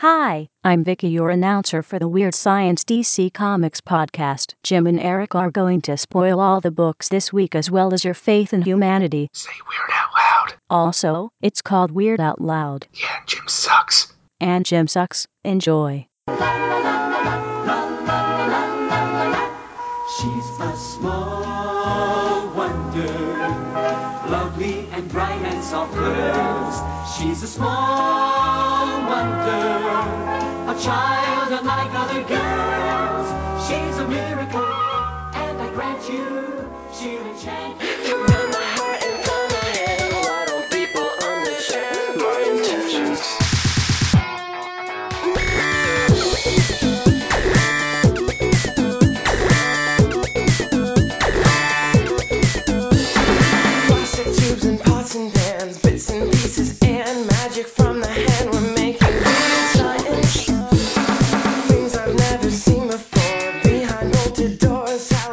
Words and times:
Hi, 0.00 0.48
I'm 0.62 0.84
Vicky, 0.84 1.08
your 1.08 1.28
announcer 1.28 1.82
for 1.82 1.98
the 1.98 2.06
Weird 2.06 2.32
Science 2.32 2.84
DC 2.84 3.34
Comics 3.34 3.80
podcast. 3.80 4.54
Jim 4.62 4.86
and 4.86 5.00
Eric 5.00 5.34
are 5.34 5.50
going 5.50 5.80
to 5.80 5.96
spoil 5.96 6.38
all 6.38 6.60
the 6.60 6.70
books 6.70 7.08
this 7.08 7.32
week 7.32 7.56
as 7.56 7.68
well 7.68 7.92
as 7.92 8.04
your 8.04 8.14
faith 8.14 8.52
in 8.52 8.62
humanity. 8.62 9.28
Say 9.32 9.50
weird 9.66 9.90
out 9.92 10.10
loud. 10.16 10.54
Also, 10.70 11.32
it's 11.42 11.60
called 11.60 11.90
Weird 11.90 12.20
Out 12.20 12.40
Loud. 12.40 12.86
Yeah, 12.94 13.08
Jim 13.26 13.48
sucks. 13.48 14.12
And 14.40 14.64
Jim 14.64 14.86
sucks. 14.86 15.26
Enjoy. 15.44 16.06
She's 16.28 16.36
a 20.60 20.76
small 20.76 22.50
wonder, 22.54 23.02
lovely 23.02 23.40
and 23.40 23.47
and 25.68 25.90
soft 25.90 25.94
curves. 25.94 27.16
She's 27.16 27.42
a 27.42 27.46
small 27.46 28.86
wonder, 29.08 30.70
a 30.70 30.76
child 30.80 31.52
unlike 31.52 31.92
other 31.94 32.22
girls. 32.22 33.28
She's 33.68 33.98
a 33.98 34.08
miracle, 34.08 34.64
and 35.34 35.60
I 35.60 35.70
grant 35.74 36.08
you, 36.08 36.70
she'll 36.92 37.26
enchant 37.26 37.80
you. 38.06 38.67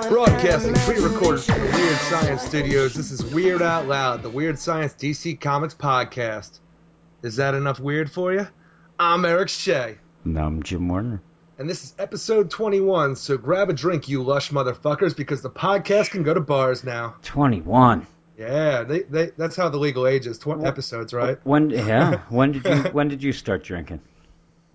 Broadcasting 0.10 0.74
pre-recorded 0.74 1.42
from 1.44 1.60
the. 1.60 1.72
Weird 1.76 1.98
Science 1.98 2.42
Studios. 2.42 2.94
This 2.96 3.12
is 3.12 3.24
Weird 3.24 3.62
Out 3.62 3.88
Loud, 3.88 4.24
the 4.24 4.30
Weird 4.30 4.58
Science 4.58 4.94
DC 4.94 5.40
Comics 5.40 5.76
podcast. 5.76 6.60
Is 7.22 7.36
that 7.36 7.54
enough 7.54 7.80
weird 7.80 8.10
for 8.12 8.34
you? 8.34 8.48
I'm 8.98 9.24
Eric 9.26 9.50
Shea, 9.50 9.98
No, 10.24 10.46
I'm 10.46 10.64
Jim 10.64 10.88
Warner. 10.88 11.22
and 11.60 11.70
this 11.70 11.84
is 11.84 11.94
episode 12.00 12.50
21. 12.50 13.18
So 13.18 13.38
grab 13.38 13.70
a 13.70 13.74
drink, 13.74 14.10
you 14.10 14.24
lush 14.24 14.50
motherfuckers, 14.50 15.16
because 15.16 15.42
the 15.44 15.52
podcast 15.52 16.10
can 16.10 16.24
go 16.24 16.34
to 16.34 16.42
bars 16.42 16.84
now. 16.84 17.16
21. 17.24 18.08
Yeah, 18.38 18.84
they, 18.84 19.04
they 19.04 19.32
that's 19.38 19.56
how 19.56 19.70
the 19.70 19.78
legal 19.78 20.08
age 20.08 20.28
is. 20.28 20.38
Twenty 20.38 20.66
episodes, 20.66 21.14
right? 21.14 21.38
When 21.46 21.70
yeah, 21.70 22.22
when 22.30 22.52
did 22.52 22.66
you 22.66 22.76
when 22.92 23.08
did 23.08 23.24
you 23.24 23.32
start 23.32 23.64
drinking? 23.64 24.02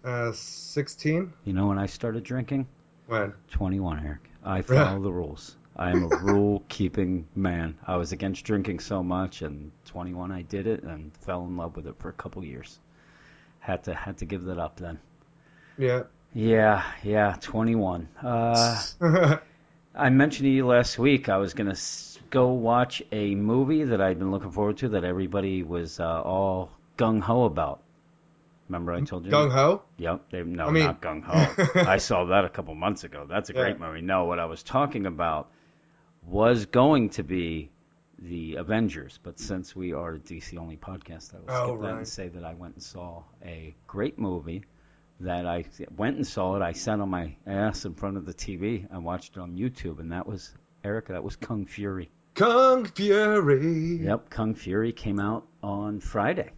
Uh, 0.04 0.32
16. 0.32 1.32
You 1.44 1.52
know 1.52 1.66
when 1.66 1.78
I 1.78 1.86
started 1.86 2.24
drinking? 2.24 2.66
When? 3.06 3.34
21, 3.50 4.06
Eric. 4.06 4.30
I 4.42 4.62
follow 4.62 5.02
the 5.02 5.12
rules. 5.12 5.56
I 5.76 5.90
am 5.90 6.04
a 6.04 6.16
rule 6.22 6.64
keeping 6.68 7.26
man. 7.34 7.76
I 7.86 7.96
was 7.96 8.12
against 8.12 8.44
drinking 8.44 8.80
so 8.80 9.02
much 9.02 9.42
and 9.42 9.72
21 9.86 10.32
I 10.32 10.42
did 10.42 10.66
it 10.66 10.82
and 10.82 11.14
fell 11.18 11.44
in 11.44 11.56
love 11.56 11.76
with 11.76 11.86
it 11.86 11.96
for 11.98 12.08
a 12.08 12.12
couple 12.12 12.44
years. 12.44 12.78
Had 13.60 13.84
to 13.84 13.94
had 13.94 14.18
to 14.18 14.24
give 14.24 14.44
that 14.44 14.58
up 14.58 14.76
then. 14.78 14.98
Yeah. 15.76 16.04
Yeah, 16.34 16.82
yeah, 17.02 17.36
21. 17.40 18.08
Uh 18.22 18.82
I 19.94 20.10
mentioned 20.10 20.44
to 20.44 20.50
you 20.50 20.66
last 20.66 20.98
week 20.98 21.28
I 21.28 21.38
was 21.38 21.54
going 21.54 21.68
to 21.68 21.76
go 22.30 22.48
watch 22.52 23.02
a 23.12 23.34
movie 23.34 23.84
that 23.84 24.00
I'd 24.00 24.18
been 24.18 24.30
looking 24.30 24.50
forward 24.52 24.78
to 24.78 24.88
that 24.90 25.04
everybody 25.04 25.62
was 25.62 26.00
uh, 26.00 26.22
all 26.22 26.70
gung 26.96 27.20
ho 27.20 27.44
about. 27.44 27.82
Remember 28.68 28.92
I 28.92 29.00
told 29.00 29.24
you? 29.26 29.32
Gung 29.32 29.50
ho. 29.50 29.82
Yep. 29.98 30.30
They, 30.30 30.42
no, 30.44 30.66
I 30.66 30.70
mean- 30.70 30.84
not 30.84 31.00
gung 31.02 31.22
ho. 31.24 31.80
I 31.80 31.96
saw 31.98 32.26
that 32.26 32.44
a 32.44 32.48
couple 32.48 32.74
months 32.74 33.02
ago. 33.04 33.26
That's 33.28 33.50
a 33.50 33.52
great 33.52 33.78
Yeah. 33.80 33.86
movie. 33.88 34.00
No, 34.00 34.24
what 34.26 34.38
I 34.38 34.44
was 34.46 34.62
talking 34.62 35.06
about 35.06 35.50
was 36.24 36.66
going 36.66 37.10
to 37.10 37.24
be 37.24 37.70
the 38.18 38.56
Avengers, 38.56 39.18
but 39.22 39.40
since 39.40 39.74
we 39.74 39.92
are 39.92 40.14
a 40.14 40.18
DC 40.18 40.56
only 40.58 40.76
podcast, 40.76 41.34
I 41.34 41.38
will 41.38 41.44
Oh, 41.48 41.66
skip 41.78 41.82
that 41.82 41.96
and 41.96 42.06
say 42.08 42.28
that 42.28 42.44
I 42.44 42.54
went 42.54 42.74
and 42.74 42.82
saw 42.82 43.24
a 43.44 43.74
great 43.86 44.18
movie. 44.18 44.64
That 45.20 45.46
I 45.46 45.64
went 45.96 46.16
and 46.16 46.26
saw 46.26 46.56
it. 46.56 46.62
I 46.62 46.72
sat 46.72 47.00
on 47.00 47.10
my 47.10 47.34
ass 47.46 47.84
in 47.84 47.94
front 47.94 48.16
of 48.16 48.24
the 48.24 48.32
TV. 48.32 48.86
I 48.92 48.98
watched 48.98 49.36
it 49.36 49.40
on 49.40 49.56
YouTube, 49.56 49.98
and 49.98 50.12
that 50.12 50.26
was 50.26 50.54
Erica. 50.84 51.12
That 51.12 51.24
was 51.24 51.36
Kung 51.36 51.66
Fury. 51.66 52.10
Kung 52.40 52.86
Fury. 52.86 53.98
Yep, 53.98 54.30
Kung 54.30 54.54
Fury 54.54 54.92
came 54.92 55.20
out 55.20 55.46
on 55.62 56.00
Friday. 56.00 56.48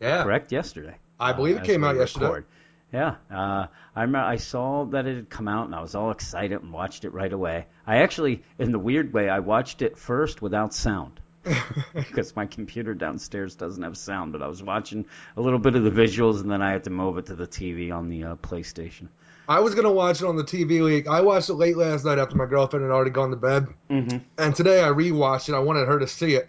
Yeah. 0.00 0.22
Correct, 0.22 0.52
yesterday. 0.52 0.96
I 1.18 1.32
believe 1.32 1.56
it 1.56 1.64
came 1.64 1.82
out 1.82 1.96
yesterday. 1.96 2.26
record. 2.26 2.44
Yeah, 2.92 3.16
uh, 3.28 3.66
I 3.96 4.02
remember 4.02 4.28
I 4.28 4.36
saw 4.36 4.84
that 4.84 5.04
it 5.06 5.16
had 5.16 5.30
come 5.30 5.48
out 5.48 5.66
and 5.66 5.74
I 5.74 5.80
was 5.80 5.96
all 5.96 6.12
excited 6.12 6.62
and 6.62 6.72
watched 6.72 7.04
it 7.04 7.12
right 7.12 7.32
away. 7.32 7.66
I 7.84 7.96
actually, 8.04 8.44
in 8.60 8.70
the 8.70 8.78
weird 8.78 9.12
way, 9.12 9.28
I 9.28 9.40
watched 9.40 9.82
it 9.82 9.98
first 9.98 10.42
without 10.42 10.74
sound 10.74 11.18
because 11.92 12.36
my 12.36 12.46
computer 12.46 12.94
downstairs 12.94 13.56
doesn't 13.56 13.82
have 13.82 13.98
sound. 13.98 14.30
But 14.30 14.42
I 14.42 14.46
was 14.46 14.62
watching 14.62 15.06
a 15.36 15.40
little 15.40 15.58
bit 15.58 15.74
of 15.74 15.82
the 15.82 15.90
visuals 15.90 16.40
and 16.40 16.52
then 16.52 16.62
I 16.62 16.70
had 16.70 16.84
to 16.84 16.90
move 16.90 17.18
it 17.18 17.26
to 17.26 17.34
the 17.34 17.48
TV 17.48 17.92
on 17.92 18.10
the 18.10 18.22
uh, 18.24 18.36
PlayStation. 18.36 19.08
I 19.52 19.60
was 19.60 19.74
gonna 19.74 19.92
watch 19.92 20.22
it 20.22 20.26
on 20.26 20.36
the 20.36 20.44
TV 20.44 20.82
league. 20.82 21.06
I 21.06 21.20
watched 21.20 21.48
it 21.50 21.54
late 21.54 21.76
last 21.76 22.04
night 22.04 22.18
after 22.18 22.36
my 22.36 22.46
girlfriend 22.46 22.84
had 22.84 22.92
already 22.92 23.10
gone 23.10 23.30
to 23.30 23.36
bed, 23.36 23.66
Mm-hmm. 23.90 24.18
and 24.38 24.54
today 24.54 24.82
I 24.82 24.88
rewatched 24.88 25.48
it. 25.48 25.54
I 25.54 25.58
wanted 25.58 25.86
her 25.88 25.98
to 25.98 26.06
see 26.06 26.34
it, 26.34 26.48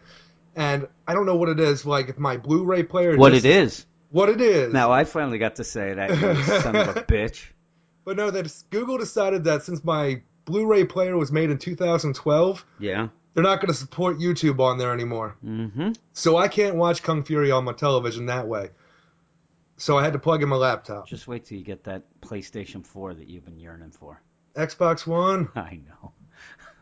and 0.55 0.87
I 1.07 1.13
don't 1.13 1.25
know 1.25 1.35
what 1.35 1.49
it 1.49 1.59
is. 1.59 1.85
Like 1.85 2.07
if 2.09 2.17
my 2.17 2.37
Blu-ray 2.37 2.83
player. 2.83 3.17
What 3.17 3.33
just- 3.33 3.45
it 3.45 3.49
is? 3.49 3.85
What 4.11 4.29
it 4.29 4.39
is. 4.41 4.71
Now 4.71 4.91
I 4.91 5.03
finally 5.05 5.37
got 5.39 5.55
to 5.57 5.63
say 5.63 5.93
that 5.95 6.09
you 6.11 6.43
son 6.61 6.75
of 6.75 6.95
a 6.95 7.01
bitch. 7.01 7.47
But 8.05 8.15
no, 8.15 8.29
that 8.31 8.53
Google 8.69 8.97
decided 8.99 9.43
that 9.45 9.63
since 9.63 9.83
my 9.83 10.21
Blu-ray 10.45 10.85
player 10.85 11.17
was 11.17 11.31
made 11.31 11.49
in 11.49 11.57
2012, 11.57 12.65
Yeah. 12.79 13.07
they're 13.33 13.43
not 13.43 13.55
going 13.59 13.67
to 13.69 13.73
support 13.73 14.19
YouTube 14.19 14.59
on 14.59 14.77
there 14.77 14.93
anymore. 14.93 15.35
Mm-hmm. 15.43 15.93
So 16.13 16.37
I 16.37 16.47
can't 16.47 16.75
watch 16.75 17.01
Kung 17.01 17.23
Fury 17.23 17.49
on 17.49 17.63
my 17.63 17.73
television 17.73 18.27
that 18.27 18.47
way. 18.47 18.69
So 19.77 19.97
I 19.97 20.03
had 20.03 20.13
to 20.13 20.19
plug 20.19 20.43
in 20.43 20.49
my 20.49 20.55
laptop. 20.55 21.07
Just 21.07 21.27
wait 21.27 21.45
till 21.45 21.57
you 21.57 21.63
get 21.63 21.83
that 21.85 22.03
PlayStation 22.21 22.85
4 22.85 23.15
that 23.15 23.27
you've 23.27 23.45
been 23.45 23.59
yearning 23.59 23.91
for. 23.91 24.21
Xbox 24.55 25.07
One. 25.07 25.49
I 25.55 25.79
know. 25.87 26.13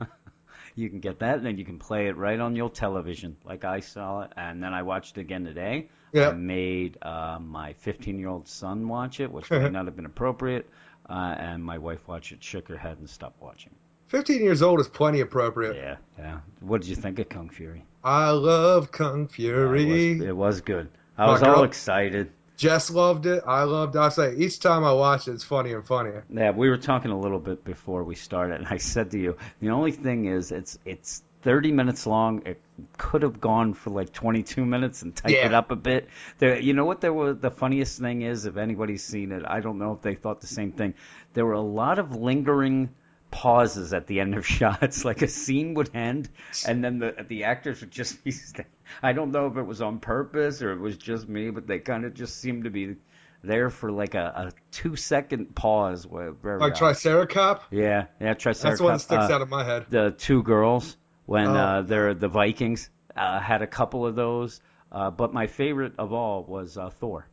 you 0.75 0.89
can 0.89 0.99
get 0.99 1.19
that, 1.19 1.37
and 1.37 1.45
then 1.45 1.57
you 1.57 1.65
can 1.65 1.79
play 1.79 2.07
it 2.07 2.17
right 2.17 2.39
on 2.39 2.55
your 2.55 2.69
television, 2.69 3.37
like 3.45 3.63
I 3.63 3.79
saw 3.79 4.23
it, 4.23 4.33
and 4.35 4.61
then 4.61 4.73
I 4.73 4.83
watched 4.83 5.17
it 5.17 5.21
again 5.21 5.45
today. 5.45 5.89
Yeah. 6.11 6.29
I 6.29 6.33
made 6.33 6.97
uh, 7.01 7.39
my 7.41 7.73
15-year-old 7.85 8.47
son 8.47 8.87
watch 8.87 9.19
it, 9.19 9.31
which 9.31 9.49
may 9.51 9.69
not 9.69 9.85
have 9.85 9.95
been 9.95 10.05
appropriate, 10.05 10.69
uh, 11.09 11.35
and 11.37 11.63
my 11.63 11.77
wife 11.77 12.07
watched 12.07 12.33
it, 12.33 12.43
shook 12.43 12.67
her 12.67 12.77
head, 12.77 12.97
and 12.99 13.09
stopped 13.09 13.41
watching. 13.41 13.73
15 14.07 14.41
years 14.43 14.61
old 14.61 14.81
is 14.81 14.89
plenty 14.89 15.21
appropriate. 15.21 15.77
Yeah, 15.77 15.95
yeah. 16.19 16.39
What 16.59 16.81
did 16.81 16.89
you 16.89 16.97
think 16.97 17.19
of 17.19 17.29
Kung 17.29 17.49
Fury? 17.49 17.85
I 18.03 18.31
love 18.31 18.91
Kung 18.91 19.23
It 19.23 19.31
Fury. 19.31 20.15
was, 20.17 20.27
it 20.27 20.35
was 20.35 20.61
good. 20.61 20.89
I 21.17 21.27
My 21.27 21.31
was 21.31 21.43
all 21.43 21.63
excited. 21.63 22.31
Jess 22.61 22.91
loved 22.91 23.25
it. 23.25 23.43
I 23.47 23.63
loved 23.63 23.95
it. 23.95 23.99
I 23.99 24.09
say 24.09 24.35
each 24.35 24.59
time 24.59 24.83
I 24.83 24.93
watch 24.93 25.27
it, 25.27 25.31
it's 25.31 25.43
funny 25.43 25.73
and 25.73 25.83
funnier. 25.83 26.23
Yeah, 26.29 26.51
we 26.51 26.69
were 26.69 26.77
talking 26.77 27.09
a 27.09 27.19
little 27.19 27.39
bit 27.39 27.63
before 27.65 28.03
we 28.03 28.13
started, 28.13 28.59
and 28.59 28.67
I 28.67 28.77
said 28.77 29.09
to 29.11 29.17
you, 29.17 29.37
the 29.59 29.71
only 29.71 29.91
thing 29.91 30.25
is, 30.25 30.51
it's 30.51 30.77
it's 30.85 31.23
30 31.41 31.71
minutes 31.71 32.05
long. 32.05 32.43
It 32.45 32.61
could 32.99 33.23
have 33.23 33.41
gone 33.41 33.73
for 33.73 33.89
like 33.89 34.13
22 34.13 34.63
minutes 34.63 35.01
and 35.01 35.15
typed 35.15 35.33
Yeah. 35.33 35.47
it 35.47 35.55
up 35.55 35.71
a 35.71 35.75
bit. 35.75 36.09
There, 36.37 36.59
you 36.59 36.73
know 36.73 36.85
what? 36.85 37.01
There 37.01 37.11
was 37.11 37.39
the 37.39 37.49
funniest 37.49 37.99
thing 37.99 38.21
is, 38.21 38.45
if 38.45 38.57
anybody's 38.57 39.03
seen 39.03 39.31
it, 39.31 39.41
I 39.43 39.59
don't 39.59 39.79
know 39.79 39.93
if 39.93 40.03
they 40.03 40.13
thought 40.13 40.41
the 40.41 40.45
same 40.45 40.71
thing. 40.71 40.93
There 41.33 41.47
were 41.47 41.53
a 41.53 41.61
lot 41.61 41.97
of 41.97 42.15
lingering 42.15 42.91
pauses 43.31 43.93
at 43.93 44.05
the 44.07 44.19
end 44.19 44.35
of 44.35 44.45
shots, 44.57 45.03
like 45.05 45.21
a 45.21 45.27
scene 45.27 45.73
would 45.75 45.89
end, 45.95 46.29
and 46.67 46.83
then 46.83 46.99
the 46.99 47.25
the 47.27 47.45
actors 47.45 47.81
would 47.81 47.91
just 47.91 48.23
be. 48.23 48.33
I 49.01 49.13
don't 49.13 49.31
know 49.31 49.47
if 49.47 49.55
it 49.57 49.63
was 49.63 49.81
on 49.81 49.99
purpose 49.99 50.61
or 50.61 50.71
it 50.73 50.79
was 50.79 50.97
just 50.97 51.27
me, 51.29 51.49
but 51.49 51.65
they 51.65 51.79
kind 51.79 52.03
of 52.05 52.13
just 52.13 52.37
seemed 52.41 52.65
to 52.65 52.69
be 52.69 52.97
there 53.43 53.69
for 53.69 53.89
like 53.91 54.13
a, 54.15 54.49
a 54.49 54.51
two 54.71 54.95
second 54.97 55.55
pause. 55.55 56.05
Where, 56.05 56.33
Like 56.43 56.75
Triceracop. 56.75 57.61
yeah, 57.71 58.07
yeah, 58.19 58.33
Triceratops. 58.33 58.61
That's 58.61 58.81
one 58.81 58.93
that 58.93 58.99
sticks 58.99 59.23
uh, 59.31 59.33
out 59.35 59.41
of 59.41 59.49
my 59.49 59.63
head. 59.63 59.85
The 59.89 60.11
two 60.11 60.43
girls 60.43 60.97
when 61.25 61.47
Oh. 61.47 61.55
uh, 61.55 61.81
they're 61.83 62.13
the 62.13 62.27
Vikings 62.27 62.89
uh, 63.15 63.39
had 63.39 63.61
a 63.61 63.67
couple 63.67 64.05
of 64.05 64.15
those, 64.15 64.59
uh, 64.91 65.09
but 65.09 65.33
my 65.33 65.47
favorite 65.47 65.93
of 65.97 66.11
all 66.11 66.43
was 66.43 66.77
uh, 66.77 66.89
Thor. 66.89 67.27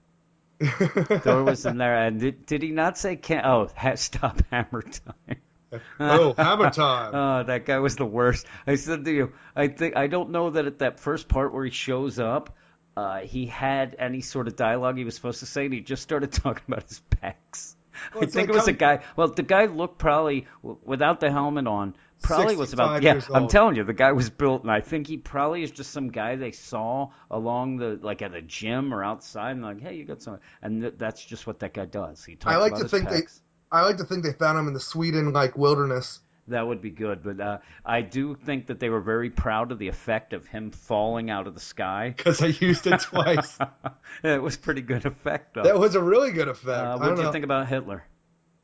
Thor 0.62 1.44
was 1.44 1.66
in 1.66 1.78
there, 1.78 1.94
and 2.06 2.20
did, 2.20 2.46
did 2.46 2.62
he 2.62 2.70
not 2.70 2.98
say 2.98 3.16
can 3.16 3.44
Oh, 3.44 3.68
ha- 3.76 3.94
stop 3.96 4.40
hammer 4.50 4.82
time. 4.82 5.40
oh, 6.00 6.34
hammer 6.36 6.70
time. 6.70 7.14
Oh, 7.14 7.44
that 7.44 7.66
guy 7.66 7.78
was 7.78 7.96
the 7.96 8.06
worst. 8.06 8.46
I 8.66 8.76
said 8.76 9.04
to 9.04 9.12
you, 9.12 9.32
I 9.54 9.68
think 9.68 9.96
I 9.96 10.06
don't 10.06 10.30
know 10.30 10.50
that 10.50 10.66
at 10.66 10.78
that 10.80 11.00
first 11.00 11.28
part 11.28 11.52
where 11.52 11.64
he 11.64 11.70
shows 11.70 12.18
up, 12.18 12.56
uh, 12.96 13.20
he 13.20 13.46
had 13.46 13.94
any 13.98 14.20
sort 14.22 14.48
of 14.48 14.56
dialogue 14.56 14.96
he 14.96 15.04
was 15.04 15.14
supposed 15.14 15.40
to 15.40 15.46
say, 15.46 15.66
and 15.66 15.74
he 15.74 15.80
just 15.80 16.02
started 16.02 16.32
talking 16.32 16.64
about 16.68 16.88
his 16.88 17.02
pecs. 17.10 17.74
Well, 18.14 18.22
I 18.24 18.26
think 18.26 18.48
like 18.48 18.50
it 18.50 18.54
was 18.54 18.68
a 18.68 18.72
guy. 18.72 19.00
Well, 19.16 19.28
the 19.28 19.42
guy 19.42 19.66
looked 19.66 19.98
probably 19.98 20.46
without 20.62 21.20
the 21.20 21.30
helmet 21.30 21.66
on, 21.66 21.96
probably 22.22 22.56
was 22.56 22.72
about 22.72 23.02
yeah. 23.02 23.20
I'm 23.32 23.42
old. 23.42 23.50
telling 23.50 23.76
you, 23.76 23.84
the 23.84 23.92
guy 23.92 24.12
was 24.12 24.30
built, 24.30 24.62
and 24.62 24.70
I 24.70 24.80
think 24.80 25.06
he 25.06 25.16
probably 25.16 25.62
is 25.62 25.70
just 25.70 25.90
some 25.90 26.10
guy 26.10 26.36
they 26.36 26.52
saw 26.52 27.10
along 27.30 27.78
the 27.78 27.98
like 28.00 28.22
at 28.22 28.34
a 28.34 28.42
gym 28.42 28.94
or 28.94 29.04
outside, 29.04 29.52
and 29.52 29.62
like, 29.62 29.80
hey, 29.80 29.96
you 29.96 30.04
got 30.04 30.22
some, 30.22 30.38
and 30.62 30.82
th- 30.82 30.94
that's 30.96 31.24
just 31.24 31.46
what 31.46 31.58
that 31.60 31.74
guy 31.74 31.86
does. 31.86 32.24
He 32.24 32.36
talks 32.36 32.54
I 32.54 32.58
like 32.58 32.72
about 32.72 32.78
to 32.78 32.82
his 32.84 32.90
think 32.92 33.08
they- 33.10 33.22
pecs. 33.22 33.40
I 33.70 33.82
like 33.82 33.98
to 33.98 34.04
think 34.04 34.24
they 34.24 34.32
found 34.32 34.58
him 34.58 34.68
in 34.68 34.74
the 34.74 34.80
Sweden 34.80 35.32
like 35.32 35.56
wilderness. 35.56 36.20
That 36.48 36.66
would 36.66 36.80
be 36.80 36.90
good, 36.90 37.22
but 37.22 37.38
uh, 37.40 37.58
I 37.84 38.00
do 38.00 38.34
think 38.34 38.68
that 38.68 38.80
they 38.80 38.88
were 38.88 39.02
very 39.02 39.28
proud 39.28 39.70
of 39.70 39.78
the 39.78 39.88
effect 39.88 40.32
of 40.32 40.46
him 40.46 40.70
falling 40.70 41.28
out 41.28 41.46
of 41.46 41.52
the 41.52 41.60
sky. 41.60 42.14
Because 42.16 42.42
I 42.42 42.46
used 42.46 42.86
it 42.86 43.00
twice. 43.00 43.58
it 44.24 44.42
was 44.42 44.56
pretty 44.56 44.80
good 44.80 45.04
effect, 45.04 45.54
though. 45.54 45.64
that 45.64 45.78
was 45.78 45.94
a 45.94 46.02
really 46.02 46.32
good 46.32 46.48
effect. 46.48 46.86
uh, 46.86 46.96
what 46.96 47.08
don't 47.08 47.18
you 47.18 47.24
know. 47.24 47.32
think 47.32 47.44
about 47.44 47.68
Hitler? 47.68 48.02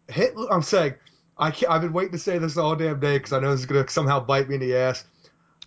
Hitler, 0.08 0.50
I'm 0.50 0.62
saying, 0.62 0.94
I 1.36 1.50
can't, 1.50 1.70
I've 1.70 1.82
been 1.82 1.92
waiting 1.92 2.12
to 2.12 2.18
say 2.18 2.38
this 2.38 2.56
all 2.56 2.74
damn 2.74 3.00
day 3.00 3.18
because 3.18 3.34
I 3.34 3.40
know 3.40 3.50
this 3.50 3.60
is 3.60 3.66
gonna 3.66 3.86
somehow 3.88 4.20
bite 4.20 4.48
me 4.48 4.54
in 4.54 4.62
the 4.62 4.76
ass. 4.76 5.04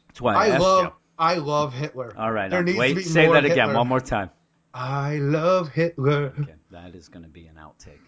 That's 0.08 0.22
why 0.22 0.34
I, 0.34 0.48
I 0.48 0.58
love, 0.58 0.86
you. 0.86 0.94
I 1.20 1.36
love 1.36 1.74
Hitler. 1.74 2.14
All 2.18 2.32
right, 2.32 2.50
there 2.50 2.64
needs 2.64 2.80
wait, 2.80 2.90
to 2.90 2.96
be 2.96 3.04
say 3.04 3.32
that 3.32 3.46
again 3.46 3.58
Hitler. 3.58 3.76
one 3.76 3.88
more 3.88 4.00
time. 4.00 4.32
I 4.74 5.18
love 5.18 5.70
Hitler. 5.70 6.34
Okay, 6.40 6.56
that 6.72 6.96
is 6.96 7.10
going 7.10 7.24
to 7.24 7.30
be 7.30 7.48
an 7.48 7.56
outtake. 7.56 8.00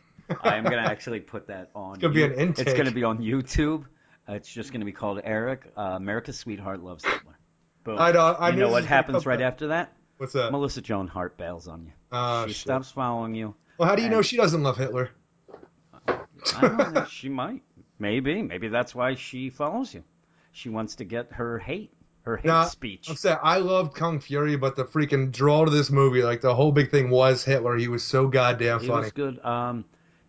I 0.43 0.55
am 0.57 0.63
going 0.63 0.81
to 0.83 0.89
actually 0.89 1.19
put 1.19 1.47
that 1.47 1.69
on. 1.75 1.93
It's 1.93 2.01
gonna 2.01 2.13
be 2.13 2.23
an 2.23 2.33
intake. 2.33 2.67
It's 2.67 2.73
going 2.73 2.85
to 2.87 2.93
be 2.93 3.03
on 3.03 3.19
YouTube. 3.19 3.85
Uh, 4.27 4.33
it's 4.33 4.51
just 4.51 4.71
going 4.71 4.81
to 4.81 4.85
be 4.85 4.91
called 4.91 5.21
Eric, 5.23 5.71
uh, 5.77 5.81
America's 5.81 6.37
Sweetheart 6.37 6.83
Loves 6.83 7.03
Hitler. 7.03 7.37
Boom. 7.83 7.97
I 7.99 8.11
know. 8.11 8.19
I 8.25 8.49
you 8.49 8.57
know 8.57 8.69
what 8.69 8.85
happens 8.85 9.25
right 9.25 9.41
after 9.41 9.67
that? 9.67 9.93
What's 10.17 10.33
that? 10.33 10.51
Melissa 10.51 10.81
Joan 10.81 11.07
Hart 11.07 11.37
bails 11.37 11.67
on 11.67 11.85
you. 11.85 11.91
Oh, 12.11 12.45
she 12.45 12.53
shit. 12.53 12.61
stops 12.61 12.91
following 12.91 13.33
you. 13.33 13.55
Well, 13.77 13.87
how 13.87 13.95
do 13.95 14.03
you 14.03 14.09
know 14.09 14.21
she 14.21 14.35
doesn't 14.37 14.61
love 14.61 14.77
Hitler? 14.77 15.09
I 16.07 16.61
don't 16.61 16.93
know. 16.93 17.05
she 17.05 17.29
might. 17.29 17.61
Maybe. 17.97 18.41
Maybe 18.41 18.67
that's 18.67 18.93
why 18.93 19.15
she 19.15 19.49
follows 19.49 19.93
you. 19.93 20.03
She 20.51 20.69
wants 20.69 20.95
to 20.95 21.05
get 21.05 21.31
her 21.33 21.57
hate, 21.59 21.91
her 22.23 22.37
hate 22.37 22.47
Nah, 22.47 22.65
speech. 22.65 23.09
I'm 23.09 23.15
saying 23.15 23.37
I 23.41 23.59
loved 23.59 23.93
Kung 23.95 24.19
Fury, 24.19 24.55
but 24.57 24.75
the 24.75 24.83
freaking 24.85 25.31
draw 25.31 25.65
to 25.65 25.71
this 25.71 25.89
movie, 25.89 26.21
like 26.23 26.41
the 26.41 26.53
whole 26.55 26.71
big 26.71 26.91
thing 26.91 27.09
was 27.09 27.43
Hitler. 27.43 27.77
He 27.77 27.87
was 27.87 28.03
so 28.03 28.27
goddamn 28.27 28.79
funny. 28.79 28.87
He 28.87 28.91
was 28.91 29.11
good. 29.11 29.39
Um, 29.45 29.85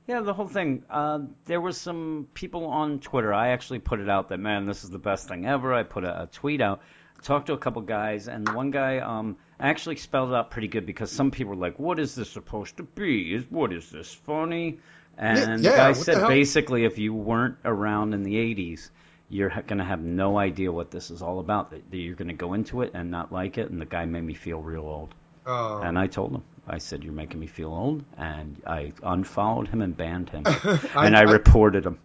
yeah, 0.07 0.21
the 0.21 0.35
whole 0.35 0.49
thing. 0.49 0.85
Uh, 0.91 1.21
there 1.45 1.61
was 1.61 1.79
some 1.79 2.27
people 2.35 2.67
on 2.67 3.01
Twitter. 3.01 3.33
I 3.33 3.49
actually 3.49 3.79
put 3.79 4.01
it 4.01 4.09
out 4.09 4.29
that 4.31 4.39
man, 4.39 4.67
this 4.67 4.85
is 4.85 4.91
the 4.91 4.99
best 4.99 5.29
thing 5.29 5.47
ever. 5.47 5.73
I 5.73 5.83
put 5.83 6.05
a, 6.05 6.23
a 6.23 6.27
tweet 6.27 6.61
out. 6.61 6.81
Talked 7.23 7.49
to 7.49 7.53
a 7.53 7.59
couple 7.59 7.83
guys, 7.83 8.29
and 8.29 8.47
the 8.47 8.53
one 8.53 8.71
guy 8.71 8.99
um, 8.99 9.37
actually 9.61 9.97
spelled 9.97 10.31
it 10.31 10.35
out 10.35 10.51
pretty 10.51 10.69
good 10.69 10.87
because 10.87 11.13
some 11.13 11.31
people 11.31 11.51
were 11.51 11.61
like, 11.61 11.79
"What 11.79 11.99
is 11.99 12.15
this 12.15 12.31
supposed 12.31 12.79
to 12.79 12.83
be? 12.83 13.35
Is 13.35 13.45
what 13.51 13.75
is 13.75 13.91
this 13.91 14.13
funny?" 14.13 14.79
And 15.19 15.63
yeah, 15.63 15.71
the 15.71 15.77
guy 15.77 15.93
the 15.93 15.95
said 15.95 16.17
hell? 16.17 16.29
basically, 16.29 16.87
if 16.87 16.99
you 16.99 17.13
weren't 17.13 17.59
around 17.65 18.15
in 18.15 18.23
the 18.23 18.37
'80s, 18.37 18.89
you're 19.29 19.51
going 19.51 19.79
to 19.79 19.85
have 19.85 20.01
no 20.01 20.39
idea 20.39 20.73
what 20.73 20.91
this 20.91 21.11
is 21.11 21.21
all 21.21 21.41
about. 21.41 21.71
That 21.73 21.91
that 21.91 21.97
you're 21.99 22.17
going 22.17 22.29
to 22.29 22.35
go 22.35 22.55
into 22.55 22.81
it 22.81 22.93
and 22.95 23.11
not 23.11 23.33
like 23.33 23.59
it. 23.59 23.71
And 23.71 23.79
the 23.79 23.87
guy 23.87 24.07
made 24.07 24.25
me 24.25 24.35
feel 24.35 24.63
real 24.63 24.83
old. 24.85 25.15
Oh. 25.45 25.83
And 25.83 25.99
I 25.99 26.07
told 26.07 26.33
him, 26.33 26.43
I 26.71 26.79
said, 26.79 27.03
"You're 27.05 27.13
making 27.13 27.41
me 27.41 27.47
feel 27.49 27.69
old," 27.75 28.05
and 28.17 28.57
I 28.67 28.93
unfollowed 29.03 29.69
him 29.69 29.83
and 29.83 29.97
banned 29.97 30.31
him, 30.31 30.45
I- 30.47 31.07
and 31.07 31.17
I, 31.17 31.21
I- 31.21 31.33
reported 31.33 31.85
him. 31.85 31.99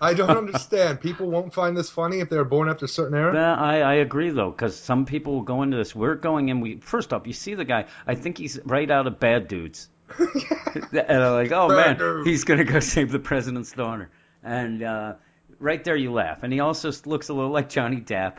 I 0.00 0.12
don't 0.14 0.30
understand. 0.30 1.00
People 1.00 1.30
won't 1.30 1.54
find 1.54 1.76
this 1.76 1.88
funny 1.88 2.18
if 2.18 2.28
they're 2.28 2.44
born 2.44 2.68
after 2.68 2.84
a 2.84 2.88
certain 2.88 3.16
era. 3.16 3.32
But 3.32 3.40
I, 3.40 3.80
I 3.82 3.94
agree 3.94 4.30
though, 4.30 4.50
because 4.50 4.76
some 4.76 5.06
people 5.06 5.34
will 5.34 5.42
go 5.42 5.62
into 5.62 5.76
this. 5.76 5.94
We're 5.94 6.16
going 6.16 6.48
in. 6.48 6.60
We 6.60 6.78
first 6.80 7.12
off, 7.12 7.26
you 7.28 7.32
see 7.32 7.54
the 7.54 7.64
guy. 7.64 7.84
I 8.06 8.16
think 8.16 8.38
he's 8.38 8.58
right 8.64 8.90
out 8.90 9.06
of 9.06 9.20
Bad 9.20 9.46
Dudes, 9.46 9.88
and 10.18 11.08
I'm 11.22 11.32
like, 11.34 11.52
oh 11.52 11.68
Bad 11.68 11.76
man, 11.76 11.98
Dudes. 11.98 12.26
he's 12.28 12.44
gonna 12.44 12.64
go 12.64 12.80
save 12.80 13.12
the 13.12 13.18
president's 13.20 13.70
daughter, 13.72 14.10
and 14.42 14.82
uh, 14.82 15.14
right 15.60 15.82
there 15.84 15.96
you 15.96 16.12
laugh. 16.12 16.42
And 16.42 16.52
he 16.52 16.58
also 16.60 16.90
looks 17.04 17.28
a 17.28 17.34
little 17.34 17.50
like 17.52 17.68
Johnny 17.68 18.00
Depp. 18.00 18.38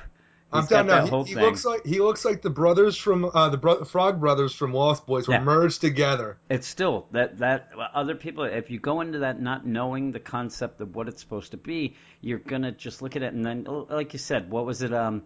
I'm 0.51 0.65
telling 0.67 1.07
you, 1.11 1.23
he, 1.25 1.33
he 1.33 1.35
looks 1.39 1.63
like 1.65 1.85
he 1.85 1.99
looks 1.99 2.25
like 2.25 2.41
the 2.41 2.49
brothers 2.49 2.97
from 2.97 3.25
uh, 3.25 3.49
the 3.49 3.57
bro- 3.57 3.83
Frog 3.85 4.19
Brothers 4.19 4.53
from 4.53 4.73
Lost 4.73 5.05
Boys 5.05 5.27
were 5.27 5.35
Yeah. 5.35 5.41
merged 5.43 5.81
together. 5.81 6.37
It's 6.49 6.67
still 6.67 7.07
that 7.11 7.37
that 7.39 7.69
other 7.93 8.15
people. 8.15 8.43
If 8.45 8.71
you 8.71 8.79
go 8.79 9.01
into 9.01 9.19
that 9.19 9.39
not 9.39 9.65
knowing 9.65 10.11
the 10.11 10.19
concept 10.19 10.81
of 10.81 10.95
what 10.95 11.07
it's 11.07 11.21
supposed 11.21 11.51
to 11.51 11.57
be, 11.57 11.95
you're 12.21 12.39
gonna 12.39 12.71
just 12.71 13.01
look 13.01 13.15
at 13.15 13.21
it 13.23 13.33
and 13.33 13.45
then, 13.45 13.65
like 13.89 14.13
you 14.13 14.19
said, 14.19 14.49
what 14.49 14.65
was 14.65 14.81
it? 14.81 14.93
Um, 14.93 15.23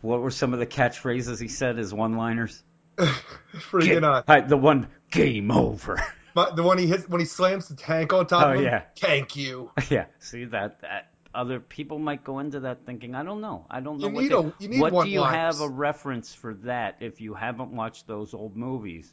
what 0.00 0.20
were 0.20 0.30
some 0.30 0.52
of 0.54 0.58
the 0.58 0.66
catchphrases 0.66 1.40
he 1.40 1.48
said 1.48 1.78
as 1.78 1.92
one-liners? 1.94 2.62
Freaking 2.98 4.02
uh, 4.04 4.22
Hi, 4.26 4.40
the 4.40 4.56
one 4.56 4.88
game 5.10 5.50
over. 5.50 6.02
but 6.34 6.56
the 6.56 6.62
one 6.62 6.78
he 6.78 6.86
hits 6.86 7.08
when 7.08 7.20
he 7.20 7.26
slams 7.26 7.68
the 7.68 7.76
tank 7.76 8.12
on 8.12 8.26
top 8.26 8.46
Oh, 8.46 8.50
of 8.52 8.58
him. 8.58 8.64
yeah. 8.64 8.82
Tank 8.96 9.36
you. 9.36 9.70
yeah, 9.90 10.06
see 10.18 10.44
that 10.46 10.80
that 10.80 11.11
other 11.34 11.60
people 11.60 11.98
might 11.98 12.24
go 12.24 12.38
into 12.40 12.60
that 12.60 12.84
thinking, 12.86 13.14
I 13.14 13.22
don't 13.22 13.40
know, 13.40 13.66
I 13.70 13.80
don't 13.80 13.98
know 14.00 14.08
You 14.08 14.14
what 14.14 14.22
need 14.22 14.32
a- 14.32 14.54
you 14.58 14.68
need 14.68 14.80
what 14.80 15.04
do 15.04 15.10
you 15.10 15.22
have 15.24 15.60
a 15.60 15.68
reference 15.68 16.34
for 16.34 16.54
that 16.64 16.96
if 17.00 17.20
you 17.20 17.34
haven't 17.34 17.70
watched 17.72 18.06
those 18.06 18.34
old 18.34 18.56
movies? 18.56 19.12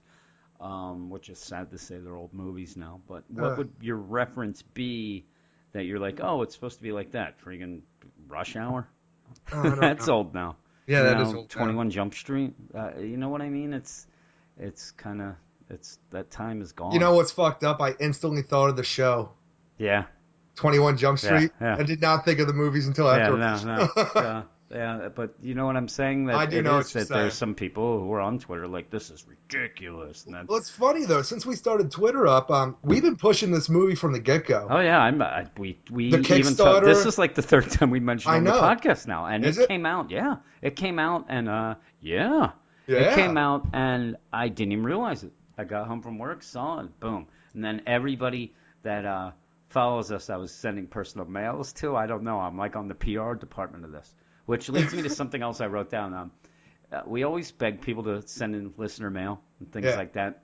Um, 0.60 1.10
which 1.10 1.30
is 1.30 1.40
sad 1.40 1.72
to 1.72 1.78
say 1.78 2.00
they're 2.00 2.18
old 2.18 2.34
movies 2.34 2.76
now, 2.76 3.00
but 3.08 3.24
what 3.30 3.52
Ugh. 3.52 3.58
would 3.60 3.72
your 3.80 3.96
reference 3.96 4.62
be 4.62 5.24
that 5.72 5.86
you're 5.86 6.00
like, 6.00 6.20
oh, 6.22 6.42
it's 6.42 6.54
supposed 6.54 6.76
to 6.78 6.84
be 6.84 6.92
like 6.92 7.12
that? 7.12 7.40
Freaking 7.40 7.82
Rush 8.28 8.58
Hour. 8.58 8.86
Oh, 9.54 9.70
That's 9.80 10.08
know. 10.08 10.16
old 10.16 10.34
now. 10.34 10.58
Yeah, 10.86 10.98
you 10.98 11.04
that 11.06 11.18
know, 11.20 11.22
is 11.30 11.34
old 11.34 11.56
now. 11.56 11.64
21 11.64 11.92
Jump 11.92 12.14
Street. 12.14 12.54
Uh, 12.76 12.92
you 13.00 13.16
know 13.16 13.30
what 13.30 13.42
I 13.42 13.48
mean? 13.50 13.72
It's 13.74 14.06
it's 14.58 14.92
kind 14.92 15.22
of 15.22 15.36
it's 15.70 15.98
that 16.10 16.30
time 16.30 16.62
is 16.62 16.74
gone. 16.74 16.92
You 16.92 17.00
know 17.00 17.14
what's 17.14 17.32
fucked 17.32 17.64
up? 17.64 17.80
I 17.80 17.92
instantly 17.98 18.42
thought 18.42 18.70
of 18.70 18.76
the 18.76 18.84
show 18.84 19.30
Yeah. 19.78 20.08
21 20.60 20.98
Jump 20.98 21.18
Street. 21.20 21.52
yeah. 21.62 21.78
I 21.80 21.84
did 21.84 22.02
not 22.02 22.26
think 22.26 22.40
of 22.40 22.48
the 22.48 22.54
movies 22.54 22.86
until 22.88 23.06
Yeah, 23.06 23.30
after. 23.30 23.66
no, 23.66 23.90
no. 23.96 24.12
yeah, 24.16 24.44
yeah, 24.72 25.10
but 25.16 25.34
you 25.42 25.56
know 25.56 25.66
what 25.66 25.78
I'm 25.78 25.88
saying? 25.88 26.26
That 26.26 26.36
I 26.36 26.46
do 26.46 26.62
know 26.62 26.80
is 26.80 26.88
what 26.88 26.96
you're 26.96 27.04
that 27.06 27.14
there's 27.14 27.34
some 27.34 27.56
people 27.56 28.00
who 28.02 28.12
are 28.12 28.20
on 28.20 28.40
Twitter 28.40 28.68
like 28.68 28.90
this 28.90 29.10
is 29.10 29.26
ridiculous. 29.26 30.26
And 30.26 30.48
Well, 30.50 30.58
it's 30.58 30.70
funny 30.70 31.06
though. 31.06 31.22
Since 31.22 31.46
we 31.46 31.56
started 31.56 31.90
Twitter 31.90 32.28
up, 32.28 32.52
um, 32.52 32.76
we've 32.84 33.02
been 33.02 33.16
pushing 33.16 33.52
this 33.52 33.70
movie 33.70 33.96
from 33.96 34.12
the 34.12 34.20
get 34.20 34.46
go. 34.46 34.68
oh 34.70 34.80
yeah, 34.82 35.00
I'm. 35.00 35.22
I, 35.22 35.48
we 35.58 35.80
we 35.90 36.12
The 36.12 36.18
even 36.20 36.56
talked. 36.56 36.84
Kickstarter- 36.84 36.86
This 36.86 37.06
is 37.06 37.18
like 37.18 37.36
the 37.36 37.42
third 37.42 37.72
time 37.78 37.90
we 37.90 38.00
mentioned 38.02 38.36
on 38.36 38.44
the 38.44 38.52
podcast 38.52 39.08
now, 39.08 39.26
and 39.26 39.46
it, 39.46 39.58
it? 39.58 39.68
came 39.70 39.86
out. 39.86 40.12
Yeah, 40.12 40.36
it 40.62 40.76
came 40.76 41.00
out, 41.00 41.26
and 41.30 41.48
uh, 41.50 41.76
yeah, 42.02 42.52
Yeah. 42.86 42.98
it 43.00 43.16
came 43.16 43.38
out, 43.38 43.66
and 43.74 44.18
I 44.34 44.50
didn't 44.50 44.74
even 44.74 44.84
realize 44.84 45.24
it. 45.24 45.32
I 45.58 45.64
got 45.64 45.88
home 45.88 46.02
from 46.02 46.18
work, 46.18 46.44
saw 46.44 46.82
it, 46.82 47.00
boom, 47.00 47.28
and 47.54 47.64
then 47.64 47.82
everybody 47.88 48.54
that 48.84 49.04
uh 49.06 49.32
follows 49.70 50.12
us, 50.12 50.30
I 50.30 50.38
was 50.38 50.52
sending 50.52 50.88
personal 50.88 51.26
mails 51.28 51.74
to. 51.74 51.96
I 51.96 52.06
don't 52.08 52.24
know. 52.24 52.40
I'm 52.40 52.58
like 52.58 52.76
on 52.76 52.88
the 52.88 52.96
PR 52.96 53.34
department 53.34 53.86
of 53.86 53.92
this, 53.92 54.14
which 54.46 54.70
leads 54.70 54.94
me 54.94 55.02
to 55.04 55.10
something 55.10 55.42
else 55.42 55.62
I 55.62 55.68
wrote 55.68 55.90
down. 55.90 56.14
Um, 56.14 56.32
uh, 56.92 57.02
we 57.06 57.24
always 57.24 57.52
beg 57.52 57.82
people 57.82 58.04
to 58.06 58.28
send 58.28 58.56
in 58.56 58.74
listener 58.78 59.10
mail 59.10 59.42
and 59.60 59.72
things 59.72 59.86
Yeah. 59.86 59.96
like 59.96 60.14
that. 60.14 60.42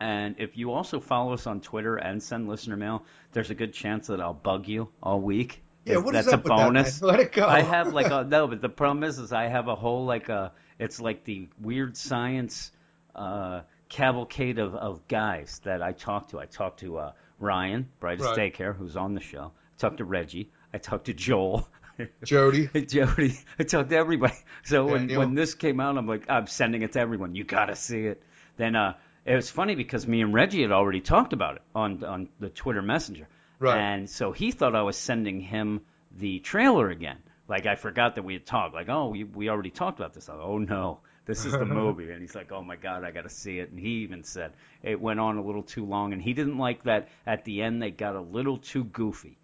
And 0.00 0.36
if 0.38 0.56
you 0.56 0.72
also 0.72 1.00
follow 1.00 1.32
us 1.32 1.46
on 1.46 1.60
Twitter 1.60 1.96
and 1.96 2.22
send 2.22 2.48
listener 2.48 2.76
mail, 2.76 3.04
there's 3.32 3.50
a 3.50 3.54
good 3.54 3.72
chance 3.72 4.06
that 4.08 4.20
I'll 4.20 4.34
bug 4.34 4.68
you 4.68 4.88
all 5.02 5.20
week. 5.20 5.62
Yeah, 5.84 5.94
That's- 5.94 6.04
what 6.04 6.14
is 6.16 6.28
up 6.28 6.34
a 6.34 6.36
with 6.36 6.44
that, 6.44 6.56
bonus. 6.66 7.00
man? 7.02 7.10
Let 7.12 7.20
it 7.20 7.32
go. 7.32 7.46
I 7.46 7.62
have 7.62 7.92
like 7.92 8.10
a 8.10 8.24
no, 8.24 8.46
but 8.46 8.60
the 8.60 8.68
problem 8.68 9.04
is, 9.04 9.18
is 9.18 9.32
I 9.32 9.46
have 9.48 9.68
a 9.68 9.74
whole 9.74 10.04
like 10.04 10.28
a 10.28 10.52
it's 10.78 11.00
like 11.00 11.24
the 11.24 11.48
weird 11.60 11.96
science 11.96 12.70
uh, 13.14 13.62
cavalcade 13.88 14.58
of, 14.58 14.74
of 14.74 15.08
guys 15.08 15.60
that 15.64 15.82
I 15.82 15.92
talk 15.92 16.28
to. 16.28 16.38
I 16.38 16.46
talk 16.46 16.76
to 16.78 16.98
uh, 16.98 17.12
Ryan, 17.38 17.88
brightest 18.00 18.36
Right. 18.36 18.52
daycare, 18.52 18.74
who's 18.76 18.96
on 18.96 19.14
the 19.14 19.20
show. 19.20 19.52
I 19.54 19.78
talk 19.80 19.96
to 19.98 20.04
Reggie. 20.04 20.50
I 20.74 20.78
talked 20.78 21.06
to 21.06 21.14
Joel. 21.14 21.68
Jody. 22.24 22.66
Jody, 22.86 23.34
I 23.58 23.64
talked 23.64 23.90
to 23.90 23.96
everybody. 23.96 24.34
So 24.64 24.86
when, 24.86 25.08
when 25.14 25.34
this 25.34 25.54
came 25.54 25.80
out, 25.80 25.96
I'm 25.98 26.06
like, 26.06 26.28
I'm 26.28 26.46
sending 26.46 26.82
it 26.82 26.92
to 26.92 27.00
everyone. 27.00 27.34
You 27.34 27.44
gotta 27.44 27.74
see 27.76 28.06
it. 28.06 28.22
Then 28.56 28.76
uh, 28.76 28.94
it 29.24 29.34
was 29.34 29.50
funny 29.50 29.74
because 29.74 30.06
me 30.06 30.20
and 30.20 30.32
Reggie 30.34 30.62
had 30.62 30.72
already 30.72 31.00
talked 31.00 31.32
about 31.32 31.56
it 31.56 31.62
on 31.74 32.02
on 32.04 32.28
the 32.40 32.48
Twitter 32.50 32.82
Messenger, 32.82 33.28
Right. 33.58 33.78
and 33.78 34.08
so 34.10 34.32
he 34.32 34.50
thought 34.52 34.74
I 34.76 34.82
was 34.82 34.96
sending 34.96 35.40
him 35.40 35.80
the 36.16 36.38
trailer 36.40 36.88
again. 36.90 37.18
Like 37.48 37.66
I 37.66 37.74
forgot 37.76 38.14
that 38.16 38.24
we 38.24 38.34
had 38.34 38.46
talked. 38.46 38.74
Like, 38.74 38.88
oh, 38.88 39.08
we 39.08 39.24
we 39.24 39.48
already 39.48 39.70
talked 39.70 39.98
about 39.98 40.12
this. 40.14 40.28
I, 40.28 40.34
oh 40.34 40.58
no, 40.58 41.00
this 41.28 41.44
is 41.44 41.52
the 41.52 41.64
movie. 41.64 42.10
And 42.10 42.20
he's 42.20 42.34
like, 42.34 42.50
oh 42.50 42.62
my 42.62 42.74
god, 42.74 43.04
I 43.04 43.12
gotta 43.12 43.28
see 43.28 43.60
it. 43.60 43.70
And 43.70 43.78
he 43.78 43.98
even 44.02 44.24
said 44.24 44.52
it 44.82 45.00
went 45.00 45.20
on 45.20 45.36
a 45.36 45.42
little 45.42 45.62
too 45.62 45.84
long, 45.84 46.12
and 46.12 46.20
he 46.20 46.32
didn't 46.32 46.58
like 46.58 46.82
that 46.84 47.08
at 47.26 47.44
the 47.44 47.62
end 47.62 47.80
they 47.80 47.90
got 47.92 48.16
a 48.16 48.20
little 48.20 48.58
too 48.58 48.82
goofy. 48.82 49.38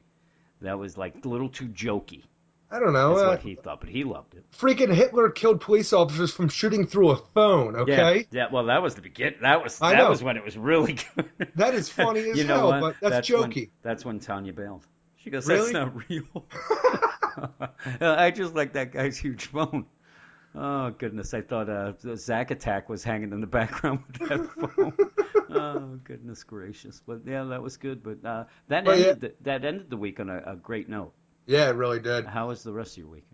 That 0.63 0.79
was 0.79 0.97
like 0.97 1.25
a 1.25 1.29
little 1.29 1.51
too 1.51 1.69
jokey. 1.69 2.23
I 2.71 2.81
don't 2.81 2.95
know. 2.95 3.11
That's 3.11 3.23
uh, 3.23 3.29
what 3.29 3.43
he 3.43 3.55
thought, 3.55 3.81
but 3.81 3.89
he 3.91 4.03
loved 4.03 4.35
it. 4.35 4.45
freaking 4.59 4.93
Hitler 4.93 5.29
killed 5.29 5.61
police 5.61 5.93
officers 5.93 6.33
from 6.33 6.49
shooting 6.49 6.87
through 6.87 7.11
a 7.11 7.17
phone. 7.17 7.77
Okay. 7.77 8.27
Yeah, 8.33 8.45
yeah. 8.45 8.47
Well, 8.51 8.65
that 8.65 8.83
was 8.83 8.95
the 8.97 9.03
begin. 9.03 9.35
That 9.43 9.63
was 9.63 9.81
I 9.81 9.93
that 9.93 9.99
know. 9.99 10.11
was 10.11 10.23
when 10.25 10.37
it 10.37 10.45
was 10.45 10.57
really 10.59 10.95
good. 10.95 11.31
That 11.57 11.75
is 11.75 11.89
funny 11.89 12.21
as 12.31 12.43
hell, 12.43 12.81
but 12.81 12.97
that's, 13.01 13.31
when- 13.31 13.53
jokey. 13.53 13.71
that's 13.83 14.05
when 14.05 14.19
Tanya 14.19 14.53
bailed. 14.53 14.87
She 15.17 15.31
goes, 15.31 15.47
Really? 15.47 15.73
"That's 15.73 15.95
not 15.95 16.11
real." 16.11 16.45
I 18.01 18.31
just 18.31 18.55
like 18.55 18.73
that 18.75 18.93
guy's 18.93 19.17
huge 19.17 19.47
phone. 19.47 19.87
Oh 20.57 20.91
goodness, 20.91 21.35
I 21.35 21.41
thought 21.41 21.69
uh, 21.69 21.93
Zack 22.17 22.51
Attack 22.53 22.89
was 22.89 23.03
hanging 23.03 23.33
in 23.33 23.41
the 23.41 23.47
background 23.59 24.01
with 24.07 24.29
that 24.29 24.49
phone. 24.77 24.97
oh 25.51 25.99
goodness 26.05 26.45
gracious! 26.45 27.03
But 27.05 27.23
yeah, 27.27 27.45
that 27.45 27.63
was 27.63 27.77
good. 27.77 28.03
But 28.03 28.25
uh, 28.29 28.45
that 28.69 28.85
Well, 28.85 28.95
ended 28.97 29.21
the, 29.21 29.35
that 29.43 29.65
ended 29.65 29.91
the 29.91 29.97
week 29.97 30.21
on 30.21 30.31
a, 30.31 30.43
a 30.47 30.57
great 30.57 30.89
note. 30.89 31.13
Yeah, 31.47 31.69
it 31.71 31.75
really 31.77 31.99
did. 32.01 32.25
How 32.27 32.49
was 32.49 32.63
the 32.63 32.73
rest 32.73 32.93
of 32.93 32.99
your 32.99 33.09
week? 33.09 33.25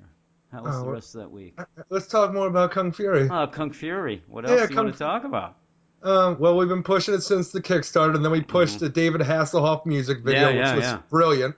How 0.51 0.63
was 0.63 0.75
Oh, 0.77 0.85
the 0.85 0.91
rest 0.91 1.15
of 1.15 1.21
that 1.21 1.31
week? 1.31 1.57
Let's 1.91 2.09
talk 2.09 2.33
more 2.33 2.49
about 2.49 2.73
Kung 2.73 2.91
Fury. 2.91 3.29
Oh, 3.31 3.47
Kung 3.47 3.71
Fury. 3.71 4.25
What 4.27 4.45
Yeah, 4.45 4.51
else 4.53 4.61
do 4.63 4.69
you 4.71 4.75
Kung 4.75 4.85
want 4.87 4.97
to 4.97 5.05
talk 5.05 5.25
about? 5.25 5.57
Um, 6.03 6.39
well, 6.41 6.57
we've 6.57 6.69
been 6.69 6.83
pushing 6.83 7.15
it 7.15 7.21
since 7.21 7.53
the 7.53 7.61
Kickstarter, 7.61 8.17
and 8.17 8.25
then 8.25 8.33
we 8.33 8.41
pushed 8.41 8.81
the 8.81 8.89
David 8.89 9.21
Hasselhoff 9.21 9.87
music 9.87 10.25
video, 10.25 10.49
Mm-hmm. 10.49 10.57
Yeah, 10.57 10.65
yeah, 10.65 10.75
which 10.75 10.83
was 10.83 10.91
yeah. 10.93 10.99
brilliant. 11.11 11.57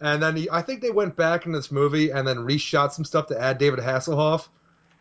And 0.00 0.22
then 0.22 0.36
he, 0.36 0.48
I 0.50 0.62
think 0.62 0.80
they 0.80 0.90
went 0.90 1.16
back 1.16 1.44
in 1.46 1.52
this 1.52 1.70
movie 1.70 2.10
and 2.10 2.26
then 2.26 2.36
reshot 2.38 2.92
some 2.92 3.04
stuff 3.04 3.26
to 3.26 3.38
add 3.38 3.58
David 3.58 3.80
Hasselhoff 3.80 4.48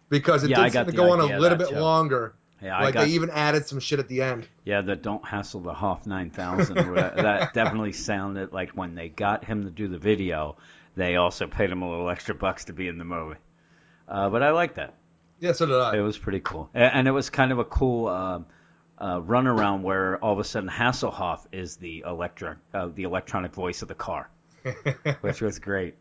because 0.10 0.44
it 0.44 0.50
Yeah, 0.52 0.64
did 0.64 0.74
seem 0.74 0.86
to 0.86 0.92
go 0.92 1.12
on 1.12 1.20
a 1.20 1.38
little 1.40 1.58
bit 1.58 1.70
too. 1.70 1.76
longer. 1.76 2.36
Yeah, 2.62 2.78
I 2.78 2.84
like 2.86 2.94
got 2.94 3.06
they 3.06 3.12
even 3.12 3.30
added 3.32 3.68
some 3.68 3.80
shit 3.80 4.00
at 4.00 4.08
the 4.08 4.22
end. 4.22 4.48
yeah 4.64 4.82
the 4.82 4.96
Don't 4.96 5.24
Hassle 5.26 5.60
the 5.60 5.74
Hoff 5.74 6.06
9000. 6.08 6.76
that 6.96 7.54
definitely 7.54 7.92
sounded 7.92 8.54
like 8.54 8.72
when 8.72 8.96
they 8.96 9.10
got 9.10 9.44
him 9.44 9.66
to 9.66 9.70
do 9.70 9.88
the 9.88 9.98
video, 9.98 10.56
they 10.96 11.18
also 11.18 11.48
paid 11.48 11.70
him 11.70 11.82
a 11.82 11.90
little 11.90 12.10
extra 12.10 12.34
bucks 12.34 12.66
to 12.66 12.74
be 12.74 12.88
in 12.88 12.98
the 12.98 13.04
movie. 13.04 13.38
Uh, 14.08 14.30
but 14.30 14.42
I 14.42 14.52
like 14.52 14.76
that. 14.76 14.94
Yeah, 15.42 15.52
so 15.52 15.66
did 15.66 15.76
I. 15.76 15.98
It 15.98 16.02
was 16.02 16.18
pretty 16.18 16.40
cool, 16.40 16.70
and 16.74 17.08
it 17.08 17.12
was 17.12 17.30
kind 17.30 17.52
of 17.52 17.60
a 17.60 17.66
cool 17.66 18.08
uh, 18.08 18.40
uh, 18.98 19.20
runaround 19.20 19.82
where 19.82 20.18
all 20.24 20.32
of 20.34 20.40
a 20.40 20.44
sudden 20.46 20.70
Hasselhoff 20.70 21.42
is 21.52 21.76
the 21.76 22.04
electric, 22.08 22.58
uh, 22.74 22.88
the 22.88 23.04
electronic 23.04 23.54
voice 23.54 23.82
of 23.82 23.90
the 23.90 23.96
car, 23.96 24.30
which 25.22 25.42
was 25.42 25.60
great. 25.60 25.96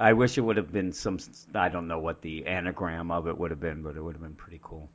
I 0.00 0.14
wish 0.14 0.38
it 0.38 0.40
would 0.40 0.56
have 0.56 0.72
been 0.72 0.92
some. 0.92 1.18
I 1.54 1.68
don't 1.68 1.86
know 1.86 1.98
what 1.98 2.22
the 2.22 2.46
anagram 2.46 3.10
of 3.10 3.28
it 3.28 3.36
would 3.38 3.50
have 3.50 3.60
been, 3.60 3.82
but 3.82 3.96
it 3.96 4.02
would 4.02 4.14
have 4.14 4.22
been 4.22 4.34
pretty 4.34 4.58
cool. 4.62 4.88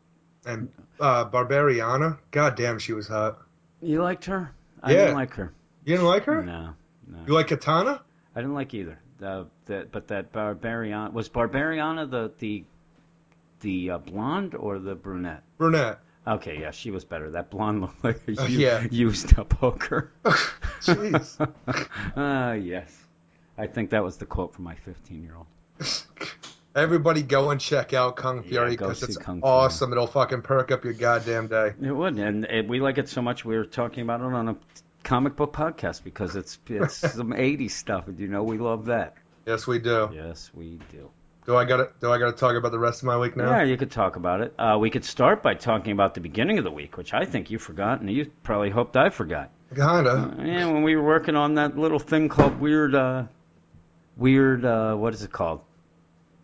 and 0.45 0.69
uh, 0.99 1.25
Barbariana, 1.25 2.17
god 2.31 2.55
damn, 2.55 2.77
she 2.79 2.93
was 2.93 3.07
hot. 3.07 3.39
You 3.81 4.01
liked 4.03 4.25
her? 4.25 4.51
I 4.83 4.91
Yeah. 4.91 4.97
didn't 5.05 5.15
like 5.15 5.33
her. 5.35 5.53
You 5.85 5.93
didn't 5.95 6.07
like 6.07 6.23
her? 6.25 6.43
No, 6.43 6.73
no, 7.07 7.19
You 7.27 7.33
like 7.33 7.47
Katana? 7.47 8.01
I 8.35 8.41
didn't 8.41 8.55
like 8.55 8.73
either. 8.73 8.99
Uh, 9.23 9.45
that, 9.67 9.91
but 9.91 10.07
that 10.09 10.33
Barbariana 10.33 11.13
was 11.13 11.29
Barbariana 11.29 12.09
the 12.09 12.31
the 12.39 12.63
the 13.61 13.91
uh, 13.91 13.97
blonde 13.99 14.53
or 14.55 14.79
the 14.79 14.93
brunette? 14.95 15.43
Brunette. 15.57 15.99
Okay, 16.27 16.59
yeah, 16.59 16.71
she 16.71 16.89
was 16.91 17.05
better. 17.05 17.31
That 17.31 17.49
blonde 17.51 17.81
looked 17.81 18.03
like 18.03 18.19
a 18.27 18.41
Uh, 18.41 18.47
yeah. 18.47 18.83
used 18.91 19.37
up 19.39 19.53
hooker. 19.53 20.11
Jeez. 20.81 21.37
Ah, 22.17 22.53
yes. 22.53 23.04
I 23.57 23.67
think 23.67 23.91
that 23.91 24.03
was 24.03 24.17
the 24.17 24.25
quote 24.25 24.53
from 24.53 24.65
my 24.65 24.75
15 24.75 25.23
year 25.23 25.35
old. 25.35 25.47
Everybody 26.75 27.21
go 27.21 27.51
and 27.51 27.61
check 27.61 27.93
out 27.93 28.17
Kung 28.17 28.37
Yeah, 28.43 28.49
Fury 28.49 28.69
because 28.71 28.99
see 28.99 29.05
it's 29.05 29.17
Kung 29.17 29.39
Fury. 29.39 29.49
awesome. 29.49 29.93
It'll 29.93 30.07
fucking 30.07 30.41
perk 30.41 30.71
up 30.71 30.83
your 30.83 30.91
goddamn 30.93 31.47
day. 31.47 31.73
It 31.81 31.91
would, 31.91 32.17
and 32.17 32.43
it, 32.45 32.67
we 32.67 32.81
like 32.81 32.97
it 32.97 33.07
so 33.07 33.21
much. 33.21 33.45
We 33.45 33.55
were 33.55 33.65
talking 33.65 34.03
about 34.03 34.19
it 34.19 34.25
on 34.25 34.49
a 34.49 34.57
comic 35.03 35.37
book 35.37 35.53
podcast 35.53 36.03
because 36.03 36.35
it's 36.35 36.59
it's 36.67 36.95
some 37.13 37.31
80s 37.31 37.71
stuff, 37.71 38.07
and 38.09 38.19
you 38.19 38.27
know 38.27 38.43
we 38.43 38.57
love 38.57 38.85
that. 38.87 39.15
Yes, 39.45 39.65
we 39.67 39.79
do. 39.79 40.09
Yes, 40.13 40.51
we 40.53 40.79
do. 40.91 41.09
Do 41.45 41.55
I 41.55 41.63
got 41.63 41.77
to 41.77 41.89
Do 42.01 42.11
I 42.11 42.17
got 42.17 42.25
to 42.25 42.37
talk 42.37 42.57
about 42.57 42.73
the 42.73 42.79
rest 42.79 43.03
of 43.03 43.05
my 43.05 43.17
week 43.17 43.37
now? 43.37 43.51
Yeah, 43.51 43.63
you 43.63 43.77
could 43.77 43.91
talk 43.91 44.17
about 44.17 44.41
it. 44.41 44.53
Uh, 44.59 44.77
we 44.77 44.89
could 44.89 45.05
start 45.05 45.41
by 45.41 45.53
talking 45.53 45.93
about 45.93 46.13
the 46.13 46.19
beginning 46.21 46.57
of 46.57 46.65
the 46.65 46.71
week, 46.71 46.97
which 46.97 47.13
I 47.13 47.23
think 47.23 47.49
you 47.49 47.57
forgot, 47.57 48.01
and 48.01 48.11
you 48.11 48.29
probably 48.43 48.69
hoped 48.71 48.97
I 48.97 49.11
forgot. 49.11 49.49
Kinda. 49.73 50.35
Yeah, 50.39 50.65
when 50.71 50.83
we 50.83 50.95
were 50.97 51.03
working 51.03 51.35
on 51.37 51.55
that 51.55 51.77
little 51.77 51.99
thing 51.99 52.27
called 52.27 52.59
weird, 52.59 52.95
uh, 52.95 53.23
weird, 54.17 54.65
uh, 54.65 54.95
what 54.95 55.13
is 55.13 55.23
it 55.23 55.31
called? 55.31 55.61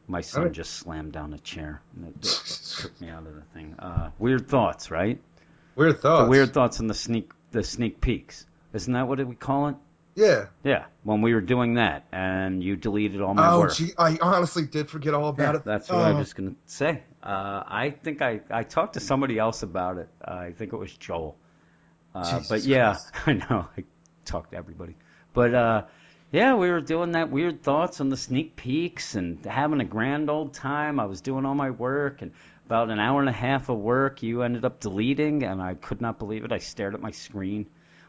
My 0.08 0.22
son 0.22 0.42
Alright. 0.42 0.54
just 0.56 0.74
slammed 0.74 1.13
down 1.13 1.34
a 1.34 1.38
chair 1.40 1.82
and 1.96 2.08
it, 2.08 2.25
it 2.25 2.75
took 2.82 3.00
me 3.00 3.10
out 3.10 3.25
of 3.25 3.34
the 3.36 3.42
thing. 3.54 3.75
Uh, 3.80 4.10
weird 4.20 4.48
thoughts, 4.48 4.92
right? 4.92 5.20
Weird 5.75 6.01
thoughts. 6.01 6.25
The 6.25 6.30
weird 6.30 6.54
thoughts 6.54 6.80
and 6.80 6.90
the 6.90 6.94
sneak, 6.94 7.32
the 7.51 7.63
sneak 7.63 8.01
peeks. 8.01 8.46
Isn't 8.74 8.94
that 8.94 9.08
what 9.08 9.25
we 9.25 9.36
call 9.36 9.70
it? 9.70 9.75
Yeah. 10.16 10.48
Yeah, 10.66 10.86
when 11.04 11.22
we 11.22 11.34
were 11.34 11.40
doing 11.40 11.75
that, 11.75 12.04
and 12.12 12.62
you 12.62 12.75
deleted 12.75 13.22
all 13.22 13.34
my 13.34 13.50
Oh, 13.54 13.60
work. 13.62 13.74
gee, 13.75 13.92
I 13.98 14.18
honestly 14.22 14.66
did 14.66 14.90
forget 14.90 15.13
all 15.13 15.30
about 15.30 15.54
Yeah, 15.54 15.60
it. 15.60 15.66
that's 15.66 15.90
what 15.90 16.00
I 16.00 16.12
Oh. 16.12 16.18
was 16.18 16.34
going 16.34 16.50
to 16.51 16.56
say. 16.66 17.04
Uh, 17.24 17.63
I 17.66 17.92
think 17.92 18.22
I, 18.22 18.42
I 18.50 18.63
talked 18.63 18.96
to 18.96 19.00
somebody 19.00 19.40
else 19.40 19.63
about 19.63 19.98
it. 19.98 20.10
Uh, 20.25 20.32
I 20.34 20.51
think 20.51 20.74
it 20.74 20.78
was 20.78 20.92
Joel. 20.98 21.38
Uh, 22.13 22.42
but 22.50 22.63
yeah, 22.63 22.98
Christ. 23.13 23.13
I 23.28 23.34
know. 23.34 23.68
I 23.78 23.84
talked 24.25 24.51
to 24.51 24.58
everybody. 24.58 24.98
But 25.34 25.54
uh, 25.54 25.84
yeah, 26.32 26.56
we 26.56 26.70
were 26.72 26.80
doing 26.80 27.12
that 27.12 27.30
weird 27.30 27.62
thoughts 27.62 28.00
on 28.00 28.08
the 28.08 28.16
sneak 28.16 28.56
peeks 28.56 29.16
and 29.16 29.44
having 29.46 29.82
a 29.82 29.86
grand 29.86 30.30
old 30.30 30.54
time. 30.54 30.98
I 30.98 31.06
was 31.06 31.20
doing 31.20 31.46
all 31.46 31.56
my 31.56 31.72
work 31.72 32.22
and 32.22 32.32
about 32.66 32.90
an 32.90 33.00
hour 33.00 33.20
and 33.20 33.28
a 33.28 33.34
half 33.34 33.68
of 33.68 33.78
work 33.80 34.24
you 34.24 34.42
ended 34.42 34.64
up 34.64 34.80
deleting 34.80 35.44
and 35.44 35.62
I 35.62 35.74
could 35.74 36.00
not 36.00 36.20
believe 36.20 36.46
it. 36.46 36.54
I 36.54 36.60
stared 36.60 36.94
at 36.94 37.02
my 37.02 37.12
screen, 37.12 37.68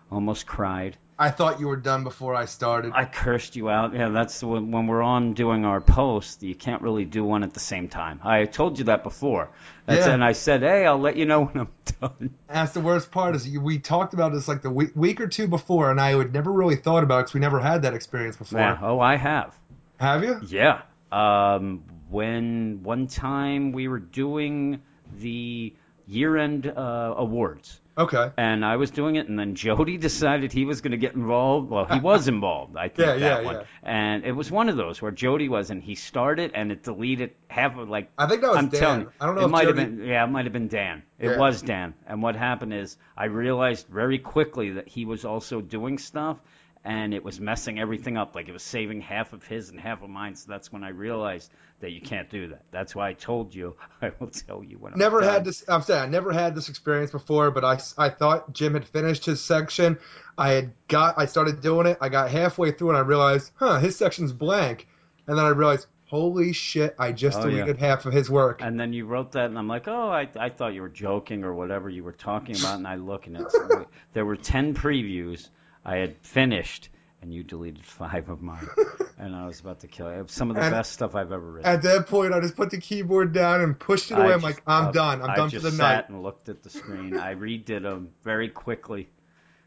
almost 0.09 0.47
cried. 0.47 0.97
I 1.23 1.31
thought 1.31 1.61
you 1.61 1.69
were 1.69 1.77
done 1.77 2.03
before 2.03 2.35
I 2.35 2.47
started. 2.47 2.93
I 2.97 3.05
cursed 3.05 3.55
you 3.55 3.71
out. 3.71 3.95
Yeah, 3.95 4.09
that's 4.09 4.43
when, 4.43 4.73
when 4.73 4.89
we're 4.89 5.03
on 5.03 5.35
doing 5.35 5.65
our 5.65 5.81
post, 5.81 6.43
you 6.43 6.57
can't 6.57 6.83
really 6.83 7.05
do 7.05 7.23
one 7.23 7.45
at 7.45 7.55
the 7.55 7.61
same 7.61 7.89
time. 7.89 8.19
I 8.25 8.45
told 8.47 8.81
you 8.81 8.87
that 8.87 9.05
before. 9.05 9.49
That's, 9.87 10.05
Yeah. 10.05 10.15
And 10.15 10.25
I 10.25 10.33
said, 10.33 10.63
hey, 10.63 10.85
I'll 10.85 10.99
let 10.99 11.15
you 11.15 11.25
know 11.25 11.45
when 11.45 11.61
I'm 11.61 11.69
done. 12.01 12.35
That's 12.49 12.73
the 12.73 12.81
worst 12.81 13.13
part 13.13 13.37
is 13.37 13.49
we 13.49 13.79
talked 13.79 14.15
about 14.15 14.33
this 14.33 14.49
like 14.49 14.63
the 14.63 14.71
week, 14.71 14.91
week 14.97 15.21
or 15.21 15.29
two 15.29 15.47
before, 15.47 15.93
and 15.93 16.01
I 16.01 16.19
had 16.19 16.33
never 16.33 16.51
really 16.51 16.75
thought 16.75 17.05
about 17.05 17.19
it 17.19 17.23
because 17.23 17.35
we 17.35 17.41
never 17.41 17.61
had 17.61 17.83
that 17.83 17.95
experience 17.95 18.37
before. 18.37 18.59
Yeah. 18.59 18.79
Oh, 18.83 18.99
I 18.99 19.15
have. 19.15 19.57
Have 20.01 20.25
you? 20.25 20.41
Yeah. 20.49 20.83
Um, 21.13 21.85
when 22.09 22.83
one 22.83 23.07
time 23.07 23.71
we 23.71 23.87
were 23.87 24.01
doing 24.01 24.83
the 25.21 25.73
year-end 26.09 26.67
uh, 26.67 27.15
awards, 27.17 27.81
Okay. 27.97 28.31
and 28.39 28.65
I 28.65 28.77
was 28.77 28.91
doing 28.91 29.17
it, 29.17 29.29
and 29.29 29.39
then 29.39 29.55
Jody 29.55 29.97
decided 30.09 30.53
he 30.53 30.65
was 30.65 30.81
going 30.81 30.93
to 30.93 30.97
get 30.97 31.15
involved. 31.15 31.71
Well, 31.71 31.85
he 31.85 32.01
was 32.01 32.27
involved, 32.29 32.77
I 32.77 32.89
think 32.89 32.99
Yeah, 33.07 33.15
that 33.17 33.21
yeah, 33.21 33.43
one. 33.43 33.55
yeah. 33.57 33.63
And 33.83 34.25
it 34.25 34.33
was 34.33 34.51
one 34.51 34.69
of 34.69 34.77
those 34.77 35.03
where 35.03 35.11
Jody 35.13 35.49
was, 35.49 35.71
and 35.71 35.83
he 35.83 35.95
started, 35.95 36.53
and 36.55 36.73
it 36.73 36.83
deleted 36.85 37.33
half 37.49 37.77
of 37.77 37.89
like. 37.89 38.11
I 38.17 38.27
think 38.27 38.41
that 38.43 38.49
was 38.49 38.57
I'm 38.59 38.69
Dan. 38.69 38.81
telling 38.81 39.01
you, 39.03 39.13
I 39.21 39.27
don't 39.27 39.35
know 39.35 39.43
it 39.43 39.45
if 39.45 39.51
might 39.51 39.67
have 39.67 39.77
been. 39.77 40.03
Yeah, 40.05 40.25
it 40.25 40.29
might 40.29 40.45
have 40.47 40.53
been 40.53 40.69
Dan. 40.69 41.03
It 41.19 41.31
Yeah. 41.33 41.39
was 41.39 41.61
Dan. 41.63 41.95
And 42.07 42.23
what 42.23 42.35
happened 42.37 42.73
is, 42.75 42.97
I 43.17 43.27
realized 43.27 43.87
very 43.89 44.19
quickly 44.19 44.71
that 44.73 44.89
he 44.89 45.05
was 45.05 45.25
also 45.25 45.61
doing 45.61 45.99
stuff, 45.99 46.39
and 46.85 47.15
it 47.15 47.23
was 47.25 47.39
messing 47.41 47.79
everything 47.79 48.17
up. 48.17 48.35
Like 48.35 48.49
it 48.49 48.53
was 48.53 48.63
saving 48.63 49.01
half 49.01 49.33
of 49.33 49.45
his 49.45 49.71
and 49.71 49.79
half 49.79 50.03
of 50.03 50.11
mine. 50.11 50.35
So 50.35 50.51
that's 50.51 50.73
when 50.73 50.83
I 50.83 50.89
realized 50.89 51.53
that 51.81 51.91
you 51.91 52.01
can't 52.01 52.29
do 52.29 52.49
that. 52.49 52.63
That's 52.71 52.95
why 52.95 53.09
I 53.11 53.13
told 53.13 53.55
you. 53.55 53.77
I 54.03 54.13
will 54.19 54.29
tell 54.29 54.65
you 54.65 54.79
when. 54.79 54.93
I'm 54.95 54.99
Never 54.99 55.23
had 55.23 55.45
this. 55.45 55.65
I'm 55.69 55.83
saying 55.83 56.03
I 56.03 56.07
never 56.07 56.33
had 56.33 56.55
this 56.55 56.69
experience 56.69 57.11
before, 57.13 57.51
but 57.51 57.65
I, 57.65 57.81
I 57.99 58.09
thought 58.09 58.53
Jim 58.53 58.75
had 58.75 58.87
finished 58.87 59.25
his 59.27 59.41
section. 59.41 59.99
I 60.37 60.51
had 60.53 60.73
got. 60.89 61.19
I 61.19 61.27
started 61.27 61.61
doing 61.61 61.87
it. 61.87 61.99
I 62.01 62.09
got 62.09 62.31
halfway 62.31 62.73
through 62.73 62.91
and 62.91 62.99
I 62.99 63.03
realized, 63.03 63.53
huh, 63.55 63.79
his 63.79 63.97
section's 63.97 64.33
blank, 64.33 64.89
and 65.27 65.39
then 65.39 65.45
I 65.45 65.51
realized, 65.51 65.87
holy 66.07 66.53
shit, 66.53 66.95
I 66.99 67.13
just 67.13 67.39
Oh, 67.39 67.47
yeah. 67.47 67.59
deleted 67.59 67.79
half 67.79 68.07
of 68.07 68.13
his 68.13 68.29
work. 68.29 68.61
And 68.61 68.79
then 68.79 68.93
you 68.93 69.07
wrote 69.07 69.33
that, 69.33 69.47
and 69.47 69.59
I'm 69.59 69.69
like, 69.69 69.89
oh, 69.89 70.09
I, 70.11 70.29
I 70.39 70.51
thought 70.51 70.75
you 70.75 70.83
were 70.83 70.89
joking 70.89 71.43
or 71.45 71.55
whatever 71.55 71.89
you 71.89 72.03
were 72.05 72.13
talking 72.13 72.57
about. 72.57 72.77
And 72.77 72.87
I 72.89 72.97
look, 72.97 73.27
and 73.29 73.37
it's 73.37 73.57
there 74.15 74.25
were 74.27 74.37
ten 74.37 74.75
previews 74.75 75.49
I 75.85 75.97
had 75.97 76.17
finished, 76.23 76.89
and 77.21 77.33
you 77.33 77.43
deleted 77.43 77.85
five 77.87 78.29
of 78.29 78.41
mine, 78.43 78.67
and 79.19 79.35
I 79.35 79.47
was 79.47 79.61
about 79.61 79.81
to 79.81 79.89
kill 79.89 80.13
you. 80.15 80.25
Some 80.29 80.51
of 80.51 80.57
the 80.57 80.63
And- 80.63 80.73
best 80.73 80.93
stuff 80.93 81.15
I've 81.15 81.33
ever 81.33 81.53
written. 81.53 81.71
At 81.71 81.83
that 81.83 82.07
point, 82.07 82.33
I 82.35 82.41
just 82.41 82.57
put 82.57 82.71
the 82.71 82.79
keyboard 82.79 83.33
down 83.33 83.61
and 83.61 83.79
pushed 83.79 84.11
it 84.11 84.19
away. 84.19 84.29
I 84.31 84.35
I'm 84.35 84.41
like, 84.43 84.63
I'm 84.67 84.87
uh, 84.89 84.93
done. 84.93 85.23
I'm 85.23 85.31
I 85.31 85.37
done 85.37 85.51
for 85.51 85.59
the 85.59 85.63
night. 85.63 85.67
I 85.67 85.71
just 85.71 85.79
sat 85.79 86.09
and 86.09 86.23
looked 86.23 86.49
at 86.49 86.63
the 86.63 86.71
screen. 86.71 87.17
I 87.19 87.35
redid 87.35 87.83
them 87.83 88.11
very 88.25 88.49
quickly. 88.49 89.09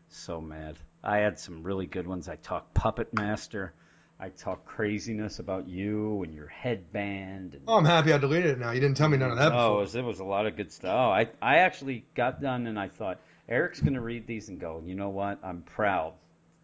So 0.09 0.39
mad. 0.41 0.77
I 1.03 1.17
had 1.17 1.37
some 1.39 1.63
really 1.63 1.85
good 1.85 2.07
ones. 2.07 2.27
I 2.29 2.35
talked 2.35 2.73
Puppet 2.73 3.13
Master. 3.13 3.73
I 4.19 4.29
talk 4.29 4.65
craziness 4.65 5.39
about 5.39 5.67
you 5.67 6.23
and 6.23 6.33
your 6.33 6.47
headband. 6.47 7.53
And, 7.53 7.63
Oh, 7.67 7.77
I'm 7.77 7.85
happy 7.85 8.13
I 8.13 8.17
deleted 8.17 8.51
it 8.51 8.59
now. 8.59 8.71
You 8.71 8.79
didn't 8.79 8.95
tell 8.97 9.09
me 9.09 9.17
none 9.17 9.31
of 9.31 9.37
that 9.37 9.51
Oh, 9.51 9.55
it 9.55 9.57
before. 9.57 9.77
was, 9.81 9.95
it 9.95 10.03
was 10.03 10.19
a 10.19 10.23
lot 10.23 10.45
of 10.47 10.55
good 10.55 10.71
stuff. 10.71 10.93
Oh, 10.95 11.11
I, 11.11 11.27
I 11.41 11.57
actually 11.57 12.05
got 12.15 12.41
done 12.41 12.65
and 12.67 12.79
I 12.79 12.87
thought, 12.87 13.19
Eric's 13.49 13.79
going 13.79 13.93
to 13.93 14.01
read 14.01 14.25
these 14.27 14.49
and 14.49 14.59
go, 14.59 14.81
you 14.85 14.95
know 14.95 15.09
what? 15.09 15.39
I'm 15.43 15.61
proud 15.61 16.13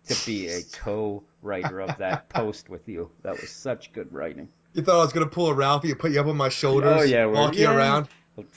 to 0.08 0.26
be 0.26 0.48
a 0.50 0.62
co 0.74 1.24
writer 1.42 1.80
of 1.82 1.98
that 2.00 2.30
post 2.30 2.70
with 2.70 2.88
you. 2.88 3.10
That 3.24 3.40
was 3.40 3.50
such 3.50 3.94
good 3.94 4.12
writing. 4.12 4.48
You 4.74 4.82
thought 4.84 5.00
I 5.00 5.04
was 5.04 5.12
gonna 5.14 5.26
pull 5.28 5.48
a 5.48 5.54
Ralphie 5.54 5.92
and 5.92 6.00
put 6.00 6.12
you 6.12 6.22
up 6.22 6.28
on 6.28 6.38
my 6.38 6.48
shoulders, 6.50 7.02
Oh, 7.02 7.04
yeah, 7.04 7.26
we're- 7.26 7.38
walk 7.38 7.56
you 7.56 7.64
yeah. 7.64 7.76
around. 7.76 8.08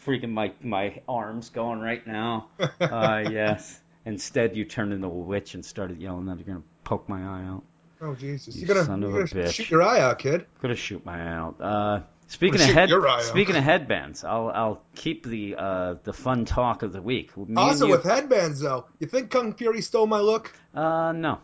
Freaking 0.06 0.30
my, 0.30 0.52
my 0.62 1.00
arms 1.08 1.50
going 1.50 1.80
right 1.80 2.06
now. 2.06 2.46
Uh, 2.80 3.24
yes. 3.30 3.80
Instead, 4.06 4.56
you 4.56 4.64
turned 4.64 4.92
into 4.92 5.06
a 5.06 5.10
witch 5.10 5.54
and 5.54 5.64
started 5.64 6.00
yelling 6.00 6.26
that 6.26 6.36
you're 6.36 6.46
going 6.46 6.58
to 6.62 6.64
poke 6.84 7.08
my 7.08 7.20
eye 7.20 7.44
out. 7.46 7.62
Oh 8.00 8.14
Jesus! 8.14 8.54
You 8.54 8.66
You're 8.66 8.84
gonna, 8.84 9.00
you're 9.08 9.26
gonna 9.26 9.50
shoot 9.50 9.70
your 9.70 9.82
eye 9.82 10.00
out, 10.00 10.18
kid. 10.18 10.46
Gonna 10.60 10.74
shoot 10.76 11.04
my 11.06 11.22
eye 11.22 11.34
out. 11.36 11.60
Uh, 11.60 12.00
speaking 12.26 12.60
of 12.60 12.66
head, 12.68 12.88
your 12.88 13.06
eye 13.08 13.16
out. 13.16 13.22
speaking 13.22 13.56
of 13.56 13.62
headbands, 13.64 14.24
I'll 14.24 14.48
I'll 14.48 14.82
keep 14.94 15.26
the 15.26 15.54
uh, 15.56 15.94
the 16.04 16.12
fun 16.12 16.44
talk 16.44 16.82
of 16.82 16.92
the 16.92 17.02
week. 17.02 17.36
Me 17.36 17.54
Also, 17.56 17.86
you- 17.86 17.92
with 17.92 18.04
headbands 18.04 18.60
though, 18.60 18.86
you 18.98 19.06
think 19.06 19.30
Kung 19.30 19.54
Fury 19.54 19.80
stole 19.82 20.06
my 20.06 20.20
look? 20.20 20.52
uh, 20.74 21.12
no. 21.12 21.38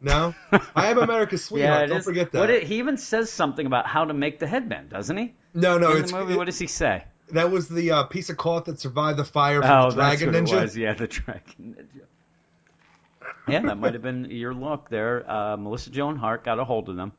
No, 0.00 0.34
I 0.76 0.88
am 0.90 0.98
America's 0.98 1.44
sweetheart. 1.44 1.82
Yeah, 1.82 1.86
Don't 1.86 1.98
is. 1.98 2.04
forget 2.04 2.30
that. 2.32 2.38
What 2.38 2.50
it, 2.50 2.64
he 2.64 2.78
even 2.78 2.98
says 2.98 3.32
something 3.32 3.64
about 3.64 3.86
how 3.86 4.04
to 4.04 4.12
make 4.12 4.38
the 4.38 4.46
headband, 4.46 4.90
doesn't 4.90 5.16
he? 5.16 5.32
no, 5.54 5.78
no, 5.78 5.92
In 5.92 6.02
it's 6.02 6.12
the 6.12 6.18
movie, 6.18 6.34
it- 6.34 6.36
what 6.36 6.44
does 6.46 6.58
he 6.58 6.66
say? 6.66 7.04
that 7.32 7.50
was 7.50 7.68
the 7.70 7.90
uh, 7.90 8.02
piece 8.04 8.28
of 8.28 8.36
cloth 8.36 8.66
that 8.66 8.78
survived 8.78 9.18
the 9.18 9.24
fire 9.24 9.62
from 9.62 9.70
Oh, 9.70 9.90
the 9.90 9.96
that's 9.96 10.20
Dragon 10.20 10.34
what 10.34 10.44
Ninja. 10.52 10.58
it 10.58 10.62
was. 10.62 10.76
Yeah, 10.76 10.92
the 10.92 11.06
Dragon 11.06 11.76
Ninja. 11.78 12.04
Yeah, 13.48 13.60
that 13.62 13.78
might 13.78 13.94
have 13.94 14.02
been 14.02 14.26
your 14.30 14.52
look 14.52 14.90
there. 14.90 15.24
Uh, 15.30 15.56
Melissa 15.56 15.88
Joan 15.90 16.16
Hart 16.16 16.44
got 16.44 16.58
a 16.58 16.64
hold 16.64 16.90
of 16.90 16.96
them, 16.96 17.12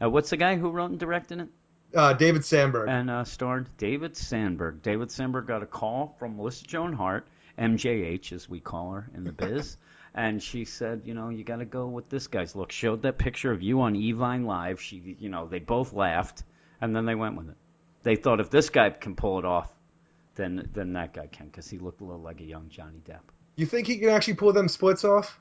Uh, 0.00 0.08
what's 0.08 0.30
the 0.30 0.36
guy 0.36 0.56
who 0.56 0.70
wrote 0.70 0.90
and 0.90 1.00
directed 1.00 1.40
it? 1.40 1.48
Uh, 1.94 2.12
David 2.12 2.44
Sandberg. 2.44 2.88
and 2.88 3.10
uh, 3.10 3.24
starred 3.24 3.66
David 3.76 4.16
Sandberg. 4.16 4.82
David 4.82 5.10
Sandberg 5.10 5.46
got 5.46 5.62
a 5.62 5.66
call 5.66 6.14
from 6.18 6.36
Melissa 6.36 6.64
Joan 6.64 6.92
Hart, 6.92 7.26
MJH 7.58 8.32
as 8.32 8.48
we 8.48 8.60
call 8.60 8.92
her 8.92 9.10
in 9.14 9.24
the 9.24 9.32
biz, 9.32 9.76
and 10.14 10.42
she 10.42 10.64
said, 10.64 11.02
you 11.04 11.14
know, 11.14 11.30
you 11.30 11.42
got 11.44 11.56
to 11.56 11.64
go 11.64 11.88
with 11.88 12.08
this 12.08 12.28
guy's 12.28 12.54
look. 12.54 12.70
Showed 12.72 13.02
that 13.02 13.18
picture 13.18 13.50
of 13.50 13.62
you 13.62 13.80
on 13.80 13.94
Evine 13.94 14.44
Live. 14.44 14.80
She, 14.80 15.16
you 15.18 15.28
know, 15.28 15.46
they 15.46 15.58
both 15.58 15.92
laughed, 15.92 16.44
and 16.80 16.94
then 16.94 17.06
they 17.06 17.14
went 17.14 17.36
with 17.36 17.48
it. 17.50 17.56
They 18.02 18.16
thought 18.16 18.40
if 18.40 18.50
this 18.50 18.70
guy 18.70 18.90
can 18.90 19.16
pull 19.16 19.38
it 19.38 19.44
off, 19.44 19.70
then 20.36 20.70
then 20.72 20.92
that 20.94 21.12
guy 21.12 21.26
can, 21.26 21.46
because 21.46 21.68
he 21.68 21.78
looked 21.78 22.00
a 22.00 22.04
little 22.04 22.22
like 22.22 22.40
a 22.40 22.44
young 22.44 22.68
Johnny 22.68 23.02
Depp. 23.04 23.20
you 23.56 23.66
think 23.66 23.86
he 23.86 23.98
can 23.98 24.10
actually 24.10 24.34
pull 24.34 24.52
them 24.52 24.68
splits 24.68 25.04
off? 25.04 25.38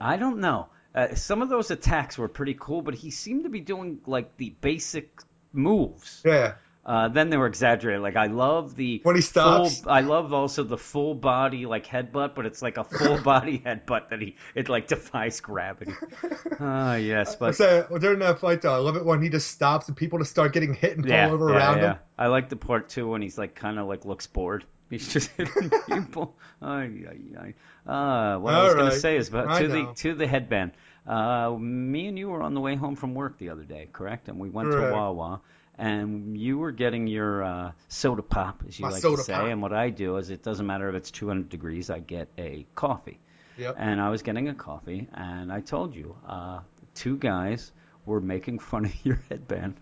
I 0.00 0.18
don't 0.18 0.38
know. 0.38 0.68
Uh, 0.94 1.16
some 1.16 1.42
of 1.42 1.48
those 1.48 1.72
attacks 1.72 2.16
were 2.16 2.28
pretty 2.28 2.56
cool, 2.58 2.82
but 2.82 2.94
he 2.94 3.10
seemed 3.10 3.42
to 3.42 3.50
be 3.50 3.60
doing 3.60 3.98
like 4.06 4.36
the 4.36 4.50
basic 4.60 5.10
moves. 5.54 6.22
Yeah. 6.24 6.54
Uh, 6.86 7.08
then 7.08 7.30
they 7.30 7.38
were 7.38 7.46
exaggerated. 7.46 8.02
Like 8.02 8.16
I 8.16 8.26
love 8.26 8.76
the 8.76 9.00
When 9.04 9.16
he 9.16 9.22
stops? 9.22 9.80
Full, 9.80 9.90
I 9.90 10.00
love 10.00 10.34
also 10.34 10.64
the 10.64 10.76
full 10.76 11.14
body 11.14 11.64
like 11.64 11.86
headbutt, 11.86 12.34
but 12.34 12.44
it's 12.44 12.60
like 12.60 12.76
a 12.76 12.84
full 12.84 13.18
body 13.22 13.58
headbutt 13.58 14.10
that 14.10 14.20
he 14.20 14.36
it 14.54 14.68
like 14.68 14.86
defies 14.86 15.40
gravity. 15.40 15.94
Ah, 16.60 16.96
yes, 16.96 17.36
I 17.36 17.38
but 17.38 18.00
during 18.00 18.18
that 18.18 18.38
fight 18.40 18.60
though, 18.62 18.74
I 18.74 18.78
love 18.78 18.96
it 18.96 19.04
when 19.04 19.22
he 19.22 19.30
just 19.30 19.50
stops 19.50 19.88
and 19.88 19.96
people 19.96 20.18
just 20.18 20.30
start 20.30 20.52
getting 20.52 20.74
hit 20.74 20.96
and 20.96 21.06
fall 21.06 21.16
yeah, 21.16 21.30
over 21.30 21.48
yeah, 21.48 21.56
around 21.56 21.78
yeah. 21.78 21.92
him. 21.92 21.98
I 22.18 22.26
like 22.26 22.50
the 22.50 22.56
part 22.56 22.90
too 22.90 23.08
when 23.08 23.22
he's 23.22 23.38
like 23.38 23.54
kind 23.54 23.78
of 23.78 23.86
like 23.86 24.04
looks 24.04 24.26
bored. 24.26 24.64
He's 24.90 25.10
just 25.10 25.30
hitting 25.36 25.70
people. 25.88 26.36
Ay, 26.60 26.90
ay, 27.08 27.18
ay. 27.40 27.54
Uh, 27.90 28.38
what 28.38 28.54
I 28.54 28.62
was 28.62 28.74
All 28.74 28.78
gonna 28.78 28.92
say 28.92 29.16
is, 29.16 29.30
but 29.30 29.48
I 29.48 29.62
to 29.62 29.68
know. 29.68 29.86
the 29.86 29.94
to 29.94 30.14
the 30.14 30.26
headband. 30.26 30.72
Uh, 31.06 31.54
me 31.58 32.06
and 32.08 32.18
you 32.18 32.28
were 32.30 32.42
on 32.42 32.54
the 32.54 32.60
way 32.60 32.76
home 32.76 32.96
from 32.96 33.14
work 33.14 33.38
the 33.38 33.50
other 33.50 33.64
day, 33.64 33.88
correct? 33.92 34.28
And 34.28 34.38
we 34.38 34.48
went 34.48 34.70
to 34.70 34.76
Correct. 34.76 34.94
Wawa, 34.94 35.40
and 35.76 36.38
you 36.38 36.58
were 36.58 36.72
getting 36.72 37.06
your 37.06 37.42
uh, 37.42 37.72
soda 37.88 38.22
pop, 38.22 38.62
as 38.66 38.78
you 38.78 38.84
My 38.84 38.90
like 38.90 39.02
to 39.02 39.16
say. 39.18 39.34
pop. 39.34 39.46
And 39.46 39.60
what 39.60 39.72
I 39.72 39.90
do 39.90 40.16
is, 40.16 40.30
it 40.30 40.42
doesn't 40.42 40.66
matter 40.66 40.88
if 40.88 40.94
it's 40.94 41.10
200 41.10 41.48
degrees, 41.48 41.90
I 41.90 41.98
get 41.98 42.28
a 42.38 42.66
coffee. 42.74 43.18
Yep. 43.58 43.76
And 43.78 44.00
I 44.00 44.08
was 44.08 44.22
getting 44.22 44.48
a 44.48 44.54
coffee, 44.54 45.08
and 45.12 45.52
I 45.52 45.60
told 45.60 45.94
you, 45.94 46.16
uh, 46.26 46.60
two 46.94 47.16
guys 47.16 47.70
were 48.06 48.20
making 48.20 48.58
fun 48.60 48.84
of 48.86 49.06
your 49.06 49.20
headband. 49.28 49.76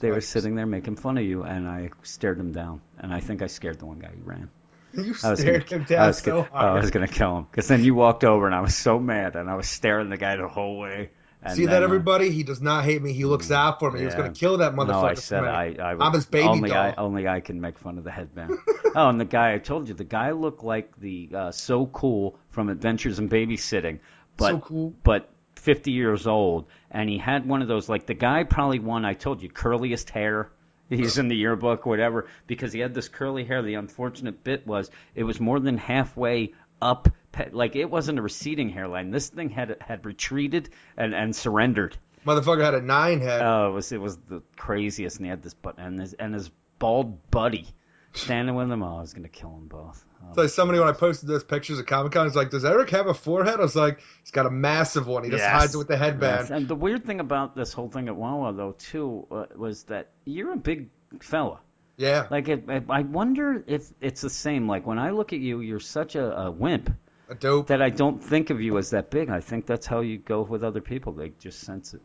They 0.00 0.10
were 0.10 0.22
sitting 0.22 0.54
there 0.54 0.66
making 0.66 0.96
fun 0.96 1.18
of 1.18 1.24
you, 1.24 1.42
and 1.42 1.68
I 1.68 1.90
stared 2.02 2.38
them 2.38 2.52
down. 2.52 2.80
And 2.98 3.12
I 3.12 3.20
think 3.20 3.42
I 3.42 3.48
scared 3.48 3.78
the 3.78 3.86
one 3.86 3.98
guy 3.98 4.08
who 4.08 4.22
ran. 4.22 4.50
You 4.94 5.14
I 5.22 5.30
was 5.30 5.40
stared 5.40 5.68
gonna, 5.68 5.82
him 5.82 5.86
down 5.88 6.02
I 6.02 6.06
was 6.08 6.18
so 6.18 6.30
gonna, 6.30 6.42
hard. 6.50 6.78
I 6.78 6.80
was 6.80 6.90
gonna 6.90 7.08
kill 7.08 7.38
him 7.38 7.46
because 7.50 7.68
then 7.68 7.84
you 7.84 7.94
walked 7.94 8.24
over, 8.24 8.46
and 8.46 8.54
I 8.54 8.60
was 8.60 8.74
so 8.74 8.98
mad, 8.98 9.36
and 9.36 9.48
I 9.50 9.54
was 9.54 9.68
staring 9.68 10.08
the 10.08 10.16
guy 10.16 10.36
the 10.36 10.48
whole 10.48 10.78
way. 10.78 11.10
And 11.42 11.56
See 11.56 11.66
then, 11.66 11.74
that, 11.74 11.82
uh, 11.82 11.84
everybody? 11.84 12.30
He 12.30 12.42
does 12.42 12.60
not 12.60 12.84
hate 12.84 13.00
me. 13.00 13.12
He 13.12 13.24
looks 13.24 13.50
out 13.50 13.78
for 13.78 13.92
me. 13.92 14.00
He 14.00 14.06
was 14.06 14.14
going 14.14 14.32
to 14.32 14.38
kill 14.38 14.58
that 14.58 14.74
motherfucker. 14.74 14.88
No, 14.88 15.04
I 15.04 15.14
said 15.14 15.44
I, 15.44 15.76
I, 15.78 15.94
I'm 15.94 16.12
his 16.12 16.26
baby 16.26 16.48
only 16.48 16.70
doll. 16.70 16.78
I, 16.78 16.94
only 16.98 17.28
I 17.28 17.40
can 17.40 17.60
make 17.60 17.78
fun 17.78 17.96
of 17.96 18.02
the 18.02 18.10
headband. 18.10 18.54
oh, 18.96 19.08
and 19.08 19.20
the 19.20 19.24
guy 19.24 19.54
I 19.54 19.58
told 19.58 19.88
you, 19.88 19.94
the 19.94 20.02
guy 20.02 20.32
looked 20.32 20.64
like 20.64 20.98
the 20.98 21.28
uh, 21.32 21.52
so 21.52 21.86
cool 21.86 22.36
from 22.50 22.68
Adventures 22.68 23.20
in 23.20 23.28
Babysitting, 23.28 24.00
but 24.36 24.48
So 24.48 24.58
cool. 24.58 24.94
but 25.04 25.30
50 25.54 25.92
years 25.92 26.26
old, 26.26 26.66
and 26.90 27.08
he 27.08 27.18
had 27.18 27.46
one 27.46 27.62
of 27.62 27.68
those 27.68 27.88
like 27.88 28.06
the 28.06 28.14
guy 28.14 28.42
probably 28.42 28.80
won. 28.80 29.04
I 29.04 29.14
told 29.14 29.40
you, 29.42 29.48
curliest 29.48 30.10
hair. 30.10 30.50
He's 30.88 31.18
in 31.18 31.28
the 31.28 31.36
yearbook, 31.36 31.84
whatever, 31.86 32.26
because 32.46 32.72
he 32.72 32.80
had 32.80 32.94
this 32.94 33.08
curly 33.08 33.44
hair. 33.44 33.62
The 33.62 33.74
unfortunate 33.74 34.42
bit 34.42 34.66
was 34.66 34.90
it 35.14 35.24
was 35.24 35.40
more 35.40 35.60
than 35.60 35.76
halfway 35.76 36.54
up, 36.80 37.08
like 37.50 37.76
it 37.76 37.90
wasn't 37.90 38.18
a 38.18 38.22
receding 38.22 38.70
hairline. 38.70 39.10
This 39.10 39.28
thing 39.28 39.50
had 39.50 39.76
had 39.80 40.04
retreated 40.04 40.70
and 40.96 41.14
and 41.14 41.34
surrendered. 41.34 41.96
Motherfucker 42.26 42.64
had 42.64 42.74
a 42.74 42.82
nine 42.82 43.20
head. 43.20 43.42
Oh, 43.42 43.70
it 43.70 43.74
was 43.74 43.92
it 43.92 44.00
was 44.00 44.16
the 44.16 44.42
craziest, 44.56 45.18
and 45.18 45.26
he 45.26 45.30
had 45.30 45.42
this 45.42 45.54
but 45.54 45.78
and 45.78 46.00
his 46.00 46.14
and 46.14 46.34
his 46.34 46.50
bald 46.78 47.30
buddy 47.30 47.66
standing 48.14 48.54
with 48.54 48.68
them. 48.68 48.82
Oh, 48.82 48.98
I 48.98 49.00
was 49.00 49.14
gonna 49.14 49.28
kill 49.28 49.50
them 49.50 49.66
both. 49.68 50.04
Oh, 50.22 50.34
so 50.34 50.46
somebody 50.48 50.80
when 50.80 50.88
I 50.88 50.92
posted 50.92 51.28
those 51.28 51.44
pictures 51.44 51.78
at 51.78 51.86
Comic 51.86 52.12
Con 52.12 52.24
was 52.24 52.34
like, 52.34 52.50
"Does 52.50 52.64
Eric 52.64 52.90
have 52.90 53.06
a 53.06 53.14
forehead?" 53.14 53.60
I 53.60 53.62
was 53.62 53.76
like, 53.76 54.00
"He's 54.22 54.30
got 54.32 54.46
a 54.46 54.50
massive 54.50 55.06
one. 55.06 55.24
He 55.24 55.30
just 55.30 55.42
Yes. 55.42 55.52
hides 55.52 55.74
it 55.74 55.78
with 55.78 55.88
the 55.88 55.96
headband." 55.96 56.40
Yes. 56.42 56.50
And 56.50 56.66
the 56.68 56.74
weird 56.74 57.04
thing 57.04 57.20
about 57.20 57.54
this 57.54 57.72
whole 57.72 57.88
thing 57.88 58.08
at 58.08 58.16
Wawa 58.16 58.52
though 58.52 58.72
too 58.72 59.26
uh, 59.30 59.46
was 59.56 59.84
that 59.84 60.08
you're 60.24 60.52
a 60.52 60.56
big 60.56 60.88
fella. 61.20 61.60
Yeah. 61.96 62.26
Like 62.30 62.48
it, 62.48 62.64
it- 62.68 62.84
I 62.90 63.02
wonder 63.02 63.62
if 63.66 63.88
it's 64.00 64.20
the 64.20 64.30
same. 64.30 64.66
Like 64.68 64.86
when 64.86 64.98
I 64.98 65.10
look 65.10 65.32
at 65.32 65.38
you, 65.40 65.60
you're 65.60 65.80
such 65.80 66.14
a, 66.16 66.36
a 66.46 66.50
wimp 66.50 66.90
a 67.28 67.34
dope. 67.34 67.66
that 67.68 67.82
I 67.82 67.90
don't 67.90 68.22
think 68.22 68.50
of 68.50 68.60
you 68.60 68.78
as 68.78 68.90
that 68.90 69.10
big. 69.10 69.28
I 69.30 69.40
think 69.40 69.66
that's 69.66 69.86
how 69.86 70.00
you 70.00 70.18
go 70.18 70.42
with 70.42 70.64
other 70.64 70.80
people. 70.80 71.12
They 71.12 71.32
just 71.40 71.60
sense 71.60 71.94
it. 71.94 72.00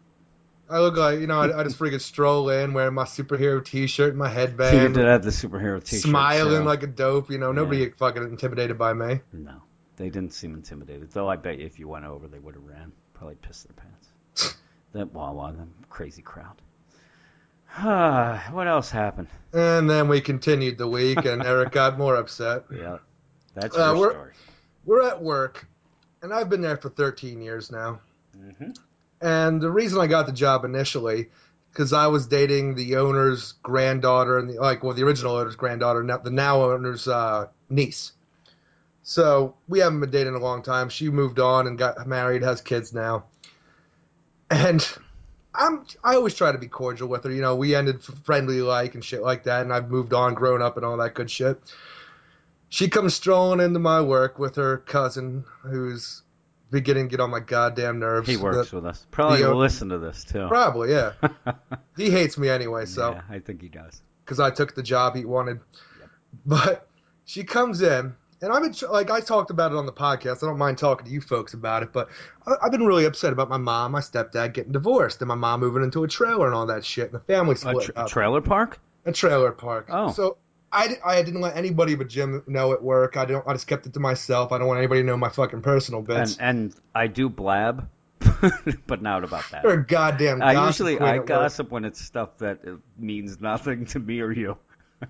I 0.70 0.80
look 0.80 0.96
like 0.96 1.20
you 1.20 1.28
know. 1.28 1.40
I, 1.42 1.60
I 1.60 1.64
just 1.64 1.78
freaking 1.78 2.00
stroll 2.02 2.50
in 2.50 2.74
wearing 2.74 2.94
my 2.94 3.04
superhero 3.04 3.64
T-shirt, 3.64 4.10
and 4.10 4.18
my 4.18 4.30
you 4.30 4.34
headband, 4.34 4.94
did 4.96 5.06
have 5.06 5.24
the 5.24 5.30
superhero 5.30 5.84
T-shirt. 5.84 6.02
smiling 6.10 6.62
too. 6.62 6.66
like 6.66 6.84
a 6.84 6.88
dope. 6.88 7.30
You 7.30 7.38
know, 7.38 7.52
nobody 7.52 7.80
Yeah. 7.82 7.88
fucking 7.98 8.24
intimidated 8.24 8.78
by 8.78 8.94
me. 8.94 9.20
No, 9.34 9.62
they 9.98 10.10
didn't 10.10 10.34
seem 10.34 10.54
intimidated. 10.54 11.12
Though 11.12 11.28
I 11.30 11.36
bet 11.36 11.60
you 11.60 11.66
if 11.66 11.80
you 11.80 11.88
went 11.88 12.06
over, 12.06 12.28
they 12.28 12.40
would 12.40 12.56
have 12.56 12.64
ran. 12.64 12.92
Probably 13.14 13.36
pissed 13.36 13.68
their 13.68 13.76
pants. 13.76 14.56
that 14.94 15.14
Wawa, 15.14 15.54
that 15.58 15.90
crazy 15.90 16.22
crowd. 16.22 16.62
what 18.52 18.68
else 18.68 18.90
happened? 18.92 19.28
And 19.52 19.90
then 19.90 20.08
we 20.08 20.22
continued 20.22 20.78
the 20.78 20.88
week, 20.88 21.26
and 21.26 21.44
Eric 21.46 21.72
got 21.72 21.98
more 21.98 22.16
upset. 22.16 22.66
Yeah, 22.74 22.98
that's 23.56 23.76
Uh, 23.78 23.92
your 23.94 23.98
we're- 23.98 24.14
story. 24.14 24.34
We're 24.86 25.04
at 25.08 25.22
work, 25.22 25.66
and 26.22 26.34
I've 26.34 26.50
been 26.50 26.62
there 26.62 26.76
for 26.78 26.90
13 26.90 27.42
years 27.42 27.72
now. 27.72 28.00
hmm 28.36 28.72
And 29.24 29.62
the 29.62 29.72
reason 29.72 30.02
I 30.02 30.08
got 30.08 30.26
the 30.26 30.34
job 30.34 30.66
initially, 30.66 31.30
because 31.72 31.94
I 31.94 32.08
was 32.08 32.28
dating 32.28 32.76
the 32.76 32.98
owner's 32.98 33.54
granddaughter, 33.64 34.38
and 34.38 34.50
the, 34.50 34.56
like, 34.56 34.84
well, 34.84 34.94
the 34.94 35.04
original 35.04 35.38
owner's 35.38 35.56
granddaughter, 35.56 36.04
now, 36.04 36.18
the 36.18 36.30
now 36.30 36.62
owner's 36.62 37.08
uh, 37.08 37.48
niece. 37.70 38.12
So 39.02 39.56
we 39.70 39.80
haven't 39.80 40.02
been 40.02 40.12
dating 40.12 40.36
a 40.36 40.40
long 40.40 40.62
time. 40.62 40.90
She 40.90 41.10
moved 41.10 41.40
on 41.40 41.68
and 41.68 41.78
got 41.78 42.06
married, 42.06 42.44
has 42.44 42.60
kids 42.60 42.94
now. 42.94 43.24
And 44.52 44.86
I'm 45.56 45.86
I 46.04 46.16
always 46.16 46.36
try 46.36 46.52
to 46.52 46.58
be 46.58 46.68
cordial 46.68 47.08
with 47.08 47.24
her. 47.24 47.32
You 47.32 47.42
know, 47.42 47.56
we 47.56 47.76
ended 47.76 48.04
friendly 48.04 48.62
like 48.62 48.94
and 48.94 49.04
shit 49.06 49.22
like 49.22 49.44
that, 49.44 49.62
and 49.62 49.72
I've 49.72 49.90
moved 49.90 50.14
on, 50.14 50.34
grown 50.34 50.62
up, 50.62 50.76
and 50.76 50.86
all 50.86 50.98
that 50.98 51.14
good 51.14 51.32
shit. 51.32 51.62
She 52.68 52.90
comes 52.90 53.14
strolling 53.14 53.62
into 53.62 53.80
my 53.80 54.02
work 54.02 54.38
with 54.38 54.56
her 54.58 54.80
cousin, 54.80 55.46
who's 55.62 56.23
beginning 56.74 57.06
to 57.08 57.12
get 57.12 57.22
on 57.22 57.30
my 57.30 57.40
goddamn 57.40 58.00
nerves. 58.00 58.28
He 58.28 58.36
The- 58.36 58.44
works 58.44 58.72
with 58.74 58.86
us. 58.86 59.08
Probably 59.12 59.42
the- 59.42 59.50
will 59.50 59.58
listen 59.58 59.88
to 59.90 59.98
this 60.00 60.26
too. 60.26 60.48
Probably, 60.50 60.92
yeah. 60.92 61.14
He 61.96 62.10
hates 62.10 62.38
me 62.38 62.50
anyway, 62.50 62.86
so 62.86 63.12
yeah, 63.12 63.22
I 63.30 63.40
think 63.40 63.62
he 63.62 63.70
does. 63.70 64.02
because 64.26 64.40
I 64.40 64.50
took 64.50 64.74
the 64.76 64.82
job 64.84 65.16
he 65.16 65.26
wanted. 65.26 65.60
But 66.46 66.88
she 67.26 67.44
comes 67.44 67.82
in, 67.82 68.16
and 68.42 68.52
I've 68.52 68.64
been 68.64 68.74
like 68.90 69.12
I 69.12 69.20
talked 69.22 69.52
about 69.52 69.72
it 69.72 69.78
on 69.78 69.86
the 69.86 69.94
podcast. 69.94 70.44
I 70.44 70.48
don't 70.48 70.58
mind 70.58 70.78
talking 70.80 71.06
to 71.06 71.12
you 71.12 71.22
folks 71.22 71.54
about 71.54 71.84
it, 71.84 71.94
but 71.94 72.10
I, 72.48 72.54
I've 72.64 72.72
been 72.72 72.86
really 72.86 73.06
upset 73.06 73.32
about 73.32 73.50
my 73.50 73.58
mom, 73.58 73.92
my 73.92 74.00
stepdad 74.00 74.54
getting 74.54 74.72
divorced, 74.72 75.22
and 75.22 75.28
my 75.28 75.36
mom 75.36 75.60
moving 75.60 75.84
into 75.84 76.04
a 76.04 76.08
trailer 76.08 76.48
and 76.48 76.56
all 76.56 76.66
that 76.66 76.84
shit, 76.84 77.06
and 77.06 77.14
the 77.14 77.20
family 77.26 77.54
A 77.54 77.58
split 77.58 77.86
tra- 77.86 77.94
up. 77.96 78.08
trailer 78.10 78.42
park? 78.42 78.80
a 79.06 79.12
trailer 79.12 79.52
park. 79.52 79.88
Oh. 79.92 80.12
so. 80.12 80.38
I, 80.74 80.98
I 81.06 81.22
didn't 81.22 81.42
let 81.42 81.56
anybody 81.56 81.96
but 81.96 82.10
Jim 82.10 82.44
know 82.48 82.74
at 82.74 82.82
work. 82.82 83.16
I 83.16 83.26
don't. 83.26 83.48
I 83.48 83.54
just 83.54 83.68
kept 83.68 83.86
it 83.86 83.94
to 83.94 84.00
myself. 84.00 84.52
I 84.52 84.58
don't 84.58 84.68
want 84.68 84.80
anybody 84.80 85.02
to 85.02 85.08
know 85.08 85.18
my 85.18 85.30
fucking 85.30 85.62
personal 85.62 86.02
bits. 86.02 86.38
And 86.38 86.64
and 86.64 86.76
I 86.96 87.08
do 87.08 87.30
blab, 87.30 87.88
but 88.88 89.02
not 89.02 89.24
about 89.24 89.46
that. 89.52 89.64
You're 89.64 89.74
a 89.74 89.86
goddamn. 89.86 90.42
I 90.42 90.66
usually 90.68 91.00
I 91.00 91.12
at 91.12 91.18
work. 91.20 91.28
gossip 91.28 91.70
when 91.70 91.86
it's 91.86 92.02
stuff 92.02 92.38
that 92.40 92.60
means 92.98 93.40
nothing 93.40 93.86
to 93.88 94.00
me 94.00 94.22
or 94.22 94.32
you. 94.32 94.58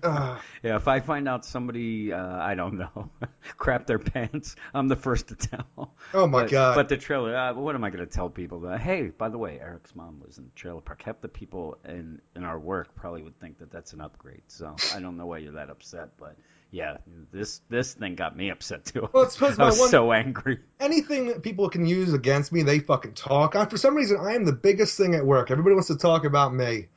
Yeah, 0.62 0.76
if 0.76 0.88
I 0.88 1.00
find 1.00 1.28
out 1.28 1.44
somebody 1.44 2.12
uh, 2.12 2.36
I 2.36 2.54
don't 2.54 2.78
know 2.78 3.10
crap 3.58 3.86
their 3.86 3.98
pants, 3.98 4.56
I'm 4.72 4.88
the 4.88 4.96
first 4.96 5.28
to 5.28 5.34
tell. 5.34 5.94
Oh 6.14 6.26
my 6.26 6.42
but, 6.42 6.50
God. 6.50 6.74
But 6.74 6.88
the 6.88 6.96
trailer, 6.96 7.36
uh, 7.36 7.54
what 7.54 7.74
am 7.74 7.84
I 7.84 7.90
going 7.90 8.04
to 8.04 8.10
tell 8.10 8.30
people? 8.30 8.60
That, 8.60 8.80
hey, 8.80 9.08
by 9.08 9.28
the 9.28 9.36
way, 9.36 9.60
Eric's 9.60 9.94
mom 9.94 10.22
was 10.24 10.38
in 10.38 10.44
the 10.44 10.50
trailer 10.54 10.80
park. 10.80 11.02
Half 11.02 11.20
the 11.20 11.28
people 11.28 11.76
in 11.84 12.20
in 12.34 12.44
our 12.44 12.58
work 12.58 12.94
probably 12.94 13.22
would 13.22 13.38
think 13.40 13.58
that 13.58 13.70
that's 13.70 13.92
an 13.92 14.00
upgrade. 14.00 14.42
So 14.48 14.74
I 14.94 15.00
don't 15.00 15.16
know 15.16 15.26
why 15.26 15.38
you're 15.38 15.52
that 15.52 15.70
upset, 15.70 16.10
but 16.18 16.36
yeah, 16.70 16.96
this 17.32 17.60
this 17.68 17.94
thing 17.94 18.16
got 18.16 18.36
me 18.36 18.50
upset 18.50 18.86
too. 18.86 19.08
Well, 19.12 19.24
it's 19.24 19.40
I 19.40 19.46
was 19.58 19.78
one- 19.78 19.90
so 19.90 20.12
angry. 20.12 20.58
anything 20.80 21.28
that 21.28 21.42
people 21.42 21.68
can 21.68 21.86
use 21.86 22.12
against 22.12 22.52
me, 22.52 22.62
they 22.62 22.80
fucking 22.80 23.14
talk. 23.14 23.54
I, 23.54 23.66
for 23.66 23.76
some 23.76 23.94
reason, 23.94 24.18
I 24.20 24.34
am 24.34 24.44
the 24.44 24.52
biggest 24.52 24.96
thing 24.96 25.14
at 25.14 25.24
work. 25.24 25.50
Everybody 25.50 25.74
wants 25.74 25.88
to 25.88 25.96
talk 25.96 26.24
about 26.24 26.52
me. 26.52 26.88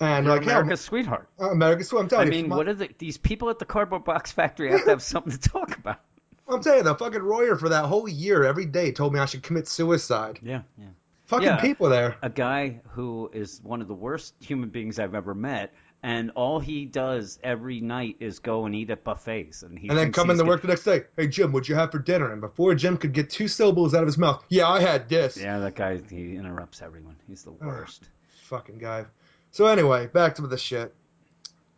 And 0.00 0.26
You're 0.26 0.34
like, 0.36 0.44
America's 0.44 0.80
sweetheart. 0.80 1.28
uh, 1.40 1.50
America's 1.50 1.92
what 1.92 2.00
I'm 2.00 2.06
I 2.06 2.08
telling 2.08 2.26
you. 2.28 2.30
mean, 2.32 2.48
my- 2.50 2.56
what 2.56 2.68
are 2.68 2.74
the, 2.74 2.88
these 2.98 3.16
people 3.16 3.50
at 3.50 3.58
the 3.58 3.64
cardboard 3.64 4.04
box 4.04 4.30
factory 4.30 4.70
have 4.70 4.84
to 4.84 4.90
have 4.90 5.02
something 5.02 5.32
to 5.32 5.38
talk 5.48 5.76
about? 5.76 6.00
I'm 6.48 6.62
telling 6.62 6.78
you, 6.78 6.84
the 6.84 6.94
fucking 6.94 7.20
Royer 7.22 7.56
for 7.56 7.68
that 7.70 7.84
whole 7.84 8.08
year, 8.08 8.44
every 8.44 8.64
day, 8.64 8.92
told 8.92 9.12
me 9.12 9.20
I 9.20 9.26
should 9.26 9.42
commit 9.42 9.68
suicide. 9.68 10.38
Yeah, 10.42 10.62
yeah. 10.78 10.86
Fucking 11.26 11.46
Yeah. 11.46 11.60
people 11.60 11.88
there. 11.90 12.16
a 12.22 12.30
guy 12.30 12.80
who 12.90 13.28
is 13.34 13.60
one 13.62 13.82
of 13.82 13.88
the 13.88 13.94
worst 13.94 14.34
human 14.40 14.70
beings 14.70 14.98
I've 14.98 15.14
ever 15.14 15.34
met, 15.34 15.74
and 16.02 16.30
all 16.36 16.58
he 16.58 16.86
does 16.86 17.38
every 17.42 17.80
night 17.82 18.16
is 18.20 18.38
go 18.38 18.64
and 18.64 18.74
eat 18.74 18.88
at 18.88 19.04
buffets, 19.04 19.62
and 19.62 19.78
he 19.78 19.88
And 19.88 19.98
then 19.98 20.10
come 20.12 20.30
he's 20.30 20.38
into 20.38 20.48
work 20.48 20.62
the 20.62 20.68
next 20.68 20.84
day. 20.84 21.02
Hey, 21.18 21.26
Jim, 21.26 21.52
what'd 21.52 21.68
you 21.68 21.74
have 21.74 21.90
for 21.90 21.98
dinner? 21.98 22.32
And 22.32 22.40
before 22.40 22.74
Jim 22.76 22.96
could 22.96 23.12
get 23.12 23.28
two 23.28 23.46
syllables 23.48 23.94
out 23.94 24.02
of 24.02 24.06
his 24.06 24.16
mouth, 24.16 24.42
yeah, 24.48 24.68
I 24.68 24.80
had 24.80 25.06
this. 25.10 25.36
Yeah, 25.36 25.58
that 25.58 25.74
guy 25.74 26.00
he 26.08 26.36
interrupts 26.36 26.80
everyone. 26.80 27.16
He's 27.26 27.42
the 27.42 27.50
worst. 27.52 28.08
fucking 28.44 28.78
guy. 28.78 29.04
So 29.50 29.66
anyway, 29.66 30.06
back 30.06 30.34
to 30.36 30.42
the 30.46 30.58
shit. 30.58 30.94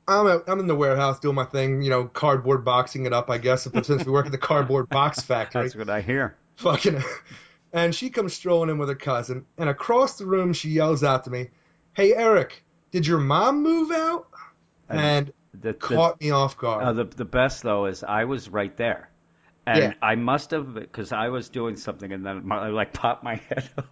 I'm 0.09 0.26
out, 0.26 0.44
I'm 0.48 0.59
in 0.59 0.66
the 0.66 0.74
warehouse 0.74 1.20
doing 1.20 1.37
my 1.37 1.44
thing, 1.44 1.83
you 1.83 1.90
know, 1.90 2.04
cardboard 2.06 2.64
boxing 2.64 3.06
it 3.06 3.12
up, 3.12 3.30
I 3.30 3.38
guess, 3.38 3.68
since 3.83 4.04
we 4.04 4.11
work 4.12 4.26
at 4.26 4.33
the 4.33 4.38
cardboard 4.38 4.88
box 4.88 5.20
factory. 5.24 5.62
That's 5.62 5.76
what 5.76 5.88
I 5.90 6.00
hear. 6.00 6.37
Fucking. 6.56 7.02
And 7.72 7.94
she 7.94 8.11
comes 8.11 8.35
strolling 8.35 8.68
in 8.68 8.78
with 8.78 8.88
her 8.88 8.96
cousin, 8.96 9.46
and 9.56 9.68
across 9.68 10.18
the 10.18 10.26
room 10.26 10.52
she 10.52 10.70
yells 10.70 11.04
out 11.04 11.22
to 11.26 11.30
me, 11.30 11.50
"Hey 11.92 12.12
Eric, 12.12 12.64
did 12.90 13.06
your 13.06 13.20
mom 13.20 13.62
move 13.62 13.92
out?" 13.92 14.26
And 14.88 15.28
The, 15.54 15.68
the, 15.68 15.74
caught 15.74 16.20
me 16.20 16.33
off 16.33 16.59
guard. 16.59 16.83
uh, 16.83 16.92
the 16.94 17.04
the 17.04 17.24
best 17.24 17.62
though 17.62 17.87
is 17.87 18.02
I 18.02 18.24
was 18.24 18.48
right 18.48 18.76
there, 18.76 19.09
and 19.68 19.78
Yeah. 19.78 19.92
I 20.02 20.16
must 20.16 20.50
have 20.50 20.74
because 20.74 21.12
I 21.12 21.28
was 21.28 21.48
doing 21.48 21.76
something, 21.76 22.11
and 22.12 22.26
then 22.26 22.44
my, 22.44 22.59
I 22.59 22.68
like 22.70 22.92
popped 22.92 23.22
my 23.22 23.37
head 23.48 23.70
up, 23.78 23.87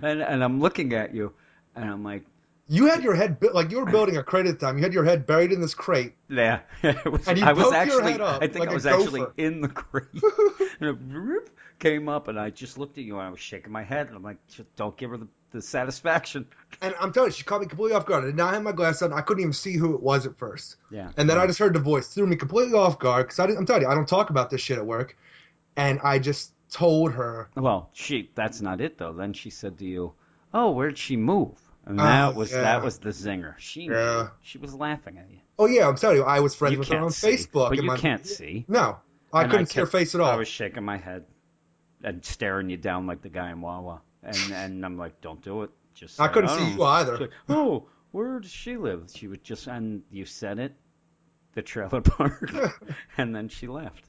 and 0.00 0.22
and 0.22 0.44
I'm 0.44 0.60
looking 0.60 0.92
at 0.92 1.12
you, 1.12 1.32
and 1.74 1.90
I'm 1.90 2.04
like, 2.04 2.24
you 2.68 2.86
had 2.86 3.02
your 3.02 3.14
head 3.14 3.36
like 3.52 3.70
you 3.70 3.78
were 3.78 3.90
building 3.90 4.16
a 4.16 4.22
crate 4.22 4.46
at 4.46 4.58
the 4.58 4.66
time. 4.66 4.78
You 4.78 4.82
had 4.82 4.94
your 4.94 5.04
head 5.04 5.26
buried 5.26 5.52
in 5.52 5.60
this 5.60 5.74
crate. 5.74 6.14
Yeah, 6.28 6.60
was, 6.82 7.26
And 7.28 7.38
you 7.38 7.44
I 7.44 7.52
was 7.52 7.72
actually, 7.72 8.12
head 8.12 8.20
up 8.20 8.42
I 8.42 8.46
think 8.46 8.60
like 8.60 8.70
I 8.70 8.74
was 8.74 8.86
actually 8.86 9.26
in 9.36 9.60
the 9.60 9.68
crate, 9.68 10.06
and 10.80 11.16
it 11.16 11.50
came 11.78 12.08
up, 12.08 12.28
and 12.28 12.38
I 12.38 12.50
just 12.50 12.78
looked 12.78 12.96
at 12.98 13.04
you, 13.04 13.18
and 13.18 13.26
I 13.26 13.30
was 13.30 13.40
shaking 13.40 13.72
my 13.72 13.82
head, 13.82 14.06
and 14.06 14.16
I'm 14.16 14.22
like, 14.22 14.38
don't 14.76 14.96
give 14.96 15.10
her 15.10 15.18
the, 15.18 15.28
the 15.50 15.62
satisfaction. 15.62 16.46
And 16.82 16.92
I'm 17.00 17.12
telling 17.12 17.28
you, 17.28 17.32
she 17.32 17.44
caught 17.44 17.60
me 17.60 17.68
completely 17.68 17.94
off 17.94 18.04
guard. 18.04 18.24
I 18.24 18.26
did 18.26 18.36
not 18.36 18.52
have 18.52 18.62
my 18.64 18.72
glasses 18.72 19.02
on. 19.02 19.12
I 19.12 19.20
couldn't 19.20 19.42
even 19.42 19.52
see 19.52 19.76
who 19.76 19.94
it 19.94 20.02
was 20.02 20.26
at 20.26 20.36
first. 20.36 20.76
Yeah, 20.90 21.12
And 21.16 21.30
then 21.30 21.38
I 21.38 21.46
just 21.46 21.60
heard 21.60 21.72
the 21.72 21.78
voice, 21.78 22.08
threw 22.08 22.26
me 22.26 22.34
completely 22.34 22.74
off 22.74 22.98
guard 22.98 23.28
because 23.28 23.38
I'm 23.38 23.64
telling 23.64 23.82
you, 23.82 23.88
I 23.88 23.94
don't 23.94 24.08
talk 24.08 24.30
about 24.30 24.50
this 24.50 24.60
shit 24.60 24.76
at 24.76 24.84
work. 24.84 25.16
And 25.76 26.00
I 26.02 26.18
just 26.18 26.50
told 26.70 27.12
her, 27.12 27.48
Well, 27.54 27.90
she 27.92 28.30
that's 28.34 28.60
not 28.60 28.80
it 28.80 28.98
though. 28.98 29.12
Then 29.12 29.32
she 29.32 29.50
said 29.50 29.78
to 29.78 29.84
you, 29.84 30.12
"Oh, 30.52 30.72
where'd 30.72 30.98
she 30.98 31.16
move?" 31.16 31.63
And 31.86 32.00
Oh, 32.00 32.04
that 32.04 32.34
was 32.34 32.50
yeah. 32.50 32.62
that 32.62 32.82
was 32.82 32.98
the 32.98 33.10
zinger. 33.10 33.54
She 33.58 33.88
knew. 33.88 33.94
Yeah. 33.94 34.28
She 34.40 34.58
was 34.58 34.74
laughing 34.74 35.18
at 35.18 35.30
you. 35.30 35.38
"Oh 35.58 35.66
yeah, 35.66 35.86
I'm 35.86 35.96
telling 35.96 36.16
you, 36.16 36.24
I 36.24 36.40
was 36.40 36.54
friends 36.54 36.72
you 36.72 36.78
with 36.78 36.88
her 36.88 36.98
on 36.98 37.10
see, 37.10 37.32
Facebook." 37.32 37.68
but 37.70 37.76
you 37.76 37.82
my- 37.82 37.96
can't 37.98 38.26
see. 38.26 38.64
No, 38.68 38.96
I 39.32 39.42
And 39.42 39.50
couldn't 39.50 39.66
see 39.66 39.80
her 39.80 39.86
face 39.86 40.14
at 40.14 40.20
all. 40.22 40.30
I 40.30 40.36
was 40.36 40.48
shaking 40.48 40.82
my 40.84 40.96
head 40.96 41.26
and 42.02 42.24
staring 42.24 42.70
you 42.70 42.76
down 42.78 43.06
like 43.06 43.20
the 43.22 43.28
guy 43.28 43.50
in 43.50 43.60
Wawa, 43.60 44.00
and 44.22 44.36
and 44.52 44.84
I'm 44.84 44.96
like, 44.96 45.20
"Don't 45.20 45.42
do 45.42 45.62
it." 45.62 45.70
Just 45.94 46.18
I 46.20 46.28
couldn't 46.28 46.50
"Oh." 46.50 46.58
see 46.58 46.72
you 46.72 46.82
either. 46.82 47.18
Like, 47.18 47.30
oh, 47.50 47.86
where 48.12 48.40
does 48.40 48.50
she 48.50 48.76
live? 48.78 49.10
She 49.14 49.28
would 49.28 49.44
just 49.44 49.66
and 49.66 50.02
you 50.10 50.24
said 50.24 50.58
it, 50.58 50.74
the 51.52 51.60
trailer 51.62 52.00
park, 52.00 52.50
and 53.18 53.34
then 53.36 53.48
she 53.48 53.66
left. 53.66 54.08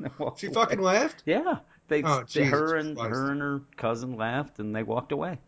She 0.38 0.46
away. 0.46 0.54
fucking 0.54 0.80
laughed. 0.80 1.22
Yeah, 1.26 1.58
they, 1.88 2.02
Oh, 2.02 2.24
they- 2.32 2.44
her 2.46 2.76
and 2.76 2.96
Christ. 2.96 3.10
her 3.10 3.30
and 3.30 3.40
her 3.40 3.60
cousin 3.76 4.16
laughed, 4.16 4.58
and 4.58 4.74
they 4.74 4.82
walked 4.82 5.12
away. 5.12 5.38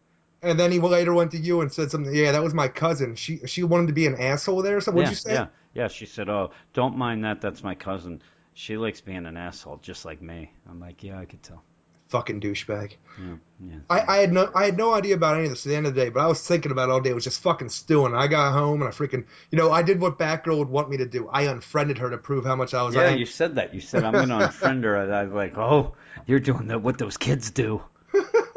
And 0.42 0.58
then 0.58 0.72
he 0.72 0.78
later 0.78 1.12
went 1.12 1.32
to 1.32 1.38
you 1.38 1.60
and 1.60 1.72
said 1.72 1.90
something. 1.90 2.14
Yeah, 2.14 2.32
that 2.32 2.42
was 2.42 2.54
my 2.54 2.68
cousin. 2.68 3.14
She 3.14 3.38
she 3.46 3.62
wanted 3.62 3.88
to 3.88 3.92
be 3.92 4.06
an 4.06 4.16
asshole 4.16 4.62
there. 4.62 4.78
or 4.78 4.80
something. 4.80 5.02
What'd 5.02 5.08
yeah, 5.08 5.10
you 5.10 5.16
say? 5.16 5.32
yeah, 5.34 5.46
yeah. 5.74 5.88
She 5.88 6.06
said, 6.06 6.28
"Oh, 6.28 6.50
don't 6.72 6.96
mind 6.96 7.24
that. 7.24 7.40
That's 7.40 7.62
my 7.62 7.74
cousin. 7.74 8.22
She 8.54 8.76
likes 8.76 9.00
being 9.00 9.26
an 9.26 9.36
asshole, 9.36 9.78
just 9.82 10.04
like 10.04 10.22
me." 10.22 10.52
I'm 10.68 10.80
like, 10.80 11.02
"Yeah, 11.02 11.18
I 11.18 11.26
could 11.26 11.42
tell." 11.42 11.62
Fucking 12.08 12.40
douchebag. 12.40 12.94
Yeah, 13.20 13.34
yeah. 13.60 13.76
I, 13.88 14.00
I 14.00 14.16
had 14.18 14.32
no 14.32 14.50
I 14.52 14.64
had 14.64 14.76
no 14.76 14.92
idea 14.92 15.14
about 15.14 15.36
any 15.36 15.44
of 15.44 15.50
this 15.50 15.64
at 15.64 15.70
the 15.70 15.76
end 15.76 15.86
of 15.86 15.94
the 15.94 16.00
day, 16.00 16.08
but 16.08 16.20
I 16.20 16.26
was 16.26 16.44
thinking 16.44 16.72
about 16.72 16.88
it 16.88 16.92
all 16.92 17.00
day. 17.00 17.10
It 17.10 17.14
was 17.14 17.22
just 17.22 17.40
fucking 17.40 17.68
stewing. 17.68 18.14
I 18.14 18.26
got 18.26 18.52
home 18.52 18.82
and 18.82 18.88
I 18.88 18.90
freaking 18.90 19.26
you 19.52 19.58
know 19.58 19.70
I 19.70 19.82
did 19.82 20.00
what 20.00 20.18
Batgirl 20.18 20.58
would 20.58 20.68
want 20.68 20.90
me 20.90 20.96
to 20.96 21.06
do. 21.06 21.28
I 21.28 21.42
unfriended 21.42 21.98
her 21.98 22.10
to 22.10 22.18
prove 22.18 22.44
how 22.44 22.56
much 22.56 22.74
I 22.74 22.82
was. 22.82 22.96
Yeah, 22.96 23.02
angry. 23.02 23.20
you 23.20 23.26
said 23.26 23.54
that. 23.56 23.74
You 23.74 23.80
said 23.80 24.02
I'm 24.02 24.12
going 24.12 24.28
to 24.30 24.48
unfriend 24.48 24.82
her. 24.82 24.96
I 24.96 25.22
was 25.22 25.32
like, 25.32 25.56
"Oh, 25.56 25.94
you're 26.26 26.40
doing 26.40 26.66
the, 26.66 26.80
what 26.80 26.98
those 26.98 27.16
kids 27.16 27.52
do." 27.52 27.80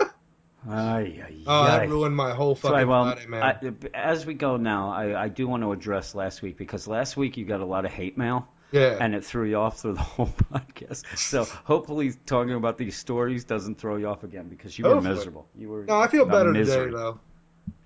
Ay, 0.69 1.21
ay, 1.27 1.33
Oh, 1.45 1.65
that 1.65 1.89
ruined 1.89 2.15
my 2.15 2.33
whole 2.33 2.55
fucking 2.55 2.77
I, 2.77 2.83
well, 2.85 3.11
Friday, 3.11 3.27
man. 3.27 3.43
I, 3.43 3.97
as 3.97 4.25
we 4.25 4.33
go 4.33 4.57
now, 4.57 4.91
I, 4.91 5.23
I 5.23 5.27
do 5.27 5.47
want 5.47 5.63
to 5.63 5.71
address 5.71 6.15
last 6.15 6.41
week 6.41 6.57
because 6.57 6.87
last 6.87 7.17
week 7.17 7.35
you 7.37 7.45
got 7.45 7.59
a 7.59 7.65
lot 7.65 7.85
of 7.85 7.91
hate 7.91 8.17
mail. 8.17 8.47
yeah. 8.71 8.97
and 8.99 9.13
it 9.13 9.23
threw 9.25 9.43
you 9.47 9.57
off 9.57 9.79
through 9.81 9.93
the 9.93 10.01
whole 10.15 10.33
podcast. 10.51 11.05
So 11.17 11.43
hopefully, 11.43 12.13
talking 12.25 12.53
about 12.53 12.77
these 12.77 12.95
stories 12.97 13.43
doesn't 13.43 13.77
throw 13.77 13.97
you 13.97 14.07
off 14.07 14.23
again 14.23 14.47
because 14.47 14.77
you 14.79 14.85
were 14.85 15.01
miserable. 15.01 15.47
You 15.55 15.69
were. 15.69 15.83
no, 15.85 15.99
I 15.99 16.07
feel 16.07 16.25
better 16.25 16.51
misery. 16.51 16.85
today 16.85 16.95
though. 16.97 17.19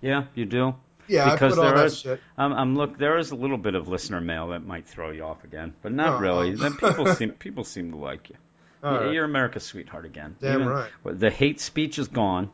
Yeah, 0.01 0.25
you 0.35 0.45
do. 0.45 0.75
Yeah, 1.09 1.31
Because 1.33 1.53
I 1.53 1.55
put 1.55 1.65
all 1.67 1.75
there 1.75 1.85
is- 1.85 1.97
shit. 1.99 2.19
I'm, 2.37 2.51
I'm 2.53 2.75
look. 2.75 2.97
There 2.97 3.17
is 3.17 3.31
a 3.31 3.35
little 3.35 3.57
bit 3.57 3.75
of 3.75 3.87
listener 3.87 4.19
mail 4.21 4.49
that 4.49 4.65
might 4.65 4.85
throw 4.87 5.11
you 5.11 5.23
off 5.23 5.43
again, 5.45 5.73
but 5.81 5.93
not 5.93 6.15
Oh. 6.15 6.19
really. 6.19 6.53
Then 6.55 6.73
people 6.77 7.07
seem 7.15 7.31
people 7.31 7.63
seem 7.63 7.91
to 7.91 7.97
like 7.97 8.29
you. 8.29 8.35
You- 8.83 8.89
right. 8.89 9.13
You're 9.13 9.25
America's 9.25 9.63
sweetheart 9.63 10.05
again. 10.05 10.35
Damn 10.39 10.61
Even- 10.61 10.67
right. 10.67 10.89
The 11.05 11.29
hate 11.31 11.59
speech 11.59 11.97
is 11.97 12.07
gone. 12.09 12.51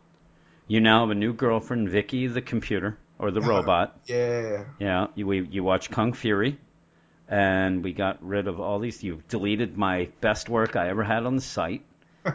You 0.74 0.82
now 0.82 1.02
have 1.02 1.12
a 1.12 1.14
new 1.14 1.34
girlfriend, 1.34 1.88
Vicky 1.88 2.26
the 2.26 2.42
computer 2.42 2.98
or 3.20 3.30
the 3.30 3.42
robot. 3.42 3.96
Yeah. 4.08 4.64
Yeah, 4.80 5.06
you 5.14 5.28
we 5.28 5.46
you 5.46 5.64
watch 5.64 5.92
Kung 5.92 6.14
Fury, 6.14 6.58
and 7.30 7.84
we 7.84 7.94
got 7.94 8.26
rid 8.28 8.48
of 8.48 8.60
all 8.60 8.80
these. 8.80 9.04
You 9.04 9.22
deleted 9.30 9.78
my 9.78 10.10
best 10.20 10.50
work 10.50 10.76
I 10.76 10.90
ever 10.90 11.04
had 11.04 11.28
on 11.28 11.36
the 11.36 11.44
site. 11.44 11.84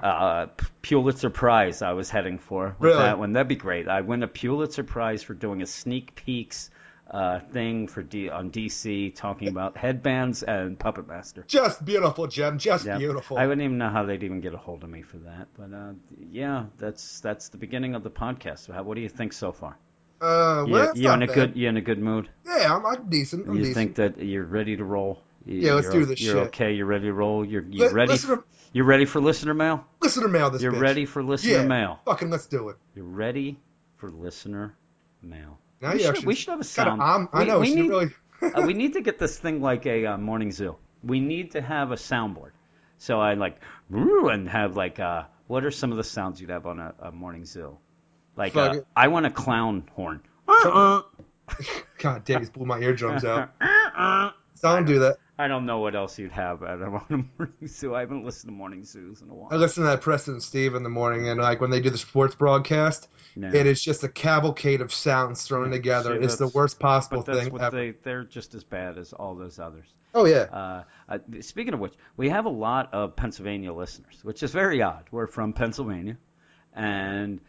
uh, 0.00 0.46
Pulitzer 0.82 1.30
Prize 1.30 1.82
I 1.82 1.94
was 1.94 2.08
heading 2.08 2.38
for 2.38 2.76
with 2.78 2.92
Really? 2.92 3.02
that 3.02 3.18
one. 3.18 3.32
That'd 3.32 3.48
be 3.48 3.56
great. 3.56 3.88
I 3.88 4.02
win 4.02 4.22
a 4.22 4.28
Pulitzer 4.28 4.84
Prize 4.84 5.24
for 5.24 5.34
doing 5.34 5.60
a 5.60 5.66
sneak 5.66 6.14
peeks 6.14 6.70
uh, 7.12 7.40
thing 7.52 7.86
for 7.88 8.02
D- 8.02 8.30
on 8.30 8.50
DC 8.50 9.14
talking 9.14 9.48
about 9.48 9.76
headbands 9.76 10.42
and 10.42 10.78
Puppet 10.78 11.06
Master. 11.06 11.44
Just 11.46 11.84
beautiful, 11.84 12.26
Jim. 12.26 12.58
Just 12.58 12.86
Yeah. 12.86 12.96
beautiful. 12.98 13.36
I 13.36 13.46
wouldn't 13.46 13.62
even 13.64 13.76
know 13.78 13.90
how 13.90 14.04
they'd 14.06 14.22
even 14.22 14.40
get 14.40 14.54
a 14.54 14.56
hold 14.58 14.82
of 14.82 14.88
me 14.90 15.02
for 15.02 15.18
that. 15.18 15.48
But 15.58 15.76
uh, 15.76 15.92
yeah, 16.30 16.66
that's 16.78 17.20
that's 17.20 17.50
the 17.50 17.58
beginning 17.58 17.94
of 17.94 18.02
the 18.02 18.10
podcast. 18.10 18.72
How, 18.72 18.82
what 18.82 18.94
do 18.94 19.02
you 19.02 19.10
think 19.10 19.32
so 19.34 19.52
far? 19.52 19.76
uh, 20.22 20.64
You, 20.66 20.72
well, 20.72 20.96
you 20.96 21.02
not 21.04 21.16
in 21.16 21.22
a 21.24 21.26
bad. 21.26 21.34
good 21.34 21.56
you 21.56 21.68
in 21.68 21.76
a 21.76 21.80
good 21.82 21.98
mood? 21.98 22.30
Yeah, 22.46 22.74
I'm, 22.76 22.86
I'm 22.86 23.08
decent. 23.10 23.46
I'm 23.46 23.54
you 23.56 23.64
decent. 23.64 23.74
think 23.76 23.94
that 23.96 24.24
you're 24.24 24.44
ready 24.46 24.76
to 24.78 24.84
roll? 24.84 25.20
You- 25.44 25.58
Yeah, 25.60 25.74
let's 25.74 25.86
you're, 25.86 25.94
do 25.94 26.04
this 26.06 26.20
You're 26.20 26.34
shit. 26.36 26.46
okay. 26.48 26.72
You're 26.72 26.86
ready 26.86 27.06
to 27.06 27.12
roll. 27.12 27.44
You're 27.44 27.64
you 27.68 27.90
ready. 27.90 28.12
Listener, 28.12 28.42
You're 28.72 28.86
ready 28.86 29.04
for 29.04 29.20
listener 29.20 29.52
mail. 29.52 29.84
listener 30.00 30.28
mail 30.28 30.48
this 30.50 30.62
You're 30.62 30.72
bitch. 30.72 30.80
ready 30.80 31.04
for 31.04 31.22
listener 31.22 31.52
Yeah. 31.52 31.66
mail. 31.66 31.98
Fucking 32.06 32.30
let's 32.30 32.46
do 32.46 32.70
it. 32.70 32.76
You're 32.94 33.04
ready 33.04 33.58
for 33.96 34.08
listener 34.08 34.74
mail. 35.20 35.58
Now 35.82 35.92
we, 35.92 35.98
should, 35.98 36.08
actually 36.10 36.26
we 36.26 36.34
should 36.36 36.50
have 36.50 36.60
a 36.60 36.64
sound. 36.64 37.02
I 37.02 37.26
we, 37.40 37.44
know. 37.44 37.58
We 37.58 37.74
need, 37.74 37.90
really. 37.90 38.10
uh, 38.40 38.62
we 38.66 38.72
need 38.72 38.92
to 38.92 39.00
get 39.00 39.18
this 39.18 39.36
thing 39.36 39.60
like 39.60 39.84
a 39.84 40.06
uh, 40.06 40.16
morning 40.16 40.52
zoo. 40.52 40.76
We 41.02 41.18
need 41.18 41.50
to 41.52 41.60
have 41.60 41.90
a 41.90 41.96
soundboard. 41.96 42.52
So 42.98 43.20
I 43.20 43.34
like 43.34 43.60
and 43.90 44.48
have 44.48 44.76
like 44.76 45.00
uh, 45.00 45.24
what 45.48 45.64
are 45.64 45.72
some 45.72 45.90
of 45.90 45.96
the 45.96 46.04
sounds 46.04 46.40
you'd 46.40 46.50
have 46.50 46.66
on 46.66 46.78
a, 46.78 46.94
a 47.00 47.12
morning 47.12 47.44
zoo? 47.44 47.76
Like 48.36 48.56
uh. 48.56 48.82
I 48.94 49.08
want 49.08 49.26
a 49.26 49.30
clown 49.30 49.82
horn. 49.94 50.22
God 51.98 52.24
damn, 52.24 52.38
he's 52.38 52.50
blew 52.50 52.64
my 52.64 52.78
eardrums 52.78 53.24
out. 53.24 53.50
So 53.60 54.32
don't 54.62 54.84
do 54.84 55.00
that. 55.00 55.16
I 55.38 55.48
don't 55.48 55.64
know 55.66 55.78
what 55.78 55.94
else 55.94 56.18
you'd 56.18 56.32
have 56.32 56.62
at 56.62 56.80
a 56.82 56.90
morning 57.08 57.30
zoo. 57.66 57.94
I 57.94 58.00
haven't 58.00 58.24
listened 58.24 58.50
to 58.50 58.54
morning 58.56 58.84
zoos 58.84 59.22
in 59.22 59.30
a 59.30 59.34
while. 59.34 59.48
I 59.50 59.56
listen 59.56 59.82
to 59.84 59.88
that 59.90 60.02
Preston 60.02 60.34
and 60.34 60.42
Steve 60.42 60.74
in 60.74 60.82
the 60.82 60.90
morning, 60.90 61.28
and 61.28 61.40
like 61.40 61.60
when 61.60 61.70
they 61.70 61.80
do 61.80 61.90
the 61.90 61.98
sports 61.98 62.34
broadcast, 62.34 63.08
No. 63.34 63.48
it 63.48 63.66
is 63.66 63.82
just 63.82 64.04
a 64.04 64.08
cavalcade 64.08 64.82
of 64.82 64.92
sounds 64.92 65.42
thrown 65.42 65.66
Yeah, 65.70 65.76
together. 65.78 66.18
see, 66.18 66.24
it's 66.24 66.36
the 66.36 66.48
worst 66.48 66.78
possible 66.78 67.22
thing 67.22 67.52
they 67.72 67.94
they're 68.02 68.24
just 68.24 68.54
as 68.54 68.62
bad 68.62 68.98
as 68.98 69.12
all 69.14 69.34
those 69.34 69.58
others. 69.58 69.86
Oh 70.14 70.26
yeah, 70.26 70.46
Uh, 70.52 70.82
uh, 71.08 71.18
speaking 71.40 71.72
of 71.72 71.80
which, 71.80 71.94
we 72.18 72.28
have 72.28 72.44
a 72.44 72.50
lot 72.50 72.92
of 72.92 73.16
Pennsylvania 73.16 73.72
listeners, 73.72 74.20
which 74.22 74.42
is 74.42 74.52
very 74.52 74.82
odd. 74.82 75.04
We're 75.10 75.26
from 75.26 75.54
Pennsylvania, 75.54 76.18
and 76.74 77.40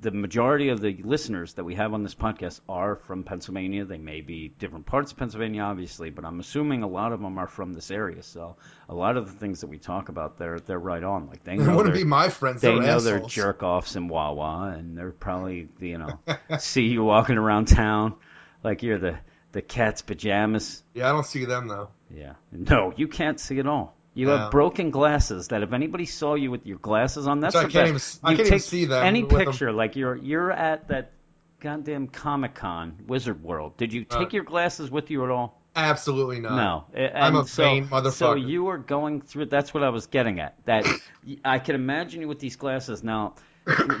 the 0.00 0.10
majority 0.10 0.70
of 0.70 0.80
the 0.80 0.96
listeners 1.02 1.54
that 1.54 1.64
we 1.64 1.74
have 1.74 1.94
on 1.94 2.02
this 2.02 2.14
podcast 2.14 2.60
are 2.68 2.96
from 2.96 3.22
Pennsylvania. 3.24 3.84
They 3.84 3.98
may 3.98 4.20
be 4.20 4.48
different 4.48 4.86
parts 4.86 5.12
of 5.12 5.18
Pennsylvania, 5.18 5.62
obviously, 5.62 6.10
but 6.10 6.24
I'm 6.24 6.40
assuming 6.40 6.82
a 6.82 6.88
lot 6.88 7.12
of 7.12 7.20
them 7.20 7.38
are 7.38 7.46
from 7.46 7.72
this 7.72 7.90
area. 7.90 8.22
So 8.22 8.56
a 8.88 8.94
lot 8.94 9.16
of 9.16 9.26
the 9.26 9.38
things 9.38 9.60
that 9.60 9.68
we 9.68 9.78
talk 9.78 10.08
about, 10.08 10.38
they're 10.38 10.60
they're 10.60 10.78
right 10.78 11.02
on. 11.02 11.28
Like 11.28 11.44
they 11.44 11.56
know 11.56 11.76
wouldn't 11.76 11.94
be 11.94 12.04
my 12.04 12.28
friends. 12.28 12.60
they 12.60 12.78
know 12.78 13.00
they're 13.00 13.20
jerk 13.20 13.62
offs 13.62 13.96
in 13.96 14.08
Wawa, 14.08 14.74
and 14.76 14.96
they're 14.96 15.12
probably 15.12 15.68
you 15.80 15.98
know 15.98 16.18
see 16.58 16.84
you 16.84 17.04
walking 17.04 17.38
around 17.38 17.66
town 17.66 18.14
like 18.62 18.82
you're 18.82 18.98
the 18.98 19.18
the 19.52 19.62
cat's 19.62 20.02
pajamas. 20.02 20.82
Yeah, 20.94 21.08
I 21.08 21.12
don't 21.12 21.26
see 21.26 21.44
them 21.44 21.68
though. 21.68 21.90
Yeah. 22.10 22.34
No, 22.52 22.92
you 22.96 23.08
can't 23.08 23.38
see 23.38 23.58
it 23.58 23.66
all. 23.66 23.94
You 24.18 24.28
have 24.28 24.50
broken 24.50 24.90
glasses 24.90 25.48
that 25.48 25.62
if 25.62 25.72
anybody 25.72 26.04
saw 26.06 26.34
you 26.34 26.50
with 26.50 26.66
your 26.66 26.78
glasses 26.78 27.26
on, 27.26 27.40
that's 27.40 27.54
Which 27.54 27.64
I 27.64 27.66
the 27.66 27.72
can't 27.72 27.92
best. 27.94 28.18
even- 28.18 28.26
I 28.26 28.30
you 28.32 28.36
can't 28.36 28.46
even 28.48 28.58
see 28.60 28.84
them 28.86 29.04
Any 29.04 29.22
with 29.22 29.30
them. 29.32 29.46
picture, 29.46 29.72
like 29.72 29.96
you're 29.96 30.16
you're 30.16 30.50
at 30.50 30.88
that 30.88 31.12
goddamn 31.60 32.08
Comic 32.08 32.54
Con 32.54 32.96
Wizard 33.06 33.42
World. 33.42 33.76
Did 33.76 33.92
you 33.92 34.04
take 34.04 34.28
Uh, 34.28 34.30
your 34.32 34.44
glasses 34.44 34.90
with 34.90 35.10
you 35.10 35.24
at 35.24 35.30
all? 35.30 35.60
Absolutely 35.76 36.40
not. 36.40 36.56
no. 36.56 36.84
A- 37.00 37.16
I'm 37.24 37.36
a 37.36 37.46
so, 37.46 37.62
vain 37.62 37.88
So 38.10 38.34
you 38.34 38.64
were 38.64 38.78
going 38.78 39.20
through. 39.20 39.46
That's 39.46 39.72
what 39.72 39.82
I 39.84 39.90
was 39.90 40.06
getting 40.06 40.40
at. 40.40 40.56
That 40.66 40.86
I 41.44 41.58
can 41.60 41.74
imagine 41.76 42.20
you 42.20 42.28
with 42.28 42.40
these 42.40 42.56
glasses. 42.56 43.04
Now, 43.04 43.34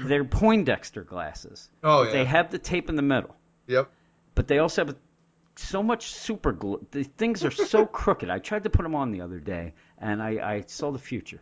they're 0.06 0.24
Poindexter 0.24 1.04
glasses. 1.04 1.68
Oh 1.84 2.02
yeah. 2.02 2.12
They 2.12 2.24
have 2.24 2.50
the 2.50 2.58
tape 2.58 2.88
in 2.88 2.96
the 2.96 3.02
middle 3.02 3.36
Yep. 3.68 3.88
but 4.34 4.48
they 4.48 4.58
also 4.58 4.84
have 4.86 4.96
so 5.56 5.82
much 5.82 6.12
super 6.12 6.52
glue. 6.52 6.86
The 6.92 7.02
things 7.04 7.44
are 7.44 7.50
so 7.50 7.84
crooked. 8.00 8.30
I 8.30 8.38
tried 8.38 8.64
to 8.64 8.70
put 8.70 8.82
them 8.82 8.94
on 8.94 9.10
the 9.10 9.20
other 9.20 9.38
day, 9.40 9.74
and 10.00 10.22
I, 10.22 10.28
I 10.54 10.64
saw 10.66 10.90
the 10.90 10.98
future. 10.98 11.40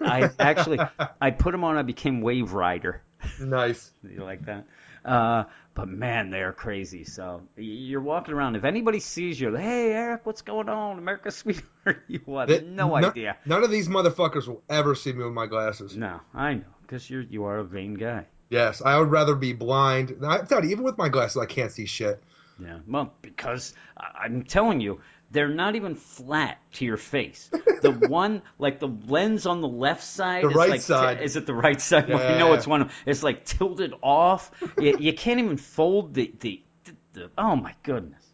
I 0.00 0.30
actually 0.38 0.78
I 1.20 1.30
put 1.30 1.52
them 1.52 1.62
on. 1.64 1.76
I 1.76 1.82
became 1.82 2.20
Wave 2.20 2.52
Rider. 2.52 3.02
Nice. 3.40 3.90
You 4.08 4.22
like 4.22 4.44
that? 4.46 4.64
Uh, 5.04 5.44
but 5.74 5.88
man, 5.88 6.30
they're 6.30 6.52
crazy. 6.52 7.04
So 7.04 7.42
you're 7.56 8.00
walking 8.00 8.34
around. 8.34 8.56
If 8.56 8.64
anybody 8.64 9.00
sees 9.00 9.40
you, 9.40 9.54
hey 9.54 9.92
Eric, 9.92 10.24
what's 10.24 10.42
going 10.42 10.68
on? 10.68 10.98
America's 10.98 11.36
sweetheart. 11.42 12.02
You 12.08 12.20
have 12.36 12.48
That- 12.48 12.66
no 12.66 12.88
no- 12.98 13.08
idea. 13.08 13.36
None 13.46 13.62
of 13.64 13.70
these 13.70 13.88
motherfuckers 13.88 14.46
will 14.48 14.62
ever 14.68 14.94
see 14.94 15.12
me 15.12 15.24
with 15.24 15.32
my 15.34 15.46
glasses. 15.46 15.96
No, 15.96 16.20
I 16.34 16.54
know, 16.54 16.64
because 16.82 17.08
you're 17.08 17.22
you 17.22 17.44
are 17.44 17.58
a 17.58 17.64
vain 17.64 17.94
guy. 17.94 18.26
Yes, 18.50 18.82
I 18.84 18.98
would 18.98 19.10
rather 19.10 19.34
be 19.34 19.52
blind. 19.52 20.16
I 20.24 20.40
even 20.64 20.82
with 20.84 20.98
my 20.98 21.08
glasses, 21.08 21.36
I 21.38 21.46
can't 21.46 21.70
see 21.72 21.86
shit. 21.86 22.22
Yeah, 22.60 22.78
well, 22.86 23.12
because 23.20 23.74
I'm 23.96 24.42
telling 24.44 24.80
you, 24.80 25.00
they're 25.34 25.48
not 25.48 25.74
even 25.76 25.96
flat 25.96 26.58
to 26.74 26.84
your 26.86 26.96
face. 26.96 27.50
The 27.82 27.90
one, 28.08 28.40
like 28.58 28.78
the 28.78 28.88
lens 28.88 29.44
on 29.46 29.60
the 29.60 29.68
left 29.68 30.02
side, 30.04 30.44
The 30.44 30.48
is 30.48 30.54
right 30.54 30.70
like, 30.70 30.80
side. 30.80 31.20
Is 31.22 31.36
it 31.36 31.44
the 31.44 31.52
right 31.54 31.80
side? 31.80 32.08
Well, 32.08 32.32
you 32.32 32.38
know 32.38 32.54
it's 32.54 32.66
one. 32.66 32.82
of- 32.82 32.92
It's 33.04 33.22
like 33.22 33.44
tilted 33.44 33.92
off. 34.00 34.50
you, 34.78 34.96
you 34.98 35.12
can't 35.12 35.40
even 35.40 35.56
fold 35.58 36.14
the, 36.14 36.32
the 36.40 36.62
the 36.84 36.92
the. 37.12 37.30
Oh 37.36 37.56
my 37.56 37.74
goodness, 37.82 38.24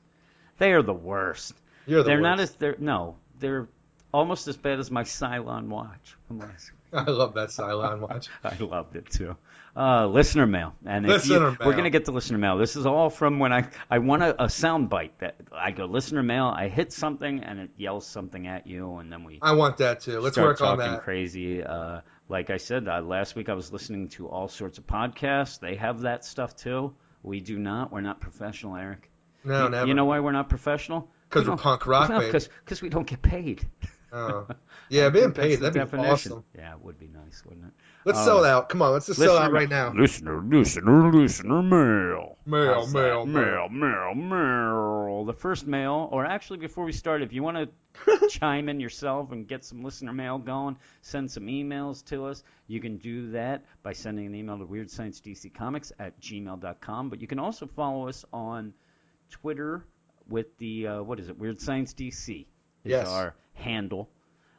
they 0.59 0.73
are 0.73 0.83
the 0.83 0.93
worst. 0.93 1.55
You're 1.87 2.03
the 2.03 2.09
they're 2.11 2.17
worst. 2.19 2.23
not 2.23 2.41
as 2.41 2.51
they're 2.53 2.77
no, 2.79 3.17
they're 3.41 3.67
almost 4.13 4.47
as 4.49 4.57
bad 4.57 4.79
as 4.79 4.91
my 4.91 5.03
Cylon 5.05 5.69
watch 5.69 6.17
from 6.29 6.39
last 6.39 6.71
week. 6.71 6.81
I 7.07 7.11
love 7.11 7.35
that 7.35 7.49
Cylon 7.49 8.01
watch. 8.01 8.29
I 8.45 8.57
loved 8.59 8.95
it 8.97 9.11
too. 9.11 9.37
Uh, 9.81 10.07
listener 10.09 10.47
mail, 10.47 10.75
and 10.85 11.07
if 11.07 11.27
you- 11.27 11.39
Listener 11.39 11.57
we're 11.67 11.75
gonna 11.75 11.89
get 11.89 12.05
to 12.05 12.13
listener 12.13 12.37
mail. 12.37 12.59
This 12.59 12.77
is 12.77 12.85
all 12.85 13.09
from 13.09 13.39
when 13.39 13.51
I 13.51 13.69
I 13.91 13.99
want 14.01 14.23
a, 14.23 14.45
a 14.45 14.51
sound 14.51 14.91
bite 14.91 15.19
that 15.21 15.37
I 15.51 15.71
go 15.71 15.87
listener 15.87 16.23
mail. 16.23 16.53
I 16.55 16.69
hit 16.69 16.93
something 16.93 17.43
and 17.43 17.59
it 17.61 17.71
yells 17.79 18.07
something 18.07 18.47
at 18.47 18.67
you, 18.67 18.97
and 18.97 19.11
then 19.11 19.25
we 19.25 19.39
I 19.41 19.53
want 19.53 19.79
that 19.79 20.01
too. 20.01 20.21
Let's 20.21 20.37
work 20.37 20.61
on 20.61 20.77
talking 20.77 20.93
that. 20.93 21.03
crazy. 21.03 21.63
Uh, 21.65 22.03
like 22.29 22.51
I 22.51 22.59
said 22.59 22.89
uh, 22.89 23.01
last 23.01 23.35
week, 23.37 23.49
I 23.49 23.55
was 23.55 23.73
listening 23.73 24.09
to 24.11 24.29
all 24.29 24.49
sorts 24.49 24.77
of 24.77 24.87
podcasts. 24.87 25.59
They 25.61 25.77
have 25.77 26.03
that 26.03 26.27
stuff 26.27 26.55
too. 26.55 26.93
We 27.23 27.41
do 27.41 27.59
not. 27.59 27.91
We're 27.91 28.03
not 28.03 28.21
professional, 28.21 28.77
Eric. 28.77 29.11
No, 29.45 29.65
you, 29.65 29.71
never. 29.71 29.87
you 29.87 29.95
know 29.95 30.05
why 30.05 30.21
we're 30.21 30.33
not 30.33 30.51
professional? 30.51 31.09
'Cause 31.31 31.45
We 31.45 31.51
we're 31.53 31.57
punk 31.57 31.87
rock, 31.95 32.09
because 32.11 32.83
we 32.83 32.91
don't 32.91 33.07
get 33.07 33.23
paid. 33.23 33.67
Oh. 34.13 34.47
Yeah, 34.93 35.09
being 35.11 35.31
paid, 35.31 35.61
that'd 35.61 35.73
be 35.75 35.79
definition. 35.79 36.33
awesome. 36.33 36.45
Yeah, 36.53 36.73
it 36.73 36.81
would 36.83 36.99
be 36.99 37.07
nice, 37.07 37.45
wouldn't 37.45 37.67
it? 37.67 37.73
Let's 38.05 38.19
Uh, 38.19 38.25
sell 38.25 38.45
it 38.45 38.49
out. 38.49 38.69
Come 38.71 38.83
on, 38.83 38.93
let's 38.93 39.07
just 39.07 39.21
sell 39.21 39.35
Listener 39.35 39.47
out 39.47 39.53
right 39.53 39.69
now. 39.69 39.93
Listener, 39.95 40.43
listener, 40.43 41.13
listener 41.13 41.63
mail. 41.63 42.37
Mail, 42.45 42.75
How's 42.75 42.93
mail, 42.93 43.25
that? 43.25 43.31
mail. 43.31 43.69
mail, 43.69 44.15
mail, 44.15 44.15
mail. 44.17 45.25
The 45.27 45.33
first 45.33 45.65
mail, 45.65 46.09
or 46.11 46.27
actually 46.27 46.59
before 46.59 46.85
we 46.85 46.91
start, 46.91 47.23
if 47.23 47.33
you 47.33 47.45
want 47.45 47.71
to 48.05 48.29
chime 48.31 48.69
in 48.69 48.81
yourself 48.81 49.31
and 49.31 49.47
get 49.47 49.65
some 49.65 49.85
listener 49.85 50.13
mail 50.13 50.39
going, 50.39 50.77
send 51.03 51.31
some 51.31 51.47
emails 51.47 52.05
to 52.07 52.27
us. 52.27 52.43
You 52.67 52.81
can 52.81 52.97
do 52.97 53.31
that 53.31 53.65
by 53.85 53.93
sending 53.93 54.27
an 54.27 54.35
email 54.35 54.59
to 54.59 54.67
WeirdScienceDCComics 54.67 55.93
at 56.01 56.21
gmail.com. 56.21 57.11
But 57.11 57.21
you 57.21 57.29
can 57.29 57.39
also 57.39 57.67
follow 57.69 58.09
us 58.09 58.25
on 58.33 58.75
Twitter 59.31 59.85
with 60.29 60.57
the, 60.59 60.87
uh, 60.89 61.03
what 61.05 61.21
is 61.21 61.29
it, 61.29 61.39
Weird 61.39 61.61
Science 61.61 61.95
DC 61.95 62.47
is 62.85 62.91
Yes. 62.93 63.09
our 63.09 63.35
handle. 63.55 64.09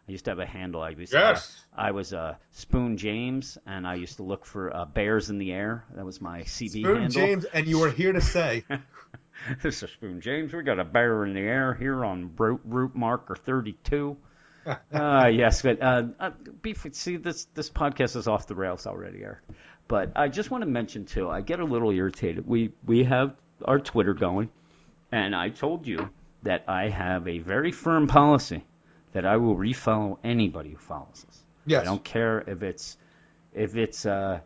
I 0.08 0.12
used 0.12 0.26
to 0.26 0.32
have 0.32 0.40
a 0.40 0.46
handle. 0.46 0.82
I 0.82 0.90
used 0.90 1.14
Yes. 1.14 1.48
to, 1.74 1.80
I 1.82 1.92
was 1.92 2.14
uh, 2.14 2.36
Spoon 2.52 2.98
James, 2.98 3.58
and 3.66 3.88
I 3.88 3.96
used 3.96 4.18
to 4.18 4.24
look 4.24 4.46
for 4.46 4.76
uh, 4.76 4.86
bears 4.86 5.30
in 5.30 5.38
the 5.38 5.52
air. 5.54 5.86
That 5.96 6.06
was 6.06 6.20
my 6.20 6.42
CB 6.42 6.70
Spoon 6.82 7.02
handle. 7.02 7.10
James, 7.22 7.46
and 7.46 7.68
you 7.68 7.80
were 7.80 7.90
here 7.92 8.12
to 8.12 8.22
say, 8.22 8.64
this 9.64 9.82
is 9.84 9.90
Spoon 9.92 10.22
James. 10.22 10.54
We 10.54 10.64
got 10.64 10.80
a 10.80 10.84
bear 10.84 11.24
in 11.26 11.34
the 11.34 11.40
air 11.42 11.74
here 11.74 12.04
on 12.04 12.32
route, 12.38 12.62
route 12.66 12.96
marker 12.96 13.36
32. 13.36 14.18
uh, 14.66 14.76
yes, 15.32 15.62
but 15.62 15.82
uh, 15.82 16.04
uh, 16.20 16.32
beef, 16.62 16.86
see 16.92 17.18
this 17.18 17.46
this 17.56 17.70
podcast 17.70 18.16
is 18.16 18.28
off 18.28 18.48
the 18.48 18.56
rails 18.56 18.86
already, 18.86 19.24
Eric. 19.24 19.40
But 19.88 20.12
I 20.16 20.28
just 20.28 20.52
want 20.52 20.64
to 20.64 20.70
mention 20.70 21.06
too. 21.06 21.30
I 21.30 21.42
get 21.42 21.60
a 21.60 21.66
little 21.66 21.92
irritated. 21.92 22.46
We 22.48 22.72
we 22.86 23.04
have 23.06 23.36
our 23.66 23.80
Twitter 23.80 24.14
going, 24.14 24.50
and 25.12 25.36
I 25.36 25.50
told 25.50 25.88
you 25.88 26.10
that 26.44 26.66
I 26.68 26.90
have 26.90 27.28
a 27.28 27.40
very 27.40 27.72
firm 27.72 28.08
policy 28.08 28.64
that 29.14 29.26
I 29.26 29.38
will 29.38 29.56
refollow 29.56 30.18
anybody 30.24 30.72
who 30.72 30.78
follows 30.78 31.26
us. 31.28 31.40
yes. 31.66 31.82
I 31.82 31.86
don't 31.86 32.04
care 32.04 32.40
if 32.48 32.64
it's 32.64 32.98
if 33.54 33.76
it's 33.76 34.06
uh, 34.06 34.40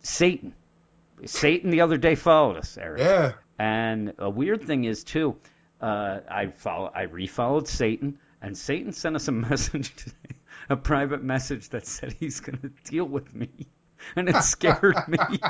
Satan. 0.00 0.54
Satan 1.24 1.70
the 1.70 1.80
other 1.82 1.98
day 1.98 2.14
followed 2.14 2.56
us, 2.56 2.76
Eric. 2.78 3.00
Yeah. 3.00 3.32
And 3.58 4.14
a 4.18 4.30
weird 4.30 4.62
thing 4.64 4.84
is 4.84 5.04
too, 5.04 5.36
uh, 5.80 6.20
I 6.28 6.46
follow, 6.48 6.90
I 6.94 7.06
refollowed 7.06 7.66
Satan, 7.66 8.18
and 8.40 8.56
Satan 8.56 8.92
sent 8.92 9.16
us 9.16 9.28
a 9.28 9.32
message 9.50 9.94
today, 9.94 10.36
a 10.68 10.76
private 10.76 11.22
message 11.22 11.68
that 11.70 11.86
said 11.86 12.14
he's 12.18 12.40
going 12.40 12.58
to 12.58 12.70
deal 12.90 13.04
with 13.04 13.34
me, 13.34 13.50
and 14.16 14.28
it 14.28 14.36
scared 14.42 14.96
me. 15.08 15.18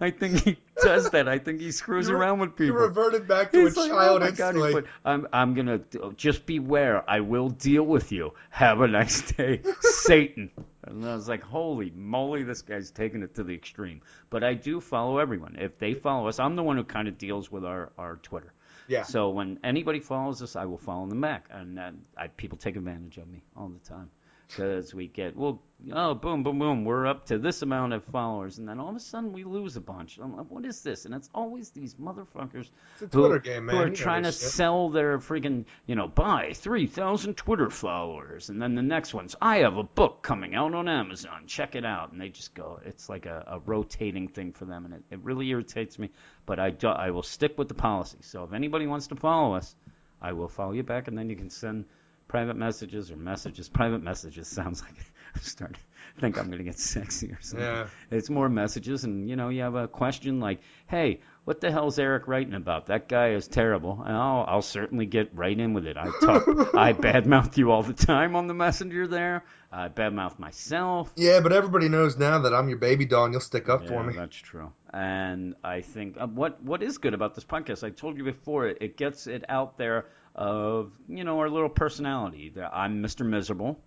I 0.00 0.10
think 0.10 0.42
he 0.44 0.58
does 0.82 1.10
that. 1.10 1.28
I 1.28 1.38
think 1.38 1.60
he 1.60 1.72
screws 1.72 2.08
You 2.08 2.16
around 2.16 2.38
with 2.40 2.50
people. 2.50 2.66
You 2.66 2.72
people. 2.72 2.86
reverted 2.88 3.28
back 3.28 3.52
to 3.52 3.60
He's 3.60 3.76
a 3.76 3.80
like, 3.80 3.90
child 3.90 4.22
oh 4.22 4.30
God, 4.32 4.84
I'm, 5.04 5.26
I'm 5.32 5.54
gonna 5.54 5.80
just 6.16 6.46
beware. 6.46 7.08
I 7.08 7.20
will 7.20 7.48
deal 7.50 7.82
with 7.82 8.12
you. 8.12 8.32
Have 8.50 8.80
a 8.80 8.88
nice 8.88 9.20
day, 9.32 9.62
Satan. 9.80 10.50
And 10.86 11.04
I 11.04 11.14
was 11.14 11.28
like, 11.28 11.42
holy 11.42 11.90
moly, 11.94 12.42
this 12.42 12.62
guy's 12.62 12.90
taking 12.90 13.22
it 13.22 13.34
to 13.34 13.44
the 13.44 13.54
extreme. 13.54 14.00
But 14.30 14.42
I 14.42 14.54
do 14.54 14.80
follow 14.80 15.18
everyone. 15.18 15.56
If 15.58 15.78
they 15.78 15.94
follow 15.94 16.28
us, 16.28 16.38
I'm 16.38 16.56
the 16.56 16.62
one 16.62 16.76
who 16.76 16.84
kind 16.84 17.06
of 17.08 17.18
deals 17.18 17.50
with 17.50 17.64
our, 17.64 17.92
our 17.98 18.16
Twitter. 18.16 18.52
yeah. 18.88 19.02
So 19.02 19.30
when 19.30 19.58
anybody 19.62 20.00
follows 20.00 20.42
us, 20.42 20.56
I 20.56 20.64
will 20.64 20.78
follow 20.78 21.06
them 21.06 21.20
back, 21.20 21.46
and 21.50 21.78
uh, 21.78 21.90
I, 22.16 22.28
people 22.28 22.56
take 22.58 22.76
advantage 22.76 23.18
of 23.18 23.28
me 23.28 23.42
all 23.56 23.68
the 23.68 23.88
time 23.88 24.10
because 24.50 24.92
we 24.92 25.06
get 25.06 25.36
well, 25.36 25.62
oh, 25.92 26.14
boom, 26.14 26.42
boom, 26.42 26.58
boom, 26.58 26.84
we're 26.84 27.06
up 27.06 27.26
to 27.26 27.38
this 27.38 27.62
amount 27.62 27.92
of 27.92 28.04
followers, 28.04 28.58
and 28.58 28.68
then 28.68 28.80
all 28.80 28.90
of 28.90 28.96
a 28.96 29.00
sudden 29.00 29.32
we 29.32 29.44
lose 29.44 29.76
a 29.76 29.80
bunch. 29.80 30.18
I'm 30.20 30.36
like, 30.36 30.50
what 30.50 30.64
is 30.64 30.82
this? 30.82 31.04
And 31.04 31.14
it's 31.14 31.30
always 31.34 31.70
these 31.70 31.94
motherfuckers 31.94 32.68
who, 33.12 33.38
game, 33.40 33.66
man. 33.66 33.76
who 33.76 33.82
are 33.82 33.88
You 33.88 33.94
trying 33.94 34.24
to 34.24 34.32
shit. 34.32 34.40
sell 34.40 34.90
their 34.90 35.18
freaking, 35.18 35.64
you 35.86 35.94
know, 35.94 36.08
buy 36.08 36.52
3,000 36.54 37.34
Twitter 37.34 37.70
followers, 37.70 38.48
and 38.48 38.60
then 38.60 38.74
the 38.74 38.82
next 38.82 39.14
one's, 39.14 39.36
I 39.40 39.58
have 39.58 39.76
a 39.76 39.84
book 39.84 40.22
coming 40.22 40.54
out 40.54 40.74
on 40.74 40.88
Amazon, 40.88 41.44
check 41.46 41.76
it 41.76 41.84
out, 41.84 42.12
and 42.12 42.20
they 42.20 42.28
just 42.28 42.54
go, 42.54 42.80
it's 42.84 43.08
like 43.08 43.26
a, 43.26 43.44
a 43.46 43.58
rotating 43.60 44.28
thing 44.28 44.52
for 44.52 44.64
them, 44.64 44.84
and 44.84 44.94
it, 44.94 45.02
it 45.10 45.20
really 45.22 45.48
irritates 45.48 45.98
me. 45.98 46.10
But 46.46 46.58
I 46.58 46.70
do, 46.70 46.88
I 46.88 47.10
will 47.10 47.22
stick 47.22 47.56
with 47.56 47.68
the 47.68 47.74
policy. 47.74 48.18
So 48.22 48.44
if 48.44 48.52
anybody 48.52 48.86
wants 48.86 49.06
to 49.08 49.16
follow 49.16 49.54
us, 49.54 49.74
I 50.20 50.32
will 50.32 50.48
follow 50.48 50.72
you 50.72 50.82
back, 50.82 51.08
and 51.08 51.16
then 51.16 51.30
you 51.30 51.36
can 51.36 51.50
send 51.50 51.86
private 52.30 52.56
messages 52.56 53.10
or 53.10 53.16
messages. 53.16 53.68
Private 53.68 54.02
messages 54.02 54.46
sounds 54.48 54.80
like 54.82 54.94
I'm 55.34 55.42
starting 55.42 55.74
to 55.76 56.20
think 56.20 56.38
I'm 56.38 56.46
going 56.46 56.58
to 56.58 56.64
get 56.64 56.78
sexy 56.78 57.32
or 57.32 57.38
something. 57.40 57.66
Yeah. 57.66 57.86
It's 58.10 58.30
more 58.30 58.48
messages, 58.48 59.04
and 59.04 59.28
you 59.28 59.36
know, 59.36 59.48
you 59.48 59.62
have 59.62 59.74
a 59.74 59.88
question 59.88 60.38
like, 60.40 60.60
"Hey, 60.86 61.20
what 61.44 61.60
the 61.60 61.70
hell's 61.72 61.98
Eric 61.98 62.28
writing 62.28 62.54
about? 62.54 62.86
That 62.86 63.08
guy 63.08 63.30
is 63.30 63.48
terrible." 63.48 64.00
And 64.06 64.16
I'll, 64.16 64.44
I'll 64.46 64.62
certainly 64.62 65.06
get 65.06 65.30
right 65.34 65.58
in 65.58 65.72
with 65.74 65.86
it. 65.86 65.96
I 65.96 66.04
talk, 66.22 66.46
I 66.74 66.92
badmouth 66.92 67.56
you 67.56 67.72
all 67.72 67.82
the 67.82 67.92
time 67.92 68.36
on 68.36 68.46
the 68.46 68.54
messenger 68.54 69.06
there. 69.08 69.44
I 69.72 69.88
badmouth 69.88 70.38
myself. 70.38 71.12
Yeah, 71.16 71.40
but 71.40 71.52
everybody 71.52 71.88
knows 71.88 72.16
now 72.16 72.38
that 72.40 72.54
I'm 72.54 72.68
your 72.68 72.78
baby 72.78 73.04
doll 73.06 73.24
and 73.24 73.34
you'll 73.34 73.40
stick 73.40 73.68
up 73.68 73.82
Yeah, 73.82 73.88
for 73.88 74.04
me. 74.04 74.14
that's 74.16 74.36
true. 74.36 74.72
And 74.92 75.54
I 75.62 75.80
think 75.80 76.16
uh, 76.20 76.26
what 76.26 76.62
what 76.62 76.82
is 76.82 76.98
good 76.98 77.14
about 77.14 77.34
this 77.34 77.44
podcast, 77.44 77.84
I 77.84 77.90
told 77.90 78.16
you 78.16 78.24
before, 78.24 78.66
it, 78.68 78.78
it 78.80 78.96
gets 78.96 79.26
it 79.26 79.44
out 79.48 79.78
there 79.78 80.06
of 80.40 80.90
you 81.08 81.22
know 81.24 81.38
our 81.40 81.50
little 81.50 81.68
personality. 81.68 82.50
That 82.56 82.70
I'm 82.74 83.02
Mr. 83.02 83.24
Miserable, 83.26 83.78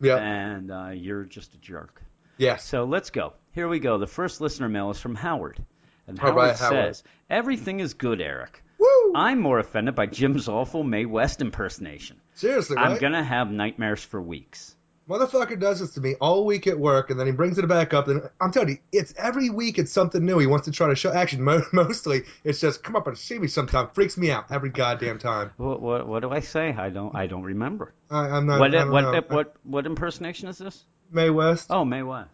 Yeah. 0.00 0.16
and 0.16 0.70
uh, 0.70 0.90
you're 0.94 1.24
just 1.24 1.54
a 1.54 1.58
jerk. 1.58 2.00
Yeah. 2.38 2.56
So 2.56 2.84
let's 2.84 3.10
go. 3.10 3.32
Here 3.52 3.66
we 3.68 3.78
go. 3.80 3.98
The 3.98 4.06
first 4.06 4.40
listener 4.40 4.68
mail 4.68 4.90
is 4.90 5.00
from 5.00 5.14
Howard. 5.16 5.58
And 6.06 6.18
Howard 6.18 6.36
right, 6.36 6.56
Howard. 6.56 6.94
says, 6.96 7.02
Everything 7.28 7.80
is 7.80 7.94
good, 7.94 8.20
Eric. 8.20 8.62
Woo! 8.78 9.12
I'm 9.16 9.40
more 9.40 9.58
offended 9.58 9.94
by 9.96 10.06
Jim's 10.06 10.46
awful 10.48 10.84
Mae 10.84 11.06
West 11.06 11.40
impersonation. 11.40 12.20
Seriously, 12.34 12.76
I'm 12.76 12.98
going 12.98 13.14
to 13.14 13.24
have 13.24 13.50
nightmares 13.50 14.04
for 14.04 14.20
weeks. 14.22 14.75
Motherfucker 15.08 15.58
does 15.58 15.78
this 15.78 15.94
to 15.94 16.00
me 16.00 16.16
all 16.20 16.44
week 16.44 16.66
at 16.66 16.76
work, 16.78 17.10
and 17.10 17.20
then 17.20 17.28
he 17.28 17.32
brings 17.32 17.58
it 17.58 17.68
back 17.68 17.94
up. 17.94 18.08
And 18.08 18.28
I'm 18.40 18.50
telling 18.50 18.70
you, 18.70 18.78
it's 18.90 19.14
every 19.16 19.50
week 19.50 19.78
it's 19.78 19.92
something 19.92 20.24
new. 20.24 20.38
He 20.38 20.48
wants 20.48 20.64
to 20.64 20.72
try 20.72 20.88
to 20.88 20.96
show. 20.96 21.12
action. 21.12 21.42
mo- 21.44 21.62
mostly 21.72 22.22
it's 22.42 22.60
just 22.60 22.82
come 22.82 22.96
up 22.96 23.06
and 23.06 23.16
see 23.16 23.38
me 23.38 23.46
sometime. 23.46 23.88
Freaks 23.92 24.16
me 24.16 24.32
out 24.32 24.46
every 24.50 24.70
goddamn 24.70 25.18
time. 25.18 25.52
What, 25.58 25.80
what, 25.80 26.08
what 26.08 26.22
do 26.22 26.30
I 26.30 26.40
say? 26.40 26.70
I 26.70 26.90
don't 26.90 27.14
I 27.14 27.28
don't 27.28 27.44
remember. 27.44 27.94
I, 28.10 28.30
I'm 28.30 28.46
not. 28.46 28.58
what, 28.58 28.72
what, 28.72 29.00
know. 29.02 29.22
what, 29.28 29.54
what 29.62 29.86
impersonation 29.86 30.48
is 30.48 30.58
this? 30.58 30.84
Mae 31.12 31.30
West. 31.30 31.68
Oh, 31.70 31.84
Mae 31.84 32.02
West. 32.02 32.30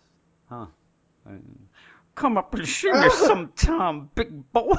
Huh. 0.49 0.67
Come 2.15 2.39
up 2.39 2.55
and 2.55 2.67
see 2.67 2.91
me 2.91 3.11
sometime, 3.27 4.11
big 4.15 4.53
boy. 4.53 4.77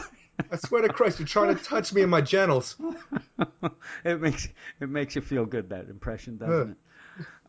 I 0.51 0.55
swear 0.57 0.81
to 0.81 0.89
Christ, 0.89 1.19
you're 1.19 1.27
trying 1.27 1.55
to 1.55 1.63
touch 1.63 1.93
me 1.93 2.01
in 2.01 2.09
my 2.09 2.21
genitals. 2.21 2.75
it 4.03 4.19
makes 4.19 4.47
it 4.81 4.89
makes 4.89 5.15
you 5.15 5.21
feel 5.21 5.45
good 5.45 5.69
that 5.69 5.89
impression, 5.89 6.37
doesn't 6.37 6.71
it? 6.71 6.77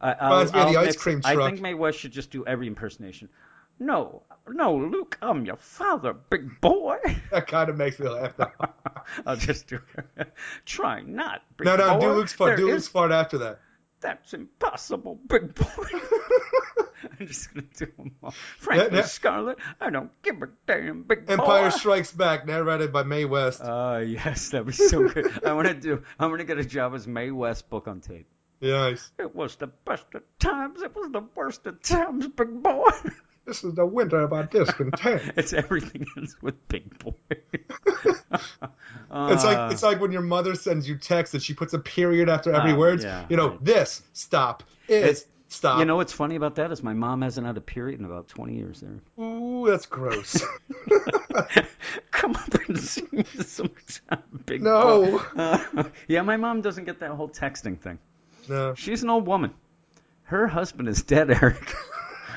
I, 0.04 0.12
I'll, 0.12 0.30
Reminds 0.32 0.52
me 0.52 0.60
of 0.60 0.66
I'll 0.66 0.72
the 0.74 0.78
ice 0.80 0.96
cream 0.96 1.22
I 1.24 1.34
think 1.34 1.60
Mae 1.62 1.72
West 1.72 1.98
should 1.98 2.12
just 2.12 2.30
do 2.30 2.44
every 2.46 2.66
impersonation. 2.66 3.30
No, 3.80 4.22
no, 4.46 4.76
Luke, 4.76 5.18
I'm 5.22 5.46
your 5.46 5.56
father, 5.56 6.12
big 6.12 6.60
boy. 6.60 6.98
That 7.32 7.46
kind 7.48 7.70
of 7.70 7.76
makes 7.76 7.98
me 7.98 8.08
laugh. 8.08 8.36
Though. 8.36 8.50
I'll 9.26 9.36
just 9.36 9.66
do. 9.66 9.80
Try 10.66 11.00
not, 11.00 11.42
big 11.56 11.64
No, 11.64 11.76
no, 11.76 11.94
boy. 11.94 12.00
do 12.00 12.12
Luke's 12.12 12.36
part. 12.36 12.50
There 12.50 12.56
Do 12.58 12.68
is- 12.68 12.72
Luke's 12.74 12.88
part 12.90 13.12
after 13.12 13.38
that. 13.38 13.60
That's 14.00 14.34
impossible, 14.34 15.18
big 15.26 15.54
boy. 15.54 15.64
I'm 17.18 17.26
just 17.26 17.54
gonna 17.54 17.66
do 17.74 17.86
them 17.96 18.14
all. 18.22 18.34
Frankly, 18.58 18.98
yeah. 18.98 19.04
Scarlett, 19.06 19.58
I 19.80 19.88
don't 19.88 20.10
give 20.22 20.42
a 20.42 20.48
damn, 20.66 21.04
big 21.04 21.24
Empire 21.28 21.70
boy. 21.70 21.76
Strikes 21.76 22.12
Back, 22.12 22.46
narrated 22.46 22.92
by 22.92 23.02
Mae 23.04 23.24
West. 23.24 23.62
Ah, 23.64 23.98
yes, 23.98 24.50
that'd 24.50 24.66
be 24.66 24.72
so 24.74 25.08
good. 25.08 25.32
I 25.46 25.54
want 25.54 25.68
to 25.68 25.74
do. 25.74 26.02
I'm 26.18 26.30
gonna 26.30 26.44
get 26.44 26.58
a 26.58 26.64
job 26.64 26.94
as 26.94 27.06
Mae 27.06 27.30
West 27.30 27.70
book 27.70 27.88
on 27.88 28.00
tape. 28.00 28.26
Nice. 28.72 29.10
It 29.18 29.34
was 29.34 29.56
the 29.56 29.66
best 29.68 30.06
of 30.14 30.22
times. 30.38 30.82
It 30.82 30.94
was 30.94 31.10
the 31.12 31.24
worst 31.34 31.66
of 31.66 31.82
times, 31.82 32.26
big 32.28 32.62
boy. 32.62 32.88
This 33.46 33.62
is 33.62 33.74
the 33.74 33.84
winter 33.84 34.20
of 34.20 34.32
our 34.32 34.44
discontent. 34.44 35.20
it's 35.36 35.52
everything 35.52 36.06
ends 36.16 36.34
with 36.40 36.66
big 36.68 36.98
boy. 36.98 37.12
It's 39.16 39.44
like 39.44 39.72
it's 39.72 39.82
like 39.82 40.00
when 40.00 40.12
your 40.12 40.22
mother 40.22 40.54
sends 40.54 40.88
you 40.88 40.96
text 40.96 41.34
and 41.34 41.42
she 41.42 41.52
puts 41.54 41.72
a 41.74 41.78
period 41.78 42.28
after 42.30 42.52
every 42.54 42.72
Oh, 42.72 42.76
word. 42.78 43.02
yeah, 43.02 43.26
you 43.28 43.36
know, 43.36 43.50
right. 43.50 43.64
this 43.64 44.02
stop 44.14 44.62
is 44.88 45.04
It's- 45.04 45.24
stop. 45.48 45.78
You 45.78 45.84
know 45.84 45.96
what's 45.96 46.12
funny 46.12 46.36
about 46.36 46.54
that 46.56 46.72
is 46.72 46.82
my 46.82 46.94
mom 46.94 47.20
hasn't 47.22 47.46
had 47.46 47.56
a 47.56 47.60
period 47.60 48.00
in 48.00 48.06
about 48.06 48.28
20 48.28 48.54
years 48.56 48.80
there. 48.80 48.98
Ooh, 49.24 49.66
that's 49.68 49.86
gross. 49.86 50.42
Come 52.10 52.34
up 52.36 52.54
and 52.66 52.78
see 52.78 53.04
me 53.12 53.24
sometime, 53.44 54.22
big 54.46 54.62
No. 54.62 55.18
boy. 55.18 55.40
Uh, 55.42 55.84
yeah, 56.08 56.22
my 56.22 56.36
mom 56.38 56.60
doesn't 56.62 56.84
get 56.86 57.00
that 57.00 57.10
whole 57.10 57.28
texting 57.28 57.78
thing. 57.78 57.98
No. 58.48 58.74
She's 58.74 59.02
an 59.02 59.10
old 59.10 59.26
woman. 59.26 59.52
Her 60.24 60.46
husband 60.46 60.88
is 60.88 61.02
dead, 61.02 61.30
Eric. 61.30 61.74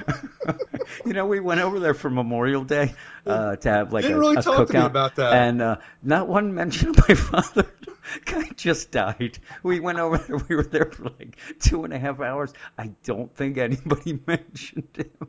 you 1.05 1.13
know, 1.13 1.25
we 1.25 1.39
went 1.39 1.61
over 1.61 1.79
there 1.79 1.93
for 1.93 2.09
Memorial 2.09 2.63
Day 2.63 2.93
uh, 3.25 3.55
to 3.57 3.69
have 3.69 3.93
like 3.93 4.03
Didn't 4.03 4.17
a, 4.17 4.19
really 4.19 4.35
a 4.37 4.41
talk 4.41 4.67
to 4.67 4.73
me 4.73 4.79
cookout, 4.79 4.85
about 4.87 5.15
that. 5.15 5.33
and 5.33 5.61
uh, 5.61 5.77
not 6.03 6.27
one 6.27 6.53
mention 6.53 6.89
of 6.89 7.07
my 7.07 7.15
father. 7.15 7.65
Guy 8.25 8.49
just 8.55 8.91
died. 8.91 9.37
We 9.63 9.79
went 9.79 9.99
over 9.99 10.17
there. 10.17 10.37
We 10.37 10.55
were 10.55 10.63
there 10.63 10.91
for 10.91 11.05
like 11.19 11.37
two 11.59 11.83
and 11.83 11.93
a 11.93 11.99
half 11.99 12.21
hours. 12.21 12.53
I 12.77 12.91
don't 13.03 13.33
think 13.35 13.57
anybody 13.57 14.19
mentioned 14.27 14.87
him. 14.95 15.27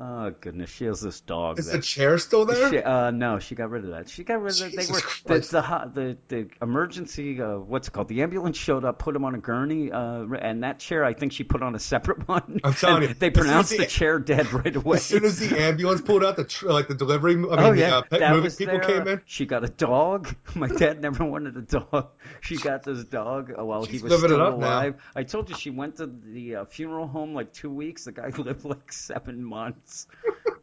Oh 0.00 0.30
goodness, 0.40 0.70
she 0.70 0.84
has 0.84 1.00
this 1.00 1.20
dog. 1.22 1.58
Is 1.58 1.66
that, 1.66 1.72
the 1.78 1.82
chair 1.82 2.18
still 2.18 2.44
there? 2.44 2.70
she, 2.70 2.78
uh, 2.78 3.10
no, 3.10 3.40
she 3.40 3.56
got 3.56 3.68
rid 3.70 3.84
of 3.84 3.90
that. 3.90 4.08
She 4.08 4.22
got 4.22 4.40
rid 4.40 4.52
of 4.60 4.68
it. 4.72 4.76
They 4.76 4.86
were 4.92 5.00
the 5.26 5.40
the, 5.40 5.90
the 5.92 6.18
the 6.28 6.48
emergency. 6.62 7.42
Uh, 7.42 7.58
what's 7.58 7.88
it 7.88 7.90
called? 7.90 8.06
The 8.06 8.22
ambulance 8.22 8.56
showed 8.56 8.84
up, 8.84 9.00
put 9.00 9.16
him 9.16 9.24
on 9.24 9.34
a 9.34 9.38
gurney, 9.38 9.90
uh, 9.90 10.22
and 10.40 10.62
that 10.62 10.78
chair 10.78 11.04
I 11.04 11.14
think 11.14 11.32
she 11.32 11.42
put 11.42 11.64
on 11.64 11.74
a 11.74 11.80
separate 11.80 12.28
one. 12.28 12.60
I'm 12.62 12.74
telling 12.74 13.02
you, 13.02 13.14
They 13.14 13.26
as 13.30 13.34
soon 13.34 13.42
as 13.42 13.46
pronounced 13.48 13.70
the- 13.72 13.78
the 13.78 13.86
chair 13.86 14.20
dead 14.20 14.52
right 14.52 14.76
away. 14.76 14.98
As 14.98 15.04
soon 15.04 15.24
as 15.24 15.40
the 15.40 15.58
ambulance 15.60 16.00
pulled 16.00 16.24
out, 16.24 16.36
the 16.36 16.44
tr- 16.44 16.68
like 16.68 16.86
the 16.86 16.94
delivery, 16.94 17.32
I 17.32 17.36
mean, 17.36 17.46
oh 17.50 17.72
the 17.72 17.78
yeah, 17.80 17.96
uh, 17.96 18.02
pet 18.02 18.20
that 18.20 18.30
moving 18.30 18.44
was 18.44 18.54
people 18.54 18.78
there. 18.78 18.98
came 19.00 19.08
in. 19.08 19.22
She 19.26 19.46
got 19.46 19.64
a 19.64 19.68
dog. 19.68 20.32
My 20.54 20.68
dad 20.68 21.00
never 21.02 21.24
wanted 21.24 21.56
a 21.56 21.62
dog. 21.62 22.10
She 22.40 22.56
got 22.56 22.84
this 22.84 23.02
dog 23.02 23.50
while 23.56 23.84
he 23.84 23.98
was 23.98 24.12
living 24.12 24.30
it 24.30 24.34
still 24.34 24.42
up 24.46 24.58
now. 24.60 24.66
alive. 24.66 24.94
I 25.16 25.24
told 25.24 25.50
you 25.50 25.56
she 25.56 25.70
went 25.70 25.96
to 25.96 26.06
the 26.06 26.54
uh, 26.54 26.64
funeral 26.66 27.08
home 27.08 27.34
like 27.34 27.52
two 27.52 27.70
weeks. 27.70 28.04
The 28.04 28.12
guy 28.12 28.28
lived 28.38 28.64
like 28.64 28.92
seven 28.92 29.42
months. 29.42 29.87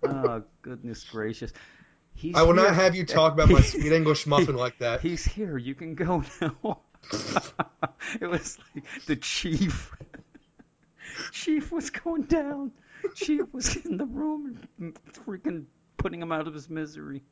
Oh 0.03 0.43
goodness 0.61 1.03
gracious. 1.03 1.51
He's 2.13 2.35
I 2.35 2.43
will 2.43 2.53
here. 2.53 2.63
not 2.63 2.75
have 2.75 2.95
you 2.95 3.05
talk 3.05 3.33
about 3.33 3.49
my 3.49 3.61
sweet 3.61 3.91
English 3.91 4.25
muffin 4.25 4.55
like 4.55 4.79
that. 4.79 5.01
He's 5.01 5.25
here. 5.25 5.57
You 5.57 5.75
can 5.75 5.95
go 5.95 6.23
now. 6.41 6.79
it 8.21 8.27
was 8.27 8.57
like 8.73 8.85
the 9.05 9.15
chief. 9.15 9.91
chief 11.31 11.71
was 11.71 11.89
going 11.89 12.23
down. 12.23 12.71
Chief 13.15 13.53
was 13.53 13.75
in 13.75 13.97
the 13.97 14.05
room 14.05 14.59
and 14.79 14.97
freaking 15.13 15.65
putting 15.97 16.21
him 16.21 16.31
out 16.31 16.47
of 16.47 16.53
his 16.53 16.69
misery. 16.69 17.23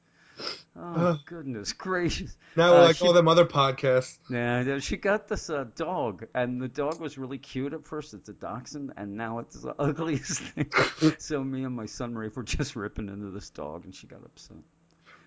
Oh 0.76 1.20
goodness 1.26 1.72
gracious! 1.74 2.36
Now, 2.56 2.76
Uh, 2.76 2.82
like 2.86 2.96
she- 2.98 3.06
all 3.06 3.14
them 3.14 3.28
other 3.28 3.46
podcasts. 3.46 4.18
Yeah, 4.30 4.80
she 4.80 4.98
got 4.98 5.28
this 5.28 5.50
uh, 5.50 5.66
dog, 5.76 6.26
and 6.34 6.60
the 6.62 6.68
dog 6.68 7.00
was 7.00 7.18
really 7.18 7.38
cute 7.38 7.74
at 7.74 7.86
first. 7.86 8.14
It's 8.14 8.30
a 8.30 8.34
dachshund, 8.34 8.94
and 8.98 9.16
now 9.16 9.40
it's 9.40 9.62
the 9.62 9.76
ugliest 9.80 10.40
thing. 10.42 10.72
so 11.20 11.44
me 11.44 11.64
and 11.64 11.76
my 11.76 11.86
son 11.86 12.16
Rafe 12.16 12.36
were 12.36 12.44
just 12.44 12.76
ripping 12.76 13.10
into 13.10 13.30
this 13.30 13.50
dog, 13.52 13.86
and 13.86 13.94
she 13.94 14.08
got 14.08 14.24
upset. 14.26 14.58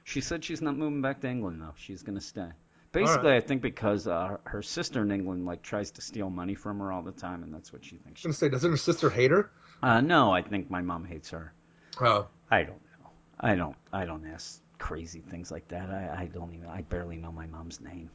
She 0.05 0.21
said 0.21 0.45
she's 0.45 0.61
not 0.63 0.77
moving 0.77 1.01
back 1.03 1.21
to 1.21 1.29
England 1.29 1.61
though. 1.63 1.75
She's 1.77 2.03
gonna 2.03 2.21
stay. 2.21 2.49
Basically, 2.93 3.35
I 3.35 3.41
think 3.41 3.61
because 3.63 4.07
uh, 4.09 4.39
her 4.45 4.63
sister 4.63 5.03
in 5.03 5.11
England 5.13 5.45
like 5.47 5.63
tries 5.63 5.91
to 5.93 6.01
steal 6.01 6.31
money 6.31 6.55
from 6.55 6.79
her 6.81 6.91
all 6.91 7.03
the 7.03 7.13
time, 7.13 7.43
and 7.45 7.53
that's 7.55 7.73
what 7.73 7.85
she 7.85 7.97
thinks. 7.97 8.07
I 8.07 8.11
was 8.11 8.19
She, 8.21 8.25
gonna 8.29 8.35
say, 8.35 8.49
doesn't 8.49 8.71
her 8.71 8.77
sister 8.77 9.11
hate 9.11 9.31
her? 9.31 9.51
uh, 9.83 10.01
no, 10.01 10.33
I 10.33 10.43
think 10.43 10.71
my 10.71 10.81
mom 10.83 11.05
hates 11.05 11.31
her. 11.31 11.53
Oh, 12.01 12.27
I 12.51 12.63
don't 12.63 12.81
know. 13.01 13.11
I 13.39 13.55
don't. 13.55 13.77
I 13.93 14.05
don't 14.07 14.27
ask 14.27 14.61
crazy 14.79 15.21
things 15.21 15.51
like 15.51 15.67
that. 15.69 15.91
I, 15.91 16.23
I 16.23 16.27
don't 16.27 16.53
even. 16.55 16.69
I 16.69 16.83
barely 16.83 17.17
know 17.17 17.33
my 17.33 17.47
mom's 17.47 17.81
name. 17.81 18.11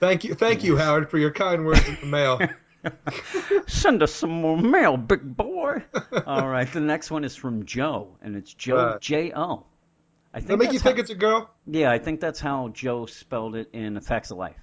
thank 0.00 0.24
you, 0.24 0.34
thank 0.34 0.62
you, 0.64 0.76
Howard, 0.76 1.10
for 1.10 1.18
your 1.18 1.30
kind 1.30 1.64
words 1.66 1.86
in 1.88 1.96
the 2.00 2.06
mail. 2.06 2.40
Send 3.66 4.02
us 4.02 4.12
some 4.14 4.30
more 4.30 4.56
mail, 4.56 4.96
big 4.96 5.36
boy. 5.36 5.82
All 6.26 6.48
right, 6.48 6.70
the 6.72 6.80
next 6.80 7.10
one 7.10 7.24
is 7.24 7.34
from 7.34 7.64
Joe, 7.64 8.16
and 8.22 8.36
it's 8.36 8.52
Joe 8.54 8.76
Right. 8.92 9.00
J 9.00 9.32
O. 9.34 9.64
I 10.34 10.40
That 10.40 10.46
think 10.46 10.60
make 10.62 10.72
you 10.72 10.78
think 10.78 10.96
how, 10.96 11.00
it's 11.00 11.10
a 11.10 11.14
girl? 11.14 11.50
yeah, 11.66 11.90
I 11.90 11.98
think 11.98 12.20
that's 12.20 12.38
how 12.40 12.68
Joe 12.68 13.06
spelled 13.06 13.56
it 13.56 13.70
in 13.72 13.98
Facts 14.00 14.30
of 14.30 14.36
Life. 14.38 14.56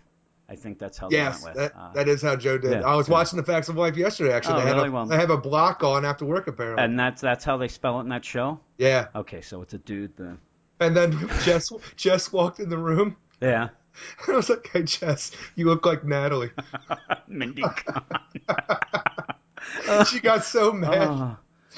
I 0.47 0.55
think 0.55 0.77
that's 0.77 0.97
how 0.97 1.09
they 1.09 1.15
Yes, 1.17 1.43
went 1.43 1.55
with. 1.55 1.71
that, 1.73 1.79
uh, 1.79 1.93
that 1.93 2.07
is 2.07 2.21
how 2.21 2.35
Joe 2.35 2.57
did. 2.59 2.71
yeah, 2.73 2.81
I 2.87 2.95
was 2.95 3.07
yeah. 3.07 3.13
watching 3.13 3.37
the 3.37 3.43
Facts 3.43 3.69
of 3.69 3.75
Life 3.75 3.97
yesterday. 3.97 4.33
Actually, 4.33 4.61
Oh, 4.61 4.65
had 4.67 4.75
really? 4.75 4.89
a, 4.89 4.91
Well- 4.91 5.11
I 5.11 5.17
have 5.17 5.31
a 5.31 5.37
block 5.37 5.83
on 5.83 6.05
after 6.05 6.25
work 6.25 6.47
apparently. 6.47 6.83
and 6.83 6.99
that's 6.99 7.21
that's 7.21 7.43
how 7.43 7.57
they 7.57 7.67
spell 7.69 7.97
it 7.99 8.03
in 8.03 8.09
that 8.09 8.23
show. 8.23 8.59
yeah, 8.77 9.07
Okay, 9.15 9.41
so 9.41 9.61
it's 9.63 9.73
a 9.73 9.79
dude 9.79 10.15
then. 10.15 10.37
And 10.83 10.95
then 10.95 11.29
Jess 11.43 11.71
Jess 11.95 12.31
walked 12.31 12.59
in 12.59 12.69
the 12.69 12.77
room. 12.77 13.15
Yeah, 13.41 13.69
I 14.27 14.31
was 14.31 14.49
like, 14.49 14.69
"Hey, 14.71 14.83
Jess, 14.83 15.31
you 15.55 15.65
look 15.65 15.85
like 15.85 16.03
Natalie." 16.03 16.51
Mindy. 17.27 17.63
She 20.09 20.19
got 20.19 20.43
so 20.43 20.71
mad. 20.73 21.07
Oh, 21.09 21.37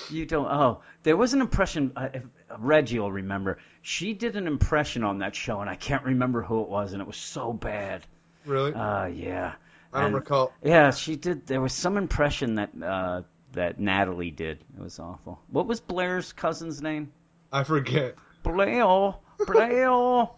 you 0.10 0.26
don't. 0.26 0.48
Oh, 0.48 0.82
there 1.04 1.16
was 1.16 1.34
an 1.34 1.42
impression. 1.42 1.92
Uh, 1.96 2.10
if, 2.14 2.24
Reggie 2.58 3.00
will 3.00 3.12
remember. 3.12 3.58
She 3.82 4.14
did 4.14 4.36
an 4.36 4.48
impression 4.48 5.04
on 5.04 5.20
that 5.20 5.36
show, 5.36 5.62
and 5.62 5.70
I 5.70 5.76
can't 5.76 6.04
remember 6.04 6.42
who 6.42 6.62
it 6.62 6.70
was, 6.70 6.94
and 6.94 7.02
it 7.02 7.08
was 7.08 7.18
so 7.18 7.54
bad. 7.54 8.06
really? 8.46 8.74
Uh, 8.74 9.06
yeah. 9.06 9.54
I 9.94 10.00
don't 10.00 10.08
And- 10.08 10.16
recall. 10.16 10.52
Yeah, 10.64 10.92
she 10.92 11.16
did. 11.16 11.46
There 11.48 11.62
was 11.62 11.74
some 11.74 11.98
impression 11.98 12.56
that 12.56 12.72
uh, 12.82 13.22
that 13.54 13.80
Natalie 13.80 14.32
did. 14.32 14.60
It 14.78 14.82
was 14.82 15.00
awful. 15.00 15.40
What 15.50 15.68
was 15.68 15.80
Blair's 15.80 16.34
cousin's 16.34 16.82
name? 16.82 17.12
I 17.52 17.64
forget. 17.64 18.16
Blair. 18.46 19.16
Blair. 19.48 19.90
oh 19.90 20.30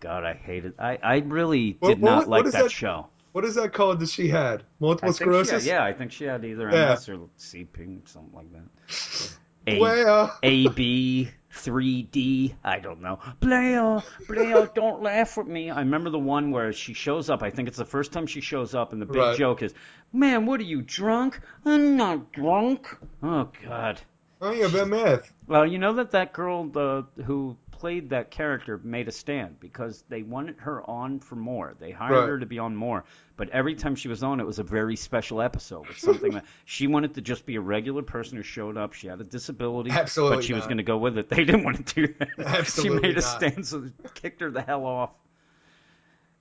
God, 0.00 0.24
I 0.24 0.34
hated. 0.34 0.74
I 0.78 0.98
I 1.02 1.16
really 1.18 1.72
did 1.72 1.80
what- 1.82 1.98
not 2.00 2.18
what 2.20 2.28
like 2.28 2.46
is 2.46 2.52
that, 2.52 2.64
that- 2.64 2.70
show. 2.72 3.06
What 3.32 3.44
is 3.44 3.54
that 3.56 3.74
called 3.74 4.00
that 4.00 4.08
she 4.08 4.28
had? 4.28 4.62
Multiple 4.80 5.10
I 5.10 5.12
think 5.12 5.30
had, 5.30 5.46
sclerosis? 5.46 5.66
yeah, 5.66 5.84
I 5.84 5.92
think 5.92 6.10
she 6.10 6.24
had 6.24 6.42
either 6.44 6.70
Yeah. 6.70 6.92
MS 6.92 7.08
or 7.10 7.18
CP, 7.38 8.00
something 8.08 8.32
like 8.34 8.50
that. 8.52 9.36
A- 9.66 9.78
Well, 9.78 10.38
A 10.42 10.68
B 10.68 11.28
3D. 11.52 12.54
I 12.64 12.78
don't 12.78 13.02
know. 13.02 13.18
Blair, 13.40 14.02
Blair, 14.26 14.66
don't 14.74 15.02
laugh 15.02 15.36
at 15.36 15.46
me. 15.46 15.70
I 15.70 15.80
remember 15.80 16.08
the 16.10 16.18
one 16.18 16.50
where 16.50 16.72
she 16.72 16.94
shows 16.94 17.28
up. 17.28 17.42
I 17.42 17.50
think 17.50 17.68
it's 17.68 17.76
the 17.76 17.84
first 17.84 18.10
time 18.12 18.26
she 18.26 18.40
shows 18.40 18.74
up, 18.74 18.92
and 18.94 19.02
the 19.02 19.06
big 19.06 19.16
Right. 19.16 19.36
joke 19.36 19.62
is, 19.62 19.74
"Man, 20.14 20.46
what 20.46 20.58
are 20.60 20.64
you 20.64 20.80
drunk? 20.80 21.38
I'm 21.66 21.96
not 21.96 22.32
drunk." 22.32 22.86
Oh 23.22 23.50
God. 23.66 24.00
Oh 24.40 24.52
yeah, 24.52 24.68
Ben 24.68 24.88
Math. 24.90 25.32
Well, 25.46 25.66
you 25.66 25.78
know 25.78 25.94
that 25.94 26.10
that 26.12 26.32
girl 26.32 26.64
the, 26.64 27.06
who 27.24 27.56
played 27.70 28.10
that 28.10 28.30
character 28.30 28.80
made 28.82 29.06
a 29.06 29.12
stand 29.12 29.60
because 29.60 30.02
they 30.08 30.22
wanted 30.22 30.56
her 30.60 30.82
on 30.88 31.20
for 31.20 31.36
more. 31.36 31.74
They 31.78 31.90
hired 31.90 32.12
Right. 32.20 32.28
her 32.30 32.38
to 32.38 32.46
be 32.46 32.58
on 32.58 32.74
more, 32.74 33.04
but 33.36 33.50
every 33.50 33.74
time 33.74 33.94
she 33.96 34.08
was 34.08 34.22
on, 34.22 34.40
it 34.40 34.46
was 34.46 34.58
a 34.58 34.62
very 34.62 34.96
special 34.96 35.42
episode. 35.42 35.86
It's 35.90 36.00
something 36.00 36.32
that 36.32 36.44
she 36.64 36.86
wanted 36.86 37.14
to 37.16 37.20
just 37.20 37.44
be 37.44 37.56
a 37.56 37.60
regular 37.60 38.02
person 38.02 38.38
who 38.38 38.42
showed 38.42 38.76
up. 38.78 38.94
She 38.94 39.08
had 39.08 39.20
a 39.20 39.24
disability, 39.24 39.90
Absolutely 39.90 40.36
but 40.38 40.44
she 40.44 40.54
was 40.54 40.64
going 40.64 40.78
to 40.78 40.82
go 40.82 40.96
with 40.96 41.18
it. 41.18 41.28
They 41.28 41.44
didn't 41.44 41.64
want 41.64 41.86
to 41.86 42.06
do 42.06 42.14
that. 42.18 42.28
Absolutely 42.38 42.98
she 42.98 43.02
made 43.08 43.18
a 43.18 43.20
not. 43.20 43.24
stand, 43.24 43.66
so 43.66 43.80
they 43.80 43.90
kicked 44.14 44.40
her 44.40 44.50
the 44.50 44.62
hell 44.62 44.86
off. 44.86 45.10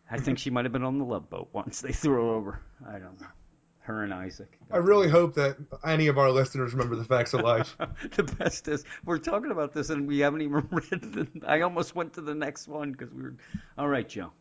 I 0.09 0.19
think 0.19 0.37
she 0.39 0.51
might 0.51 0.65
have 0.65 0.71
been 0.71 0.83
on 0.83 0.99
the 0.99 1.05
love 1.05 1.29
boat 1.29 1.49
once. 1.51 1.81
They 1.81 1.91
threw 1.91 2.13
her 2.13 2.19
over. 2.19 2.59
I 2.87 2.93
don't 2.93 3.19
know. 3.19 3.27
Her 3.85 4.03
and 4.03 4.11
Isaac. 4.11 4.57
I 4.71 4.77
really 4.77 5.09
hope 5.09 5.35
that 5.35 5.57
any 5.85 6.07
of 6.07 6.17
our 6.17 6.31
listeners 6.31 6.73
remember 6.73 6.95
the 6.95 7.03
facts 7.03 7.35
of 7.35 7.41
life. 7.41 7.77
the 8.15 8.23
best 8.23 8.67
is 8.67 8.83
we're 9.05 9.19
talking 9.19 9.51
about 9.51 9.73
this 9.73 9.91
and 9.91 10.07
we 10.07 10.19
haven't 10.19 10.41
even 10.41 10.67
read. 10.71 11.01
The, 11.01 11.27
I 11.47 11.61
almost 11.61 11.95
went 11.95 12.13
to 12.13 12.21
the 12.21 12.33
next 12.33 12.67
one 12.67 12.91
because 12.93 13.13
we 13.13 13.21
were. 13.21 13.35
All 13.77 13.87
right, 13.87 14.09
Joe. 14.09 14.31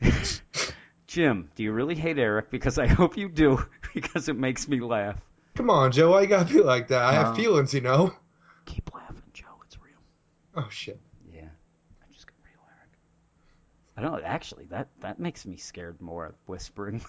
Jim, 1.08 1.50
do 1.56 1.62
you 1.64 1.72
really 1.72 1.96
hate 1.96 2.18
Eric? 2.18 2.50
Because 2.50 2.78
I 2.78 2.86
hope 2.86 3.16
you 3.16 3.28
do, 3.28 3.64
because 3.92 4.28
it 4.28 4.36
makes 4.36 4.68
me 4.68 4.80
laugh. 4.80 5.16
Come 5.56 5.68
on, 5.70 5.90
Joe. 5.92 6.12
Why 6.12 6.22
you 6.22 6.26
gotta 6.28 6.52
be 6.52 6.60
like 6.60 6.88
that? 6.88 7.02
I 7.02 7.12
have 7.12 7.36
feelings, 7.36 7.74
you 7.74 7.80
know. 7.80 8.12
Keep 8.66 8.94
laughing, 8.94 9.22
Joe. 9.32 9.46
It's 9.66 9.76
real. 9.80 9.98
Oh 10.56 10.68
shit. 10.70 11.00
Yeah, 11.32 11.42
I'm 11.42 12.12
just 12.12 12.26
got 12.26 12.34
real 12.44 12.60
Eric. 12.68 12.90
I 13.96 14.00
don't 14.02 14.12
know. 14.12 14.26
actually. 14.26 14.66
That 14.66 14.88
that 15.00 15.18
makes 15.18 15.44
me 15.44 15.56
scared 15.56 16.00
more. 16.00 16.34
Whispering. 16.46 17.04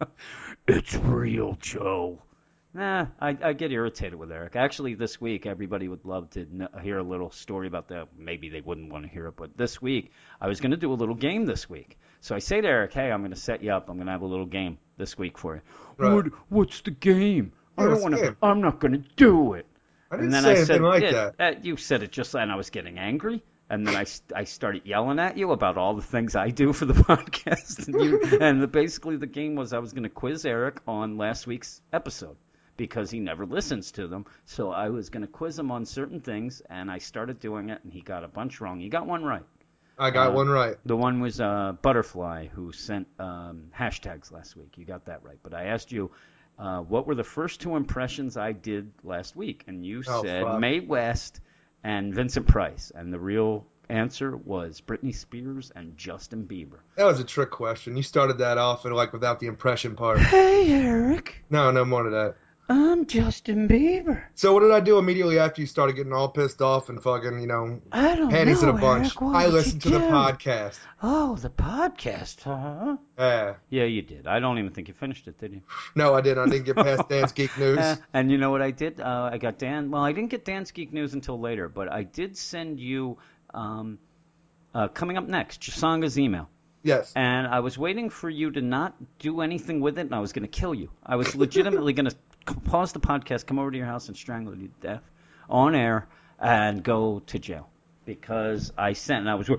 it's 0.68 0.94
real, 0.94 1.56
Joe. 1.60 2.22
Nah, 2.74 3.06
I, 3.20 3.36
I 3.42 3.52
get 3.54 3.72
irritated 3.72 4.14
with 4.18 4.30
Eric. 4.30 4.54
Actually, 4.54 4.94
this 4.94 5.20
week 5.20 5.46
everybody 5.46 5.88
would 5.88 6.04
love 6.04 6.30
to 6.30 6.46
hear 6.82 6.98
a 6.98 7.02
little 7.02 7.30
story 7.30 7.66
about 7.66 7.88
that. 7.88 8.08
Maybe 8.16 8.50
they 8.50 8.60
wouldn't 8.60 8.92
want 8.92 9.04
to 9.04 9.10
hear 9.10 9.26
it, 9.28 9.36
but 9.36 9.56
this 9.56 9.80
week 9.82 10.12
I 10.40 10.48
was 10.48 10.60
going 10.60 10.70
to 10.72 10.76
do 10.76 10.92
a 10.92 10.94
little 10.94 11.14
game 11.14 11.46
this 11.46 11.68
week. 11.68 11.98
So 12.20 12.34
I 12.34 12.40
say 12.40 12.60
to 12.60 12.68
Eric, 12.68 12.92
"Hey, 12.92 13.10
I'm 13.10 13.20
going 13.20 13.32
to 13.32 13.36
set 13.40 13.62
you 13.62 13.72
up. 13.72 13.88
I'm 13.88 13.96
going 13.96 14.06
to 14.06 14.12
have 14.12 14.22
a 14.22 14.26
little 14.26 14.46
game 14.46 14.78
this 14.98 15.16
week 15.18 15.38
for 15.38 15.56
you." 15.56 15.62
Right. 15.98 16.12
What, 16.14 16.26
what's 16.50 16.80
the 16.82 16.90
game? 16.90 17.52
I 17.76 17.86
don't 17.86 18.02
want 18.02 18.14
to. 18.16 18.36
I'm 18.42 18.60
not 18.60 18.80
going 18.80 18.92
to 18.92 19.08
do 19.16 19.54
it. 19.54 19.66
I 20.10 20.16
And 20.18 20.30
didn't 20.30 20.32
then 20.32 20.44
say 20.44 20.50
I 20.50 20.54
said, 20.54 20.80
like 20.80 21.02
yeah, 21.02 21.10
that. 21.10 21.34
uh, 21.38 21.52
you 21.62 21.76
said 21.76 22.02
it 22.02 22.12
just, 22.12 22.34
and 22.34 22.50
I 22.52 22.56
was 22.56 22.70
getting 22.70 22.98
angry. 22.98 23.42
And 23.70 23.86
then 23.86 23.96
I, 23.96 24.06
I 24.34 24.44
started 24.44 24.86
yelling 24.86 25.18
at 25.18 25.36
you 25.36 25.52
about 25.52 25.76
all 25.76 25.94
the 25.94 26.02
things 26.02 26.34
I 26.34 26.48
do 26.50 26.72
for 26.72 26.86
the 26.86 26.94
podcast. 27.04 27.86
And, 27.86 28.00
you, 28.02 28.38
and 28.40 28.62
the, 28.62 28.66
basically, 28.66 29.16
the 29.16 29.26
game 29.26 29.56
was 29.56 29.72
I 29.72 29.78
was 29.78 29.92
going 29.92 30.04
to 30.04 30.08
quiz 30.08 30.46
Eric 30.46 30.80
on 30.86 31.18
last 31.18 31.46
week's 31.46 31.82
episode 31.92 32.36
because 32.78 33.10
he 33.10 33.20
never 33.20 33.44
listens 33.44 33.92
to 33.92 34.06
them. 34.08 34.24
So 34.46 34.70
I 34.70 34.88
was 34.88 35.10
going 35.10 35.20
to 35.22 35.28
quiz 35.28 35.58
him 35.58 35.70
on 35.70 35.84
certain 35.84 36.20
things, 36.20 36.62
and 36.70 36.90
I 36.90 36.98
started 36.98 37.40
doing 37.40 37.68
it, 37.70 37.80
and 37.84 37.92
he 37.92 38.00
got 38.00 38.24
a 38.24 38.28
bunch 38.28 38.60
wrong. 38.60 38.80
He 38.80 38.88
got 38.88 39.06
one 39.06 39.22
right. 39.24 39.42
I 39.98 40.10
got 40.12 40.28
uh, 40.30 40.32
one 40.34 40.48
right. 40.48 40.76
The 40.86 40.96
one 40.96 41.20
was 41.20 41.40
uh, 41.40 41.72
Butterfly, 41.82 42.46
who 42.46 42.72
sent 42.72 43.08
um, 43.18 43.64
hashtags 43.76 44.30
last 44.32 44.56
week. 44.56 44.78
You 44.78 44.84
got 44.84 45.06
that 45.06 45.24
right. 45.24 45.38
But 45.42 45.54
I 45.54 45.64
asked 45.64 45.90
you, 45.92 46.10
uh, 46.58 46.80
what 46.80 47.06
were 47.06 47.16
the 47.16 47.24
first 47.24 47.60
two 47.60 47.74
impressions 47.76 48.36
I 48.36 48.52
did 48.52 48.92
last 49.02 49.34
week? 49.36 49.64
And 49.66 49.84
you 49.84 50.02
Oh, 50.08 50.22
said 50.22 50.44
fuck. 50.44 50.60
Mae 50.60 50.80
West 50.80 51.40
and 51.84 52.14
Vincent 52.14 52.46
Price. 52.46 52.92
And 52.94 53.12
the 53.12 53.18
real 53.18 53.66
answer 53.88 54.36
was 54.36 54.80
Britney 54.80 55.14
Spears 55.14 55.72
and 55.74 55.96
Justin 55.96 56.46
Bieber. 56.46 56.78
That 56.96 57.04
was 57.04 57.20
a 57.20 57.24
trick 57.24 57.50
question. 57.50 57.96
You 57.96 58.02
started 58.02 58.38
that 58.38 58.58
off 58.58 58.84
and 58.84 58.94
like 58.94 59.12
without 59.12 59.40
the 59.40 59.46
impression 59.46 59.96
part. 59.96 60.18
Hey, 60.18 60.70
Eric. 60.70 61.44
No, 61.50 61.70
no 61.70 61.84
more 61.84 62.02
to 62.02 62.10
that. 62.10 62.36
I'm 62.70 63.06
Justin 63.06 63.66
Bieber. 63.66 64.24
So 64.34 64.52
what 64.52 64.60
did 64.60 64.72
I 64.72 64.80
do 64.80 64.98
immediately 64.98 65.38
after 65.38 65.62
you 65.62 65.66
started 65.66 65.96
getting 65.96 66.12
all 66.12 66.28
pissed 66.28 66.60
off 66.60 66.90
and 66.90 67.02
fucking, 67.02 67.40
you 67.40 67.46
know, 67.46 67.80
I 67.90 68.14
don't 68.14 68.28
panties 68.28 68.62
in 68.62 68.68
a 68.68 68.74
bunch? 68.74 69.16
Eric. 69.20 69.34
I 69.34 69.46
listened 69.46 69.82
you 69.86 69.92
to 69.92 69.98
the 69.98 70.04
podcast. 70.04 70.78
Oh, 71.02 71.36
the 71.36 71.48
podcast, 71.48 72.42
huh? 72.42 72.98
Yeah. 73.18 73.54
Yeah, 73.70 73.84
you 73.84 74.02
did. 74.02 74.26
I 74.26 74.38
don't 74.40 74.58
even 74.58 74.70
think 74.72 74.88
you 74.88 74.94
finished 74.94 75.26
it, 75.28 75.38
did 75.38 75.54
you? 75.54 75.62
No, 75.94 76.12
I 76.14 76.20
didn't. 76.20 76.46
I 76.46 76.50
didn't 76.52 76.66
get 76.66 76.76
past 76.76 77.08
Dan's 77.08 77.32
Geek 77.32 77.56
News. 77.56 77.78
Uh, 77.78 77.96
and 78.12 78.30
you 78.30 78.36
know 78.36 78.50
what 78.50 78.60
I 78.60 78.70
did? 78.70 79.00
Uh, 79.00 79.30
I 79.32 79.38
got 79.38 79.56
Dan. 79.58 79.90
Well, 79.90 80.02
I 80.02 80.12
didn't 80.12 80.30
get 80.30 80.44
Dan's 80.44 80.70
Geek 80.70 80.92
News 80.92 81.14
until 81.14 81.40
later, 81.40 81.70
but 81.70 81.90
I 81.90 82.02
did 82.02 82.36
send 82.36 82.80
you 82.80 83.16
um, 83.54 83.98
uh, 84.74 84.88
coming 84.88 85.16
up 85.16 85.26
next, 85.26 85.62
Chisanga's 85.62 86.18
email. 86.18 86.50
yes. 86.82 87.14
And 87.16 87.46
I 87.46 87.60
was 87.60 87.78
waiting 87.78 88.10
for 88.10 88.28
you 88.28 88.50
to 88.50 88.60
not 88.60 88.94
do 89.18 89.40
anything 89.40 89.80
with 89.80 89.96
it, 89.98 90.02
and 90.02 90.14
I 90.14 90.20
was 90.20 90.34
going 90.34 90.42
to 90.42 90.48
kill 90.60 90.74
you. 90.74 90.90
I 91.02 91.16
was 91.16 91.34
legitimately 91.34 91.94
going 91.94 92.06
to 92.10 92.16
pause 92.64 92.92
the 92.92 93.00
podcast, 93.00 93.46
come 93.46 93.58
over 93.58 93.70
to 93.70 93.76
your 93.76 93.86
house, 93.86 94.08
and 94.08 94.16
strangle 94.16 94.54
you 94.56 94.68
to 94.68 94.86
death 94.86 95.02
on 95.48 95.74
air, 95.74 96.06
and 96.40 96.82
go 96.82 97.20
to 97.26 97.38
jail 97.38 97.68
because 98.04 98.72
I 98.78 98.92
sent. 98.92 99.20
And 99.20 99.30
I 99.30 99.34
was, 99.34 99.50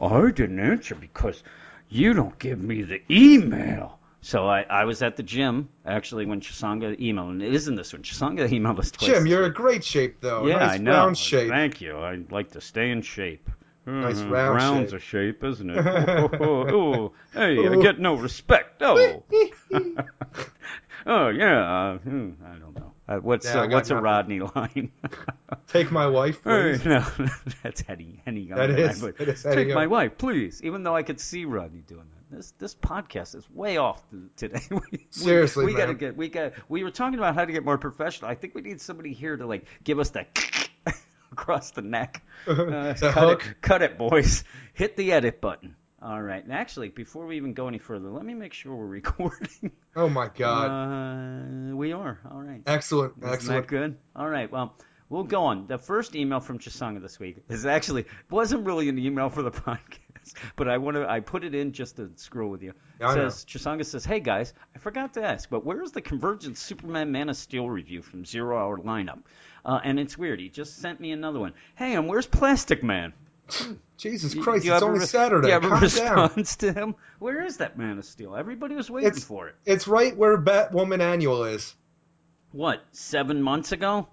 I 0.00 0.30
didn't 0.30 0.60
answer 0.60 0.94
because 0.94 1.42
you 1.88 2.12
don't 2.14 2.38
give 2.38 2.60
me 2.60 2.82
the 2.82 3.00
email. 3.10 3.98
So 4.22 4.48
I, 4.48 4.62
I 4.62 4.84
was 4.86 5.02
at 5.02 5.16
the 5.16 5.22
gym 5.22 5.68
actually 5.84 6.26
when 6.26 6.40
Chisanga 6.40 6.98
emailed, 7.00 7.30
and 7.30 7.42
it 7.42 7.54
isn't 7.54 7.76
this 7.76 7.92
one. 7.92 8.02
Chisanga 8.02 8.48
emailed 8.48 8.78
us 8.80 8.90
twice. 8.90 9.10
Jim, 9.12 9.26
you're 9.26 9.46
in 9.46 9.52
great 9.52 9.84
shape 9.84 10.16
though. 10.20 10.46
yeah, 10.46 10.58
nice 10.58 10.74
I 10.74 10.82
know. 10.82 10.90
round 10.92 11.16
shape. 11.16 11.48
Thank 11.48 11.80
you. 11.80 11.96
I 11.96 12.18
like 12.30 12.50
to 12.52 12.60
stay 12.60 12.90
in 12.90 13.02
shape. 13.02 13.48
Nice 13.88 14.18
Mhm, 14.18 14.30
round 14.32 14.56
Round's 14.56 14.90
shape. 14.90 15.00
shape, 15.00 15.44
isn't 15.44 15.70
it? 15.70 15.86
oh, 15.86 16.28
oh, 16.40 16.68
oh. 16.68 17.12
Hey, 17.32 17.68
I 17.68 17.76
get 17.76 18.00
no 18.00 18.14
respect. 18.14 18.82
Oh, 18.82 19.22
oh 21.06 21.28
yeah. 21.28 21.60
Uh, 21.60 21.98
hmm, 21.98 22.30
I 22.44 22.54
don't 22.58 22.74
know. 22.78 22.92
Uh, 23.08 23.16
what's 23.18 23.46
Yeah, 23.46 23.60
I 23.60 23.64
uh, 23.64 23.66
got 23.66 23.74
what's 23.74 23.90
a 23.90 23.94
nothing. 23.94 24.04
Rodney 24.04 24.40
line? 24.40 24.92
Take 25.68 25.90
my 25.92 26.06
wife, 26.08 26.42
please. 26.42 26.84
no, 26.84 27.06
that's. 27.62 27.80
Henny 27.82 28.20
That 28.26 28.34
Young. 28.34 28.70
is- 28.78 29.00
But 29.00 29.14
it 29.20 29.28
is 29.28 29.42
Take 29.42 29.68
my 29.72 29.86
wife, 29.86 30.18
please. 30.18 30.60
Even 30.64 30.82
though 30.82 30.96
I 30.96 31.02
could 31.04 31.20
see 31.20 31.44
Rodney 31.44 31.80
doing 31.86 32.00
that. 32.00 32.36
This 32.36 32.50
this 32.58 32.74
podcast 32.74 33.36
is 33.36 33.48
way 33.50 33.76
off 33.76 34.02
th- 34.10 34.22
today. 34.36 34.60
We- 34.70 34.80
we- 34.90 35.06
Seriously, 35.10 35.64
we, 35.66 35.72
gotta 35.74 35.88
man. 35.92 35.96
get 35.98 36.16
we 36.16 36.28
got 36.28 36.52
we 36.68 36.82
were 36.82 36.90
talking 36.90 37.18
about 37.18 37.34
how 37.36 37.44
to 37.44 37.52
get 37.52 37.64
more 37.64 37.78
professional. 37.78 38.28
I 38.30 38.34
think 38.34 38.54
we 38.56 38.62
need 38.62 38.80
somebody 38.80 39.12
here 39.12 39.36
to 39.36 39.46
like 39.46 39.66
give 39.84 40.00
us 40.00 40.10
that 40.10 40.68
across 41.30 41.70
the 41.70 41.82
neck. 41.82 42.22
Uh, 42.48 42.54
The 42.94 43.10
cut 43.12 43.28
hook. 43.28 43.46
it, 43.48 43.60
cut 43.62 43.82
it, 43.82 43.96
boys. 43.98 44.42
Hit 44.74 44.96
the 44.96 45.12
edit 45.12 45.40
button. 45.40 45.76
All 46.06 46.22
right. 46.22 46.44
And 46.44 46.52
actually, 46.52 46.88
before 46.88 47.26
we 47.26 47.36
even 47.36 47.52
go 47.52 47.66
any 47.66 47.78
further, 47.78 48.08
let 48.08 48.24
me 48.24 48.32
make 48.32 48.52
sure 48.52 48.72
we're 48.76 48.86
recording. 49.00 49.72
Oh 49.96 50.08
my 50.08 50.28
god. 50.32 50.70
Uh, 50.70 51.74
we 51.74 51.92
are. 51.92 52.20
All 52.30 52.40
right. 52.40 52.62
excellent. 52.64 53.14
Isn't 53.18 53.32
excellent. 53.32 53.62
that 53.62 53.68
good? 53.68 53.98
All 54.14 54.28
right. 54.28 54.48
Well, 54.48 54.76
we'll 55.08 55.24
go 55.24 55.42
on. 55.46 55.66
The 55.66 55.78
first 55.78 56.14
email 56.14 56.38
from 56.38 56.60
Chisanga 56.60 57.02
this 57.02 57.18
week 57.18 57.38
is 57.48 57.66
actually 57.66 58.04
wasn't 58.30 58.64
really 58.66 58.88
an 58.88 59.00
email 59.00 59.30
for 59.30 59.42
the 59.42 59.50
podcast, 59.66 60.34
but 60.54 60.68
I 60.68 60.78
want 60.78 60.96
to. 60.96 61.10
I 61.10 61.18
put 61.18 61.42
it 61.42 61.56
in 61.56 61.72
just 61.72 61.96
to 61.96 62.12
screw 62.14 62.48
with 62.50 62.62
you. 62.62 62.70
It 63.00 63.04
I 63.04 63.16
know. 63.16 63.28
says 63.28 63.44
Chisanga 63.44 63.84
says, 63.84 64.04
"Hey 64.04 64.20
guys, 64.20 64.54
I 64.76 64.78
forgot 64.78 65.14
to 65.14 65.24
ask, 65.24 65.50
but 65.50 65.66
where's 65.66 65.90
the 65.90 66.02
Convergence 66.02 66.60
Superman 66.60 67.10
Man 67.10 67.30
of 67.30 67.36
Steel 67.36 67.68
review 67.68 68.00
from 68.00 68.24
Zero 68.24 68.56
Hour 68.56 68.78
Lineup?" 68.78 69.22
Uh, 69.64 69.80
and 69.82 69.98
it's 69.98 70.16
weird. 70.16 70.38
He 70.38 70.50
just 70.50 70.76
sent 70.78 71.00
me 71.00 71.10
another 71.10 71.40
one. 71.40 71.54
Hey, 71.74 71.96
and 71.96 72.06
where's 72.06 72.26
Plastic 72.26 72.84
Man? 72.84 73.12
Jesus 73.96 74.34
Christ, 74.34 74.64
you 74.64 74.72
it's 74.72 74.82
have 74.82 74.88
only 74.88 75.00
re- 75.00 75.06
Saturday. 75.06 75.48
You 75.48 75.54
a 75.54 75.60
Calm 75.60 75.70
down. 75.70 75.80
response 75.80 76.56
to 76.56 76.72
him? 76.72 76.94
Where 77.18 77.44
is 77.44 77.56
that 77.58 77.78
Man 77.78 77.98
of 77.98 78.04
Steel? 78.04 78.36
Everybody 78.36 78.74
was 78.74 78.90
waiting 78.90 79.08
It's- 79.08 79.24
for 79.24 79.48
it. 79.48 79.54
It's 79.64 79.88
right 79.88 80.14
where 80.16 80.36
Batwoman 80.36 81.00
Annual 81.00 81.44
is. 81.44 81.74
What? 82.52 82.82
Seven 82.92 83.40
months 83.42 83.72
ago? 83.72 84.06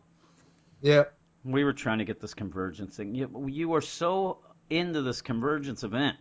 Yeah. 0.82 1.04
We 1.44 1.64
were 1.66 1.74
trying 1.74 1.98
to 1.98 2.06
get 2.06 2.22
this 2.22 2.34
convergence 2.34 2.96
thing. 2.96 3.14
You, 3.16 3.48
you 3.50 3.68
were 3.70 3.82
so 3.82 4.40
into 4.70 5.02
this 5.02 5.22
convergence 5.22 5.84
event, 5.84 6.16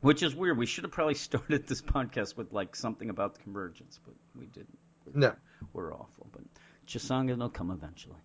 which 0.00 0.22
is 0.24 0.34
weird. 0.34 0.58
We 0.58 0.66
should 0.66 0.82
have 0.84 0.92
probably 0.92 1.14
started 1.28 1.66
this 1.68 1.80
podcast 1.80 2.36
with 2.36 2.52
like 2.52 2.74
something 2.74 3.08
about 3.10 3.34
the 3.34 3.40
convergence, 3.42 4.00
but 4.04 4.14
we 4.38 4.46
didn't. 4.46 4.78
No. 5.14 5.34
We're 5.72 5.94
awful. 5.94 6.26
But 6.32 6.42
Chisanga 6.88 7.36
will 7.38 7.48
come 7.50 7.70
eventually. 7.70 8.16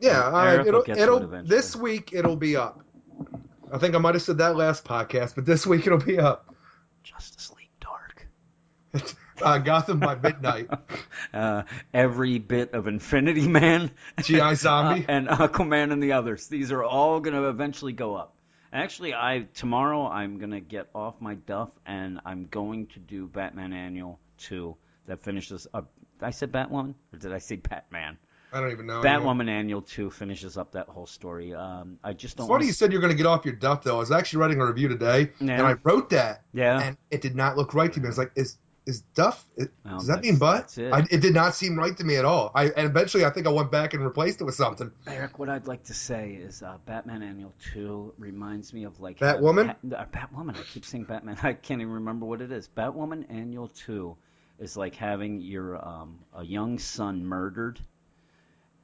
Yeah, 0.00 0.26
And 0.26 0.36
I, 0.36 0.52
Eric 0.52 0.60
will 0.60 0.68
it'll 0.68 0.82
get 0.82 0.94
to 0.96 1.00
it 1.00 1.02
it'll 1.04 1.22
eventually. 1.22 1.56
this 1.56 1.74
week 1.76 2.10
it'll 2.12 2.36
be 2.36 2.56
up. 2.56 2.80
I 3.74 3.78
think 3.78 3.96
I 3.96 3.98
might 3.98 4.14
have 4.14 4.22
said 4.22 4.38
that 4.38 4.54
last 4.54 4.84
podcast, 4.84 5.34
but 5.34 5.44
this 5.44 5.66
week 5.66 5.84
it'll 5.84 5.98
be 5.98 6.16
up. 6.16 6.54
Justice 7.02 7.52
League 7.56 7.70
Dark. 7.80 8.28
Uh, 9.42 9.58
Gotham 9.58 9.98
by 9.98 10.14
midnight. 10.14 10.70
Uh, 11.34 11.64
every 11.92 12.38
bit 12.38 12.72
of 12.74 12.86
Infinity 12.86 13.48
Man, 13.48 13.90
G.I. 14.22 14.54
Zombie. 14.54 15.04
uh, 15.04 15.10
and 15.10 15.26
Aquaman 15.26 15.90
and 15.90 16.00
the 16.00 16.12
others. 16.12 16.46
These 16.46 16.70
are 16.70 16.84
all 16.84 17.18
going 17.18 17.34
to 17.34 17.48
eventually 17.48 17.92
go 17.92 18.14
up. 18.14 18.36
Actually, 18.72 19.14
I 19.14 19.48
tomorrow 19.54 20.06
I'm 20.06 20.38
going 20.38 20.52
to 20.52 20.60
get 20.60 20.90
off 20.94 21.20
my 21.20 21.34
duff 21.34 21.70
and 21.84 22.20
I'm 22.24 22.46
going 22.46 22.86
to 22.88 23.00
do 23.00 23.26
Batman 23.26 23.72
Annual 23.72 24.20
2 24.38 24.76
that 25.06 25.24
finishes 25.24 25.66
up. 25.74 25.90
Did 26.20 26.26
I 26.26 26.30
said 26.30 26.52
Batwoman 26.52 26.94
or 27.12 27.18
did 27.18 27.32
I 27.32 27.38
say 27.38 27.56
Batman? 27.56 28.16
I 28.54 28.60
don't 28.60 28.70
even 28.70 28.86
know. 28.86 29.02
anymore. 29.02 29.42
Annual 29.48 29.82
2 29.82 30.10
finishes 30.10 30.56
up 30.56 30.72
that 30.72 30.88
whole 30.88 31.06
story. 31.06 31.52
Um, 31.54 31.98
I 32.04 32.12
just 32.12 32.36
don't 32.36 32.44
It's 32.44 32.48
funny 32.48 32.52
wanna 32.52 32.64
you 32.66 32.72
said 32.72 32.92
you're 32.92 33.00
going 33.00 33.12
to 33.12 33.16
get 33.16 33.26
off 33.26 33.44
your 33.44 33.54
duff 33.56 33.82
though. 33.82 33.96
I 33.96 33.98
was 33.98 34.12
actually 34.12 34.40
writing 34.40 34.60
a 34.60 34.66
review 34.66 34.88
today, 34.88 35.32
Yeah. 35.40 35.54
and 35.58 35.62
I 35.66 35.74
wrote 35.82 36.10
that, 36.10 36.42
Yeah. 36.52 36.80
and 36.80 36.96
it 37.10 37.20
did 37.20 37.34
not 37.34 37.56
look 37.56 37.74
right 37.74 37.92
to 37.92 38.00
me. 38.00 38.06
I 38.06 38.08
was 38.08 38.18
like, 38.18 38.32
is 38.36 38.56
is 38.86 39.00
duff? 39.14 39.46
Is, 39.56 39.68
Well, 39.82 39.96
does 39.96 40.08
that 40.08 40.22
mean 40.22 40.36
butt? 40.36 40.76
it. 40.76 40.92
I, 40.92 40.98
it 41.10 41.22
did 41.22 41.32
not 41.32 41.54
seem 41.54 41.78
right 41.78 41.96
to 41.96 42.04
me 42.04 42.16
at 42.16 42.26
all. 42.26 42.50
I 42.54 42.66
and 42.66 42.86
eventually 42.86 43.24
I 43.24 43.30
think 43.30 43.46
I 43.46 43.50
went 43.50 43.72
back 43.72 43.94
and 43.94 44.04
replaced 44.04 44.42
it 44.42 44.44
with 44.44 44.56
something. 44.56 44.92
Eric, 45.06 45.38
what 45.38 45.48
I'd 45.48 45.66
like 45.66 45.84
to 45.84 45.94
say 45.94 46.32
is 46.32 46.62
uh, 46.62 46.76
Batman 46.84 47.22
Annual 47.22 47.54
2 47.72 48.12
reminds 48.18 48.74
me 48.74 48.84
of 48.84 49.00
like 49.00 49.18
Batwoman? 49.18 49.68
Ha- 49.68 49.96
uh, 49.96 50.04
Batwoman. 50.12 50.58
I 50.58 50.62
keep 50.64 50.84
saying 50.84 51.04
Batman. 51.04 51.38
I 51.42 51.54
can't 51.54 51.80
even 51.80 51.94
remember 51.94 52.26
what 52.26 52.42
it 52.42 52.52
is. 52.52 52.68
Batwoman 52.76 53.24
Annual 53.30 53.68
2 53.68 54.16
is 54.58 54.76
like 54.76 54.94
having 54.96 55.40
your 55.40 55.82
um, 55.82 56.18
a 56.36 56.44
young 56.44 56.78
son 56.78 57.24
murdered 57.24 57.80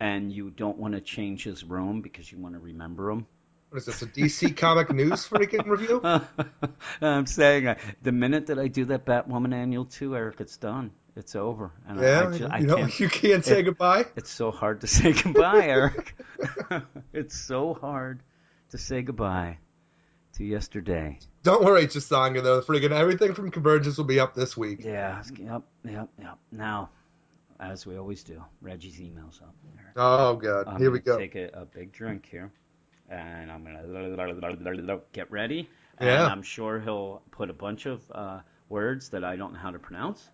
and 0.01 0.33
you 0.33 0.51
don't 0.51 0.79
want 0.79 0.95
to 0.95 1.01
change 1.01 1.45
his 1.45 1.63
room 1.63 2.01
because 2.01 2.31
you 2.33 2.39
want 2.39 2.55
to 2.55 2.61
remember 2.61 3.11
him. 3.11 3.27
What 3.69 3.79
is 3.79 3.85
this? 3.85 4.03
A 4.03 4.07
DC 4.07 4.57
Comic 4.57 4.91
News 4.95 5.29
freaking 5.29 5.67
review? 5.67 6.01
I'm 7.03 7.27
saying 7.27 7.69
uh, 7.69 7.75
the 8.03 8.11
minute 8.13 8.47
that 8.49 8.59
I 8.59 8.67
do 8.67 8.87
that 8.87 9.05
Batwoman 9.05 9.55
Annual 9.55 9.85
2, 9.85 10.17
Eric, 10.17 10.41
it's 10.41 10.57
done. 10.57 10.91
It's 11.15 11.37
over. 11.37 11.71
And 11.87 12.01
I- 12.01 12.03
Yeah, 12.03 12.47
I, 12.51 12.57
I 12.57 12.59
you 12.61 12.67
know 12.67 12.77
can't 12.77 13.01
you 13.01 13.09
can't 13.09 13.45
say 13.45 13.61
it- 13.61 13.65
goodbye. 13.65 14.07
It's 14.17 14.31
so 14.31 14.51
hard 14.51 14.81
to 14.81 14.87
say 14.89 15.13
goodbye, 15.23 15.67
Eric. 15.67 16.17
it's 17.13 17.37
so 17.39 17.75
hard 17.75 18.23
to 18.71 18.79
say 18.79 19.03
goodbye 19.03 19.59
to 20.35 20.45
yesterday. 20.45 21.19
Don't 21.43 21.65
worry, 21.65 21.87
Chisanga 21.87 22.43
though. 22.43 22.61
Freaking 22.63 22.93
everything 22.93 23.35
from 23.35 23.51
Convergence 23.51 23.97
will 23.99 24.05
be 24.05 24.21
up 24.21 24.35
this 24.35 24.57
week. 24.57 24.85
Yeah, 24.85 25.23
yep, 25.39 25.63
yep, 25.85 26.09
yep. 26.19 26.39
Now, 26.53 26.91
as 27.61 27.87
we 27.87 27.97
always 27.97 28.25
do, 28.25 28.43
Reggie's 28.63 28.99
emails 28.99 29.43
up. 29.43 29.55
Eric. 29.79 29.93
Oh 29.97 30.35
god, 30.37 30.67
I'm 30.67 30.81
here 30.81 30.91
we 30.91 30.99
go. 30.99 31.19
Take 31.19 31.37
a, 31.37 31.51
a 31.53 31.65
big 31.65 31.93
drink 31.93 32.27
here, 32.31 32.51
and 33.09 33.53
I'm 33.53 33.65
gonna 33.65 35.01
get 35.13 35.31
ready. 35.31 35.69
Yeah. 36.01 36.25
And 36.25 36.33
I'm 36.33 36.43
sure 36.43 36.81
he'll 36.81 37.23
put 37.31 37.51
a 37.51 37.53
bunch 37.53 37.85
of 37.85 38.03
uh, 38.11 38.41
words 38.71 39.11
that 39.11 39.23
I 39.23 39.37
don't 39.37 39.53
know 39.53 39.59
how 39.59 39.71
to 39.71 39.79
pronounce. 39.79 40.27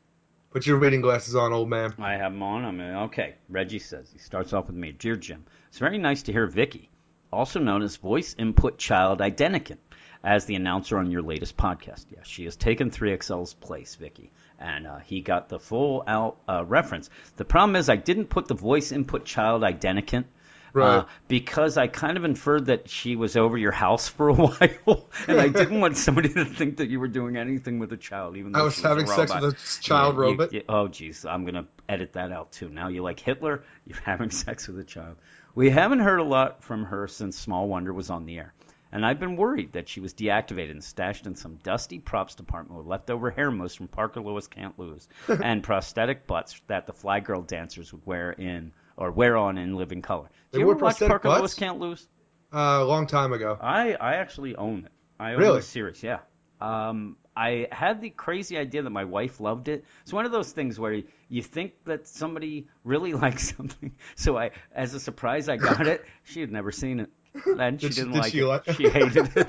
Put 0.50 0.66
your 0.66 0.78
reading 0.78 1.00
glasses 1.00 1.34
on, 1.34 1.52
old 1.52 1.68
man. 1.68 1.92
I 1.98 2.12
have 2.12 2.32
them 2.32 2.42
on. 2.42 2.64
I'm 2.64 2.80
okay. 2.80 3.34
Reggie 3.48 3.80
says 3.80 4.08
he 4.12 4.18
starts 4.18 4.52
off 4.52 4.68
with 4.68 4.76
me. 4.76 4.92
Dear 4.92 5.16
Jim, 5.16 5.44
it's 5.68 5.78
very 5.78 5.98
nice 5.98 6.22
to 6.24 6.32
hear 6.32 6.46
Vicky, 6.46 6.88
also 7.32 7.58
known 7.58 7.82
as 7.82 7.96
Voice 7.96 8.34
Input 8.38 8.78
Child 8.78 9.18
Identicant, 9.18 9.78
as 10.22 10.44
the 10.44 10.54
announcer 10.54 10.98
on 10.98 11.10
your 11.10 11.22
latest 11.22 11.56
podcast. 11.56 12.06
Yes, 12.10 12.26
she 12.26 12.44
has 12.44 12.56
taken 12.56 12.90
3XL's 12.90 13.54
place, 13.54 13.96
Vicky, 13.96 14.30
and 14.58 14.86
uh, 14.86 14.98
he 14.98 15.20
got 15.20 15.48
the 15.48 15.58
full 15.58 16.02
out 16.06 16.36
uh, 16.48 16.64
reference. 16.64 17.10
The 17.36 17.44
problem 17.44 17.76
is 17.76 17.88
I 17.88 17.96
didn't 17.96 18.26
put 18.26 18.46
the 18.48 18.54
voice 18.54 18.92
input 18.92 19.24
child 19.24 19.62
identicant. 19.62 20.24
Right. 20.72 20.98
Uh, 20.98 21.04
because 21.26 21.78
I 21.78 21.86
kind 21.86 22.18
of 22.18 22.24
inferred 22.26 22.66
that 22.66 22.90
she 22.90 23.16
was 23.16 23.34
over 23.34 23.56
your 23.56 23.72
house 23.72 24.08
for 24.08 24.28
a 24.28 24.34
while, 24.34 25.08
and 25.26 25.40
I 25.40 25.48
didn't 25.48 25.80
want 25.80 25.96
somebody 25.96 26.28
to 26.34 26.44
think 26.44 26.78
that 26.78 26.90
you 26.90 27.00
were 27.00 27.08
doing 27.08 27.38
anything 27.38 27.78
with 27.78 27.94
a 27.94 27.96
child, 27.96 28.36
even 28.36 28.52
though 28.52 28.60
I 28.60 28.62
was 28.64 28.74
she 28.74 28.82
having 28.82 29.04
a 29.04 29.06
sex 29.06 29.32
with 29.34 29.54
a 29.54 29.82
child 29.82 30.16
Yeah, 30.16 30.20
you- 30.24 30.30
robot. 30.32 30.52
you- 30.52 30.62
oh, 30.68 30.88
geez, 30.88 31.24
I'm 31.24 31.46
gonna 31.46 31.66
edit 31.88 32.12
that 32.12 32.30
out 32.30 32.52
too. 32.52 32.68
Now 32.68 32.88
you 32.88 33.02
like 33.02 33.20
Hitler, 33.20 33.62
you're 33.86 34.00
having 34.04 34.30
sex 34.30 34.68
with 34.68 34.78
a 34.78 34.84
child. 34.84 35.16
We 35.54 35.70
haven't 35.70 36.00
heard 36.00 36.18
a 36.18 36.24
lot 36.24 36.62
from 36.62 36.84
her 36.84 37.08
since 37.08 37.38
Small 37.38 37.68
Wonder 37.68 37.94
was 37.94 38.10
on 38.10 38.26
the 38.26 38.36
air, 38.36 38.52
and 38.96 39.04
I've 39.04 39.20
been 39.20 39.36
worried 39.36 39.74
that 39.74 39.90
she 39.90 40.00
was 40.00 40.14
deactivated 40.14 40.70
and 40.70 40.82
stashed 40.82 41.26
in 41.26 41.36
some 41.36 41.56
dusty 41.56 41.98
props 41.98 42.34
department 42.34 42.78
with 42.78 42.86
leftover 42.86 43.30
hair 43.30 43.50
mousse 43.50 43.74
from 43.74 43.88
Parker 43.88 44.22
Lewis 44.22 44.46
Can't 44.46 44.78
Lose 44.78 45.06
and 45.28 45.62
prosthetic 45.62 46.26
butts 46.26 46.58
that 46.68 46.86
the 46.86 46.94
Fly 46.94 47.20
Girl 47.20 47.42
dancers 47.42 47.92
would 47.92 48.06
wear 48.06 48.30
in 48.32 48.72
or 48.96 49.10
wear 49.10 49.36
on 49.36 49.58
in 49.58 49.76
Living 49.76 50.00
Color. 50.00 50.30
They 50.50 50.60
you 50.60 50.70
ever 50.70 50.82
watch 50.82 50.98
Parker 51.00 51.28
butts? 51.28 51.40
Lewis 51.40 51.54
Can't 51.54 51.78
Lose? 51.78 52.08
Uh, 52.50 52.78
a 52.80 52.84
long 52.84 53.06
time 53.06 53.34
ago. 53.34 53.58
I 53.60 53.92
I 54.00 54.14
actually 54.14 54.56
own 54.56 54.86
it. 54.86 54.92
I 55.20 55.34
own 55.34 55.40
Really? 55.40 55.58
the 55.58 55.62
series. 55.66 56.02
Yeah. 56.02 56.20
Um, 56.58 57.18
I 57.36 57.68
had 57.70 58.00
the 58.00 58.08
crazy 58.08 58.56
idea 58.56 58.82
that 58.82 58.88
my 58.88 59.04
wife 59.04 59.40
loved 59.40 59.68
it. 59.68 59.84
It's 60.04 60.12
one 60.12 60.24
of 60.24 60.32
those 60.32 60.50
things 60.52 60.80
where 60.80 60.94
you, 60.94 61.04
you 61.28 61.42
think 61.42 61.72
that 61.84 62.08
somebody 62.08 62.68
really 62.82 63.12
likes 63.24 63.54
something. 63.54 63.94
So 64.14 64.38
I, 64.38 64.52
as 64.74 64.94
a 64.94 65.00
surprise, 65.00 65.50
I 65.50 65.56
got 65.58 65.86
it. 65.94 66.02
She 66.24 66.40
had 66.40 66.50
never 66.50 66.72
seen 66.72 67.00
it, 67.00 67.10
and 67.58 67.80
she 67.80 67.88
did 67.88 67.94
didn't 67.96 68.12
did 68.12 68.18
like 68.20 68.32
she 68.32 68.40
it. 68.40 68.46
like- 68.46 68.64
She 68.72 68.88
hated 68.88 69.16
it. 69.36 69.36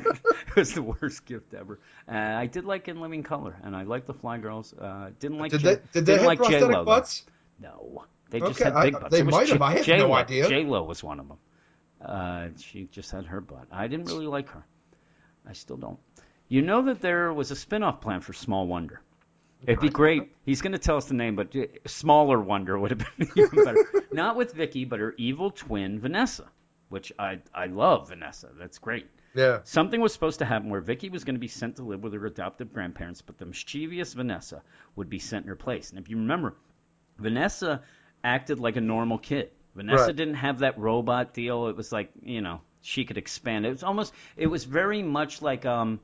it 0.47 0.55
was 0.55 0.73
the 0.73 0.81
worst 0.81 1.25
gift 1.25 1.53
ever. 1.53 1.79
Uh, 2.07 2.15
I 2.15 2.45
did 2.47 2.65
like 2.65 2.87
In 2.87 2.99
Living 3.01 3.23
Color, 3.23 3.55
and 3.63 3.75
I 3.75 3.83
liked 3.83 4.07
the 4.07 4.13
Fly 4.13 4.37
Girls. 4.37 4.73
Uh, 4.73 5.11
didn't 5.19 5.37
like 5.39 5.51
Did 5.51 5.61
J- 5.61 5.75
they 5.75 5.81
did 5.93 6.05
they 6.05 6.13
have 6.17 6.25
like 6.25 6.37
prosthetic 6.39 6.61
J-Lo, 6.69 6.79
though. 6.81 6.85
butts? 6.85 7.25
No, 7.61 8.05
they 8.29 8.39
just 8.39 8.59
Okay, 8.61 8.63
had 8.65 8.73
I- 8.73 8.83
big 8.85 8.93
butts. 8.93 9.11
they 9.11 9.23
might 9.23 9.47
have. 9.49 9.59
J- 9.59 9.63
I 9.65 9.71
have 9.77 9.87
no 9.87 9.97
J-Lo. 9.97 10.13
idea. 10.13 10.47
J 10.49 10.63
Lo 10.63 10.83
was 10.83 11.03
one 11.03 11.19
of 11.19 11.27
them. 11.27 11.37
Uh, 12.03 12.47
she 12.59 12.85
just 12.91 13.11
had 13.11 13.25
her 13.25 13.41
butt. 13.41 13.65
I 13.71 13.87
didn't 13.87 14.05
really 14.05 14.27
like 14.27 14.49
her. 14.49 14.63
I 15.47 15.53
still 15.53 15.77
don't. 15.77 15.99
You 16.49 16.61
know 16.61 16.83
that 16.83 17.01
there 17.01 17.33
was 17.33 17.51
a 17.51 17.55
spin-off 17.55 18.01
plan 18.01 18.21
for 18.21 18.33
Small 18.33 18.67
Wonder. 18.67 19.01
It'd 19.65 19.79
be 19.79 19.89
great. 19.89 20.31
He's 20.45 20.61
going 20.61 20.73
to 20.73 20.77
tell 20.77 20.97
us 20.97 21.05
the 21.05 21.15
name, 21.15 21.35
but 21.35 21.55
uh, 21.55 21.63
Smaller 21.87 22.39
Wonder 22.39 22.77
would 22.77 22.91
have 22.91 22.99
been 23.17 23.27
even 23.35 23.65
better. 23.65 23.83
Not 24.11 24.35
with 24.37 24.53
Vicky, 24.53 24.85
but 24.85 24.99
her 24.99 25.15
evil 25.17 25.49
twin 25.49 25.99
Vanessa, 25.99 26.45
which 26.89 27.11
I 27.19 27.39
I 27.53 27.65
love 27.67 28.09
Vanessa. 28.09 28.49
That's 28.57 28.79
great. 28.79 29.07
Yeah. 29.35 29.59
Something 29.65 30.01
was 30.01 30.13
supposed 30.13 30.39
to 30.39 30.45
happen 30.45 30.69
where 30.69 30.81
Vicky 30.81 31.09
was 31.09 31.23
going 31.23 31.35
to 31.35 31.39
be 31.39 31.47
sent 31.47 31.75
to 31.75 31.83
live 31.83 32.01
with 32.01 32.13
her 32.13 32.25
adoptive 32.25 32.73
grandparents, 32.73 33.21
but 33.21 33.37
the 33.37 33.45
mischievous 33.45 34.13
Vanessa 34.13 34.63
would 34.95 35.09
be 35.09 35.19
sent 35.19 35.43
in 35.45 35.49
her 35.49 35.55
place. 35.55 35.91
And 35.91 35.99
if 35.99 36.09
you 36.09 36.17
remember, 36.17 36.55
Vanessa 37.19 37.81
acted 38.23 38.59
like 38.59 38.77
a 38.77 38.81
normal 38.81 39.17
kid. 39.17 39.51
Vanessa 39.75 40.05
Right. 40.07 40.15
didn't 40.15 40.35
have 40.35 40.59
that 40.59 40.79
robot 40.79 41.33
deal. 41.33 41.67
It 41.67 41.75
was 41.75 41.91
like, 41.91 42.11
you 42.23 42.41
know, 42.41 42.61
she 42.81 43.05
could 43.05 43.17
expand. 43.17 43.65
It 43.65 43.69
was 43.69 43.83
almost, 43.83 44.13
it 44.35 44.47
was 44.47 44.63
very 44.63 45.03
much 45.03 45.41
like 45.41 45.65
um, 45.67 45.99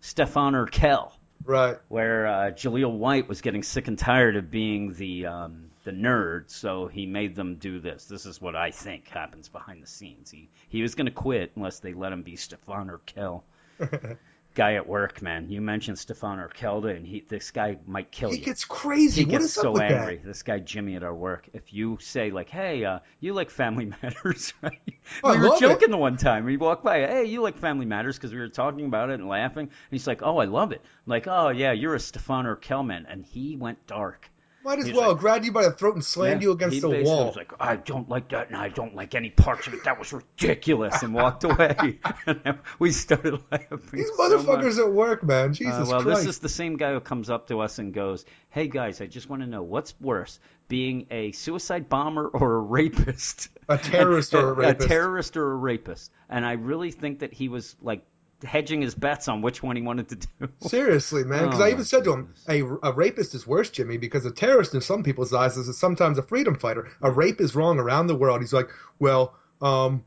Stefan 0.00 0.54
Urquelle, 0.54 1.12
Right. 1.44 1.76
where 1.88 2.26
uh, 2.26 2.50
Jaleel 2.52 2.96
White 2.96 3.28
was 3.28 3.40
getting 3.40 3.64
sick 3.64 3.88
and 3.88 3.98
tired 3.98 4.36
of 4.36 4.50
being 4.50 4.92
the 4.92 5.26
um, 5.26 5.65
the 5.86 5.92
nerd, 5.92 6.50
so 6.50 6.88
he 6.88 7.06
made 7.06 7.36
them 7.36 7.54
do 7.54 7.78
this. 7.78 8.06
This 8.06 8.26
is 8.26 8.40
what 8.40 8.56
I 8.56 8.72
think 8.72 9.06
happens 9.08 9.48
behind 9.48 9.80
the 9.82 9.86
scenes. 9.86 10.32
He 10.32 10.50
he 10.68 10.82
was 10.82 10.96
going 10.96 11.06
to 11.06 11.12
quit 11.12 11.52
unless 11.54 11.78
they 11.78 11.94
let 11.94 12.12
him 12.12 12.22
be 12.22 12.34
Stefan 12.34 12.90
Urquelle. 12.90 13.44
Guy 14.56 14.74
at 14.74 14.88
work, 14.88 15.22
man. 15.22 15.48
You 15.48 15.60
mentioned 15.60 15.98
Stefan 15.98 16.40
Urquelle, 16.40 16.86
and 16.86 17.06
he 17.06 17.20
this 17.28 17.52
guy 17.52 17.76
might 17.86 18.10
kill 18.10 18.30
He 18.30 18.36
you. 18.36 18.40
He 18.40 18.46
gets 18.46 18.64
crazy. 18.64 19.20
He 19.20 19.26
what 19.26 19.30
gets 19.32 19.44
is 19.44 19.52
so 19.52 19.68
up 19.68 19.74
with 19.74 19.82
angry. 19.82 20.20
This 20.24 20.42
guy 20.42 20.58
Jimmy 20.58 20.96
at 20.96 21.04
our 21.04 21.14
work. 21.14 21.48
If 21.52 21.72
you 21.72 21.98
say 22.00 22.30
like, 22.32 22.48
"Hey, 22.48 22.84
uh, 22.84 22.98
you 23.20 23.32
like 23.32 23.50
Family 23.50 23.84
Matters?" 24.02 24.54
Right? 24.62 24.80
Oh, 25.22 25.28
I 25.28 25.32
we 25.34 25.38
were 25.38 25.48
love 25.50 25.58
it. 25.58 25.60
joking 25.60 25.90
the 25.90 25.98
one 25.98 26.16
time. 26.16 26.44
We 26.46 26.56
walked 26.56 26.82
by. 26.82 27.00
Hey, 27.00 27.26
you 27.26 27.42
like 27.42 27.58
Family 27.58 27.86
Matters? 27.86 28.16
Because 28.16 28.32
we 28.32 28.40
were 28.40 28.48
talking 28.48 28.86
about 28.86 29.10
it 29.10 29.20
and 29.20 29.28
laughing. 29.28 29.66
And 29.66 29.90
he's 29.90 30.06
like, 30.06 30.22
"Oh, 30.22 30.38
I 30.38 30.46
love 30.46 30.72
it." 30.72 30.80
I'm 30.82 31.10
like, 31.10 31.28
"Oh 31.28 31.50
yeah, 31.50 31.72
you're 31.72 31.94
a 31.94 32.00
Stefan 32.00 32.46
Urquelle 32.46 32.82
man," 32.82 33.06
and 33.08 33.24
he 33.24 33.56
went 33.56 33.86
dark. 33.86 34.28
Might 34.66 34.80
as 34.80 34.86
he's 34.86 34.94
well 34.96 35.12
like- 35.12 35.18
grab 35.20 35.44
you 35.44 35.52
by 35.52 35.62
the 35.62 35.70
throat 35.70 35.94
and 35.94 36.04
slam 36.04 36.38
Yeah, 36.38 36.42
you 36.42 36.50
against 36.52 36.74
he 36.74 36.80
the 36.80 36.88
wall. 37.04 37.26
was 37.28 37.36
like, 37.36 37.52
I 37.60 37.76
don't 37.76 38.08
like 38.08 38.28
that, 38.30 38.48
and 38.48 38.56
I 38.56 38.68
don't 38.68 38.94
like 38.94 39.14
any 39.14 39.30
parts 39.30 39.66
of 39.66 39.74
it. 39.74 39.84
That 39.84 39.98
was 39.98 40.12
ridiculous, 40.12 41.02
and 41.02 41.14
walked 41.14 41.44
away. 41.50 41.98
and 42.26 42.58
we 42.78 42.90
started 42.92 43.40
laughing. 43.50 43.78
These 43.92 44.08
so 44.16 44.28
much. 44.28 44.44
motherfuckers 44.46 44.78
at 44.78 44.92
work, 44.92 45.22
man. 45.22 45.54
Jesus 45.54 45.72
Uh, 45.72 45.84
well, 45.88 46.02
Christ. 46.02 46.20
this 46.20 46.26
is 46.34 46.38
the 46.40 46.48
same 46.48 46.76
guy 46.76 46.92
who 46.92 47.00
comes 47.00 47.30
up 47.30 47.48
to 47.48 47.60
us 47.60 47.78
and 47.78 47.94
goes, 47.94 48.24
"Hey 48.50 48.68
guys, 48.68 49.00
I 49.00 49.06
just 49.06 49.30
want 49.30 49.42
to 49.42 49.48
know 49.48 49.62
what's 49.62 49.94
worse, 50.00 50.38
being 50.68 51.06
a 51.10 51.32
suicide 51.32 51.88
bomber 51.88 52.26
or 52.26 52.56
a 52.56 52.60
rapist? 52.60 53.48
A 53.68 53.78
terrorist 53.78 54.34
or 54.34 54.50
a 54.50 54.52
rapist. 54.52 54.84
A 54.84 54.88
terrorist 54.88 55.36
or 55.36 55.52
a 55.52 55.56
rapist?" 55.56 56.10
And 56.28 56.44
I 56.44 56.52
really 56.52 56.90
think 56.90 57.20
that 57.20 57.32
he 57.32 57.48
was 57.48 57.76
like 57.80 58.04
hedging 58.44 58.82
his 58.82 58.94
bets 58.94 59.28
on 59.28 59.40
which 59.42 59.62
one 59.62 59.76
he 59.76 59.82
wanted 59.82 60.08
to 60.10 60.16
do. 60.16 60.48
Seriously, 60.60 61.24
man. 61.24 61.44
Because 61.44 61.60
Oh, 61.60 61.64
I 61.64 61.70
even 61.70 61.84
said 61.84 62.04
to 62.04 62.12
him, 62.12 62.34
a, 62.48 62.62
a 62.62 62.92
rapist 62.92 63.34
is 63.34 63.46
worse, 63.46 63.70
Jimmy, 63.70 63.96
because 63.96 64.26
a 64.26 64.30
terrorist 64.30 64.74
in 64.74 64.80
some 64.80 65.02
people's 65.02 65.32
eyes 65.32 65.56
is 65.56 65.76
sometimes 65.78 66.18
a 66.18 66.22
freedom 66.22 66.54
fighter. 66.54 66.88
A 67.02 67.10
rape 67.10 67.40
is 67.40 67.54
wrong 67.54 67.78
around 67.78 68.08
the 68.08 68.14
world. 68.16 68.40
He's 68.40 68.52
like, 68.52 68.68
well, 68.98 69.34
um, 69.62 70.04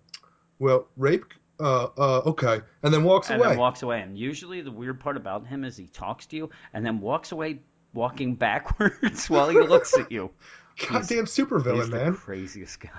well, 0.60 0.88
rape, 0.96 1.26
uh, 1.60 1.88
uh, 1.98 2.22
okay, 2.28 2.62
and 2.84 2.94
then 2.94 3.04
walks 3.04 3.30
and 3.30 3.40
away. 3.40 3.50
then 3.50 3.58
walks 3.58 3.82
away. 3.82 4.02
And 4.02 4.18
usually, 4.18 4.62
the 4.62 4.72
weird 4.72 5.00
part 5.00 5.18
about 5.18 5.48
him 5.48 5.64
is 5.64 5.76
he 5.76 5.88
talks 5.88 6.26
to 6.28 6.36
you 6.36 6.50
and 6.74 6.86
then 6.86 7.00
walks 7.00 7.32
away, 7.32 7.60
walking 7.94 8.36
backwards 8.36 9.30
while 9.30 9.50
he 9.50 9.60
looks 9.60 9.98
at 9.98 10.12
you. 10.12 10.30
Goddamn 10.90 11.26
supervillain, 11.26 11.76
He's 11.78 11.90
the 11.90 11.96
man. 11.98 12.16
craziest 12.16 12.80
guy. 12.80 12.90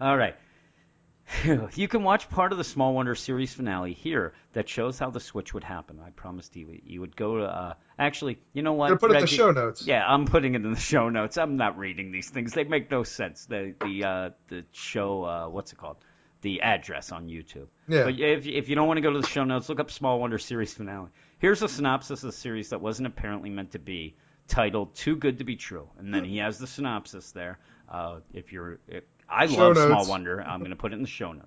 All 0.00 0.16
right. 0.16 0.36
You 1.74 1.88
can 1.88 2.02
watch 2.02 2.28
part 2.28 2.52
of 2.52 2.58
the 2.58 2.64
Small 2.64 2.94
Wonder 2.94 3.14
series 3.14 3.52
finale 3.52 3.92
here 3.92 4.32
that 4.52 4.68
shows 4.68 4.98
how 4.98 5.10
the 5.10 5.20
switch 5.20 5.54
would 5.54 5.64
happen. 5.64 5.98
I 6.04 6.10
promised 6.10 6.54
you 6.56 6.80
you 6.84 7.00
would 7.00 7.16
go 7.16 7.38
to. 7.38 7.44
Uh, 7.44 7.74
actually, 7.98 8.38
you 8.52 8.62
know 8.62 8.74
what? 8.74 8.88
Gonna 8.88 8.98
put 8.98 9.10
it 9.12 9.16
in 9.16 9.20
the 9.22 9.26
show 9.26 9.50
notes. 9.50 9.86
Yeah, 9.86 10.04
I'm 10.06 10.26
putting 10.26 10.54
it 10.54 10.64
in 10.64 10.72
the 10.72 10.80
show 10.92 11.08
notes. 11.08 11.38
I'm 11.38 11.56
not 11.56 11.78
reading 11.78 12.12
these 12.12 12.28
things. 12.30 12.52
They 12.52 12.64
make 12.64 12.90
no 12.90 13.02
sense. 13.02 13.46
The 13.46 13.74
the 13.80 14.04
uh, 14.04 14.30
the 14.48 14.64
show 14.72 15.24
uh, 15.24 15.48
what's 15.48 15.72
it 15.72 15.78
called? 15.78 15.96
The 16.42 16.62
address 16.62 17.12
on 17.12 17.28
YouTube. 17.28 17.68
Yeah. 17.88 18.04
But 18.04 18.18
if 18.18 18.46
if 18.46 18.68
you 18.68 18.74
don't 18.74 18.86
want 18.86 18.98
to 18.98 19.02
go 19.02 19.12
to 19.12 19.20
the 19.20 19.26
show 19.26 19.44
notes, 19.44 19.68
look 19.68 19.80
up 19.80 19.90
Small 19.90 20.20
Wonder 20.20 20.38
series 20.38 20.74
finale. 20.74 21.08
Here's 21.38 21.62
a 21.62 21.68
synopsis 21.68 22.22
of 22.22 22.30
the 22.30 22.36
series 22.36 22.70
that 22.70 22.80
wasn't 22.80 23.06
apparently 23.08 23.50
meant 23.50 23.72
to 23.72 23.78
be, 23.78 24.14
titled 24.48 24.94
"Too 24.94 25.16
Good 25.16 25.38
to 25.38 25.44
Be 25.44 25.56
True," 25.56 25.88
and 25.98 26.12
then 26.12 26.24
he 26.24 26.38
has 26.38 26.58
the 26.58 26.66
synopsis 26.66 27.32
there. 27.32 27.58
Uh, 27.88 28.20
if 28.32 28.52
you're, 28.52 28.78
I 29.32 29.46
Show 29.46 29.68
love 29.70 29.76
Small. 29.76 30.06
Wonder. 30.08 30.40
I'm 30.42 30.58
going 30.60 30.70
to 30.70 30.76
put 30.76 30.92
it 30.92 30.96
in 30.96 31.02
the 31.02 31.08
show 31.08 31.32
notes. 31.32 31.46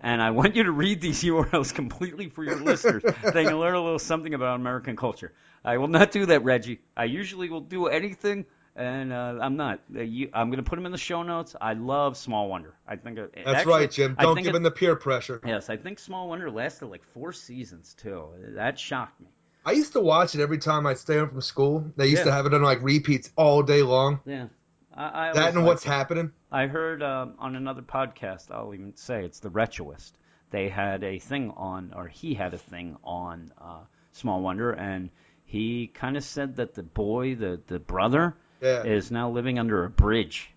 And 0.00 0.20
I 0.20 0.32
want 0.32 0.54
you 0.56 0.64
to 0.64 0.72
read 0.72 1.00
these 1.00 1.22
URLs 1.24 1.72
completely 1.74 2.28
for 2.28 2.44
your 2.44 2.56
listeners. 2.60 3.02
they 3.32 3.44
can 3.44 3.58
learn 3.58 3.74
a 3.74 3.82
little 3.82 3.98
something 3.98 4.34
about 4.34 4.56
American 4.56 4.96
culture. 4.96 5.32
I 5.64 5.78
will 5.78 5.88
not 5.88 6.10
do 6.12 6.26
that, 6.26 6.44
Reggie. 6.44 6.80
I 6.96 7.04
usually 7.04 7.48
will 7.48 7.62
do 7.62 7.86
anything, 7.86 8.44
and 8.76 9.12
uh, 9.12 9.38
I'm 9.40 9.56
not. 9.56 9.80
Uh, 9.96 10.02
you, 10.02 10.28
I'm 10.34 10.50
going 10.50 10.62
to 10.62 10.68
put 10.68 10.76
them 10.76 10.84
in 10.84 10.92
the 10.92 10.98
show 10.98 11.22
notes. 11.22 11.56
I 11.58 11.72
love 11.72 12.18
Small 12.18 12.48
Wonder. 12.50 12.74
I 12.86 12.96
think 12.96 13.16
it- 13.18 13.32
That's 13.34 13.58
actually, 13.60 13.72
right, 13.72 13.90
Jim. 13.90 14.16
Don't 14.20 14.36
give 14.36 14.48
it- 14.54 14.56
in 14.56 14.62
the 14.62 14.70
peer 14.70 14.94
pressure. 14.96 15.40
Yes, 15.46 15.70
I 15.70 15.76
think 15.78 15.98
Small 15.98 16.28
Wonder 16.28 16.50
lasted 16.50 16.86
like 16.86 17.02
four 17.14 17.32
seasons 17.32 17.94
too. 17.94 18.26
That 18.56 18.78
shocked 18.78 19.18
me. 19.20 19.28
I 19.64 19.72
used 19.72 19.94
to 19.94 20.00
watch 20.00 20.34
it 20.34 20.42
every 20.42 20.58
time 20.58 20.86
I'd 20.86 20.98
stay 20.98 21.16
home 21.16 21.30
from 21.30 21.40
school. 21.40 21.90
They 21.96 22.08
used 22.08 22.18
Yeah. 22.18 22.24
to 22.24 22.32
have 22.32 22.44
it 22.44 22.52
on 22.52 22.60
like 22.60 22.82
repeats 22.82 23.30
all 23.36 23.62
day 23.62 23.80
long. 23.80 24.20
Yeah. 24.26 24.48
I, 24.96 25.30
I 25.30 25.32
That 25.32 25.54
and 25.54 25.64
what's 25.64 25.84
it. 25.84 25.88
happening. 25.88 26.32
I 26.52 26.66
heard 26.66 27.02
um, 27.02 27.34
on 27.38 27.56
another 27.56 27.82
podcast, 27.82 28.50
I'll 28.50 28.72
even 28.74 28.96
say 28.96 29.24
it's 29.24 29.40
the 29.40 29.50
Retroist. 29.50 30.12
They 30.50 30.68
had 30.68 31.02
a 31.02 31.18
thing 31.18 31.52
on, 31.56 31.92
or 31.96 32.06
he 32.06 32.34
had 32.34 32.54
a 32.54 32.58
thing 32.58 32.96
on 33.02 33.52
uh, 33.60 33.80
Small 34.12 34.40
Wonder, 34.40 34.70
and 34.70 35.10
he 35.46 35.88
kind 35.88 36.16
of 36.16 36.22
said 36.24 36.56
that 36.56 36.74
the 36.74 36.82
boy, 36.84 37.34
the 37.34 37.60
the 37.66 37.78
brother, 37.80 38.36
Yeah. 38.60 38.84
is 38.84 39.10
now 39.10 39.30
living 39.30 39.58
under 39.58 39.84
a 39.84 39.90
bridge. 39.90 40.50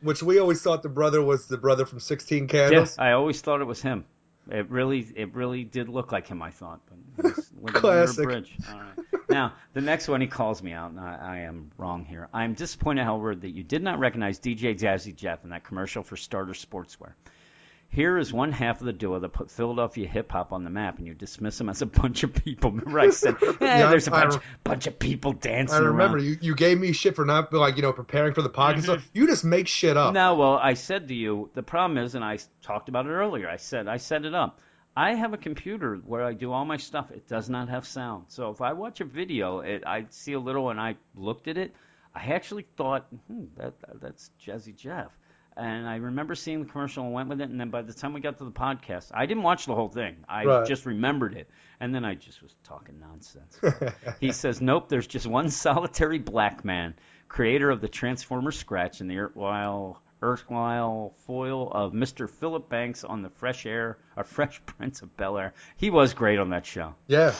Which 0.00 0.22
we 0.22 0.38
always 0.38 0.62
thought 0.62 0.82
the 0.82 0.88
brother 0.88 1.22
was 1.22 1.46
the 1.46 1.58
brother 1.58 1.86
from 1.86 2.00
16 2.00 2.42
Yeah, 2.44 2.46
Candles. 2.48 2.98
I 2.98 3.12
always 3.12 3.40
thought 3.40 3.60
it 3.60 3.66
was 3.66 3.82
him. 3.82 4.04
It 4.50 4.70
really, 4.70 5.06
it 5.14 5.34
really 5.34 5.64
did 5.64 5.88
look 5.88 6.10
like 6.10 6.26
him. 6.26 6.42
I 6.42 6.50
thought, 6.50 6.80
but 7.16 7.34
Classic. 7.74 8.24
bridge. 8.24 8.52
All 8.68 8.74
right. 8.74 9.20
Now, 9.30 9.54
the 9.72 9.80
next 9.80 10.08
one 10.08 10.20
he 10.20 10.26
calls 10.26 10.62
me 10.62 10.72
out, 10.72 10.90
and 10.90 11.00
I, 11.00 11.18
I 11.20 11.38
am 11.38 11.70
wrong 11.78 12.04
here. 12.04 12.28
I 12.34 12.44
am 12.44 12.54
disappointed, 12.54 13.04
however, 13.04 13.34
that 13.34 13.50
you 13.50 13.62
did 13.62 13.82
not 13.82 13.98
recognize 13.98 14.40
DJ 14.40 14.78
Jazzy 14.78 15.14
Jeff 15.14 15.44
in 15.44 15.50
that 15.50 15.64
commercial 15.64 16.02
for 16.02 16.16
Starter 16.16 16.52
Sportswear. 16.54 17.12
Here 17.92 18.16
is 18.16 18.32
one 18.32 18.52
half 18.52 18.80
of 18.80 18.86
the 18.86 18.92
duo 18.94 19.18
that 19.20 19.34
put 19.34 19.50
Philadelphia 19.50 20.08
hip 20.08 20.32
hop 20.32 20.50
on 20.54 20.64
the 20.64 20.70
map, 20.70 20.96
and 20.96 21.06
you 21.06 21.12
dismiss 21.12 21.58
them 21.58 21.68
as 21.68 21.82
a 21.82 21.86
bunch 21.86 22.22
of 22.22 22.32
people. 22.32 22.70
Remember, 22.70 22.98
I 22.98 23.10
said, 23.10 23.36
eh, 23.42 23.52
Yeah, 23.60 23.90
there's 23.90 24.08
a 24.08 24.10
bunch, 24.10 24.42
bunch 24.64 24.86
of 24.86 24.98
people 24.98 25.32
dancing 25.32 25.76
I 25.76 25.80
remember 25.80 26.16
around. 26.16 26.26
you, 26.26 26.38
you 26.40 26.54
gave 26.54 26.80
me 26.80 26.92
shit 26.92 27.14
for 27.14 27.26
not 27.26 27.52
like 27.52 27.76
you 27.76 27.82
know 27.82 27.92
preparing 27.92 28.32
for 28.32 28.40
the 28.40 28.48
podcast. 28.48 29.02
You 29.12 29.26
just 29.26 29.44
make 29.44 29.68
shit 29.68 29.98
up. 29.98 30.14
No, 30.14 30.36
well, 30.36 30.54
I 30.54 30.72
said 30.72 31.08
to 31.08 31.14
you, 31.14 31.50
the 31.52 31.62
problem 31.62 31.98
is, 31.98 32.14
and 32.14 32.24
I 32.24 32.38
talked 32.62 32.88
about 32.88 33.04
it 33.04 33.10
earlier. 33.10 33.46
I 33.46 33.58
said 33.58 33.88
I 33.88 33.98
set 33.98 34.24
it 34.24 34.34
up. 34.34 34.58
I 34.96 35.14
have 35.14 35.34
a 35.34 35.38
computer 35.38 35.96
where 35.96 36.24
I 36.24 36.32
do 36.32 36.50
all 36.50 36.64
my 36.64 36.78
stuff. 36.78 37.10
It 37.10 37.28
does 37.28 37.50
not 37.50 37.68
have 37.68 37.86
sound. 37.86 38.26
So 38.28 38.50
if 38.50 38.62
I 38.62 38.72
watch 38.72 39.00
a 39.02 39.04
video, 39.04 39.60
it, 39.60 39.84
I 39.86 40.06
see 40.08 40.32
a 40.32 40.40
little 40.40 40.70
and 40.70 40.80
I 40.80 40.96
looked 41.14 41.46
at 41.48 41.58
it. 41.58 41.74
I 42.14 42.26
actually 42.32 42.66
thought, 42.76 43.06
hmm, 43.26 43.44
that, 43.56 43.74
that's 44.00 44.30
Jazzy 44.42 44.76
Jeff. 44.76 45.10
And 45.56 45.86
I 45.86 45.96
remember 45.96 46.34
seeing 46.34 46.60
the 46.64 46.70
commercial 46.70 47.04
and 47.04 47.12
went 47.12 47.28
with 47.28 47.40
it. 47.40 47.50
And 47.50 47.60
then 47.60 47.68
by 47.70 47.82
the 47.82 47.92
time 47.92 48.12
we 48.14 48.20
got 48.20 48.38
to 48.38 48.44
the 48.44 48.50
podcast, 48.50 49.10
I 49.12 49.26
didn't 49.26 49.42
watch 49.42 49.66
the 49.66 49.74
whole 49.74 49.88
thing. 49.88 50.16
I 50.28 50.44
Right. 50.44 50.66
just 50.66 50.86
remembered 50.86 51.34
it. 51.34 51.48
And 51.80 51.94
then 51.94 52.04
I 52.04 52.14
just 52.14 52.42
was 52.42 52.54
talking 52.64 52.98
nonsense. 53.00 53.58
he 54.20 54.32
says, 54.32 54.60
nope, 54.62 54.88
there's 54.88 55.06
just 55.06 55.26
one 55.26 55.50
solitary 55.66 56.18
black 56.18 56.64
man, 56.64 56.94
creator 57.28 57.70
of 57.70 57.80
the 57.80 57.88
Transformer 57.88 58.50
Scratch 58.50 59.00
and 59.00 59.10
the 59.10 59.18
erstwhile, 59.18 60.00
erstwhile 60.22 61.12
foil 61.26 61.70
of 61.70 61.92
Mr. 61.92 62.30
Philip 62.30 62.68
Banks 62.70 63.04
on 63.04 63.20
the 63.22 63.28
Fresh 63.30 63.66
Air, 63.66 63.98
a 64.16 64.24
Fresh 64.24 64.62
Prince 64.66 65.02
of 65.02 65.14
Bel 65.18 65.36
Air. 65.36 65.52
He 65.76 65.90
was 65.90 66.14
great 66.14 66.38
on 66.38 66.50
that 66.50 66.64
show. 66.64 66.94
yeah. 67.08 67.34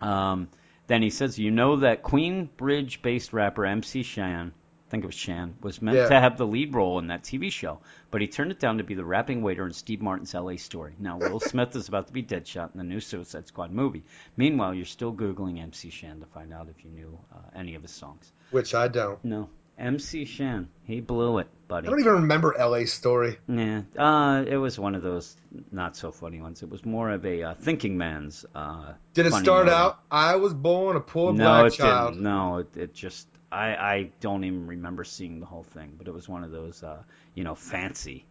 Um, 0.00 0.48
then 0.86 1.02
he 1.02 1.10
says, 1.10 1.38
you 1.38 1.50
know 1.50 1.76
that 1.76 2.02
Queensbridge 2.02 3.02
based 3.02 3.32
rapper 3.32 3.66
MC 3.66 4.02
Shan, 4.04 4.52
I 4.86 4.90
think 4.90 5.02
it 5.02 5.06
was 5.08 5.16
Shan, 5.16 5.56
was 5.62 5.82
meant 5.82 5.96
Yeah. 5.96 6.08
to 6.10 6.20
have 6.20 6.38
the 6.38 6.46
lead 6.46 6.72
role 6.72 7.00
in 7.00 7.08
that 7.08 7.24
TV 7.24 7.50
show, 7.50 7.80
but 8.12 8.20
he 8.20 8.28
turned 8.28 8.52
it 8.52 8.60
down 8.60 8.78
to 8.78 8.84
be 8.84 8.94
the 8.94 9.04
rapping 9.04 9.42
waiter 9.42 9.66
in 9.66 9.72
Steve 9.72 10.00
Martin's 10.00 10.32
LA 10.32 10.56
story. 10.56 10.94
Now, 11.00 11.18
Will 11.20 11.40
Smith 11.40 11.74
is 11.74 11.88
about 11.88 12.06
to 12.06 12.12
be 12.12 12.22
Deadshot 12.22 12.70
in 12.72 12.78
the 12.78 12.84
new 12.84 13.00
Suicide 13.00 13.48
Squad 13.48 13.72
movie. 13.72 14.04
Meanwhile, 14.36 14.74
you're 14.74 14.84
still 14.84 15.12
Googling 15.12 15.60
MC 15.60 15.90
Shan 15.90 16.20
to 16.20 16.26
find 16.26 16.52
out 16.52 16.68
if 16.68 16.84
you 16.84 16.90
knew 16.92 17.18
uh, 17.34 17.38
any 17.56 17.74
of 17.74 17.82
his 17.82 17.90
songs. 17.90 18.30
Which 18.52 18.74
I 18.76 18.86
don't. 18.86 19.22
No. 19.24 19.48
MC 19.78 20.24
Shan, 20.24 20.68
he 20.84 21.00
blew 21.00 21.38
it, 21.38 21.48
buddy. 21.68 21.86
I 21.88 21.90
don't 21.90 22.00
even 22.00 22.12
remember 22.14 22.56
L.A. 22.56 22.86
Story. 22.86 23.36
Yeah, 23.46 23.82
uh, 23.98 24.42
it 24.46 24.56
was 24.56 24.78
one 24.78 24.94
of 24.94 25.02
those 25.02 25.36
not 25.70 25.96
so 25.96 26.12
funny 26.12 26.40
ones. 26.40 26.62
It 26.62 26.70
was 26.70 26.82
more 26.86 27.10
of 27.10 27.26
a 27.26 27.42
uh, 27.42 27.54
thinking 27.56 27.98
man's. 27.98 28.46
Uh, 28.54 28.92
Did 29.12 29.26
it 29.26 29.32
start 29.34 29.66
movie. 29.66 29.76
out? 29.76 29.98
I 30.10 30.36
was 30.36 30.54
born 30.54 30.96
a 30.96 31.00
poor 31.00 31.32
no, 31.34 31.44
black 31.44 31.66
it 31.66 31.76
child. 31.76 32.12
didn't. 32.14 32.22
No, 32.24 32.58
it, 32.58 32.74
it 32.76 32.94
just. 32.94 33.26
I, 33.50 33.66
I 33.74 34.10
don't 34.20 34.44
even 34.44 34.66
remember 34.66 35.04
seeing 35.04 35.40
the 35.40 35.46
whole 35.46 35.62
thing, 35.62 35.94
but 35.96 36.08
it 36.08 36.14
was 36.14 36.28
one 36.28 36.44
of 36.44 36.50
those, 36.50 36.82
uh, 36.82 37.02
you 37.34 37.44
know, 37.44 37.54
fancy, 37.54 38.24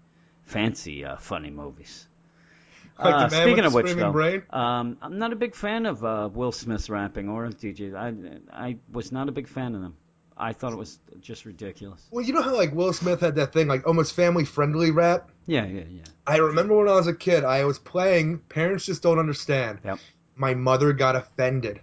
fancy, 0.44 1.06
uh, 1.06 1.18
funny 1.18 1.50
movies. 1.50 2.08
Like 3.00 3.14
Uh, 3.14 3.30
speaking 3.30 3.66
of 3.66 3.74
which, 3.74 3.94
though, 3.94 4.42
um, 4.52 4.98
I'm 5.02 5.18
not 5.18 5.34
a 5.34 5.36
big 5.36 5.56
fan 5.56 5.86
of 5.86 6.04
uh, 6.04 6.30
Will 6.32 6.52
Smith's 6.52 6.90
rapping 6.90 7.28
or 7.30 7.48
DJ. 7.50 7.94
I 7.94 8.14
I 8.68 8.78
was 8.92 9.12
not 9.12 9.28
a 9.28 9.32
big 9.32 9.48
fan 9.48 9.76
of 9.76 9.82
them. 9.82 9.96
I 10.38 10.54
thought 10.54 10.74
it 10.74 10.78
was 10.78 11.00
just 11.22 11.46
ridiculous. 11.46 12.06
Well, 12.12 12.24
you 12.24 12.34
know 12.34 12.42
how 12.42 12.56
like 12.56 12.74
Will 12.74 12.92
Smith 12.94 13.22
had 13.22 13.36
that 13.36 13.54
thing, 13.54 13.68
like 13.68 13.88
almost 13.88 14.14
family-friendly 14.16 14.92
rap. 14.92 15.30
Yeah, 15.48 15.66
yeah, 15.66 15.84
yeah. 15.90 16.04
I 16.28 16.38
remember 16.38 16.76
when 16.78 16.90
I 16.90 16.94
was 16.96 17.08
a 17.08 17.14
kid, 17.14 17.44
I 17.44 17.64
was 17.64 17.80
playing. 17.80 18.40
Parents 18.50 18.86
just 18.86 19.02
don't 19.02 19.20
understand. 19.20 19.80
Yep. 19.84 20.00
My 20.36 20.54
mother 20.54 20.92
got 20.92 21.16
offended. 21.16 21.80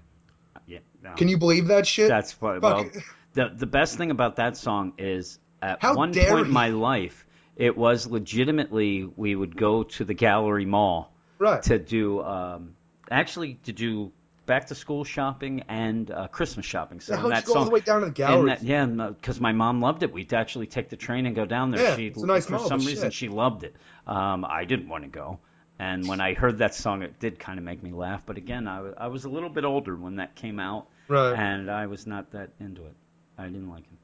Yeah. 0.67 0.81
No. 1.03 1.15
Can 1.15 1.29
you 1.29 1.39
believe 1.39 1.69
that 1.69 1.87
shit? 1.87 2.09
That's 2.09 2.39
what. 2.41 2.61
Fuck. 2.61 2.93
Well, 2.93 3.03
the 3.35 3.51
the 3.55 3.67
best 3.67 3.97
thing 3.97 4.11
about 4.11 4.37
that 4.37 4.57
song 4.57 4.93
is 4.99 5.39
at 5.61 5.81
How 5.83 5.95
one 5.95 6.13
point 6.15 6.47
in 6.47 6.51
my 6.51 6.69
life, 6.69 7.27
it 7.57 7.77
was 7.77 8.07
legitimately 8.07 9.05
we 9.17 9.35
would 9.35 9.57
go 9.57 9.85
to 9.85 10.05
the 10.05 10.15
Gallery 10.15 10.65
Mall 10.67 11.13
right. 11.39 11.63
to 11.65 11.79
do 11.79 12.23
um, 12.23 12.75
actually 13.11 13.55
to 13.65 13.73
do 13.73 14.13
back 14.45 14.67
to 14.67 14.75
school 14.75 15.05
shopping 15.05 15.63
and 15.69 16.11
uh, 16.11 16.27
Christmas 16.29 16.67
shopping. 16.67 17.01
So 17.01 17.15
Yeah, 17.15 17.29
that 17.29 17.45
go 17.45 17.55
all 17.55 17.65
the 17.65 17.71
way 17.71 17.81
down 17.81 18.01
to 18.01 18.07
the 18.07 18.13
gallery? 18.13 18.51
that, 18.51 18.63
yeah, 18.63 18.85
because 18.87 19.41
my 19.41 19.53
mom 19.53 19.81
loved 19.81 20.03
it. 20.03 20.13
We'd 20.13 20.35
actually 20.35 20.67
take 20.67 20.89
the 20.89 20.97
train 20.97 21.27
and 21.27 21.35
go 21.37 21.45
down 21.45 21.71
there. 21.71 21.83
Yeah, 21.83 21.97
she, 21.97 22.07
it's 22.09 22.23
a 22.23 22.27
nice 22.27 22.47
for 22.47 22.53
mall, 22.53 22.67
some 22.69 22.81
reason, 22.81 23.07
shit. 23.07 23.13
she 23.15 23.29
loved 23.29 23.63
it. 23.63 23.77
Um, 24.07 24.45
I 24.45 24.65
didn't 24.65 24.89
want 24.89 25.05
to 25.05 25.11
go. 25.11 25.39
And 25.79 26.07
when 26.09 26.21
I 26.21 26.35
heard 26.35 26.59
that 26.59 26.75
song, 26.75 27.03
it 27.03 27.19
did 27.19 27.39
kind 27.39 27.59
of 27.59 27.65
make 27.65 27.83
me 27.83 27.93
laugh. 27.93 28.25
But 28.27 28.37
again, 28.37 28.69
I 28.69 28.91
I 28.97 29.07
was 29.09 29.25
a 29.25 29.29
little 29.29 29.49
bit 29.49 29.65
older 29.65 29.97
when 29.97 30.17
that 30.17 30.35
came 30.35 30.61
out, 30.61 30.89
Right. 31.09 31.33
and 31.35 31.71
I 31.71 31.87
was 31.87 32.07
not 32.07 32.33
that 32.33 32.51
into 32.61 32.85
it. 32.87 32.95
I 33.39 33.45
didn't 33.45 33.71
like 33.71 33.85
him. 33.85 33.99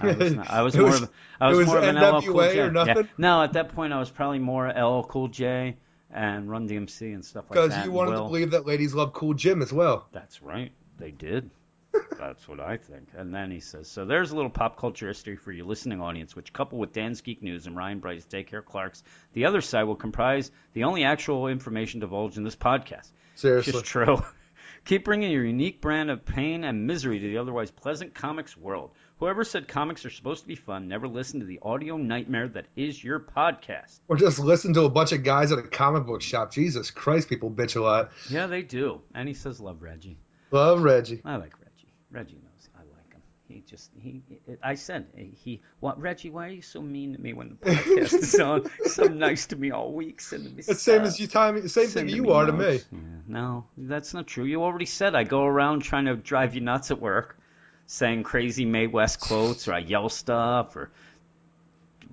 I 0.00 0.12
was, 0.12 0.32
not, 0.32 0.50
I 0.50 0.62
was 0.62 0.76
more 0.78 0.86
was- 0.86 1.02
of 1.02 1.08
a, 1.08 1.44
I 1.44 1.48
was, 1.48 1.58
was 1.58 1.66
more 1.66 1.78
of 1.78 1.84
an 1.84 1.96
LL 1.96 2.22
Cool 2.22 2.40
J. 2.40 2.58
or 2.60 2.70
nothing? 2.70 2.96
Yeah. 2.96 3.02
No, 3.18 3.42
at 3.42 3.52
that 3.52 3.74
point 3.74 3.92
I 3.92 3.98
was 3.98 4.10
probably 4.10 4.38
more 4.38 4.68
LL 4.68 5.02
Cool 5.02 5.28
J 5.28 5.76
and 6.10 6.50
Run 6.50 6.68
DMC 6.68 7.14
and 7.14 7.24
stuff 7.24 7.44
like 7.50 7.58
that. 7.58 7.68
Because 7.68 7.84
you 7.84 7.92
wanted 7.92 8.12
to 8.12 8.18
believe 8.18 8.52
that 8.52 8.66
ladies 8.66 8.94
love 8.94 9.12
Cool 9.12 9.34
Jim 9.34 9.60
as 9.62 9.72
well. 9.72 10.06
That's 10.12 10.42
right. 10.42 10.72
They 10.98 11.10
did. 11.10 11.50
That's 12.18 12.48
what 12.48 12.60
I 12.60 12.76
think. 12.76 13.08
And 13.16 13.34
then 13.34 13.50
he 13.50 13.60
says, 13.60 13.88
so 13.88 14.04
there's 14.04 14.30
a 14.30 14.36
little 14.36 14.50
pop 14.50 14.78
culture 14.78 15.06
history 15.06 15.36
for 15.36 15.52
your 15.52 15.66
listening 15.66 16.00
audience, 16.00 16.34
which 16.34 16.52
coupled 16.52 16.80
with 16.80 16.92
Dan's 16.92 17.20
Geek 17.20 17.42
News 17.42 17.66
and 17.66 17.76
Ryan 17.76 18.00
Bright's 18.00 18.26
Daycare 18.26 18.64
Clark's, 18.64 19.02
the 19.32 19.44
other 19.44 19.60
side 19.60 19.84
will 19.84 19.94
comprise 19.96 20.50
the 20.72 20.84
only 20.84 21.04
actual 21.04 21.46
information 21.48 22.00
divulged 22.00 22.36
in 22.36 22.42
this 22.44 22.56
podcast. 22.56 23.10
Seriously. 23.34 23.72
Just 23.72 23.84
true. 23.84 24.22
Keep 24.84 25.06
bringing 25.06 25.30
your 25.32 25.46
unique 25.46 25.80
brand 25.80 26.10
of 26.10 26.26
pain 26.26 26.62
and 26.62 26.86
misery 26.86 27.18
to 27.18 27.26
the 27.26 27.38
otherwise 27.38 27.70
pleasant 27.70 28.14
comics 28.14 28.54
world. 28.54 28.90
Whoever 29.18 29.42
said 29.42 29.66
comics 29.66 30.04
are 30.04 30.10
supposed 30.10 30.42
to 30.42 30.46
be 30.46 30.56
fun 30.56 30.88
never 30.88 31.08
listened 31.08 31.40
to 31.40 31.46
the 31.46 31.58
audio 31.62 31.96
nightmare 31.96 32.48
that 32.48 32.66
is 32.76 33.02
your 33.02 33.18
podcast. 33.18 34.00
Or 34.08 34.16
just 34.16 34.38
listen 34.38 34.74
to 34.74 34.82
a 34.82 34.90
bunch 34.90 35.12
of 35.12 35.22
guys 35.22 35.52
at 35.52 35.58
a 35.58 35.62
comic 35.62 36.04
book 36.04 36.20
shop. 36.20 36.52
Jesus 36.52 36.90
Christ, 36.90 37.30
people 37.30 37.50
bitch 37.50 37.76
a 37.76 37.80
lot. 37.80 38.10
Yeah, 38.28 38.46
they 38.46 38.60
do. 38.60 39.00
And 39.14 39.26
he 39.26 39.32
says, 39.32 39.58
love 39.58 39.80
Reggie. 39.80 40.18
Love 40.50 40.82
Reggie. 40.82 41.22
I 41.24 41.36
like 41.36 41.54
Reggie. 41.58 41.94
Reggie 42.10 42.42
knows 42.42 42.68
I 42.76 42.80
like 42.80 43.10
him. 43.14 43.22
He 43.54 43.60
just 43.60 43.92
he. 43.96 44.20
I 44.64 44.74
said 44.74 45.06
he. 45.14 45.60
What 45.78 46.00
Reggie? 46.00 46.30
Why 46.30 46.46
are 46.46 46.50
you 46.50 46.60
so 46.60 46.82
mean 46.82 47.12
to 47.14 47.20
me 47.20 47.32
when 47.32 47.50
the 47.50 47.54
podcast 47.54 48.14
is 48.14 48.40
on? 48.40 48.68
So 48.86 49.04
nice 49.26 49.46
to 49.46 49.56
me 49.56 49.70
all 49.70 49.92
week, 49.92 50.20
sending 50.20 50.52
me. 50.52 50.58
It's 50.58 50.66
the 50.66 50.74
same 50.74 51.02
as 51.02 51.20
you 51.20 51.28
time. 51.28 51.68
Same 51.68 51.86
thing 51.86 52.08
you 52.08 52.32
are 52.32 52.46
to 52.46 52.52
me. 52.52 52.80
Yeah, 52.90 52.98
no, 53.28 53.66
that's 53.76 54.12
not 54.12 54.26
true. 54.26 54.44
You 54.44 54.64
already 54.64 54.86
said 54.86 55.14
I 55.14 55.22
go 55.22 55.44
around 55.44 55.82
trying 55.82 56.06
to 56.06 56.16
drive 56.16 56.56
you 56.56 56.62
nuts 56.62 56.90
at 56.90 57.00
work, 57.00 57.38
saying 57.86 58.24
crazy 58.24 58.64
Mae 58.64 58.88
West 58.88 59.20
quotes, 59.20 59.68
or 59.68 59.74
I 59.74 59.78
yell 59.78 60.08
stuff, 60.08 60.74
or 60.74 60.90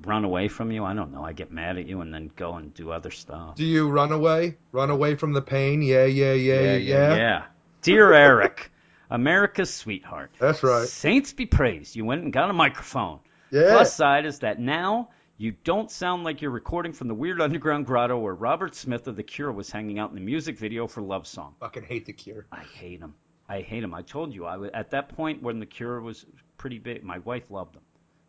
run 0.06 0.24
away 0.24 0.48
from 0.48 0.72
you. 0.72 0.86
I 0.86 0.94
don't 0.94 1.12
know. 1.12 1.26
I 1.26 1.34
get 1.34 1.52
mad 1.52 1.80
at 1.80 1.88
you 1.88 2.02
and 2.02 2.14
then 2.14 2.30
go 2.36 2.54
and 2.54 2.72
do 2.72 2.92
other 2.92 3.10
stuff. 3.10 3.56
Do 3.56 3.66
you 3.66 3.90
run 3.90 4.12
away? 4.12 4.58
Run 4.72 4.92
away 4.92 5.16
from 5.16 5.34
the 5.34 5.42
pain? 5.42 5.82
Yeah, 5.82 6.06
yeah, 6.06 6.34
yeah, 6.34 6.62
yeah, 6.62 6.76
yeah, 6.76 7.16
yeah. 7.16 7.44
Dear 7.82 8.14
Eric, 8.14 8.72
America's 9.12 9.72
sweetheart. 9.74 10.32
That's 10.40 10.64
right. 10.64 10.88
Saints 10.88 11.34
be 11.34 11.46
praised. 11.46 11.96
You 11.96 12.06
went 12.06 12.24
and 12.24 12.34
got 12.34 12.50
a 12.50 12.54
microphone. 12.54 13.20
Yeah. 13.52 13.72
Plus 13.72 13.94
side 13.94 14.26
is 14.26 14.40
that 14.40 14.60
now 14.60 15.10
you 15.38 15.52
don't 15.52 15.92
sound 15.92 16.24
like 16.24 16.42
you're 16.42 16.52
recording 16.52 16.94
from 16.94 17.10
the 17.10 17.14
weird 17.14 17.42
underground 17.42 17.86
grotto 17.86 18.18
where 18.18 18.34
Robert 18.34 18.74
Smith 18.74 19.08
of 19.08 19.18
The 19.18 19.24
Cure 19.24 19.52
was 19.52 19.70
hanging 19.70 20.00
out 20.00 20.10
in 20.10 20.16
the 20.16 20.22
music 20.22 20.58
video 20.58 20.88
for 20.88 21.02
Love 21.02 21.28
Song. 21.28 21.56
Fucking 21.60 21.84
hate 21.84 22.06
the 22.06 22.14
Cure. 22.14 22.46
I 22.52 22.64
hate 22.64 23.02
him. 23.02 23.14
I 23.50 23.60
hate 23.60 23.84
him. 23.84 23.94
I 23.94 24.02
told 24.02 24.34
you, 24.34 24.46
I 24.46 24.56
was, 24.56 24.72
at 24.74 24.92
that 24.92 25.10
point 25.10 25.44
when 25.44 25.60
The 25.60 25.66
Cure 25.66 26.00
was 26.00 26.26
pretty 26.58 26.80
big, 26.80 27.04
my 27.04 27.20
wife 27.20 27.52
loved 27.52 27.76
them. 27.76 27.84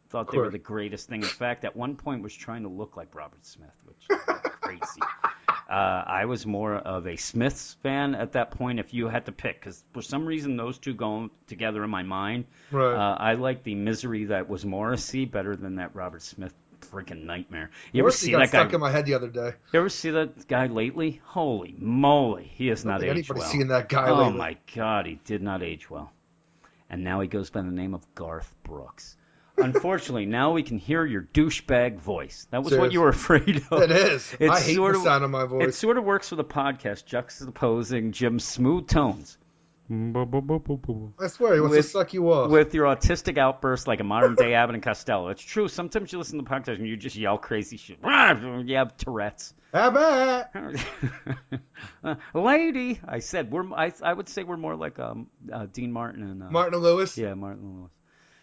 Thought 0.09 0.33
they 0.33 0.39
were 0.39 0.51
the 0.51 0.59
greatest 0.59 1.09
thing. 1.09 1.23
In 1.23 1.29
fact, 1.29 1.65
at 1.65 1.77
one 1.77 1.95
point 1.95 2.23
was 2.23 2.35
trying 2.35 2.65
to 2.65 2.69
look 2.69 2.97
like 2.97 3.15
Robert 3.15 3.47
Smith, 3.47 3.71
which 3.85 4.05
is 4.11 4.51
crazy. 4.61 5.01
Uh, 5.73 6.05
I 6.07 6.27
was 6.27 6.45
more 6.45 6.75
of 6.75 7.07
a 7.07 7.17
Smiths 7.17 7.79
fan 7.83 8.15
at 8.15 8.33
that 8.33 8.51
point. 8.51 8.79
If 8.79 8.93
you 8.93 9.09
had 9.09 9.25
to 9.25 9.33
pick, 9.33 9.59
because 9.59 9.83
for 9.95 10.03
some 10.03 10.27
reason 10.27 10.59
those 10.59 10.77
two 10.77 10.93
go 10.93 11.31
together 11.47 11.83
in 11.83 11.89
my 11.89 12.03
mind. 12.03 12.45
Right. 12.71 12.95
Uh, 12.95 13.17
I 13.19 13.35
like 13.35 13.63
the 13.63 13.75
misery 13.75 14.27
that 14.27 14.51
was 14.51 14.67
Morrissey 14.67 15.25
better 15.25 15.57
than 15.57 15.77
that 15.77 15.95
Robert 15.95 16.21
Smith 16.21 16.53
freaking 16.83 17.25
nightmare. 17.25 17.71
You 17.93 18.03
ever 18.03 18.11
see 18.11 18.33
that 18.33 18.41
guy? 18.41 18.47
stuck 18.47 18.73
in 18.75 18.81
my 18.81 18.91
head 18.91 19.07
the 19.07 19.15
other 19.15 19.29
day. 19.29 19.53
You 19.73 19.79
ever 19.81 19.89
see 19.89 20.11
that 20.11 20.47
guy 20.47 20.67
lately? 20.67 21.23
Holy 21.25 21.75
moly, 21.79 22.51
he 22.55 22.67
has 22.67 22.85
I 22.85 22.99
don't 22.99 23.09
not 23.09 23.17
aged 23.17 23.33
well. 23.33 23.49
seen 23.49 23.69
that 23.69 23.89
guy 23.89 24.11
oh 24.11 24.25
lately. 24.25 24.39
my 24.39 24.57
god, 24.75 25.07
he 25.07 25.19
did 25.25 25.43
not 25.43 25.63
age 25.63 25.89
well. 25.89 26.13
And 26.91 27.03
now 27.03 27.21
he 27.21 27.29
goes 27.29 27.49
by 27.49 27.63
the 27.63 27.71
name 27.71 27.95
of 27.95 28.15
Garth 28.15 28.55
Brooks. 28.63 29.17
Unfortunately, 29.65 30.27
now 30.27 30.53
we 30.53 30.63
can 30.63 30.79
hear 30.79 31.05
your 31.05 31.23
douchebag 31.23 31.99
voice. 31.99 32.47
That 32.51 32.63
was 32.63 32.77
what 32.77 32.93
you 32.93 33.01
were 33.01 33.09
afraid 33.09 33.63
of. 33.71 33.83
It 33.83 33.91
is. 33.91 34.35
It's 34.41 34.51
I 34.53 34.61
hate 34.61 34.77
sort 34.77 34.93
the 34.95 34.99
of- 34.99 35.05
sound 35.05 35.25
of 35.25 35.31
my 35.31 35.45
voice. 35.47 35.69
It 35.69 35.75
sort 35.75 35.99
of 35.99 36.05
works 36.05 36.29
for 36.29 36.37
the 36.37 36.45
podcast, 36.45 37.05
juxtaposing 37.07 38.13
Jim's 38.13 38.45
smooth 38.45 38.89
tones 38.89 39.39
I 39.91 41.27
swear, 41.27 41.55
he 41.55 41.61
wants 41.61 41.77
with- 41.77 41.85
to 41.85 41.91
suck 41.91 42.15
you 42.15 42.33
off. 42.33 42.51
with 42.51 42.73
your 42.73 42.87
autistic 42.87 43.37
outburst 43.37 43.87
like 43.87 44.01
a 44.01 44.05
modern 44.05 44.37
day 44.37 44.55
Abbott 44.55 44.75
and 44.75 44.83
Costello. 44.83 45.29
It's 45.29 45.43
true. 45.43 45.69
Sometimes 45.69 46.13
you 46.13 46.19
listen 46.19 46.39
to 46.39 46.45
the 46.45 46.51
podcast 46.51 46.77
and 46.79 46.87
you 46.87 46.97
just 46.97 47.17
yell 47.17 47.37
crazy 47.37 47.77
shit. 47.77 47.99
You 48.03 48.77
have 48.77 48.97
Tourette's. 48.97 49.53
Uh, 49.75 50.45
lady, 52.35 53.01
I 53.07 53.19
said 53.21 53.51
we're. 53.51 53.71
I, 53.75 53.93
I 54.03 54.13
would 54.13 54.29
say 54.29 54.45
we're 54.45 54.57
more 54.57 54.77
like 54.77 54.99
um, 54.99 55.29
uh, 55.53 55.67
Dean 55.71 55.93
Martin 55.93 56.23
and 56.23 56.43
uh, 56.43 56.51
Martin 56.51 56.79
Lewis? 56.79 57.17
Yeah, 57.19 57.35
Martin 57.35 57.79
Lewis. 57.79 57.91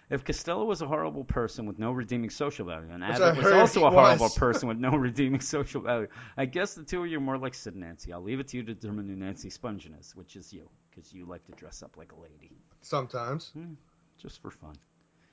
If 0.10 0.26
Costello 0.26 0.66
was 0.66 0.82
a 0.82 0.88
horrible 0.88 1.24
person 1.24 1.68
with 1.68 1.78
no 1.78 1.92
redeeming 1.92 2.32
social 2.32 2.66
value, 2.66 2.90
and 2.92 3.04
Which 3.04 3.20
Abbott 3.20 3.44
was 3.44 3.54
also 3.54 3.86
a 3.86 3.92
horrible 3.92 4.26
was. 4.26 4.38
person 4.38 4.68
with 4.68 4.80
no 4.80 4.92
redeeming 4.92 5.42
social 5.42 5.82
value, 5.82 6.08
I 6.36 6.46
guess 6.46 6.74
the 6.74 6.84
two 6.84 7.04
of 7.04 7.10
you 7.10 7.18
are 7.18 7.22
more 7.22 7.38
like 7.38 7.54
Sid 7.54 7.74
and 7.74 7.84
Nancy. 7.84 8.12
I'll 8.12 8.22
leave 8.22 8.40
it 8.40 8.48
to 8.50 8.58
you 8.58 8.64
to 8.64 8.74
determine 8.74 9.08
who 9.08 9.16
Nancy 9.16 9.50
Spungen 9.50 10.00
is, 10.00 10.16
which 10.16 10.36
is 10.36 10.52
you, 10.52 10.68
because 10.90 11.14
you 11.14 11.26
like 11.26 11.46
to 11.46 11.52
dress 11.52 11.84
up 11.84 11.96
like 11.96 12.12
a 12.12 12.20
lady, 12.20 12.52
Sometimes. 12.82 13.50
Hmm, 13.50 13.74
just 14.18 14.42
for 14.42 14.50
fun. 14.50 14.76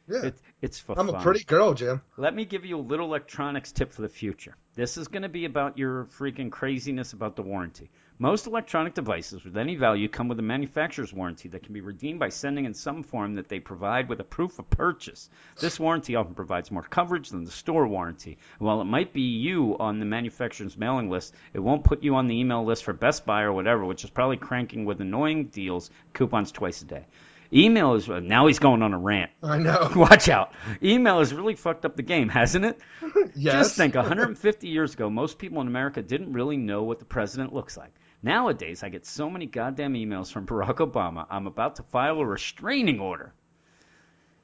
Yeah. 0.09 0.27
It, 0.27 0.35
it's 0.61 0.79
for 0.79 0.95
fun. 0.95 1.07
I'm 1.07 1.12
fun. 1.12 1.20
a 1.20 1.22
pretty 1.22 1.45
girl, 1.45 1.72
Jim. 1.72 2.03
Let 2.18 2.35
me 2.35 2.45
give 2.45 2.64
you 2.64 2.79
a 2.79 2.81
little 2.81 3.07
electronics 3.07 3.72
tip 3.72 3.93
for 3.93 4.03
the 4.03 4.09
future. 4.09 4.57
This 4.74 4.99
is 4.99 5.09
going 5.09 5.22
to 5.22 5.29
be 5.29 5.47
about 5.47 5.79
your 5.79 6.05
freaking 6.05 6.51
craziness 6.51 7.12
about 7.12 7.35
the 7.35 7.43
warranty. 7.43 7.91
Most 8.19 8.47
electronic 8.47 8.95
devices 8.95 9.45
with 9.45 9.59
any 9.59 9.77
value 9.77 10.09
come 10.09 10.29
with 10.29 10.39
a 10.39 10.43
manufacturer's 10.43 11.12
warranty 11.12 11.51
that 11.51 11.62
can 11.62 11.75
be 11.75 11.83
redeemed 11.83 12.19
by 12.19 12.31
sending 12.31 12.64
in 12.64 12.73
some 12.73 13.03
form 13.03 13.35
that 13.35 13.51
they 13.51 13.61
provide 13.61 14.09
with 14.09 14.21
a 14.21 14.25
proof 14.25 14.59
of 14.59 14.71
purchase. 14.71 15.29
This 15.61 15.79
warranty 15.79 16.17
often 16.17 16.35
provides 16.35 16.71
more 16.71 16.83
coverage 16.83 17.29
than 17.29 17.45
the 17.45 17.51
store 17.51 17.87
warranty. 17.87 18.39
While 18.59 18.81
it 18.81 18.87
might 18.87 19.12
be 19.12 19.21
you 19.21 19.77
on 19.79 19.99
the 19.99 20.07
manufacturer's 20.07 20.79
mailing 20.79 21.11
list, 21.11 21.35
it 21.53 21.59
won't 21.59 21.85
put 21.85 22.03
you 22.03 22.14
on 22.14 22.27
the 22.27 22.41
email 22.41 22.64
list 22.64 22.85
for 22.85 22.95
Best 22.95 23.27
Buy 23.27 23.43
or 23.43 23.53
whatever, 23.53 23.85
which 23.85 24.03
is 24.03 24.09
probably 24.09 24.39
cranking 24.39 24.87
with 24.87 25.03
annoying 25.03 25.49
deals, 25.49 25.91
coupons 26.14 26.53
twice 26.53 26.81
a 26.81 26.87
day. 26.87 27.05
Email 27.53 27.95
is 27.95 28.09
now 28.09 28.47
he's 28.47 28.61
going 28.61 28.81
on 28.81 28.95
a 28.95 28.99
rant. 28.99 29.31
I 29.43 29.59
know. 29.59 29.93
Watch 29.97 30.31
out. 30.31 30.55
Email 30.83 31.19
has 31.19 31.35
really 31.35 31.55
fucked 31.55 31.85
up 31.85 31.97
the 31.97 32.03
game, 32.03 32.31
hasn't 32.31 32.64
it? 32.64 32.81
yes. 33.35 33.53
Just 33.53 33.77
think 33.77 33.95
150 33.95 34.69
years 34.69 34.95
ago, 34.95 35.11
most 35.11 35.39
people 35.39 35.61
in 35.61 35.67
America 35.67 36.01
didn't 36.01 36.33
really 36.33 36.57
know 36.57 36.85
what 36.85 36.99
the 36.99 37.05
president 37.05 37.53
looks 37.53 37.77
like. 37.77 37.93
Nowadays, 38.27 38.83
I 38.83 38.89
get 38.89 39.07
so 39.07 39.31
many 39.31 39.47
goddamn 39.47 39.95
emails 39.95 40.33
from 40.33 40.47
Barack 40.47 40.79
Obama, 40.79 41.27
I'm 41.31 41.47
about 41.47 41.77
to 41.77 41.85
file 41.85 42.18
a 42.18 42.27
restraining 42.27 42.99
order. 42.99 43.33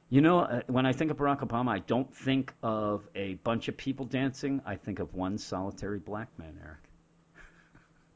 You 0.09 0.21
know, 0.21 0.39
uh, 0.39 0.61
when 0.67 0.85
I 0.85 0.93
think 0.93 1.11
of 1.11 1.17
Barack 1.17 1.41
Obama, 1.41 1.71
I 1.71 1.79
don't 1.79 2.15
think 2.15 2.53
of 2.63 3.05
a 3.13 3.33
bunch 3.33 3.67
of 3.67 3.75
people 3.75 4.05
dancing. 4.05 4.61
I 4.65 4.77
think 4.77 4.99
of 4.99 5.13
one 5.13 5.37
solitary 5.37 5.99
black 5.99 6.29
man, 6.39 6.57
Eric. 6.63 6.77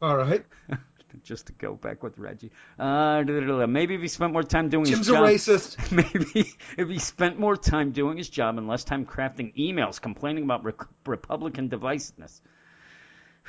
All 0.02 0.16
right. 0.16 0.46
Just 1.24 1.48
to 1.48 1.54
go 1.54 1.76
back 1.76 2.02
with 2.02 2.18
Reggie. 2.18 2.52
Uh, 2.80 3.24
maybe 3.68 3.96
if 3.96 4.02
he 4.02 4.08
spent 4.08 4.32
more 4.32 4.44
time 4.44 4.70
doing 4.70 4.86
Jim's 4.86 5.00
his 5.00 5.10
a 5.10 5.14
job. 5.14 5.26
racist. 5.26 5.92
Maybe 5.92 6.54
if 6.78 6.88
he 6.88 7.00
spent 7.00 7.40
more 7.40 7.58
time 7.58 7.92
doing 7.92 8.18
his 8.18 8.30
job 8.30 8.58
and 8.58 8.68
less 8.68 8.84
time 8.84 9.06
crafting 9.06 9.54
emails 9.58 10.00
complaining 10.00 10.44
about 10.44 10.64
re- 10.64 10.74
Republican 11.06 11.70
divisiveness, 11.70 12.42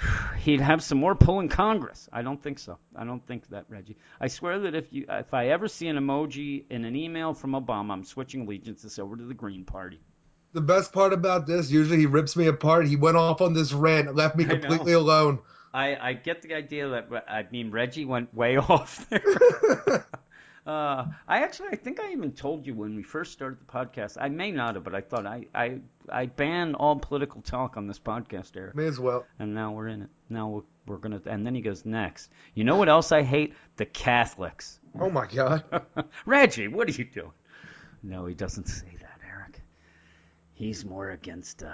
he'd 0.39 0.61
have 0.61 0.83
some 0.83 0.99
more 0.99 1.15
pull 1.15 1.41
in 1.41 1.49
Congress. 1.49 2.09
I 2.13 2.23
don't 2.23 2.43
think 2.43 2.59
so. 2.59 2.79
I 2.97 3.05
don't 3.05 3.25
think 3.27 3.49
that, 3.49 3.65
Reggie. 3.69 3.97
I 4.21 4.29
swear 4.29 4.59
that 4.61 4.75
if 4.75 4.93
you, 4.93 5.07
if 5.09 5.35
I 5.35 5.49
ever 5.49 5.69
see 5.69 5.89
an 5.89 5.97
emoji 5.97 6.65
in 6.71 6.85
an 6.85 6.97
email 6.97 7.35
from 7.35 7.53
Obama, 7.53 7.93
I'm 7.93 8.05
switching 8.05 8.43
allegiances 8.43 8.99
over 8.99 9.17
to 9.17 9.25
the 9.25 9.35
Green 9.35 9.65
Party. 9.65 10.01
The 10.53 10.61
best 10.61 10.93
part 10.93 11.13
about 11.13 11.47
this, 11.47 11.71
usually 11.71 11.99
he 11.99 12.07
rips 12.07 12.35
me 12.35 12.47
apart. 12.47 12.87
He 12.87 12.97
went 12.97 13.17
off 13.17 13.41
on 13.41 13.53
this 13.53 13.73
rant, 13.73 14.15
left 14.15 14.37
me 14.37 14.45
completely 14.45 14.93
alone. 14.93 15.41
I, 15.75 15.97
I 15.97 16.13
get 16.15 16.41
the 16.41 16.55
idea 16.55 16.89
that 16.89 17.25
I 17.29 17.47
mean 17.51 17.71
Reggie 17.71 18.07
went 18.07 18.33
way 18.35 18.57
off 18.57 19.07
there. 19.11 20.07
Uh, 20.67 21.07
I 21.27 21.39
actually, 21.45 21.69
I 21.73 21.77
think 21.77 21.99
I 21.99 22.13
even 22.13 22.33
told 22.33 22.67
you 22.67 22.75
when 22.75 22.95
we 22.95 23.03
first 23.03 23.33
started 23.33 23.59
the 23.59 23.65
podcast. 23.65 24.19
I 24.21 24.29
may 24.29 24.51
not 24.51 24.75
have, 24.75 24.85
but 24.85 24.95
I 24.95 25.01
thought 25.01 25.25
I, 25.25 25.47
I, 25.55 25.79
I 26.13 26.27
ban 26.27 26.75
all 26.75 26.97
political 26.97 27.43
talk 27.43 27.77
on 27.77 27.87
this 27.87 27.99
podcast, 27.99 28.57
Eric. 28.57 28.75
May 28.75 28.87
as 28.87 28.99
well. 28.99 29.27
And 29.39 29.55
now 29.55 29.73
we're 29.73 29.89
in 29.89 30.03
it. 30.03 30.09
Now 30.29 30.49
we're, 30.49 30.63
we're 30.87 30.97
gonna. 30.99 31.21
And 31.27 31.47
then 31.47 31.55
he 31.55 31.61
goes 31.61 31.85
next. 31.85 32.31
You 32.55 32.65
know 32.65 32.77
what 32.77 32.89
else 32.89 33.13
I 33.13 33.23
hate? 33.23 33.55
The 33.77 33.87
Catholics. 33.87 34.81
Oh 34.99 35.11
my 35.11 35.27
God. 35.27 35.65
Reggie, 36.27 36.69
what 36.69 36.89
are 36.89 36.93
you 36.93 37.05
doing? 37.05 37.33
No, 38.03 38.27
he 38.27 38.35
doesn't 38.35 38.69
say 38.69 38.97
that, 39.01 39.21
Eric. 39.29 39.61
He's 40.55 40.85
more 40.85 41.11
against. 41.11 41.63
Uh, 41.63 41.73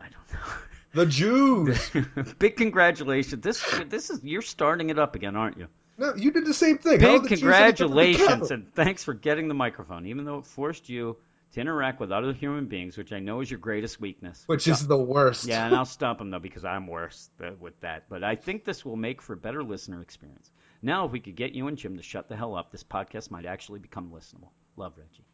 I 0.00 0.04
don't 0.04 0.32
know. 0.32 0.52
The 0.92 1.06
Jews. 1.06 1.90
Big 2.38 2.56
congratulations. 2.56 3.42
This 3.42 3.62
this 3.88 4.10
is 4.10 4.24
you're 4.24 4.42
starting 4.42 4.90
it 4.90 4.98
up 4.98 5.14
again, 5.14 5.36
aren't 5.36 5.58
you? 5.58 5.68
No, 5.98 6.14
you 6.14 6.30
did 6.30 6.44
the 6.44 6.54
same 6.54 6.78
thing. 6.78 6.98
Big 6.98 7.22
the 7.22 7.28
Jews 7.30 7.42
any 7.42 7.72
different 7.72 7.78
than 7.78 7.90
the 7.90 8.12
congratulations 8.14 8.50
and 8.50 8.74
thanks 8.74 9.04
for 9.04 9.14
getting 9.14 9.48
the 9.48 9.54
microphone, 9.54 10.06
even 10.06 10.24
though 10.24 10.38
it 10.38 10.46
forced 10.46 10.88
you 10.88 11.16
to 11.56 11.60
interact 11.62 12.00
with 12.00 12.12
other 12.12 12.32
human 12.34 12.66
beings, 12.66 12.96
which 12.98 13.12
I 13.12 13.18
know 13.18 13.40
is 13.40 13.50
your 13.50 13.58
greatest 13.58 13.98
weakness. 14.00 14.42
Which 14.46 14.68
is 14.68 14.86
the 14.86 14.96
worst. 14.96 15.46
Yeah, 15.46 15.66
and 15.66 15.74
I'll 15.74 15.84
stop 15.86 16.20
him 16.20 16.30
though 16.30 16.38
because 16.38 16.64
I'm 16.64 16.86
worse 16.86 17.30
with 17.60 17.80
that. 17.80 18.08
But 18.08 18.22
I 18.22 18.36
think 18.36 18.64
this 18.64 18.84
will 18.84 18.96
make 18.96 19.22
for 19.22 19.32
a 19.32 19.36
better 19.38 19.64
listener 19.64 20.00
experience. 20.02 20.50
Now, 20.82 21.06
if 21.06 21.12
we 21.12 21.20
could 21.20 21.34
get 21.34 21.52
you 21.54 21.66
and 21.68 21.78
Jim 21.78 21.96
to 21.96 22.02
shut 22.02 22.28
the 22.28 22.36
hell 22.36 22.54
up, 22.54 22.70
this 22.70 22.84
podcast 22.84 23.30
might 23.30 23.46
actually 23.46 23.78
become 23.78 24.10
listenable. 24.10 24.50
Love, 24.76 24.92
Reggie. 24.98 25.24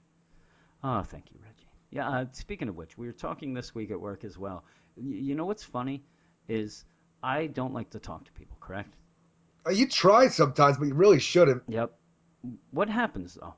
Oh, 0.85 1.03
thank 1.03 1.33
you, 1.33 1.39
Reggie. 1.45 1.69
Yeah. 1.91 2.09
Uh, 2.09 2.25
speaking 2.33 2.69
of 2.69 2.77
which, 2.77 2.97
we 2.97 3.07
were 3.07 3.13
talking 3.13 3.53
this 3.53 3.75
week 3.75 3.91
at 3.91 4.01
work 4.01 4.25
as 4.25 4.39
well. 4.39 4.65
Y- 4.97 5.17
you 5.17 5.35
know 5.35 5.45
what's 5.45 5.65
funny 5.65 6.05
is 6.49 6.85
I 7.23 7.47
don't 7.49 7.75
like 7.75 7.91
to 7.91 7.99
talk 7.99 8.25
to 8.27 8.33
people. 8.33 8.57
Correct? 8.61 8.95
Uh, 9.67 9.71
You 9.71 9.89
try 9.89 10.29
sometimes, 10.29 10.79
but 10.79 10.87
you 10.87 10.95
really 10.95 11.21
shouldn't. 11.21 11.65
Yep. 11.69 11.93
What 12.71 12.89
happens 12.89 13.35
though? 13.35 13.55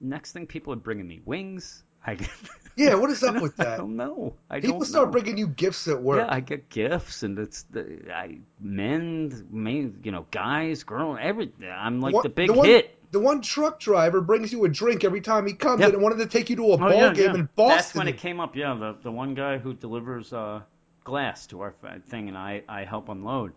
Next 0.00 0.32
thing, 0.32 0.46
people 0.46 0.72
are 0.74 0.76
bringing 0.76 1.08
me 1.08 1.20
wings. 1.24 1.84
I 2.06 2.14
get, 2.16 2.28
Yeah, 2.76 2.94
what 2.94 3.10
is 3.10 3.22
up 3.22 3.40
with 3.40 3.56
that? 3.56 3.66
I 3.68 3.76
don't 3.76 3.96
know. 3.96 4.34
I 4.50 4.60
People 4.60 4.78
don't 4.78 4.86
start 4.86 5.06
know. 5.08 5.12
bringing 5.12 5.36
you 5.36 5.46
gifts 5.46 5.88
at 5.88 6.00
work. 6.02 6.26
Yeah, 6.26 6.34
I 6.34 6.40
get 6.40 6.68
gifts, 6.70 7.22
and 7.22 7.38
it's 7.38 7.64
the 7.64 8.10
I 8.14 8.38
men, 8.60 9.46
main, 9.50 10.00
you 10.02 10.10
know, 10.12 10.26
guys, 10.30 10.82
girl, 10.84 11.18
every. 11.20 11.52
I'm 11.70 12.00
like 12.00 12.14
One- 12.14 12.22
the 12.22 12.28
big 12.30 12.50
one, 12.50 12.66
hit. 12.66 12.98
The 13.12 13.20
one 13.20 13.42
truck 13.42 13.78
driver 13.78 14.22
brings 14.22 14.52
you 14.52 14.64
a 14.64 14.70
drink 14.70 15.04
every 15.04 15.20
time 15.20 15.46
he 15.46 15.52
comes 15.52 15.80
Yep. 15.80 15.88
in 15.90 15.94
and 15.96 16.02
wanted 16.02 16.18
to 16.20 16.26
take 16.26 16.48
you 16.48 16.56
to 16.56 16.62
a 16.62 16.66
Oh, 16.72 16.76
ball 16.78 16.92
yeah, 16.92 17.12
game 17.12 17.34
yeah. 17.34 17.40
in 17.40 17.48
Boston. 17.54 17.76
That's 17.76 17.94
when 17.94 18.08
it 18.08 18.16
came 18.16 18.40
up. 18.40 18.56
Yeah, 18.56 18.72
the 18.74 18.96
the 19.02 19.12
one 19.12 19.34
guy 19.34 19.58
who 19.58 19.74
delivers 19.74 20.32
uh, 20.32 20.62
glass 21.04 21.46
to 21.48 21.60
our 21.60 21.74
thing, 22.08 22.28
and 22.28 22.38
I 22.38 22.62
I 22.70 22.84
help 22.84 23.10
unload, 23.10 23.52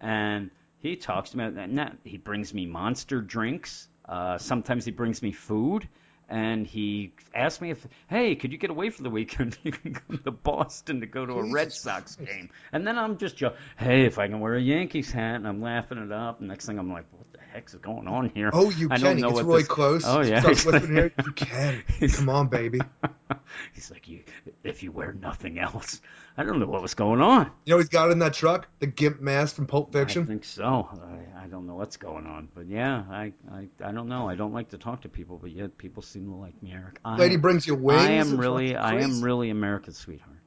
and 0.00 0.50
he 0.78 0.94
talks 0.94 1.30
to 1.30 1.38
me. 1.38 1.44
And 1.44 1.78
that, 1.78 1.96
he 2.04 2.18
brings 2.18 2.54
me 2.54 2.66
monster 2.66 3.20
drinks. 3.20 3.88
Uh, 4.08 4.38
sometimes 4.38 4.84
he 4.84 4.92
brings 4.92 5.22
me 5.22 5.32
food. 5.32 5.88
And 6.30 6.64
he 6.66 7.12
asked 7.34 7.60
me 7.60 7.70
if, 7.70 7.84
hey, 8.08 8.36
could 8.36 8.52
you 8.52 8.58
get 8.58 8.70
away 8.70 8.90
for 8.90 9.02
the 9.02 9.10
weekend? 9.10 9.58
You 9.64 9.72
can 9.72 9.94
come 9.94 10.18
to 10.24 10.30
Boston 10.30 11.00
to 11.00 11.06
go 11.06 11.26
to 11.26 11.32
a 11.34 11.52
Red 11.52 11.72
Sox 11.72 12.16
game. 12.16 12.48
And 12.72 12.86
then 12.86 12.96
I'm 12.96 13.18
just, 13.18 13.36
jo- 13.36 13.54
hey, 13.76 14.06
if 14.06 14.18
I 14.18 14.28
can 14.28 14.38
wear 14.40 14.54
a 14.54 14.60
Yankees 14.60 15.10
hat, 15.10 15.34
and 15.36 15.46
I'm 15.48 15.60
laughing 15.60 15.98
it 15.98 16.12
up. 16.12 16.38
And 16.38 16.48
next 16.48 16.66
thing 16.66 16.78
I'm 16.78 16.90
like, 16.92 17.04
what 17.10 17.26
heck's 17.52 17.74
going 17.74 18.08
on 18.08 18.30
here? 18.30 18.50
Oh, 18.52 18.70
you 18.70 18.88
I 18.90 18.96
can. 18.96 19.04
don't 19.04 19.16
He 19.16 19.22
know 19.22 19.28
gets 19.30 19.36
what 19.42 19.46
really 19.46 19.62
this- 19.62 19.68
close. 19.68 20.04
Oh 20.06 20.22
yeah, 20.22 20.40
He's 20.40 20.64
like- 20.66 20.86
here. 20.86 21.12
You 21.24 21.32
can. 21.32 21.82
Come 22.10 22.28
on, 22.28 22.48
baby. 22.48 22.80
He's 23.74 23.90
like, 23.90 24.08
you, 24.08 24.20
if 24.64 24.82
you 24.82 24.92
wear 24.92 25.12
nothing 25.12 25.58
else. 25.58 26.00
I 26.36 26.44
don't 26.44 26.58
know 26.60 26.66
what 26.66 26.80
was 26.80 26.94
going 26.94 27.20
on. 27.20 27.50
You 27.64 27.74
know 27.74 27.78
he's 27.78 27.88
got 27.88 28.10
in 28.12 28.20
that 28.20 28.32
truck? 28.34 28.68
The 28.78 28.86
gimp 28.86 29.20
mask 29.20 29.56
from 29.56 29.66
Pulp 29.66 29.92
Fiction. 29.92 30.22
I 30.22 30.26
think 30.26 30.44
so. 30.44 30.88
I, 31.36 31.44
I 31.44 31.46
don't 31.48 31.66
know 31.66 31.74
what's 31.74 31.96
going 31.96 32.26
on, 32.26 32.48
but 32.54 32.66
yeah, 32.68 33.02
I, 33.10 33.32
I 33.52 33.68
I 33.84 33.92
don't 33.92 34.08
know. 34.08 34.28
I 34.28 34.36
don't 34.36 34.52
like 34.54 34.70
to 34.70 34.78
talk 34.78 35.02
to 35.02 35.08
people, 35.08 35.38
but 35.38 35.50
yet 35.50 35.76
people 35.76 36.02
seem 36.02 36.26
to 36.26 36.34
like 36.36 36.60
me, 36.62 36.72
Eric. 36.72 36.98
I, 37.04 37.16
Lady 37.16 37.36
brings 37.36 37.66
you 37.66 37.74
wings. 37.74 38.00
I 38.02 38.12
am 38.12 38.38
really, 38.38 38.74
I 38.76 39.00
am 39.00 39.22
really 39.22 39.50
America's 39.50 39.96
sweetheart. 39.98 40.38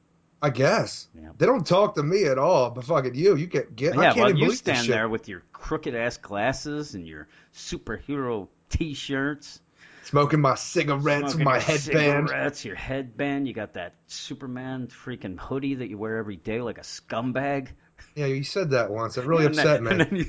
I 0.44 0.50
guess. 0.50 1.08
Yeah. 1.14 1.30
They 1.38 1.46
don't 1.46 1.66
talk 1.66 1.94
to 1.94 2.02
me 2.02 2.24
at 2.26 2.36
all, 2.38 2.70
but 2.70 2.84
fucking 2.84 3.14
you, 3.14 3.34
you 3.34 3.46
get 3.46 3.74
get. 3.74 3.96
I 3.96 4.02
yeah, 4.02 4.08
can't 4.12 4.16
well, 4.18 4.28
even 4.30 4.42
you 4.42 4.52
stand 4.52 4.88
there 4.88 5.08
with 5.08 5.26
your 5.26 5.42
crooked 5.52 5.94
ass 5.94 6.18
glasses 6.18 6.94
and 6.94 7.06
your 7.08 7.28
superhero 7.54 8.48
T-shirts. 8.68 9.60
smoking 10.02 10.40
my 10.42 10.54
cigarettes 10.54 11.32
smoking 11.32 11.38
with 11.38 11.44
my 11.44 11.54
your 11.54 11.60
headband. 11.60 12.28
Cigarettes, 12.28 12.64
your 12.64 12.74
headband. 12.76 13.48
You 13.48 13.54
got 13.54 13.74
that 13.74 13.94
Superman 14.06 14.88
freaking 14.88 15.38
hoodie 15.38 15.76
that 15.76 15.88
you 15.88 15.96
wear 15.96 16.18
every 16.18 16.36
day 16.36 16.60
like 16.60 16.76
a 16.78 16.82
scumbag. 16.82 17.68
Yeah, 18.14 18.26
you 18.26 18.44
said 18.44 18.70
that 18.70 18.90
once. 18.90 19.16
It 19.16 19.24
really 19.24 19.46
upset 19.46 19.82
me. 19.82 20.18
You, 20.18 20.26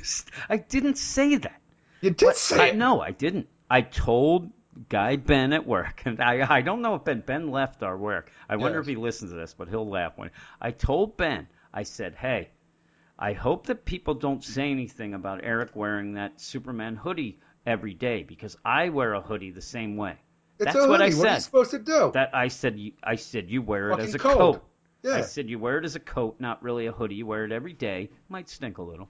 I 0.49 0.57
didn't 0.57 0.97
say 0.97 1.35
that. 1.35 1.61
you 2.01 2.11
did 2.11 2.25
What? 2.25 2.37
say 2.37 2.59
I, 2.59 2.65
it. 2.67 2.75
no, 2.77 3.01
I 3.01 3.11
didn't. 3.11 3.47
I 3.69 3.81
told 3.81 4.49
Guy 4.89 5.15
Ben 5.15 5.53
at 5.53 5.65
work, 5.65 6.01
and 6.05 6.21
I 6.21 6.45
I 6.57 6.61
don't 6.61 6.81
know 6.81 6.95
if 6.95 7.03
Ben 7.05 7.21
Ben 7.25 7.49
left 7.51 7.81
our 7.83 7.97
work. 7.97 8.31
I 8.49 8.57
wonder 8.57 8.79
Yes. 8.79 8.83
if 8.85 8.89
he 8.89 8.95
listens 8.95 9.31
to 9.31 9.37
this, 9.37 9.53
but 9.53 9.69
he'll 9.69 9.87
laugh 9.87 10.13
when 10.17 10.31
I 10.61 10.71
told 10.71 11.17
Ben. 11.17 11.47
I 11.73 11.83
said, 11.83 12.15
"Hey, 12.15 12.49
I 13.17 13.33
hope 13.33 13.67
that 13.67 13.85
people 13.85 14.13
don't 14.15 14.43
say 14.43 14.71
anything 14.71 15.13
about 15.13 15.41
Eric 15.43 15.75
wearing 15.75 16.13
that 16.13 16.39
Superman 16.41 16.95
hoodie 16.95 17.39
every 17.65 17.93
day 17.93 18.23
because 18.23 18.57
I 18.65 18.89
wear 18.89 19.13
a 19.13 19.21
hoodie 19.21 19.51
the 19.51 19.61
same 19.61 19.95
way." 19.97 20.17
It's 20.59 20.65
That's 20.73 20.75
what 20.87 21.01
I 21.01 21.05
hoodie. 21.09 21.17
What 21.17 21.27
are 21.27 21.29
you 21.31 21.35
said. 21.35 21.39
supposed 21.43 21.71
to 21.71 21.79
do? 21.79 22.11
That 22.13 22.33
I 22.33 22.47
said 22.49 22.77
you, 22.79 22.93
I 23.03 23.15
said 23.15 23.49
you 23.49 23.61
wear 23.61 23.89
it 23.89 23.91
Fucking 23.91 24.05
as 24.05 24.15
a 24.15 24.19
cold. 24.19 24.37
coat. 24.55 24.63
yeah. 25.03 25.15
I 25.15 25.21
said 25.21 25.49
you 25.49 25.59
wear 25.59 25.77
it 25.77 25.85
as 25.85 25.95
a 25.95 25.99
coat, 25.99 26.37
not 26.39 26.63
really 26.63 26.85
a 26.87 26.91
hoodie. 26.91 27.15
You 27.15 27.25
wear 27.25 27.43
it 27.45 27.51
every 27.51 27.73
day. 27.73 28.09
Might 28.29 28.47
stink 28.49 28.77
a 28.77 28.81
little, 28.83 29.09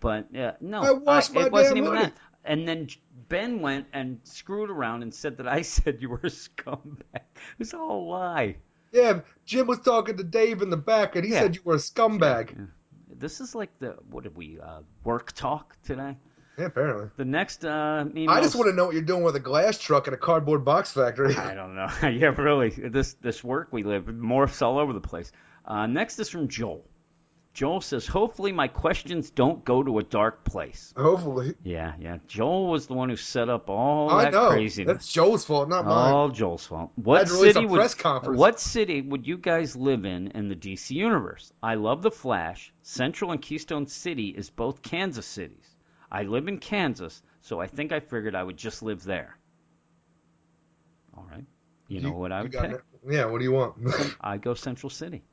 but 0.00 0.34
uh, 0.36 0.52
no, 0.60 0.82
I 1.06 1.22
my 1.32 1.42
it 1.46 1.52
wasn't 1.52 1.78
even 1.78 1.90
hoodie. 1.92 2.04
that. 2.04 2.14
And 2.44 2.66
then 2.66 2.88
Ben 3.28 3.60
went 3.60 3.86
and 3.92 4.20
screwed 4.24 4.70
around 4.70 5.02
and 5.02 5.12
said 5.14 5.36
that 5.38 5.48
I 5.48 5.62
said 5.74 5.98
you 6.00 6.08
were 6.10 6.20
a 6.22 6.30
scumbag. 6.30 6.98
It 7.14 7.58
was 7.58 7.74
all 7.74 8.00
a 8.00 8.04
lie. 8.08 8.56
yeah, 8.92 9.20
Jim 9.44 9.66
was 9.66 9.80
talking 9.80 10.16
to 10.16 10.24
Dave 10.24 10.62
in 10.62 10.70
the 10.70 10.76
back, 10.76 11.16
and 11.16 11.24
he 11.24 11.32
Yeah. 11.32 11.40
said 11.40 11.56
you 11.56 11.62
were 11.64 11.74
a 11.74 11.78
scumbag. 11.78 12.56
Yeah. 12.56 12.64
This 13.18 13.40
is 13.40 13.54
like 13.54 13.70
the 13.78 13.96
what 14.10 14.24
did 14.24 14.36
we 14.36 14.58
uh, 14.60 14.80
work 15.04 15.32
talk 15.32 15.76
today? 15.82 16.16
Yeah, 16.58 16.66
apparently. 16.66 17.10
The 17.16 17.24
next 17.24 17.64
uh, 17.64 18.04
email. 18.14 18.30
I 18.30 18.40
just 18.40 18.54
want 18.56 18.68
to 18.70 18.74
know 18.74 18.86
what 18.86 18.94
you're 18.94 19.02
doing 19.02 19.22
with 19.22 19.36
a 19.36 19.40
glass 19.40 19.78
truck 19.78 20.08
at 20.08 20.14
a 20.14 20.16
cardboard 20.16 20.64
box 20.64 20.92
factory. 20.92 21.34
I 21.36 21.54
don't 21.54 21.74
know. 21.74 21.88
yeah, 22.08 22.34
really. 22.36 22.70
This 22.70 23.14
this 23.14 23.42
work 23.44 23.68
we 23.72 23.82
live 23.82 24.04
morphs 24.04 24.62
all 24.62 24.78
over 24.78 24.92
the 24.92 25.00
place. 25.00 25.32
Uh, 25.66 25.86
next 25.86 26.18
is 26.18 26.28
from 26.28 26.48
Joel. 26.48 26.84
Joel 27.56 27.80
says, 27.80 28.06
hopefully 28.06 28.52
my 28.52 28.68
questions 28.68 29.30
don't 29.30 29.64
go 29.64 29.82
to 29.82 29.98
a 29.98 30.02
dark 30.02 30.44
place. 30.44 30.92
Hopefully. 30.94 31.54
Yeah, 31.62 31.94
yeah. 31.98 32.18
Joel 32.28 32.66
was 32.66 32.86
the 32.86 32.92
one 32.92 33.08
who 33.08 33.16
set 33.16 33.48
up 33.48 33.70
all 33.70 34.10
I 34.10 34.24
that 34.24 34.34
know. 34.34 34.50
craziness. 34.50 34.92
That's 34.92 35.10
Joel's 35.10 35.46
fault, 35.46 35.70
not 35.70 35.86
mine. 35.86 36.12
All 36.12 36.28
Joel's 36.28 36.66
fault. 36.66 36.90
What 36.96 37.20
Had 37.20 37.28
to 37.28 37.32
release 37.32 37.54
city 37.54 37.64
would 37.64 37.78
press 37.78 37.94
conference. 37.94 38.38
What 38.38 38.60
city 38.60 39.00
would 39.00 39.26
you 39.26 39.38
guys 39.38 39.74
live 39.74 40.04
in 40.04 40.32
in 40.32 40.50
the 40.50 40.54
DC 40.54 40.90
universe? 40.90 41.50
I 41.62 41.76
love 41.76 42.02
the 42.02 42.10
Flash. 42.10 42.74
Central 42.82 43.32
and 43.32 43.40
Keystone 43.40 43.86
City 43.86 44.28
is 44.28 44.50
both 44.50 44.82
Kansas 44.82 45.24
cities. 45.24 45.76
I 46.12 46.24
live 46.24 46.48
in 46.48 46.58
Kansas, 46.58 47.22
so 47.40 47.58
I 47.58 47.68
think 47.68 47.90
I 47.90 48.00
figured 48.00 48.34
I 48.34 48.42
would 48.42 48.58
just 48.58 48.82
live 48.82 49.02
there. 49.02 49.38
All 51.16 51.26
right. 51.30 51.46
You 51.88 52.02
know 52.02 52.12
what 52.12 52.32
I 52.32 52.42
would 52.42 52.52
pick? 52.52 52.70
it. 52.70 52.82
Yeah, 53.08 53.24
what 53.24 53.38
do 53.38 53.44
you 53.44 53.52
want? 53.52 53.76
I 54.20 54.36
go 54.36 54.52
Central 54.52 54.90
City. 54.90 55.24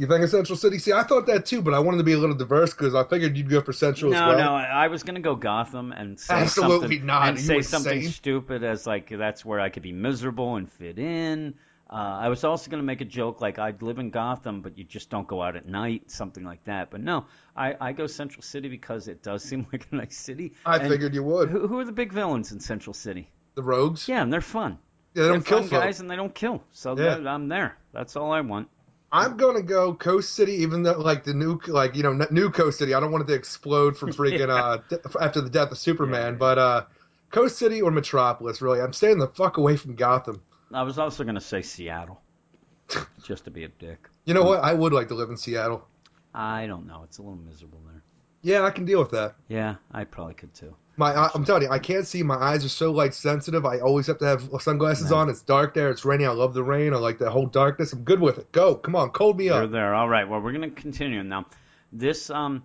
You 0.00 0.06
think 0.06 0.24
of 0.24 0.30
Central 0.30 0.56
City? 0.56 0.78
See, 0.78 0.92
I 0.92 1.02
thought 1.02 1.26
that 1.26 1.46
too, 1.46 1.62
but 1.62 1.74
I 1.74 1.78
wanted 1.80 1.98
to 1.98 2.04
be 2.04 2.12
a 2.14 2.18
little 2.18 2.34
diverse 2.36 2.72
because 2.72 2.94
I 2.94 3.04
figured 3.04 3.36
you'd 3.36 3.48
go 3.50 3.60
for 3.60 3.72
Central 3.72 4.10
No, 4.10 4.16
as 4.16 4.22
well. 4.28 4.38
no, 4.38 4.44
no, 4.44 4.52
I 4.54 4.88
was 4.88 5.02
gonna 5.02 5.20
go 5.20 5.34
Gotham 5.36 5.92
and 5.92 6.18
say 6.18 6.34
Absolutely 6.34 6.80
something, 6.96 7.06
not. 7.06 7.28
and 7.28 7.40
say 7.40 7.60
something 7.60 7.98
insane? 7.98 8.12
stupid 8.12 8.64
as 8.64 8.86
like 8.86 9.10
that's 9.10 9.44
where 9.44 9.60
I 9.60 9.68
could 9.68 9.82
be 9.82 9.92
miserable 9.92 10.56
and 10.56 10.70
fit 10.72 10.98
in. 10.98 11.54
Uh, 11.88 11.94
I 12.22 12.28
was 12.28 12.44
also 12.44 12.70
gonna 12.70 12.84
make 12.84 13.00
a 13.00 13.04
joke 13.04 13.40
like 13.40 13.58
I'd 13.58 13.82
live 13.82 13.98
in 13.98 14.10
Gotham, 14.10 14.62
but 14.62 14.78
you 14.78 14.84
just 14.84 15.10
don't 15.10 15.26
go 15.26 15.42
out 15.42 15.56
at 15.56 15.66
night, 15.66 16.10
something 16.10 16.44
like 16.44 16.64
that. 16.64 16.90
But 16.90 17.00
no, 17.00 17.26
I, 17.56 17.74
I 17.80 17.92
go 17.92 18.06
Central 18.06 18.42
City 18.42 18.68
because 18.68 19.08
it 19.08 19.22
does 19.22 19.42
seem 19.42 19.66
like 19.72 19.86
a 19.90 19.96
nice 19.96 20.16
city. 20.16 20.54
I 20.64 20.76
And 20.76 20.88
figured 20.88 21.14
you 21.14 21.24
would. 21.24 21.50
Who, 21.50 21.66
who 21.66 21.78
are 21.80 21.84
the 21.84 21.92
big 21.92 22.12
villains 22.12 22.52
in 22.52 22.60
Central 22.60 22.94
City? 22.94 23.28
The 23.56 23.62
Rogues? 23.62 24.08
Yeah, 24.08 24.22
and 24.22 24.32
they're 24.32 24.40
fun. 24.40 24.78
Yeah, 25.14 25.24
they 25.24 25.28
don't 25.30 25.44
kill 25.44 25.66
guys, 25.66 25.98
and 25.98 26.08
they 26.08 26.14
don't 26.14 26.34
kill. 26.34 26.62
So 26.70 26.96
Yeah. 26.96 27.16
I'm 27.26 27.48
there. 27.48 27.76
That's 27.92 28.14
all 28.14 28.30
I 28.32 28.40
want. 28.42 28.68
I'm 29.12 29.36
gonna 29.36 29.62
go 29.62 29.92
Coast 29.94 30.34
City, 30.34 30.52
even 30.62 30.82
though 30.84 30.98
like 30.98 31.24
the 31.24 31.34
new, 31.34 31.58
like 31.66 31.96
you 31.96 32.02
know, 32.02 32.12
new 32.30 32.50
Coast 32.50 32.78
City. 32.78 32.94
I 32.94 33.00
don't 33.00 33.10
want 33.12 33.24
it 33.24 33.26
to 33.28 33.34
explode 33.34 33.96
from 33.96 34.12
freaking 34.12 34.48
uh 34.50 34.78
de- 34.88 35.00
after 35.20 35.40
the 35.40 35.50
death 35.50 35.72
of 35.72 35.78
Superman, 35.78 36.32
Yeah. 36.34 36.38
but 36.38 36.58
uh, 36.58 36.84
Coast 37.30 37.58
City 37.58 37.82
or 37.82 37.90
Metropolis. 37.90 38.62
Really, 38.62 38.80
I'm 38.80 38.92
staying 38.92 39.18
the 39.18 39.28
fuck 39.28 39.56
away 39.56 39.76
from 39.76 39.96
Gotham. 39.96 40.42
I 40.72 40.82
was 40.82 40.98
also 40.98 41.24
gonna 41.24 41.40
say 41.40 41.62
Seattle, 41.62 42.20
just 43.24 43.44
to 43.44 43.50
be 43.50 43.64
a 43.64 43.68
dick. 43.68 44.08
You 44.26 44.34
know 44.34 44.44
what? 44.44 44.60
I 44.62 44.72
would 44.74 44.92
like 44.92 45.08
to 45.08 45.14
live 45.14 45.30
in 45.30 45.36
Seattle. 45.36 45.84
I 46.32 46.66
don't 46.68 46.86
know. 46.86 47.02
It's 47.02 47.18
a 47.18 47.22
little 47.22 47.36
miserable 47.36 47.80
there. 47.86 48.02
Yeah, 48.42 48.62
I 48.64 48.70
can 48.70 48.84
deal 48.84 49.00
with 49.00 49.10
that. 49.10 49.34
Yeah, 49.48 49.76
I 49.92 50.04
probably 50.04 50.34
could 50.34 50.54
too. 50.54 50.74
My, 50.96 51.12
I, 51.14 51.30
I'm 51.34 51.44
telling 51.44 51.62
you, 51.62 51.70
I 51.70 51.78
can't 51.78 52.06
see. 52.06 52.22
My 52.22 52.36
eyes 52.36 52.64
are 52.64 52.68
so 52.68 52.90
light 52.90 53.14
sensitive. 53.14 53.64
I 53.64 53.78
always 53.78 54.06
have 54.08 54.18
to 54.18 54.26
have 54.26 54.48
sunglasses 54.60 55.10
No. 55.10 55.16
on. 55.18 55.30
It's 55.30 55.40
dark 55.42 55.72
there. 55.72 55.90
It's 55.90 56.04
raining. 56.04 56.26
I 56.26 56.32
love 56.32 56.52
the 56.52 56.62
rain. 56.62 56.92
I 56.92 56.96
like 56.98 57.18
the 57.18 57.30
whole 57.30 57.46
darkness. 57.46 57.92
I'm 57.92 58.02
good 58.02 58.20
with 58.20 58.38
it. 58.38 58.52
Go, 58.52 58.74
come 58.74 58.94
on, 58.96 59.10
cold 59.10 59.38
me 59.38 59.48
up. 59.48 59.56
You're 59.56 59.64
up. 59.64 59.70
there. 59.70 59.94
All 59.94 60.08
right. 60.08 60.28
Well, 60.28 60.40
we're 60.40 60.52
going 60.52 60.68
to 60.68 60.80
continue 60.80 61.22
now. 61.22 61.46
This 61.92 62.28
um 62.30 62.62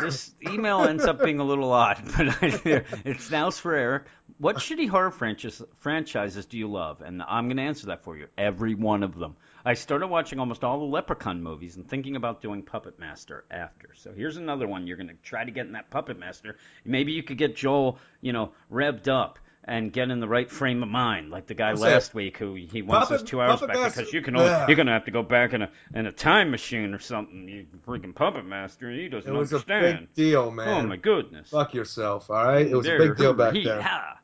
this 0.00 0.32
email 0.48 0.84
ends 0.84 1.04
up 1.04 1.22
being 1.22 1.40
a 1.40 1.44
little 1.44 1.72
odd, 1.72 2.00
but 2.16 2.28
I, 2.42 2.84
it's 3.04 3.30
now 3.30 3.50
for 3.50 3.74
Eric. 3.74 4.04
What 4.38 4.56
shitty 4.56 4.88
horror 4.88 5.10
franchise, 5.10 5.60
franchises 5.78 6.46
do 6.46 6.56
you 6.56 6.70
love? 6.70 7.02
And 7.02 7.22
I'm 7.22 7.46
going 7.46 7.56
to 7.56 7.64
answer 7.64 7.86
that 7.86 8.04
for 8.04 8.16
you. 8.16 8.28
Every 8.38 8.74
one 8.74 9.02
of 9.02 9.18
them. 9.18 9.36
I 9.64 9.74
started 9.74 10.06
watching 10.08 10.38
almost 10.40 10.64
all 10.64 10.78
the 10.78 10.84
Leprechaun 10.84 11.42
movies 11.42 11.76
and 11.76 11.88
thinking 11.88 12.16
about 12.16 12.40
doing 12.40 12.62
Puppet 12.62 12.98
Master 12.98 13.44
after. 13.50 13.90
So 13.94 14.12
here's 14.12 14.36
another 14.36 14.66
one. 14.66 14.86
You're 14.86 14.96
going 14.96 15.08
to 15.08 15.14
try 15.22 15.44
to 15.44 15.50
get 15.50 15.66
in 15.66 15.72
that 15.72 15.90
Puppet 15.90 16.18
Master. 16.18 16.56
Maybe 16.84 17.12
you 17.12 17.22
could 17.22 17.38
get 17.38 17.56
Joel, 17.56 17.98
you 18.20 18.32
know, 18.32 18.52
revved 18.72 19.08
up 19.08 19.38
and 19.64 19.92
get 19.92 20.10
in 20.10 20.20
the 20.20 20.26
right 20.26 20.50
frame 20.50 20.82
of 20.82 20.88
mind, 20.88 21.30
like 21.30 21.46
the 21.46 21.52
guy 21.54 21.74
saying- 21.74 21.92
last 21.92 22.14
week 22.14 22.38
who 22.38 22.54
he 22.54 22.80
wants 22.80 23.08
Puppet- 23.08 23.20
his 23.20 23.28
two 23.30 23.40
hours 23.42 23.60
Puppet 23.60 23.68
back 23.68 23.76
Master- 23.76 24.00
because 24.00 24.12
you 24.14 24.22
can 24.22 24.34
only, 24.36 24.48
you're 24.66 24.74
going 24.76 24.86
to 24.86 24.92
have 24.92 25.04
to 25.04 25.10
go 25.10 25.22
back 25.22 25.52
in 25.52 25.60
a 25.60 25.70
in 25.94 26.06
a 26.06 26.12
time 26.12 26.50
machine 26.50 26.94
or 26.94 26.98
something. 26.98 27.46
You 27.46 27.66
freaking 27.86 28.14
Puppet 28.14 28.46
Master, 28.46 28.90
he 28.90 29.08
doesn't 29.10 29.30
understand. 29.30 29.84
It 29.84 29.90
was 29.90 29.94
a 29.96 30.00
big 30.00 30.14
deal, 30.14 30.50
man. 30.50 30.68
oh 30.86 30.88
my 30.88 30.96
goodness. 30.96 31.50
Fuck 31.50 31.74
yourself, 31.74 32.30
all 32.30 32.42
right? 32.46 32.66
It 32.66 32.74
was 32.74 32.86
a 32.86 32.96
big 32.96 33.16
deal 33.18 33.34
back 33.34 33.52
hee, 33.52 33.64
then. 33.64 33.82
ha. 33.82 34.16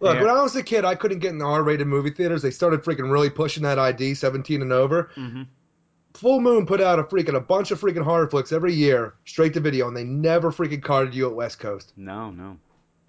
Look, 0.00 0.14
Yeah. 0.16 0.20
when 0.22 0.30
I 0.30 0.42
was 0.42 0.54
a 0.56 0.62
kid, 0.62 0.84
I 0.84 0.94
couldn't 0.94 1.20
get 1.20 1.30
in 1.30 1.38
the 1.38 1.44
R-rated 1.46 1.86
movie 1.86 2.10
theaters. 2.10 2.42
They 2.42 2.50
started 2.50 2.82
freaking 2.82 3.10
really 3.10 3.30
pushing 3.30 3.62
that 3.62 3.78
ID, 3.78 4.14
17 4.14 4.60
and 4.62 4.72
over. 4.72 5.10
Mhm. 5.16 5.46
Full 6.14 6.40
Moon 6.40 6.66
put 6.66 6.80
out 6.80 6.98
a 6.98 7.04
freaking 7.04 7.34
a 7.34 7.40
bunch 7.40 7.70
of 7.70 7.80
freaking 7.80 8.02
horror 8.02 8.26
flicks 8.28 8.52
every 8.52 8.72
year, 8.74 9.14
straight 9.24 9.54
to 9.54 9.60
video, 9.60 9.86
and 9.88 9.96
they 9.96 10.04
never 10.04 10.50
freaking 10.50 10.82
carded 10.82 11.14
you 11.14 11.28
at 11.28 11.34
West 11.34 11.58
Coast. 11.60 11.92
No, 11.96 12.30
no. 12.30 12.56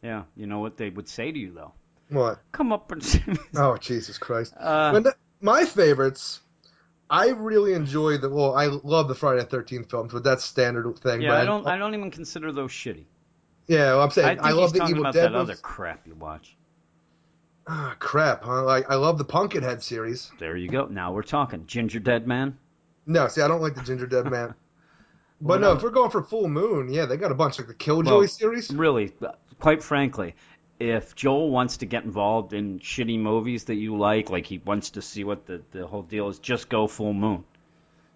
Yeah, 0.04 0.24
you 0.36 0.46
know 0.48 0.60
what 0.60 0.78
they 0.78 0.90
would 0.90 1.08
say 1.08 1.32
to 1.32 1.40
you 1.40 1.52
though? 1.54 1.72
What? 2.10 2.40
Come 2.52 2.72
up 2.74 2.92
and 2.92 3.04
see 3.04 3.22
me. 3.26 3.38
Oh 3.56 3.78
Jesus 3.78 4.18
Christ! 4.18 4.54
Uh, 4.60 5.00
the- 5.00 5.16
my 5.42 5.64
favorites, 5.66 6.42
I 7.10 7.30
really 7.30 7.74
enjoy 7.74 8.18
the. 8.18 8.30
Well, 8.30 8.56
I 8.56 8.68
love 8.68 9.08
the 9.08 9.16
Friday 9.16 9.40
the 9.42 9.46
Thirteenth 9.48 9.90
films, 9.90 10.12
but 10.14 10.24
that's 10.24 10.44
standard 10.44 10.98
thing. 11.00 11.22
yeah, 11.22 11.36
I 11.38 11.46
don't. 11.46 11.66
I 11.66 11.78
don't 11.78 11.94
even 11.94 12.12
consider 12.12 12.52
those 12.52 12.72
shitty. 12.72 13.06
Yeah, 13.68 13.94
well, 13.94 14.02
I'm 14.02 14.10
I 14.10 14.14
saying 14.14 14.28
think 14.38 14.42
I, 14.42 14.52
love 14.52 14.74
the 14.74 14.84
Evil 14.86 15.00
about 15.02 15.14
Dead 15.14 15.32
that 15.32 15.34
ones. 15.38 15.50
other 15.50 15.60
crap 15.62 16.06
you 16.08 16.16
watch. 16.16 16.57
Ah, 17.68 17.96
crap, 18.00 18.44
huh? 18.44 18.64
Like 18.64 18.90
I 18.90 18.96
love 18.96 19.18
the 19.18 19.26
Pumpkinhead 19.26 19.84
series. 19.84 20.32
There 20.40 20.56
you 20.56 20.70
go. 20.70 20.86
Now 20.86 21.12
we're 21.12 21.24
talking. 21.24 21.66
Gingerdead 21.66 22.26
Man. 22.26 22.58
No, 23.06 23.28
see, 23.28 23.42
I 23.42 23.48
don't 23.48 23.62
like 23.62 23.76
the 23.76 23.82
Gingerdead 23.82 24.30
Man. 24.32 24.48
Well, 24.50 24.56
But 25.42 25.62
no, 25.62 25.72
no. 25.72 25.78
if 25.78 25.84
we're 25.84 25.90
going 25.92 26.10
for 26.12 26.24
Full 26.24 26.48
Moon, 26.48 26.90
yeah, 26.92 27.06
they 27.06 27.18
got 27.18 27.32
a 27.32 27.36
bunch 27.36 27.58
like 27.60 27.68
the 27.68 27.74
Killjoy 27.74 28.20
Well, 28.20 28.28
series. 28.28 28.72
Really, 28.72 29.14
quite 29.60 29.84
frankly, 29.84 30.36
if 30.80 31.14
Joel 31.16 31.52
wants 31.52 31.78
to 31.78 31.86
get 31.86 32.04
involved 32.06 32.54
in 32.54 32.80
shitty 32.80 33.20
movies 33.20 33.66
that 33.66 33.76
you 33.76 33.98
like, 33.98 34.30
like 34.30 34.46
he 34.46 34.60
wants 34.60 34.92
to 34.92 35.02
see 35.02 35.24
what 35.24 35.46
the, 35.46 35.62
the 35.72 35.86
whole 35.86 36.04
deal 36.04 36.28
is, 36.30 36.40
just 36.40 36.70
go 36.70 36.88
Full 36.88 37.14
Moon. 37.14 37.44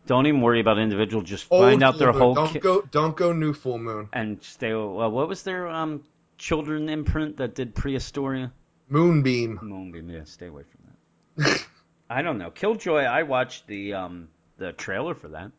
Don't 0.07 0.25
even 0.27 0.41
worry 0.41 0.61
about 0.61 0.79
individual. 0.79 1.21
Just 1.21 1.43
find 1.45 1.83
out 1.83 1.99
their 1.99 2.11
Moon. 2.11 2.21
whole 2.21 2.33
Don't 2.33 2.53
ki- 2.53 2.59
go, 2.59 2.81
don't 2.89 3.15
go 3.15 3.33
New 3.33 3.53
Full 3.53 3.77
Moon. 3.77 4.09
and 4.13 4.41
stay. 4.41 4.73
Well, 4.73 5.11
what 5.11 5.27
was 5.27 5.43
their 5.43 5.67
um 5.67 6.03
children 6.39 6.89
imprint 6.89 7.37
that 7.37 7.53
did 7.53 7.75
Prehysteria? 7.75 8.51
Moonbeam. 8.91 9.59
Moonbeam. 9.61 10.09
Yeah, 10.09 10.23
stay 10.25 10.47
away 10.47 10.63
from 10.63 11.45
that. 11.45 11.65
I 12.09 12.21
don't 12.21 12.37
know. 12.37 12.51
Killjoy. 12.51 13.03
I 13.03 13.23
watched 13.23 13.67
the 13.67 13.93
um 13.93 14.27
the 14.57 14.73
trailer 14.73 15.15
for 15.15 15.29
that. 15.29 15.51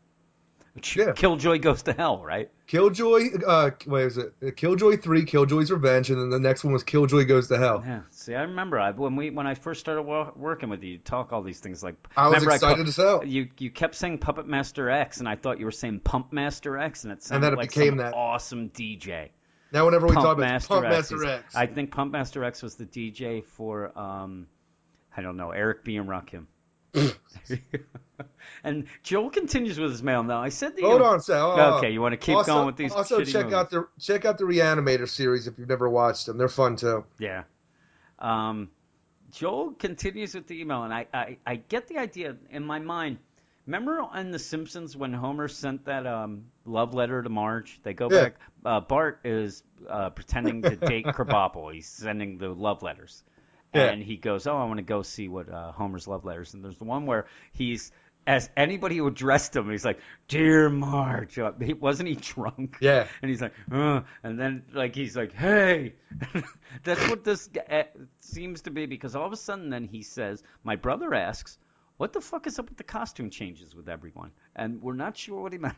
Yeah. 0.95 1.11
Killjoy 1.13 1.59
goes 1.59 1.83
to 1.83 1.93
hell, 1.93 2.23
right? 2.23 2.49
Killjoy. 2.65 3.43
Uh, 3.45 3.71
what 3.85 4.01
is 4.01 4.17
it? 4.17 4.33
Uh, 4.41 4.49
Killjoy 4.55 4.97
three, 4.97 5.23
Killjoy's 5.23 5.69
Revenge, 5.71 6.09
and 6.09 6.19
then 6.19 6.29
the 6.31 6.39
next 6.39 6.63
one 6.63 6.73
was 6.73 6.83
Killjoy 6.83 7.25
Goes 7.25 7.47
to 7.49 7.59
Hell. 7.59 7.83
Yeah. 7.85 8.01
See, 8.09 8.33
I 8.33 8.41
remember 8.41 8.79
I, 8.79 8.89
when 8.89 9.15
we 9.15 9.29
when 9.29 9.45
I 9.45 9.53
first 9.53 9.81
started 9.81 10.01
wo- 10.01 10.33
working 10.35 10.69
with 10.69 10.81
you, 10.81 10.93
you 10.93 10.97
talk 10.97 11.31
all 11.31 11.43
these 11.43 11.59
things 11.59 11.83
like. 11.83 11.95
I 12.17 12.29
was 12.29 12.43
excited 12.43 12.85
I 12.85 12.87
as 12.87 12.95
hell. 12.95 13.23
You 13.23 13.49
you 13.59 13.69
kept 13.69 13.93
saying 13.93 14.17
Puppet 14.17 14.47
Master 14.47 14.89
X, 14.89 15.19
and 15.19 15.29
I 15.29 15.35
thought 15.35 15.59
you 15.59 15.65
were 15.65 15.71
saying 15.71 15.99
Pump 15.99 16.33
Master 16.33 16.79
X, 16.79 17.03
and 17.03 17.13
it 17.13 17.21
sounded 17.21 17.45
then 17.45 17.53
it 17.53 17.57
like 17.57 17.69
became 17.69 17.97
that. 17.97 18.15
awesome 18.15 18.69
DJ. 18.69 19.29
Now, 19.73 19.85
whenever 19.85 20.05
we 20.05 20.13
talk 20.13 20.23
about 20.23 20.37
Master 20.37 20.67
Pump 20.67 20.85
X. 20.85 20.93
Master 21.11 21.15
is- 21.15 21.29
X, 21.29 21.55
I 21.55 21.65
think 21.65 21.91
Pump 21.91 22.11
Master 22.11 22.43
X 22.43 22.61
was 22.61 22.75
the 22.75 22.85
DJ 22.85 23.43
for 23.43 23.97
um, 23.97 24.47
I 25.17 25.21
don't 25.21 25.35
know 25.35 25.51
Eric 25.51 25.83
B 25.83 25.97
and 25.97 26.07
Rakim. 26.07 26.45
and 28.63 28.85
Joel 29.01 29.31
continues 29.31 29.79
with 29.79 29.89
his 29.91 30.03
mail 30.03 30.21
now. 30.23 30.41
I 30.41 30.49
said 30.49 30.75
the 30.75 30.83
hold 30.83 31.01
on, 31.01 31.19
say. 31.21 31.33
Oh, 31.35 31.77
Okay, 31.77 31.91
you 31.91 32.01
want 32.01 32.13
to 32.13 32.17
keep 32.17 32.35
also, 32.35 32.53
going 32.53 32.65
with 32.67 32.75
these 32.77 32.91
Also, 32.93 33.23
check 33.23 33.45
movies. 33.45 33.53
out 33.53 33.69
the 33.71 33.87
check 33.99 34.25
out 34.25 34.37
the 34.37 34.43
Reanimator 34.43 35.09
series 35.09 35.47
if 35.47 35.57
you've 35.57 35.69
never 35.69 35.89
watched 35.89 36.27
them. 36.27 36.37
They're 36.37 36.47
fun 36.47 36.75
too. 36.75 37.03
Yeah. 37.19 37.43
Um, 38.19 38.69
Joel 39.31 39.71
continues 39.71 40.35
with 40.35 40.45
the 40.45 40.61
email, 40.61 40.83
and 40.83 40.93
I, 40.93 41.07
I, 41.11 41.37
I 41.45 41.55
get 41.55 41.87
the 41.87 41.97
idea 41.97 42.35
in 42.51 42.63
my 42.63 42.77
mind. 42.77 43.17
Remember 43.65 43.99
on 44.01 44.29
The 44.29 44.37
Simpsons 44.37 44.95
when 44.95 45.13
Homer 45.13 45.47
sent 45.47 45.85
that 45.85 46.05
um, 46.05 46.45
love 46.65 46.93
letter 46.93 47.21
to 47.21 47.29
Marge? 47.29 47.79
They 47.83 47.93
go 47.93 48.09
Yeah. 48.11 48.23
back. 48.23 48.35
Uh, 48.65 48.79
Bart 48.79 49.19
is 49.23 49.63
uh, 49.89 50.09
pretending 50.11 50.61
to 50.61 50.75
date 50.75 51.05
Krabappel. 51.07 51.73
He's 51.73 51.87
sending 51.87 52.37
the 52.37 52.49
love 52.49 52.83
letters. 52.83 53.23
Yeah. 53.73 53.85
And 53.89 54.03
he 54.03 54.17
goes, 54.17 54.45
"Oh, 54.45 54.55
I 54.55 54.65
want 54.65 54.77
to 54.77 54.83
go 54.83 55.01
see 55.01 55.27
what 55.27 55.49
uh, 55.49 55.71
Homer's 55.71 56.07
love 56.07 56.25
letters." 56.25 56.53
And 56.53 56.63
there's 56.63 56.77
the 56.77 56.83
one 56.83 57.07
where 57.07 57.25
he's, 57.53 57.91
as 58.27 58.47
anybody 58.55 58.97
who 58.97 59.07
addressed 59.07 59.55
him, 59.55 59.69
he's 59.71 59.83
like, 59.83 59.99
"Dear 60.27 60.69
Marge," 60.69 61.39
uh, 61.39 61.51
wasn't 61.79 62.09
he 62.09 62.15
drunk? 62.15 62.77
Yeah. 62.81 63.07
And 63.23 63.29
he's 63.31 63.41
like, 63.41 63.53
uh, 63.71 64.01
and 64.21 64.39
then 64.39 64.63
like 64.73 64.93
he's 64.93 65.17
like, 65.17 65.33
hey, 65.33 65.95
that's 66.83 67.09
what 67.09 67.23
this 67.23 67.49
uh, 67.69 67.83
seems 68.19 68.61
to 68.61 68.71
be 68.71 68.85
because 68.85 69.15
all 69.15 69.25
of 69.25 69.33
a 69.33 69.37
sudden 69.37 69.69
then 69.71 69.85
he 69.85 70.03
says, 70.03 70.43
my 70.63 70.75
brother 70.75 71.13
asks, 71.13 71.57
what 71.97 72.13
the 72.13 72.21
fuck 72.21 72.45
is 72.47 72.59
up 72.59 72.69
with 72.69 72.77
the 72.77 72.83
costume 72.83 73.29
changes 73.31 73.75
with 73.75 73.89
everyone? 73.89 74.31
And 74.55 74.81
we're 74.81 74.93
not 74.93 75.17
sure 75.17 75.41
what 75.41 75.51
he 75.53 75.57
meant. 75.59 75.75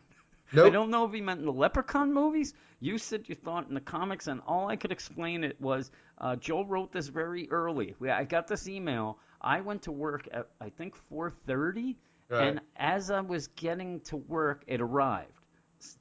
I 0.54 0.70
don't 0.70 0.90
know 0.92 1.06
if 1.06 1.14
he 1.14 1.22
meant 1.22 1.40
in 1.40 1.46
the 1.46 1.52
Leprechaun 1.52 2.14
movies. 2.14 2.54
You 2.80 2.98
said 2.98 3.28
you 3.28 3.36
thought 3.36 3.68
in 3.68 3.74
the 3.74 3.82
comics, 3.82 4.28
and 4.28 4.42
all 4.48 4.70
I 4.70 4.76
could 4.76 4.92
explain 4.92 5.44
it 5.44 5.60
was 5.60 5.92
uh, 6.18 6.36
Joel 6.36 6.66
wrote 6.66 6.92
this 6.92 7.08
very 7.08 7.50
early. 7.50 7.96
I 8.10 8.24
got 8.26 8.48
this 8.48 8.68
email. 8.68 9.18
I 9.42 9.62
went 9.62 9.84
to 9.84 9.92
work 9.92 10.28
at 10.32 10.48
I 10.62 10.70
think 10.70 10.96
4:30, 11.12 11.96
Right. 12.28 12.48
and 12.48 12.62
as 12.76 13.12
I 13.12 13.22
was 13.22 13.48
getting 13.48 14.00
to 14.02 14.18
work, 14.18 14.64
it 14.68 14.82
arrived. 14.82 15.32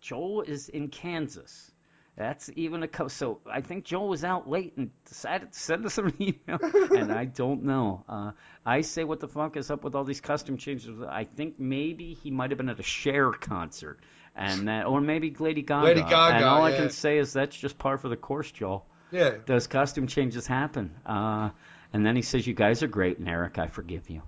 Joel 0.01 0.43
is 0.43 0.69
in 0.71 0.89
Kansas, 0.89 1.71
That's 2.17 2.49
even 2.57 2.83
a 2.83 2.89
co- 2.89 3.09
so. 3.09 3.41
I 3.51 3.61
think 3.61 3.85
Joel 3.85 4.09
was 4.09 4.25
out 4.25 4.49
late 4.49 4.75
and 4.77 4.91
decided 5.05 5.53
to 5.53 5.59
send 5.59 5.85
us 5.85 5.99
an 5.99 6.15
email, 6.21 6.59
and 6.97 7.13
I 7.13 7.25
don't 7.27 7.65
know. 7.65 8.05
Uh, 8.09 8.33
I 8.65 8.81
say, 8.83 9.05
what 9.05 9.21
the 9.21 9.29
fuck 9.29 9.57
is 9.57 9.71
up 9.71 9.85
with 9.85 9.95
all 9.95 10.05
these 10.05 10.21
costume 10.23 10.57
changes? 10.57 10.89
I 11.07 11.25
think 11.25 11.59
maybe 11.59 12.15
he 12.15 12.31
might 12.31 12.51
have 12.51 12.59
been 12.59 12.69
at 12.71 12.79
a 12.81 12.85
Cher 12.85 13.33
concert, 13.33 13.99
and 14.37 14.69
that, 14.69 14.87
or 14.87 15.01
maybe 15.01 15.35
Lady 15.39 15.63
Gaga. 15.63 15.87
Lady 15.87 16.03
Gaga, 16.03 16.37
And 16.37 16.45
all 16.45 16.63
I 16.63 16.77
can 16.77 16.91
say 16.91 17.19
is 17.19 17.33
that's 17.33 17.57
just 17.57 17.79
par 17.79 17.99
for 17.99 18.09
the 18.09 18.17
course, 18.17 18.51
Joel. 18.51 18.87
Yeah. 19.11 19.37
Those 19.47 19.67
costume 19.67 20.07
changes 20.07 20.47
happen. 20.47 20.95
Uh, 21.07 21.51
and 21.93 22.05
then 22.05 22.17
he 22.17 22.23
says, 22.23 22.47
"You 22.47 22.55
guys 22.55 22.83
are 22.83 22.89
great, 22.89 23.19
and 23.19 23.29
Eric, 23.29 23.59
I 23.59 23.69
forgive 23.69 24.11
you." 24.11 24.23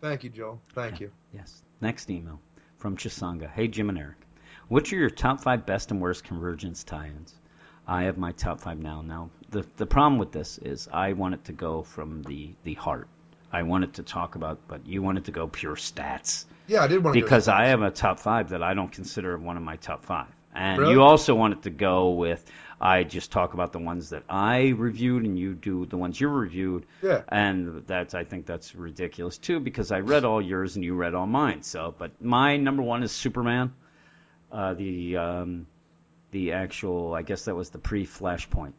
Thank 0.00 0.24
you, 0.24 0.30
Joel. 0.30 0.60
Thank 0.74 1.00
you. 1.00 1.10
Yes. 1.32 1.62
Next 1.80 2.10
email 2.10 2.40
from 2.76 2.96
Chisanga. 2.96 3.50
Hey, 3.50 3.68
Jim 3.68 3.88
and 3.88 3.98
Eric. 3.98 4.18
Which 4.68 4.92
are 4.92 4.96
your 4.96 5.10
top 5.10 5.40
five 5.40 5.64
best 5.64 5.90
and 5.90 6.00
worst 6.00 6.24
convergence 6.24 6.84
tie-ins? 6.84 7.34
I 7.86 8.02
have 8.04 8.18
my 8.18 8.32
top 8.32 8.60
five 8.60 8.78
now. 8.78 9.00
Now, 9.00 9.30
the 9.50 9.64
the 9.76 9.86
problem 9.86 10.18
with 10.18 10.32
this 10.32 10.58
is 10.58 10.88
I 10.92 11.12
want 11.12 11.34
it 11.34 11.44
to 11.44 11.52
go 11.52 11.82
from 11.82 12.22
the 12.22 12.54
the 12.64 12.74
heart. 12.74 13.08
I 13.52 13.62
wanted 13.62 13.94
to 13.94 14.02
talk 14.02 14.34
about, 14.34 14.60
but 14.68 14.86
you 14.86 15.02
wanted 15.02 15.26
to 15.26 15.32
go 15.32 15.46
pure 15.46 15.76
stats 15.76 16.44
Yeah, 16.66 16.82
I 16.82 16.86
did 16.88 17.02
want 17.04 17.14
to 17.14 17.20
because 17.20 17.48
I 17.48 17.66
have 17.66 17.82
a 17.82 17.90
top 17.90 18.18
five 18.18 18.50
that 18.50 18.62
I 18.62 18.74
don't 18.74 18.90
consider 18.90 19.36
one 19.38 19.56
of 19.56 19.62
my 19.62 19.76
top 19.76 20.04
five. 20.04 20.28
And 20.54 20.78
Really? 20.78 20.92
you 20.94 21.02
also 21.02 21.34
wanted 21.34 21.62
to 21.64 21.70
go 21.70 22.10
with 22.12 22.44
I 22.80 23.04
just 23.04 23.32
talk 23.32 23.54
about 23.54 23.72
the 23.72 23.78
ones 23.78 24.10
that 24.10 24.22
I 24.28 24.68
reviewed 24.68 25.24
and 25.24 25.38
you 25.38 25.54
do 25.54 25.86
the 25.86 25.96
ones 25.96 26.20
you 26.20 26.28
reviewed. 26.28 26.84
Yeah. 27.02 27.22
And 27.28 27.86
that's 27.86 28.14
I 28.14 28.24
think 28.24 28.46
that's 28.46 28.74
ridiculous 28.74 29.38
too 29.38 29.60
because 29.60 29.92
I 29.92 30.00
read 30.00 30.24
all 30.24 30.42
yours 30.42 30.76
and 30.76 30.84
you 30.84 30.94
read 30.94 31.14
all 31.14 31.26
mine. 31.26 31.62
So, 31.62 31.94
but 31.96 32.22
my 32.22 32.56
number 32.56 32.82
one 32.82 33.02
is 33.02 33.12
Superman. 33.12 33.72
Uh, 34.52 34.74
the 34.74 35.16
um, 35.16 35.66
the 36.30 36.52
actual 36.52 37.14
I 37.14 37.22
guess 37.22 37.44
that 37.46 37.54
was 37.54 37.70
the 37.70 37.78
pre 37.78 38.06
Flashpoint, 38.06 38.72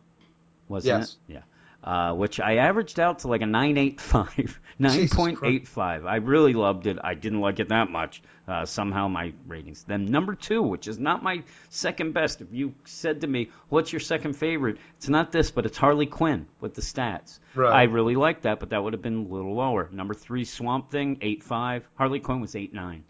wasn't 0.67 0.99
Yes. 0.99 1.17
it? 1.27 1.33
Yeah. 1.33 1.41
Uh, 1.83 2.13
which 2.13 2.39
I 2.39 2.57
averaged 2.57 2.99
out 2.99 3.19
to 3.19 3.27
like 3.27 3.41
a 3.41 3.45
985, 3.45 4.59
9.85. 4.79 6.05
I 6.05 6.15
really 6.17 6.53
loved 6.53 6.87
it. 6.87 6.97
I 7.01 7.13
didn't 7.13 7.39
like 7.39 7.59
it 7.59 7.69
that 7.69 7.89
much. 7.89 8.21
Uh, 8.47 8.65
somehow 8.65 9.07
my 9.07 9.33
ratings. 9.45 9.83
Then 9.83 10.05
number 10.05 10.33
two, 10.33 10.61
which 10.63 10.87
is 10.87 10.97
not 10.99 11.21
my 11.21 11.43
second 11.69 12.13
best. 12.13 12.41
If 12.41 12.47
you 12.51 12.73
said 12.85 13.21
to 13.21 13.27
me, 13.27 13.51
"What's 13.69 13.93
your 13.93 13.99
second 13.99 14.33
favorite?" 14.33 14.77
It's 14.97 15.07
not 15.07 15.31
this, 15.31 15.51
but 15.51 15.65
it's 15.65 15.77
Harley 15.77 16.07
Quinn 16.07 16.47
with 16.59 16.73
the 16.73 16.81
stats. 16.81 17.39
Right. 17.55 17.73
I 17.73 17.83
really 17.83 18.15
liked 18.15 18.43
that, 18.43 18.59
but 18.59 18.71
that 18.71 18.83
would 18.83 18.93
have 18.93 19.01
been 19.01 19.25
a 19.29 19.33
little 19.33 19.55
lower. 19.55 19.87
Number 19.91 20.13
three, 20.13 20.45
Swamp 20.45 20.89
Thing, 20.89 21.17
8.5. 21.17 21.83
Harley 21.95 22.19
Quinn 22.19 22.41
was 22.41 22.53
8.9. 22.53 23.01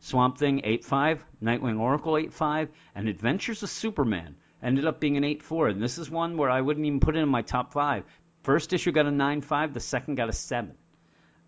Swamp 0.00 0.38
Thing, 0.38 0.60
8.5. 0.62 1.18
Nightwing 1.42 1.80
Oracle, 1.80 2.14
8.5. 2.14 2.68
And 2.94 3.08
Adventures 3.08 3.62
of 3.62 3.70
Superman 3.70 4.36
ended 4.62 4.86
up 4.86 5.00
being 5.00 5.16
an 5.16 5.24
8.4. 5.24 5.70
And 5.72 5.82
this 5.82 5.98
is 5.98 6.10
one 6.10 6.36
where 6.36 6.50
I 6.50 6.60
wouldn't 6.60 6.86
even 6.86 7.00
put 7.00 7.16
it 7.16 7.20
in 7.20 7.28
my 7.28 7.42
top 7.42 7.72
five. 7.72 8.04
First 8.42 8.72
issue 8.72 8.92
got 8.92 9.06
a 9.06 9.10
9.5. 9.10 9.74
The 9.74 9.80
second 9.80 10.16
got 10.16 10.28
a 10.28 10.32
7. 10.32 10.74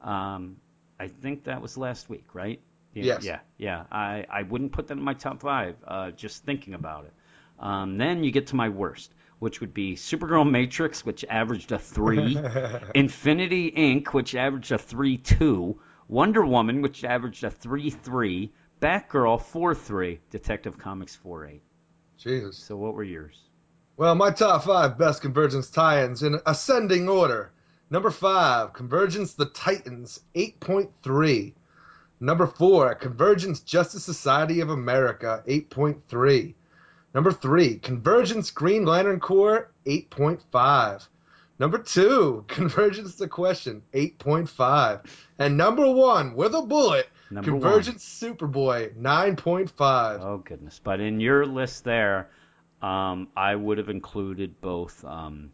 Um, 0.01 0.57
I 0.99 1.09
think 1.09 1.45
that 1.45 1.61
was 1.61 1.77
last 1.77 2.09
week, 2.09 2.27
right? 2.35 2.61
Yeah, 2.93 3.05
Yes. 3.05 3.25
Yeah, 3.25 3.41
yeah. 3.59 3.85
I, 3.91 4.27
I 4.31 4.43
wouldn't 4.43 4.73
put 4.73 4.89
that 4.89 4.97
in 4.97 5.03
my 5.03 5.15
top 5.15 5.41
five, 5.41 5.77
uh, 5.87 6.13
just 6.13 6.45
thinking 6.45 6.75
about 6.75 7.07
it. 7.07 7.13
Um, 7.59 7.99
then 7.99 8.23
you 8.25 8.31
get 8.31 8.49
to 8.49 8.57
my 8.57 8.69
worst, 8.69 9.13
which 9.39 9.61
would 9.61 9.75
be 9.75 9.97
Supergirl 9.97 10.49
Matrix, 10.49 11.05
which 11.05 11.25
averaged 11.25 11.73
a 11.73 11.79
3. 11.79 12.39
Infinity 12.95 13.73
Inc., 13.73 14.09
which 14.09 14.35
averaged 14.35 14.73
a 14.73 14.79
3 14.79 15.19
2. 15.19 15.81
Wonder 16.09 16.45
Woman, 16.45 16.83
which 16.83 17.05
averaged 17.05 17.45
a 17.45 17.51
3 17.51 17.91
3. 17.91 18.53
Batgirl, 18.81 19.41
4 19.41 19.75
3. 19.75 20.21
Detective 20.31 20.79
Comics, 20.79 21.17
4 21.17 21.47
8. 21.47 21.63
Jesus. 22.25 22.57
So 22.57 22.75
what 22.75 22.95
were 22.95 23.05
yours? 23.05 23.37
Well, 23.99 24.15
my 24.15 24.31
top 24.31 24.65
five 24.65 24.97
best 24.97 25.21
Convergence 25.21 25.69
tie-ins 25.69 26.23
in 26.23 26.41
ascending 26.47 27.07
order. 27.07 27.53
Number 27.91 28.11
five, 28.11 28.73
Convergence 28.73 29.35
The 29.35 29.45
Titans, 29.45 30.21
8.3. 30.35 31.53
Number 32.21 32.47
four, 32.47 32.95
Convergence 32.95 33.61
Justice 33.61 34.05
Society 34.05 34.61
of 34.61 34.71
America, 34.71 35.45
8.3. 35.47 36.55
Number 37.15 37.31
three, 37.31 37.77
Convergence 37.77 38.51
Green 38.51 38.87
Lantern 38.87 39.21
Corps, 39.21 39.71
8.5. 39.85 41.07
Number 41.59 41.79
two, 41.79 42.45
Convergence 42.49 43.17
The 43.17 43.29
Question, 43.29 43.83
8.5. 43.93 45.05
And 45.39 45.59
number 45.59 45.91
one, 45.91 46.35
with 46.35 46.55
a 46.55 46.63
bullet, 46.63 47.07
Number 47.35 47.51
Convergence 47.51 48.05
Superboy, 48.05 48.95
9.5. 48.97 50.21
Oh 50.21 50.39
goodness! 50.45 50.81
But 50.83 51.01
in 51.01 51.19
your 51.21 51.45
list 51.45 51.83
there, 51.85 52.31
um, 52.81 53.29
I 53.37 53.55
would 53.57 53.79
have 53.79 53.89
included 53.89 54.61
both 54.61 55.05
um, 55.05 55.51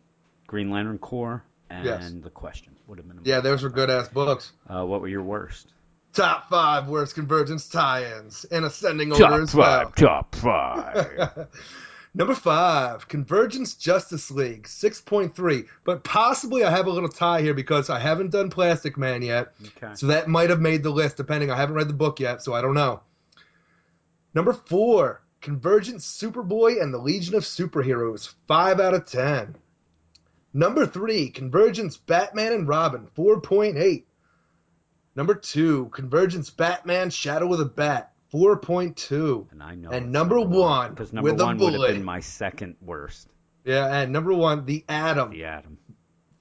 Green 0.47 0.71
Lantern 0.71 0.99
Corps 0.99 1.43
and 1.71 1.85
Yes. 1.87 2.13
the 2.23 2.31
Question. 2.31 2.77
Would 2.87 2.99
have 2.99 3.09
been. 3.09 3.21
Yeah, 3.25 3.41
those 3.41 3.63
were 3.63 3.71
good 3.71 3.89
ass 3.89 4.09
books. 4.09 4.53
Uh, 4.69 4.85
what 4.85 5.01
were 5.01 5.09
your 5.09 5.23
worst? 5.23 5.73
Top 6.13 6.49
five 6.51 6.89
worst 6.89 7.15
Convergence 7.15 7.69
tie-ins 7.69 8.45
in 8.45 8.65
ascending 8.65 9.13
order 9.13 9.25
Top 9.25 9.41
as 9.41 9.55
well. 9.55 9.85
five. 9.85 9.95
Top 9.95 10.35
five. 10.35 11.47
Number 12.13 12.35
five, 12.35 13.07
Convergence 13.07 13.75
Justice 13.75 14.31
League, 14.33 14.65
6.3. 14.65 15.67
But 15.85 16.03
possibly 16.03 16.65
I 16.65 16.71
have 16.71 16.87
a 16.87 16.91
little 16.91 17.09
tie 17.09 17.41
here 17.41 17.55
because 17.55 17.89
I 17.89 18.01
haven't 18.01 18.33
done 18.33 18.51
Plastic 18.51 18.99
Man 18.99 19.23
yet. 19.23 19.53
okay. 19.77 19.95
So 19.95 20.09
that 20.09 20.29
might 20.29 20.51
have 20.51 20.61
made 20.61 20.83
the 20.83 20.91
list, 20.91 21.17
depending. 21.17 21.51
I 21.53 21.57
haven't 21.57 21.77
read 21.77 21.89
the 21.89 21.95
book 21.95 22.19
yet, 22.19 22.43
so 22.43 22.53
I 22.53 22.63
don't 22.63 22.75
know. 22.75 23.01
Number 24.35 24.53
four, 24.53 25.23
Convergence 25.41 26.05
Superboy 26.07 26.83
and 26.83 26.93
the 26.93 26.99
Legion 26.99 27.37
of 27.37 27.45
Superheroes, 27.45 28.35
5 28.49 28.81
out 28.81 28.95
of 28.95 29.07
10. 29.07 29.57
Number 30.53 30.87
three, 30.87 31.31
Convergence 31.31 31.97
Batman 31.97 32.53
and 32.53 32.69
Robin, 32.69 33.07
4.8. 33.17 34.05
Number 35.15 35.35
two, 35.35 35.89
Convergence 35.93 36.51
Batman 36.51 37.11
Shadow 37.11 37.53
of 37.53 37.59
the 37.59 37.65
Bat, 37.65 38.13
4.2. 38.33 39.51
And 39.53 39.63
I 39.63 39.75
know. 39.75 39.91
And 39.91 40.07
it's 40.07 40.13
number 40.13 40.41
one, 40.41 40.91
because 40.91 41.13
number 41.13 41.33
with 41.33 41.41
one 41.41 41.59
would 41.59 41.73
have 41.75 41.83
been 41.83 42.05
my 42.05 42.21
second 42.21 42.77
worst. 42.81 43.29
Yeah, 43.65 43.87
and 43.95 44.13
number 44.13 44.33
one, 44.33 44.65
The 44.65 44.85
Atom, 44.89 45.31
The 45.31 45.45
Atom. 45.45 45.79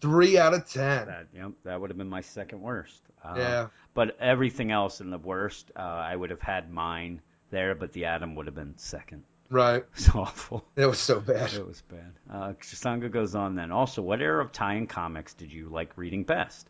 3 0.01 0.37
out 0.37 0.53
of 0.53 0.69
10. 0.69 1.07
That 1.07 1.27
yep, 1.33 1.51
that 1.65 1.79
would 1.81 1.89
have 1.89 1.97
been 1.97 2.09
my 2.09 2.21
second 2.21 2.61
worst. 2.61 3.01
Uh, 3.23 3.35
Yeah. 3.37 3.67
But 3.93 4.17
everything 4.21 4.71
else 4.71 5.01
in 5.01 5.09
the 5.09 5.17
worst, 5.17 5.71
uh, 5.75 5.79
I 5.81 6.15
would 6.15 6.29
have 6.29 6.41
had 6.41 6.71
mine 6.71 7.21
there, 7.51 7.75
but 7.75 7.91
the 7.91 8.05
Atom 8.05 8.35
would 8.35 8.45
have 8.45 8.55
been 8.55 8.77
second. 8.77 9.23
Right. 9.49 9.83
It's 9.95 10.09
awful. 10.15 10.63
It 10.75 10.85
was 10.85 10.99
so 10.99 11.19
bad. 11.19 11.51
It 11.53 11.67
was 11.67 11.81
bad. 11.81 12.13
Uh, 12.31 12.53
Sanga 12.61 13.09
goes 13.09 13.35
on 13.35 13.55
then. 13.55 13.71
Also, 13.71 14.01
what 14.01 14.21
era 14.21 14.43
of 14.43 14.51
tie-in 14.51 14.87
comics 14.87 15.33
did 15.33 15.51
you 15.51 15.67
like 15.69 15.97
reading 15.97 16.23
best? 16.23 16.69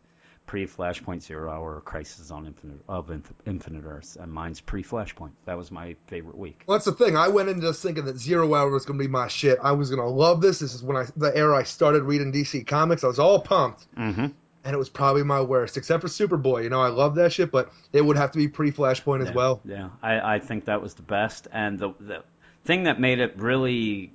Pre-Flashpoint 0.50 1.22
Zero 1.22 1.48
Hour 1.48 1.76
or 1.76 1.80
Crisis 1.80 2.32
on 2.32 2.44
Infinite 2.44 2.80
of 2.88 3.08
Infinite 3.46 3.84
Earths, 3.84 4.16
and 4.16 4.32
mine's 4.32 4.60
pre-Flashpoint. 4.60 5.30
That 5.44 5.56
was 5.56 5.70
my 5.70 5.94
favorite 6.08 6.36
week. 6.36 6.64
Well, 6.66 6.76
that's 6.76 6.86
the 6.86 6.92
thing. 6.92 7.16
I 7.16 7.28
went 7.28 7.48
into 7.48 7.60
this 7.68 7.80
thinking 7.80 8.04
that 8.06 8.18
Zero 8.18 8.52
Hour 8.52 8.68
was 8.68 8.84
going 8.84 8.98
to 8.98 9.04
be 9.04 9.08
my 9.08 9.28
shit. 9.28 9.60
I 9.62 9.70
was 9.70 9.90
going 9.90 10.02
to 10.02 10.08
love 10.08 10.40
this. 10.40 10.58
This 10.58 10.74
is 10.74 10.82
when 10.82 10.96
I 10.96 11.06
the 11.16 11.30
era 11.36 11.56
I 11.56 11.62
started 11.62 12.02
reading 12.02 12.32
DC 12.32 12.66
Comics. 12.66 13.04
I 13.04 13.06
was 13.06 13.20
all 13.20 13.40
pumped, 13.40 13.86
Mm-hmm. 13.96 14.26
and 14.64 14.74
it 14.74 14.76
was 14.76 14.88
probably 14.88 15.22
my 15.22 15.40
worst, 15.40 15.76
except 15.76 16.00
for 16.00 16.08
Superboy. 16.08 16.64
You 16.64 16.70
know, 16.70 16.80
I 16.82 16.88
love 16.88 17.14
that 17.14 17.32
shit, 17.32 17.52
but 17.52 17.70
it 17.92 18.04
would 18.04 18.16
have 18.16 18.32
to 18.32 18.38
be 18.38 18.48
pre 18.48 18.72
Flashpoint 18.72 19.22
as 19.22 19.28
yeah, 19.28 19.34
well. 19.34 19.60
Yeah, 19.64 19.88
I, 20.02 20.34
I 20.34 20.38
think 20.40 20.64
that 20.64 20.82
was 20.82 20.94
the 20.94 21.02
best. 21.02 21.46
And 21.52 21.78
the 21.78 21.90
the 22.00 22.24
thing 22.64 22.82
that 22.82 22.98
made 22.98 23.20
it 23.20 23.34
really 23.36 24.10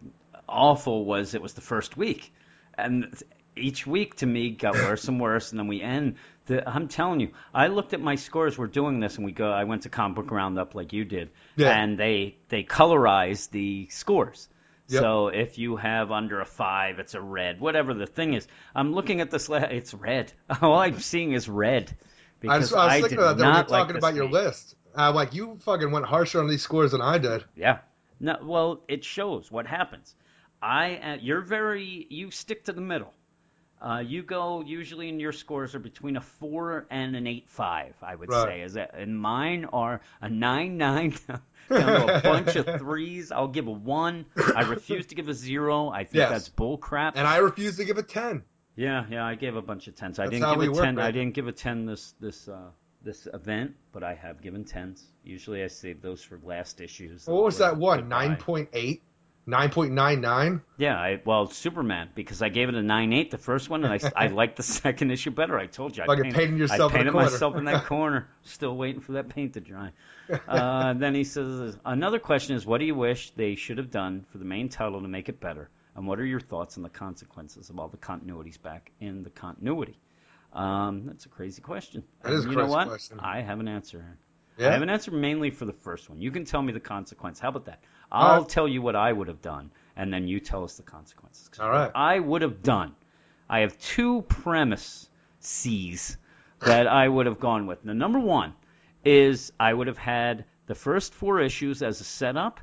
awful 0.50 1.06
was 1.06 1.34
it 1.34 1.42
was 1.42 1.54
the 1.54 1.62
first 1.62 1.96
week, 1.96 2.34
and 2.78 3.24
each 3.58 3.86
week 3.88 4.16
to 4.18 4.26
me 4.26 4.52
got 4.52 4.74
worse 4.74 5.08
and 5.08 5.20
worse, 5.20 5.52
and 5.52 5.60
then 5.60 5.68
we 5.68 5.82
end. 5.82 6.16
The, 6.48 6.68
I'm 6.70 6.88
telling 6.88 7.20
you, 7.22 7.32
I 7.54 7.68
looked 7.68 7.94
at 7.94 8.02
my 8.02 8.16
scores. 8.16 8.58
We're 8.58 8.68
doing 8.68 9.00
this, 9.00 9.16
and 9.16 9.26
we 9.26 9.32
go. 9.32 9.50
I 9.52 9.64
went 9.64 9.84
to 9.84 9.90
Comic 9.90 10.16
Book 10.16 10.32
Roundup 10.32 10.76
like 10.76 10.94
you 10.94 11.06
did, 11.06 11.30
Yeah. 11.56 11.70
and 11.72 11.98
they 11.98 12.38
they 12.50 12.64
colorize 12.64 13.50
the 13.50 13.88
scores. 13.90 14.48
Yep. 14.88 15.02
So 15.02 15.28
if 15.30 15.58
you 15.58 15.78
have 15.78 16.12
under 16.12 16.42
a 16.42 16.46
five, 16.46 17.00
it's 17.00 17.16
a 17.16 17.22
red. 17.22 17.60
Whatever 17.60 17.96
the 17.96 18.06
thing 18.06 18.36
is, 18.36 18.48
I'm 18.76 18.94
looking 18.94 19.20
at 19.22 19.32
this. 19.32 19.50
La- 19.50 19.58
it's 19.72 19.94
red. 19.94 20.32
All 20.62 20.78
I'm 20.78 21.00
seeing 21.00 21.32
is 21.34 21.50
red. 21.50 21.90
I, 22.48 22.60
Because 22.60 22.74
I 22.74 22.86
was 22.86 22.94
thinking 22.94 23.10
did 23.10 23.20
about 23.20 23.38
that 23.38 23.44
when 23.44 23.54
not 23.54 23.70
like 23.72 23.82
talking 23.84 23.98
about 23.98 24.14
your 24.14 24.26
week. 24.26 24.34
list. 24.34 24.76
Uh, 24.96 25.12
like 25.12 25.34
you 25.34 25.58
fucking 25.62 25.92
went 25.92 26.06
harsher 26.06 26.40
on 26.40 26.48
these 26.48 26.62
scores 26.62 26.92
than 26.92 27.02
I 27.02 27.18
did. 27.18 27.44
Yeah. 27.56 27.80
No, 28.20 28.38
well, 28.44 28.82
it 28.88 29.04
shows 29.04 29.52
what 29.52 29.66
happens. 29.66 30.14
I, 30.62 30.96
uh, 30.98 31.18
you're 31.20 31.42
very, 31.42 32.06
you 32.10 32.30
stick 32.32 32.66
to 32.66 32.72
the 32.74 32.82
middle. 32.82 33.12
Uh, 33.82 34.00
you 34.06 34.24
go 34.24 34.62
usually 34.62 35.10
and 35.10 35.20
your 35.22 35.32
scores 35.34 35.76
are 35.76 35.80
between 35.80 36.18
a 36.18 36.22
four 36.22 36.88
and 36.90 37.16
an 37.16 37.28
eight 37.28 37.48
five. 37.48 37.94
I 38.02 38.16
would 38.16 38.30
Right. 38.30 38.48
say 38.48 38.62
is 38.62 38.74
that, 38.74 38.96
and 38.96 39.20
mine 39.20 39.66
are 39.74 40.02
a 40.22 40.30
nine 40.30 40.78
nine 40.86 41.14
down 41.28 41.42
to 42.08 42.18
a 42.18 42.22
bunch 42.22 42.56
of 42.56 42.66
threes. 42.80 43.32
I'll 43.32 43.48
give 43.50 43.68
a 43.68 43.72
one. 43.72 44.26
I 44.56 44.62
refuse 44.62 45.06
to 45.08 45.16
give 45.16 45.28
a 45.28 45.34
zero. 45.34 45.90
I 45.90 46.04
think 46.04 46.16
Yes. 46.16 46.30
that's 46.32 46.50
bull 46.50 46.78
crap. 46.78 47.16
And 47.18 47.28
I 47.28 47.38
refuse 47.38 47.78
to 47.78 47.86
give 47.86 47.98
a 47.98 48.04
10. 48.04 48.44
Yeah, 48.78 49.06
yeah, 49.10 49.26
I 49.26 49.36
gave 49.36 49.56
a 49.56 49.62
bunch 49.62 49.88
of 49.88 49.96
tens. 49.96 50.20
I 50.20 50.24
That's 50.24 50.32
didn't 50.32 50.46
how 50.46 50.52
give 50.54 50.60
we 50.62 50.68
a 50.68 50.72
work, 50.72 50.84
ten. 50.84 51.00
I 51.00 51.12
didn't 51.12 51.34
give 51.34 51.48
a 51.48 51.52
ten 51.54 51.86
this 51.86 52.14
this 52.20 52.50
uh, 52.50 52.72
this 53.04 53.26
event, 53.34 53.74
but 53.94 54.04
I 54.04 54.14
have 54.16 54.42
given 54.42 54.66
tens. 54.66 55.06
Usually, 55.24 55.64
I 55.64 55.68
save 55.68 56.02
those 56.02 56.22
for 56.22 56.40
last 56.44 56.82
issues. 56.82 57.26
What 57.26 57.44
was 57.44 57.60
that 57.60 57.78
one? 57.78 58.10
9.8? 58.10 59.00
Nine 59.48 59.70
point 59.70 59.92
nine 59.94 60.22
nine. 60.22 60.62
Yeah, 60.78 60.96
I, 60.98 61.22
well, 61.24 61.48
Superman 61.48 62.10
because 62.16 62.42
I 62.42 62.50
gave 62.50 62.68
it 62.68 62.74
a 62.76 62.82
nine 62.82 63.14
eight 63.14 63.30
the 63.30 63.38
first 63.38 63.70
one, 63.70 63.86
and 63.86 63.94
I, 63.94 64.12
I 64.16 64.28
liked 64.42 64.56
the 64.58 64.64
second 64.64 65.12
issue 65.12 65.30
better. 65.30 65.58
I 65.58 65.68
told 65.68 65.96
you, 65.96 66.04
I 66.04 66.08
painted, 66.08 66.34
painting 66.34 66.58
yourself 66.58 66.96
I 66.96 67.00
in 67.00 67.06
the 67.06 67.12
painted 67.12 67.12
corner. 67.12 67.30
myself 67.30 67.56
in 67.56 67.66
that 67.66 67.86
corner, 67.88 68.28
still 68.44 68.76
waiting 68.76 69.02
for 69.02 69.14
that 69.14 69.30
paint 69.30 69.54
to 69.54 69.62
dry. 69.62 69.92
Uh, 70.48 70.94
then 70.94 71.14
he 71.14 71.24
says 71.24 71.78
another 71.86 72.18
question 72.18 72.56
is, 72.56 72.66
what 72.66 72.80
do 72.80 72.86
you 72.86 72.96
wish 72.96 73.30
they 73.36 73.54
should 73.54 73.78
have 73.78 73.92
done 73.92 74.26
for 74.32 74.40
the 74.40 74.46
main 74.46 74.70
title 74.70 75.00
to 75.02 75.08
make 75.08 75.30
it 75.30 75.40
better, 75.40 75.70
and 75.96 76.08
what 76.08 76.20
are 76.20 76.26
your 76.26 76.40
thoughts 76.40 76.78
on 76.78 76.82
the 76.84 76.90
consequences 76.90 77.70
of 77.70 77.78
all 77.78 77.88
the 77.88 77.98
continuities 77.98 78.60
back 78.60 78.92
in 79.00 79.22
the 79.22 79.30
continuity? 79.30 80.00
Um, 80.54 81.06
that's 81.06 81.28
a 81.28 81.30
crazy 81.30 81.62
question. 81.62 82.04
That 82.24 82.34
is 82.34 82.40
a 82.46 82.48
And 82.48 82.52
you 82.54 82.58
know 82.58 82.64
crazy 82.64 82.76
what? 82.76 82.88
question. 82.88 83.20
I 83.20 83.42
have 83.42 83.60
an 83.60 83.68
answer. 83.68 84.18
Yeah. 84.58 84.70
I 84.70 84.72
have 84.72 84.82
an 84.82 84.90
answer 84.90 85.12
mainly 85.12 85.52
for 85.52 85.66
the 85.66 85.74
first 85.74 86.10
one. 86.10 86.20
You 86.22 86.32
can 86.32 86.46
tell 86.46 86.62
me 86.64 86.74
the 86.74 86.80
consequence. 86.80 87.40
How 87.40 87.50
about 87.50 87.66
that? 87.66 87.84
I'll 88.12 88.42
right. 88.42 88.50
tell 88.50 88.68
you 88.68 88.82
what 88.82 88.96
I 88.96 89.12
would 89.12 89.28
have 89.28 89.42
done, 89.42 89.72
and 89.96 90.14
then 90.14 90.28
you 90.28 90.40
tell 90.40 90.64
us 90.64 90.78
the 90.78 90.84
consequences. 90.84 91.50
All 91.60 91.70
right. 91.70 91.92
I 91.94 92.20
would 92.20 92.42
have 92.42 92.62
done. 92.62 92.96
I 93.50 93.60
have 93.60 93.78
two 93.78 94.22
premises 94.24 95.08
that 96.62 96.88
I 96.88 97.08
would 97.08 97.26
have 97.26 97.40
gone 97.40 97.68
with. 97.68 97.84
Now, 97.86 97.94
number 97.94 98.20
one 98.20 98.54
is 99.04 99.52
I 99.60 99.74
would 99.74 99.88
have 99.88 99.98
had 99.98 100.46
the 100.68 100.76
first 100.76 101.14
four 101.14 101.42
issues 101.42 101.84
as 101.84 102.02
a 102.02 102.04
setup. 102.04 102.60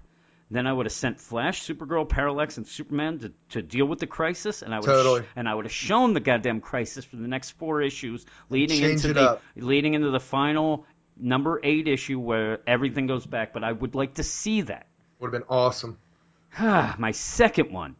Then 0.50 0.66
I 0.66 0.72
would 0.72 0.84
have 0.84 0.92
sent 0.92 1.18
Flash, 1.18 1.66
Supergirl, 1.66 2.06
Parallax, 2.06 2.58
and 2.58 2.66
Superman 2.66 3.20
to, 3.20 3.32
to 3.50 3.62
deal 3.62 3.86
with 3.86 4.00
the 4.00 4.06
crisis, 4.06 4.60
and 4.60 4.74
I 4.74 4.80
would 4.80 4.84
Totally. 4.84 5.20
have 5.20 5.28
sh- 5.28 5.32
and 5.36 5.48
I 5.48 5.54
would 5.54 5.64
have 5.64 5.72
shown 5.72 6.12
the 6.12 6.20
goddamn 6.20 6.60
crisis 6.60 7.06
for 7.06 7.16
the 7.16 7.26
next 7.28 7.52
four 7.52 7.80
issues, 7.80 8.26
leading 8.50 8.80
change 8.80 9.04
into 9.04 9.14
the 9.14 9.30
up. 9.30 9.42
leading 9.56 9.94
into 9.94 10.10
the 10.10 10.20
final 10.20 10.84
number 11.16 11.58
eight 11.62 11.88
issue 11.88 12.18
where 12.18 12.60
everything 12.66 13.06
goes 13.06 13.24
back. 13.24 13.54
But 13.54 13.64
I 13.64 13.72
would 13.72 13.94
like 13.94 14.14
to 14.14 14.22
see 14.22 14.60
that. 14.62 14.88
Would 15.22 15.32
have 15.32 15.40
been 15.40 15.56
awesome. 15.56 15.98
My 16.58 17.12
second 17.12 17.72
one 17.72 17.94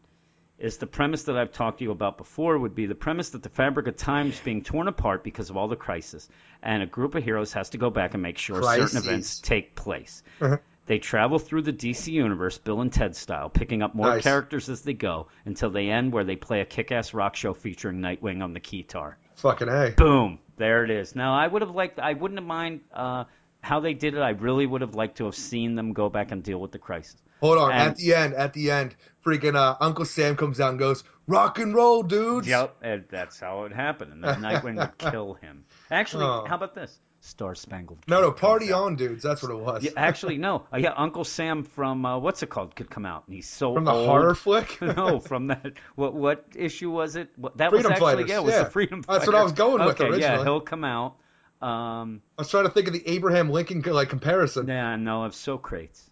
is 0.59 0.75
the 0.77 0.87
premise 0.87 1.23
that 1.23 1.37
I've 1.37 1.53
talked 1.53 1.77
to 1.79 1.85
you 1.85 1.91
about 1.91 2.17
before 2.17 2.57
would 2.59 2.75
be 2.75 2.85
the 2.85 2.95
premise 2.95 3.29
that 3.29 3.41
the 3.41 3.49
fabric 3.49 3.87
of 3.87 3.95
time 3.95 4.27
is 4.27 4.39
being 4.41 4.61
torn 4.61 4.89
apart 4.89 5.23
because 5.23 5.49
of 5.49 5.55
all 5.55 5.69
the 5.69 5.77
crisis, 5.77 6.27
and 6.61 6.83
a 6.83 6.85
group 6.85 7.15
of 7.15 7.23
heroes 7.23 7.53
has 7.53 7.69
to 7.69 7.77
go 7.77 7.89
back 7.89 8.13
and 8.13 8.21
make 8.21 8.37
sure 8.37 8.59
Crises. 8.59 8.91
certain 8.91 9.07
events 9.09 9.39
take 9.39 9.73
place. 9.73 10.21
Uh-huh. 10.41 10.57
They 10.85 10.99
travel 10.99 11.39
through 11.39 11.61
the 11.61 11.71
DC 11.71 12.11
universe, 12.11 12.57
Bill 12.57 12.81
and 12.81 12.91
Ted 12.91 13.15
style, 13.15 13.49
picking 13.49 13.81
up 13.81 13.95
more 13.95 14.07
Nice. 14.07 14.23
characters 14.23 14.67
as 14.67 14.81
they 14.81 14.93
go 14.93 15.27
until 15.45 15.69
they 15.69 15.89
end 15.89 16.11
where 16.11 16.25
they 16.25 16.35
play 16.35 16.59
a 16.59 16.65
kick-ass 16.65 17.13
rock 17.13 17.37
show 17.37 17.53
featuring 17.53 17.99
Nightwing 18.01 18.43
on 18.43 18.51
the 18.51 18.59
keytar. 18.59 19.13
Fucking 19.35 19.69
a. 19.69 19.91
Boom, 19.95 20.39
there 20.57 20.83
it 20.83 20.91
is. 20.91 21.15
Now 21.15 21.33
I 21.35 21.47
would 21.47 21.61
have 21.61 21.71
liked, 21.71 21.99
I 21.99 22.11
wouldn't 22.13 22.37
have 22.37 22.45
mind 22.47 22.81
uh, 22.93 23.23
how 23.63 23.79
they 23.79 23.93
did 23.93 24.13
it. 24.13 24.19
I 24.19 24.31
really 24.31 24.65
would 24.67 24.81
have 24.81 24.93
liked 24.93 25.17
to 25.17 25.25
have 25.25 25.35
seen 25.35 25.73
them 25.75 25.93
go 25.93 26.09
back 26.09 26.31
and 26.31 26.43
deal 26.43 26.59
with 26.59 26.71
the 26.71 26.79
crisis. 26.79 27.15
Hold 27.41 27.57
on. 27.57 27.71
And- 27.71 27.89
at 27.91 27.95
the 27.97 28.13
end, 28.13 28.33
at 28.35 28.53
the 28.53 28.69
end, 28.71 28.95
freaking 29.25 29.55
uh, 29.55 29.75
Uncle 29.79 30.05
Sam 30.05 30.35
comes 30.35 30.59
out 30.59 30.69
and 30.71 30.79
goes, 30.79 31.03
"Rock 31.27 31.59
and 31.59 31.73
roll, 31.73 32.03
dudes." 32.03 32.47
Yep, 32.47 32.75
and 32.81 33.05
that's 33.09 33.39
how 33.39 33.63
it 33.63 33.73
happened. 33.73 34.13
And 34.13 34.23
then 34.23 34.41
Nightwing 34.41 34.77
would 34.77 34.97
kill 34.97 35.33
him. 35.41 35.65
Actually, 35.89 36.25
Oh. 36.25 36.45
how 36.47 36.55
about 36.55 36.75
this? 36.75 36.99
Star 37.25 37.55
Spangled. 37.55 37.99
No, 38.05 38.19
no, 38.19 38.31
party 38.33 38.73
on, 38.73 38.97
dudes. 38.97 39.23
That's 39.23 39.41
what 39.41 39.49
it 39.53 39.57
was. 39.57 39.81
Yeah, 39.81 39.91
actually, 39.95 40.37
no. 40.37 40.65
Uh, 40.73 40.77
yeah, 40.77 40.91
Uncle 40.97 41.23
Sam 41.23 41.63
from 41.63 42.05
uh, 42.05 42.19
what's 42.19 42.43
it 42.43 42.49
called 42.49 42.75
could 42.75 42.89
come 42.89 43.05
out, 43.05 43.23
and 43.27 43.35
he's 43.35 43.47
so 43.47 43.73
From 43.75 43.85
the 43.85 43.93
old. 43.93 44.07
horror 44.09 44.35
flick. 44.35 44.77
no, 44.81 45.21
from 45.21 45.47
that. 45.47 45.71
What 45.95 46.13
what 46.15 46.45
issue 46.53 46.91
was 46.91 47.15
it? 47.15 47.29
What, 47.37 47.55
that 47.59 47.69
Freedom 47.69 47.91
was 47.91 47.91
actually 47.93 48.13
Fighters, 48.15 48.29
yeah, 48.29 48.37
it 48.39 48.43
was 48.43 48.53
yeah. 48.53 48.63
the 48.63 48.69
Freedom 48.71 49.01
That's 49.07 49.07
Fighters. 49.19 49.27
what 49.27 49.35
I 49.37 49.43
was 49.43 49.51
going 49.53 49.85
with 49.85 50.01
okay, 50.01 50.19
Yeah, 50.19 50.43
he'll 50.43 50.59
come 50.59 50.83
out. 50.83 51.15
Um, 51.63 52.21
I 52.37 52.41
was 52.41 52.49
trying 52.49 52.65
to 52.65 52.71
think 52.71 52.87
of 52.87 52.93
the 52.93 53.07
Abraham 53.07 53.49
Lincoln 53.49 53.81
like 53.83 54.09
comparison. 54.09 54.67
yeah, 54.67 54.97
no, 54.97 55.23
of 55.23 55.33
Socrates. 55.33 56.09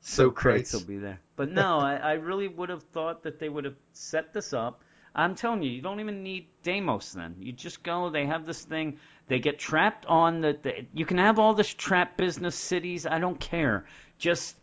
So 0.00 0.28
Socrates 0.28 0.70
crates. 0.70 0.72
will 0.72 0.88
be 0.88 0.96
there. 0.96 1.20
But 1.36 1.50
no, 1.50 1.78
I, 1.78 1.96
I 1.96 2.12
really 2.12 2.48
would 2.48 2.70
have 2.70 2.82
thought 2.84 3.24
that 3.24 3.38
they 3.38 3.50
would 3.50 3.66
have 3.66 3.76
set 3.92 4.32
this 4.32 4.54
up. 4.54 4.80
I'm 5.14 5.34
telling 5.34 5.62
you, 5.62 5.70
you 5.70 5.82
don't 5.82 6.00
even 6.00 6.22
need 6.22 6.46
Deimos 6.62 7.12
then. 7.12 7.36
You 7.38 7.52
just 7.52 7.82
go, 7.82 8.08
they 8.08 8.24
have 8.24 8.46
this 8.46 8.64
thing, 8.64 8.98
they 9.28 9.40
get 9.40 9.58
trapped 9.58 10.06
on 10.06 10.40
the, 10.40 10.58
the 10.62 10.86
you 10.94 11.04
can 11.04 11.18
have 11.18 11.38
all 11.38 11.52
this 11.52 11.72
trap 11.72 12.16
business 12.16 12.54
cities, 12.54 13.04
I 13.04 13.18
don't 13.18 13.38
care. 13.38 13.84
Just 14.18 14.56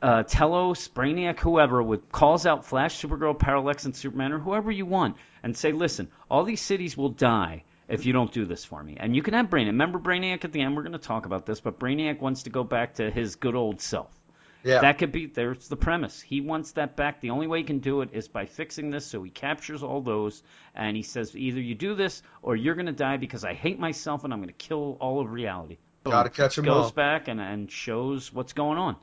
uh, 0.00 0.22
Telos, 0.22 0.88
Brainiac, 0.88 1.38
whoever, 1.38 1.82
would 1.82 2.10
calls 2.10 2.46
out 2.46 2.64
Flash, 2.64 3.00
Supergirl, 3.00 3.38
Parallax, 3.38 3.84
and 3.84 3.94
Superman, 3.94 4.32
or 4.32 4.38
whoever 4.38 4.70
you 4.70 4.86
want, 4.86 5.16
and 5.42 5.54
say, 5.54 5.72
listen, 5.72 6.08
all 6.30 6.44
these 6.44 6.62
cities 6.62 6.96
will 6.96 7.10
die 7.10 7.64
if 7.90 8.06
you 8.06 8.12
don't 8.12 8.32
do 8.32 8.44
this 8.46 8.64
for 8.64 8.82
me. 8.82 8.96
And 8.98 9.14
you 9.14 9.22
can 9.22 9.34
have 9.34 9.46
Brainiac. 9.46 9.66
Remember 9.66 9.98
Brainiac 9.98 10.44
at 10.44 10.52
the 10.52 10.60
end? 10.60 10.76
We're 10.76 10.82
going 10.82 10.92
to 10.92 10.98
talk 10.98 11.26
about 11.26 11.44
this, 11.46 11.60
but 11.60 11.78
Brainiac 11.78 12.20
wants 12.20 12.44
to 12.44 12.50
go 12.50 12.64
back 12.64 12.94
to 12.94 13.10
his 13.10 13.36
good 13.36 13.54
old 13.54 13.80
self. 13.80 14.10
Yeah. 14.62 14.80
That 14.82 14.98
could 14.98 15.10
be 15.10 15.26
there's 15.26 15.68
the 15.68 15.76
premise. 15.76 16.20
He 16.20 16.40
wants 16.40 16.72
that 16.72 16.94
back. 16.94 17.20
The 17.20 17.30
only 17.30 17.46
way 17.46 17.58
he 17.58 17.64
can 17.64 17.78
do 17.78 18.02
it 18.02 18.10
is 18.12 18.28
by 18.28 18.44
fixing 18.46 18.90
this. 18.90 19.06
So 19.06 19.22
he 19.22 19.30
captures 19.30 19.82
all 19.82 20.02
those 20.02 20.42
and 20.74 20.96
he 20.96 21.02
says 21.02 21.34
either 21.34 21.60
you 21.60 21.74
do 21.74 21.94
this 21.94 22.22
or 22.42 22.56
you're 22.56 22.74
going 22.74 22.86
to 22.86 22.92
die 22.92 23.16
because 23.16 23.42
I 23.44 23.54
hate 23.54 23.78
myself 23.78 24.24
and 24.24 24.32
I'm 24.32 24.40
going 24.40 24.48
to 24.48 24.52
kill 24.54 24.98
all 25.00 25.20
of 25.20 25.32
reality. 25.32 25.78
Boom. 26.04 26.12
Gotta 26.12 26.30
catch 26.30 26.58
'em 26.58 26.64
Goes 26.64 26.84
all. 26.86 26.90
back 26.90 27.28
and, 27.28 27.40
and 27.40 27.70
shows 27.70 28.32
what's 28.32 28.52
going 28.52 28.78
on. 28.78 28.96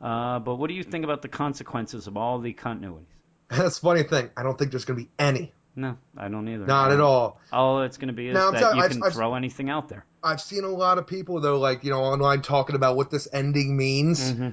Uh, 0.00 0.38
but 0.40 0.56
what 0.56 0.68
do 0.68 0.74
you 0.74 0.82
think 0.82 1.04
about 1.04 1.22
the 1.22 1.28
consequences 1.28 2.06
of 2.06 2.16
all 2.16 2.40
the 2.40 2.52
continuities? 2.52 3.06
That's 3.48 3.78
the 3.78 3.86
funny 3.86 4.02
thing. 4.02 4.30
I 4.36 4.42
don't 4.42 4.58
think 4.58 4.70
there's 4.72 4.84
going 4.84 4.98
to 4.98 5.04
be 5.04 5.10
any. 5.18 5.52
No, 5.76 5.96
I 6.16 6.28
don't 6.28 6.48
either. 6.48 6.64
Not 6.66 6.90
at 6.90 7.00
all. 7.00 7.38
All 7.52 7.82
it's 7.82 7.98
going 7.98 8.08
to 8.08 8.14
be 8.14 8.28
is 8.28 8.34
No, 8.34 8.48
I'm 8.48 8.54
that 8.54 8.60
telling- 8.60 8.76
you 8.78 8.82
I've- 8.84 8.94
can 8.94 9.02
I've- 9.04 9.14
throw 9.14 9.34
anything 9.34 9.68
out 9.70 9.88
there. 9.88 10.04
I've 10.22 10.40
seen 10.40 10.64
a 10.64 10.68
lot 10.68 10.98
of 10.98 11.06
people 11.06 11.40
though, 11.40 11.58
like 11.58 11.84
you 11.84 11.90
know, 11.90 12.00
online 12.00 12.42
talking 12.42 12.74
about 12.74 12.96
what 12.96 13.10
this 13.10 13.28
ending 13.32 13.76
means, 13.76 14.32
Mm-hmm. 14.32 14.48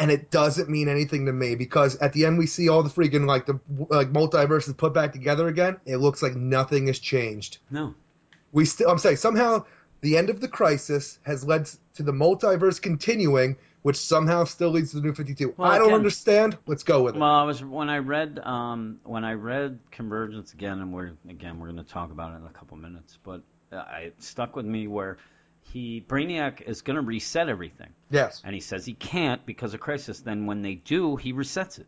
and 0.00 0.10
it 0.10 0.30
doesn't 0.30 0.68
mean 0.68 0.88
anything 0.88 1.26
to 1.26 1.32
me 1.32 1.54
because 1.54 1.96
at 1.96 2.12
the 2.14 2.24
end 2.24 2.38
we 2.38 2.46
see 2.46 2.68
all 2.68 2.82
the 2.82 2.88
freaking 2.90 3.26
like 3.26 3.46
the 3.46 3.60
like 3.90 4.12
multiverses 4.12 4.76
put 4.76 4.92
back 4.94 5.12
together 5.12 5.46
again. 5.46 5.76
It 5.84 5.98
looks 5.98 6.22
like 6.22 6.34
nothing 6.34 6.86
has 6.88 6.98
changed. 6.98 7.58
No. 7.70 7.94
We 8.52 8.64
still, 8.64 8.88
I'm 8.90 8.98
saying 8.98 9.16
somehow 9.16 9.64
the 10.00 10.16
end 10.16 10.30
of 10.30 10.40
the 10.40 10.48
crisis 10.48 11.18
has 11.22 11.44
led 11.44 11.68
to 11.94 12.02
the 12.02 12.12
multiverse 12.12 12.80
continuing, 12.82 13.56
which 13.82 13.96
somehow 13.96 14.44
still 14.44 14.70
leads 14.70 14.90
to 14.90 14.96
the 14.96 15.02
new 15.02 15.14
52. 15.14 15.54
Well, 15.56 15.70
I 15.70 15.78
don't 15.78 15.86
again- 15.88 15.96
understand. 15.96 16.58
Let's 16.66 16.82
go 16.82 17.02
with 17.02 17.16
it. 17.16 17.18
Well, 17.18 17.30
I 17.30 17.44
was 17.44 17.64
when 17.64 17.88
I 17.88 17.98
read 17.98 18.38
um, 18.38 19.00
when 19.04 19.24
I 19.24 19.32
read 19.34 19.78
Convergence 19.90 20.52
again, 20.52 20.80
and 20.80 20.92
we're 20.92 21.12
again 21.28 21.58
we're 21.58 21.70
going 21.70 21.84
to 21.84 21.90
talk 21.90 22.10
about 22.10 22.32
it 22.32 22.36
in 22.36 22.46
a 22.46 22.50
couple 22.50 22.76
minutes, 22.76 23.18
but 23.22 23.42
uh, 23.72 23.76
I, 23.76 23.98
it 24.00 24.22
stuck 24.22 24.56
with 24.56 24.66
me 24.66 24.86
where 24.86 25.18
he 25.62 26.04
Brainiac 26.06 26.62
is 26.62 26.82
going 26.82 26.96
to 26.96 27.02
reset 27.02 27.48
everything, 27.48 27.90
yes, 28.10 28.42
and 28.44 28.54
he 28.54 28.60
says 28.60 28.84
he 28.84 28.94
can't 28.94 29.44
because 29.46 29.74
of 29.74 29.80
Crisis. 29.80 30.20
Then 30.20 30.46
when 30.46 30.62
they 30.62 30.74
do, 30.74 31.16
he 31.16 31.32
resets 31.32 31.78
it. 31.78 31.86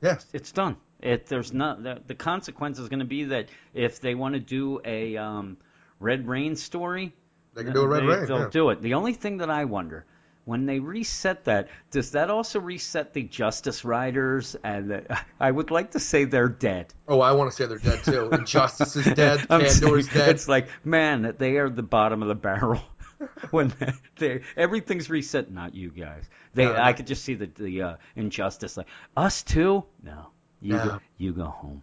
yes, 0.00 0.26
It's 0.32 0.52
done. 0.52 0.76
It 1.00 1.26
there's 1.26 1.52
not 1.52 1.82
the, 1.82 2.00
the 2.06 2.14
consequence 2.14 2.78
is 2.78 2.88
going 2.88 2.98
to 2.98 3.04
be 3.04 3.24
that 3.24 3.48
if 3.72 4.00
they 4.00 4.16
want 4.16 4.34
to 4.34 4.40
do 4.40 4.80
a 4.84 5.16
um, 5.16 5.56
Red 6.00 6.26
Rain 6.26 6.56
story, 6.56 7.14
they 7.54 7.64
can 7.64 7.72
do 7.72 7.82
a 7.82 7.86
red 7.88 8.02
they, 8.02 8.06
rain. 8.06 8.26
They'll 8.26 8.38
yeah. 8.40 8.48
do 8.50 8.70
it. 8.70 8.82
The 8.82 8.94
only 8.94 9.12
thing 9.12 9.38
that 9.38 9.50
I 9.50 9.64
wonder, 9.64 10.04
when 10.48 10.64
they 10.64 10.78
reset 10.78 11.44
that, 11.44 11.68
does 11.90 12.12
that 12.12 12.30
also 12.30 12.58
reset 12.58 13.12
the 13.12 13.22
Justice 13.22 13.84
Riders? 13.84 14.56
And 14.64 14.90
the, 14.90 15.20
I 15.40 15.50
would 15.50 15.70
like 15.70 15.90
to 15.90 16.00
say 16.00 16.24
they're 16.24 16.48
dead. 16.48 16.94
Oh, 17.06 17.20
I 17.20 17.32
want 17.32 17.50
to 17.50 17.54
say 17.56 17.66
they're 17.66 17.76
dead 17.76 18.02
too. 18.02 18.30
Injustice 18.30 18.96
is 18.96 19.04
dead. 19.14 19.46
Saying 19.50 20.06
dead. 20.06 20.30
It's 20.30 20.48
like, 20.48 20.68
man, 20.82 21.34
they 21.36 21.58
are 21.58 21.68
the 21.68 21.82
bottom 21.82 22.22
of 22.22 22.28
the 22.28 22.34
barrel. 22.34 22.80
when 23.50 23.74
they 24.16 24.40
everything's 24.56 25.10
reset, 25.10 25.50
not 25.50 25.74
you 25.74 25.90
guys. 25.90 26.24
They, 26.54 26.64
no. 26.64 26.76
I 26.76 26.94
could 26.94 27.06
just 27.06 27.24
see 27.24 27.34
the 27.34 27.46
the 27.46 27.82
uh, 27.82 27.96
injustice. 28.16 28.78
Like 28.78 28.86
us 29.18 29.42
too. 29.42 29.84
No, 30.02 30.28
you 30.62 30.76
No. 30.76 30.84
go, 30.84 31.00
you 31.18 31.32
go 31.32 31.44
home. 31.44 31.82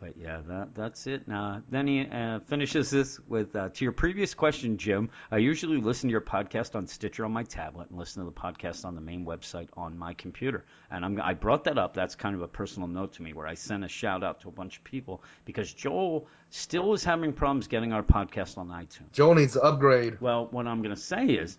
But 0.00 0.16
yeah, 0.16 0.40
that 0.46 0.74
that's 0.76 1.08
it. 1.08 1.26
Now, 1.26 1.60
then 1.68 1.88
he 1.88 2.06
uh, 2.06 2.38
finishes 2.46 2.90
this 2.90 3.18
with 3.28 3.56
uh, 3.56 3.70
to 3.70 3.84
your 3.84 3.92
previous 3.92 4.32
question, 4.32 4.76
Jim. 4.76 5.10
I 5.30 5.38
usually 5.38 5.78
listen 5.78 6.08
to 6.08 6.12
your 6.12 6.20
podcast 6.20 6.76
on 6.76 6.86
Stitcher 6.86 7.24
on 7.24 7.32
my 7.32 7.42
tablet 7.42 7.90
and 7.90 7.98
listen 7.98 8.24
to 8.24 8.30
the 8.30 8.40
podcast 8.40 8.84
on 8.84 8.94
the 8.94 9.00
main 9.00 9.26
website 9.26 9.68
on 9.76 9.98
my 9.98 10.14
computer. 10.14 10.64
And 10.90 11.04
I'm, 11.04 11.20
I 11.20 11.34
brought 11.34 11.64
that 11.64 11.78
up. 11.78 11.94
That's 11.94 12.14
kind 12.14 12.36
of 12.36 12.42
a 12.42 12.48
personal 12.48 12.86
note 12.86 13.14
to 13.14 13.22
me 13.22 13.32
where 13.32 13.48
I 13.48 13.54
sent 13.54 13.84
a 13.84 13.88
shout 13.88 14.22
out 14.22 14.40
to 14.42 14.48
a 14.48 14.52
bunch 14.52 14.76
of 14.78 14.84
people 14.84 15.22
because 15.44 15.72
Joel 15.72 16.28
still 16.50 16.92
is 16.92 17.02
having 17.02 17.32
problems 17.32 17.66
getting 17.66 17.92
our 17.92 18.04
podcast 18.04 18.56
on 18.56 18.68
iTunes. 18.68 19.10
Joel 19.12 19.34
needs 19.34 19.54
to 19.54 19.62
upgrade. 19.62 20.20
Well, 20.20 20.46
what 20.52 20.68
I'm 20.68 20.80
going 20.80 20.94
to 20.94 21.00
say 21.00 21.26
is 21.26 21.58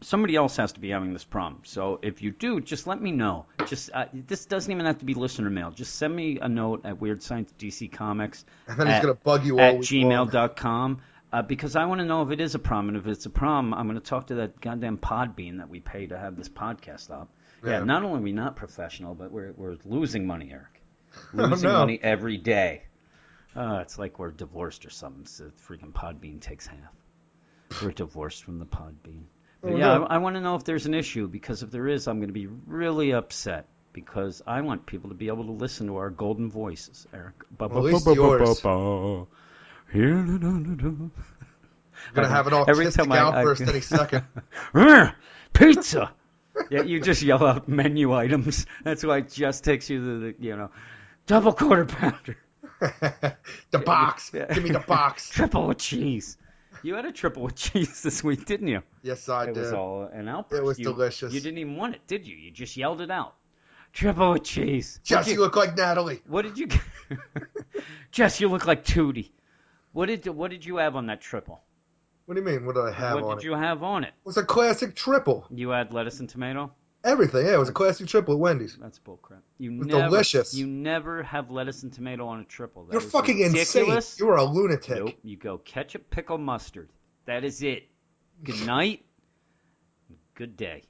somebody 0.00 0.36
else 0.36 0.56
has 0.56 0.72
to 0.72 0.80
be 0.80 0.90
having 0.90 1.12
this 1.12 1.24
problem. 1.24 1.62
So 1.64 1.98
if 2.02 2.22
you 2.22 2.30
do, 2.30 2.60
just 2.60 2.86
let 2.86 3.00
me 3.00 3.12
know. 3.12 3.46
Just 3.66 3.90
uh, 3.92 4.06
this 4.12 4.46
doesn't 4.46 4.70
even 4.70 4.86
have 4.86 4.98
to 4.98 5.04
be 5.04 5.14
listener 5.14 5.50
mail. 5.50 5.70
Just 5.70 5.96
send 5.96 6.14
me 6.14 6.38
a 6.40 6.48
note 6.48 6.82
at 6.84 7.00
Weird 7.00 7.22
Science 7.22 7.52
DC 7.58 7.90
Comics 7.92 8.44
And 8.66 8.78
then 8.78 8.86
he's 8.86 8.96
at, 8.96 9.02
gonna 9.02 9.14
bug 9.14 9.44
you 9.44 9.54
all 9.58 9.64
at 9.64 9.76
gmail.com. 9.76 11.00
Uh, 11.30 11.42
because 11.42 11.76
I 11.76 11.84
want 11.84 12.00
to 12.00 12.06
know 12.06 12.22
if 12.22 12.30
it 12.30 12.40
is 12.40 12.54
a 12.54 12.58
problem, 12.58 12.94
and 12.94 12.96
if 12.96 13.06
it's 13.06 13.26
a 13.26 13.30
problem, 13.30 13.74
I'm 13.74 13.86
going 13.86 14.00
to 14.00 14.06
talk 14.06 14.28
to 14.28 14.36
that 14.36 14.62
goddamn 14.62 14.96
Podbean 14.96 15.58
that 15.58 15.68
we 15.68 15.78
pay 15.78 16.06
to 16.06 16.16
have 16.16 16.36
this 16.36 16.48
podcast 16.48 17.10
up. 17.10 17.28
Yeah, 17.62 17.72
Yeah. 17.80 17.84
not 17.84 18.02
only 18.02 18.20
are 18.20 18.22
we 18.22 18.32
not 18.32 18.56
professional, 18.56 19.14
but 19.14 19.30
we're 19.30 19.52
we're 19.54 19.76
losing 19.84 20.26
money, 20.26 20.50
Eric. 20.52 20.80
Losing 21.34 21.68
Oh, 21.68 21.72
no. 21.72 21.78
money 21.80 21.98
every 22.02 22.38
day. 22.38 22.84
Uh, 23.54 23.80
it's 23.82 23.98
like 23.98 24.18
we're 24.18 24.30
divorced 24.30 24.86
or 24.86 24.90
something. 24.90 25.26
So 25.26 25.50
freaking 25.68 25.92
Podbean 25.92 26.40
takes 26.40 26.66
half. 26.66 26.78
We're 27.82 27.90
divorced 27.92 28.44
from 28.44 28.58
the 28.58 28.66
Podbean. 28.66 29.24
But 29.62 29.76
yeah. 29.76 29.98
I, 29.98 30.14
I 30.14 30.18
want 30.18 30.36
to 30.36 30.40
know 30.40 30.54
if 30.54 30.64
there's 30.64 30.86
an 30.86 30.94
issue 30.94 31.26
because 31.28 31.62
if 31.62 31.70
there 31.70 31.88
is, 31.88 32.06
I'm 32.06 32.18
going 32.18 32.28
to 32.28 32.32
be 32.34 32.46
really 32.66 33.12
upset. 33.12 33.66
because 33.92 34.42
I 34.46 34.60
want 34.60 34.86
people 34.86 35.08
to 35.10 35.16
be 35.16 35.26
able 35.28 35.44
to 35.46 35.52
listen 35.52 35.88
to 35.88 35.96
our 35.96 36.10
golden 36.10 36.50
voices, 36.50 37.06
Eric. 37.12 37.34
Well, 37.58 37.78
at 37.88 37.92
least 37.94 38.06
yours. 38.14 38.60
gonna 42.14 42.28
have 42.28 42.46
an 42.46 42.52
autistic 42.52 42.66
time 42.96 43.12
I- 43.12 43.16
I- 43.16 43.20
outburst 43.40 43.62
any 43.62 43.80
second. 43.80 44.24
Pizza. 45.52 46.12
Yeah, 46.70 46.82
you 46.82 47.00
just 47.00 47.22
yell 47.22 47.44
out 47.44 47.68
menu 47.68 48.12
items. 48.12 48.66
That's 48.84 49.04
why 49.04 49.18
it 49.18 49.32
just 49.32 49.64
takes 49.64 49.88
you 49.90 49.98
to 50.00 50.20
the, 50.20 50.34
you 50.38 50.56
know, 50.56 50.70
double 51.26 51.52
quarter 51.52 51.84
pounder, 51.84 52.36
the 53.70 53.78
box. 53.78 54.30
Give 54.30 54.62
me 54.62 54.70
the 54.70 54.80
box. 54.80 55.30
triple 55.34 55.72
cheese. 55.74 56.36
You 56.82 56.94
had 56.94 57.04
a 57.04 57.12
triple 57.12 57.42
with 57.44 57.56
cheese 57.64 58.02
this 58.02 58.22
week, 58.22 58.44
didn't 58.46 58.68
you? 58.68 58.82
Yes, 59.02 59.28
I 59.28 59.44
it 59.44 59.54
did. 59.54 59.56
was 59.62 59.72
all 59.72 60.04
an 60.12 60.28
outburst. 60.28 60.60
It 60.62 60.64
was 60.64 60.78
You- 60.78 60.84
delicious. 60.86 61.32
You 61.32 61.40
didn't 61.40 61.58
even 61.58 61.76
want 61.76 61.94
it, 61.96 62.06
did 62.06 62.26
you? 62.26 62.36
You 62.36 62.50
just 62.50 62.76
yelled 62.76 63.00
it 63.00 63.10
out. 63.10 63.34
Triple 63.92 64.32
with 64.32 64.44
cheese. 64.44 65.00
What'd 65.00 65.04
Jesse, 65.06 65.30
you- 65.30 65.36
you 65.38 65.42
look 65.42 65.56
like 65.56 65.76
Natalie. 65.76 66.22
What 66.26 66.42
did 66.42 66.58
you? 66.58 66.66
Get? 66.68 66.80
Jess, 68.12 68.40
you 68.40 68.48
look 68.48 68.66
like 68.66 68.84
Tootie. 68.84 69.30
What 69.92 70.06
did 70.06 70.26
What 70.26 70.50
did 70.50 70.64
you 70.64 70.76
have 70.76 70.94
on 70.96 71.06
that 71.06 71.20
triple? 71.20 71.62
What 72.26 72.34
do 72.34 72.40
you 72.40 72.46
mean? 72.46 72.66
What 72.66 72.74
did 72.74 72.84
I 72.84 72.92
have 72.92 73.14
what 73.14 73.24
on 73.24 73.36
did 73.38 73.44
you 73.44 73.54
have 73.54 73.82
on 73.82 74.04
it? 74.04 74.08
It 74.08 74.26
was 74.26 74.36
a 74.36 74.44
classic 74.44 74.94
triple. 74.94 75.46
You 75.50 75.70
had 75.70 75.94
lettuce 75.94 76.20
and 76.20 76.28
tomato. 76.28 76.72
Everything. 77.04 77.46
Yeah, 77.46 77.54
it 77.54 77.58
was 77.58 77.68
a 77.68 77.72
classic 77.72 78.08
triple 78.08 78.34
at 78.34 78.40
Wendy's. 78.40 78.76
That's 78.76 78.98
bullcrap. 78.98 79.40
You 79.58 79.70
never, 79.70 80.08
delicious. 80.08 80.54
You 80.54 80.66
never 80.66 81.22
have 81.22 81.50
lettuce 81.50 81.82
and 81.84 81.92
tomato 81.92 82.26
on 82.26 82.40
a 82.40 82.44
triple. 82.44 82.84
That 82.86 82.92
You're 82.92 83.00
fucking 83.00 83.36
ridiculous. 83.38 84.12
insane. 84.14 84.26
You 84.26 84.32
are 84.32 84.36
a 84.36 84.44
lunatic. 84.44 84.98
Nope. 85.04 85.14
You 85.22 85.36
go 85.36 85.58
ketchup, 85.58 86.10
pickle, 86.10 86.38
mustard. 86.38 86.88
That 87.26 87.44
is 87.44 87.62
it. 87.62 87.84
Good 88.42 88.60
night. 88.66 89.04
Good 90.34 90.56
day. 90.56 90.82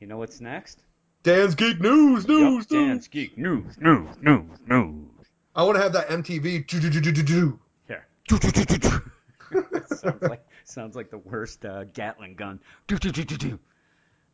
You 0.00 0.06
know 0.06 0.18
what's 0.18 0.40
next? 0.40 0.82
Dan's 1.22 1.54
Geek 1.54 1.80
News, 1.80 2.26
news, 2.26 2.40
Yup, 2.40 2.52
news. 2.52 2.66
Dan's 2.66 3.08
Geek 3.08 3.36
News, 3.36 3.76
news, 3.78 4.08
news, 4.22 4.58
news. 4.66 5.08
I 5.54 5.64
want 5.64 5.76
to 5.76 5.82
have 5.82 5.92
that 5.92 6.08
MTV. 6.08 6.66
do-do-do-do-do-do. 6.66 7.58
Here. 7.86 8.06
sounds 9.88 10.22
like 10.22 10.46
sounds 10.64 10.96
like 10.96 11.10
the 11.10 11.18
worst 11.18 11.64
uh, 11.64 11.84
Gatling 11.92 12.36
gun. 12.36 12.60
Do, 12.86 12.96
do, 12.96 13.10
do, 13.10 13.24
do, 13.24 13.36
do. 13.36 13.58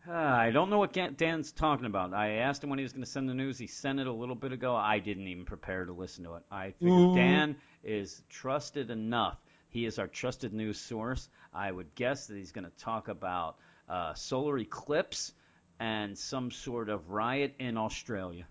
Ah, 0.09 0.39
I 0.39 0.51
don't 0.51 0.71
know 0.71 0.79
what 0.79 0.93
Dan's 0.93 1.53
talking 1.53 1.87
about. 1.87 2.15
I 2.15 2.37
asked 2.37 2.63
him 2.63 2.71
when 2.71 2.79
he 2.79 2.85
was 2.85 2.93
going 2.93 3.05
to 3.05 3.11
send 3.11 3.29
the 3.29 3.35
news. 3.35 3.59
He 3.59 3.67
sent 3.67 3.99
it 3.99 4.07
a 4.07 4.13
little 4.13 4.35
bit 4.35 4.53
ago. 4.53 4.75
I 4.75 4.99
didn't 5.01 5.27
even 5.27 5.45
prepare 5.45 5.85
to 5.85 5.93
listen 5.93 6.25
to 6.25 6.35
it. 6.35 6.43
I 6.51 6.73
figured 6.73 6.93
Ooh. 6.93 7.15
Dan 7.17 7.57
is 7.83 8.23
trusted 8.29 8.91
enough. 8.91 9.39
He 9.69 9.85
is 9.85 9.99
our 9.99 10.07
trusted 10.07 10.53
news 10.53 10.79
source. 10.79 11.29
I 11.53 11.71
would 11.71 11.95
guess 11.95 12.27
that 12.27 12.37
he's 12.37 12.53
going 12.53 12.67
to 12.67 12.77
talk 12.79 13.09
about 13.09 13.57
uh, 13.89 14.15
solar 14.15 14.59
eclipse 14.59 15.33
and 15.81 16.17
some 16.17 16.51
sort 16.51 16.89
of 16.89 17.11
riot 17.11 17.55
in 17.59 17.77
Australia. 17.77 18.47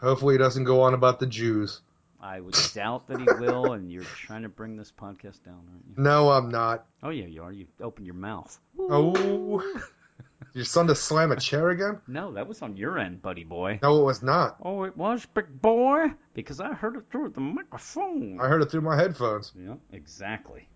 Hopefully, 0.00 0.34
he 0.34 0.38
doesn't 0.38 0.64
go 0.64 0.82
on 0.82 0.94
about 0.94 1.20
the 1.20 1.26
Jews. 1.26 1.80
I 2.20 2.40
would 2.40 2.56
doubt 2.74 3.06
that 3.08 3.20
he 3.20 3.26
will, 3.38 3.72
and 3.72 3.92
you're 3.92 4.02
trying 4.02 4.42
to 4.42 4.48
bring 4.48 4.76
this 4.76 4.90
podcast 4.90 5.44
down, 5.44 5.68
aren't 5.70 5.84
you? 5.86 6.02
No, 6.02 6.30
I'm 6.30 6.50
not. 6.50 6.86
Oh 7.02 7.10
yeah, 7.10 7.26
you 7.26 7.42
are. 7.42 7.52
You've 7.52 7.68
opened 7.80 8.06
your 8.06 8.16
mouth. 8.16 8.58
Oh, 8.78 9.62
your 10.58 10.64
son 10.64 10.86
to 10.88 10.94
slam 10.94 11.30
a 11.32 11.36
chair 11.36 11.70
again? 11.70 12.00
No, 12.06 12.32
that 12.32 12.46
was 12.46 12.60
on 12.62 12.76
your 12.76 12.98
end, 12.98 13.22
buddy 13.22 13.44
boy. 13.44 13.78
No, 13.82 14.00
it 14.00 14.04
was 14.04 14.22
not. 14.22 14.56
Oh, 14.62 14.82
it 14.82 14.96
was, 14.96 15.24
big 15.26 15.62
boy, 15.62 16.08
because 16.34 16.60
I 16.60 16.72
heard 16.74 16.96
it 16.96 17.04
through 17.10 17.30
the 17.30 17.40
microphone. 17.40 18.38
I 18.40 18.48
heard 18.48 18.62
it 18.62 18.70
through 18.70 18.80
my 18.82 18.96
headphones. 18.96 19.52
Yeah, 19.56 19.74
exactly, 19.92 20.68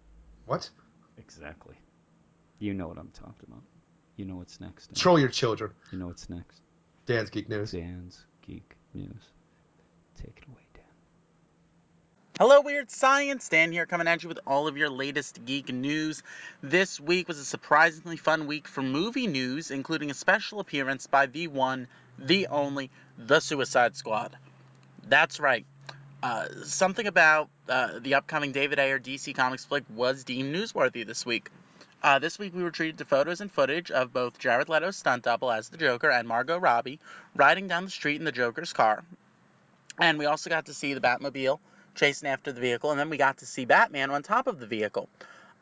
What? 0.47 0.71
exactly. 1.19 1.75
You 2.61 2.75
know 2.75 2.87
what 2.87 2.97
I'm 2.99 3.11
talking 3.13 3.49
about. 3.49 3.63
You 4.17 4.25
know 4.25 4.37
what's 4.37 4.61
next. 4.61 4.87
Dan. 4.89 4.95
Troll 4.95 5.19
your 5.19 5.29
children. 5.29 5.73
You 5.91 5.99
know 5.99 6.07
what's 6.07 6.31
next. 6.31 6.61
Dan's 7.07 7.29
Geek 7.31 7.49
News. 7.49 7.73
Dan's 7.73 8.25
Geek 8.43 8.77
News. 8.95 9.31
Take 10.17 10.39
it 10.39 10.45
away. 10.49 10.62
Hello, 12.39 12.63
Weird 12.63 12.91
Science! 12.91 13.51
Dan 13.51 13.73
here 13.73 13.85
coming 13.85 14.09
at 14.09 14.23
you 14.23 14.29
with 14.31 14.41
all 14.47 14.67
of 14.67 14.79
your 14.79 14.89
latest 14.89 15.45
geek 15.45 15.69
news. 15.69 16.23
This 16.63 16.99
week 16.99 17.29
was 17.29 17.39
a 17.39 17.45
surprisingly 17.45 18.17
fun 18.17 18.47
week 18.47 18.67
for 18.67 18.81
movie 18.81 19.27
news, 19.27 19.71
including 19.71 20.11
a 20.11 20.15
special 20.15 20.59
appearance 20.59 21.07
by 21.07 21.27
the 21.27 21.49
one, 21.49 21.89
the 22.19 22.47
only, 22.47 22.91
The 23.19 23.41
Suicide 23.41 23.97
Squad. 23.97 24.35
That's 25.07 25.41
right. 25.41 25.67
Uh, 26.23 26.47
something 26.65 27.07
about 27.07 27.51
uh, 27.69 27.99
the 28.01 28.15
upcoming 28.15 28.53
David 28.53 28.79
Ayer 28.79 28.99
DC 28.99 29.35
Comics 29.35 29.67
flick 29.67 29.85
was 29.95 30.25
deemed 30.25 30.55
newsworthy 30.55 31.07
this 31.07 31.27
week. 31.27 31.51
Uh, 32.03 32.19
this 32.19 32.39
week 32.39 32.55
we 32.55 32.63
were 32.63 32.71
treated 32.71 32.97
to 32.97 33.05
photos 33.05 33.43
and 33.43 33.53
footage 33.53 33.91
of 33.91 34.11
both 34.15 34.39
Jared 34.39 34.71
Leto's 34.71 34.97
stunt 34.97 35.25
double 35.25 35.53
as 35.53 35.69
the 35.69 35.77
Joker 35.77 36.11
and 36.11 36.27
Margot 36.27 36.59
Robbie 36.59 36.99
riding 37.37 37.69
down 37.69 37.85
the 37.85 37.91
street 37.91 38.17
in 38.17 38.25
the 38.25 38.33
Joker's 38.33 38.73
car. 38.73 39.05
And 39.99 40.19
we 40.19 40.25
also 40.25 40.49
got 40.49 40.65
to 40.67 40.75
see 40.75 40.95
the 40.95 41.01
Batmobile 41.01 41.59
chasing 41.95 42.29
after 42.29 42.53
the 42.53 42.61
vehicle, 42.61 42.91
and 42.91 42.99
then 42.99 43.11
we 43.11 43.17
got 43.17 43.39
to 43.39 43.47
see 43.47 43.65
Batman 43.65 44.11
on 44.11 44.23
top 44.23 44.47
of 44.47 44.59
the 44.59 44.67
vehicle. 44.67 45.09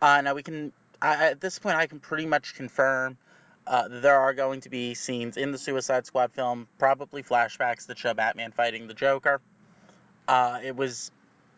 Uh, 0.00 0.20
now 0.20 0.34
we 0.34 0.42
can, 0.42 0.72
I, 1.00 1.30
at 1.30 1.40
this 1.40 1.58
point, 1.58 1.76
I 1.76 1.86
can 1.86 2.00
pretty 2.00 2.26
much 2.26 2.54
confirm 2.54 3.16
uh, 3.66 3.88
that 3.88 4.02
there 4.02 4.18
are 4.18 4.32
going 4.32 4.62
to 4.62 4.70
be 4.70 4.94
scenes 4.94 5.36
in 5.36 5.52
the 5.52 5.58
Suicide 5.58 6.06
Squad 6.06 6.32
film, 6.32 6.66
probably 6.78 7.22
flashbacks 7.22 7.86
that 7.86 7.98
show 7.98 8.14
Batman 8.14 8.52
fighting 8.52 8.86
the 8.86 8.94
Joker. 8.94 9.40
Uh, 10.26 10.60
it 10.62 10.76
was 10.76 11.10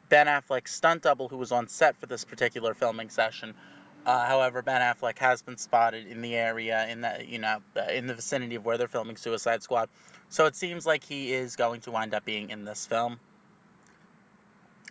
Ben 0.09 0.27
Affleck's 0.27 0.73
stunt 0.73 1.03
double 1.03 1.29
who 1.29 1.37
was 1.37 1.53
on 1.53 1.69
set 1.69 1.97
for 1.97 2.07
this 2.07 2.25
particular 2.25 2.75
filming 2.75 3.11
session. 3.11 3.55
Uh, 4.05 4.27
however, 4.27 4.63
Ben 4.63 4.81
Affleck 4.81 5.19
has 5.19 5.43
been 5.43 5.57
spotted 5.57 6.09
in 6.09 6.23
the 6.23 6.35
area, 6.35 6.89
in 6.89 7.03
the 7.03 7.25
you 7.27 7.39
know, 7.39 7.59
uh, 7.77 7.93
in 7.93 8.09
the 8.09 8.15
vicinity 8.15 8.57
of 8.57 8.65
where 8.65 8.77
they're 8.77 8.89
filming 8.89 9.17
Suicide 9.17 9.63
Squad. 9.63 9.89
So 10.29 10.47
it 10.47 10.57
seems 10.57 10.85
like 10.85 11.05
he 11.05 11.33
is 11.33 11.57
going 11.57 11.83
to 11.83 11.93
wind 11.93 12.15
up 12.15 12.25
being 12.25 12.51
in 12.51 12.65
this 12.65 12.85
film 12.85 13.21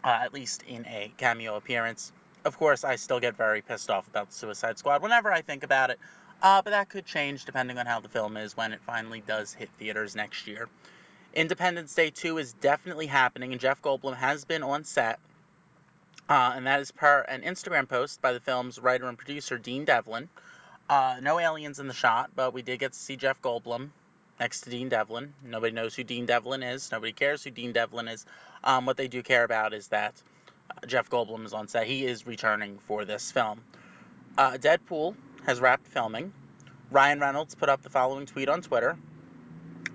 uh, 0.03 0.19
at 0.21 0.33
least 0.33 0.63
in 0.63 0.85
a 0.85 1.11
cameo 1.17 1.55
appearance. 1.55 2.11
Of 2.43 2.57
course, 2.57 2.83
I 2.83 2.95
still 2.95 3.19
get 3.19 3.35
very 3.35 3.61
pissed 3.61 3.89
off 3.89 4.07
about 4.07 4.33
Suicide 4.33 4.77
Squad 4.77 5.01
whenever 5.01 5.31
I 5.31 5.41
think 5.41 5.63
about 5.63 5.91
it, 5.91 5.99
uh, 6.41 6.61
but 6.61 6.71
that 6.71 6.89
could 6.89 7.05
change 7.05 7.45
depending 7.45 7.77
on 7.77 7.85
how 7.85 7.99
the 7.99 8.09
film 8.09 8.37
is 8.37 8.57
when 8.57 8.73
it 8.73 8.81
finally 8.85 9.21
does 9.21 9.53
hit 9.53 9.69
theaters 9.77 10.15
next 10.15 10.47
year. 10.47 10.67
Independence 11.33 11.93
Day 11.93 12.09
2 12.09 12.39
is 12.39 12.53
definitely 12.53 13.07
happening, 13.07 13.51
and 13.51 13.61
Jeff 13.61 13.81
Goldblum 13.81 14.15
has 14.15 14.43
been 14.43 14.63
on 14.63 14.83
set, 14.83 15.19
uh, 16.27 16.53
and 16.55 16.67
that 16.67 16.79
is 16.81 16.91
per 16.91 17.21
an 17.21 17.41
Instagram 17.43 17.87
post 17.87 18.21
by 18.21 18.33
the 18.33 18.39
film's 18.39 18.79
writer 18.79 19.07
and 19.07 19.17
producer 19.17 19.57
Dean 19.57 19.85
Devlin. 19.85 20.29
Uh, 20.89 21.17
no 21.21 21.39
aliens 21.39 21.79
in 21.79 21.87
the 21.87 21.93
shot, 21.93 22.31
but 22.35 22.53
we 22.53 22.63
did 22.63 22.79
get 22.79 22.91
to 22.93 22.99
see 22.99 23.15
Jeff 23.15 23.41
Goldblum 23.41 23.91
next 24.41 24.61
to 24.61 24.71
Dean 24.71 24.89
Devlin. 24.89 25.35
Nobody 25.45 25.71
knows 25.71 25.93
who 25.95 26.03
Dean 26.03 26.25
Devlin 26.25 26.63
is. 26.63 26.91
Nobody 26.91 27.13
cares 27.13 27.43
who 27.43 27.51
Dean 27.51 27.73
Devlin 27.73 28.07
is. 28.07 28.25
Um, 28.63 28.87
what 28.87 28.97
they 28.97 29.07
do 29.07 29.21
care 29.21 29.43
about 29.43 29.71
is 29.71 29.89
that 29.89 30.15
uh, 30.71 30.87
Jeff 30.87 31.11
Goldblum 31.11 31.45
is 31.45 31.53
on 31.53 31.67
set. 31.67 31.85
He 31.85 32.07
is 32.07 32.25
returning 32.25 32.79
for 32.87 33.05
this 33.05 33.31
film. 33.31 33.61
Uh, 34.35 34.53
Deadpool 34.53 35.15
has 35.45 35.61
wrapped 35.61 35.85
filming. 35.85 36.33
Ryan 36.89 37.19
Reynolds 37.19 37.53
put 37.53 37.69
up 37.69 37.83
the 37.83 37.91
following 37.91 38.25
tweet 38.25 38.49
on 38.49 38.63
Twitter. 38.63 38.97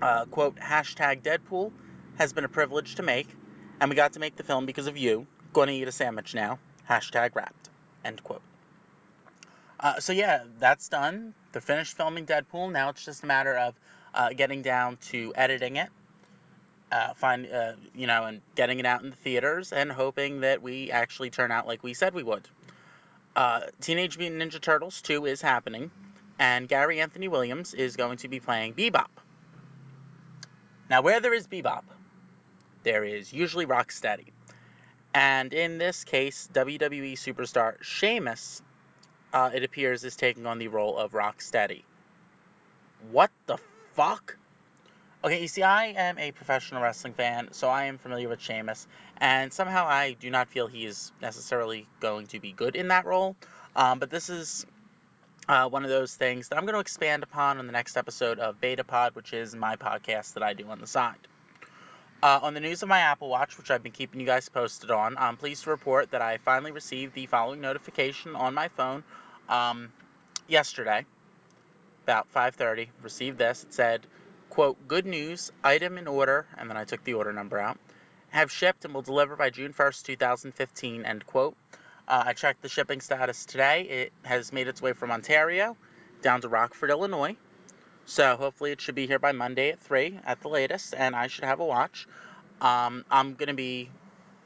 Uh, 0.01 0.23
quote, 0.25 0.55
hashtag 0.55 1.23
Deadpool 1.23 1.73
has 2.17 2.31
been 2.31 2.45
a 2.45 2.49
privilege 2.49 2.95
to 2.95 3.03
make, 3.03 3.27
and 3.81 3.89
we 3.89 3.97
got 3.97 4.13
to 4.13 4.19
make 4.21 4.37
the 4.37 4.43
film 4.43 4.65
because 4.65 4.87
of 4.87 4.95
you. 4.95 5.27
Gonna 5.51 5.73
eat 5.73 5.89
a 5.89 5.91
sandwich 5.91 6.33
now. 6.33 6.57
Hashtag 6.89 7.35
wrapped. 7.35 7.69
End 8.05 8.23
quote. 8.23 8.41
Uh, 9.77 9.99
so 9.99 10.13
yeah, 10.13 10.43
that's 10.57 10.87
done. 10.87 11.33
They're 11.51 11.61
finished 11.61 11.97
filming 11.97 12.25
Deadpool. 12.25 12.71
Now 12.71 12.89
it's 12.89 13.03
just 13.03 13.23
a 13.23 13.27
matter 13.27 13.57
of 13.57 13.75
uh, 14.17 14.29
getting 14.29 14.63
down 14.63 14.97
to 14.97 15.31
editing 15.35 15.75
it, 15.75 15.89
uh, 16.91 17.13
find 17.13 17.47
uh, 17.49 17.73
you 17.95 18.07
know, 18.07 18.25
and 18.25 18.41
getting 18.55 18.79
it 18.79 18.85
out 18.85 19.03
in 19.03 19.11
the 19.11 19.15
theaters, 19.15 19.71
and 19.71 19.91
hoping 19.91 20.41
that 20.41 20.61
we 20.61 20.91
actually 20.91 21.29
turn 21.29 21.51
out 21.51 21.67
like 21.67 21.83
we 21.83 21.93
said 21.93 22.13
we 22.13 22.23
would. 22.23 22.49
Uh, 23.35 23.61
Teenage 23.79 24.17
Mutant 24.17 24.41
Ninja 24.41 24.59
Turtles 24.59 25.03
2 25.03 25.27
is 25.27 25.39
happening, 25.39 25.91
and 26.39 26.67
Gary 26.67 26.99
Anthony 26.99 27.27
Williams 27.27 27.75
is 27.75 27.95
going 27.95 28.17
to 28.17 28.27
be 28.27 28.39
playing 28.39 28.73
Bebop. 28.73 29.09
Now, 30.89 31.03
where 31.03 31.19
there 31.19 31.33
is 31.33 31.47
Bebop, 31.47 31.83
there 32.81 33.03
is 33.03 33.31
usually 33.31 33.67
Rocksteady. 33.67 34.31
And 35.13 35.53
in 35.53 35.77
this 35.77 36.03
case, 36.03 36.49
WWE 36.53 37.13
superstar 37.13 37.75
Sheamus, 37.83 38.63
uh, 39.31 39.51
it 39.53 39.63
appears, 39.63 40.03
is 40.03 40.15
taking 40.15 40.47
on 40.47 40.57
the 40.57 40.69
role 40.69 40.97
of 40.97 41.11
Rocksteady. 41.11 41.83
What 43.11 43.29
the 43.45 43.57
fuck? 43.97 44.37
Okay, 45.23 45.41
you 45.41 45.47
see, 45.47 45.63
I 45.63 45.85
am 45.87 46.19
a 46.19 46.31
professional 46.31 46.83
wrestling 46.83 47.13
fan, 47.13 47.49
so 47.51 47.67
I 47.67 47.85
am 47.85 47.97
familiar 47.97 48.29
with 48.29 48.39
Sheamus, 48.39 48.87
and 49.17 49.51
somehow 49.51 49.87
I 49.87 50.15
do 50.19 50.29
not 50.29 50.49
feel 50.49 50.67
he 50.67 50.85
is 50.85 51.11
necessarily 51.19 51.87
going 51.99 52.27
to 52.27 52.39
be 52.39 52.51
good 52.51 52.75
in 52.75 52.89
that 52.89 53.07
role. 53.07 53.35
Um, 53.75 53.97
but 53.97 54.11
this 54.11 54.29
is 54.29 54.67
uh, 55.49 55.67
one 55.67 55.83
of 55.83 55.89
those 55.89 56.13
things 56.13 56.47
that 56.49 56.57
I'm 56.57 56.65
going 56.65 56.75
to 56.75 56.79
expand 56.79 57.23
upon 57.23 57.57
on 57.57 57.65
the 57.65 57.73
next 57.73 57.97
episode 57.97 58.37
of 58.37 58.61
Beta 58.61 58.83
Pod, 58.83 59.15
which 59.15 59.33
is 59.33 59.55
my 59.55 59.77
podcast 59.77 60.35
that 60.35 60.43
I 60.43 60.53
do 60.53 60.67
on 60.67 60.79
the 60.79 60.85
side. 60.85 61.27
Uh, 62.21 62.39
on 62.43 62.53
the 62.53 62.59
news 62.59 62.83
of 62.83 62.89
my 62.89 62.99
Apple 62.99 63.29
Watch, 63.29 63.57
which 63.57 63.71
I've 63.71 63.81
been 63.81 63.91
keeping 63.91 64.19
you 64.19 64.27
guys 64.27 64.47
posted 64.47 64.91
on, 64.91 65.17
I'm 65.17 65.37
pleased 65.37 65.63
to 65.63 65.71
report 65.71 66.11
that 66.11 66.21
I 66.21 66.37
finally 66.37 66.71
received 66.71 67.15
the 67.15 67.25
following 67.25 67.61
notification 67.61 68.35
on 68.35 68.53
my 68.53 68.67
phone 68.67 69.03
um, 69.49 69.91
yesterday, 70.47 71.03
about 72.07 72.31
5:30. 72.33 72.89
Received 73.01 73.37
this. 73.37 73.63
It 73.63 73.73
said, 73.73 74.07
quote, 74.49 74.87
good 74.87 75.05
news, 75.05 75.51
item 75.61 75.97
in 75.97 76.07
order, 76.07 76.47
and 76.57 76.69
then 76.69 76.77
I 76.77 76.85
took 76.85 77.03
the 77.03 77.15
order 77.15 77.33
number 77.33 77.59
out, 77.59 77.77
have 78.29 78.49
shipped 78.49 78.85
and 78.85 78.93
will 78.93 79.01
deliver 79.01 79.35
by 79.35 79.49
June 79.49 79.73
1st, 79.73 80.03
2015, 80.05 81.05
end 81.05 81.27
quote. 81.27 81.57
Uh, 82.07 82.23
I 82.27 82.33
checked 82.33 82.61
the 82.61 82.69
shipping 82.69 83.01
status 83.01 83.45
today. 83.45 83.81
It 83.81 84.13
has 84.23 84.53
made 84.53 84.69
its 84.69 84.81
way 84.81 84.93
from 84.93 85.11
Ontario 85.11 85.75
down 86.21 86.39
to 86.41 86.47
Rockford, 86.47 86.89
Illinois. 86.89 87.35
So 88.05 88.37
hopefully 88.37 88.71
it 88.71 88.79
should 88.79 88.95
be 88.95 89.05
here 89.05 89.19
by 89.19 89.33
Monday 89.33 89.71
at 89.71 89.81
3 89.81 90.21
at 90.25 90.39
the 90.41 90.47
latest, 90.47 90.93
and 90.97 91.13
I 91.13 91.27
should 91.27 91.43
have 91.43 91.59
a 91.59 91.65
watch. 91.65 92.07
Um, 92.61 93.03
I'm 93.11 93.33
going 93.33 93.49
to 93.49 93.53
be 93.53 93.89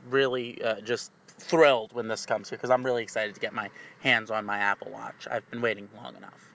really 0.10 0.60
uh, 0.64 0.82
just 0.82 1.12
thrilled 1.38 1.94
when 1.94 2.08
this 2.08 2.26
comes 2.26 2.50
here 2.50 2.58
because 2.58 2.72
I'm 2.72 2.84
really 2.84 3.04
excited 3.04 3.36
to 3.36 3.42
get 3.42 3.54
my 3.54 3.70
hands 4.00 4.32
on 4.32 4.46
my 4.46 4.58
Apple 4.58 4.92
Watch. 4.92 5.28
I've 5.30 5.50
been 5.52 5.62
waiting 5.62 5.88
long 5.96 6.16
enough. 6.16 6.51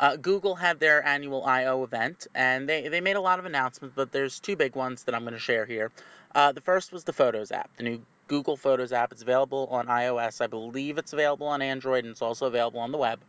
Uh, 0.00 0.16
Google 0.16 0.54
had 0.54 0.80
their 0.80 1.04
annual 1.06 1.44
I/O 1.44 1.84
event, 1.84 2.26
and 2.34 2.66
they, 2.66 2.88
they 2.88 3.02
made 3.02 3.16
a 3.16 3.20
lot 3.20 3.38
of 3.38 3.44
announcements, 3.44 3.94
but 3.94 4.10
there's 4.10 4.40
two 4.40 4.56
big 4.56 4.74
ones 4.74 5.04
that 5.04 5.14
I'm 5.14 5.22
going 5.22 5.34
to 5.34 5.38
share 5.38 5.66
here. 5.66 5.92
Uh, 6.34 6.52
the 6.52 6.62
first 6.62 6.90
was 6.90 7.04
the 7.04 7.12
Photos 7.12 7.52
app, 7.52 7.70
the 7.76 7.82
new 7.82 8.02
Google 8.26 8.56
Photos 8.56 8.92
app. 8.92 9.12
It's 9.12 9.20
available 9.20 9.68
on 9.70 9.88
iOS. 9.88 10.40
I 10.40 10.46
believe 10.46 10.96
it's 10.96 11.12
available 11.12 11.48
on 11.48 11.60
Android, 11.60 12.04
and 12.04 12.12
it's 12.12 12.22
also 12.22 12.46
available 12.46 12.80
on 12.80 12.92
the 12.92 12.98
web. 12.98 13.20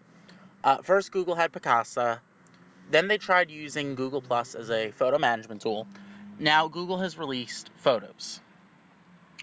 Uh, 0.64 0.78
first, 0.78 1.12
Google 1.12 1.36
had 1.36 1.52
Picasa. 1.52 2.20
Then 2.90 3.10
they 3.10 3.18
tried 3.18 3.52
using 3.52 3.96
Google 3.96 4.22
Plus 4.22 4.56
as 4.56 4.70
a 4.70 4.92
photo 4.92 5.18
management 5.18 5.62
tool. 5.62 5.88
Now, 6.40 6.70
Google 6.70 7.00
has 7.00 7.18
released 7.18 7.70
Photos. 7.78 8.40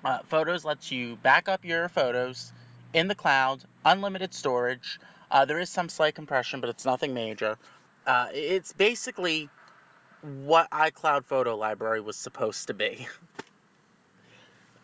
Uh, 0.02 0.20
photos 0.28 0.64
lets 0.64 0.90
you 0.90 1.16
back 1.16 1.48
up 1.48 1.64
your 1.64 1.88
photos 1.90 2.52
in 2.94 3.08
the 3.08 3.14
cloud, 3.14 3.64
unlimited 3.84 4.32
storage. 4.32 4.98
Uh, 5.30 5.44
there 5.44 5.58
is 5.58 5.70
some 5.70 5.88
slight 5.88 6.14
compression, 6.14 6.60
but 6.60 6.70
it's 6.70 6.84
nothing 6.84 7.14
major. 7.14 7.58
Uh, 8.06 8.28
it's 8.32 8.72
basically 8.72 9.48
what 10.22 10.70
iCloud 10.70 11.24
Photo 11.24 11.56
Library 11.56 12.00
was 12.00 12.16
supposed 12.16 12.68
to 12.68 12.74
be. 12.74 13.06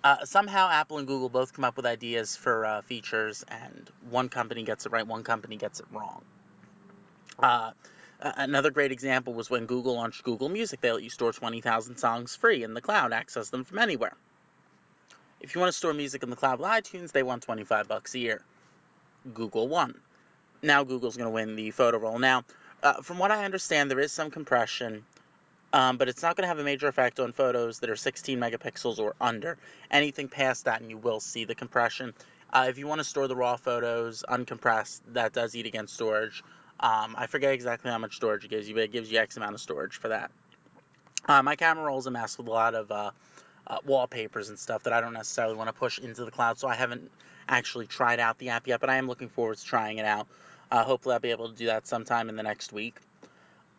Uh, 0.05 0.23
somehow, 0.27 0.69
Apple 0.69 0.99
and 0.99 1.07
Google 1.07 1.31
both 1.31 1.55
come 1.55 1.65
up 1.65 1.79
with 1.79 1.87
ideas 1.87 2.37
for 2.37 2.67
uh, 2.67 2.83
features, 2.83 3.43
and 3.49 3.91
one 4.11 4.29
company 4.29 4.63
gets 4.63 4.85
it 4.85 4.93
right, 4.93 5.07
one 5.07 5.25
company 5.25 5.57
gets 5.57 5.81
it 5.81 5.87
wrong. 5.91 6.23
Uh, 7.39 7.71
another 8.21 8.71
great 8.71 8.93
example 8.93 9.33
was 9.33 9.49
when 9.49 9.65
Google 9.65 9.95
launched 9.95 10.23
Google 10.23 10.51
Music. 10.51 10.83
They 10.83 10.93
let 10.93 11.03
you 11.03 11.09
store 11.09 11.33
20,000 11.33 11.97
songs 11.97 12.37
free 12.37 12.63
in 12.63 12.75
the 12.75 12.83
cloud, 12.83 13.15
access 13.15 13.49
them 13.49 13.65
from 13.65 13.79
anywhere. 13.79 14.13
If 15.41 15.55
you 15.55 15.61
want 15.63 15.73
to 15.73 15.77
store 15.77 15.95
music 15.95 16.23
in 16.23 16.29
the 16.29 16.37
cloud 16.37 16.59
with 16.59 16.69
iTunes, 16.69 17.13
they 17.13 17.23
want 17.23 17.43
25 17.43 17.89
bucks 17.89 18.15
a 18.15 18.19
year. 18.19 18.43
Google 19.33 19.69
won. 19.69 19.95
Now 20.65 20.83
Google's 20.85 21.17
going 21.17 21.27
to 21.27 21.35
win 21.35 21.57
the 21.57 21.71
photo 21.71 21.99
roll. 21.99 22.19
Now, 22.19 22.45
uh, 22.83 23.03
from 23.03 23.19
what 23.19 23.31
I 23.31 23.45
understand, 23.45 23.91
there 23.91 24.01
is 24.01 24.13
some 24.13 24.31
compression, 24.31 25.05
um, 25.73 25.97
but 25.97 26.09
it's 26.09 26.23
not 26.23 26.37
going 26.37 26.45
to 26.45 26.49
have 26.49 26.59
a 26.59 26.65
major 26.65 26.89
effect 26.89 27.21
on 27.21 27.33
photos 27.33 27.81
that 27.81 27.91
are 27.91 27.97
16 27.97 28.39
megapixels 28.39 28.99
or 28.99 29.15
under. 29.21 29.59
Anything 29.91 30.29
past 30.29 30.65
that, 30.65 30.81
and 30.81 30.91
you 30.91 30.99
will 30.99 31.21
see 31.21 31.45
the 31.45 31.55
compression. 31.55 32.15
Uh, 32.53 32.67
if 32.69 32.79
you 32.79 32.87
want 32.87 33.01
to 33.01 33.05
store 33.05 33.29
the 33.29 33.37
raw 33.37 33.57
photos 33.57 34.25
uncompressed, 34.29 35.01
that 35.13 35.33
does 35.33 35.55
eat 35.55 35.67
against 35.67 35.95
storage. 35.95 36.43
Um, 36.81 37.15
I 37.17 37.27
forget 37.27 37.53
exactly 37.53 37.91
how 37.91 37.99
much 37.99 38.17
storage 38.17 38.45
it 38.45 38.49
gives 38.49 38.69
you, 38.69 38.75
but 38.75 38.85
it 38.85 38.93
gives 38.93 39.11
you 39.11 39.19
X 39.19 39.37
amount 39.37 39.55
of 39.55 39.61
storage 39.61 39.97
for 39.97 40.09
that. 40.09 40.31
Uh, 41.27 41.43
my 41.43 41.57
camera 41.57 41.85
roll 41.85 41.99
is 41.99 42.07
a 42.07 42.11
mess 42.11 42.37
with 42.37 42.47
a 42.47 42.51
lot 42.51 42.75
of 42.75 42.91
uh, 42.91 43.11
uh, 43.67 43.79
wallpapers 43.87 44.51
and 44.51 44.59
stuff 44.59 44.83
that 44.83 44.93
I 44.93 45.01
don't 45.01 45.15
necessarily 45.15 45.57
want 45.57 45.69
to 45.69 45.73
push 45.73 45.99
into 45.99 46.25
the 46.25 46.31
cloud. 46.31 46.59
So 46.59 46.69
I 46.69 46.75
haven't 46.75 47.11
actually 47.49 47.87
tried 47.87 48.21
out 48.21 48.39
the 48.39 48.51
app 48.51 48.67
yet, 48.67 48.81
but 48.81 48.91
I 48.91 48.97
am 48.97 49.07
looking 49.07 49.29
forward 49.29 49.57
to 49.59 49.65
trying 49.65 49.99
it 49.99 50.05
out. 50.05 50.27
Uh, 50.71 50.85
hopefully, 50.85 51.15
I'll 51.15 51.21
be 51.21 51.31
able 51.31 51.49
to 51.49 51.55
do 51.55 51.67
that 51.67 51.87
sometime 51.87 52.29
in 52.29 52.37
the 52.37 52.43
next 52.43 52.73
week. 52.73 52.97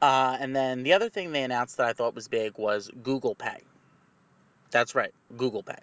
Uh, 0.02 0.38
and 0.40 0.56
then 0.56 0.84
the 0.84 0.94
other 0.94 1.10
thing 1.10 1.32
they 1.32 1.44
announced 1.44 1.78
that 1.78 1.88
I 1.88 1.94
thought 1.94 2.16
was 2.16 2.28
big 2.28 2.57
was 2.57 2.90
Google 3.03 3.36
Pay. 3.36 3.60
That's 4.72 4.94
right, 4.94 5.14
Google 5.38 5.64
Pay. 5.64 5.80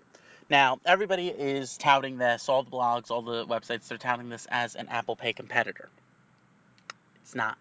Now, 0.51 0.81
everybody 0.85 1.29
is 1.29 1.79
touting 1.79 2.19
this, 2.19 2.49
all 2.49 2.63
the 2.63 2.71
blogs, 2.71 3.11
all 3.11 3.23
the 3.23 3.47
websites, 3.47 3.89
they're 3.89 3.99
touting 3.99 4.29
this 4.29 4.47
as 4.51 4.75
an 4.75 4.89
Apple 4.89 5.17
Pay 5.17 5.33
competitor. 5.33 5.89
It's 7.23 7.35
not. 7.35 7.57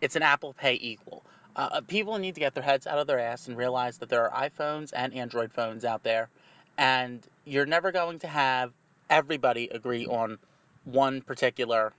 It's 0.00 0.16
an 0.16 0.22
Apple 0.22 0.52
Pay 0.52 0.78
equal. 0.80 1.24
Uh, 1.56 1.68
uh, 1.72 1.80
people 1.80 2.18
need 2.18 2.34
to 2.34 2.40
get 2.40 2.54
their 2.54 2.62
heads 2.62 2.86
out 2.86 2.98
of 2.98 3.06
their 3.06 3.18
ass 3.18 3.48
and 3.48 3.56
realize 3.56 3.98
that 3.98 4.08
there 4.08 4.30
are 4.30 4.50
iPhones 4.50 4.92
and 4.94 5.14
Android 5.14 5.52
phones 5.52 5.84
out 5.84 6.02
there, 6.02 6.28
and 6.76 7.26
you're 7.44 7.66
never 7.66 7.92
going 7.92 8.18
to 8.20 8.28
have 8.28 8.72
everybody 9.08 9.68
agree 9.68 10.06
on 10.06 10.38
one 10.84 11.22
particular 11.22 11.92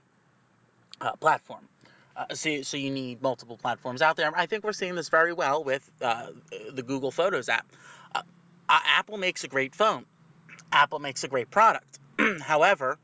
uh, 1.02 1.12
platform. 1.16 1.68
Uh, 2.16 2.34
so, 2.34 2.62
so 2.62 2.76
you 2.76 2.90
need 2.90 3.22
multiple 3.22 3.56
platforms 3.56 4.02
out 4.02 4.16
there. 4.16 4.30
I 4.34 4.46
think 4.46 4.64
we're 4.64 4.72
seeing 4.72 4.94
this 4.94 5.08
very 5.08 5.32
well 5.32 5.64
with 5.64 5.88
uh, 6.00 6.28
the 6.72 6.82
Google 6.82 7.10
Photos 7.10 7.48
app. 7.48 7.66
Uh, 8.14 8.22
Apple 8.68 9.18
makes 9.18 9.44
a 9.44 9.48
great 9.48 9.74
phone. 9.74 10.04
Apple 10.70 10.98
makes 10.98 11.24
a 11.24 11.28
great 11.28 11.50
product. 11.50 11.98
However, 12.42 12.98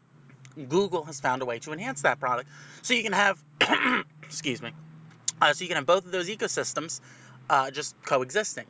Google 0.56 1.04
has 1.04 1.20
found 1.20 1.42
a 1.42 1.44
way 1.44 1.58
to 1.60 1.72
enhance 1.72 2.02
that 2.02 2.20
product. 2.20 2.48
So 2.82 2.94
you 2.94 3.02
can 3.02 3.12
have, 3.12 3.42
excuse 4.22 4.62
me, 4.62 4.72
uh, 5.40 5.52
so 5.52 5.62
you 5.62 5.68
can 5.68 5.76
have 5.76 5.86
both 5.86 6.04
of 6.04 6.12
those 6.12 6.28
ecosystems 6.28 7.00
uh, 7.48 7.70
just 7.70 7.94
coexisting. 8.04 8.66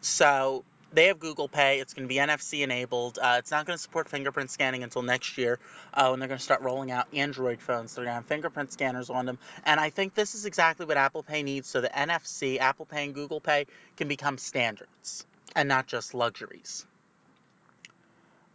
So 0.00 0.64
they 0.94 1.06
have 1.06 1.18
Google 1.18 1.48
Pay. 1.48 1.80
It's 1.80 1.92
going 1.92 2.08
to 2.08 2.08
be 2.08 2.20
NFC 2.20 2.62
enabled. 2.62 3.18
Uh, 3.20 3.36
it's 3.38 3.50
not 3.50 3.66
going 3.66 3.76
to 3.76 3.82
support 3.82 4.08
fingerprint 4.08 4.50
scanning 4.50 4.82
until 4.82 5.02
next 5.02 5.36
year 5.36 5.58
uh, 5.92 6.08
when 6.08 6.20
they're 6.20 6.28
going 6.28 6.38
to 6.38 6.44
start 6.44 6.62
rolling 6.62 6.90
out 6.90 7.06
Android 7.12 7.60
phones. 7.60 7.94
They're 7.94 8.04
going 8.04 8.12
to 8.12 8.16
have 8.16 8.26
fingerprint 8.26 8.72
scanners 8.72 9.10
on 9.10 9.26
them. 9.26 9.38
And 9.64 9.80
I 9.80 9.90
think 9.90 10.14
this 10.14 10.34
is 10.34 10.46
exactly 10.46 10.86
what 10.86 10.96
Apple 10.96 11.22
Pay 11.22 11.42
needs 11.42 11.68
so 11.68 11.80
that 11.80 11.94
NFC, 11.94 12.58
Apple 12.58 12.86
Pay, 12.86 13.04
and 13.04 13.14
Google 13.14 13.40
Pay 13.40 13.66
can 13.96 14.08
become 14.08 14.38
standards 14.38 15.26
and 15.56 15.68
not 15.68 15.86
just 15.86 16.14
luxuries. 16.14 16.86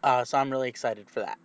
Uh, 0.02 0.24
so 0.24 0.38
I'm 0.38 0.50
really 0.50 0.70
excited 0.70 1.10
for 1.10 1.20
that. 1.20 1.38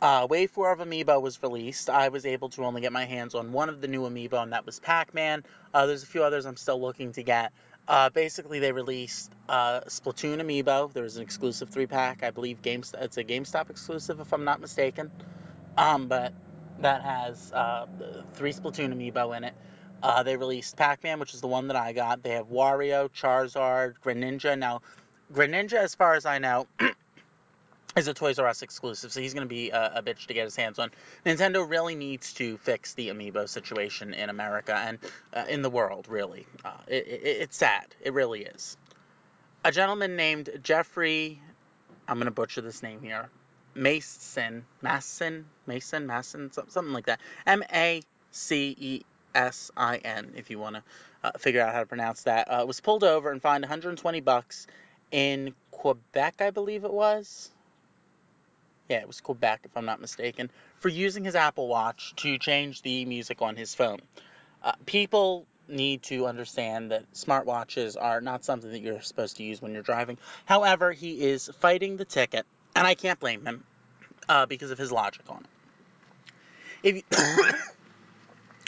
Uh, 0.00 0.28
Wave 0.30 0.52
4 0.52 0.72
of 0.72 0.78
Amiibo 0.78 1.20
was 1.20 1.42
released. 1.42 1.90
I 1.90 2.08
was 2.08 2.24
able 2.24 2.50
to 2.50 2.64
only 2.64 2.80
get 2.80 2.92
my 2.92 3.04
hands 3.04 3.34
on 3.34 3.50
one 3.50 3.68
of 3.68 3.80
the 3.80 3.88
new 3.88 4.02
Amiibo, 4.02 4.40
and 4.40 4.52
that 4.52 4.64
was 4.64 4.78
Pac 4.78 5.12
Man. 5.12 5.42
Uh, 5.74 5.86
there's 5.86 6.04
a 6.04 6.06
few 6.06 6.22
others 6.22 6.46
I'm 6.46 6.56
still 6.56 6.80
looking 6.80 7.12
to 7.14 7.24
get. 7.24 7.52
Uh, 7.88 8.10
basically, 8.10 8.60
they 8.60 8.72
released 8.72 9.32
uh, 9.48 9.80
Splatoon 9.82 10.40
Amiibo. 10.42 10.92
There 10.92 11.04
was 11.04 11.16
an 11.16 11.24
exclusive 11.24 11.70
three 11.70 11.86
pack. 11.86 12.22
I 12.22 12.30
believe 12.30 12.58
it's 12.64 13.18
a 13.18 13.24
GameStop 13.24 13.70
exclusive, 13.70 14.20
if 14.20 14.32
I'm 14.32 14.44
not 14.44 14.60
mistaken. 14.60 15.10
Um, 15.78 16.08
but 16.08 16.34
that 16.80 17.02
has 17.02 17.52
uh, 17.52 17.86
three 18.34 18.52
Splatoon 18.52 18.94
Amiibo 18.94 19.36
in 19.36 19.44
it. 19.44 19.54
Uh, 20.02 20.22
they 20.22 20.36
released 20.36 20.76
Pac 20.76 21.04
Man, 21.04 21.20
which 21.20 21.34
is 21.34 21.40
the 21.40 21.48
one 21.48 21.68
that 21.68 21.76
I 21.76 21.92
got. 21.92 22.22
They 22.22 22.32
have 22.32 22.48
Wario, 22.48 23.10
Charizard, 23.10 23.94
Greninja. 24.04 24.58
Now, 24.58 24.82
Greninja, 25.32 25.74
as 25.74 25.94
far 25.94 26.14
as 26.14 26.26
I 26.26 26.38
know, 26.38 26.66
is 27.96 28.08
a 28.08 28.14
Toys 28.14 28.38
R 28.38 28.46
Us 28.46 28.62
exclusive, 28.62 29.12
so 29.12 29.20
he's 29.20 29.34
going 29.34 29.46
to 29.46 29.48
be 29.48 29.70
a, 29.70 29.92
a, 29.96 30.02
bitch 30.02 30.26
to 30.26 30.34
get 30.34 30.44
his 30.44 30.56
hands 30.56 30.78
on. 30.78 30.90
Nintendo 31.24 31.68
really 31.68 31.94
needs 31.94 32.32
to 32.34 32.56
fix 32.58 32.94
the 32.94 33.08
amiibo 33.08 33.48
situation 33.48 34.14
in 34.14 34.30
America 34.30 34.74
and 34.74 34.98
uh, 35.32 35.44
in 35.48 35.62
the 35.62 35.70
world, 35.70 36.06
really. 36.08 36.46
Uh, 36.64 36.72
it, 36.86 37.06
it, 37.06 37.20
it's 37.24 37.56
sad. 37.56 37.86
It 38.00 38.12
really 38.12 38.42
is. 38.42 38.76
A 39.64 39.72
gentleman 39.72 40.16
named 40.16 40.50
Jeffrey, 40.62 41.40
I'm 42.06 42.16
going 42.16 42.26
to 42.26 42.30
butcher 42.30 42.60
this 42.60 42.82
name 42.82 43.00
here, 43.02 43.28
Mason, 43.74 44.64
Mason, 44.82 45.46
Mason, 45.66 46.06
Mason, 46.06 46.52
something 46.52 46.92
like 46.92 47.06
that. 47.06 47.20
M 47.46 47.62
A 47.72 48.02
C 48.30 48.76
E 48.78 49.02
S 49.34 49.70
I 49.76 49.96
N, 49.96 50.34
if 50.36 50.50
you 50.50 50.58
want 50.58 50.76
to 50.76 50.82
uh, 51.24 51.32
figure 51.38 51.62
out 51.62 51.72
how 51.72 51.80
to 51.80 51.86
pronounce 51.86 52.24
that, 52.24 52.48
uh, 52.48 52.64
was 52.66 52.80
pulled 52.80 53.04
over 53.04 53.30
and 53.32 53.42
fined 53.42 53.62
120 53.62 54.20
bucks 54.20 54.66
in 55.10 55.54
Quebec, 55.70 56.40
I 56.40 56.50
believe 56.50 56.84
it 56.84 56.92
was 56.92 57.50
yeah, 58.88 58.98
it 58.98 59.06
was 59.06 59.20
Quebec 59.20 59.60
if 59.64 59.76
I'm 59.76 59.84
not 59.84 60.00
mistaken, 60.00 60.50
for 60.78 60.88
using 60.88 61.24
his 61.24 61.34
Apple 61.34 61.68
Watch 61.68 62.14
to 62.16 62.38
change 62.38 62.82
the 62.82 63.04
music 63.04 63.42
on 63.42 63.56
his 63.56 63.74
phone. 63.74 64.00
Uh, 64.62 64.72
people 64.86 65.46
need 65.68 66.02
to 66.04 66.26
understand 66.26 66.90
that 66.90 67.10
smartwatches 67.12 67.96
are 68.00 68.20
not 68.20 68.44
something 68.44 68.70
that 68.70 68.80
you're 68.80 69.02
supposed 69.02 69.36
to 69.36 69.42
use 69.42 69.60
when 69.60 69.74
you're 69.74 69.82
driving. 69.82 70.16
However, 70.46 70.92
he 70.92 71.20
is 71.20 71.50
fighting 71.60 71.96
the 71.96 72.04
ticket, 72.04 72.46
and 72.74 72.86
I 72.86 72.94
can't 72.94 73.20
blame 73.20 73.44
him 73.44 73.64
uh, 74.28 74.46
because 74.46 74.70
of 74.70 74.78
his 74.78 74.90
logic 74.90 75.24
on 75.28 75.44
it. 75.44 75.46
If 76.82 76.96
you, 76.96 77.02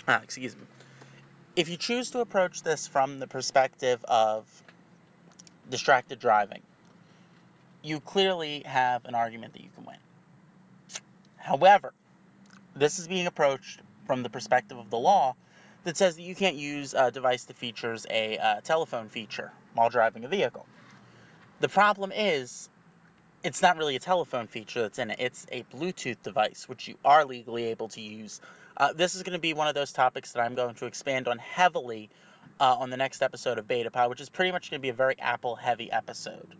ah, 0.06 0.20
excuse 0.22 0.55
me, 0.55 0.62
if 1.56 1.68
you 1.68 1.76
choose 1.76 2.10
to 2.10 2.20
approach 2.20 2.62
this 2.62 2.86
from 2.86 3.20
the 3.20 3.26
perspective 3.26 4.05
of 4.05 4.47
distracted 5.70 6.18
driving, 6.18 6.60
you 7.82 8.01
clearly 8.01 8.62
have 8.66 9.05
an 9.06 9.14
argument 9.14 9.55
that 9.55 9.62
you 9.62 9.70
can 9.74 9.84
win. 9.84 9.97
However, 11.41 11.93
this 12.75 12.99
is 12.99 13.09
being 13.09 13.27
approached 13.27 13.81
from 14.07 14.23
the 14.23 14.31
perspective 14.31 14.79
of 14.79 14.91
the 14.91 14.99
law 14.99 15.35
that 15.85 15.97
says 15.97 16.17
that 16.17 16.23
you 16.23 16.35
can't 16.35 16.57
use 16.57 16.95
a 16.95 17.11
device 17.11 17.45
that 17.45 17.57
features 17.57 18.07
a 18.11 18.39
uh, 18.39 18.61
telephone 18.61 19.09
feature 19.09 19.51
while 19.75 19.89
driving 19.89 20.25
a 20.25 20.29
vehicle. 20.29 20.67
The 21.61 21.69
problem 21.69 22.12
is, 22.15 22.69
it's 23.43 23.62
not 23.62 23.77
really 23.79 23.97
a 23.97 24.01
telephone 24.01 24.47
feature 24.47 24.83
that's 24.83 24.99
in 24.99 25.11
it, 25.11 25.21
it's 25.21 25.47
a 25.51 25.62
Bluetooth 25.75 26.23
device, 26.23 26.69
which 26.69 26.89
you 26.89 26.97
are 27.05 27.25
legally 27.25 27.65
able 27.67 27.89
to 27.89 28.01
use. 28.01 28.41
Uh, 28.77 28.93
this 28.93 29.15
is 29.15 29.23
going 29.23 29.35
to 29.35 29.41
be 29.41 29.55
one 29.55 29.69
of 29.69 29.75
those 29.75 29.93
topics 29.93 30.33
that 30.33 30.43
I'm 30.43 30.55
going 30.55 30.75
to 30.77 30.87
expand 30.87 31.29
on 31.29 31.39
heavily 31.39 32.11
uh, 32.59 32.77
on 32.79 32.91
the 32.91 32.97
next 32.97 33.23
episode 33.23 33.59
of 33.59 33.67
Beta 33.67 33.91
Pod, 33.91 34.11
which 34.11 34.21
is 34.21 34.29
pretty 34.29 34.53
much 34.53 34.71
going 34.71 34.81
to 34.81 34.83
be 34.83 34.91
a 34.91 34.95
very 34.95 35.19
Apple 35.19 35.57
heavy 35.57 35.91
episode. 35.91 36.55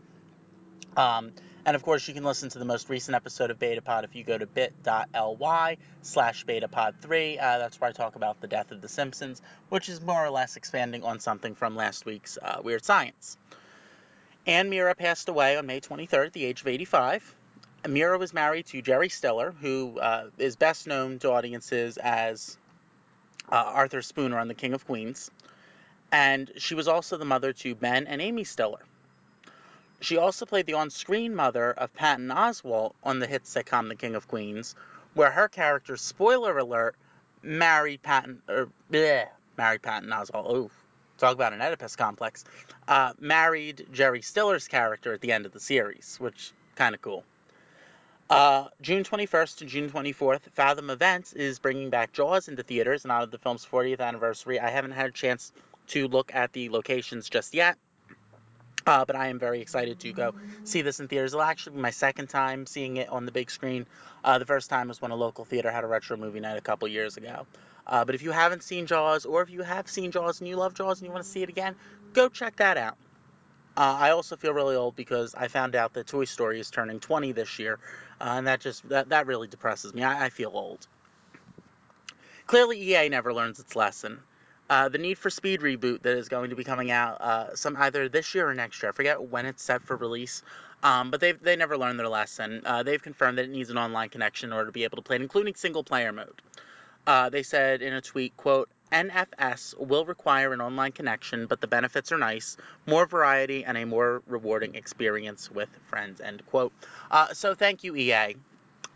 Um, 0.97 1.33
and 1.67 1.77
of 1.77 1.83
course, 1.83 2.07
you 2.09 2.15
can 2.15 2.25
listen 2.25 2.49
to 2.51 2.59
the 2.59 2.65
most 2.65 2.89
recent 2.89 3.15
episode 3.15 3.51
of 3.51 3.59
Betapod 3.59 4.05
if 4.05 4.15
you 4.15 4.25
go 4.25 4.39
to 4.39 4.47
bit.ly 4.47 5.77
slash 6.03 6.47
betapod3. 6.47 7.39
Uh, 7.39 7.59
that's 7.59 7.81
where 7.81 7.91
I 7.91 7.93
talk 7.93 8.17
about 8.17 8.41
the 8.41 8.49
death 8.49 8.71
of 8.71 8.81
The 8.81 8.89
Simpsons, 8.89 9.43
which 9.69 9.89
is 9.89 10.01
more 10.01 10.25
or 10.25 10.31
less 10.31 10.57
expanding 10.57 11.05
on 11.05 11.21
something 11.21 11.55
from 11.55 11.77
last 11.77 12.07
week's 12.07 12.39
uh, 12.41 12.61
Weird 12.63 12.85
Science. 12.85 13.37
Anne 14.47 14.71
Meara 14.71 14.95
passed 14.95 15.29
away 15.29 15.57
on 15.57 15.67
May 15.67 15.81
23rd 15.81 16.27
at 16.27 16.33
the 16.33 16.45
age 16.45 16.63
of 16.63 16.67
85. 16.67 17.35
Meara 17.89 18.19
was 18.19 18.33
married 18.33 18.67
to 18.67 18.83
Jerry 18.83 19.09
Stiller, 19.09 19.53
who 19.53 19.99
uh, 19.99 20.31
is 20.39 20.57
best 20.57 20.87
known 20.87 21.19
to 21.19 21.31
audiences 21.31 21.97
as 21.99 22.59
uh, 23.51 23.57
Arthur 23.57 24.03
Spooner 24.03 24.39
on 24.39 24.49
The 24.49 24.55
King 24.55 24.73
of 24.73 24.87
Queens. 24.87 25.31
And 26.13 26.51
she 26.57 26.75
was 26.75 26.89
also 26.89 27.17
the 27.17 27.25
mother 27.25 27.53
to 27.53 27.75
Ben 27.75 28.07
and 28.07 28.21
Amy 28.21 28.45
Stiller. 28.45 28.81
She 30.03 30.17
also 30.17 30.47
played 30.47 30.65
the 30.65 30.75
on-screen 30.75 31.35
mother 31.35 31.73
of 31.73 31.93
Patton 31.95 32.29
Oswalt 32.29 32.95
on 33.05 33.19
the 33.19 33.27
hit 33.27 33.45
sitcom 33.45 33.89
The 33.89 33.97
King 33.97 34.15
of 34.15 34.29
Queens, 34.29 34.75
where 35.13 35.31
her 35.31 35.47
character, 35.47 35.97
spoiler 35.99 36.57
alert, 36.57 36.97
married 37.43 38.03
Patton, 38.03 38.43
or 38.49 38.71
bleh, 38.91 39.29
married 39.59 39.83
Patton 39.83 40.09
Oswalt. 40.09 40.47
Oh, 40.47 40.71
talk 41.19 41.35
about 41.35 41.53
an 41.53 41.61
Oedipus 41.61 41.97
complex. 41.97 42.45
Uh, 42.89 43.13
married 43.19 43.89
Jerry 43.93 44.23
Stiller's 44.23 44.69
character 44.69 45.13
at 45.13 45.21
the 45.21 45.33
end 45.33 45.45
of 45.45 45.53
the 45.53 45.61
series, 45.61 46.17
which 46.19 46.53
kind 46.77 46.95
of 46.95 47.03
cool. 47.03 47.25
Uh, 48.31 48.69
June 48.81 49.05
21st 49.05 49.59
to 49.59 49.65
June 49.67 49.91
24th, 49.91 50.43
Fathom 50.53 50.89
Events 50.89 51.35
is 51.35 51.59
bringing 51.59 51.91
back 51.91 52.13
Jaws 52.13 52.49
into 52.49 52.63
theaters 52.63 53.05
in 53.05 53.11
honor 53.11 53.25
of 53.25 53.33
the 53.33 53.39
film's 53.39 53.67
40th 53.67 54.01
anniversary. 54.01 54.59
I 54.59 54.71
haven't 54.71 54.93
had 54.93 55.11
a 55.11 55.13
chance 55.13 55.53
to 55.89 56.09
look 56.09 56.35
at 56.35 56.53
the 56.53 56.71
locations 56.71 57.29
just 57.29 57.53
yet. 57.53 57.77
Uh, 58.87 59.05
but 59.05 59.17
I 59.17 59.29
am 59.29 59.39
very 59.39 59.61
excited 59.61 59.99
to 60.01 60.13
go 60.13 60.35
see 60.65 60.83
this 60.83 61.01
in 61.01 61.09
theaters. 61.09 61.33
It'll 61.33 61.43
actually 61.43 61.77
be 61.77 61.83
my 61.83 61.91
second 61.91 62.29
time 62.29 62.67
seeing 62.67 62.97
it 62.97 63.09
on 63.09 63.27
the 63.27 63.33
big 63.33 63.51
screen. 63.51 63.87
Uh, 64.25 64.39
the 64.39 64.47
first 64.47 64.71
time 64.71 64.89
was 64.89 65.01
when 65.03 65.11
a 65.11 65.17
local 65.17 65.45
theater 65.45 65.71
had 65.71 65.85
a 65.85 65.87
retro 65.87 66.17
movie 66.17 66.41
night 66.41 66.57
a 66.57 66.63
couple 66.63 66.89
years 66.89 67.17
ago. 67.17 67.47
Uh, 67.87 68.05
but 68.05 68.15
if 68.15 68.23
you 68.23 68.31
haven't 68.31 68.63
seen 68.63 68.87
Jaws, 68.87 69.27
or 69.27 69.43
if 69.43 69.51
you 69.51 69.63
have 69.63 69.89
seen 69.89 70.13
Jaws 70.13 70.41
and 70.41 70.49
you 70.49 70.57
love 70.57 70.75
Jaws 70.75 71.01
and 71.01 71.07
you 71.07 71.13
want 71.13 71.25
to 71.25 71.31
see 71.31 71.43
it 71.43 71.49
again, 71.49 71.75
go 72.13 72.29
check 72.29 72.57
that 72.57 72.77
out. 72.77 72.97
Uh, 73.77 73.97
I 73.99 74.11
also 74.11 74.37
feel 74.37 74.53
really 74.53 74.77
old 74.77 74.97
because 74.97 75.35
I 75.35 75.49
found 75.49 75.75
out 75.75 75.95
that 75.95 76.07
Toy 76.07 76.25
Story 76.25 76.61
is 76.61 76.71
turning 76.71 77.01
20 77.01 77.33
this 77.33 77.59
year, 77.59 77.79
uh, 78.21 78.35
and 78.37 78.47
that 78.47 78.61
just 78.61 78.89
that, 78.89 79.09
that 79.11 79.27
really 79.27 79.49
depresses 79.49 79.95
me. 79.95 80.03
I, 80.03 80.27
I 80.27 80.29
feel 80.31 80.51
old. 80.53 80.87
Clearly, 82.47 82.81
EA 82.81 83.09
never 83.09 83.33
learns 83.33 83.61
its 83.61 83.77
lesson. 83.77 84.21
Uh, 84.71 84.89
the 84.89 84.99
Need 84.99 85.19
for 85.19 85.31
Speed 85.31 85.63
reboot 85.63 86.03
that 86.03 86.17
is 86.17 86.29
going 86.29 86.51
to 86.51 86.57
be 86.57 86.63
coming 86.63 86.93
out 86.93 87.21
uh, 87.21 87.57
some 87.57 87.77
either 87.77 88.09
this 88.09 88.37
year 88.37 88.49
or 88.49 88.55
next 88.55 88.81
year. 88.81 88.91
I 88.91 88.93
forget 88.93 89.21
when 89.21 89.45
it's 89.45 89.65
set 89.65 89.83
for 89.83 89.97
release, 89.97 90.45
um, 90.85 91.11
but 91.11 91.21
they 91.21 91.33
they 91.33 91.57
never 91.57 91.77
learned 91.77 91.99
their 91.99 92.07
lesson. 92.07 92.63
Uh, 92.65 92.85
they've 92.85 93.03
confirmed 93.03 93.39
that 93.39 93.47
it 93.47 93.51
needs 93.51 93.71
an 93.71 93.79
online 93.79 94.11
connection 94.11 94.51
in 94.51 94.53
order 94.53 94.67
to 94.67 94.73
be 94.73 94.85
able 94.85 94.95
to 94.95 95.03
play 95.03 95.17
it, 95.17 95.23
including 95.23 95.57
single 95.57 95.83
player 95.83 96.13
mode. 96.13 96.41
Uh, 97.05 97.29
they 97.31 97.43
said 97.43 97.83
in 97.83 97.93
a 97.95 98.01
tweet, 98.01 98.37
"quote 98.37 98.69
NFS 98.93 99.75
will 99.77 100.05
require 100.05 100.53
an 100.53 100.61
online 100.61 100.93
connection, 100.93 101.47
but 101.47 101.61
the 101.61 101.67
benefits 101.67 102.13
are 102.13 102.19
nice, 102.19 102.57
more 102.87 103.07
variety, 103.07 103.65
and 103.65 103.77
a 103.77 103.85
more 103.85 104.23
rewarding 104.29 104.77
experience 104.77 105.51
with 105.51 105.69
friends." 105.89 106.21
End 106.21 106.47
quote. 106.47 106.73
Uh, 107.11 107.35
so 107.35 107.57
thank 107.57 107.83
you, 107.83 107.97
EA. 107.97 108.37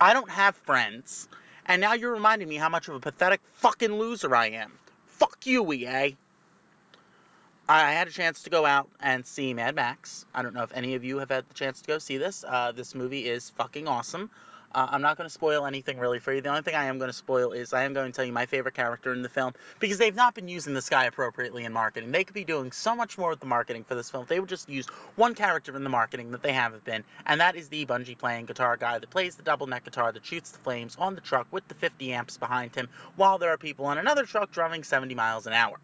I 0.01 0.12
don't 0.12 0.30
have 0.30 0.55
friends, 0.55 1.28
and 1.66 1.80
now 1.80 1.94
you're 1.94 2.12
reminding 2.12 2.48
me 2.48 2.55
how 2.59 2.68
much 2.68 2.86
of 2.86 2.94
a 2.94 3.01
pathetic 3.01 3.40
fucking 3.55 3.92
loser 3.92 4.36
I 4.36 4.51
am. 4.51 4.70
Fuck 5.24 5.46
you, 5.46 5.72
EA. 5.72 6.14
I 7.66 7.92
had 7.92 8.09
a 8.09 8.10
chance 8.10 8.42
to 8.42 8.51
go 8.51 8.66
out 8.66 8.90
and 9.01 9.26
see 9.26 9.55
Mad 9.55 9.74
Max. 9.74 10.26
I 10.34 10.42
don't 10.42 10.52
know 10.52 10.64
if 10.64 10.72
any 10.74 10.96
of 10.96 11.02
you 11.02 11.16
have 11.16 11.30
had 11.30 11.48
the 11.48 11.55
chance 11.55 11.80
to 11.80 11.86
go 11.86 11.98
see 11.98 12.18
this. 12.18 12.44
Uh, 12.46 12.72
this 12.72 12.94
movie 12.94 13.26
is 13.26 13.48
fucking 13.56 13.88
awesome. 13.88 14.30
Uh, 14.74 14.88
I'm 14.90 15.02
not 15.02 15.16
going 15.16 15.28
to 15.28 15.32
spoil 15.32 15.66
anything 15.66 16.01
really 16.01 16.18
for 16.18 16.32
you. 16.32 16.40
The 16.40 16.48
only 16.48 16.62
thing 16.62 16.74
I 16.74 16.86
am 16.86 16.98
going 16.98 17.09
to 17.09 17.16
spoil 17.16 17.52
is 17.52 17.72
I 17.72 17.84
am 17.84 17.94
going 17.94 18.10
to 18.10 18.16
tell 18.16 18.24
you 18.24 18.32
my 18.32 18.46
favorite 18.46 18.74
character 18.74 19.12
in 19.12 19.22
the 19.22 19.28
film 19.28 19.52
because 19.78 19.98
they've 19.98 20.14
not 20.14 20.34
been 20.34 20.48
using 20.48 20.74
this 20.74 20.88
guy 20.88 21.05
appropriately 21.05 21.64
in 21.64 21.72
marketing. 21.72 22.10
They 22.10 22.24
could 22.24 22.34
be 22.34 22.44
doing 22.44 22.72
so 22.72 22.96
much 22.96 23.16
more 23.16 23.30
with 23.30 23.38
the 23.38 23.46
marketing 23.46 23.84
for 23.84 23.94
this 23.94 24.10
film. 24.10 24.26
They 24.28 24.40
would 24.40 24.48
just 24.48 24.68
use 24.68 24.88
one 25.14 25.36
character 25.36 25.76
in 25.76 25.84
the 25.84 25.90
marketing 25.90 26.32
that 26.32 26.42
they 26.42 26.52
haven't 26.52 26.84
been, 26.84 27.05
and 27.24 27.40
that 27.40 27.55
is 27.55 27.68
the 27.68 27.86
bungee 27.86 28.18
playing 28.18 28.46
guitar 28.46 28.76
guy 28.76 28.98
that 28.98 29.10
plays 29.10 29.36
the 29.36 29.44
double 29.44 29.68
neck 29.68 29.84
guitar 29.84 30.10
that 30.10 30.26
shoots 30.26 30.51
the 30.51 30.59
flames 30.59 30.96
on 30.98 31.14
the 31.14 31.20
truck 31.20 31.46
with 31.52 31.68
the 31.68 31.74
50 31.74 32.12
amps 32.12 32.36
behind 32.36 32.74
him 32.74 32.88
while 33.14 33.38
there 33.38 33.51
are 33.51 33.59
people 33.59 33.86
on 33.86 33.98
another 33.98 34.24
truck 34.24 34.51
drumming 34.51 34.82
70 34.82 35.14
miles 35.14 35.46
an 35.46 35.52
hour. 35.52 35.78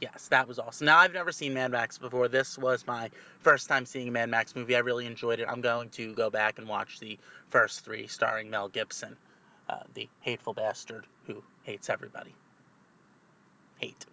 Yes, 0.00 0.28
that 0.28 0.46
was 0.46 0.60
awesome. 0.60 0.86
Now, 0.86 0.98
I've 0.98 1.12
never 1.12 1.32
seen 1.32 1.54
Mad 1.54 1.72
Max 1.72 1.98
before. 1.98 2.28
This 2.28 2.56
was 2.56 2.86
my 2.86 3.10
first 3.40 3.68
time 3.68 3.84
seeing 3.84 4.08
a 4.08 4.10
Mad 4.12 4.30
Max 4.30 4.54
movie. 4.54 4.76
I 4.76 4.80
really 4.80 5.06
enjoyed 5.06 5.40
it. 5.40 5.48
I'm 5.48 5.60
going 5.60 5.88
to 5.90 6.14
go 6.14 6.30
back 6.30 6.58
and 6.58 6.68
watch 6.68 7.00
the 7.00 7.18
first 7.50 7.84
three 7.84 8.06
starring 8.06 8.48
Mel 8.48 8.68
Gibson, 8.68 9.16
uh, 9.68 9.80
the 9.94 10.08
hateful 10.20 10.54
bastard 10.54 11.04
who 11.26 11.42
hates 11.64 11.90
everybody. 11.90 12.32
Hate. 13.78 14.06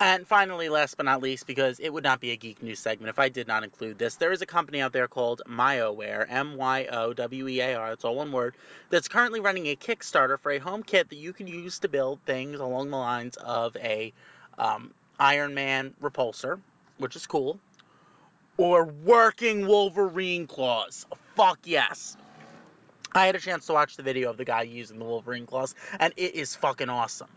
And 0.00 0.26
finally, 0.26 0.68
last 0.68 0.96
but 0.96 1.06
not 1.06 1.22
least, 1.22 1.46
because 1.46 1.78
it 1.78 1.88
would 1.88 2.02
not 2.02 2.20
be 2.20 2.32
a 2.32 2.36
geek 2.36 2.60
news 2.60 2.80
segment 2.80 3.10
if 3.10 3.20
I 3.20 3.28
did 3.28 3.46
not 3.46 3.62
include 3.62 3.96
this, 3.96 4.16
there 4.16 4.32
is 4.32 4.42
a 4.42 4.46
company 4.46 4.80
out 4.80 4.92
there 4.92 5.06
called 5.06 5.42
MyOware, 5.48 6.26
M 6.28 6.56
Y 6.56 6.88
O 6.90 7.12
W 7.12 7.48
E 7.48 7.60
A 7.60 7.76
R, 7.76 7.92
it's 7.92 8.04
all 8.04 8.16
one 8.16 8.32
word, 8.32 8.56
that's 8.90 9.06
currently 9.06 9.38
running 9.38 9.68
a 9.68 9.76
Kickstarter 9.76 10.38
for 10.38 10.50
a 10.50 10.58
home 10.58 10.82
kit 10.82 11.10
that 11.10 11.16
you 11.16 11.32
can 11.32 11.46
use 11.46 11.78
to 11.78 11.88
build 11.88 12.18
things 12.26 12.58
along 12.58 12.90
the 12.90 12.96
lines 12.96 13.36
of 13.36 13.76
a 13.76 14.12
um, 14.58 14.92
Iron 15.18 15.54
Man 15.54 15.94
repulsor, 16.02 16.60
which 16.98 17.16
is 17.16 17.26
cool, 17.26 17.58
or 18.56 18.84
working 18.84 19.66
Wolverine 19.66 20.46
claws. 20.46 21.06
Fuck 21.36 21.60
yes. 21.64 22.16
I 23.12 23.26
had 23.26 23.36
a 23.36 23.40
chance 23.40 23.66
to 23.66 23.72
watch 23.72 23.96
the 23.96 24.02
video 24.02 24.30
of 24.30 24.36
the 24.36 24.44
guy 24.44 24.62
using 24.62 24.98
the 24.98 25.04
Wolverine 25.04 25.46
claws, 25.46 25.74
and 26.00 26.12
it 26.16 26.34
is 26.34 26.56
fucking 26.56 26.88
awesome. 26.88 27.28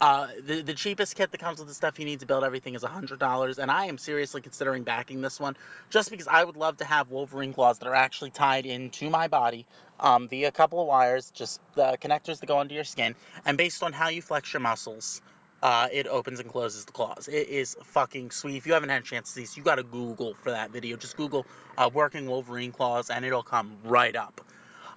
Uh, 0.00 0.28
the, 0.42 0.62
the 0.62 0.72
cheapest 0.72 1.14
kit 1.14 1.30
that 1.30 1.38
comes 1.38 1.58
with 1.58 1.68
the 1.68 1.74
stuff 1.74 1.98
you 1.98 2.06
need 2.06 2.20
to 2.20 2.26
build 2.26 2.42
everything 2.42 2.74
is 2.74 2.82
$100, 2.82 3.58
and 3.58 3.70
I 3.70 3.84
am 3.84 3.98
seriously 3.98 4.40
considering 4.40 4.82
backing 4.82 5.20
this 5.20 5.38
one 5.38 5.56
just 5.90 6.10
because 6.10 6.26
I 6.26 6.42
would 6.42 6.56
love 6.56 6.78
to 6.78 6.86
have 6.86 7.10
Wolverine 7.10 7.52
claws 7.52 7.78
that 7.78 7.86
are 7.86 7.94
actually 7.94 8.30
tied 8.30 8.64
into 8.64 9.10
my 9.10 9.28
body 9.28 9.66
um, 10.00 10.26
via 10.26 10.48
a 10.48 10.52
couple 10.52 10.80
of 10.80 10.86
wires, 10.86 11.30
just 11.30 11.60
the 11.74 11.98
connectors 12.00 12.40
that 12.40 12.46
go 12.46 12.58
under 12.58 12.74
your 12.74 12.84
skin, 12.84 13.14
and 13.44 13.58
based 13.58 13.82
on 13.82 13.92
how 13.92 14.08
you 14.08 14.22
flex 14.22 14.52
your 14.54 14.60
muscles, 14.60 15.20
uh, 15.62 15.88
it 15.92 16.06
opens 16.06 16.40
and 16.40 16.50
closes 16.50 16.84
the 16.84 16.92
claws. 16.92 17.28
It 17.28 17.48
is 17.48 17.76
fucking 17.84 18.30
sweet. 18.30 18.56
If 18.56 18.66
you 18.66 18.72
haven't 18.72 18.88
had 18.88 19.02
a 19.02 19.04
chance 19.04 19.28
to 19.28 19.34
see 19.34 19.42
this, 19.42 19.56
you 19.56 19.62
gotta 19.62 19.82
Google 19.82 20.34
for 20.34 20.50
that 20.50 20.70
video. 20.70 20.96
Just 20.96 21.16
Google 21.16 21.46
uh, 21.76 21.90
working 21.92 22.26
Wolverine 22.26 22.72
claws, 22.72 23.10
and 23.10 23.24
it'll 23.24 23.42
come 23.42 23.76
right 23.84 24.16
up. 24.16 24.40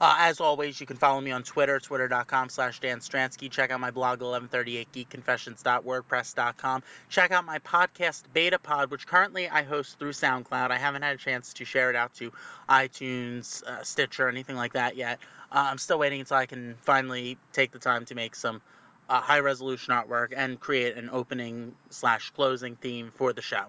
Uh, 0.01 0.15
as 0.19 0.41
always, 0.41 0.81
you 0.81 0.85
can 0.85 0.97
follow 0.97 1.21
me 1.21 1.31
on 1.31 1.43
Twitter, 1.43 1.79
twitter.com 1.79 2.49
slash 2.49 2.81
Dan 2.81 2.99
Stransky. 2.99 3.47
Check 3.47 3.71
out 3.71 3.79
my 3.79 3.91
blog, 3.91 4.19
1138geekconfessions.wordpress.com. 4.19 6.83
Check 7.07 7.31
out 7.31 7.45
my 7.45 7.59
podcast, 7.59 8.23
Beta 8.33 8.59
Pod, 8.59 8.91
which 8.91 9.07
currently 9.07 9.47
I 9.47 9.63
host 9.63 9.99
through 9.99 10.11
SoundCloud. 10.11 10.71
I 10.71 10.77
haven't 10.77 11.03
had 11.03 11.15
a 11.15 11.17
chance 11.17 11.53
to 11.53 11.63
share 11.63 11.89
it 11.89 11.95
out 11.95 12.13
to 12.15 12.33
iTunes, 12.67 13.63
uh, 13.63 13.83
Stitcher, 13.83 14.27
anything 14.27 14.57
like 14.57 14.73
that 14.73 14.97
yet. 14.97 15.19
Uh, 15.49 15.67
I'm 15.71 15.77
still 15.77 15.99
waiting 15.99 16.19
until 16.19 16.35
I 16.35 16.47
can 16.47 16.75
finally 16.81 17.37
take 17.53 17.71
the 17.71 17.79
time 17.79 18.03
to 18.05 18.15
make 18.15 18.35
some 18.35 18.61
uh, 19.09 19.21
high 19.21 19.39
resolution 19.39 19.93
artwork 19.93 20.33
and 20.35 20.59
create 20.59 20.97
an 20.97 21.09
opening 21.11 21.73
slash 21.89 22.29
closing 22.31 22.75
theme 22.75 23.11
for 23.15 23.33
the 23.33 23.41
show. 23.41 23.65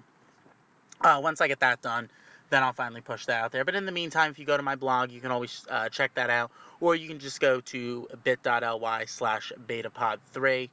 Uh, 1.00 1.20
once 1.22 1.40
I 1.40 1.48
get 1.48 1.60
that 1.60 1.82
done, 1.82 2.08
then 2.50 2.62
I'll 2.62 2.72
finally 2.72 3.00
push 3.00 3.26
that 3.26 3.42
out 3.42 3.52
there. 3.52 3.64
But 3.64 3.74
in 3.74 3.86
the 3.86 3.92
meantime, 3.92 4.30
if 4.30 4.38
you 4.38 4.44
go 4.44 4.56
to 4.56 4.62
my 4.62 4.76
blog, 4.76 5.10
you 5.10 5.20
can 5.20 5.30
always 5.30 5.64
uh, 5.68 5.88
check 5.88 6.14
that 6.14 6.30
out, 6.30 6.50
or 6.80 6.94
you 6.94 7.08
can 7.08 7.18
just 7.18 7.40
go 7.40 7.60
to 7.60 8.08
bit.ly 8.22 9.04
slash 9.06 9.52
betapod3. 9.66 10.70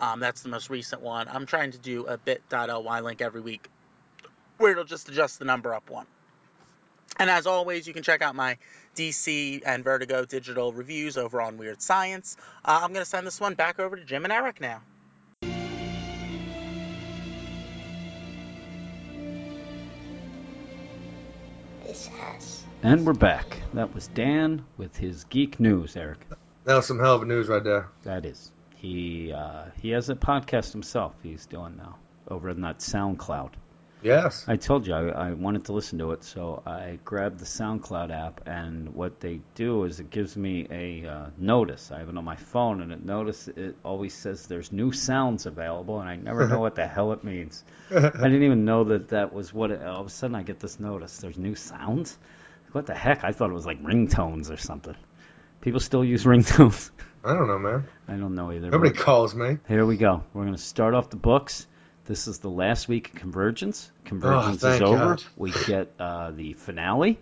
Um, 0.00 0.18
that's 0.18 0.42
the 0.42 0.48
most 0.48 0.70
recent 0.70 1.02
one. 1.02 1.28
I'm 1.28 1.46
trying 1.46 1.72
to 1.72 1.78
do 1.78 2.06
a 2.06 2.16
bit.ly 2.16 3.00
link 3.00 3.20
every 3.20 3.40
week 3.40 3.68
where 4.56 4.72
it'll 4.72 4.84
just 4.84 5.08
adjust 5.08 5.38
the 5.38 5.44
number 5.44 5.74
up 5.74 5.88
one. 5.90 6.06
And 7.20 7.28
as 7.28 7.46
always, 7.46 7.86
you 7.86 7.92
can 7.92 8.02
check 8.02 8.22
out 8.22 8.34
my 8.34 8.56
DC 8.96 9.62
and 9.66 9.84
Vertigo 9.84 10.24
digital 10.24 10.72
reviews 10.72 11.18
over 11.18 11.42
on 11.42 11.58
Weird 11.58 11.82
Science. 11.82 12.38
Uh, 12.64 12.80
I'm 12.82 12.94
going 12.94 13.04
to 13.04 13.10
send 13.10 13.26
this 13.26 13.38
one 13.38 13.52
back 13.52 13.78
over 13.78 13.94
to 13.94 14.04
Jim 14.06 14.24
and 14.24 14.32
Eric 14.32 14.58
now. 14.58 14.80
This 21.84 22.06
has. 22.06 22.64
And 22.82 23.04
we're 23.04 23.12
back. 23.12 23.58
That 23.74 23.94
was 23.94 24.06
Dan 24.08 24.64
with 24.78 24.96
his 24.96 25.24
geek 25.24 25.60
news, 25.60 25.98
Eric. 25.98 26.26
That 26.64 26.76
was 26.76 26.86
some 26.86 26.98
hell 26.98 27.16
of 27.16 27.22
a 27.22 27.26
news 27.26 27.48
right 27.48 27.62
there. 27.62 27.90
That 28.04 28.24
is. 28.24 28.50
He 28.76 29.30
uh, 29.30 29.64
he 29.82 29.90
has 29.90 30.08
a 30.08 30.14
podcast 30.14 30.72
himself. 30.72 31.12
He's 31.22 31.44
doing 31.44 31.76
now 31.76 31.98
over 32.28 32.48
in 32.48 32.62
that 32.62 32.78
SoundCloud. 32.78 33.50
Yes. 34.02 34.44
I 34.48 34.56
told 34.56 34.86
you 34.86 34.94
I, 34.94 35.08
I 35.08 35.32
wanted 35.32 35.66
to 35.66 35.72
listen 35.72 35.98
to 35.98 36.12
it, 36.12 36.24
so 36.24 36.62
I 36.64 36.98
grabbed 37.04 37.38
the 37.38 37.44
SoundCloud 37.44 38.10
app, 38.10 38.42
and 38.46 38.94
what 38.94 39.20
they 39.20 39.40
do 39.54 39.84
is 39.84 40.00
it 40.00 40.10
gives 40.10 40.36
me 40.36 40.66
a 40.70 41.06
uh, 41.06 41.26
notice. 41.36 41.92
I 41.92 41.98
have 41.98 42.08
it 42.08 42.16
on 42.16 42.24
my 42.24 42.36
phone, 42.36 42.80
and 42.80 42.92
it 42.92 43.04
notice 43.04 43.48
it 43.48 43.76
always 43.84 44.14
says 44.14 44.46
there's 44.46 44.72
new 44.72 44.92
sounds 44.92 45.46
available, 45.46 46.00
and 46.00 46.08
I 46.08 46.16
never 46.16 46.48
know 46.48 46.60
what 46.60 46.74
the 46.74 46.86
hell 46.86 47.12
it 47.12 47.24
means. 47.24 47.62
I 47.90 48.00
didn't 48.00 48.42
even 48.42 48.64
know 48.64 48.84
that 48.84 49.08
that 49.08 49.32
was 49.32 49.52
what. 49.52 49.70
It, 49.70 49.82
all 49.82 50.00
of 50.00 50.06
a 50.06 50.10
sudden, 50.10 50.36
I 50.36 50.42
get 50.42 50.60
this 50.60 50.80
notice. 50.80 51.18
There's 51.18 51.38
new 51.38 51.54
sounds. 51.54 52.16
What 52.72 52.86
the 52.86 52.94
heck? 52.94 53.24
I 53.24 53.32
thought 53.32 53.50
it 53.50 53.54
was 53.54 53.66
like 53.66 53.82
ringtones 53.82 54.50
or 54.50 54.56
something. 54.56 54.96
People 55.60 55.80
still 55.80 56.04
use 56.04 56.24
ringtones. 56.24 56.90
I 57.22 57.34
don't 57.34 57.48
know, 57.48 57.58
man. 57.58 57.84
I 58.08 58.14
don't 58.14 58.34
know 58.34 58.50
either. 58.50 58.70
Nobody 58.70 58.94
calls 58.94 59.34
me. 59.34 59.58
here 59.68 59.84
we 59.84 59.98
go. 59.98 60.24
We're 60.32 60.44
going 60.44 60.56
to 60.56 60.62
start 60.62 60.94
off 60.94 61.10
the 61.10 61.16
books. 61.16 61.66
This 62.06 62.26
is 62.26 62.38
the 62.38 62.50
last 62.50 62.88
week 62.88 63.08
of 63.10 63.14
Convergence. 63.14 63.90
Convergence 64.04 64.56
is 64.58 64.64
Oh, 64.64 64.68
thank 64.70 64.82
over. 64.82 64.98
God. 65.16 65.24
We 65.36 65.52
get 65.52 65.92
uh, 65.98 66.30
the 66.32 66.54
finale. 66.54 67.18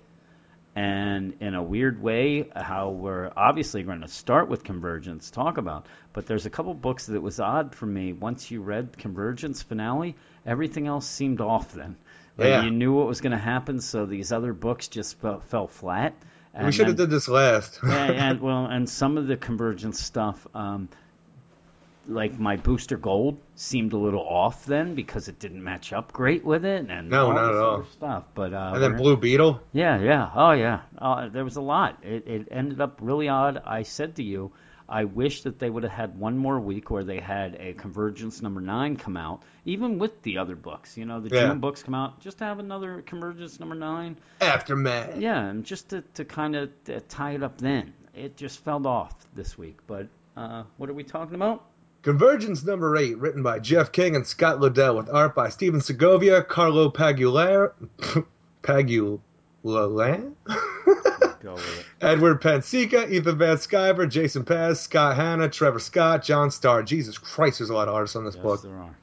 And 0.74 1.34
in 1.40 1.54
a 1.54 1.62
weird 1.62 2.00
way, 2.00 2.48
how 2.54 2.90
we're 2.90 3.32
obviously 3.36 3.82
going 3.82 4.02
to 4.02 4.08
start 4.08 4.48
with 4.48 4.62
Convergence, 4.62 5.30
talk 5.30 5.58
about. 5.58 5.86
But 6.12 6.26
there's 6.26 6.46
a 6.46 6.50
couple 6.50 6.72
books 6.74 7.06
that 7.06 7.20
was 7.20 7.40
odd 7.40 7.74
for 7.74 7.86
me. 7.86 8.12
Once 8.12 8.50
you 8.50 8.62
read 8.62 8.96
Convergence 8.96 9.62
finale, 9.62 10.14
everything 10.46 10.86
else 10.86 11.06
seemed 11.06 11.40
off 11.40 11.72
then. 11.72 11.96
Like 12.36 12.48
Yeah. 12.48 12.62
You 12.62 12.70
knew 12.70 12.92
what 12.94 13.08
was 13.08 13.20
going 13.20 13.32
to 13.32 13.38
happen, 13.38 13.80
so 13.80 14.06
these 14.06 14.30
other 14.30 14.52
books 14.52 14.86
just 14.88 15.18
fell, 15.20 15.40
fell 15.40 15.66
flat. 15.66 16.14
we 16.54 16.60
And 16.60 16.72
should 16.74 16.86
have 16.86 16.96
then- 16.96 17.08
did 17.08 17.14
this 17.16 17.26
last. 17.28 17.80
yeah, 17.84 18.04
and 18.30 18.40
well, 18.40 18.66
and 18.66 18.88
some 18.88 19.18
of 19.18 19.26
the 19.26 19.36
convergence 19.36 20.00
stuff, 20.00 20.46
um, 20.54 20.88
like 22.08 22.38
my 22.38 22.56
booster 22.56 22.96
gold, 22.96 23.38
seemed 23.54 23.92
a 23.92 23.98
little 23.98 24.26
off 24.26 24.64
then 24.64 24.94
because 24.94 25.28
it 25.28 25.38
didn't 25.38 25.62
match 25.62 25.92
up 25.92 26.12
great 26.12 26.44
with 26.44 26.64
it, 26.64 26.86
and 26.88 27.10
No, 27.10 27.26
all 27.26 27.32
not 27.34 27.46
this 27.48 27.56
at 27.56 27.62
all. 27.62 27.84
stuff. 27.92 28.24
But 28.34 28.52
uh, 28.54 28.70
and 28.74 28.82
then 28.82 28.96
Blue 28.96 29.16
Beetle. 29.16 29.60
yeah, 29.72 30.00
yeah, 30.00 30.30
oh 30.34 30.52
yeah, 30.52 30.80
uh, 30.98 31.28
there 31.28 31.44
was 31.44 31.56
a 31.56 31.60
lot. 31.60 31.98
It, 32.02 32.26
it 32.26 32.48
ended 32.50 32.80
up 32.80 32.98
really 33.02 33.28
odd. 33.28 33.60
I 33.64 33.82
said 33.82 34.16
to 34.16 34.22
you, 34.22 34.52
I 34.88 35.04
wish 35.04 35.42
that 35.42 35.58
they 35.58 35.68
would 35.68 35.82
have 35.82 35.92
had 35.92 36.18
one 36.18 36.38
more 36.38 36.58
week 36.58 36.90
where 36.90 37.04
they 37.04 37.20
had 37.20 37.56
a 37.60 37.74
Convergence 37.74 38.40
number 38.40 38.62
nine 38.62 38.96
come 38.96 39.18
out, 39.18 39.42
even 39.66 39.98
with 39.98 40.22
the 40.22 40.38
other 40.38 40.56
books. 40.56 40.96
You 40.96 41.04
know, 41.04 41.20
the 41.20 41.28
Yeah. 41.34 41.48
June 41.48 41.58
books 41.60 41.82
come 41.82 41.94
out, 41.94 42.20
just 42.20 42.38
to 42.38 42.44
have 42.44 42.58
another 42.58 43.02
Convergence 43.02 43.60
number 43.60 43.74
nine. 43.74 44.16
Aftermath. 44.40 45.18
Yeah, 45.18 45.44
and 45.44 45.62
just 45.64 45.90
to, 45.90 46.00
to 46.14 46.24
kind 46.24 46.56
of 46.56 46.70
uh, 46.88 47.00
tie 47.08 47.32
it 47.32 47.42
up 47.42 47.58
then. 47.58 47.92
It 48.14 48.36
just 48.38 48.64
fell 48.64 48.86
off 48.86 49.14
this 49.34 49.58
week. 49.58 49.76
But 49.86 50.08
uh, 50.38 50.62
what 50.78 50.88
are 50.88 50.94
we 50.94 51.04
talking 51.04 51.34
about? 51.34 51.66
Convergence 52.02 52.64
number 52.64 52.96
eight, 52.96 53.18
written 53.18 53.42
by 53.42 53.58
Jeff 53.58 53.90
King 53.92 54.14
and 54.16 54.26
Scott 54.26 54.60
Lobdell, 54.60 54.96
with 54.96 55.10
art 55.10 55.34
by 55.34 55.48
Stephen 55.48 55.80
Segovia, 55.80 56.42
Carlo 56.42 56.90
Pagular, 56.90 57.72
Pagulan, 58.62 60.32
Go. 61.42 61.56
Edward 62.00 62.40
Pansica, 62.40 63.10
Ethan 63.10 63.38
Van 63.38 63.56
Sciver, 63.56 64.08
Jason 64.08 64.44
Paz, 64.44 64.80
Scott 64.80 65.16
Hanna, 65.16 65.48
Trevor 65.48 65.78
Scott, 65.80 66.22
John 66.24 66.50
Starr. 66.50 66.82
Jesus 66.82 67.18
Christ, 67.18 67.58
there's 67.58 67.70
a 67.70 67.74
lot 67.74 67.88
of 67.88 67.94
artists 67.94 68.16
on 68.16 68.24
this 68.24 68.34
Yes, 68.36 68.42
book. 68.42 68.62
there 68.62 68.76
are. 68.76 68.96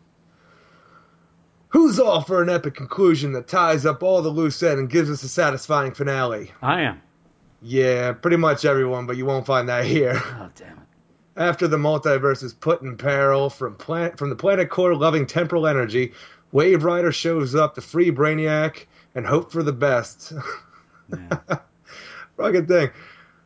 Who's 1.70 2.00
all 2.00 2.22
for 2.22 2.42
an 2.42 2.50
epic 2.50 2.76
conclusion 2.76 3.34
that 3.34 3.48
ties 3.50 3.86
up 3.86 4.02
all 4.02 4.22
the 4.22 4.30
loose 4.30 4.64
ends 4.64 4.80
and 4.80 4.90
gives 4.90 5.10
us 5.10 5.24
a 5.24 5.28
satisfying 5.28 5.94
finale? 5.94 6.52
I 6.62 6.82
am. 6.84 7.02
Yeah, 7.62 8.14
pretty 8.14 8.38
much 8.38 8.64
everyone, 8.64 9.06
but 9.08 9.18
you 9.18 9.26
won't 9.26 9.46
find 9.46 9.68
that 9.68 9.84
here. 9.86 10.14
Oh, 10.24 10.50
damn 10.56 10.78
it. 10.78 10.84
After 11.38 11.68
the 11.68 11.78
multiverse 11.78 12.44
is 12.44 12.54
put 12.54 12.82
in 12.82 12.98
peril 12.98 13.50
from 13.50 13.76
planet 13.76 14.18
from 14.18 14.30
the 14.30 14.36
planet 14.36 14.70
core 14.70 14.96
loving 14.96 15.26
temporal 15.26 15.68
energy, 15.68 16.14
Wave 16.52 16.84
Rider 16.84 17.12
shows 17.12 17.56
up 17.56 17.76
to 17.76 17.82
free 17.82 18.12
Brainiac 18.12 18.86
and 19.16 19.26
hope 19.26 19.52
for 19.52 19.64
the 19.64 19.74
best. 19.74 20.34
Yeah. 21.08 21.38
Rugged 22.38 22.68
thing. 22.68 22.90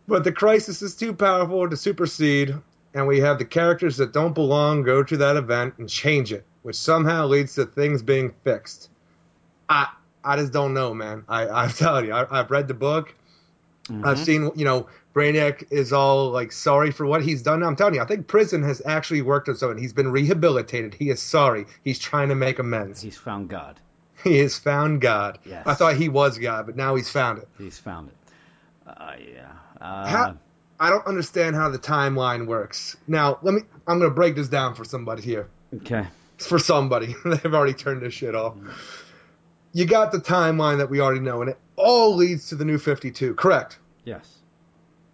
But 0.07 0.23
the 0.23 0.31
crisis 0.31 0.81
is 0.81 0.95
too 0.95 1.13
powerful 1.13 1.69
to 1.69 1.77
supersede, 1.77 2.55
and 2.93 3.07
we 3.07 3.19
have 3.19 3.37
the 3.39 3.45
characters 3.45 3.97
that 3.97 4.13
don't 4.13 4.33
belong 4.33 4.83
go 4.83 5.03
to 5.03 5.17
that 5.17 5.35
event 5.37 5.75
and 5.77 5.87
change 5.89 6.31
it, 6.33 6.45
which 6.63 6.75
somehow 6.75 7.27
leads 7.27 7.55
to 7.55 7.65
things 7.65 8.01
being 8.01 8.33
fixed. 8.43 8.89
I 9.69 9.87
I 10.23 10.37
just 10.37 10.53
don't 10.53 10.73
know, 10.73 10.93
man. 10.93 11.23
I 11.27 11.47
I'm 11.47 11.69
telling 11.83 12.05
you, 12.05 12.13
I, 12.13 12.39
I've 12.39 12.51
read 12.51 12.67
the 12.67 12.73
book. 12.73 13.13
I've 14.03 14.19
Mhm. 14.19 14.23
seen, 14.25 14.51
you 14.55 14.65
know, 14.65 14.87
Brainiac 15.13 15.71
is 15.71 15.91
all 15.91 16.29
like 16.31 16.51
sorry 16.51 16.91
for 16.91 17.05
what 17.05 17.23
he's 17.23 17.41
done. 17.41 17.63
I'm 17.63 17.75
telling 17.75 17.95
you, 17.95 18.01
I 18.01 18.05
think 18.05 18.27
prison 18.27 18.63
has 18.63 18.81
actually 18.85 19.21
worked 19.21 19.49
on 19.49 19.55
something. 19.55 19.77
He's 19.81 19.93
been 19.93 20.11
rehabilitated. 20.11 20.93
He 20.93 21.09
is 21.09 21.21
sorry. 21.21 21.65
He's 21.83 21.97
trying 21.99 22.29
to 22.29 22.35
make 22.35 22.59
amends. 22.59 23.01
He's 23.01 23.17
found 23.17 23.49
God. 23.49 23.79
He 24.23 24.37
has 24.39 24.57
found 24.59 25.01
God. 25.01 25.39
Yes. 25.45 25.65
I 25.65 25.73
thought 25.73 25.95
he 25.95 26.09
was 26.09 26.37
God, 26.37 26.65
but 26.65 26.75
now 26.75 26.95
he's 26.95 27.09
found 27.09 27.39
it. 27.39 27.47
He's 27.57 27.79
found 27.79 28.09
it. 28.09 28.15
Uh, 28.85 29.13
yeah. 29.33 29.51
Uh, 29.81 30.07
How- 30.07 30.37
I 30.81 30.89
don't 30.89 31.05
understand 31.07 31.57
how 31.57 31.69
the 31.69 31.77
timeline 31.79 32.45
works. 32.47 32.95
Now, 33.05 33.39
let 33.41 33.53
me. 33.53 33.61
I'm 33.87 33.99
going 33.99 34.09
to 34.11 34.15
break 34.15 34.35
this 34.35 34.47
down 34.47 34.75
for 34.75 34.85
somebody 34.85 35.21
here. 35.21 35.49
okay. 35.75 36.07
For 36.37 36.57
somebody, 36.57 37.15
they've 37.25 37.53
already 37.53 37.73
turned 37.73 38.01
this 38.01 38.13
shit 38.13 38.33
off. 38.33 38.55
You 39.73 39.85
got 39.85 40.13
the 40.13 40.19
timeline 40.19 40.77
that 40.77 40.89
we 40.89 41.01
already 41.01 41.19
know, 41.19 41.41
and 41.41 41.49
it 41.51 41.57
all 41.75 42.15
leads 42.15 42.47
to 42.49 42.55
the 42.55 42.63
new 42.63 42.77
52. 42.77 43.33
Correct. 43.35 43.77
Yes. 44.05 44.37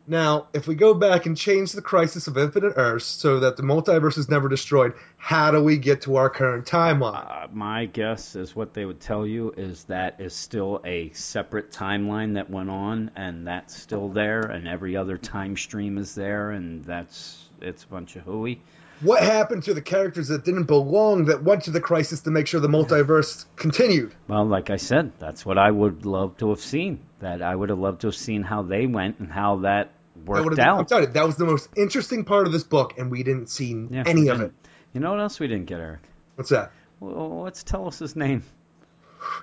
Now, 0.07 0.47
if 0.53 0.67
we 0.67 0.75
go 0.75 0.93
back 0.93 1.25
and 1.25 1.35
change 1.35 1.71
the 1.71 1.81
crisis 1.81 2.27
of 2.27 2.37
infinite 2.37 2.73
Earths 2.75 3.05
so 3.05 3.39
that 3.39 3.57
the 3.57 3.63
multiverse 3.63 4.19
is 4.19 4.29
never 4.29 4.47
destroyed, 4.47 4.93
how 5.17 5.49
do 5.49 5.63
we 5.63 5.77
get 5.77 6.03
to 6.03 6.17
our 6.17 6.29
current 6.29 6.67
timeline? 6.67 7.25
Uh, 7.25 7.47
my 7.51 7.85
guess 7.85 8.35
is 8.35 8.55
what 8.55 8.75
they 8.75 8.85
would 8.85 8.99
tell 8.99 9.25
you 9.25 9.51
is 9.57 9.85
that 9.85 10.21
is 10.21 10.35
still 10.35 10.79
a 10.85 11.09
separate 11.13 11.71
timeline 11.71 12.35
that 12.35 12.51
went 12.51 12.69
on, 12.69 13.09
and 13.15 13.47
that's 13.47 13.75
still 13.75 14.09
there, 14.09 14.41
and 14.41 14.67
every 14.67 14.95
other 14.95 15.17
time 15.17 15.57
stream 15.57 15.97
is 15.97 16.13
there, 16.13 16.51
and 16.51 16.85
that's 16.85 17.43
it's 17.61 17.83
a 17.83 17.87
bunch 17.87 18.15
of 18.15 18.23
hooey. 18.23 18.61
What 19.01 19.23
happened 19.23 19.63
to 19.63 19.73
the 19.73 19.81
characters 19.81 20.29
that 20.29 20.45
didn't 20.45 20.65
belong 20.65 21.25
that 21.25 21.43
went 21.43 21.63
to 21.63 21.71
the 21.71 21.81
crisis 21.81 22.21
to 22.21 22.31
make 22.31 22.47
sure 22.47 22.61
the 22.61 22.69
multiverse 22.69 23.45
continued? 23.57 24.13
Well, 24.27 24.45
like 24.45 24.69
I 24.69 24.77
said, 24.77 25.13
that's 25.19 25.45
what 25.45 25.57
I 25.57 25.69
would 25.69 26.05
love 26.05 26.37
to 26.37 26.49
have 26.51 26.61
seen. 26.61 26.99
That 27.19 27.41
I 27.41 27.53
would 27.55 27.69
have 27.69 27.79
loved 27.79 28.01
to 28.01 28.07
have 28.07 28.15
seen 28.15 28.43
how 28.43 28.61
they 28.61 28.85
went 28.85 29.19
and 29.19 29.31
how 29.31 29.57
that 29.57 29.65
That 29.85 29.94
worked 30.25 30.49
been- 30.55 30.59
I'm 30.59 30.79
out. 30.79 30.89
that 30.89 31.25
was 31.25 31.35
the 31.37 31.45
most 31.45 31.69
interesting 31.75 32.25
part 32.25 32.47
of 32.47 32.53
this 32.53 32.63
book, 32.63 32.93
and 32.97 33.11
we 33.11 33.23
didn't 33.23 33.47
see 33.49 33.87
Yeah, 33.89 34.03
any 34.05 34.27
of 34.29 34.41
it. 34.41 34.51
You 34.93 35.01
know 35.01 35.11
what 35.11 35.19
else 35.19 35.39
we 35.39 35.47
didn't 35.47 35.65
get, 35.65 35.79
Eric? 35.79 35.99
What's 36.35 36.49
that? 36.51 36.71
Well, 36.99 37.41
let's 37.43 37.63
tell 37.63 37.87
us 37.87 37.99
his 37.99 38.15
name. 38.15 38.43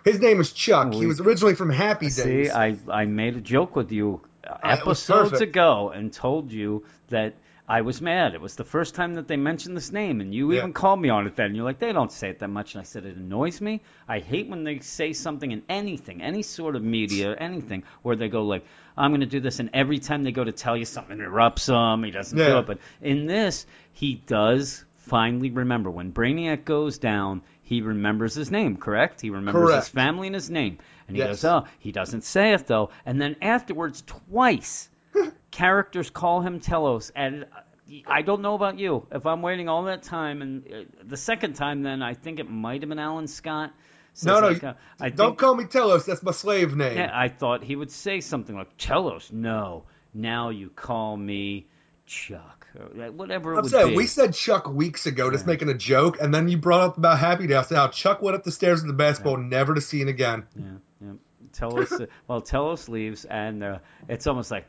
His 0.05 0.21
name 0.21 0.41
is 0.41 0.53
Chuck. 0.53 0.95
He 0.95 1.07
was 1.07 1.21
originally 1.21 1.55
from 1.55 1.71
Happy 1.71 2.09
See, 2.09 2.23
Days. 2.23 2.51
I 2.53 2.77
I 2.89 3.05
made 3.05 3.37
a 3.37 3.41
joke 3.41 3.75
with 3.77 3.93
you 3.93 4.21
Uh, 4.47 4.57
episodes 4.65 5.41
ago 5.41 5.91
and 5.91 6.13
told 6.13 6.51
you 6.51 6.85
that 7.11 7.35
I 7.69 7.83
was 7.83 8.01
mad. 8.03 8.35
It 8.35 8.41
was 8.41 8.57
the 8.57 8.65
first 8.65 8.97
time 8.97 9.15
that 9.15 9.29
they 9.29 9.37
mentioned 9.37 9.77
this 9.77 9.93
name, 9.93 10.21
and 10.21 10.35
you 10.35 10.51
Yeah. 10.53 10.59
even 10.59 10.73
called 10.73 11.01
me 11.01 11.11
on 11.11 11.27
it 11.29 11.37
then. 11.37 11.55
You're 11.55 11.65
like, 11.65 11.79
they 11.79 11.93
don't 11.93 12.11
say 12.11 12.29
it 12.31 12.41
that 12.41 12.49
much, 12.49 12.75
and 12.75 12.81
I 12.81 12.85
said 12.85 13.07
it 13.07 13.17
annoys 13.17 13.61
me. 13.61 13.83
I 14.09 14.19
hate 14.19 14.49
when 14.49 14.65
they 14.65 14.81
say 14.81 15.13
something 15.13 15.51
in 15.53 15.63
anything, 15.69 16.23
any 16.23 16.43
sort 16.43 16.75
of 16.75 16.83
media, 16.83 17.37
anything, 17.39 17.85
where 18.03 18.17
they 18.17 18.29
go 18.29 18.45
like, 18.45 18.65
I'm 18.97 19.11
going 19.11 19.21
to 19.21 19.27
do 19.27 19.41
this, 19.41 19.59
and 19.61 19.71
every 19.73 19.99
time 19.99 20.23
they 20.25 20.33
go 20.33 20.45
to 20.45 20.53
tell 20.53 20.77
you 20.77 20.85
something, 20.85 21.19
interrupts 21.19 21.69
him. 21.69 22.03
He 22.05 22.11
doesn't 22.11 22.37
do 22.37 22.59
it, 22.59 22.67
but 22.67 22.79
in 23.01 23.27
this, 23.27 23.67
he 23.93 24.15
does 24.27 24.85
finally 24.97 25.51
remember 25.51 25.91
when 25.91 26.13
Brainiac 26.13 26.65
goes 26.65 26.99
down. 26.99 27.43
He 27.63 27.81
remembers 27.81 28.35
his 28.35 28.51
name, 28.51 28.77
correct? 28.77 29.21
He 29.21 29.31
remembers 29.31 29.71
Correct. 29.71 29.85
his 29.87 29.89
family 29.89 30.27
and 30.27 30.35
his 30.35 30.51
name. 30.51 30.79
And 31.09 31.17
he 31.17 31.23
Yes. 31.23 31.43
goes, 31.43 31.45
oh, 31.47 31.65
he 31.79 31.91
doesn't 31.91 32.23
say 32.25 32.53
it 32.53 32.67
though. 32.67 32.91
And 33.07 33.21
then 33.21 33.37
afterwards, 33.41 34.03
twice, 34.03 34.91
characters 35.51 36.11
call 36.11 36.41
him 36.43 36.61
Telos. 36.61 37.11
And 37.15 37.45
uh, 37.45 38.01
I 38.07 38.23
don't 38.23 38.43
know 38.43 38.55
about 38.55 38.79
you. 38.79 39.07
If 39.11 39.27
I'm 39.27 39.43
waiting 39.43 39.69
all 39.69 39.85
that 39.85 40.03
time, 40.03 40.43
and 40.43 40.67
uh, 40.67 40.77
the 41.05 41.17
second 41.17 41.55
time, 41.55 41.83
then 41.83 42.03
I 42.03 42.15
think 42.15 42.41
it 42.41 42.51
might 42.51 42.83
have 42.83 42.89
been 42.89 42.99
Alan 42.99 43.27
Scott. 43.27 43.73
Says 44.15 44.27
No, 44.27 44.41
no, 44.41 44.49
like, 44.49 44.65
uh, 44.65 44.75
I 45.01 45.09
Don't 45.09 45.31
think, 45.31 45.39
call 45.39 45.55
me 45.55 45.65
Telos. 45.65 46.05
That's 46.05 46.23
my 46.23 46.33
slave 46.33 46.77
name. 46.77 46.97
yeah, 46.99 47.11
I 47.13 47.29
thought 47.29 47.63
he 47.65 47.75
would 47.77 47.91
say 47.91 48.21
something 48.21 48.55
like 48.55 48.77
Telos. 48.77 49.33
No, 49.33 49.85
now 50.13 50.51
you 50.51 50.69
call 50.69 51.17
me 51.17 51.67
Chuck, 52.07 52.67
uh, 52.79 53.11
whatever 53.13 53.55
it 53.55 53.59
I'm 53.59 53.69
saying 53.69 53.89
be. 53.91 53.97
we 53.97 54.07
said 54.07 54.35
Chuck 54.35 54.69
weeks 54.69 55.07
ago, 55.07 55.31
just 55.31 55.45
Yeah. 55.47 55.53
making 55.53 55.69
a 55.71 55.75
joke, 55.75 56.19
and 56.21 56.35
then 56.35 56.49
you 56.49 56.59
brought 56.59 56.81
up 56.83 56.99
about 56.99 57.19
Happy 57.19 57.47
Days. 57.47 57.71
Now 57.71 57.89
Chuck 57.89 58.21
went 58.21 58.37
up 58.37 58.45
the 58.45 58.51
stairs 58.51 58.83
of 58.83 58.87
the 58.89 58.93
basketball, 58.93 59.39
never 59.39 59.75
to 59.75 59.81
see 59.81 60.03
it 60.03 60.09
again. 60.09 60.45
Yeah, 60.57 60.65
yeah. 61.01 61.13
Telos, 61.53 62.01
well, 62.29 62.43
Telos 62.43 62.89
leaves, 62.89 63.25
and 63.25 63.63
uh, 63.65 63.79
it's 64.09 64.27
almost 64.27 64.51
like 64.51 64.67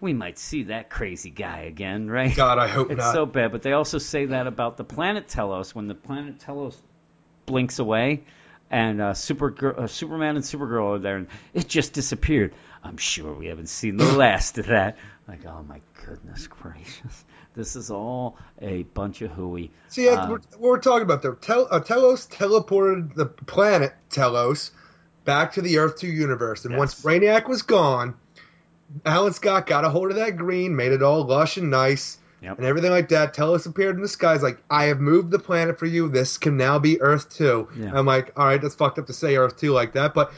we 0.00 0.12
might 0.14 0.38
see 0.38 0.64
that 0.64 0.88
crazy 0.88 1.30
guy 1.30 1.60
again, 1.62 2.08
right? 2.08 2.34
God, 2.34 2.58
I 2.58 2.68
hope 2.68 2.90
It's 2.90 2.98
not. 2.98 3.12
so 3.12 3.26
bad, 3.26 3.52
but 3.52 3.60
they 3.62 3.72
also 3.72 3.98
say 3.98 4.26
that 4.26 4.46
about 4.46 4.76
the 4.78 4.84
planet 4.84 5.28
Telos 5.28 5.74
when 5.74 5.86
the 5.86 5.94
planet 5.94 6.40
Telos 6.40 6.80
blinks 7.46 7.78
away, 7.78 8.22
and 8.70 9.00
uh, 9.00 9.14
Super 9.14 9.76
uh, 9.76 9.86
Superman 9.86 10.36
and 10.36 10.44
Supergirl 10.44 10.96
are 10.96 10.98
there, 10.98 11.16
and 11.16 11.26
it 11.52 11.68
just 11.68 11.92
disappeared. 11.92 12.54
I'm 12.82 12.96
sure 12.96 13.34
we 13.34 13.46
haven't 13.46 13.68
seen 13.68 13.96
the 13.96 14.12
last 14.16 14.58
of 14.58 14.66
that. 14.66 14.96
Like, 15.28 15.44
oh 15.46 15.64
my 15.68 15.80
goodness 16.06 16.46
gracious, 16.46 17.24
this 17.54 17.76
is 17.76 17.90
all 17.90 18.36
a 18.60 18.84
bunch 18.84 19.22
of 19.22 19.30
hooey. 19.32 19.70
See, 19.88 20.08
uh, 20.08 20.16
Uh, 20.16 20.28
we're, 20.30 20.38
what 20.38 20.60
we're 20.60 20.78
talking 20.78 21.02
about 21.02 21.22
there. 21.22 21.34
Tel- 21.34 21.68
uh, 21.70 21.80
Telos 21.80 22.26
teleported 22.26 23.14
the 23.14 23.26
planet 23.26 23.92
Telos 24.08 24.70
back 25.24 25.52
to 25.54 25.62
the 25.62 25.78
Earth 25.78 25.98
2 25.98 26.06
universe. 26.06 26.64
And 26.64 26.76
once 26.76 27.00
Brainiac 27.00 27.48
was 27.48 27.62
gone, 27.62 28.14
Alan 29.04 29.32
Scott 29.32 29.66
got 29.66 29.84
a 29.84 29.88
hold 29.90 30.10
of 30.10 30.16
that 30.16 30.36
green, 30.36 30.74
made 30.74 30.92
it 30.92 31.02
all 31.02 31.24
lush 31.24 31.56
and 31.56 31.70
nice, 31.70 32.18
Yep. 32.42 32.58
and 32.58 32.66
everything 32.66 32.90
like 32.90 33.08
that. 33.10 33.34
Telos 33.34 33.66
appeared 33.66 33.96
in 33.96 34.02
the 34.02 34.08
skies 34.08 34.42
like, 34.42 34.62
I 34.70 34.84
have 34.84 35.00
moved 35.00 35.30
the 35.30 35.38
planet 35.38 35.78
for 35.78 35.86
you. 35.86 36.08
This 36.08 36.38
can 36.38 36.56
now 36.56 36.78
be 36.78 37.00
Earth 37.00 37.28
2. 37.36 37.68
Yeah. 37.76 37.92
I'm 37.94 38.06
like, 38.06 38.32
all 38.36 38.46
right, 38.46 38.60
that's 38.60 38.74
fucked 38.74 38.98
up 38.98 39.06
to 39.06 39.12
say 39.12 39.36
Earth 39.36 39.56
2 39.58 39.72
like 39.72 39.92
that, 39.92 40.14
but. 40.14 40.32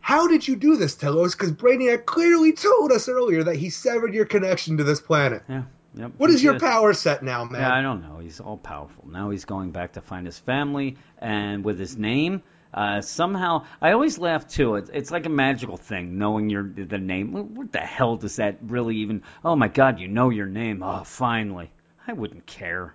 How 0.00 0.26
did 0.26 0.48
you 0.48 0.56
do 0.56 0.76
this, 0.76 0.94
Telos? 0.94 1.34
Because 1.34 1.52
Brainiac 1.52 2.06
clearly 2.06 2.52
told 2.52 2.92
us 2.92 3.10
earlier 3.10 3.42
that 3.44 3.56
he 3.56 3.68
severed 3.68 4.14
your 4.14 4.24
connection 4.24 4.78
to 4.78 4.84
this 4.84 5.02
planet. 5.02 5.42
Yeah. 5.46 5.64
Yep. 5.96 6.12
What 6.16 6.30
is 6.30 6.42
your 6.42 6.54
did. 6.54 6.62
power 6.62 6.94
set 6.94 7.22
now, 7.22 7.44
man? 7.44 7.60
Yeah, 7.60 7.74
I 7.74 7.82
don't 7.82 8.00
know. 8.00 8.18
He's 8.18 8.40
all 8.40 8.56
powerful. 8.56 9.06
Now 9.06 9.28
he's 9.30 9.44
going 9.44 9.70
back 9.70 9.92
to 9.94 10.00
find 10.00 10.24
his 10.24 10.38
family, 10.38 10.96
and 11.18 11.62
with 11.64 11.78
his 11.78 11.98
name, 11.98 12.42
uh, 12.74 13.00
somehow 13.00 13.64
I 13.80 13.92
always 13.92 14.18
laugh 14.18 14.46
too. 14.48 14.76
It's, 14.76 14.90
it's 14.92 15.10
like 15.10 15.26
a 15.26 15.30
magical 15.30 15.76
thing, 15.76 16.18
knowing 16.18 16.50
your 16.50 16.62
the 16.62 16.98
name. 16.98 17.32
What- 17.32 17.50
What 17.50 17.72
the 17.72 17.80
hell 17.80 18.16
does 18.16 18.36
that 18.36 18.58
really 18.62 18.96
even? 18.98 19.22
Oh 19.44 19.56
my 19.56 19.68
God, 19.68 19.98
you 20.00 20.08
know 20.08 20.30
your 20.30 20.46
name. 20.46 20.82
Oh, 20.82 21.02
finally. 21.04 21.70
I 22.06 22.12
wouldn't 22.12 22.46
care. 22.46 22.94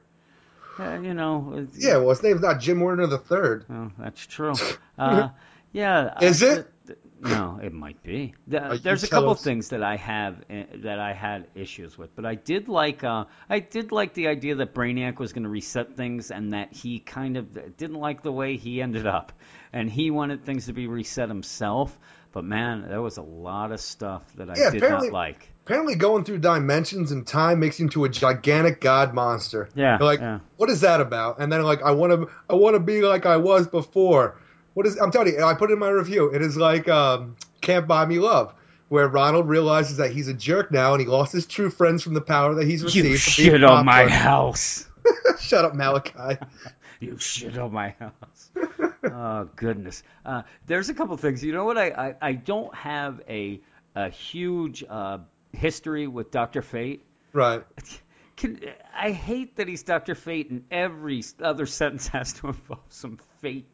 Uh, 0.80 1.00
you 1.00 1.14
know. 1.14 1.68
Yeah, 1.78 1.98
well, 1.98 2.10
his 2.10 2.24
name's 2.24 2.42
not 2.42 2.60
Jim 2.60 2.80
Warner 2.80 3.06
the 3.08 3.20
Third. 3.20 3.66
Oh, 3.70 3.92
that's 3.98 4.26
true. 4.26 4.54
Uh, 4.98 5.30
yeah. 5.72 6.20
Is 6.22 6.44
I- 6.44 6.48
it? 6.58 6.73
No, 7.24 7.60
it 7.62 7.74
might 7.74 8.02
be. 8.04 8.34
The- 8.48 8.80
there's 8.82 9.04
a 9.04 9.08
couple 9.08 9.32
us. 9.32 9.44
things 9.44 9.70
that 9.70 9.82
I 9.84 9.96
have 9.96 10.36
uh, 10.50 10.64
that 10.84 11.00
I 11.00 11.14
had 11.14 11.48
issues 11.56 11.98
with, 11.98 12.16
but 12.16 12.26
I 12.26 12.36
did 12.36 12.68
like 12.68 13.04
uh, 13.04 13.26
I 13.50 13.60
did 13.60 13.92
like 13.92 14.14
the 14.14 14.28
idea 14.28 14.56
that 14.56 14.74
Brainiac 14.74 15.20
was 15.20 15.34
going 15.34 15.44
to 15.44 15.50
reset 15.50 15.96
things, 15.96 16.32
and 16.32 16.54
that 16.54 16.74
he 16.74 17.00
kind 17.00 17.38
of 17.38 17.78
didn't 17.78 18.00
like 18.00 18.24
the 18.24 18.32
way 18.32 18.58
he 18.58 18.82
ended 18.82 19.08
up, 19.08 19.32
and 19.72 19.90
he 19.90 20.12
wanted 20.12 20.46
things 20.46 20.66
to 20.68 20.74
be 20.74 20.88
reset 20.88 21.30
himself. 21.30 21.98
But 22.32 22.44
man, 22.46 22.88
there 22.90 23.02
was 23.02 23.18
a 23.18 23.22
lot 23.22 23.72
of 23.72 23.80
stuff 23.80 24.24
that 24.38 24.50
I 24.50 24.56
Yeah, 24.58 24.72
did 24.72 24.82
not 24.82 25.12
like. 25.12 25.50
Apparently, 25.66 25.96
going 25.96 26.26
through 26.26 26.40
dimensions 26.40 27.12
and 27.12 27.26
time 27.26 27.60
makes 27.60 27.80
you 27.80 27.86
into 27.86 28.04
a 28.06 28.10
gigantic 28.10 28.82
god 28.82 29.14
monster. 29.14 29.70
Yeah, 29.76 29.98
You're 30.00 30.06
like, 30.08 30.20
yeah. 30.20 30.40
what 30.58 30.70
is 30.70 30.82
that 30.82 31.00
about? 31.00 31.40
And 31.40 31.52
then 31.52 31.62
like, 31.62 31.84
I 31.84 31.92
want 31.92 32.12
to, 32.12 32.30
I 32.50 32.56
want 32.56 32.74
to 32.74 32.80
be 32.80 33.02
like 33.02 33.26
I 33.26 33.38
was 33.38 33.68
before. 33.68 34.40
What 34.74 34.86
is? 34.86 34.98
I'm 34.98 35.12
telling 35.12 35.34
you, 35.34 35.44
I 35.44 35.54
put 35.54 35.70
it 35.70 35.74
in 35.74 35.80
my 35.80 35.90
review. 35.90 36.34
It 36.34 36.42
is 36.42 36.58
like 36.58 36.88
um, 36.88 37.36
Can't 37.62 37.88
Buy 37.88 38.06
Me 38.06 38.20
Love, 38.20 38.54
where 38.90 39.08
Ronald 39.08 39.48
realizes 39.48 39.98
that 39.98 40.12
he's 40.12 40.28
a 40.28 40.34
jerk 40.34 40.72
now 40.72 40.94
and 40.94 41.02
he 41.02 41.08
lost 41.08 41.32
his 41.32 41.46
true 41.46 41.70
friends 41.70 42.04
from 42.04 42.14
the 42.14 42.22
power 42.22 42.56
that 42.56 42.66
he's 42.66 42.84
received. 42.84 43.08
You 43.08 43.18
shit 43.18 43.64
on 43.64 43.86
my 43.86 44.08
house. 44.08 44.88
Shut 45.40 45.66
up, 45.66 45.76
Malachi. 45.76 46.40
You 47.00 47.18
shit 47.18 47.58
on 47.58 47.74
my 47.74 47.90
house. 48.00 48.52
oh 49.04 49.50
goodness. 49.58 50.04
Uh, 50.26 50.44
there's 50.68 50.88
a 50.88 50.94
couple 50.94 51.18
things. 51.18 51.44
You 51.44 51.52
know 51.52 51.66
what? 51.66 51.78
I 51.78 51.90
I, 51.90 52.16
I 52.22 52.32
don't 52.32 52.74
have 52.74 53.20
a 53.28 53.60
a 53.94 54.10
huge 54.10 54.86
uh, 54.90 55.18
history 55.52 56.08
with 56.08 56.32
Doctor 56.32 56.62
Fate. 56.62 57.04
Right. 57.34 57.64
Can, 58.38 58.60
I 58.96 59.12
hate 59.12 59.58
that 59.58 59.68
he's 59.68 59.84
Doctor 59.84 60.16
Fate, 60.16 60.50
and 60.50 60.64
every 60.72 61.24
other 61.42 61.66
sentence 61.66 62.08
has 62.08 62.34
to 62.34 62.48
involve 62.48 62.80
some 62.90 63.20
fate. 63.42 63.68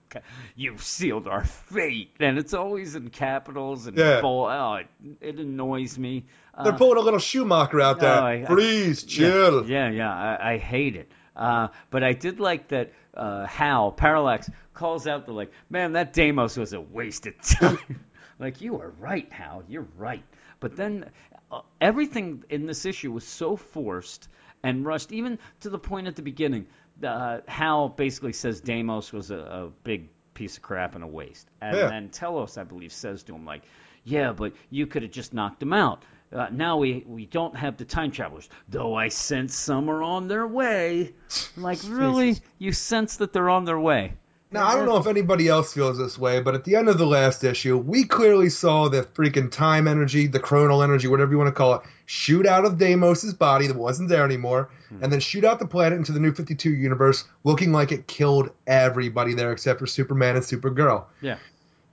You've 0.55 0.83
sealed 0.83 1.27
our 1.27 1.43
fate, 1.43 2.11
and 2.19 2.37
it's 2.37 2.53
always 2.53 2.95
in 2.95 3.09
capitals 3.09 3.87
and 3.87 3.97
Yeah. 3.97 4.21
bold. 4.21 4.49
Oh, 4.51 4.73
it, 4.75 4.87
it 5.21 5.35
annoys 5.39 5.97
me. 5.97 6.25
They're 6.63 6.73
Uh, 6.73 6.77
pulling 6.77 6.97
a 6.97 7.01
little 7.01 7.19
Schumacher 7.19 7.79
out 7.81 7.99
there. 7.99 8.13
Oh, 8.19 8.23
I- 8.25 8.31
I- 8.43 8.45
Freeze, 8.45 9.03
yeah, 9.03 9.09
chill. 9.29 9.69
Yeah, 9.69 9.89
yeah, 9.89 10.11
I, 10.13 10.53
I 10.53 10.57
hate 10.57 10.95
it. 10.95 11.11
Uh, 11.35 11.69
but 11.89 12.03
I 12.03 12.13
did 12.13 12.39
like 12.39 12.67
that 12.69 12.91
uh, 13.13 13.45
Hal 13.45 13.91
Parallax 13.91 14.49
calls 14.73 15.07
out 15.07 15.25
the 15.25 15.31
like, 15.33 15.51
man, 15.69 15.93
that 15.93 16.13
Deimos 16.13 16.57
was 16.57 16.73
a 16.73 16.81
waste 16.81 17.27
of 17.27 17.39
time. 17.41 17.79
like 18.39 18.61
you 18.61 18.79
are 18.81 18.89
right, 18.99 19.31
Hal, 19.31 19.63
you're 19.67 19.87
right. 19.97 20.23
But 20.59 20.75
then 20.75 21.09
uh, 21.51 21.61
everything 21.79 22.43
in 22.49 22.65
this 22.65 22.85
issue 22.85 23.11
was 23.11 23.25
so 23.25 23.55
forced 23.55 24.27
and 24.63 24.85
rushed, 24.85 25.13
even 25.13 25.39
to 25.61 25.69
the 25.69 25.79
point 25.79 26.07
at 26.07 26.17
the 26.17 26.21
beginning. 26.21 26.67
Uh, 27.03 27.39
Hal 27.47 27.89
basically 27.89 28.33
says 28.33 28.61
Deimos 28.61 29.13
was 29.13 29.31
a, 29.31 29.37
a 29.37 29.67
big 29.83 30.09
piece 30.33 30.57
of 30.57 30.63
crap 30.63 30.95
and 30.95 31.03
a 31.03 31.07
waste, 31.07 31.47
and 31.61 31.77
Yeah. 31.77 31.87
then 31.89 32.09
Telos, 32.09 32.57
I 32.57 32.63
believe, 32.63 32.91
says 32.93 33.23
to 33.23 33.35
him 33.35 33.45
like, 33.45 33.63
"Yeah, 34.03 34.31
but 34.33 34.53
you 34.69 34.87
could 34.87 35.03
have 35.03 35.11
just 35.11 35.33
knocked 35.33 35.61
him 35.61 35.73
out." 35.73 36.03
Uh, 36.31 36.47
now 36.51 36.77
we 36.77 37.03
we 37.07 37.25
don't 37.25 37.55
have 37.55 37.77
the 37.77 37.85
time 37.85 38.11
travelers, 38.11 38.47
though 38.67 38.95
I 38.95 39.07
sense 39.09 39.55
some 39.55 39.89
are 39.89 40.03
on 40.03 40.27
their 40.27 40.45
way. 40.47 41.13
Like 41.57 41.79
really, 41.87 42.37
you 42.57 42.71
sense 42.71 43.17
that 43.17 43.33
they're 43.33 43.49
on 43.49 43.65
their 43.65 43.79
way. 43.79 44.13
Now, 44.51 44.65
I 44.65 44.75
don't 44.75 44.87
know 44.87 44.97
if 44.97 45.05
anybody 45.05 45.47
else 45.47 45.73
feels 45.73 45.99
this 45.99 46.17
way, 46.17 46.39
but 46.41 46.55
at 46.55 46.63
the 46.63 46.75
end 46.75 46.89
of 46.89 46.97
the 46.97 47.05
last 47.05 47.43
issue, 47.43 47.77
we 47.77 48.05
clearly 48.05 48.49
saw 48.49 48.89
the 48.89 49.03
freaking 49.03 49.51
time 49.51 49.87
energy, 49.87 50.25
the 50.25 50.39
chronal 50.39 50.83
energy, 50.83 51.07
whatever 51.07 51.31
you 51.31 51.37
want 51.37 51.49
to 51.49 51.53
call 51.53 51.75
it, 51.75 51.81
shoot 52.07 52.47
out 52.47 52.65
of 52.65 52.79
Deimos' 52.79 53.31
body 53.35 53.67
that 53.67 53.75
wasn't 53.75 54.09
there 54.09 54.25
anymore, 54.25 54.71
hmm. 54.89 55.03
and 55.03 55.13
then 55.13 55.19
shoot 55.19 55.45
out 55.45 55.59
the 55.59 55.67
planet 55.67 55.99
into 55.99 56.13
the 56.13 56.19
new 56.19 56.33
52 56.33 56.71
universe, 56.71 57.25
looking 57.43 57.71
like 57.71 57.91
it 57.91 58.07
killed 58.07 58.49
everybody 58.65 59.35
there 59.35 59.51
except 59.51 59.79
for 59.79 59.85
Superman 59.85 60.35
and 60.35 60.43
Supergirl. 60.43 61.05
Yeah. 61.21 61.37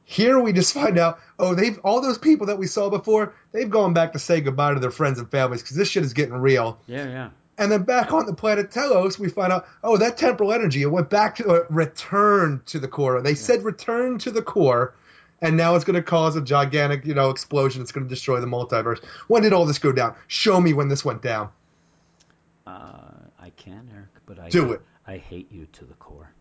Here 0.04 0.40
we 0.40 0.54
just 0.54 0.72
find 0.72 0.96
out, 0.98 1.18
oh, 1.38 1.54
they've 1.54 1.78
all 1.80 2.00
those 2.00 2.16
people 2.16 2.46
that 2.46 2.56
we 2.56 2.68
saw 2.68 2.88
before, 2.88 3.34
they've 3.52 3.68
gone 3.68 3.92
back 3.92 4.14
to 4.14 4.18
say 4.18 4.40
goodbye 4.40 4.72
to 4.72 4.80
their 4.80 4.90
friends 4.90 5.18
and 5.18 5.30
families 5.30 5.60
because 5.60 5.76
this 5.76 5.90
shit 5.90 6.04
is 6.04 6.14
getting 6.14 6.34
real. 6.34 6.78
Yeah, 6.86 7.06
yeah. 7.06 7.30
And 7.58 7.72
then 7.72 7.84
back 7.84 8.12
on 8.12 8.26
the 8.26 8.34
planet 8.34 8.70
Telos, 8.70 9.18
we 9.18 9.28
find 9.30 9.52
out, 9.52 9.66
oh, 9.82 9.96
that 9.96 10.18
temporal 10.18 10.52
energy, 10.52 10.82
it 10.82 10.90
went 10.90 11.08
back 11.08 11.36
to, 11.36 11.48
uh, 11.48 11.64
return 11.70 12.60
to 12.66 12.78
the 12.78 12.88
core. 12.88 13.20
They 13.22 13.34
said 13.34 13.64
return 13.64 14.18
to 14.18 14.30
the 14.30 14.42
core, 14.42 14.94
and 15.40 15.56
now 15.56 15.74
it's 15.74 15.84
going 15.84 15.96
to 15.96 16.02
cause 16.02 16.36
a 16.36 16.42
gigantic, 16.42 17.06
you 17.06 17.14
know, 17.14 17.30
explosion. 17.30 17.80
It's 17.80 17.92
going 17.92 18.04
to 18.04 18.10
destroy 18.10 18.40
the 18.40 18.46
multiverse. 18.46 19.02
When 19.26 19.42
did 19.42 19.54
all 19.54 19.64
this 19.64 19.78
go 19.78 19.92
down? 19.92 20.16
Show 20.26 20.60
me 20.60 20.74
when 20.74 20.88
this 20.88 21.04
went 21.04 21.22
down. 21.22 21.48
Uh, 22.66 22.98
I 23.40 23.50
can, 23.50 23.88
Eric, 23.92 24.08
but 24.26 24.38
I 24.38 24.48
Do 24.50 24.72
it. 24.72 24.82
I 25.06 25.16
hate 25.18 25.50
you 25.50 25.66
to 25.72 25.84
the 25.84 25.94
core. 25.94 26.32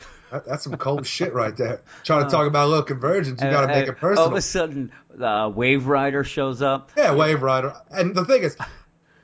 That, 0.32 0.46
that's 0.46 0.64
some 0.64 0.76
cold 0.78 1.06
shit 1.06 1.32
right 1.32 1.56
there. 1.56 1.82
Trying 2.02 2.24
to 2.24 2.30
talk 2.30 2.48
about 2.48 2.64
a 2.64 2.68
little 2.68 2.82
convergence, 2.82 3.40
you 3.40 3.50
got 3.50 3.60
to 3.60 3.68
make 3.68 3.86
it 3.86 3.98
personal. 3.98 4.24
All 4.24 4.30
of 4.30 4.36
a 4.36 4.40
sudden, 4.40 4.90
uh, 5.20 5.52
Wave 5.54 5.86
Rider 5.86 6.24
shows 6.24 6.60
up. 6.60 6.90
Yeah, 6.96 7.14
Wave 7.14 7.40
Rider. 7.40 7.72
And 7.90 8.16
the 8.16 8.24
thing 8.24 8.42
is, 8.42 8.56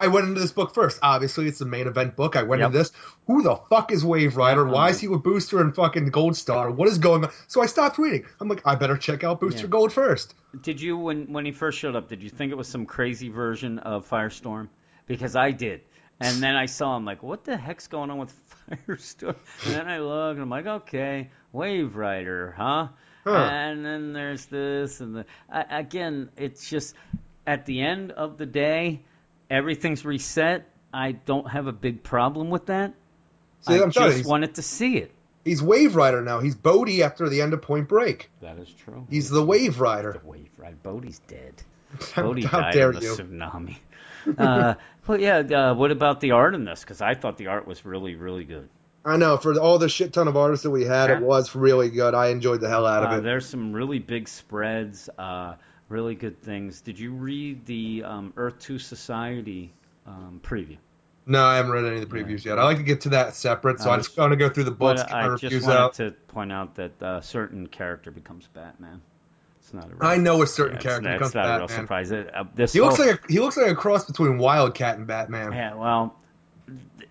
I 0.00 0.08
went 0.08 0.26
into 0.28 0.40
this 0.40 0.52
book 0.52 0.74
first. 0.74 0.98
Obviously, 1.02 1.46
it's 1.46 1.58
the 1.58 1.66
main 1.66 1.86
event 1.86 2.16
book. 2.16 2.34
I 2.36 2.42
went 2.44 2.60
Yep. 2.60 2.66
into 2.68 2.78
this. 2.78 2.92
Who 3.26 3.42
the 3.42 3.56
fuck 3.68 3.92
is 3.92 4.04
Wave 4.04 4.36
Rider? 4.36 4.64
Why 4.64 4.88
is 4.88 4.98
he 4.98 5.08
with 5.08 5.22
Booster 5.22 5.60
and 5.60 5.74
fucking 5.74 6.06
Gold 6.10 6.36
Star? 6.36 6.70
What 6.70 6.88
is 6.88 6.98
going 6.98 7.24
on? 7.24 7.30
So 7.48 7.62
I 7.62 7.66
stopped 7.66 7.98
reading. 7.98 8.24
I'm 8.40 8.48
like, 8.48 8.62
I 8.66 8.74
better 8.76 8.96
check 8.96 9.22
out 9.24 9.40
Booster 9.40 9.62
Yeah. 9.62 9.66
Gold 9.68 9.92
first. 9.92 10.34
Did 10.62 10.80
you, 10.80 10.96
when 10.96 11.32
when 11.32 11.44
he 11.44 11.52
first 11.52 11.78
showed 11.78 11.94
up, 11.94 12.08
did 12.08 12.22
you 12.22 12.30
think 12.30 12.50
it 12.50 12.56
was 12.56 12.66
some 12.68 12.86
crazy 12.86 13.28
version 13.28 13.78
of 13.78 14.08
Firestorm? 14.08 14.68
Because 15.06 15.36
I 15.36 15.50
did. 15.52 15.82
And 16.18 16.42
then 16.42 16.56
I 16.56 16.66
saw 16.66 16.96
him 16.96 17.04
like, 17.04 17.22
what 17.22 17.44
the 17.44 17.56
heck's 17.56 17.86
going 17.88 18.10
on 18.10 18.18
with 18.18 18.34
Firestorm? 18.70 19.36
And 19.66 19.74
then 19.74 19.88
I 19.88 19.98
look 20.00 20.32
and 20.34 20.42
I'm 20.42 20.50
like, 20.50 20.66
okay, 20.66 21.30
Wave 21.52 21.96
Rider, 21.96 22.54
huh? 22.56 22.88
Huh. 23.24 23.36
And 23.36 23.84
then 23.84 24.12
there's 24.14 24.46
this 24.46 25.00
and 25.00 25.14
the 25.14 25.24
I, 25.50 25.78
again, 25.80 26.30
it's 26.36 26.68
just 26.68 26.94
at 27.46 27.66
the 27.66 27.80
end 27.82 28.12
of 28.12 28.38
the 28.38 28.46
day, 28.46 29.02
everything's 29.50 30.04
reset. 30.04 30.66
I 30.92 31.12
don't 31.12 31.48
have 31.50 31.66
a 31.66 31.72
big 31.72 32.02
problem 32.02 32.50
with 32.50 32.66
that. 32.66 32.94
See, 33.62 33.74
I 33.74 33.82
I'm 33.82 33.90
just 33.90 34.18
he's, 34.18 34.26
wanted 34.26 34.54
to 34.54 34.62
see 34.62 34.96
it. 34.98 35.12
he's 35.44 35.62
Wave 35.62 35.94
Rider 35.96 36.22
now. 36.22 36.40
He's 36.40 36.54
Bodhi 36.54 37.02
after 37.02 37.28
the 37.28 37.42
end 37.42 37.52
of 37.52 37.62
Point 37.62 37.88
Break. 37.88 38.30
That 38.40 38.58
is 38.58 38.68
true. 38.84 39.06
He's 39.10 39.28
the 39.28 39.44
Wave 39.44 39.80
Rider. 39.80 40.18
The 40.22 40.28
Wave 40.28 40.48
Rider. 40.56 40.76
Bodhi's 40.82 41.18
dead. 41.28 41.54
How, 42.14 42.22
Bodhi 42.22 42.42
how 42.42 42.60
died 42.60 42.72
dare 42.74 42.90
in 42.92 42.96
the 43.00 43.02
you? 43.02 43.12
tsunami. 43.16 43.76
uh, 44.38 44.74
but 45.06 45.20
yeah, 45.20 45.38
uh, 45.38 45.74
what 45.74 45.90
about 45.90 46.20
the 46.20 46.30
art 46.32 46.54
in 46.54 46.64
this? 46.64 46.80
Because 46.80 47.00
I 47.00 47.14
thought 47.14 47.36
the 47.36 47.48
art 47.48 47.66
was 47.66 47.84
really, 47.84 48.14
really 48.14 48.44
good. 48.44 48.68
I 49.04 49.16
know. 49.16 49.36
For 49.38 49.58
all 49.58 49.78
the 49.78 49.88
shit 49.88 50.12
ton 50.12 50.28
of 50.28 50.36
artists 50.36 50.62
that 50.64 50.70
we 50.70 50.84
had, 50.84 51.10
it 51.10 51.20
was 51.22 51.54
really 51.54 51.90
good. 51.90 52.14
I 52.14 52.28
enjoyed 52.28 52.60
the 52.60 52.68
hell 52.68 52.86
out 52.86 53.02
of 53.02 53.10
Uh, 53.10 53.16
it. 53.16 53.20
there's 53.22 53.46
some 53.46 53.72
really 53.72 53.98
big 53.98 54.28
spreads, 54.28 55.08
uh, 55.18 55.54
really 55.90 56.14
good 56.14 56.40
things. 56.40 56.80
Did 56.80 56.98
you 56.98 57.12
read 57.12 57.66
the 57.66 58.04
um, 58.04 58.32
Earth 58.36 58.58
2 58.60 58.78
Society 58.78 59.72
um, 60.06 60.40
preview? 60.42 60.78
No, 61.26 61.44
I 61.44 61.56
haven't 61.56 61.72
read 61.72 61.84
any 61.84 62.00
of 62.00 62.08
the 62.08 62.14
previews 62.16 62.44
Yeah. 62.44 62.52
yet. 62.52 62.58
I 62.58 62.64
like 62.64 62.78
to 62.78 62.82
get 62.82 63.02
to 63.02 63.10
that 63.10 63.34
separate, 63.34 63.80
so 63.80 63.90
Uh, 63.90 63.94
I 63.94 63.96
just 63.98 64.16
want 64.16 64.32
to 64.32 64.36
go 64.36 64.48
through 64.48 64.64
the 64.64 64.70
books, 64.70 65.02
But 65.02 65.08
get 65.10 65.14
my 65.16 65.32
I 65.34 65.36
just 65.36 65.66
wanted 65.66 65.78
out. 65.78 65.94
to 65.94 66.10
point 66.28 66.50
out 66.52 66.76
that 66.76 66.92
a 67.02 67.20
certain 67.22 67.66
character 67.66 68.10
becomes 68.10 68.46
Batman. 68.54 69.02
It's 69.60 69.74
not 69.74 69.84
a 69.84 69.88
real, 69.88 69.98
I 70.00 70.16
know 70.16 70.40
a 70.42 70.46
certain 70.46 70.72
yeah, 70.72 70.76
it's 70.78 70.84
character 70.86 71.08
not- 71.10 71.14
becomes 71.18 71.28
it's 71.28 71.34
not 71.34 71.44
a 71.44 71.48
real 71.58 71.66
Batman. 71.66 71.84
surprise. 71.84 72.10
It- 72.10 72.34
uh, 72.34 72.44
this 72.54 72.72
He 72.72 72.80
looks 72.80 72.96
whole- 72.96 73.06
like 73.06 73.22
a, 73.28 73.32
he 73.32 73.38
looks 73.40 73.56
like 73.58 73.70
a 73.70 73.74
cross 73.74 74.06
between 74.06 74.38
Wildcat 74.38 74.96
and 74.96 75.06
Batman. 75.06 75.52
Yeah, 75.52 75.74
well, 75.74 76.16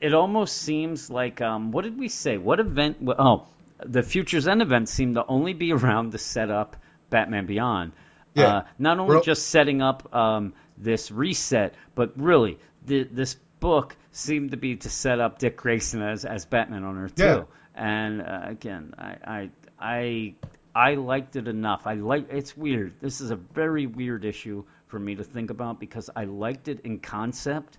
it 0.01 0.13
almost 0.13 0.57
seems 0.57 1.09
like 1.09 1.41
um, 1.41 1.71
what 1.71 1.83
did 1.83 1.97
we 1.99 2.07
say? 2.09 2.37
What 2.37 2.59
event? 2.59 2.97
Oh, 3.07 3.45
the 3.85 4.03
Futures 4.03 4.47
End 4.47 4.61
event 4.61 4.89
seemed 4.89 5.15
to 5.15 5.25
only 5.27 5.53
be 5.53 5.71
around 5.73 6.11
to 6.13 6.17
set 6.17 6.49
up 6.49 6.75
Batman 7.09 7.45
Beyond. 7.45 7.91
Yeah. 8.39 8.47
Uh, 8.47 8.63
not 8.77 8.99
only 8.99 9.15
just 9.23 9.47
setting 9.47 9.81
up 9.81 10.13
um, 10.15 10.53
this 10.77 11.11
reset. 11.11 11.75
But 11.95 12.13
really, 12.19 12.59
th- 12.87 13.09
this 13.11 13.35
book 13.59 13.95
seemed 14.11 14.51
to 14.51 14.57
be 14.57 14.77
to 14.77 14.89
set 14.89 15.19
up 15.19 15.39
Dick 15.39 15.57
Grayson 15.57 16.01
as 16.01 16.25
as 16.25 16.45
Batman 16.45 16.83
on 16.83 16.97
Earth 16.97 17.15
too. 17.15 17.47
And 17.75 18.21
uh, 18.21 18.41
again, 18.45 18.93
I, 18.97 19.15
I 19.23 19.49
I 19.79 20.35
I 20.75 20.95
liked 20.95 21.35
it 21.35 21.47
enough. 21.47 21.85
I 21.85 21.95
like 21.95 22.31
it's 22.31 22.55
weird. 22.55 22.93
This 23.01 23.21
is 23.21 23.31
a 23.31 23.35
very 23.35 23.85
weird 23.85 24.25
issue 24.25 24.63
for 24.87 24.99
me 24.99 25.15
to 25.15 25.23
think 25.23 25.49
about 25.49 25.79
because 25.79 26.09
I 26.15 26.25
liked 26.25 26.67
it 26.67 26.81
in 26.81 26.99
concept. 26.99 27.77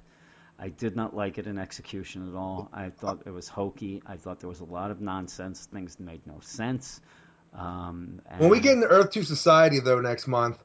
I 0.59 0.69
did 0.69 0.95
not 0.95 1.17
like 1.17 1.39
it 1.39 1.47
in 1.47 1.59
execution 1.59 2.29
at 2.29 2.35
all. 2.35 2.69
I 2.73 2.91
thought 2.91 3.23
it 3.25 3.31
was 3.31 3.49
hokey. 3.49 4.03
I 4.07 4.17
thought 4.17 4.41
there 4.41 4.49
was 4.49 4.61
a 4.61 4.65
lot 4.65 4.91
of 4.91 5.01
nonsense. 5.01 5.67
Things 5.73 5.99
made 5.99 6.27
no 6.27 6.41
sense. 6.41 7.01
Um, 7.55 8.21
When 8.39 8.51
we 8.51 8.61
get 8.61 8.75
into 8.75 8.87
Earth 8.89 9.11
2 9.11 9.23
Society, 9.23 9.81
though, 9.81 10.01
next 10.01 10.27
month, 10.29 10.63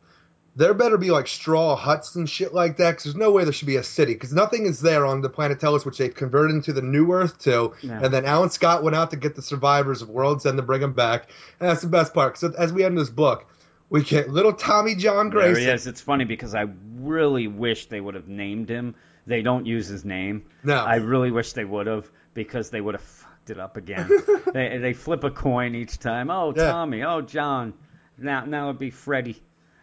there 0.57 0.73
better 0.73 0.97
be 0.97 1.11
like 1.11 1.27
straw 1.27 1.75
huts 1.75 2.15
and 2.15 2.29
shit 2.29 2.53
like 2.53 2.77
that. 2.77 2.95
Cause 2.95 3.03
there's 3.03 3.15
no 3.15 3.31
way 3.31 3.43
there 3.43 3.51
should 3.51 3.67
be 3.67 3.75
a 3.75 3.83
city, 3.83 4.13
because 4.13 4.31
nothing 4.33 4.65
is 4.65 4.79
there 4.79 5.05
on 5.05 5.21
the 5.21 5.29
planet 5.29 5.59
Telos, 5.59 5.85
which 5.85 5.97
they've 5.97 6.13
converted 6.13 6.55
into 6.55 6.71
the 6.73 6.81
new 6.81 7.11
Earth 7.11 7.39
2. 7.39 7.73
Yeah. 7.81 7.99
And 8.03 8.13
then 8.13 8.25
Alan 8.25 8.49
Scott 8.49 8.83
went 8.83 8.95
out 8.95 9.11
to 9.11 9.17
get 9.17 9.35
the 9.35 9.41
survivors 9.41 10.01
of 10.01 10.09
World's 10.09 10.45
End 10.45 10.57
to 10.57 10.63
bring 10.63 10.81
them 10.81 10.93
back. 10.93 11.29
And 11.59 11.69
that's 11.69 11.81
the 11.81 11.89
best 11.89 12.13
part, 12.13 12.33
because 12.39 12.55
as 12.55 12.71
we 12.71 12.83
end 12.85 12.97
this 12.97 13.09
book, 13.09 13.45
we 13.89 14.03
get 14.03 14.29
little 14.29 14.53
Tommy 14.53 14.95
John 14.95 15.29
There 15.29 15.41
Grayson. 15.41 15.63
he 15.63 15.69
is. 15.69 15.87
It's 15.87 16.01
funny 16.01 16.25
because 16.25 16.55
I 16.55 16.67
really 16.97 17.47
wish 17.47 17.87
they 17.87 17.99
would 17.99 18.15
have 18.15 18.27
named 18.27 18.69
him. 18.69 18.95
They 19.27 19.41
don't 19.41 19.65
use 19.65 19.87
his 19.87 20.05
name. 20.05 20.45
No. 20.63 20.75
I 20.77 20.95
really 20.95 21.31
wish 21.31 21.53
they 21.53 21.65
would 21.65 21.87
have 21.87 22.09
because 22.33 22.69
they 22.69 22.79
would 22.79 22.95
have 22.95 23.24
fucked 23.45 23.57
it 23.57 23.59
up 23.61 23.77
again. 23.77 24.09
they 24.53 24.77
they 24.77 24.93
flip 24.93 25.23
a 25.23 25.31
coin 25.31 25.75
each 25.75 25.99
time. 25.99 26.29
Oh, 26.29 26.53
Yeah. 26.55 26.71
Tommy. 26.71 27.03
Oh, 27.03 27.21
John. 27.21 27.73
Now 28.17 28.45
now 28.45 28.69
it'd 28.69 28.79
be 28.79 28.89
Freddie. 28.91 29.41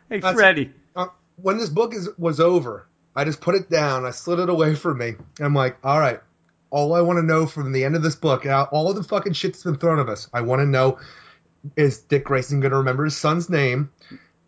Hey, 0.08 0.18
That's- 0.20 0.34
Freddie. 0.34 0.72
uh, 0.96 1.06
when 1.36 1.58
this 1.58 1.68
book 1.68 1.94
is 1.94 2.08
was 2.18 2.40
over, 2.40 2.86
I 3.14 3.24
just 3.24 3.40
put 3.40 3.54
it 3.54 3.70
down. 3.70 4.04
I 4.04 4.10
slid 4.10 4.38
it 4.38 4.48
away 4.48 4.74
from 4.74 4.98
me. 4.98 5.14
I'm 5.40 5.54
like, 5.54 5.76
all 5.84 5.98
right, 5.98 6.20
all 6.70 6.94
I 6.94 7.02
want 7.02 7.18
to 7.18 7.22
know 7.22 7.46
from 7.46 7.72
the 7.72 7.84
end 7.84 7.96
of 7.96 8.02
this 8.02 8.16
book, 8.16 8.44
now, 8.44 8.64
all 8.64 8.88
of 8.90 8.96
the 8.96 9.04
fucking 9.04 9.34
shit 9.34 9.52
that's 9.52 9.64
been 9.64 9.76
thrown 9.76 10.00
at 10.00 10.08
us, 10.08 10.28
I 10.32 10.40
want 10.42 10.60
to 10.60 10.66
know 10.66 10.98
is 11.76 11.98
Dick 11.98 12.24
Grayson 12.24 12.58
going 12.60 12.72
to 12.72 12.78
remember 12.78 13.04
his 13.04 13.16
son's 13.16 13.48
name? 13.48 13.90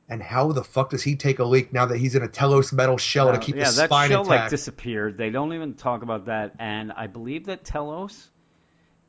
And 0.09 0.21
how 0.23 0.53
the 0.53 0.65
fuck 0.65 0.91
does 0.91 1.03
he 1.03 1.17
take 1.17 1.39
a 1.39 1.45
leak 1.45 1.73
now 1.73 1.87
that 1.87 1.97
he's 1.97 2.15
in 2.15 2.23
a 2.23 2.29
Telos 2.29 2.73
metal 2.75 2.99
shell 2.99 3.29
to 3.29 3.39
Uh, 3.39 3.41
keep 3.41 3.55
yeah, 3.57 3.65
his 3.67 3.77
that 3.77 3.87
spine 3.89 4.11
shell 4.11 4.25
like 4.25 4.33
intact? 4.33 4.51
disappeared. 4.51 5.17
They 5.17 5.31
don't 5.31 5.53
even 5.55 5.75
talk 5.75 6.03
about 6.03 6.27
that. 6.27 6.57
And 6.59 6.93
I 6.93 7.07
believe 7.07 7.47
that 7.47 7.65
Telos 7.65 8.29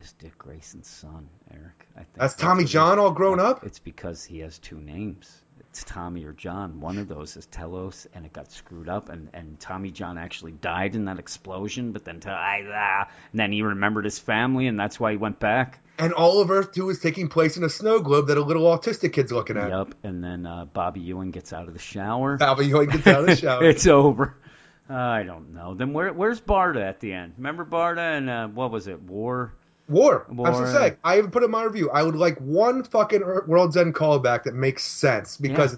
is 0.01 0.13
Dick 0.13 0.37
Grayson's 0.37 0.87
son, 0.87 1.29
Eric. 1.51 1.87
I 1.95 1.99
think 1.99 2.15
That's 2.15 2.35
Tommy 2.35 2.63
it 2.63 2.65
is. 2.65 2.71
John 2.71 2.99
all 2.99 3.11
grown 3.11 3.39
up? 3.39 3.63
It's 3.65 3.79
because 3.79 4.23
he 4.23 4.39
has 4.39 4.59
two 4.59 4.77
names. 4.79 5.41
It's 5.69 5.83
Tommy 5.83 6.23
or 6.23 6.31
John. 6.31 6.79
One 6.79 6.97
of 6.97 7.07
those 7.07 7.35
is 7.35 7.45
Telos, 7.47 8.07
and 8.13 8.25
it 8.25 8.31
got 8.31 8.51
screwed 8.51 8.87
up, 8.87 9.09
and, 9.09 9.29
and 9.33 9.59
Tommy 9.59 9.91
John 9.91 10.17
actually 10.17 10.53
died 10.53 10.95
in 10.95 11.05
that 11.05 11.19
explosion. 11.19 11.91
But 11.91 12.05
then, 12.05 12.21
ah, 12.25 13.07
and 13.31 13.39
then 13.39 13.51
he 13.51 13.61
remembered 13.61 14.05
his 14.05 14.17
family, 14.17 14.67
and 14.67 14.79
that's 14.79 14.99
why 14.99 15.11
he 15.11 15.17
went 15.17 15.39
back. 15.39 15.79
And 15.97 16.13
all 16.13 16.41
of 16.41 16.51
Earth 16.51 16.73
2 16.73 16.89
is 16.89 16.99
taking 16.99 17.29
place 17.29 17.57
in 17.57 17.63
a 17.63 17.69
snow 17.69 17.99
globe 17.99 18.27
that 18.27 18.37
a 18.37 18.41
little 18.43 18.63
autistic 18.63 19.13
kid's 19.13 19.31
looking 19.31 19.57
at. 19.57 19.69
Yup. 19.69 19.95
And 20.03 20.23
then 20.23 20.45
uh, 20.45 20.65
Bobby 20.65 20.99
Ewing 21.01 21.31
gets 21.31 21.53
out 21.53 21.67
of 21.67 21.73
the 21.73 21.79
shower. 21.79 22.37
Bobby 22.37 22.67
Ewing 22.67 22.89
gets 22.89 23.07
out 23.07 23.21
of 23.21 23.25
the 23.27 23.35
shower. 23.37 23.63
it's 23.63 23.87
over. 23.87 24.37
I 24.89 25.23
don't 25.23 25.53
know. 25.53 25.73
Then 25.73 25.93
where, 25.93 26.13
where's 26.13 26.39
Barda 26.39 26.81
at 26.87 26.99
the 26.99 27.13
end? 27.13 27.33
Remember 27.37 27.65
Barda 27.65 28.17
and 28.17 28.29
uh, 28.29 28.47
what 28.47 28.71
was 28.71 28.87
it? 28.87 29.01
War. 29.01 29.53
War. 29.87 30.25
War. 30.29 30.47
I'm 30.47 30.53
just 30.53 30.73
saying. 30.73 30.97
I 31.03 31.17
even 31.19 31.29
put 31.31 31.43
in 31.43 31.51
my 31.51 31.63
review. 31.63 31.89
I 31.91 32.01
would 32.01 32.15
like 32.15 32.37
one 32.39 32.83
fucking 32.83 33.21
World's 33.47 33.77
End 33.77 33.93
callback 33.93 34.43
that 34.43 34.55
makes 34.55 34.83
sense 34.83 35.37
because 35.37 35.77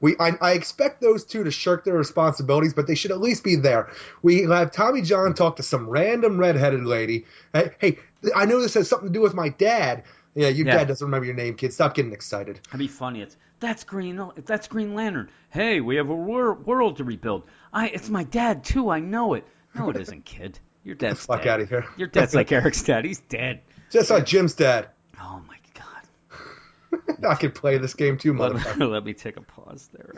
we. 0.00 0.16
I, 0.18 0.32
I 0.40 0.52
expect 0.52 1.00
those 1.00 1.24
two 1.24 1.44
to 1.44 1.50
shirk 1.52 1.84
their 1.84 1.94
responsibilities, 1.94 2.74
but 2.74 2.86
they 2.86 2.96
should 2.96 3.12
at 3.12 3.20
least 3.20 3.44
be 3.44 3.54
there. 3.56 3.90
We 4.22 4.42
have 4.42 4.72
Tommy 4.72 5.02
John 5.02 5.34
talk 5.34 5.56
to 5.56 5.62
some 5.62 5.88
random 5.88 6.38
redheaded 6.38 6.84
lady. 6.84 7.26
Hey, 7.52 7.70
hey, 7.78 7.98
I 8.34 8.46
know 8.46 8.60
this 8.60 8.74
has 8.74 8.88
something 8.88 9.08
to 9.08 9.12
do 9.12 9.20
with 9.20 9.34
my 9.34 9.50
dad. 9.50 10.02
Yeah, 10.34 10.48
your 10.48 10.66
Yeah. 10.66 10.78
dad 10.78 10.88
doesn't 10.88 11.04
remember 11.04 11.26
your 11.26 11.36
name, 11.36 11.54
kid. 11.54 11.72
Stop 11.72 11.94
getting 11.94 12.12
excited. 12.12 12.58
That'd 12.66 12.80
be 12.80 12.88
funny. 12.88 13.22
It's 13.22 13.36
that's 13.60 13.84
Green. 13.84 14.18
Oh, 14.18 14.32
that's 14.36 14.66
Green 14.66 14.94
Lantern. 14.94 15.30
Hey, 15.50 15.80
we 15.80 15.94
have 15.94 16.10
a 16.10 16.14
wor- 16.14 16.54
world 16.54 16.96
to 16.96 17.04
rebuild. 17.04 17.44
I. 17.72 17.86
It's 17.88 18.10
my 18.10 18.24
dad 18.24 18.64
too. 18.64 18.90
I 18.90 18.98
know 18.98 19.34
it. 19.34 19.46
No, 19.76 19.90
it 19.90 19.96
isn't, 19.96 20.24
kid. 20.24 20.58
Your 20.84 20.94
dad's 20.94 21.24
Fuck 21.24 21.42
dead. 21.42 21.48
outta 21.48 21.66
here. 21.66 21.86
Your 21.96 22.08
dad's 22.12 22.34
like 22.34 22.52
Eric's 22.52 22.82
dad. 22.82 23.04
He's 23.04 23.20
dead. 23.20 23.62
Just 23.90 24.10
like 24.10 24.26
Jim's 24.26 24.54
dad. 24.54 24.88
Oh 25.20 25.42
my 25.48 25.56
god. 25.74 27.24
I 27.28 27.34
could 27.34 27.54
play 27.54 27.78
this 27.78 27.94
game 27.94 28.18
too, 28.18 28.34
motherfucker. 28.34 28.90
let 28.92 29.04
me 29.04 29.14
take 29.14 29.36
a 29.36 29.40
pause 29.40 29.88
there. 29.92 30.12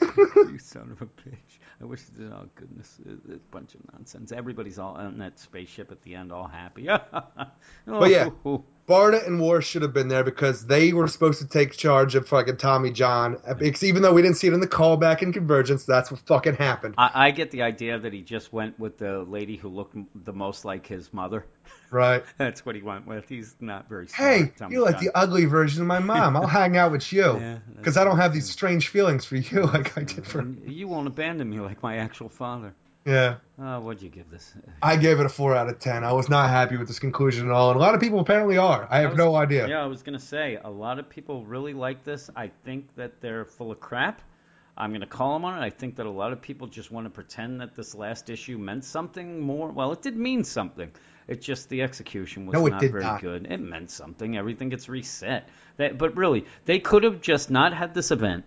you 0.50 0.58
son 0.58 0.90
of 0.92 1.02
a 1.02 1.06
bitch. 1.06 1.58
I 1.80 1.84
wish. 1.84 2.00
Oh 2.20 2.46
goodness, 2.54 2.98
it's 3.04 3.34
a 3.34 3.38
bunch 3.50 3.74
of 3.74 3.80
nonsense. 3.92 4.32
Everybody's 4.32 4.78
all 4.78 4.94
on 4.94 5.18
that 5.18 5.38
spaceship 5.38 5.92
at 5.92 6.02
the 6.02 6.14
end, 6.14 6.32
all 6.32 6.48
happy. 6.48 6.86
But 6.86 8.10
yeah. 8.10 8.30
Oh. 8.44 8.64
Barda 8.86 9.26
and 9.26 9.40
War 9.40 9.60
should 9.60 9.82
have 9.82 9.92
been 9.92 10.08
there 10.08 10.22
because 10.22 10.64
they 10.64 10.92
were 10.92 11.08
supposed 11.08 11.40
to 11.40 11.48
take 11.48 11.72
charge 11.72 12.14
of 12.14 12.28
fucking 12.28 12.56
Tommy 12.56 12.92
John. 12.92 13.38
Even 13.82 14.02
though 14.02 14.12
we 14.12 14.22
didn't 14.22 14.36
see 14.36 14.46
it 14.46 14.52
in 14.52 14.60
the 14.60 14.68
callback 14.68 15.22
in 15.22 15.32
Convergence, 15.32 15.84
that's 15.84 16.10
what 16.10 16.20
fucking 16.20 16.54
happened. 16.54 16.94
I, 16.96 17.26
I 17.26 17.30
get 17.32 17.50
the 17.50 17.62
idea 17.62 17.98
that 17.98 18.12
he 18.12 18.22
just 18.22 18.52
went 18.52 18.78
with 18.78 18.98
the 18.98 19.24
lady 19.24 19.56
who 19.56 19.68
looked 19.68 19.96
m- 19.96 20.06
the 20.14 20.32
most 20.32 20.64
like 20.64 20.86
his 20.86 21.12
mother. 21.12 21.44
Right. 21.90 22.24
That's 22.38 22.64
what 22.66 22.74
he 22.74 22.82
went 22.82 23.06
with. 23.06 23.28
He's 23.28 23.54
not 23.60 23.88
very 23.88 24.08
smart. 24.08 24.32
Hey, 24.32 24.52
Tommy 24.56 24.74
you're 24.74 24.84
like 24.84 24.96
John. 24.96 25.04
the 25.04 25.16
ugly 25.16 25.44
version 25.44 25.82
of 25.82 25.88
my 25.88 25.98
mom. 25.98 26.36
I'll 26.36 26.46
hang 26.46 26.76
out 26.76 26.92
with 26.92 27.12
you 27.12 27.22
Yeah, 27.40 27.58
because 27.76 27.96
I 27.96 28.04
don't 28.04 28.18
have 28.18 28.32
these 28.32 28.48
strange 28.48 28.88
feelings 28.88 29.24
for 29.24 29.36
you 29.36 29.62
like 29.66 29.96
I 29.96 30.02
did 30.02 30.26
for. 30.26 30.46
You 30.64 30.88
won't 30.88 31.06
abandon 31.06 31.48
me 31.48 31.60
like 31.60 31.82
my 31.82 31.96
actual 31.98 32.28
father. 32.28 32.74
Yeah, 33.06 33.36
Oh, 33.58 33.80
what'd 33.80 34.02
you 34.02 34.10
give 34.10 34.28
this? 34.30 34.52
I 34.82 34.96
gave 34.96 35.20
it 35.20 35.26
a 35.26 35.28
four 35.28 35.54
out 35.54 35.68
of 35.68 35.78
ten. 35.78 36.02
I 36.04 36.12
was 36.12 36.28
not 36.28 36.50
happy 36.50 36.76
with 36.76 36.88
this 36.88 36.98
conclusion 36.98 37.46
at 37.46 37.52
all, 37.52 37.70
and 37.70 37.78
a 37.78 37.80
lot 37.80 37.94
of 37.94 38.00
people 38.00 38.18
apparently 38.18 38.58
are. 38.58 38.86
I 38.90 38.98
have 39.00 39.10
was- 39.12 39.18
no 39.18 39.36
idea. 39.36 39.68
Yeah, 39.68 39.82
I 39.82 39.86
was 39.86 40.02
gonna 40.02 40.18
say 40.18 40.58
a 40.62 40.68
lot 40.68 40.98
of 40.98 41.08
people 41.08 41.44
really 41.46 41.72
like 41.72 42.02
this. 42.04 42.28
I 42.34 42.48
think 42.64 42.94
that 42.96 43.20
they're 43.20 43.44
full 43.44 43.70
of 43.70 43.78
crap. 43.80 44.20
I'm 44.76 44.92
gonna 44.92 45.06
call 45.06 45.34
them 45.34 45.44
on 45.44 45.56
it. 45.56 45.64
I 45.64 45.70
think 45.70 45.96
that 45.96 46.06
a 46.06 46.10
lot 46.10 46.32
of 46.32 46.42
people 46.42 46.66
just 46.66 46.90
want 46.90 47.06
to 47.06 47.10
pretend 47.10 47.60
that 47.60 47.74
this 47.76 47.94
last 47.94 48.28
issue 48.28 48.58
meant 48.58 48.84
something 48.84 49.40
more. 49.40 49.70
Well, 49.70 49.92
it 49.92 50.02
did 50.02 50.16
mean 50.16 50.42
something. 50.44 50.90
It's 51.28 51.46
just 51.46 51.68
the 51.70 51.82
execution 51.82 52.44
was 52.46 52.54
No, 52.54 52.66
not 52.66 52.82
very 52.82 53.02
not. 53.02 53.20
good. 53.22 53.46
It 53.50 53.60
meant 53.60 53.90
something. 53.90 54.36
Everything 54.36 54.68
gets 54.68 54.88
reset. 54.88 55.48
That, 55.78 55.96
but 55.96 56.16
really, 56.16 56.44
they 56.66 56.78
could 56.80 57.04
have 57.04 57.20
just 57.20 57.50
not 57.50 57.72
had 57.72 57.94
this 57.94 58.10
event. 58.10 58.44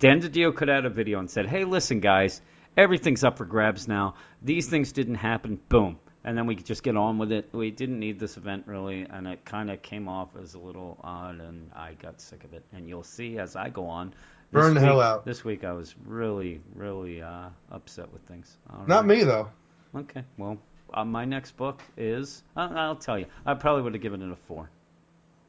Dan 0.00 0.20
DiDio 0.20 0.54
could 0.54 0.68
have 0.68 0.76
had 0.78 0.84
a 0.84 0.90
video 0.90 1.18
and 1.18 1.30
said, 1.30 1.46
"Hey, 1.46 1.64
listen, 1.64 2.00
guys, 2.00 2.40
everything's 2.76 3.24
up 3.24 3.36
for 3.38 3.44
grabs 3.44 3.86
now. 3.88 4.14
These 4.42 4.68
things 4.68 4.92
didn't 4.92 5.16
happen. 5.16 5.60
Boom." 5.68 5.98
And 6.22 6.36
then 6.36 6.46
we 6.46 6.54
could 6.54 6.66
just 6.66 6.82
get 6.82 6.96
on 6.98 7.16
with 7.16 7.32
it. 7.32 7.48
We 7.52 7.70
didn't 7.70 7.98
need 7.98 8.18
this 8.20 8.36
event 8.36 8.64
really, 8.66 9.06
and 9.08 9.26
it 9.26 9.42
kind 9.46 9.70
of 9.70 9.80
came 9.80 10.06
off 10.06 10.28
as 10.42 10.52
a 10.52 10.58
little 10.58 10.98
odd, 11.02 11.40
and 11.40 11.70
I 11.74 11.94
got 11.94 12.20
sick 12.20 12.44
of 12.44 12.52
it. 12.52 12.62
And 12.74 12.86
you'll 12.86 13.02
see 13.02 13.38
as 13.38 13.56
I 13.56 13.70
go 13.70 13.86
on. 13.86 14.10
this 14.10 14.16
Burn 14.62 14.74
the 14.74 14.80
hell 14.80 14.96
week- 14.96 15.04
out. 15.04 15.24
This 15.24 15.44
week 15.44 15.64
I 15.64 15.72
was 15.72 15.94
really, 16.04 16.60
really 16.74 17.22
uh, 17.22 17.48
upset 17.72 18.12
with 18.12 18.20
things. 18.22 18.58
All 18.68 18.84
Not 18.86 19.06
right. 19.06 19.18
me 19.18 19.24
though. 19.24 19.48
Okay, 19.96 20.22
well, 20.36 20.58
uh, 20.92 21.04
my 21.06 21.24
next 21.24 21.56
book 21.56 21.80
is. 21.96 22.42
Uh, 22.54 22.68
I'll 22.74 22.96
tell 22.96 23.18
you. 23.18 23.24
I 23.46 23.54
probably 23.54 23.82
would 23.82 23.94
have 23.94 24.02
given 24.02 24.20
it 24.20 24.30
a 24.30 24.36
four, 24.36 24.68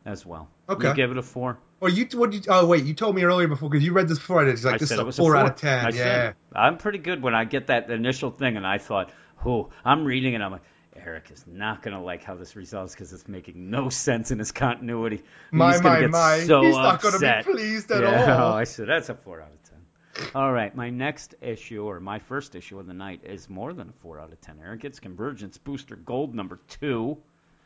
as 0.05 0.25
well. 0.25 0.47
Okay. 0.69 0.87
You 0.87 0.93
give 0.95 1.11
it 1.11 1.17
a 1.17 1.21
four. 1.21 1.57
Well, 1.81 1.91
you 1.91 2.05
what? 2.13 2.31
You, 2.31 2.41
oh 2.47 2.67
wait, 2.67 2.85
you 2.85 2.93
told 2.93 3.15
me 3.15 3.23
earlier 3.23 3.47
before 3.47 3.67
because 3.67 3.83
you 3.83 3.91
read 3.91 4.07
this 4.07 4.19
before 4.19 4.41
I 4.41 4.45
did. 4.45 4.53
It's 4.53 4.63
like 4.63 4.75
I 4.75 4.77
this 4.77 4.91
is 4.91 4.99
a 4.99 5.01
four, 5.01 5.09
a 5.09 5.13
four 5.13 5.35
out 5.35 5.47
of 5.47 5.55
ten. 5.55 5.79
I 5.79 5.89
yeah. 5.89 5.93
said, 5.93 6.35
I'm 6.55 6.77
pretty 6.77 6.99
good 6.99 7.23
when 7.23 7.33
I 7.33 7.43
get 7.43 7.67
that 7.67 7.89
initial 7.89 8.29
thing, 8.29 8.55
and 8.55 8.67
I 8.67 8.77
thought, 8.77 9.11
"Oh, 9.43 9.71
I'm 9.83 10.05
reading 10.05 10.35
it." 10.35 10.41
I'm 10.41 10.51
like, 10.51 10.61
Eric 10.95 11.31
is 11.31 11.43
not 11.47 11.81
gonna 11.81 12.03
like 12.03 12.23
how 12.23 12.35
this 12.35 12.55
resolves 12.55 12.93
because 12.93 13.11
it's 13.11 13.27
making 13.27 13.71
no 13.71 13.89
sense 13.89 14.29
in 14.29 14.37
his 14.37 14.51
continuity. 14.51 15.23
My, 15.49 15.71
He's 15.71 15.81
my, 15.81 16.05
my. 16.05 16.39
so 16.41 16.61
He's 16.61 16.75
not 16.75 17.01
gonna 17.01 17.17
be 17.17 17.51
pleased 17.51 17.89
at 17.89 18.03
yeah, 18.03 18.37
all. 18.43 18.53
I 18.53 18.65
said 18.65 18.87
that's 18.87 19.09
a 19.09 19.15
four 19.15 19.41
out 19.41 19.51
of 19.51 19.63
ten. 19.63 20.29
All 20.35 20.53
right, 20.53 20.75
my 20.75 20.91
next 20.91 21.33
issue 21.41 21.83
or 21.83 21.99
my 21.99 22.19
first 22.19 22.53
issue 22.53 22.77
of 22.77 22.85
the 22.85 22.93
night 22.93 23.21
is 23.23 23.49
more 23.49 23.73
than 23.73 23.89
a 23.89 23.93
four 24.03 24.19
out 24.19 24.31
of 24.31 24.39
ten. 24.39 24.59
Eric, 24.63 24.85
it's 24.85 24.99
Convergence 24.99 25.57
Booster 25.57 25.95
Gold 25.95 26.35
number 26.35 26.59
two 26.67 27.17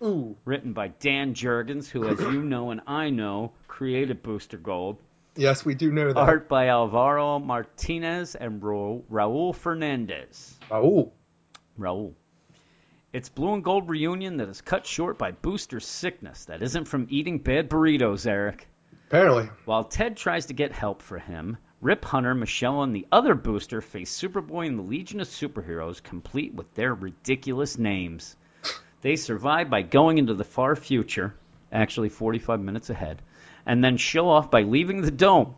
Ooh. 0.02 0.36
written 0.46 0.74
by 0.74 0.90
Dan 0.90 1.34
Jurgens, 1.34 1.90
who, 1.90 2.08
as 2.08 2.20
you 2.20 2.44
know 2.44 2.72
and 2.72 2.82
I 2.86 3.10
know, 3.10 3.54
created 3.68 4.24
Booster 4.24 4.58
Gold. 4.58 4.98
Yes, 5.36 5.66
we 5.66 5.76
do 5.76 5.92
know 5.92 6.14
that. 6.14 6.18
Art 6.18 6.48
by 6.48 6.68
Alvaro 6.70 7.40
Martinez 7.40 8.36
and 8.36 8.64
Ra- 8.64 9.00
Raul 9.12 9.54
Fernandez. 9.54 10.58
Oh. 10.72 11.12
Raul. 11.78 12.14
It's 13.12 13.30
Blue 13.30 13.54
and 13.54 13.64
Gold 13.64 13.90
reunion 13.90 14.38
that 14.38 14.50
is 14.50 14.62
cut 14.62 14.86
short 14.86 15.18
by 15.18 15.32
Booster's 15.32 15.86
sickness 15.86 16.46
that 16.46 16.62
isn't 16.62 16.86
from 16.86 17.08
eating 17.10 17.40
bad 17.40 17.70
burritos, 17.70 18.26
Eric. 18.26 18.68
Apparently. 19.08 19.50
While 19.66 19.86
Ted 19.86 20.18
tries 20.18 20.48
to 20.48 20.54
get 20.54 20.72
help 20.72 21.02
for 21.02 21.20
him, 21.20 21.58
Rip 21.82 22.04
Hunter, 22.04 22.34
Michelle, 22.34 22.84
and 22.84 22.96
the 22.96 23.08
other 23.12 23.36
Booster 23.36 23.82
face 23.82 24.12
Superboy 24.18 24.68
and 24.68 24.80
the 24.80 24.84
Legion 24.84 25.20
of 25.20 25.28
Superheroes, 25.28 26.02
complete 26.02 26.54
with 26.54 26.74
their 26.76 26.94
ridiculous 26.94 27.78
names. 27.78 28.36
They 29.06 29.18
survive 29.18 29.70
by 29.70 29.84
going 29.84 30.18
into 30.18 30.34
the 30.34 30.44
far 30.44 30.76
future, 30.76 31.36
actually 31.72 32.10
45 32.10 32.60
minutes 32.60 32.90
ahead, 32.90 33.22
and 33.64 33.84
then 33.84 33.98
show 33.98 34.28
off 34.28 34.50
by 34.50 34.64
leaving 34.64 35.02
the 35.02 35.12
dome. 35.12 35.58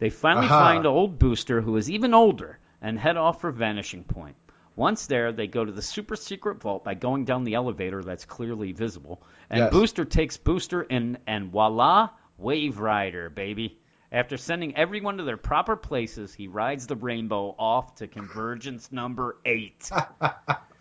They 0.00 0.10
finally 0.10 0.48
Aha. 0.48 0.58
find 0.58 0.86
old 0.86 1.18
Booster, 1.18 1.62
who 1.62 1.78
is 1.78 1.90
even 1.90 2.12
older, 2.12 2.58
and 2.82 2.98
head 2.98 3.16
off 3.16 3.40
for 3.40 3.50
Vanishing 3.52 4.04
Point. 4.04 4.36
Once 4.76 5.06
there, 5.06 5.32
they 5.32 5.46
go 5.46 5.64
to 5.64 5.72
the 5.72 5.80
super 5.80 6.14
secret 6.14 6.60
vault 6.60 6.84
by 6.84 6.92
going 6.92 7.24
down 7.24 7.44
the 7.44 7.54
elevator 7.54 8.02
that's 8.02 8.26
clearly 8.26 8.72
visible. 8.72 9.22
And 9.48 9.60
Yes. 9.60 9.72
Booster 9.72 10.04
takes 10.04 10.36
Booster 10.36 10.82
in, 10.82 11.16
and 11.26 11.50
voila, 11.50 12.10
Wave 12.36 12.80
Rider, 12.80 13.30
baby. 13.30 13.78
After 14.12 14.36
sending 14.36 14.76
everyone 14.76 15.16
to 15.16 15.24
their 15.24 15.38
proper 15.38 15.74
places, 15.74 16.34
he 16.34 16.48
rides 16.48 16.86
the 16.86 16.96
rainbow 16.96 17.54
off 17.58 17.94
to 17.94 18.08
Convergence 18.08 18.92
number 18.92 19.38
eight. 19.46 19.90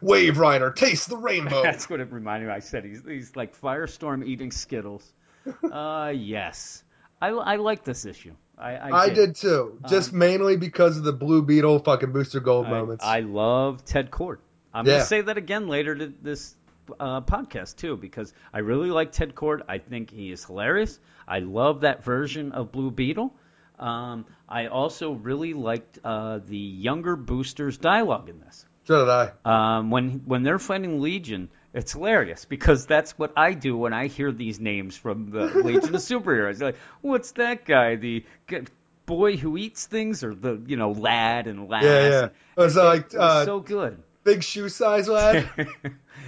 Wave 0.00 0.38
Rider, 0.38 0.70
taste 0.70 1.08
the 1.08 1.16
rainbow. 1.28 1.62
That's 1.62 1.88
what 1.88 2.00
it 2.00 2.12
reminded 2.12 2.48
me. 2.48 2.54
I 2.54 2.60
said 2.60 2.84
he's, 2.84 3.02
he's 3.06 3.36
like 3.36 3.58
Firestorm 3.60 4.26
eating 4.26 4.50
Skittles. 4.50 5.12
Uh, 5.72 6.12
yes. 6.14 6.84
I, 7.20 7.28
I 7.28 7.56
like 7.56 7.82
this 7.82 8.04
issue. 8.04 8.34
I, 8.58 8.74
I, 8.74 9.02
I 9.04 9.08
did 9.08 9.36
too, 9.36 9.78
just 9.88 10.12
mainly 10.12 10.58
because 10.58 10.98
of 10.98 11.02
the 11.04 11.14
Blue 11.14 11.40
Beetle 11.40 11.78
fucking 11.78 12.12
Booster 12.12 12.40
Gold 12.40 12.66
I, 12.66 12.70
moments. 12.70 13.04
I 13.04 13.20
love 13.20 13.82
Ted 13.86 14.10
Kord. 14.10 14.36
I'm 14.74 14.84
Yeah. 14.86 14.92
going 14.92 15.00
to 15.00 15.06
say 15.06 15.20
that 15.22 15.38
again 15.38 15.68
later 15.68 15.94
to 15.94 16.12
this 16.20 16.54
uh, 16.98 17.22
podcast 17.22 17.76
too, 17.76 17.96
because 17.96 18.32
I 18.52 18.58
really 18.58 18.90
like 18.90 19.12
Ted 19.12 19.34
Kord. 19.34 19.62
I 19.68 19.78
think 19.78 20.10
he 20.10 20.30
is 20.30 20.44
hilarious. 20.44 20.98
I 21.26 21.38
love 21.38 21.80
that 21.82 22.04
version 22.04 22.52
of 22.52 22.70
Blue 22.70 22.90
Beetle. 22.90 23.34
Um, 23.78 24.26
I 24.46 24.66
also 24.66 25.12
really 25.12 25.54
liked 25.54 25.98
uh, 26.04 26.40
the 26.46 26.58
younger 26.58 27.16
boosters 27.16 27.78
dialogue 27.78 28.28
in 28.28 28.40
this. 28.40 28.66
So 28.90 29.04
did 29.04 29.08
I. 29.08 29.78
Um, 29.78 29.90
when 29.90 30.22
when 30.26 30.42
they're 30.42 30.58
fighting 30.58 31.00
Legion, 31.00 31.48
it's 31.72 31.92
hilarious 31.92 32.44
because 32.44 32.86
that's 32.86 33.16
what 33.16 33.32
I 33.36 33.52
do 33.54 33.76
when 33.76 33.92
I 33.92 34.08
hear 34.08 34.32
these 34.32 34.58
names 34.58 34.96
from 34.96 35.30
the 35.30 35.44
Legion 35.64 35.94
of 35.94 36.00
Superheroes. 36.00 36.60
Like, 36.60 36.76
what's 37.00 37.30
that 37.32 37.64
guy? 37.64 37.94
The 37.94 38.24
g- 38.48 38.62
boy 39.06 39.36
who 39.36 39.56
eats 39.56 39.86
things, 39.86 40.24
or 40.24 40.34
the 40.34 40.60
you 40.66 40.76
know 40.76 40.90
lad 40.90 41.46
and 41.46 41.68
lass? 41.68 41.84
Yeah, 41.84 42.08
yeah. 42.08 42.24
It 42.24 42.32
was 42.56 42.74
like 42.76 43.14
it 43.14 43.18
was 43.18 43.42
uh, 43.42 43.44
so 43.44 43.60
good. 43.60 44.02
big 44.24 44.42
shoe 44.42 44.68
size 44.68 45.08
lad. 45.08 45.48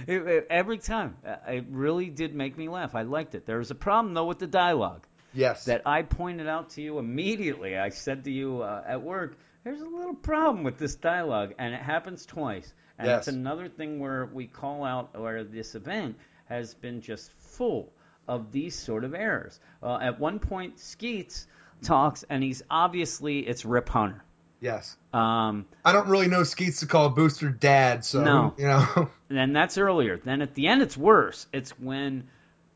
It- 0.07 0.27
it- 0.27 0.47
every 0.49 0.79
time, 0.79 1.15
uh, 1.25 1.35
it 1.47 1.65
really 1.69 2.09
did 2.09 2.33
make 2.33 2.57
me 2.57 2.67
laugh. 2.67 2.95
I 2.95 3.03
liked 3.03 3.35
it. 3.35 3.45
There 3.45 3.59
was 3.59 3.71
a 3.71 3.75
problem 3.75 4.13
though 4.13 4.25
with 4.25 4.39
the 4.39 4.47
dialogue 4.47 5.05
yes. 5.33 5.65
that 5.65 5.83
I 5.85 6.01
pointed 6.01 6.47
out 6.47 6.71
to 6.71 6.81
you 6.81 6.97
immediately. 6.99 7.77
I 7.77 7.89
said 7.89 8.23
to 8.23 8.31
you 8.31 8.61
uh, 8.63 8.83
at 8.85 9.01
work, 9.01 9.37
"There's 9.63 9.81
a 9.81 9.85
little 9.85 10.15
problem 10.15 10.63
with 10.63 10.77
this 10.77 10.95
dialogue, 10.95 11.53
and 11.57 11.73
it 11.73 11.81
happens 11.81 12.25
twice. 12.25 12.73
And 12.97 13.07
Yes. 13.07 13.27
it's 13.27 13.35
another 13.35 13.69
thing 13.69 13.99
where 13.99 14.25
we 14.25 14.47
call 14.47 14.83
out 14.83 15.19
where 15.19 15.43
this 15.43 15.75
event 15.75 16.17
has 16.45 16.73
been 16.73 17.01
just 17.01 17.31
full 17.33 17.91
of 18.27 18.51
these 18.51 18.75
sort 18.77 19.03
of 19.03 19.13
errors. 19.13 19.59
Uh, 19.81 19.97
at 20.01 20.19
one 20.19 20.39
point, 20.39 20.79
Skeets 20.79 21.47
talks, 21.81 22.23
and 22.29 22.43
he's 22.43 22.61
obviously 22.69 23.39
it's 23.39 23.65
Rip 23.65 23.89
Hunter. 23.89 24.23
yes. 24.61 24.95
Um, 25.11 25.65
I 25.83 25.91
don't 25.91 26.07
really 26.07 26.27
know 26.27 26.43
Skeets 26.43 26.79
to 26.81 26.85
call 26.85 27.09
Booster 27.09 27.49
Dad, 27.49 28.05
so 28.05 28.23
No. 28.23 28.53
you 28.57 28.65
know. 28.65 29.09
and 29.29 29.53
that's 29.55 29.77
earlier. 29.77 30.17
Then 30.17 30.41
at 30.41 30.53
the 30.55 30.67
end, 30.67 30.81
it's 30.81 30.95
worse. 30.97 31.47
It's 31.51 31.71
when 31.79 32.29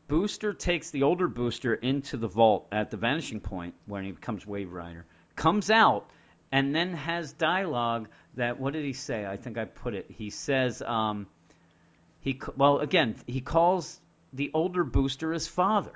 Booster 0.08 0.52
takes 0.52 0.90
the 0.90 1.04
older 1.04 1.28
Booster 1.28 1.74
into 1.74 2.16
the 2.18 2.28
vault 2.28 2.66
at 2.72 2.90
the 2.90 2.96
Vanishing 2.98 3.40
Point 3.40 3.74
when 3.86 4.04
he 4.04 4.12
becomes 4.12 4.46
Wave 4.46 4.72
Rider, 4.72 5.06
comes 5.36 5.70
out, 5.70 6.10
and 6.52 6.74
then 6.74 6.94
has 6.94 7.32
dialogue 7.32 8.08
that 8.34 8.58
what 8.58 8.72
did 8.72 8.84
he 8.84 8.92
say? 8.92 9.26
I 9.26 9.36
think 9.36 9.58
I 9.58 9.64
put 9.64 9.94
it. 9.94 10.06
He 10.08 10.30
says, 10.30 10.82
um, 10.82 11.26
he 12.20 12.40
well 12.56 12.78
again 12.78 13.16
he 13.26 13.40
calls 13.40 14.00
the 14.32 14.50
older 14.54 14.84
Booster 14.84 15.32
his 15.32 15.46
father, 15.46 15.92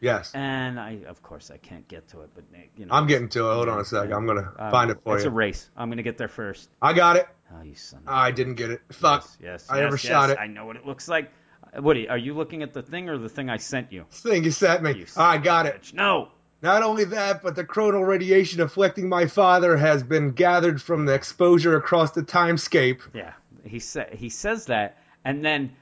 yes. 0.00 0.32
and 0.34 0.78
I 0.78 1.00
of 1.06 1.22
course 1.22 1.50
I 1.50 1.56
can't 1.56 1.86
get 1.88 2.08
to 2.08 2.22
it, 2.22 2.30
but 2.34 2.44
you 2.76 2.86
know 2.86 2.94
I'm 2.94 3.06
getting 3.06 3.28
to 3.30 3.50
it. 3.50 3.54
Hold 3.54 3.68
on 3.68 3.80
a 3.80 3.84
second. 3.84 4.12
I'm 4.12 4.26
gonna 4.26 4.52
uh, 4.58 4.70
find 4.70 4.90
it 4.90 4.98
for 5.02 5.16
it's 5.16 5.24
you. 5.24 5.28
It's 5.28 5.32
a 5.32 5.36
race. 5.36 5.70
I'm 5.76 5.90
gonna 5.90 6.02
get 6.02 6.18
there 6.18 6.28
first. 6.28 6.68
I 6.80 6.92
got 6.92 7.16
it. 7.16 7.26
Oh, 7.52 7.62
you 7.62 7.74
son. 7.74 8.00
Of 8.00 8.08
a 8.08 8.12
I 8.12 8.30
didn't 8.30 8.54
get 8.54 8.70
it. 8.70 8.80
Fuck. 8.92 9.24
Yes, 9.24 9.38
yes. 9.40 9.66
I 9.70 9.76
yes, 9.76 9.82
never 9.82 9.96
yes, 9.96 10.00
shot 10.00 10.30
it. 10.30 10.38
I 10.38 10.46
know 10.46 10.66
what 10.66 10.76
it 10.76 10.86
looks 10.86 11.08
like. 11.08 11.30
Woody, 11.76 12.08
are 12.08 12.18
you 12.18 12.34
looking 12.34 12.62
at 12.62 12.72
the 12.72 12.82
thing 12.82 13.08
or 13.08 13.18
the 13.18 13.28
thing 13.28 13.50
I 13.50 13.56
sent 13.56 13.92
you? 13.92 14.06
Thing 14.10 14.44
you 14.44 14.52
sent 14.52 14.82
me. 14.82 14.92
You 14.92 15.06
I 15.16 15.38
got 15.38 15.66
it. 15.66 15.82
bitch. 15.82 15.94
No. 15.94 16.28
Not 16.64 16.82
only 16.82 17.04
that, 17.04 17.42
but 17.42 17.56
the 17.56 17.64
chronal 17.64 18.06
radiation 18.06 18.62
afflicting 18.62 19.06
my 19.06 19.26
father 19.26 19.76
has 19.76 20.02
been 20.02 20.30
gathered 20.30 20.80
from 20.80 21.04
the 21.04 21.12
exposure 21.12 21.76
across 21.76 22.12
the 22.12 22.22
timescape. 22.22 23.02
Yeah, 23.12 23.34
he 23.64 23.80
sa- 23.80 24.06
he 24.10 24.30
says 24.30 24.64
that, 24.64 24.96
and 25.26 25.44
then 25.44 25.76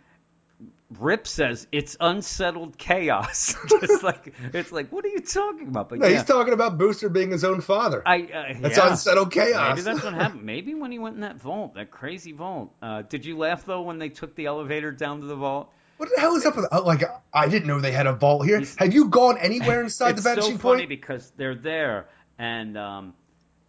Rip 0.99 1.29
says 1.29 1.69
it's 1.71 1.97
unsettled 2.01 2.79
chaos. 2.79 3.55
Just 3.81 4.03
like 4.03 4.35
it's 4.53 4.73
like, 4.73 4.91
what 4.91 5.05
are 5.05 5.09
you 5.11 5.21
talking 5.21 5.69
about? 5.69 5.89
But 5.89 6.01
No, 6.01 6.09
yeah, 6.09 6.17
he's 6.17 6.25
talking 6.25 6.53
about 6.53 6.79
Booster 6.79 7.09
being 7.09 7.31
his 7.31 7.45
own 7.45 7.61
father. 7.61 8.03
I 8.05 8.23
uh, 8.23 8.55
That's 8.61 8.77
yeah. 8.77 8.91
unsettled 8.91 9.31
chaos. 9.31 9.77
Maybe 9.77 9.83
that's 9.83 10.03
what 10.03 10.15
happened. 10.15 10.43
Maybe 10.43 10.75
when 10.75 10.91
he 10.91 10.99
went 10.99 11.15
in 11.15 11.21
that 11.21 11.37
vault, 11.37 11.75
that 11.75 11.93
crazy 11.93 12.33
vault. 12.33 12.73
Uh, 12.83 13.03
did 13.03 13.25
you 13.25 13.39
laugh 13.39 13.65
though 13.65 13.83
when 13.83 14.01
they 14.01 14.09
took 14.09 14.35
the 14.35 14.47
elevator 14.47 14.91
down 14.91 15.21
to 15.21 15.29
the 15.29 15.37
vault? 15.37 15.73
What 16.03 16.11
the 16.13 16.21
hell 16.21 16.35
is 16.35 16.45
up 16.45 16.57
with 16.57 16.67
oh, 16.73 16.83
like 16.83 17.05
I 17.33 17.49
didn't 17.49 17.69
know 17.69 17.81
they 17.81 17.93
had 17.93 18.09
a 18.09 18.13
vault 18.13 18.45
here. 18.45 18.59
He's- 18.59 18.75
Have 18.77 18.93
you 18.93 19.05
gone 19.09 19.39
anywhere 19.39 19.81
inside 19.85 20.11
it's 20.15 20.25
the 20.25 20.31
vanishing 20.31 20.55
so 20.55 20.59
funny 20.59 20.79
point? 20.79 20.89
because 20.89 21.31
they're 21.37 21.55
there, 21.55 22.09
and 22.41 22.77
um, 22.77 23.15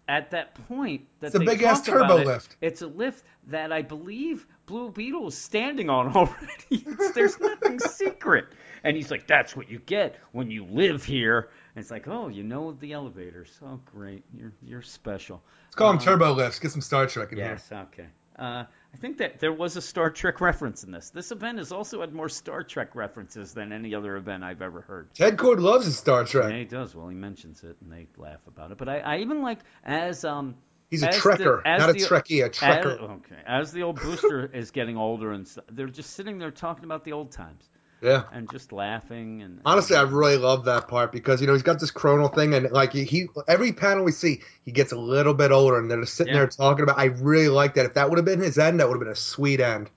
at 0.08 0.32
that 0.32 0.56
point 0.68 1.06
that 1.20 1.28
It's 1.28 1.36
a 1.36 1.40
talk 1.46 1.56
about 1.60 1.86
turbo 1.86 2.18
it, 2.18 2.26
lift. 2.26 2.56
It's 2.60 2.82
a 2.82 2.88
lift 2.88 3.24
that 3.50 3.72
I 3.72 3.84
believe 3.84 4.48
Blue 4.66 4.90
Beetle 4.90 5.28
is 5.28 5.38
standing 5.38 5.92
on 5.92 6.08
already. 6.16 6.72
It's- 6.72 7.12
There's 7.14 7.40
nothing 7.40 7.78
secret, 8.02 8.46
and 8.84 8.98
he's 8.98 9.12
like, 9.12 9.28
"That's 9.28 9.56
what 9.56 9.70
you 9.70 9.78
get 9.78 10.16
when 10.32 10.50
you 10.50 10.66
live 10.66 11.04
here." 11.06 11.52
And 11.76 11.84
it's 11.84 11.92
like, 11.92 12.08
"Oh, 12.08 12.30
you 12.30 12.42
know 12.42 12.72
the 12.72 12.94
elevators. 12.94 13.56
Oh, 13.64 13.80
great, 13.94 14.24
you're 14.36 14.54
you're 14.64 14.82
special." 14.82 15.44
Let's 15.66 15.76
call 15.76 15.90
them 15.90 16.00
Um, 16.00 16.04
turbo 16.04 16.34
lifts. 16.34 16.58
Get 16.58 16.72
some 16.72 16.82
Star 16.82 17.06
Trek 17.06 17.32
in 17.32 17.38
here. 17.38 17.48
Yes, 17.48 17.72
okay. 17.72 18.08
Uh, 18.40 18.64
I 18.94 18.98
think 18.98 19.18
that 19.18 19.40
there 19.40 19.52
was 19.52 19.76
a 19.76 19.82
Star 19.82 20.10
Trek 20.10 20.40
reference 20.40 20.84
in 20.84 20.92
this. 20.92 21.10
This 21.10 21.32
event 21.32 21.58
has 21.58 21.72
also 21.72 22.02
had 22.02 22.14
more 22.14 22.30
Star 22.30 22.64
Trek 22.64 22.96
references 22.96 23.54
than 23.54 23.72
any 23.74 23.96
other 23.96 24.16
event 24.16 24.44
I've 24.44 24.62
ever 24.62 24.82
heard. 24.82 25.14
Ted 25.14 25.36
Kord 25.38 25.60
loves 25.60 25.86
his 25.86 25.98
Star 25.98 26.24
Trek. 26.26 26.52
Yeah, 26.52 26.60
he 26.60 26.66
does. 26.66 26.96
Well, 26.96 27.08
he 27.10 27.16
mentions 27.16 27.64
it, 27.64 27.76
and 27.82 27.92
they 27.92 28.08
laugh 28.18 28.40
about 28.48 28.72
it. 28.72 28.78
But 28.78 28.90
I, 28.90 29.00
I 29.00 29.18
even 29.18 29.42
like 29.42 29.60
as 29.84 30.24
um. 30.24 30.56
He's 30.90 31.02
a 31.02 31.08
as 31.10 31.16
trekker, 31.16 31.64
the- 31.64 31.68
as 31.68 31.80
not 31.80 31.90
a 31.90 31.94
the- 31.94 32.00
Trekkie, 32.00 32.42
a 32.44 32.46
As, 32.46 32.52
trekker. 32.56 33.00
okay, 33.10 33.42
as 33.48 33.72
the 33.72 33.82
old 33.82 34.00
booster 34.00 34.46
is 34.46 34.70
getting 34.70 34.96
older, 34.96 35.32
and 35.32 35.50
they're 35.72 35.88
just 35.88 36.12
sitting 36.12 36.38
there 36.38 36.52
talking 36.52 36.84
about 36.86 37.04
the 37.04 37.14
old 37.14 37.32
times 37.32 37.68
Yeah. 38.04 38.24
and 38.34 38.50
just 38.52 38.72
laughing. 38.72 39.42
And 39.42 39.62
Honestly, 39.66 39.96
I 39.96 40.02
really 40.04 40.38
love 40.38 40.66
that 40.66 40.88
part 40.88 41.12
because 41.12 41.40
you 41.42 41.48
know 41.48 41.54
he's 41.54 41.64
got 41.64 41.80
this 41.80 41.92
chronal 41.92 42.34
thing, 42.34 42.54
and 42.54 42.70
like 42.72 42.92
he, 42.94 43.04
he 43.06 43.28
every 43.48 43.72
panel 43.72 44.04
we 44.04 44.12
see, 44.12 44.42
he 44.66 44.72
gets 44.72 44.92
a 44.92 44.98
little 44.98 45.34
bit 45.34 45.52
older, 45.52 45.80
and 45.80 45.90
they're 45.90 46.02
just 46.02 46.16
sitting 46.16 46.34
Yeah. 46.34 46.42
there 46.42 46.48
talking 46.50 46.84
about. 46.84 47.00
I 47.00 47.06
really 47.06 47.48
like 47.50 47.76
that. 47.76 47.86
If 47.86 47.94
that 47.94 48.10
would 48.10 48.18
have 48.18 48.26
been 48.26 48.42
his 48.42 48.58
end, 48.58 48.80
that 48.80 48.88
would 48.90 48.96
have 48.96 49.02
been 49.04 49.12
a 49.12 49.16
sweet 49.16 49.60
end. 49.62 49.90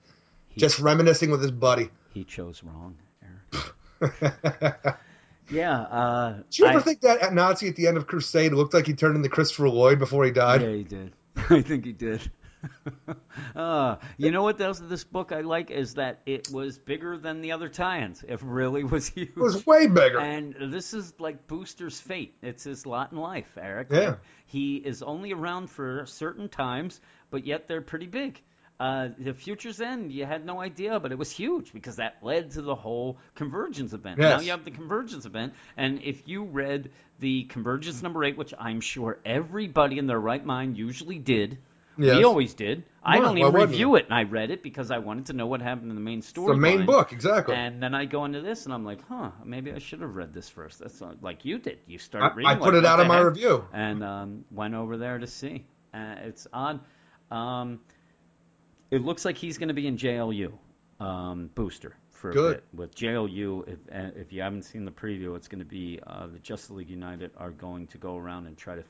he, 0.49 0.59
Just 0.61 0.79
reminiscing 0.79 1.29
with 1.31 1.41
his 1.41 1.51
buddy. 1.51 1.89
he 2.13 2.23
chose 2.23 2.63
wrong. 2.63 2.95
Eric. 4.01 4.85
Yeah. 5.49 5.79
Uh, 5.79 6.37
you 6.51 6.65
ever 6.65 6.79
I- 6.79 6.81
think 6.81 7.01
that 7.01 7.33
Nazi 7.33 7.69
at 7.69 7.77
the 7.77 7.87
end 7.87 7.95
of 7.97 8.05
Crusade 8.05 8.51
looked 8.51 8.73
like 8.73 8.85
he 8.85 8.93
turned 8.93 9.15
into 9.15 9.29
Christopher 9.29 9.69
Lloyd 9.69 9.97
before 9.97 10.25
he 10.25 10.31
died? 10.31 10.61
Yeah, 10.61 10.69
he 10.73 10.83
did. 10.83 11.13
I 11.49 11.61
think 11.61 11.85
he 11.85 11.93
did. 11.93 12.29
uh, 13.55 13.97
you 14.17 14.31
know 14.31 14.43
what 14.43 14.59
else 14.59 14.79
this 14.79 15.03
book 15.03 15.31
I 15.31 15.41
like 15.41 15.71
is 15.71 15.95
that 15.95 16.21
it 16.25 16.49
was 16.51 16.77
bigger 16.77 17.17
than 17.17 17.41
the 17.41 17.51
other 17.51 17.69
tie-ins. 17.69 18.23
It 18.27 18.41
really 18.41 18.83
was 18.83 19.07
huge. 19.09 19.29
It 19.29 19.37
was 19.37 19.65
way 19.65 19.87
bigger. 19.87 20.19
And 20.19 20.55
this 20.73 20.93
is 20.93 21.13
like 21.19 21.47
Booster's 21.47 21.99
fate. 21.99 22.35
It's 22.41 22.63
his 22.63 22.85
lot 22.85 23.11
in 23.11 23.17
life, 23.17 23.57
Eric. 23.59 23.87
Yeah. 23.91 24.15
He 24.45 24.77
is 24.77 25.03
only 25.03 25.33
around 25.33 25.69
for 25.69 26.05
certain 26.05 26.49
times, 26.49 26.99
but 27.29 27.45
yet 27.45 27.67
they're 27.67 27.81
pretty 27.81 28.07
big. 28.07 28.41
Uh, 28.79 29.09
the 29.17 29.33
Future's 29.33 29.81
End, 29.81 30.11
you 30.11 30.23
had 30.25 30.45
no 30.45 30.61
idea, 30.61 30.99
but 30.99 31.11
it 31.11 31.17
was 31.17 31.31
huge 31.31 31.73
because 31.73 31.95
that 31.95 32.17
led 32.21 32.51
to 32.51 32.61
the 32.61 32.75
whole 32.75 33.17
Convergence 33.33 33.91
event. 33.93 34.19
Now 34.19 34.39
you 34.39 34.51
have 34.51 34.65
the 34.65 34.71
Convergence 34.71 35.25
event, 35.25 35.53
and 35.75 36.03
if 36.03 36.27
you 36.27 36.43
read 36.43 36.91
the 37.19 37.45
Convergence 37.45 38.03
number 38.03 38.23
eight, 38.23 38.37
which 38.37 38.53
I'm 38.57 38.79
sure 38.79 39.19
everybody 39.25 39.97
in 39.97 40.05
their 40.05 40.19
right 40.19 40.45
mind 40.45 40.77
usually 40.77 41.17
did, 41.17 41.57
Yes. 41.97 42.17
we 42.17 42.23
always 42.23 42.53
did. 42.53 42.83
I 43.03 43.19
don't 43.19 43.37
even 43.37 43.53
review 43.53 43.95
it, 43.95 44.05
and 44.05 44.13
I 44.13 44.23
read 44.23 44.51
it 44.51 44.61
because 44.61 44.91
I 44.91 44.97
wanted 44.97 45.27
to 45.27 45.33
know 45.33 45.47
what 45.47 45.61
happened 45.61 45.89
in 45.89 45.95
the 45.95 46.01
main 46.01 46.21
story. 46.21 46.53
the 46.53 46.59
main 46.59 46.85
book, 46.85 47.13
exactly. 47.13 47.55
And 47.55 47.81
then 47.81 47.95
I 47.95 48.05
go 48.05 48.25
into 48.25 48.41
this, 48.41 48.65
and 48.65 48.73
I'm 48.73 48.83
like, 48.83 48.99
huh, 49.07 49.31
maybe 49.45 49.71
I 49.71 49.79
should 49.79 50.01
have 50.01 50.15
read 50.15 50.33
this 50.33 50.49
first. 50.49 50.79
That's 50.79 50.99
not, 50.99 51.23
like 51.23 51.45
you 51.45 51.57
did. 51.57 51.79
You 51.87 51.95
I, 51.95 52.01
started 52.01 52.35
reading. 52.35 52.49
I 52.49 52.53
like, 52.53 52.61
put 52.61 52.75
it 52.75 52.85
out 52.85 52.99
of 52.99 53.07
my 53.07 53.19
review. 53.19 53.65
and 53.73 54.03
um, 54.03 54.45
went 54.51 54.73
over 54.73 54.97
there 54.97 55.17
to 55.17 55.27
see. 55.27 55.65
Uh, 55.93 56.15
it's 56.23 56.47
odd. 56.51 56.81
Um, 57.31 57.79
it 58.91 59.01
looks 59.01 59.25
like 59.25 59.37
he's 59.37 59.57
going 59.57 59.69
to 59.69 59.73
be 59.73 59.87
in 59.87 59.97
JLU 59.97 60.51
um, 60.99 61.49
booster 61.55 61.95
for 62.11 62.31
a 62.31 62.33
bit. 62.33 62.63
With 62.73 62.95
JLU, 62.95 63.67
if 63.67 63.79
if 64.17 64.33
you 64.33 64.41
haven't 64.41 64.63
seen 64.63 64.85
the 64.85 64.91
preview, 64.91 65.35
it's 65.35 65.47
going 65.47 65.59
to 65.59 65.65
be 65.65 65.99
uh, 66.05 66.27
the 66.27 66.39
Justice 66.39 66.71
League 66.71 66.89
United 66.89 67.31
are 67.37 67.51
going 67.51 67.87
to 67.87 67.97
go 67.97 68.17
around 68.17 68.47
and 68.47 68.57
try 68.57 68.75
to. 68.75 68.83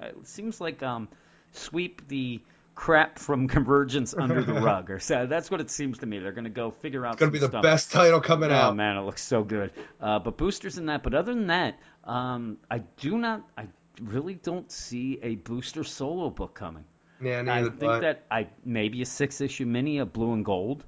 It 0.00 0.26
seems 0.26 0.60
like 0.60 0.82
um, 0.82 1.08
sweep 1.54 2.06
the 2.08 2.40
crap 2.74 3.18
from 3.18 3.48
Convergence 3.56 4.14
under 4.14 4.42
the 4.42 4.52
rug, 4.60 4.90
or 4.90 4.98
so 4.98 5.26
that's 5.26 5.50
what 5.50 5.60
it 5.60 5.70
seems 5.70 5.98
to 5.98 6.06
me. 6.06 6.18
They're 6.18 6.32
going 6.32 6.44
to 6.44 6.50
go 6.50 6.70
figure 6.70 7.06
out. 7.06 7.14
It's 7.14 7.20
gonna 7.20 7.28
some 7.28 7.32
be 7.32 7.38
the 7.38 7.48
stuff. 7.48 7.62
best 7.62 7.92
title 7.92 8.20
coming 8.20 8.50
Oh 8.50 8.54
out. 8.54 8.70
Oh 8.72 8.74
man, 8.74 8.96
it 8.96 9.02
looks 9.02 9.22
so 9.22 9.42
good. 9.42 9.72
Uh, 10.00 10.18
but 10.18 10.36
boosters 10.36 10.78
in 10.78 10.86
that. 10.86 11.02
But 11.02 11.14
other 11.14 11.34
than 11.34 11.46
that, 11.48 11.78
um, 12.04 12.58
I 12.70 12.78
do 12.78 13.16
not. 13.18 13.42
I 13.56 13.66
really 14.02 14.34
don't 14.34 14.70
see 14.70 15.18
a 15.22 15.36
Booster 15.36 15.84
solo 15.84 16.30
book 16.30 16.54
coming. 16.54 16.84
Yeah, 17.22 17.44
I 17.48 17.62
think 17.62 17.82
I. 17.84 17.98
that 18.00 18.24
I 18.30 18.48
maybe 18.64 19.00
a 19.02 19.06
six 19.06 19.40
issue 19.40 19.64
mini 19.66 19.98
of 19.98 20.12
Blue 20.12 20.32
and 20.32 20.44
Gold 20.44 20.84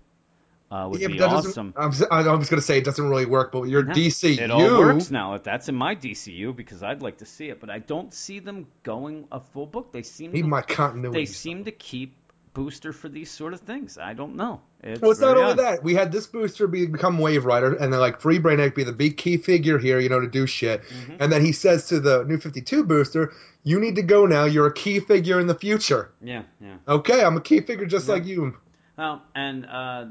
uh, 0.71 0.89
would 0.91 1.01
yeah, 1.01 1.07
be 1.09 1.15
but 1.19 1.21
that 1.29 1.31
doesn't- 1.31 1.51
awesome. 1.51 1.75
I'm, 1.77 1.91
s- 1.91 2.03
I 2.11 2.35
was 2.35 2.49
going 2.51 2.59
to 2.61 2.67
say 2.67 2.79
it 2.79 2.85
doesn't 2.85 3.09
really 3.09 3.27
work, 3.27 3.53
but 3.53 3.65
your 3.65 3.85
No, 3.85 3.95
DCU, 3.95 4.39
It 4.39 4.51
all 4.51 4.79
works 4.79 5.11
now. 5.11 5.35
If 5.35 5.45
that's 5.45 5.69
in 5.69 5.75
my 5.77 5.95
DCU 5.95 6.55
because 6.57 6.83
I'd 6.83 7.03
like 7.03 7.19
to 7.19 7.27
see 7.27 7.49
it, 7.49 7.61
but 7.61 7.71
I 7.71 7.79
don't 7.79 8.13
see 8.13 8.41
them 8.41 8.67
going 8.83 9.27
a 9.31 9.41
full 9.41 9.67
book. 9.67 9.93
They 9.93 10.03
seem 10.03 10.33
need 10.33 10.43
to, 10.43 10.49
my 10.49 10.63
continuity. 10.63 11.21
they 11.21 11.27
seem 11.27 11.65
to 11.65 11.71
keep 11.73 12.17
Booster 12.53 12.95
for 12.95 13.11
these 13.11 13.31
sort 13.31 13.53
of 13.53 13.61
things. 13.61 13.99
I 13.99 14.15
don't 14.15 14.35
know. 14.35 14.63
It's 14.83 14.99
Well, 15.03 15.11
it's 15.11 15.21
not 15.21 15.37
only 15.37 15.51
odd. 15.53 15.59
that. 15.59 15.85
We 15.85 15.93
had 15.95 16.11
this 16.11 16.27
booster 16.27 16.67
be, 16.67 16.87
become 16.87 17.19
Wave 17.19 17.45
Rider, 17.45 17.75
and 17.75 17.93
then 17.93 18.01
like 18.01 18.19
Free 18.23 18.39
Brain 18.39 18.57
Brainiac 18.59 18.75
be 18.75 18.83
the 18.83 18.93
big 18.95 19.19
key 19.19 19.37
figure 19.37 19.77
here, 19.79 19.99
you 20.01 20.09
know, 20.09 20.21
to 20.21 20.27
do 20.27 20.47
shit. 20.47 20.81
Mm-hmm. 20.85 21.17
And 21.21 21.31
then 21.31 21.45
he 21.45 21.53
says 21.53 21.89
to 21.89 22.01
the 22.01 22.25
New 22.25 22.39
Fifty 22.39 22.63
Two 22.63 22.85
booster, 22.85 23.35
"You 23.63 23.79
need 23.79 23.97
to 23.97 24.03
go 24.03 24.25
now. 24.25 24.47
You're 24.47 24.69
a 24.69 24.73
key 24.73 25.01
figure 25.01 25.39
in 25.39 25.49
the 25.49 25.55
future." 25.55 26.11
Yeah, 26.23 26.45
yeah. 26.59 26.77
Okay, 26.89 27.23
I'm 27.23 27.37
a 27.37 27.43
key 27.43 27.61
figure 27.61 27.85
just 27.85 28.09
Yeah. 28.09 28.15
like 28.15 28.25
you. 28.25 28.57
Well, 28.97 29.21
and 29.35 29.67
uh, 29.67 30.07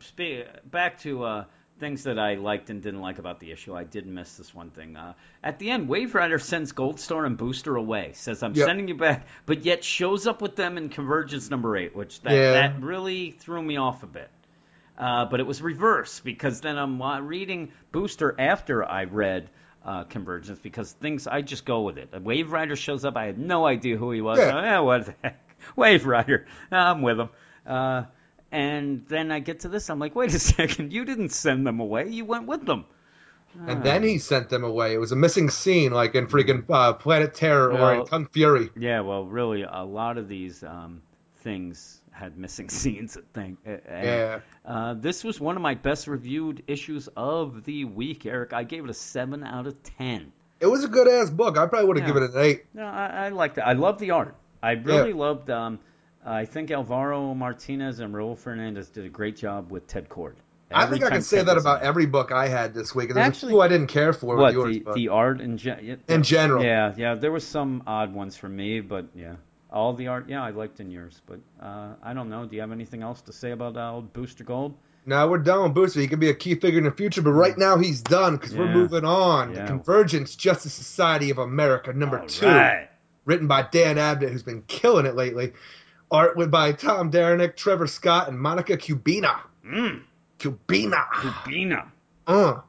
uh, 0.00 0.04
spe- 0.04 0.70
back 0.70 1.00
to 1.00 1.24
uh, 1.24 1.44
things 1.78 2.04
that 2.04 2.18
I 2.18 2.34
liked 2.34 2.70
and 2.70 2.82
didn't 2.82 3.00
like 3.00 3.18
about 3.18 3.40
the 3.40 3.50
issue. 3.52 3.74
I 3.74 3.84
did 3.84 4.06
miss 4.06 4.36
this 4.36 4.54
one 4.54 4.70
thing. 4.70 4.96
Uh, 4.96 5.14
at 5.42 5.58
the 5.58 5.70
end, 5.70 5.88
Wave 5.88 6.14
Rider 6.14 6.38
sends 6.38 6.72
Goldstar 6.72 7.26
and 7.26 7.36
Booster 7.36 7.76
away. 7.76 8.12
Says, 8.14 8.42
"I'm 8.42 8.54
Yep. 8.54 8.66
sending 8.66 8.88
you 8.88 8.94
back," 8.96 9.26
but 9.46 9.64
yet 9.64 9.82
shows 9.84 10.26
up 10.26 10.42
with 10.42 10.56
them 10.56 10.76
in 10.76 10.88
Convergence 10.88 11.50
number 11.50 11.76
eight, 11.76 11.94
which 11.96 12.20
that, 12.22 12.32
Yeah. 12.32 12.52
that 12.52 12.82
really 12.82 13.30
threw 13.30 13.62
me 13.62 13.76
off 13.76 14.02
a 14.02 14.06
bit. 14.06 14.30
Uh, 14.98 15.24
but 15.24 15.40
it 15.40 15.46
was 15.46 15.62
reverse 15.62 16.20
because 16.20 16.60
then 16.60 16.76
I'm 16.76 17.00
reading 17.26 17.72
Booster 17.90 18.38
after 18.38 18.84
I 18.84 19.04
read 19.04 19.48
uh, 19.82 20.04
Convergence 20.04 20.58
because 20.58 20.92
things 20.92 21.26
I 21.26 21.40
just 21.40 21.64
go 21.64 21.80
with 21.80 21.96
it. 21.96 22.10
A 22.12 22.20
Wave 22.20 22.52
Rider 22.52 22.76
shows 22.76 23.06
up. 23.06 23.16
I 23.16 23.24
had 23.24 23.38
no 23.38 23.64
idea 23.64 23.96
who 23.96 24.10
he 24.10 24.20
was. 24.20 24.38
Yeah. 24.38 24.52
Oh, 24.54 24.60
yeah, 24.60 24.80
what 24.80 25.06
the 25.06 25.14
heck? 25.22 25.56
Wave 25.76 26.04
Rider. 26.04 26.44
I'm 26.70 27.00
with 27.00 27.18
him. 27.18 27.30
Uh, 27.66 28.02
and 28.52 29.04
then 29.08 29.30
I 29.30 29.38
get 29.40 29.60
to 29.60 29.68
this. 29.68 29.90
I'm 29.90 29.98
like, 29.98 30.14
wait 30.14 30.34
a 30.34 30.38
second. 30.38 30.92
You 30.92 31.04
didn't 31.04 31.30
send 31.30 31.66
them 31.66 31.80
away. 31.80 32.08
You 32.08 32.24
went 32.24 32.46
with 32.46 32.64
them. 32.66 32.84
And 33.66 33.82
then 33.82 34.04
he 34.04 34.18
sent 34.18 34.48
them 34.48 34.62
away. 34.62 34.94
It 34.94 34.98
was 34.98 35.10
a 35.10 35.16
missing 35.16 35.50
scene, 35.50 35.90
like 35.92 36.14
in 36.14 36.28
freaking 36.28 36.64
uh, 36.70 36.92
Planet 36.92 37.34
Terror 37.34 37.70
or 37.72 37.92
in 37.92 37.98
Well- 37.98 38.06
Kung 38.06 38.26
Fury. 38.28 38.70
Yeah, 38.78 39.00
well, 39.00 39.24
really, 39.24 39.62
a 39.62 39.82
lot 39.82 40.18
of 40.18 40.28
these 40.28 40.62
um, 40.62 41.02
things 41.40 42.00
had 42.12 42.38
missing 42.38 42.68
scenes. 42.80 43.16
I 43.16 43.20
think. 43.34 43.58
And, 43.64 43.80
Yeah. 43.88 44.40
Uh, 44.64 44.94
this 44.94 45.24
was 45.24 45.40
one 45.40 45.56
of 45.56 45.62
my 45.62 45.74
best 45.74 46.06
reviewed 46.06 46.62
issues 46.68 47.08
of 47.16 47.64
the 47.64 47.86
week, 47.86 48.24
Eric. 48.24 48.52
I 48.52 48.62
gave 48.62 48.84
it 48.84 48.90
a 48.90 48.94
seven 48.94 49.42
out 49.42 49.66
of 49.66 49.82
ten. 49.82 50.32
It 50.60 50.66
was 50.66 50.84
a 50.84 50.88
good 50.88 51.08
ass 51.08 51.30
book. 51.30 51.58
I 51.58 51.66
probably 51.66 51.88
would 51.88 51.96
have 51.98 52.06
Yeah. 52.06 52.14
given 52.14 52.30
it 52.30 52.34
an 52.36 52.44
eight. 52.44 52.66
No, 52.74 52.84
I, 52.84 53.06
I 53.06 53.28
liked 53.30 53.58
it. 53.58 53.62
I 53.62 53.72
love 53.72 53.98
the 53.98 54.12
art. 54.12 54.36
I 54.62 54.72
really 54.72 55.12
loved. 55.14 55.50
Um, 55.50 55.80
I 56.24 56.44
think 56.44 56.70
Alvaro 56.70 57.34
Martinez 57.34 58.00
and 58.00 58.14
Raul 58.14 58.36
Fernandez 58.36 58.88
did 58.88 59.04
a 59.04 59.08
great 59.08 59.36
job 59.36 59.70
with 59.70 59.86
Ted 59.86 60.08
Kord. 60.08 60.34
I 60.72 60.86
think 60.86 61.02
I 61.02 61.10
can 61.10 61.22
say 61.22 61.38
Ted 61.38 61.46
that 61.46 61.52
in 61.52 61.58
about 61.58 61.82
every 61.82 62.06
book 62.06 62.30
I 62.30 62.46
had 62.46 62.74
this 62.74 62.94
week. 62.94 63.12
There's 63.12 63.26
Actually- 63.26 63.52
a 63.52 63.54
few 63.54 63.60
I 63.62 63.68
didn't 63.68 63.88
care 63.88 64.12
for 64.12 64.36
What 64.36 64.46
with 64.46 64.54
yours, 64.54 64.74
the, 64.76 64.80
but 64.80 64.94
the 64.94 65.08
art 65.08 65.40
in 65.40 65.56
gen- 65.58 66.00
in 66.06 66.22
general. 66.22 66.62
Yeah, 66.62 66.94
yeah. 66.96 67.14
There 67.16 67.32
was 67.32 67.44
some 67.44 67.82
odd 67.86 68.14
ones 68.14 68.36
for 68.36 68.48
me, 68.48 68.80
but 68.80 69.06
yeah, 69.14 69.36
all 69.72 69.94
the 69.94 70.08
art. 70.08 70.28
Yeah, 70.28 70.44
I 70.44 70.50
liked 70.50 70.78
in 70.78 70.90
yours, 70.92 71.20
but 71.26 71.40
uh, 71.60 71.94
I 72.02 72.14
don't 72.14 72.28
know. 72.28 72.46
Do 72.46 72.54
you 72.54 72.60
have 72.60 72.70
anything 72.70 73.02
else 73.02 73.20
to 73.22 73.32
say 73.32 73.50
about 73.50 73.76
uh, 73.76 74.00
Booster 74.00 74.44
Gold? 74.44 74.74
Now 75.06 75.26
we're 75.26 75.38
done 75.38 75.64
with 75.64 75.74
Booster. 75.74 75.98
He 76.00 76.06
could 76.06 76.20
be 76.20 76.28
a 76.28 76.34
key 76.34 76.54
figure 76.54 76.78
in 76.78 76.84
the 76.84 76.92
future, 76.92 77.22
but 77.22 77.32
right 77.32 77.56
now 77.58 77.78
he's 77.78 78.02
done 78.02 78.36
because 78.36 78.54
we're 78.54 78.70
moving 78.72 79.04
on. 79.04 79.54
Yeah. 79.54 79.62
The 79.62 79.66
Convergence 79.68 80.36
Justice 80.36 80.74
Society 80.74 81.30
of 81.30 81.38
America, 81.38 81.92
number 81.92 82.20
All 82.20 82.28
two, 82.28 82.46
right. 82.46 82.88
written 83.24 83.48
by 83.48 83.62
Dan 83.62 83.96
Abnett, 83.96 84.30
who's 84.30 84.42
been 84.44 84.62
killing 84.68 85.06
it 85.06 85.16
lately. 85.16 85.54
Art 86.10 86.36
with 86.36 86.50
by 86.50 86.72
Tom 86.72 87.10
Derenick, 87.10 87.56
Trevor 87.56 87.86
Scott, 87.86 88.28
and 88.28 88.38
Monica 88.38 88.76
Kubina. 88.76 89.38
Mm, 89.64 90.02
Kubina. 90.38 91.04
Bina. 91.46 91.92
Uh. 92.26 92.60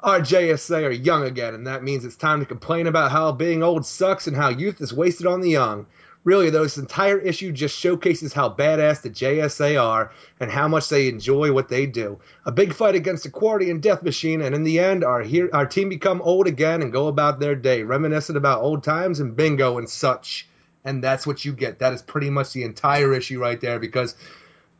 Our 0.00 0.20
JSA 0.20 0.84
are 0.84 0.90
young 0.92 1.24
again, 1.24 1.54
and 1.54 1.66
that 1.66 1.82
means 1.82 2.04
it's 2.04 2.14
time 2.16 2.38
to 2.40 2.46
complain 2.46 2.86
about 2.86 3.10
how 3.10 3.32
being 3.32 3.64
old 3.64 3.84
sucks 3.84 4.28
and 4.28 4.36
how 4.36 4.48
youth 4.48 4.80
is 4.80 4.92
wasted 4.94 5.26
on 5.26 5.40
the 5.40 5.50
young. 5.50 5.86
Really, 6.22 6.50
though, 6.50 6.62
this 6.62 6.78
entire 6.78 7.18
issue 7.18 7.50
just 7.52 7.76
showcases 7.76 8.32
how 8.32 8.48
badass 8.50 9.02
the 9.02 9.10
JSA 9.10 9.80
are 9.82 10.12
and 10.38 10.50
how 10.52 10.68
much 10.68 10.88
they 10.88 11.08
enjoy 11.08 11.52
what 11.52 11.68
they 11.68 11.86
do. 11.86 12.20
A 12.44 12.52
big 12.52 12.74
fight 12.74 12.94
against 12.94 13.24
the 13.24 13.30
Qwardian 13.30 13.80
Death 13.80 14.02
Machine, 14.02 14.40
and 14.40 14.54
in 14.54 14.62
the 14.62 14.78
end, 14.78 15.02
our, 15.04 15.22
he- 15.22 15.50
our 15.50 15.66
team 15.66 15.88
become 15.88 16.20
old 16.22 16.46
again 16.46 16.82
and 16.82 16.92
go 16.92 17.08
about 17.08 17.40
their 17.40 17.54
day, 17.56 17.82
reminiscent 17.82 18.36
about 18.38 18.62
old 18.62 18.84
times 18.84 19.18
and 19.20 19.34
bingo 19.36 19.78
and 19.78 19.88
such. 19.90 20.46
And 20.88 21.04
that's 21.04 21.26
what 21.26 21.44
you 21.44 21.52
get. 21.52 21.78
That 21.80 21.92
is 21.92 22.00
pretty 22.02 22.30
much 22.30 22.52
the 22.52 22.62
entire 22.64 23.12
issue 23.12 23.40
right 23.40 23.60
there 23.60 23.78
because 23.78 24.16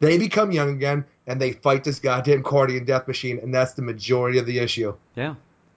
they 0.01 0.16
become 0.16 0.52
young 0.52 0.70
again 0.70 1.05
and 1.26 1.40
they 1.40 1.52
fight 1.52 1.85
this 1.85 1.98
goddamn 2.01 2.43
Qwardian 2.43 2.86
Death 2.86 3.06
Machine, 3.06 3.39
and 3.40 3.52
that's 3.52 3.74
the 3.74 3.82
majority 3.82 4.39
of 4.39 4.47
the 4.47 4.59
issue. 4.60 4.94
Yeah, 5.14 5.35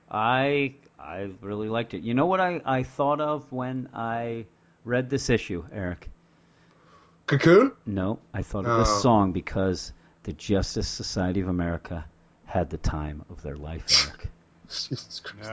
I 0.09 0.75
I 0.99 1.31
really 1.41 1.67
liked 1.67 1.93
it. 1.93 2.03
You 2.03 2.13
know 2.13 2.27
what 2.27 2.39
I, 2.39 2.61
I 2.63 2.83
thought 2.83 3.19
of 3.19 3.51
when 3.51 3.89
I 3.93 4.45
read 4.85 5.09
this 5.09 5.29
issue, 5.29 5.65
Eric? 5.73 6.09
Cocoon? 7.27 7.71
No, 7.85 8.19
I 8.33 8.41
thought 8.43 8.65
of 8.65 8.71
Oh. 8.71 8.77
this 8.79 9.01
song 9.01 9.31
because 9.31 9.91
the 10.23 10.33
Justice 10.33 10.87
Society 10.87 11.41
of 11.41 11.47
America 11.49 12.05
had 12.45 12.69
the 12.69 12.77
time 12.77 13.23
of 13.29 13.41
their 13.41 13.55
life, 13.57 14.07
Eric. 14.09 14.29
Jesus 14.69 15.19
Christ. 15.19 15.49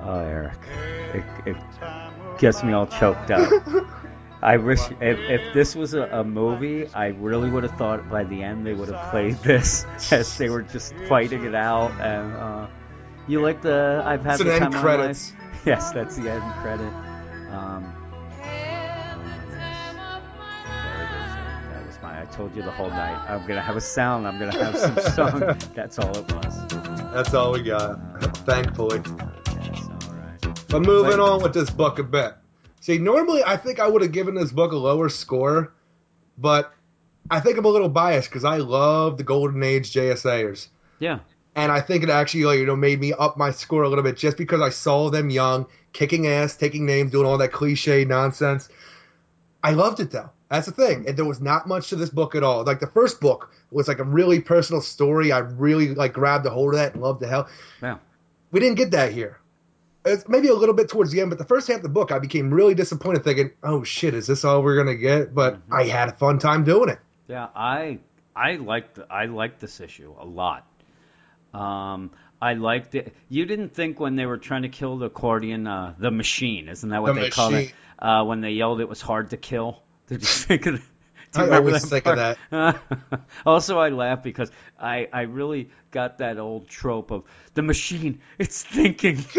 Oh, 0.00 0.20
Eric, 0.20 0.58
it, 1.14 1.24
it 1.50 1.56
gets 2.38 2.62
me 2.62 2.72
all 2.72 2.86
choked 2.86 3.30
up. 3.30 3.50
I 4.42 4.56
wish 4.56 4.78
if, 5.00 5.18
if 5.18 5.52
this 5.52 5.74
was 5.74 5.94
a, 5.94 6.02
a 6.02 6.24
movie, 6.24 6.86
I 6.94 7.08
really 7.08 7.50
would 7.50 7.64
have 7.64 7.76
thought 7.76 8.08
by 8.08 8.22
the 8.22 8.42
end 8.42 8.64
they 8.64 8.72
would 8.72 8.88
have 8.88 9.10
played 9.10 9.34
this 9.42 9.84
as 10.12 10.38
they 10.38 10.48
were 10.48 10.62
just 10.62 10.94
fighting 11.08 11.44
it 11.44 11.54
out. 11.54 11.90
And 12.00 12.36
uh, 12.36 12.66
you 13.26 13.40
like 13.42 13.62
the 13.62 14.00
I've 14.04 14.22
had 14.22 14.34
It's 14.40 14.44
the 14.44 14.52
an 14.54 14.60
time 14.60 14.74
end 14.74 14.82
credits. 14.82 15.32
Yes, 15.66 15.90
that's 15.90 16.16
the 16.16 16.30
end 16.30 16.42
credit. 16.62 16.86
Um, 17.50 17.92
there 18.40 19.18
it 21.02 21.10
is. 21.10 21.34
Eric. 21.36 21.72
That 21.72 21.86
was 21.86 21.98
my. 22.00 22.22
I 22.22 22.24
told 22.26 22.54
you 22.54 22.62
the 22.62 22.70
whole 22.70 22.88
night. 22.88 23.18
I'm 23.28 23.44
gonna 23.46 23.60
have 23.60 23.76
a 23.76 23.80
sound. 23.80 24.26
I'm 24.26 24.38
gonna 24.38 24.56
have 24.56 24.78
some 24.78 24.96
song. 25.14 25.58
That's 25.74 25.98
all 25.98 26.16
it 26.16 26.32
was. 26.32 26.68
That's 27.12 27.34
all 27.34 27.52
we 27.52 27.62
got, 27.62 27.98
thankfully. 28.46 29.02
Yes, 30.48 30.64
all 30.72 30.80
right. 30.80 30.86
But 30.86 30.86
moving 30.86 31.20
on 31.20 31.42
with 31.42 31.54
this 31.54 31.70
book 31.70 31.98
a 31.98 32.04
bit. 32.04 32.34
See, 32.80 32.98
normally 32.98 33.42
I 33.44 33.56
think 33.56 33.80
I 33.80 33.88
would 33.88 34.02
have 34.02 34.12
given 34.12 34.34
this 34.34 34.52
book 34.52 34.72
a 34.72 34.76
lower 34.76 35.08
score, 35.08 35.72
but 36.36 36.72
I 37.30 37.40
think 37.40 37.58
I'm 37.58 37.64
a 37.64 37.68
little 37.68 37.88
biased 37.88 38.30
because 38.30 38.44
I 38.44 38.58
love 38.58 39.18
the 39.18 39.24
Golden 39.24 39.62
Age 39.62 39.92
JSAers. 39.92 40.68
Yeah. 40.98 41.20
And 41.54 41.72
I 41.72 41.80
think 41.80 42.04
it 42.04 42.10
actually, 42.10 42.44
like, 42.44 42.58
you 42.60 42.66
know, 42.66 42.76
made 42.76 43.00
me 43.00 43.12
up 43.12 43.36
my 43.36 43.50
score 43.50 43.82
a 43.82 43.88
little 43.88 44.04
bit 44.04 44.16
just 44.16 44.36
because 44.36 44.60
I 44.60 44.68
saw 44.68 45.10
them 45.10 45.28
young, 45.28 45.66
kicking 45.92 46.26
ass, 46.28 46.56
taking 46.56 46.86
names, 46.86 47.10
doing 47.10 47.26
all 47.26 47.38
that 47.38 47.52
cliche 47.52 48.04
nonsense. 48.04 48.68
I 49.62 49.72
loved 49.72 49.98
it 50.00 50.10
though. 50.12 50.30
That's 50.48 50.66
the 50.66 50.72
thing. 50.72 51.06
And 51.08 51.16
there 51.16 51.24
was 51.24 51.40
not 51.40 51.66
much 51.66 51.88
to 51.88 51.96
this 51.96 52.10
book 52.10 52.34
at 52.34 52.42
all. 52.42 52.64
Like 52.64 52.80
the 52.80 52.86
first 52.86 53.20
book 53.20 53.52
was 53.70 53.88
like 53.88 53.98
a 53.98 54.04
really 54.04 54.40
personal 54.40 54.80
story. 54.80 55.32
I 55.32 55.38
really 55.38 55.94
like 55.94 56.12
grabbed 56.12 56.46
a 56.46 56.50
hold 56.50 56.74
of 56.74 56.78
that 56.78 56.94
and 56.94 57.02
loved 57.02 57.20
the 57.20 57.26
hell. 57.26 57.48
Yeah. 57.82 57.98
We 58.50 58.60
didn't 58.60 58.76
get 58.76 58.92
that 58.92 59.12
here. 59.12 59.38
It's 60.08 60.28
maybe 60.28 60.48
a 60.48 60.54
little 60.54 60.74
bit 60.74 60.88
towards 60.88 61.12
the 61.12 61.20
end, 61.20 61.30
but 61.30 61.38
the 61.38 61.44
first 61.44 61.68
half 61.68 61.76
of 61.76 61.82
the 61.82 61.88
book, 61.88 62.12
I 62.12 62.18
became 62.18 62.52
really 62.52 62.74
disappointed, 62.74 63.24
thinking, 63.24 63.52
"Oh 63.62 63.84
shit, 63.84 64.14
is 64.14 64.26
this 64.26 64.44
all 64.44 64.62
we're 64.62 64.76
gonna 64.76 64.96
get?" 64.96 65.34
But 65.34 65.60
I 65.70 65.84
had 65.84 66.08
a 66.08 66.12
fun 66.12 66.38
time 66.38 66.64
doing 66.64 66.88
it. 66.88 66.98
Yeah, 67.28 67.48
I 67.54 67.98
I 68.34 68.56
liked 68.56 68.98
I 69.10 69.26
liked 69.26 69.60
this 69.60 69.80
issue 69.80 70.14
a 70.18 70.24
lot. 70.24 70.66
Um, 71.52 72.10
I 72.40 72.54
liked 72.54 72.94
it. 72.94 73.14
You 73.28 73.46
didn't 73.46 73.70
think 73.74 73.98
when 73.98 74.16
they 74.16 74.26
were 74.26 74.38
trying 74.38 74.62
to 74.62 74.68
kill 74.68 74.98
the 74.98 75.06
accordion, 75.06 75.66
uh, 75.66 75.94
the 75.98 76.10
machine, 76.10 76.68
isn't 76.68 76.88
that 76.88 77.02
what 77.02 77.14
The 77.14 77.20
they 77.22 77.30
called 77.30 77.54
it? 77.54 77.72
Uh, 77.98 78.24
when 78.24 78.40
they 78.40 78.50
yelled 78.50 78.80
it 78.80 78.88
was 78.88 79.00
hard 79.00 79.30
to 79.30 79.36
kill. 79.36 79.82
Did 80.06 80.20
you 80.22 80.26
think 80.26 80.66
of 80.66 80.88
I 81.34 81.42
remember 81.44 81.68
always 81.68 81.88
think 81.88 82.06
of 82.06 82.36
part? 82.50 83.20
also, 83.46 83.78
I 83.78 83.90
laugh 83.90 84.22
because 84.22 84.50
I, 84.80 85.08
I 85.12 85.22
really 85.22 85.70
got 85.90 86.18
that 86.18 86.38
old 86.38 86.68
trope 86.68 87.10
of 87.10 87.24
the 87.54 87.62
machine. 87.62 88.20
It's 88.38 88.62
thinking. 88.62 89.24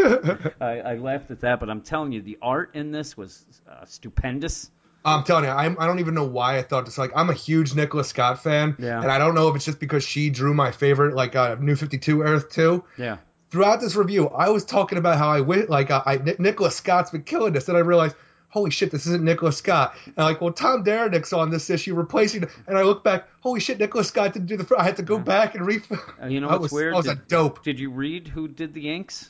I, 0.61 0.80
I 0.82 0.95
laughed 0.95 1.32
at 1.32 1.41
that, 1.41 1.60
but 1.60 1.70
I'm 1.70 1.82
telling 1.82 2.11
you, 2.11 2.22
the 2.22 2.38
art 2.41 2.76
in 2.76 2.91
this 2.91 3.18
was 3.18 3.45
uh, 3.70 3.86
stupendous. 3.86 4.70
I'm 5.06 5.24
telling 5.24 5.45
you, 5.45 5.49
I'm, 5.49 5.78
I 5.80 5.86
don't 5.88 5.99
even 5.99 6.14
know 6.14 6.26
why 6.26 6.57
I 6.57 6.61
thought 6.61 6.86
this. 6.86 6.98
Like, 6.98 7.11
I'm 7.16 7.30
a 7.30 7.34
huge 7.34 7.74
Nicola 7.74 8.03
Scott 8.03 8.44
fan, 8.44 8.76
Yeah. 8.80 9.02
and 9.02 9.10
I 9.10 9.18
don't 9.18 9.34
know 9.34 9.48
if 9.48 9.56
it's 9.56 9.66
just 9.66 9.80
because 9.80 10.03
she 10.03 10.30
drew 10.30 10.53
my 10.53 10.72
favorite, 10.72 11.16
like 11.16 11.36
uh, 11.36 11.56
New 11.60 11.76
52 11.76 12.22
Earth 12.22 12.49
Two. 12.49 12.84
Yeah. 12.98 13.18
Throughout 13.49 13.80
this 13.80 13.95
review, 13.95 14.28
I 14.28 14.49
was 14.49 14.66
talking 14.66 14.98
about 14.98 15.18
how 15.18 15.30
I 15.30 15.41
went, 15.41 15.70
like, 15.70 15.90
uh, 15.90 16.03
I, 16.06 16.20
Nicola 16.38 16.70
Scott's 16.70 17.11
been 17.11 17.24
killing 17.24 17.53
this, 17.53 17.68
and 17.70 17.78
I 17.78 17.80
realized, 17.82 18.16
holy 18.49 18.71
shit, 18.71 18.91
this 18.91 19.05
isn't 19.05 19.23
Nicola 19.23 19.51
Scott. 19.51 19.95
And 20.05 20.15
I'm 20.17 20.26
like, 20.26 20.41
well, 20.41 20.51
Tom 20.53 20.84
Derenick's 20.84 21.34
on 21.34 21.49
this 21.49 21.69
issue 21.69 21.95
replacing, 21.95 22.45
and 22.67 22.77
I 22.77 22.84
look 22.84 23.03
back, 23.03 23.27
holy 23.41 23.59
shit, 23.59 23.80
Nicola 23.80 24.03
Scott 24.03 24.34
didn't 24.34 24.47
do 24.47 24.57
the. 24.57 24.76
I 24.77 24.84
had 24.84 24.97
to 24.97 25.03
go 25.03 25.17
back 25.19 25.55
and 25.55 25.65
re. 25.65 25.80
Uh, 26.21 26.27
you 26.27 26.39
know 26.41 26.47
what's 26.49 26.63
was, 26.63 26.71
weird? 26.71 26.93
I 26.93 26.97
was 26.97 27.07
a 27.07 27.15
dope. 27.15 27.63
Did 27.63 27.80
you 27.80 27.91
read 27.91 28.27
who 28.27 28.47
did 28.47 28.73
the 28.73 28.93
inks? 28.93 29.30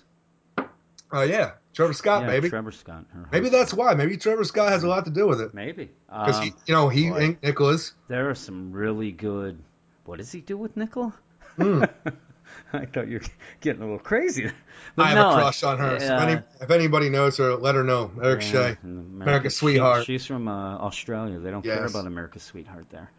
Oh 1.11 1.23
yeah, 1.23 1.53
Trevor 1.73 1.93
Scott, 1.93 2.21
yeah, 2.21 2.27
maybe. 2.27 2.49
Trevor 2.49 2.71
Scott. 2.71 3.05
Maybe 3.31 3.49
that's 3.49 3.73
why. 3.73 3.95
Maybe 3.95 4.15
Trevor 4.17 4.43
Scott 4.43 4.69
has 4.69 4.83
a 4.83 4.87
lot 4.87 5.05
to 5.05 5.11
do 5.11 5.27
with 5.27 5.41
it. 5.41 5.53
maybe 5.55 5.89
Because 6.07 6.39
Um, 6.39 6.53
you 6.67 6.73
know, 6.75 6.87
he 6.89 7.09
boy. 7.09 7.17
ain't 7.17 7.43
Nicholas. 7.43 7.93
there 8.07 8.29
are 8.29 8.35
some 8.35 8.71
really 8.71 9.11
good. 9.11 9.57
What 10.05 10.17
does 10.19 10.31
he 10.31 10.41
do 10.41 10.57
with 10.57 10.77
Nickel? 10.77 11.13
Hmm. 11.55 11.83
I 12.73 12.85
thought 12.85 13.07
you 13.07 13.19
were 13.19 13.25
getting 13.61 13.81
a 13.81 13.85
little 13.85 13.99
crazy. 13.99 14.51
But 14.99 15.05
I 15.05 15.09
have 15.09 15.17
no, 15.17 15.29
a 15.31 15.33
crush 15.41 15.63
on 15.63 15.79
her. 15.79 15.99
so 15.99 16.05
if, 16.15 16.21
any, 16.21 16.41
if 16.61 16.69
anybody 16.71 17.09
knows 17.09 17.37
her, 17.37 17.55
let 17.55 17.75
her 17.75 17.83
know. 17.83 18.11
Eric 18.21 18.41
Yeah, 18.43 18.47
Shea. 18.51 18.77
America's 18.83 19.53
she- 19.53 19.57
sweetheart. 19.59 20.05
she's 20.05 20.25
from 20.25 20.47
uh, 20.47 20.77
Australia. 20.77 21.39
They 21.39 21.51
don't 21.51 21.63
care 21.63 21.85
about 21.85 22.05
America's 22.05 22.43
sweetheart 22.43 22.85
there. 22.89 23.11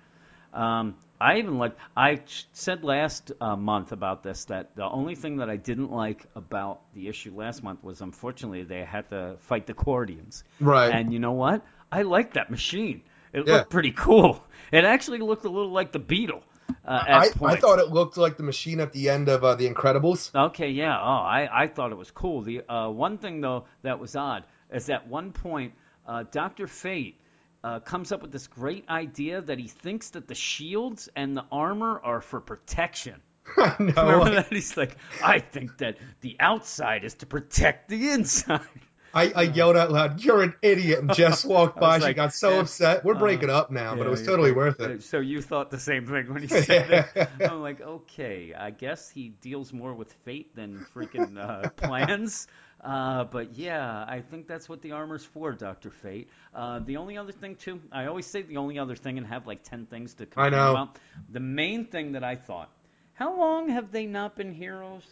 Um, 0.53 0.97
I 1.21 1.39
even 1.39 1.59
like 1.59 1.77
I 1.97 2.21
said 2.53 2.83
last 2.83 3.31
uh, 3.41 3.55
month 3.55 3.93
about 3.93 4.23
this 4.23 4.47
that 4.47 4.75
the 4.75 4.89
only 4.89 5.15
thing 5.15 5.37
that 5.39 5.51
I 5.51 5.57
didn't 5.57 5.91
like 5.93 6.25
about 6.35 6.81
the 6.95 7.09
issue 7.09 7.33
last 7.37 7.63
month 7.63 7.85
was 7.85 8.01
unfortunately 8.01 8.63
they 8.65 8.83
had 8.85 9.11
to 9.11 9.37
fight 9.41 9.67
the 9.67 9.75
Qwardians. 9.75 10.43
Right. 10.61 10.89
And 10.93 11.13
you 11.13 11.19
know 11.19 11.33
what? 11.33 11.63
I 11.93 12.03
liked 12.03 12.35
that 12.35 12.51
machine. 12.51 13.03
It 13.33 13.47
Yeah. 13.47 13.57
looked 13.59 13.71
pretty 13.71 13.93
cool. 13.93 14.43
It 14.73 14.85
actually 14.85 15.19
looked 15.19 15.45
a 15.45 15.51
little 15.51 15.71
like 15.73 15.93
the 15.93 15.99
Beetle. 15.99 16.43
Uh, 16.91 17.05
I, 17.07 17.31
I 17.45 17.57
thought 17.57 17.79
it 17.79 17.91
looked 17.91 18.17
like 18.17 18.37
the 18.37 18.43
machine 18.43 18.81
at 18.81 18.93
the 18.93 19.11
end 19.11 19.29
of 19.29 19.45
uh, 19.45 19.55
The 19.55 19.73
Incredibles. 19.73 20.35
Okay, 20.35 20.71
yeah. 20.71 20.99
Oh, 21.01 21.23
I, 21.23 21.49
I 21.53 21.69
thought 21.69 21.93
it 21.93 21.97
was 21.97 22.11
cool. 22.11 22.43
The 22.43 22.63
uh, 22.69 22.89
one 22.89 23.19
thing 23.19 23.41
though 23.41 23.67
that 23.83 24.01
was 24.01 24.17
odd 24.17 24.43
is 24.73 24.91
at 24.91 25.07
one 25.07 25.31
point 25.31 25.75
uh, 26.05 26.25
Doctor 26.33 26.67
Fate 26.67 27.21
uh, 27.63 27.79
comes 27.79 28.11
up 28.11 28.23
with 28.23 28.33
this 28.33 28.49
great 28.49 28.89
idea 28.89 29.41
that 29.41 29.61
he 29.61 29.69
thinks 29.69 30.11
that 30.11 30.27
the 30.27 30.35
shields 30.35 31.09
and 31.15 31.37
the 31.37 31.45
armor 31.53 32.01
are 32.03 32.21
for 32.21 32.41
protection. 32.41 33.21
Know. 33.57 33.69
Remember 33.79 34.31
that? 34.31 34.49
He's 34.51 34.77
like, 34.77 34.97
I 35.23 35.39
think 35.39 35.79
that 35.79 35.97
the 36.23 36.37
outside 36.41 37.05
is 37.05 37.15
to 37.15 37.27
protect 37.27 37.89
the 37.89 38.11
inside. 38.11 38.61
I, 39.13 39.33
I 39.35 39.43
yelled 39.43 39.77
out 39.77 39.91
loud, 39.91 40.23
"You're 40.23 40.43
an 40.43 40.55
idiot!" 40.63 41.01
And 41.01 41.13
Jess 41.13 41.45
walked 41.45 41.79
by. 41.81 41.99
was 41.99 42.01
She 42.01 42.15
got 42.15 42.33
so 42.33 42.59
yeah, 42.59 42.61
upset. 42.61 43.05
We're 43.05 43.15
uh, 43.15 43.17
breaking 43.17 43.51
up 43.51 43.71
now, 43.71 43.97
but 43.97 44.07
it 44.07 44.11
Yeah, 44.11 44.11
was 44.11 44.23
yeah. 44.23 44.25
totally 44.25 44.53
worth 44.53 44.81
it. 44.81 44.95
So 45.01 45.21
you 45.21 45.43
thought 45.43 45.71
the 45.71 45.79
same 45.79 46.07
thing 46.07 46.33
when 46.33 46.43
he 46.43 46.49
said 46.49 46.91
it. 46.91 47.07
I'm 47.45 47.61
like, 47.61 47.81
okay, 47.81 48.55
I 48.55 48.71
guess 48.71 49.11
he 49.11 49.29
deals 49.29 49.73
more 49.73 49.95
with 49.95 50.13
fate 50.25 50.55
than 50.55 50.83
freaking 50.95 51.39
uh, 51.39 51.69
plans. 51.77 52.47
Uh, 52.83 53.25
but 53.25 53.55
yeah, 53.55 54.05
I 54.09 54.21
think 54.21 54.47
that's 54.47 54.69
what 54.69 54.83
the 54.83 54.93
armor's 54.93 55.25
for, 55.25 55.53
Doctor 55.53 55.91
Fate. 55.91 56.29
Uh, 56.55 56.81
the 56.81 56.97
only 56.97 57.17
other 57.19 57.33
thing 57.33 57.57
too, 57.57 57.81
I 57.93 58.07
always 58.07 58.27
say 58.27 58.43
the 58.43 58.57
only 58.59 58.79
other 58.79 58.97
thing 58.97 59.19
and 59.19 59.27
have 59.27 59.47
like 59.47 59.63
ten 59.65 59.87
things 59.87 60.15
to 60.15 60.27
complain 60.27 60.67
know. 60.67 60.71
about. 60.71 60.99
The 61.31 61.41
main 61.41 61.87
thing 61.87 62.13
that 62.13 62.25
I 62.25 62.37
thought, 62.37 62.71
how 63.15 63.37
long 63.37 63.69
have 63.71 63.93
they 63.93 64.07
not 64.07 64.37
been 64.37 64.53
heroes? 64.53 65.07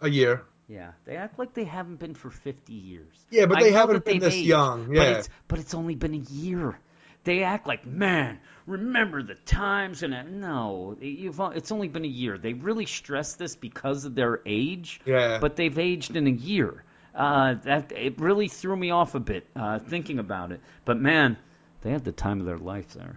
A 0.00 0.08
year. 0.08 0.46
Yeah, 0.68 0.92
they 1.04 1.16
act 1.16 1.38
like 1.38 1.54
they 1.54 1.64
haven't 1.64 2.00
been 2.00 2.14
for 2.14 2.30
50 2.30 2.72
years. 2.72 3.14
Yeah, 3.30 3.46
but 3.46 3.58
I 3.58 3.64
they 3.64 3.72
haven't 3.72 4.04
been 4.04 4.18
this 4.18 4.34
aged, 4.34 4.46
young, 4.46 4.86
But 4.88 4.96
yeah. 4.96 5.18
it's, 5.18 5.28
but 5.46 5.58
it's 5.60 5.74
only 5.74 5.94
been 5.94 6.14
a 6.14 6.32
year. 6.32 6.78
They 7.22 7.42
act 7.42 7.66
like, 7.66 7.86
man, 7.86 8.38
remember 8.66 9.22
the 9.22 9.34
times 9.34 10.02
and 10.02 10.12
that. 10.12 10.28
no, 10.28 10.96
you've 11.00 11.40
it's 11.54 11.72
only 11.72 11.88
been 11.88 12.04
a 12.04 12.08
year. 12.08 12.38
They 12.38 12.52
really 12.52 12.86
stress 12.86 13.34
this 13.34 13.56
because 13.56 14.04
of 14.04 14.14
their 14.14 14.40
age. 14.46 15.00
Yeah. 15.04 15.38
But 15.40 15.56
they've 15.56 15.78
aged 15.78 16.16
in 16.16 16.26
a 16.26 16.30
year. 16.30 16.84
Uh, 17.14 17.54
that 17.64 17.92
it 17.92 18.20
really 18.20 18.46
threw 18.46 18.76
me 18.76 18.90
off 18.90 19.14
a 19.14 19.20
bit 19.20 19.46
uh, 19.56 19.78
thinking 19.78 20.18
about 20.18 20.52
it. 20.52 20.60
But 20.84 20.98
man, 21.00 21.38
they 21.82 21.90
had 21.90 22.04
the 22.04 22.12
time 22.12 22.40
of 22.40 22.46
their 22.46 22.58
life 22.58 22.94
there. 22.94 23.16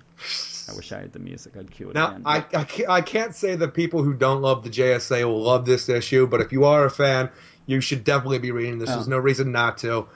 I 0.69 0.76
wish 0.76 0.91
I 0.91 0.99
had 0.99 1.14
the 1.14 1.19
music. 1.19 1.53
I'd 1.57 1.72
cue 1.72 1.90
it 1.90 1.95
Now, 1.95 2.10
again. 2.11 2.22
I, 2.26 2.38
I, 2.38 2.64
can't, 2.64 2.90
I 2.90 3.02
can't 3.02 3.36
say 3.36 3.56
that 3.56 3.73
people 3.73 4.03
who 4.03 4.14
don't 4.14 4.41
love 4.41 4.64
the 4.64 4.69
JSA 4.69 5.23
will 5.26 5.41
love 5.41 5.65
this 5.65 5.90
issue, 5.90 6.27
but 6.27 6.41
if 6.41 6.52
you 6.52 6.65
are 6.65 6.86
a 6.86 6.91
fan, 6.91 7.30
you 7.65 7.81
should 7.81 8.03
definitely 8.03 8.40
be 8.40 8.52
reading 8.52 8.77
this. 8.80 8.90
Oh. 8.90 8.95
There's 8.95 9.07
no 9.07 9.18
reason 9.18 9.52
not 9.52 9.80
to. 9.80 10.07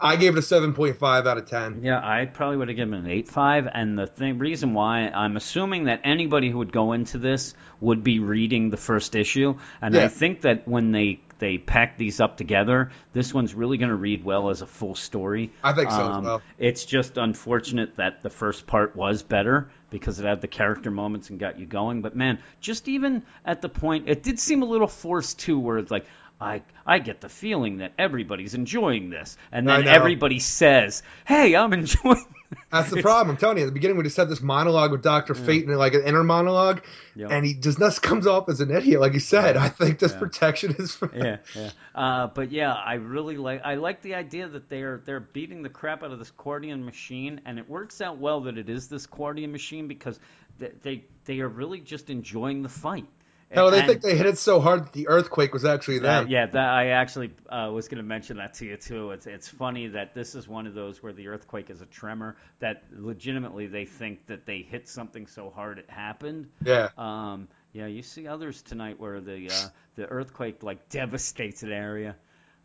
I 0.00 0.14
gave 0.16 0.36
it 0.36 0.38
a 0.38 0.42
7.5 0.42 1.02
out 1.02 1.38
of 1.38 1.46
10. 1.46 1.80
Yeah, 1.82 1.98
I 1.98 2.26
probably 2.26 2.56
would 2.58 2.68
have 2.68 2.76
given 2.76 2.94
it 2.94 2.98
an 2.98 3.10
eight 3.10 3.28
five, 3.28 3.66
and 3.72 3.98
the 3.98 4.06
thing, 4.06 4.38
reason 4.38 4.72
why 4.74 5.08
I'm 5.08 5.36
assuming 5.36 5.84
that 5.84 6.02
anybody 6.04 6.50
who 6.50 6.58
would 6.58 6.72
go 6.72 6.92
into 6.92 7.18
this 7.18 7.54
would 7.80 8.04
be 8.04 8.20
reading 8.20 8.70
the 8.70 8.76
first 8.76 9.16
issue, 9.16 9.58
and 9.82 9.96
I 9.96 10.06
think 10.06 10.42
that 10.42 10.68
when 10.68 10.92
they 10.92 11.20
they 11.38 11.58
pack 11.58 11.96
these 11.98 12.20
up 12.20 12.36
together, 12.36 12.90
this 13.12 13.32
one's 13.32 13.54
really 13.54 13.78
going 13.78 13.90
to 13.90 13.94
read 13.96 14.24
well 14.24 14.50
as 14.50 14.62
a 14.62 14.66
full 14.66 14.94
story. 14.94 15.52
I 15.62 15.72
think 15.72 15.90
so 15.90 16.00
as 16.00 16.16
Um, 16.16 16.24
well. 16.24 16.42
It's 16.58 16.84
just 16.84 17.16
unfortunate 17.16 17.96
that 17.96 18.22
the 18.22 18.30
first 18.30 18.66
part 18.66 18.96
was 18.96 19.22
better 19.22 19.70
because 19.90 20.18
it 20.20 20.26
had 20.26 20.40
the 20.40 20.48
character 20.48 20.90
moments 20.90 21.30
and 21.30 21.38
got 21.38 21.58
you 21.58 21.66
going. 21.66 22.02
But 22.02 22.16
man, 22.16 22.38
just 22.60 22.88
even 22.88 23.22
at 23.44 23.62
the 23.62 23.68
point, 23.68 24.08
it 24.08 24.22
did 24.22 24.38
seem 24.38 24.62
a 24.62 24.66
little 24.66 24.88
forced 24.88 25.38
too, 25.40 25.58
where 25.58 25.78
it's 25.78 25.90
like. 25.90 26.06
I, 26.40 26.62
I 26.86 27.00
get 27.00 27.20
the 27.20 27.28
feeling 27.28 27.78
that 27.78 27.94
everybody's 27.98 28.54
enjoying 28.54 29.10
this, 29.10 29.36
and 29.50 29.66
then 29.66 29.88
everybody 29.88 30.38
says, 30.38 31.02
"Hey, 31.26 31.56
I'm 31.56 31.72
enjoying." 31.80 32.24
That's 32.70 32.90
the 32.90 33.02
problem. 33.02 33.30
I'm 33.34 33.36
telling 33.38 33.58
you, 33.58 33.64
at 33.64 33.66
the 33.66 33.72
beginning, 33.72 33.96
we 33.96 34.04
just 34.04 34.16
had 34.16 34.28
this 34.28 34.40
monologue 34.40 34.90
with 34.92 35.02
Dr. 35.02 35.34
Fate 35.34 35.66
and 35.66 35.76
like 35.76 35.94
an 35.94 36.02
inner 36.04 36.24
monologue, 36.24 36.82
Yep. 37.16 37.30
and 37.30 37.44
he 37.44 37.54
just 37.54 37.78
just 37.78 38.02
comes 38.02 38.26
off 38.26 38.48
as 38.48 38.60
an 38.60 38.70
idiot, 38.70 39.00
like 39.00 39.12
you 39.12 39.20
said. 39.20 39.56
I 39.56 39.68
think 39.68 39.98
this 39.98 40.12
Yeah. 40.12 40.18
protection 40.18 40.74
is 40.78 40.94
for. 40.94 41.10
yeah, 41.14 41.38
yeah. 41.54 41.70
Uh, 41.94 42.26
but 42.28 42.50
yeah, 42.52 42.72
I 42.72 42.94
really 42.94 43.36
like 43.36 43.62
I 43.64 43.74
like 43.74 44.02
the 44.02 44.14
idea 44.14 44.48
that 44.48 44.68
they're 44.68 45.02
they're 45.04 45.20
beating 45.20 45.62
the 45.62 45.68
crap 45.68 46.02
out 46.02 46.10
of 46.12 46.18
this 46.18 46.30
Qwardian 46.38 46.84
machine, 46.84 47.40
and 47.44 47.58
it 47.58 47.68
works 47.68 48.00
out 48.00 48.18
well 48.18 48.40
that 48.42 48.56
it 48.58 48.68
is 48.68 48.88
this 48.88 49.06
Qwardian 49.06 49.50
machine 49.50 49.88
because 49.88 50.18
they 50.58 50.72
they, 50.82 51.04
they 51.24 51.40
are 51.40 51.48
really 51.48 51.80
just 51.80 52.08
enjoying 52.10 52.62
the 52.62 52.68
fight. 52.68 53.06
Hell, 53.50 53.70
they 53.70 53.78
And- 53.78 53.88
think 53.88 54.02
they 54.02 54.16
hit 54.16 54.26
it 54.26 54.36
so 54.36 54.60
hard 54.60 54.84
that 54.84 54.92
the 54.92 55.08
earthquake 55.08 55.54
was 55.54 55.64
actually 55.64 56.00
that- 56.00 56.28
yeah, 56.28 56.46
that 56.46 56.68
I 56.68 56.88
actually 56.88 57.32
uh, 57.48 57.70
was 57.72 57.88
going 57.88 57.96
to 57.96 58.02
mention 58.04 58.36
that 58.36 58.54
to 58.54 58.66
you 58.66 58.76
too. 58.76 59.12
It's 59.12 59.26
it's 59.26 59.48
funny 59.48 59.88
that 59.88 60.14
this 60.14 60.34
is 60.34 60.46
one 60.46 60.66
of 60.66 60.74
those 60.74 61.02
where 61.02 61.14
the 61.14 61.28
earthquake 61.28 61.70
is 61.70 61.80
a 61.80 61.86
tremor 61.86 62.36
that 62.58 62.82
legitimately 62.92 63.66
they 63.66 63.86
think 63.86 64.26
that 64.26 64.44
they 64.44 64.58
hit 64.60 64.86
something 64.88 65.26
so 65.26 65.48
hard 65.50 65.78
it 65.78 65.88
happened. 65.88 66.48
Yeah. 66.62 66.88
Um, 66.98 67.48
yeah, 67.72 67.86
you 67.86 68.02
see 68.02 68.26
others 68.26 68.60
tonight 68.62 69.00
where 69.00 69.20
the 69.20 69.48
uh, 69.50 69.68
the 69.96 70.06
earthquake 70.06 70.62
like 70.62 70.88
devastates 70.90 71.62
an 71.62 71.72
area. 71.72 72.16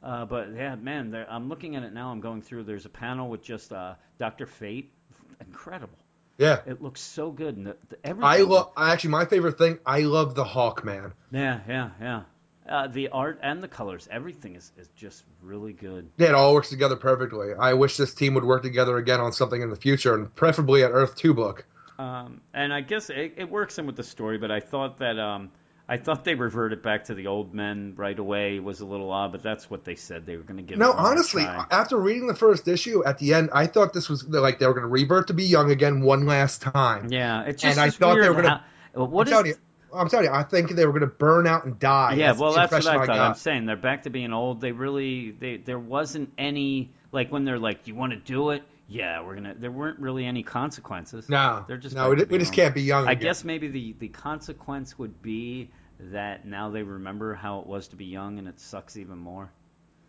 Uh, 0.02 0.26
but 0.26 0.54
yeah, 0.54 0.76
man, 0.76 1.16
I'm 1.30 1.48
looking 1.48 1.78
at 1.78 1.84
it 1.84 1.94
now. 1.94 2.12
I'm 2.12 2.20
going 2.20 2.42
through. 2.42 2.64
There's 2.64 2.86
a 2.86 2.90
panel 2.90 3.30
with 3.30 3.42
just 3.42 3.72
uh, 3.72 3.94
Doctor 4.18 4.46
Fate. 4.46 4.92
Incredible. 5.40 5.98
Yeah. 6.38 6.62
It 6.66 6.82
looks 6.82 7.02
so 7.02 7.32
good. 7.32 7.58
And 7.58 7.68
the, 7.68 7.78
the, 7.90 7.98
everything. 8.04 8.30
I 8.30 8.38
love. 8.40 8.72
Actually, 8.78 9.12
my 9.12 9.26
favorite 9.26 9.58
thing. 9.58 9.80
I 9.86 10.02
love 10.02 10.36
the 10.36 10.44
Hawkman. 10.44 11.14
Yeah, 11.32 11.60
yeah, 11.68 11.90
yeah. 12.02 12.22
Uh, 12.68 12.88
the 12.88 13.10
art 13.10 13.40
and 13.44 13.62
the 13.62 13.68
colors, 13.68 14.08
everything 14.10 14.56
is, 14.56 14.72
is 14.78 14.88
just 14.96 15.24
really 15.42 15.74
good. 15.74 16.10
Yeah, 16.18 16.30
it 16.30 16.36
all 16.36 16.54
works 16.54 16.70
together 16.70 16.96
perfectly. 16.96 17.50
I 17.60 17.74
wish 17.74 17.98
this 17.98 18.14
team 18.14 18.36
would 18.36 18.46
work 18.46 18.64
together 18.64 18.96
again 18.98 19.20
on 19.20 19.34
something 19.34 19.62
in 19.62 19.70
the 19.70 19.76
future, 19.76 20.16
and 20.16 20.34
preferably 20.34 20.84
at 20.84 20.92
Earth 20.92 21.16
Two 21.16 21.34
book. 21.34 21.66
Um, 22.00 22.42
and 22.54 22.74
I 22.74 22.82
guess 22.82 23.10
it, 23.10 23.34
it 23.36 23.50
works 23.50 23.78
in 23.80 23.86
with 23.86 23.98
the 23.98 24.04
story, 24.04 24.38
but 24.38 24.50
I 24.50 24.62
thought 24.62 25.00
that 25.00 25.20
um, 25.20 25.52
I 25.88 25.98
thought 25.98 26.24
they 26.24 26.36
reverted 26.36 26.82
back 26.82 27.06
to 27.06 27.14
the 27.14 27.28
old 27.28 27.54
men 27.54 27.94
right 27.98 28.18
away 28.18 28.56
It 28.56 28.64
was 28.64 28.80
a 28.80 28.86
little 28.86 29.12
odd, 29.12 29.34
but 29.34 29.44
that's 29.44 29.70
what 29.70 29.84
they 29.84 29.96
said 29.96 30.26
they 30.26 30.38
were 30.38 30.44
going 30.44 30.58
to 30.58 30.64
give. 30.64 30.78
No, 30.78 30.92
it 30.92 30.96
one 30.96 31.04
more 31.04 31.12
honestly, 31.12 31.44
after 31.44 31.98
reading 31.98 32.28
the 32.28 32.36
first 32.36 32.68
issue, 32.68 33.04
at 33.06 33.18
the 33.18 33.34
end, 33.34 33.50
I 33.54 33.68
thought 33.68 33.94
this 33.94 34.08
was 34.10 34.26
like 34.28 34.60
they 34.60 34.66
were 34.68 34.74
going 34.74 34.84
to 34.86 34.90
revert 34.90 35.28
to 35.28 35.34
be 35.34 35.44
young 35.44 35.72
again 35.72 36.02
one 36.02 36.26
last 36.26 36.62
time. 36.62 37.10
yeah, 37.12 37.44
it's 37.44 37.62
just 37.62 37.78
and 37.78 37.86
I 37.86 37.90
thought 37.90 38.16
they 38.22 38.30
were 38.30 38.44
how- 38.44 38.62
uh, 38.98 39.04
what 39.06 39.28
I'm 39.28 39.28
is- 39.28 39.30
telling 39.32 39.46
you, 39.48 39.56
I'm 39.96 40.10
telling 40.10 40.26
you, 40.26 40.32
I 40.32 40.42
think 40.44 40.72
they 40.72 40.86
were 40.86 40.92
going 40.92 41.02
to 41.02 41.08
burn 41.16 41.46
out 41.46 41.66
and 41.66 41.78
die. 41.78 42.16
Yeah, 42.16 42.28
That's 42.30 42.40
well, 42.40 42.54
that's 42.54 42.72
what 42.72 42.78
impression 42.80 43.02
I 43.02 43.06
thought. 43.06 43.16
got. 43.16 43.30
I'm 43.30 43.36
saying 43.36 43.66
they're 43.68 43.76
back 43.76 44.04
to 44.04 44.10
being 44.10 44.34
old. 44.34 44.60
They 44.62 44.72
really, 44.72 45.32
they 45.32 45.58
there 45.58 45.78
wasn't 45.78 46.32
any 46.38 46.92
like 47.12 47.32
when 47.32 47.44
they're 47.46 47.60
like, 47.60 47.88
"You 47.88 47.94
want 47.94 48.12
to 48.14 48.18
do 48.18 48.50
it?" 48.52 48.64
Yeah, 48.88 49.24
we're 49.24 49.36
gonna. 49.36 49.56
There 49.56 49.72
weren't 49.72 50.00
really 50.00 50.26
any 50.26 50.44
consequences. 50.44 51.30
No, 51.30 51.64
they're 51.68 51.78
just 51.78 51.96
no, 51.96 52.10
we, 52.10 52.24
we 52.26 52.38
just 52.38 52.54
can't 52.54 52.76
be 52.76 52.82
young. 52.82 53.08
I 53.08 53.14
again. 53.14 53.24
guess 53.24 53.44
maybe 53.44 53.68
the 53.68 53.96
the 54.00 54.10
consequence 54.10 55.00
would 55.00 55.22
be 55.22 55.72
that 56.00 56.46
now 56.46 56.70
they 56.70 56.84
remember 56.84 57.34
how 57.34 57.60
it 57.60 57.68
was 57.68 57.88
to 57.90 57.96
be 57.96 58.06
young, 58.06 58.40
and 58.40 58.48
it 58.48 58.60
sucks 58.60 58.98
even 58.98 59.18
more. 59.18 59.52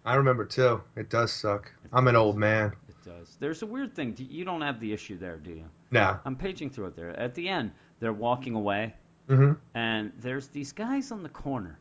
I 0.05 0.16
remember 0.16 0.44
too. 0.44 0.82
It 0.96 1.09
does 1.09 1.32
suck. 1.32 1.72
I'm 1.92 2.09
an 2.09 2.16
old 2.16 2.36
man. 2.36 2.72
It 2.88 2.96
does. 3.05 3.36
There's 3.40 3.62
a 3.62 3.66
weird 3.66 3.94
thing. 3.94 4.14
You 4.18 4.44
don't 4.44 4.60
have 4.60 4.80
the 4.80 4.92
issue 4.92 5.16
there, 5.18 5.36
do 5.36 5.51
you? 5.52 5.64
No. 5.90 6.18
I'm 6.24 6.36
paging 6.36 6.68
through 6.70 6.86
it 6.86 6.96
there. 6.96 7.18
At 7.18 7.34
the 7.34 7.48
end, 7.48 7.70
they're 8.01 8.12
walking 8.12 8.55
away, 8.55 8.94
hmm 9.28 9.52
and 9.74 10.12
there's 10.20 10.48
these 10.48 10.72
guys 10.72 11.10
on 11.12 11.22
the 11.22 11.28
corner 11.28 11.78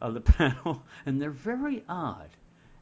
of 0.00 0.14
the 0.14 0.20
panel, 0.38 0.84
and 1.06 1.20
they're 1.20 1.30
very 1.30 1.82
odd. 1.88 2.28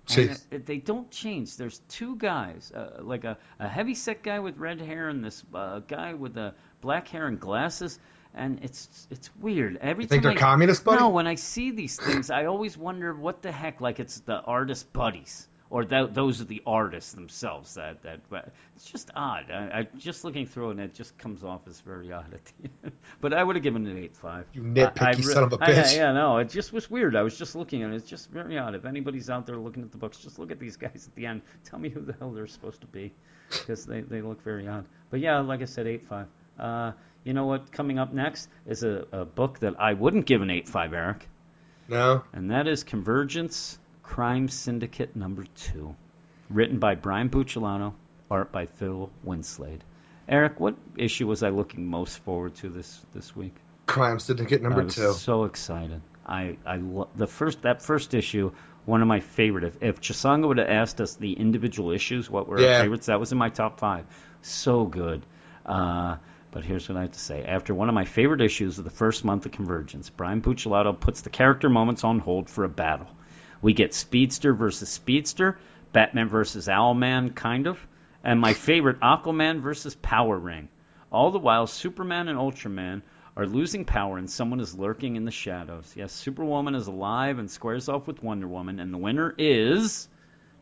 And 0.08 0.66
they- 0.66 0.78
don't 0.78 1.10
change. 1.10 1.56
There's 1.56 1.78
two 1.88 2.16
guys, 2.16 2.72
uh, 2.74 2.98
like 3.02 3.24
a, 3.24 3.38
a 3.58 3.68
heavy 3.68 3.94
set 3.94 4.22
guy 4.22 4.40
with 4.40 4.56
red 4.58 4.80
hair 4.80 5.08
and 5.08 5.24
this 5.24 5.42
uh, 5.54 5.78
guy 5.80 6.14
with 6.14 6.34
the 6.34 6.54
black 6.80 7.08
hair 7.08 7.26
and 7.26 7.38
glasses, 7.38 7.98
and 8.34 8.60
it's 8.62 9.06
it's 9.10 9.30
weird. 9.36 9.76
Every 9.80 10.04
You 10.04 10.08
think 10.08 10.22
they're 10.22 10.32
I, 10.32 10.36
communists, 10.36 10.82
buddy? 10.82 10.98
No, 11.00 11.10
when 11.10 11.26
I 11.26 11.36
see 11.36 11.70
these 11.70 11.96
things, 11.96 12.30
I 12.30 12.46
always 12.46 12.76
wonder 12.76 13.14
what 13.14 13.42
the 13.42 13.52
heck. 13.52 13.80
Like 13.80 14.00
it's 14.00 14.20
the 14.20 14.40
artist 14.40 14.92
buddies, 14.92 15.46
or 15.72 15.86
that 15.86 16.12
those 16.12 16.40
are 16.42 16.44
the 16.44 16.62
artists 16.66 17.12
themselves 17.12 17.74
that 17.74 18.02
that 18.02 18.20
but 18.28 18.52
it's 18.76 18.84
just 18.84 19.10
odd. 19.16 19.50
I, 19.50 19.80
I 19.80 19.88
just 19.96 20.22
looking 20.22 20.44
through 20.46 20.68
it 20.68 20.70
and 20.72 20.80
it 20.80 20.94
just 20.94 21.16
comes 21.16 21.42
off 21.42 21.62
as 21.66 21.80
very 21.80 22.12
odd 22.12 22.32
at 22.34 22.44
the 22.44 22.68
end. 22.84 22.92
But 23.22 23.32
I 23.32 23.42
would 23.42 23.56
have 23.56 23.62
given 23.62 23.86
it 23.86 23.90
an 23.90 23.98
eight 23.98 24.14
five. 24.16 24.46
You 24.52 24.62
nitpicky 24.62 25.24
son 25.24 25.44
of 25.44 25.52
a 25.54 25.58
I, 25.60 25.70
bitch. 25.70 25.96
yeah, 25.96 26.12
no, 26.12 26.36
it 26.38 26.50
just 26.50 26.72
was 26.72 26.90
weird. 26.90 27.16
I 27.16 27.22
was 27.22 27.38
just 27.38 27.54
looking 27.54 27.82
at 27.82 27.90
it. 27.90 27.96
It's 27.96 28.08
just 28.10 28.30
very 28.30 28.58
odd. 28.58 28.74
If 28.74 28.84
anybody's 28.84 29.30
out 29.30 29.46
there 29.46 29.56
looking 29.56 29.82
at 29.82 29.90
the 29.92 29.98
books, 29.98 30.18
just 30.18 30.38
look 30.38 30.50
at 30.50 30.58
these 30.60 30.76
guys 30.76 31.08
at 31.08 31.14
the 31.14 31.26
end. 31.26 31.40
Tell 31.64 31.78
me 31.78 31.88
who 31.88 32.00
the 32.02 32.14
hell 32.18 32.30
they're 32.32 32.46
supposed 32.46 32.80
to 32.82 32.86
be, 32.86 33.12
because 33.48 33.86
they 33.86 34.02
they 34.02 34.20
look 34.20 34.42
very 34.42 34.68
odd. 34.68 34.84
But 35.10 35.20
yeah, 35.20 35.40
like 35.40 35.62
I 35.62 35.66
said, 35.66 35.86
eight 35.86 36.06
five. 36.06 36.26
Uh, 36.58 36.92
you 37.24 37.32
know 37.32 37.46
what? 37.46 37.72
Coming 37.72 37.98
up 37.98 38.12
next 38.12 38.48
is 38.66 38.82
a, 38.82 39.06
a 39.12 39.24
book 39.24 39.60
that 39.60 39.80
I 39.80 39.94
wouldn't 39.94 40.26
give 40.26 40.42
an 40.42 40.50
eight 40.50 40.68
five, 40.68 40.92
Eric, 40.92 41.26
No. 41.88 42.24
and 42.32 42.50
that 42.50 42.66
is 42.68 42.84
Convergence 42.84 43.78
Crime 44.02 44.48
Syndicate 44.48 45.16
number 45.16 45.44
two, 45.56 45.94
written 46.50 46.78
by 46.78 46.94
Brian 46.94 47.28
Buccellato, 47.30 47.94
art 48.30 48.52
by 48.52 48.66
Phil 48.66 49.10
Winslade. 49.24 49.80
Eric, 50.28 50.60
what 50.60 50.76
issue 50.96 51.26
was 51.26 51.42
I 51.42 51.50
looking 51.50 51.86
most 51.86 52.18
forward 52.20 52.54
to 52.56 52.68
this 52.68 53.00
this 53.14 53.34
week? 53.34 53.54
Crime 53.86 54.18
Syndicate 54.18 54.62
number 54.62 54.82
I 54.82 54.84
was 54.84 54.94
two. 54.94 55.12
so 55.12 55.44
excited. 55.44 56.00
I 56.26 56.56
I 56.66 56.76
lo- 56.76 57.08
the 57.16 57.26
first 57.26 57.62
that 57.62 57.82
first 57.82 58.14
issue, 58.14 58.52
one 58.84 59.02
of 59.02 59.08
my 59.08 59.20
favorite. 59.20 59.64
If 59.64 59.82
if 59.82 60.00
Chisanga 60.00 60.46
would 60.46 60.58
have 60.58 60.68
asked 60.68 61.00
us 61.00 61.14
the 61.16 61.32
individual 61.32 61.90
issues, 61.90 62.30
what 62.30 62.46
were 62.48 62.60
Yeah. 62.60 62.76
our 62.78 62.82
favorites, 62.82 63.06
that 63.06 63.18
was 63.20 63.32
in 63.32 63.38
my 63.38 63.48
top 63.48 63.78
five. 63.80 64.04
So 64.42 64.84
good. 64.84 65.24
Uh, 65.66 66.16
but 66.50 66.64
here's 66.64 66.88
what 66.88 66.98
I 66.98 67.02
have 67.02 67.12
to 67.12 67.18
say. 67.18 67.44
After 67.44 67.74
one 67.74 67.88
of 67.88 67.94
my 67.94 68.04
favorite 68.04 68.40
issues 68.40 68.78
of 68.78 68.84
the 68.84 68.90
first 68.90 69.24
month 69.24 69.46
of 69.46 69.52
Convergence, 69.52 70.10
Brian 70.10 70.42
Buccellato 70.42 70.98
puts 70.98 71.22
the 71.22 71.30
character 71.30 71.68
moments 71.70 72.04
on 72.04 72.18
hold 72.18 72.50
for 72.50 72.64
a 72.64 72.68
battle. 72.68 73.06
We 73.62 73.72
get 73.72 73.94
Speedster 73.94 74.52
versus 74.52 74.88
Speedster, 74.88 75.56
Batman 75.92 76.28
versus 76.28 76.68
Owlman, 76.68 77.34
kind 77.34 77.66
of, 77.66 77.78
and 78.24 78.40
my 78.40 78.54
favorite, 78.54 79.00
Aquaman 79.00 79.60
versus 79.60 79.94
Power 79.94 80.36
Ring. 80.36 80.68
All 81.12 81.30
the 81.30 81.38
while, 81.38 81.66
Superman 81.66 82.28
and 82.28 82.38
Ultraman 82.38 83.02
are 83.36 83.46
losing 83.46 83.84
power 83.84 84.18
and 84.18 84.28
someone 84.28 84.60
is 84.60 84.74
lurking 84.74 85.16
in 85.16 85.24
the 85.24 85.30
shadows. 85.30 85.92
Yes, 85.96 86.12
Superwoman 86.12 86.74
is 86.74 86.86
alive 86.86 87.38
and 87.38 87.50
squares 87.50 87.88
off 87.88 88.06
with 88.06 88.22
Wonder 88.22 88.48
Woman, 88.48 88.80
and 88.80 88.92
the 88.92 88.98
winner 88.98 89.34
is 89.38 90.08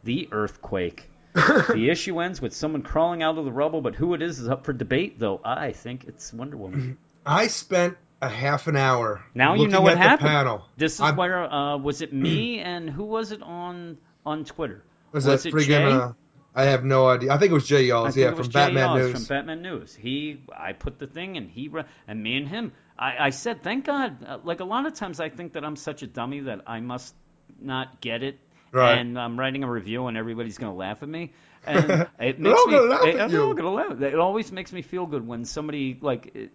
the 0.04 0.28
Earthquake. 0.30 1.10
the 1.34 1.88
issue 1.90 2.20
ends 2.20 2.40
with 2.40 2.52
someone 2.52 2.82
crawling 2.82 3.22
out 3.22 3.38
of 3.38 3.44
the 3.44 3.52
rubble, 3.52 3.80
but 3.80 3.94
who 3.94 4.14
it 4.14 4.22
is 4.22 4.40
is 4.40 4.48
up 4.48 4.64
for 4.64 4.72
debate, 4.72 5.18
though 5.18 5.40
I 5.44 5.72
think 5.72 6.04
it's 6.04 6.32
Wonder 6.32 6.56
Woman. 6.56 6.98
I 7.24 7.46
spent 7.46 7.96
a 8.20 8.28
half 8.28 8.66
an 8.66 8.76
hour. 8.76 9.24
Now 9.34 9.54
you 9.54 9.68
know 9.68 9.80
what 9.80 9.96
happened. 9.98 10.28
panel. 10.28 10.64
This 10.76 10.94
is 10.94 11.00
I'm- 11.00 11.16
where 11.16 11.42
uh, 11.44 11.76
was 11.78 12.02
it 12.02 12.12
me 12.12 12.60
and 12.60 12.88
who 12.90 13.04
was 13.04 13.32
it 13.32 13.42
on 13.42 13.98
on 14.26 14.44
Twitter? 14.44 14.84
Was, 15.12 15.26
was 15.26 15.42
that 15.42 15.52
friggin', 15.52 15.90
uh, 16.00 16.12
I 16.54 16.64
have 16.64 16.84
no 16.84 17.08
idea. 17.08 17.32
I 17.32 17.38
think 17.38 17.50
it 17.50 17.54
was 17.54 17.66
Jay 17.66 17.88
Yalls, 17.88 18.14
yeah, 18.16 18.32
from 18.34 18.44
Jay 18.48 18.50
Batman 18.52 18.96
News. 18.98 19.12
From 19.12 19.24
Batman 19.24 19.62
News. 19.62 19.94
He, 19.94 20.42
I 20.56 20.72
put 20.72 20.98
the 20.98 21.06
thing, 21.06 21.36
and 21.36 21.48
he, 21.50 21.70
and 22.06 22.22
me 22.22 22.36
and 22.36 22.46
him. 22.48 22.72
I, 22.98 23.26
I 23.26 23.30
said, 23.30 23.62
thank 23.62 23.86
God. 23.86 24.24
Uh, 24.24 24.38
like 24.44 24.60
a 24.60 24.64
lot 24.64 24.86
of 24.86 24.94
times, 24.94 25.20
I 25.20 25.28
think 25.30 25.52
that 25.54 25.64
I'm 25.64 25.76
such 25.76 26.02
a 26.02 26.06
dummy 26.06 26.40
that 26.40 26.60
I 26.66 26.80
must 26.80 27.14
not 27.60 28.00
get 28.00 28.22
it, 28.22 28.38
Right. 28.72 28.98
and 28.98 29.18
I'm 29.18 29.38
writing 29.38 29.64
a 29.64 29.70
review, 29.70 30.06
and 30.06 30.16
everybody's 30.16 30.58
gonna 30.58 30.74
laugh 30.74 31.02
at 31.02 31.08
me. 31.08 31.32
And 31.66 32.08
it 32.20 32.38
makes 32.40 32.66
me, 32.66 32.72
gonna 32.72 32.80
laugh 32.82 33.04
it- 33.06 33.16
at 33.16 33.30
they're 33.30 33.40
all 33.42 33.48
you. 33.48 33.54
gonna 33.54 33.70
laugh. 33.70 34.00
It 34.00 34.14
always 34.16 34.50
makes 34.52 34.72
me 34.72 34.82
feel 34.82 35.06
good 35.06 35.26
when 35.26 35.44
somebody 35.44 35.98
like 36.00 36.50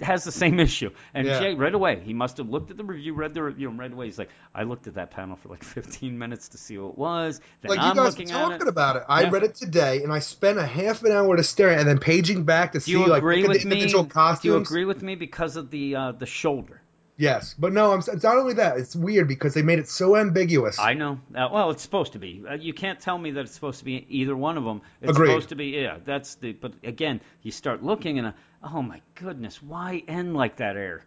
has 0.00 0.24
the 0.24 0.32
same 0.32 0.60
issue. 0.60 0.90
And 1.14 1.26
Yeah. 1.26 1.38
Jay, 1.38 1.54
right 1.54 1.74
away, 1.74 2.00
he 2.00 2.12
must 2.12 2.36
have 2.38 2.48
looked 2.48 2.70
at 2.70 2.76
the 2.76 2.84
review, 2.84 3.14
read 3.14 3.34
the 3.34 3.42
review, 3.42 3.70
and 3.70 3.78
right 3.78 3.92
away 3.92 4.06
he's 4.06 4.18
like, 4.18 4.30
I 4.54 4.64
looked 4.64 4.86
at 4.86 4.94
that 4.94 5.10
panel 5.10 5.36
for 5.36 5.48
like 5.48 5.64
15 5.64 6.18
minutes 6.18 6.48
to 6.50 6.58
see 6.58 6.76
what 6.78 6.90
it 6.90 6.98
was. 6.98 7.40
Then 7.62 7.70
like 7.70 7.78
you 7.78 7.84
I'm 7.84 7.96
guys 7.96 8.16
were 8.16 8.24
looking 8.24 8.30
at 8.32 8.42
talking 8.42 8.66
it. 8.66 8.68
about 8.68 8.96
it. 8.96 9.02
I 9.08 9.22
Yeah. 9.22 9.30
read 9.30 9.42
it 9.42 9.54
today, 9.54 10.02
and 10.02 10.12
I 10.12 10.18
spent 10.18 10.58
a 10.58 10.66
half 10.66 11.02
an 11.02 11.12
hour 11.12 11.36
to 11.36 11.42
stare 11.42 11.70
at 11.70 11.78
it, 11.78 11.80
and 11.80 11.88
then 11.88 11.98
paging 11.98 12.44
back 12.44 12.72
to 12.72 12.78
Do 12.78 12.84
see 12.84 12.92
you 12.92 13.06
like 13.06 13.18
agree 13.18 13.42
look 13.42 13.48
with 13.52 13.62
the 13.62 13.68
me? 13.68 13.74
individual 13.74 14.04
Do 14.04 14.48
you 14.48 14.56
agree 14.56 14.84
with 14.84 15.02
me 15.02 15.14
because 15.14 15.56
of 15.56 15.70
the 15.70 15.96
uh, 15.96 16.12
the 16.12 16.26
shoulder? 16.26 16.80
Yes, 17.18 17.54
but 17.58 17.72
no, 17.72 17.92
I'm. 17.92 18.00
It's 18.00 18.22
not 18.22 18.36
only 18.36 18.54
that. 18.54 18.76
It's 18.76 18.94
weird 18.94 19.26
because 19.26 19.54
they 19.54 19.62
made 19.62 19.78
it 19.78 19.88
so 19.88 20.16
ambiguous. 20.16 20.78
I 20.78 20.92
know. 20.92 21.20
Uh, 21.34 21.48
well, 21.50 21.70
it's 21.70 21.82
supposed 21.82 22.12
to 22.12 22.18
be. 22.18 22.42
Uh, 22.48 22.54
you 22.54 22.74
can't 22.74 23.00
tell 23.00 23.16
me 23.16 23.30
that 23.32 23.40
it's 23.40 23.54
supposed 23.54 23.78
to 23.78 23.86
be 23.86 24.06
either 24.10 24.36
one 24.36 24.58
of 24.58 24.64
them. 24.64 24.82
It's 25.00 25.12
Agreed. 25.12 25.28
supposed 25.28 25.48
to 25.48 25.54
be. 25.54 25.66
Yeah, 25.68 25.96
that's 26.04 26.34
the. 26.34 26.52
But 26.52 26.74
again, 26.84 27.22
you 27.42 27.50
start 27.52 27.82
looking 27.82 28.18
and 28.18 28.28
uh, 28.28 28.32
oh 28.62 28.82
my 28.82 29.00
goodness, 29.14 29.62
why 29.62 30.02
end 30.06 30.36
like 30.36 30.56
that, 30.56 30.76
Eric? 30.76 31.04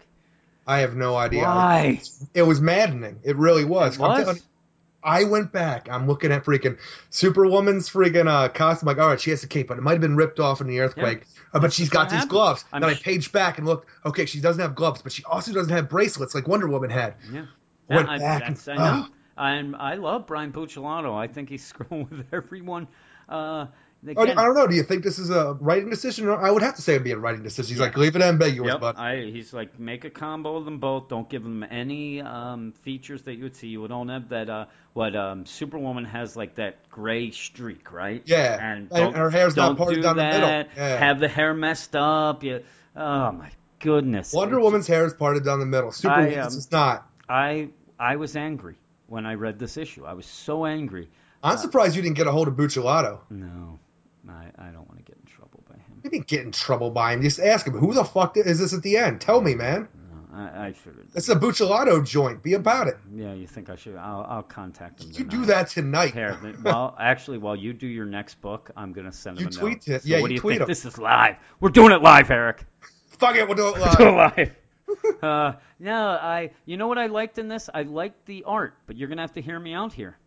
I 0.65 0.80
have 0.80 0.95
no 0.95 1.15
idea. 1.15 1.44
Why? 1.44 2.02
It 2.34 2.44
was 2.44 2.60
maddening. 2.60 3.19
It 3.23 3.36
really 3.38 3.65
was. 3.65 3.95
It 3.95 3.99
was? 4.02 4.44
I 5.04 5.24
went 5.24 5.52
back. 5.52 5.88
I'm 5.90 6.08
looking 6.08 6.32
at 6.32 6.44
freaking 6.44 6.78
Superwoman's 7.10 7.90
freaking 7.90 8.28
uh, 8.28 8.50
costume. 8.50 8.88
Like, 8.88 8.98
all 8.98 9.08
right, 9.08 9.20
she 9.20 9.30
has 9.32 9.44
a 9.44 9.48
cape, 9.48 9.68
but 9.68 9.78
it 9.78 9.82
might 9.82 9.94
have 9.94 10.02
been 10.02 10.16
ripped 10.16 10.40
off 10.40 10.62
in 10.62 10.68
the 10.68 10.80
earthquake. 10.80 11.24
Uh, 11.54 11.60
but 11.60 11.74
she's 11.74 11.90
got 11.90 12.06
these 12.10 12.14
happened. 12.14 12.30
gloves. 12.32 12.66
I'm 12.74 12.82
then 12.82 12.90
I 12.92 12.94
paged 12.96 13.32
back 13.32 13.58
and 13.58 13.66
looked. 13.68 13.88
Okay, 14.06 14.26
she 14.26 14.40
doesn't 14.40 14.62
have 14.62 14.76
gloves, 14.76 15.02
but 15.02 15.12
she 15.12 15.24
also 15.24 15.54
doesn't 15.54 15.74
have 15.74 15.90
bracelets 15.90 16.36
like 16.36 16.48
Wonder 16.48 16.68
Woman 16.68 16.90
had. 16.90 17.16
Yeah. 17.32 17.46
Went 17.90 18.08
Yeah, 18.08 18.14
I, 18.14 18.18
back 18.20 18.48
and- 18.48 18.64
I 18.68 18.76
know. 18.76 19.08
And 19.38 19.76
I 19.78 19.96
love 19.96 20.28
Brian 20.28 20.52
Buccellato. 20.52 21.16
I 21.18 21.28
think 21.28 21.48
he's 21.50 21.66
screwing 21.68 22.08
with 22.10 22.26
everyone. 22.34 22.88
Uh, 23.28 23.66
Oh, 23.66 23.68
again, 24.06 24.38
I 24.38 24.44
don't 24.46 24.56
know. 24.56 24.68
Do 24.68 24.76
you 24.76 24.84
think 24.84 25.04
this 25.04 25.20
is 25.20 25.30
a 25.30 25.54
writing 25.60 25.90
decision? 25.90 26.30
I 26.30 26.50
would 26.52 26.62
have 26.64 26.76
to 26.76 26.82
say 26.82 26.94
it'd 26.94 27.04
be 27.04 27.12
a 27.12 27.18
writing 27.18 27.44
decision. 27.44 27.70
He's 27.74 27.80
Yeah. 27.80 27.86
like, 27.86 27.98
leave 27.98 28.16
it 28.16 28.22
ambiguous, 28.22 28.72
Yep, 28.72 28.80
but 28.82 28.98
I, 28.98 29.18
he's 29.26 29.54
like 29.54 29.80
make 29.80 30.06
a 30.06 30.10
combo 30.10 30.56
of 30.58 30.66
them 30.66 30.80
both. 30.80 31.10
Don't 31.10 31.30
give 31.30 31.44
them 31.44 31.64
any 31.70 32.22
um, 32.22 32.74
features 32.84 33.22
that 33.24 33.36
you 33.36 33.44
would 33.44 33.56
see. 33.56 33.68
You 33.68 33.82
would 33.82 33.92
own 33.92 34.10
have 34.10 34.30
that. 34.30 34.50
Uh, 34.50 34.66
what 34.94 35.16
um, 35.16 35.46
Superwoman 35.46 36.06
has 36.06 36.36
like 36.36 36.56
that 36.56 36.90
gray 36.90 37.32
streak, 37.32 37.92
right? 37.92 38.22
Yeah, 38.26 38.58
and, 38.60 38.92
and 38.92 39.16
her 39.16 39.30
hair's 39.30 39.56
not 39.56 39.78
parted 39.78 39.96
do 39.96 40.02
down 40.02 40.18
the 40.18 40.24
middle. 40.24 40.50
Yeah. 40.76 40.98
Have 40.98 41.20
the 41.20 41.28
hair 41.28 41.54
messed 41.54 41.96
up. 41.96 42.44
You, 42.44 42.64
oh 42.96 43.32
my 43.32 43.50
goodness. 43.80 44.34
Wonder 44.34 44.56
It's- 44.56 44.64
Woman's 44.64 44.88
hair 44.88 45.06
is 45.06 45.14
parted 45.14 45.44
down 45.46 45.60
the 45.60 45.66
middle. 45.66 45.92
Superwoman's 45.92 46.54
um, 46.54 46.58
is 46.60 46.72
not. 46.72 47.08
I 47.28 47.70
I 48.00 48.16
was 48.16 48.36
angry 48.36 48.76
when 49.08 49.26
I 49.26 49.34
read 49.36 49.60
this 49.60 49.78
issue. 49.78 50.06
I 50.06 50.14
was 50.14 50.26
so 50.26 50.66
angry. 50.66 51.10
I'm 51.42 51.58
surprised 51.58 51.96
you 51.96 52.02
didn't 52.02 52.18
get 52.18 52.28
a 52.28 52.32
hold 52.32 52.48
of 52.50 52.56
Buccellato. 52.56 53.20
No, 53.30 53.80
I, 54.30 54.51
I 54.57 54.65
don't 54.72 54.88
want 54.88 54.97
to 54.97 55.03
get 55.03 55.18
in 55.18 55.26
trouble 55.26 55.64
by 55.69 55.76
him. 55.76 56.01
You 56.03 56.10
didn't 56.10 56.27
get 56.27 56.41
in 56.41 56.51
trouble 56.51 56.91
by 56.91 57.14
him. 57.14 57.22
Just 57.22 57.39
ask 57.39 57.65
him, 57.68 57.73
who 57.73 57.93
the 57.93 58.03
fuck 58.03 58.38
is 58.38 58.60
this 58.60 58.73
at 58.73 58.84
the 58.84 58.97
end? 58.97 59.22
Tell 59.22 59.41
me, 59.41 59.56
man. 59.56 59.88
No, 60.31 60.38
I, 60.38 60.68
I 60.68 60.73
figured. 60.73 61.07
It's 61.15 61.30
a 61.30 61.35
Buccellato 61.35 62.06
joint. 62.06 62.43
Be 62.43 62.53
about 62.53 62.88
it. 62.88 62.97
Yeah, 63.14 63.34
you 63.34 63.47
think 63.47 63.69
I 63.69 63.76
should? 63.76 63.95
I'll, 63.95 64.26
I'll 64.30 64.43
contact 64.43 65.01
him. 65.03 65.07
You 65.10 65.14
tonight. 65.26 65.30
do 65.31 65.45
that 65.47 65.69
tonight. 65.69 66.14
Here, 66.14 66.38
well, 66.64 66.95
actually, 66.99 67.38
while 67.39 67.56
you 67.56 67.73
do 67.73 67.88
your 67.88 68.06
next 68.06 68.39
book, 68.41 68.72
I'm 68.77 68.93
gonna 68.93 69.11
send 69.11 69.38
him 69.39 69.43
You 69.43 69.47
a 69.49 69.51
tweet 69.51 69.88
note. 69.88 69.95
it. 69.95 70.03
So 70.03 70.07
Yeah, 70.10 70.22
what 70.22 70.23
you 70.23 70.27
do 70.30 70.34
you 70.35 70.39
tweet 70.41 70.53
think? 70.60 70.61
him. 70.61 70.68
This 70.68 70.85
is 70.85 70.97
live. 70.97 71.35
We're 71.60 71.69
doing 71.69 71.91
it 71.91 72.01
live, 72.01 72.30
Eric. 72.31 72.65
Fuck 73.18 73.35
it, 73.35 73.47
we'll 73.47 73.56
do 73.57 73.69
it 73.69 73.76
We're 73.80 73.91
doing 73.95 74.14
it 74.14 74.18
live. 74.38 74.56
uh, 75.23 75.53
no, 75.80 75.95
I. 76.10 76.51
You 76.65 76.77
know 76.77 76.88
what 76.88 76.97
I 76.97 77.07
liked 77.07 77.38
in 77.39 77.47
this? 77.47 77.69
I 77.73 77.84
liked 77.84 78.26
the 78.26 78.43
art, 78.45 78.76
but 78.88 78.97
you're 78.97 79.07
gonna 79.10 79.22
have 79.22 79.34
to 79.34 79.41
hear 79.41 79.60
me 79.60 79.73
out 79.73 79.93
here 79.93 80.18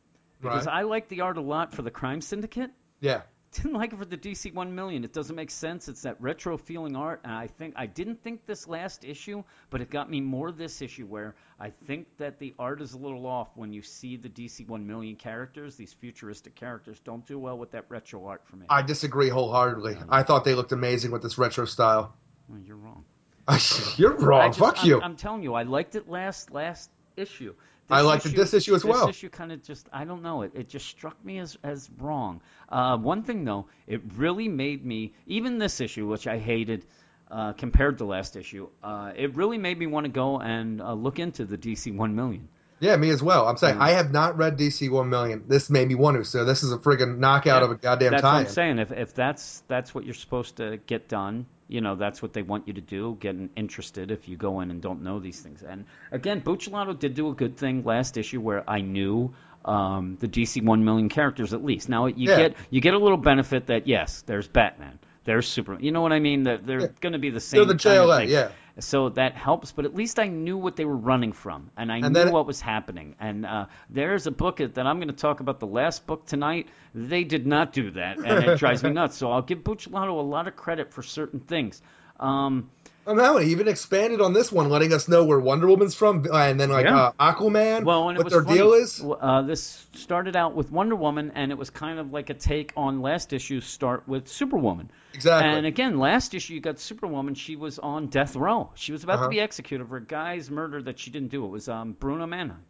because 0.41 0.67
Right. 0.67 0.77
I 0.77 0.83
liked 0.83 1.09
the 1.09 1.21
art 1.21 1.37
a 1.37 1.41
lot 1.41 1.73
for 1.75 1.83
the 1.83 1.91
Crime 1.91 2.21
Syndicate. 2.21 2.71
Yeah. 3.01 3.23
Didn't 3.53 3.75
like 3.75 3.93
it 3.93 3.99
for 3.99 4.07
the 4.07 4.17
DC 4.17 4.55
One 4.55 4.75
Million. 4.75 5.05
It 5.05 5.13
doesn't 5.13 5.37
make 5.37 5.51
sense. 5.51 5.87
It's 5.87 6.03
that 6.03 6.17
retro 6.21 6.57
feeling 6.57 6.97
art, 6.97 7.21
and 7.25 7.35
I 7.35 7.47
think 7.47 7.75
I 7.77 7.85
didn't 7.85 8.23
think 8.23 8.47
this 8.47 8.67
last 8.67 9.05
issue, 9.05 9.45
but 9.69 9.83
it 9.83 9.91
got 9.91 10.11
me 10.11 10.23
more 10.23 10.51
this 10.51 10.81
issue 10.81 11.05
where 11.05 11.35
I 11.61 11.69
think 11.69 12.07
that 12.17 12.39
the 12.39 12.55
art 12.59 12.81
is 12.81 12.95
a 12.95 12.99
little 12.99 13.27
off 13.27 13.49
when 13.55 13.71
you 13.73 13.83
see 13.83 14.17
the 14.17 14.31
DC 14.31 14.67
One 14.67 14.87
Million 14.87 15.17
characters. 15.17 15.77
These 15.77 15.93
futuristic 15.93 16.55
characters 16.55 17.01
don't 17.05 17.27
do 17.27 17.39
well 17.39 17.59
with 17.59 17.71
that 17.73 17.85
retro 17.91 18.25
art 18.27 18.43
for 18.47 18.57
me. 18.57 18.67
I 18.71 18.81
disagree 18.81 19.29
wholeheartedly. 19.29 19.99
I 20.09 20.23
thought 20.23 20.45
they 20.45 20.55
looked 20.55 20.73
amazing 20.73 21.11
with 21.11 21.23
this 21.23 21.37
retro 21.37 21.67
style. 21.67 22.15
Well, 22.49 22.61
you're 22.61 22.77
wrong. 22.77 23.05
You're 23.97 24.17
wrong. 24.17 24.51
Just- 24.51 24.61
Fuck 24.61 24.83
I'm, 24.83 24.89
you. 24.89 25.01
I'm 25.03 25.17
telling 25.17 25.43
you, 25.43 25.55
I 25.55 25.65
liked 25.65 25.97
it 25.97 26.09
last 26.09 26.53
last 26.53 26.91
issue. 27.17 27.55
I 27.93 28.01
liked 28.01 28.25
this 28.25 28.55
issue 28.55 28.75
as 28.75 28.85
well. 28.85 29.07
This 29.07 29.17
issue 29.17 29.29
kind 29.29 29.53
of 29.53 29.63
just, 29.63 29.89
I 29.93 30.05
don't 30.05 30.23
know, 30.23 30.43
it, 30.43 30.53
it 30.55 30.69
just 30.69 30.87
struck 30.87 31.23
me 31.25 31.39
as, 31.39 31.57
as 31.63 31.89
wrong. 31.99 32.41
Uh, 32.69 32.97
one 32.97 33.23
thing, 33.23 33.45
though, 33.45 33.67
it 33.87 34.01
really 34.17 34.49
made 34.49 34.85
me, 34.85 35.13
even 35.27 35.59
this 35.59 35.81
issue, 35.81 36.07
which 36.07 36.27
I 36.27 36.39
hated 36.39 36.85
uh, 37.31 37.53
compared 37.53 37.99
to 37.99 38.05
last 38.05 38.37
issue, 38.37 38.69
uh, 38.83 39.13
it 39.17 39.35
really 39.37 39.59
made 39.59 39.79
me 39.79 39.87
want 39.87 40.05
to 40.05 40.13
go 40.13 40.39
and 40.39 40.81
uh, 40.83 40.93
look 40.93 41.19
into 41.19 41.45
the 41.45 41.57
DC 41.59 41.95
1 41.95 42.15
million. 42.15 42.49
yeah, 42.81 42.97
me 42.97 43.11
as 43.11 43.23
well. 43.23 43.47
I'm 43.47 43.57
saying 43.57 43.77
Yeah. 43.77 43.85
I 43.85 43.91
have 43.93 44.11
not 44.13 44.37
read 44.37 44.59
DC 44.59 44.91
One 44.91 45.09
Million. 45.09 45.45
This 45.47 45.71
made 45.71 45.87
me 45.89 45.95
want 45.95 46.17
to. 46.17 46.25
So 46.25 46.45
this 46.45 46.63
is 46.65 46.73
a 46.73 46.79
friggin' 46.79 47.19
knockout 47.19 47.63
of 47.63 47.71
a 47.71 47.77
goddamn 47.77 48.11
time. 48.11 48.21
That's 48.21 48.25
what. 48.25 48.35
I'm 48.35 48.49
saying. 48.49 48.79
If, 48.81 48.93
if 48.93 49.15
that's 49.15 49.63
that's 49.69 49.95
what 49.95 50.05
you're 50.05 50.15
supposed 50.15 50.57
to 50.57 50.79
get 50.87 51.09
done, 51.09 51.47
you 51.73 51.81
know, 51.81 51.97
that's 51.97 52.21
what 52.23 52.33
they 52.33 52.43
want 52.43 52.69
you 52.69 52.75
to 52.75 52.81
do, 52.81 53.17
getting 53.19 53.51
interested 53.57 54.11
if 54.11 54.29
you 54.29 54.37
go 54.37 54.61
in 54.61 54.71
and 54.71 54.83
don't 54.83 55.03
know 55.03 55.19
these 55.19 55.41
things. 55.41 55.63
And 55.63 55.87
again, 56.11 56.41
Buccellato 56.43 56.99
did 56.99 57.15
do 57.15 57.31
a 57.31 57.35
good 57.35 57.57
thing 57.57 57.83
last 57.85 58.17
issue 58.17 58.41
where 58.41 58.69
I 58.69 58.81
knew 58.81 59.35
um, 59.65 60.17
the 60.21 60.29
DC 60.29 60.63
one 60.65 60.85
million 60.85 61.09
characters 61.09 61.55
at 61.55 61.65
least. 61.65 61.89
Now 61.89 62.07
you 62.07 62.29
Yeah. 62.31 62.37
get 62.37 62.57
you 62.71 62.81
get 62.81 62.95
a 62.95 62.99
little 62.99 63.17
benefit 63.17 63.67
that 63.67 63.87
yes, 63.87 64.23
there's 64.27 64.49
Batman, 64.49 64.99
there's 65.25 65.47
Superman. 65.49 65.83
You 65.85 65.93
know 65.93 66.03
what 66.03 66.13
I 66.13 66.19
mean? 66.19 66.45
That 66.45 66.67
they're 66.67 66.81
Yeah. 66.81 66.87
going 67.01 67.13
to 67.13 67.19
be 67.21 67.31
the 67.31 67.41
same. 67.41 67.67
the 67.69 67.77
kind 67.77 67.99
of 67.99 68.09
JLA, 68.09 68.29
yeah. 68.29 68.49
So 68.79 69.11
that 69.11 69.35
helps. 69.35 69.73
But 69.73 69.85
at 69.85 69.95
least 69.95 70.19
I 70.19 70.29
knew 70.29 70.57
what 70.57 70.77
they 70.77 70.85
were 70.85 70.97
running 70.97 71.33
from, 71.33 71.71
and 71.77 71.93
I 71.93 71.99
And 71.99 72.15
knew 72.15 72.31
what 72.31 72.47
was 72.47 72.61
happening. 72.61 73.17
And 73.21 73.45
uh, 73.45 73.67
there's 73.91 74.27
a 74.27 74.31
book 74.31 74.59
that 74.59 74.87
I'm 74.87 74.99
going 74.99 75.09
to 75.09 75.15
talk 75.15 75.41
about. 75.41 75.61
The 75.61 75.67
last 75.67 76.07
book 76.07 76.27
tonight, 76.27 76.69
they 76.95 77.25
did 77.25 77.47
not 77.47 77.73
do 77.73 77.91
that, 77.93 78.19
and 78.19 78.45
it 78.45 78.59
drives 78.59 78.83
me 78.83 78.91
nuts. 78.93 79.17
So 79.17 79.31
I'll 79.31 79.43
give 79.43 79.59
Buccellato 79.59 80.19
a 80.19 80.23
lot 80.23 80.49
of 80.49 80.57
credit 80.57 80.93
for 80.93 81.03
certain 81.03 81.41
things. 81.41 81.83
Um, 82.19 82.71
Oh, 83.05 83.15
no, 83.15 83.37
he 83.39 83.51
even 83.51 83.67
expanded 83.67 84.21
on 84.21 84.33
this 84.33 84.53
one, 84.53 84.69
letting 84.69 84.93
us 84.93 85.09
know 85.09 85.25
where 85.25 85.41
Wonder 85.41 85.67
Woman's 85.67 85.95
from, 85.97 86.25
and 86.33 86.61
then 86.61 86.71
like 86.71 86.85
Yeah. 86.85 87.07
uh, 87.07 87.13
Aquaman, 87.19 87.85
Well, 87.85 88.09
and 88.11 88.19
what 88.19 88.31
their 88.31 88.45
funny. 88.45 88.57
deal 88.59 88.75
is. 88.75 89.05
Uh, 89.05 89.43
this 89.43 89.87
started 89.95 90.37
out 90.37 90.55
with 90.55 90.71
Wonder 90.71 90.95
Woman, 90.95 91.33
and 91.35 91.51
it 91.51 91.59
was 91.59 91.71
kind 91.71 91.99
of 91.99 92.13
like 92.13 92.31
a 92.31 92.35
take 92.35 92.73
on 92.77 93.03
last 93.03 93.33
issue's 93.33 93.65
start 93.65 94.07
with 94.07 94.29
Superwoman. 94.29 94.89
Exactly. 95.15 95.53
And 95.59 95.67
again, 95.67 95.99
last 95.99 96.33
issue 96.35 96.55
you 96.55 96.61
got 96.61 96.79
Superwoman. 96.79 97.35
She 97.35 97.57
was 97.57 97.81
on 97.81 98.07
death 98.07 98.37
row. 98.37 98.71
She 98.77 98.93
was 98.93 99.03
about 99.03 99.15
Uh-huh. 99.17 99.25
to 99.25 99.31
be 99.31 99.41
executed 99.41 99.89
for 99.89 99.97
a 99.97 100.05
guy's 100.05 100.49
murder 100.49 100.81
that 100.83 101.01
she 101.01 101.11
didn't 101.11 101.31
do. 101.33 101.45
It 101.45 101.51
was 101.51 101.69
um, 101.69 101.93
Bruno 101.99 102.27
Mannheim. 102.29 102.63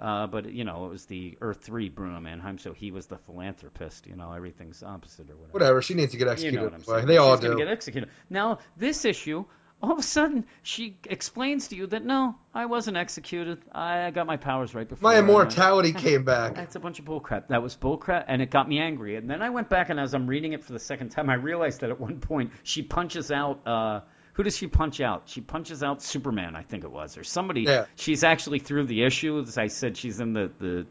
Uh, 0.00 0.26
but 0.26 0.52
you 0.52 0.64
know, 0.64 0.86
it 0.86 0.90
was 0.90 1.06
the 1.06 1.38
Earth 1.40 1.60
Three 1.62 1.88
Bruno 1.88 2.20
Mannheim, 2.20 2.58
so 2.58 2.72
he 2.72 2.90
was 2.90 3.06
the 3.06 3.18
philanthropist. 3.18 4.06
You 4.06 4.16
know, 4.16 4.32
everything's 4.32 4.82
opposite 4.82 5.30
or 5.30 5.36
whatever. 5.36 5.52
Whatever, 5.52 5.82
she 5.82 5.94
needs 5.94 6.12
to 6.12 6.18
get 6.18 6.26
You 6.26 6.32
executed. 6.32 6.56
know 6.72 6.78
what 6.84 7.00
I'm? 7.00 7.06
They 7.06 7.16
all 7.16 7.34
She's 7.36 7.44
gonna 7.44 7.54
do. 7.54 7.58
get 7.64 7.68
executed. 7.68 8.10
Now, 8.28 8.58
this 8.76 9.04
issue, 9.06 9.44
all 9.82 9.92
of 9.92 9.98
a 9.98 10.02
sudden, 10.02 10.46
she 10.62 10.98
explains 11.04 11.68
to 11.68 11.76
you 11.76 11.86
that 11.88 12.04
no, 12.04 12.34
I 12.54 12.66
wasn't 12.66 12.96
executed. 12.98 13.58
I 13.72 14.10
got 14.10 14.26
my 14.26 14.36
powers 14.36 14.74
right 14.74 14.88
before. 14.88 15.10
My 15.10 15.18
immortality 15.18 15.92
came 15.92 16.24
back. 16.34 16.54
That's 16.56 16.76
a 16.76 16.80
bunch 16.80 16.98
of 16.98 17.04
bullcrap. 17.04 17.48
That 17.48 17.62
was 17.62 17.76
bullcrap, 17.76 18.24
and 18.28 18.42
it 18.42 18.50
got 18.50 18.68
me 18.68 18.78
angry. 18.78 19.16
And 19.16 19.30
then 19.30 19.40
I 19.42 19.50
went 19.50 19.68
back, 19.70 19.88
and 19.90 19.98
as 19.98 20.14
I'm 20.14 20.26
reading 20.26 20.52
it 20.52 20.62
for 20.64 20.72
the 20.72 20.78
second 20.78 21.10
time, 21.10 21.30
I 21.30 21.34
realized 21.34 21.80
that 21.80 21.90
at 21.90 21.98
one 22.00 22.20
point 22.20 22.52
she 22.62 22.82
punches 22.82 23.30
out. 23.30 23.66
Uh, 23.66 24.00
who 24.36 24.42
does 24.42 24.56
she 24.56 24.66
punch 24.66 25.00
out? 25.00 25.22
She 25.26 25.40
punches 25.40 25.82
out 25.82 26.02
Superman, 26.02 26.54
I 26.54 26.62
think 26.62 26.84
it 26.84 26.90
was, 26.90 27.16
or 27.16 27.24
somebody. 27.24 27.62
Yeah. 27.62 27.86
She's 27.96 28.22
actually 28.22 28.58
through 28.58 28.84
the 28.84 29.02
issue. 29.02 29.40
As 29.40 29.56
I 29.56 29.68
said, 29.68 29.96
she's 29.96 30.20
in 30.20 30.34
the 30.34 30.50
the 30.58 30.86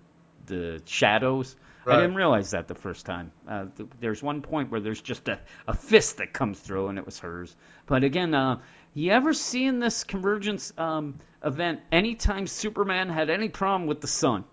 the 0.48 0.82
shadows. 0.86 1.56
I 1.88 1.98
didn't 1.98 2.16
realize 2.16 2.50
that 2.52 2.68
the 2.68 2.74
first 2.74 3.06
time. 3.06 3.32
Uh, 3.48 3.66
th- 3.78 3.88
there's 4.00 4.24
one 4.24 4.42
point 4.42 4.72
where 4.72 4.82
there's 4.82 5.02
just 5.02 5.28
a, 5.28 5.40
a 5.68 5.76
fist 5.76 6.18
that 6.18 6.34
comes 6.34 6.60
through, 6.60 6.88
and 6.88 6.98
it 6.98 7.06
was 7.06 7.20
hers. 7.20 7.56
But 7.86 8.04
again, 8.04 8.34
uh, 8.34 8.58
you 8.96 9.12
ever 9.12 9.34
see 9.34 9.66
in 9.66 9.78
this 9.80 10.04
convergence 10.04 10.74
um, 10.80 11.20
event 11.44 11.82
anytime 11.92 12.48
Superman 12.48 13.10
had 13.10 13.30
any 13.30 13.50
problem 13.50 13.86
with 13.86 14.02
the 14.02 14.08
sun? 14.08 14.46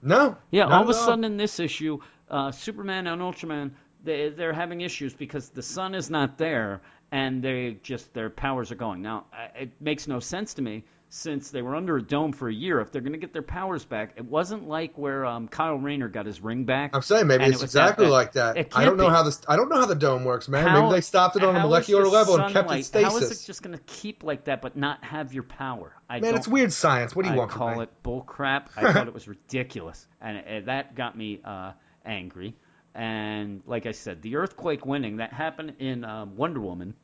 No. 0.00 0.38
Yeah, 0.50 0.68
all 0.68 0.82
of 0.82 0.88
a 0.88 0.94
sudden 0.94 1.24
in 1.24 1.36
this 1.36 1.60
issue, 1.60 1.98
uh, 2.30 2.52
Superman 2.52 3.06
and 3.06 3.20
Ultraman 3.20 3.72
they 4.04 4.30
they're 4.30 4.52
having 4.52 4.80
issues 4.80 5.14
because 5.14 5.48
the 5.50 5.62
sun 5.62 5.94
is 5.94 6.10
not 6.10 6.38
there 6.38 6.80
and 7.12 7.42
they 7.42 7.78
just 7.82 8.12
their 8.14 8.30
powers 8.30 8.70
are 8.70 8.76
going. 8.76 9.02
Now 9.02 9.26
it 9.54 9.72
makes 9.80 10.06
no 10.06 10.20
sense 10.20 10.54
to 10.54 10.62
me 10.62 10.84
since 11.12 11.50
they 11.50 11.60
were 11.60 11.74
under 11.74 11.96
a 11.96 12.02
dome 12.02 12.32
for 12.32 12.48
a 12.48 12.54
year. 12.54 12.80
If 12.80 12.92
they're 12.92 13.02
going 13.02 13.14
to 13.14 13.18
get 13.18 13.32
their 13.32 13.42
powers 13.42 13.84
back, 13.84 14.12
it 14.16 14.24
wasn't 14.24 14.68
like 14.68 14.96
where 14.96 15.26
um, 15.26 15.48
Kyle 15.48 15.74
Rayner 15.74 16.08
got 16.08 16.24
his 16.24 16.40
ring 16.40 16.64
back. 16.64 16.94
I'm 16.94 17.02
saying 17.02 17.26
maybe 17.26 17.44
it's 17.44 17.56
it 17.58 17.62
was 17.62 17.72
that 17.72 17.82
exactly 17.82 18.06
like 18.06 18.32
that. 18.34 18.68
I 18.74 18.84
don't 18.84 18.96
know 18.96 19.08
be. 19.08 19.12
how 19.12 19.24
this. 19.24 19.40
I 19.48 19.56
don't 19.56 19.68
know 19.68 19.80
how 19.80 19.86
the 19.86 19.96
dome 19.96 20.24
works, 20.24 20.48
man. 20.48 20.66
How- 20.66 20.82
maybe 20.82 20.94
they 20.94 21.00
stopped 21.00 21.36
it 21.36 21.42
on 21.42 21.56
a 21.56 21.60
molecular 21.60 22.06
level 22.06 22.36
and 22.36 22.52
kept 22.52 22.70
it 22.70 22.84
sunlight- 22.84 23.04
How 23.04 23.16
is 23.16 23.24
stasis. 23.24 23.42
it 23.42 23.46
just 23.46 23.62
going 23.62 23.76
to 23.76 23.82
keep 23.84 24.22
like 24.22 24.44
that 24.44 24.62
but 24.62 24.76
not 24.76 25.02
have 25.04 25.34
your 25.34 25.42
power? 25.42 25.92
I 26.08 26.20
man, 26.20 26.36
it's 26.36 26.48
weird 26.48 26.72
science. 26.72 27.14
What 27.14 27.24
do 27.24 27.28
you 27.30 27.34
I 27.34 27.38
want 27.38 27.50
call 27.50 27.80
it 27.80 27.90
bull 28.04 28.22
crap. 28.22 28.70
I 28.76 28.92
thought 28.92 29.08
it 29.08 29.14
was 29.14 29.26
ridiculous, 29.26 30.06
and 30.20 30.38
uh, 30.38 30.66
that 30.66 30.94
got 30.94 31.18
me 31.18 31.40
uh, 31.44 31.72
angry. 32.04 32.54
And 32.94 33.62
like 33.66 33.86
I 33.86 33.92
said, 33.92 34.22
the 34.22 34.36
earthquake 34.36 34.84
winning 34.84 35.18
that 35.18 35.32
happened 35.32 35.74
in 35.78 36.04
um, 36.04 36.36
Wonder 36.36 36.60
Woman, 36.60 36.94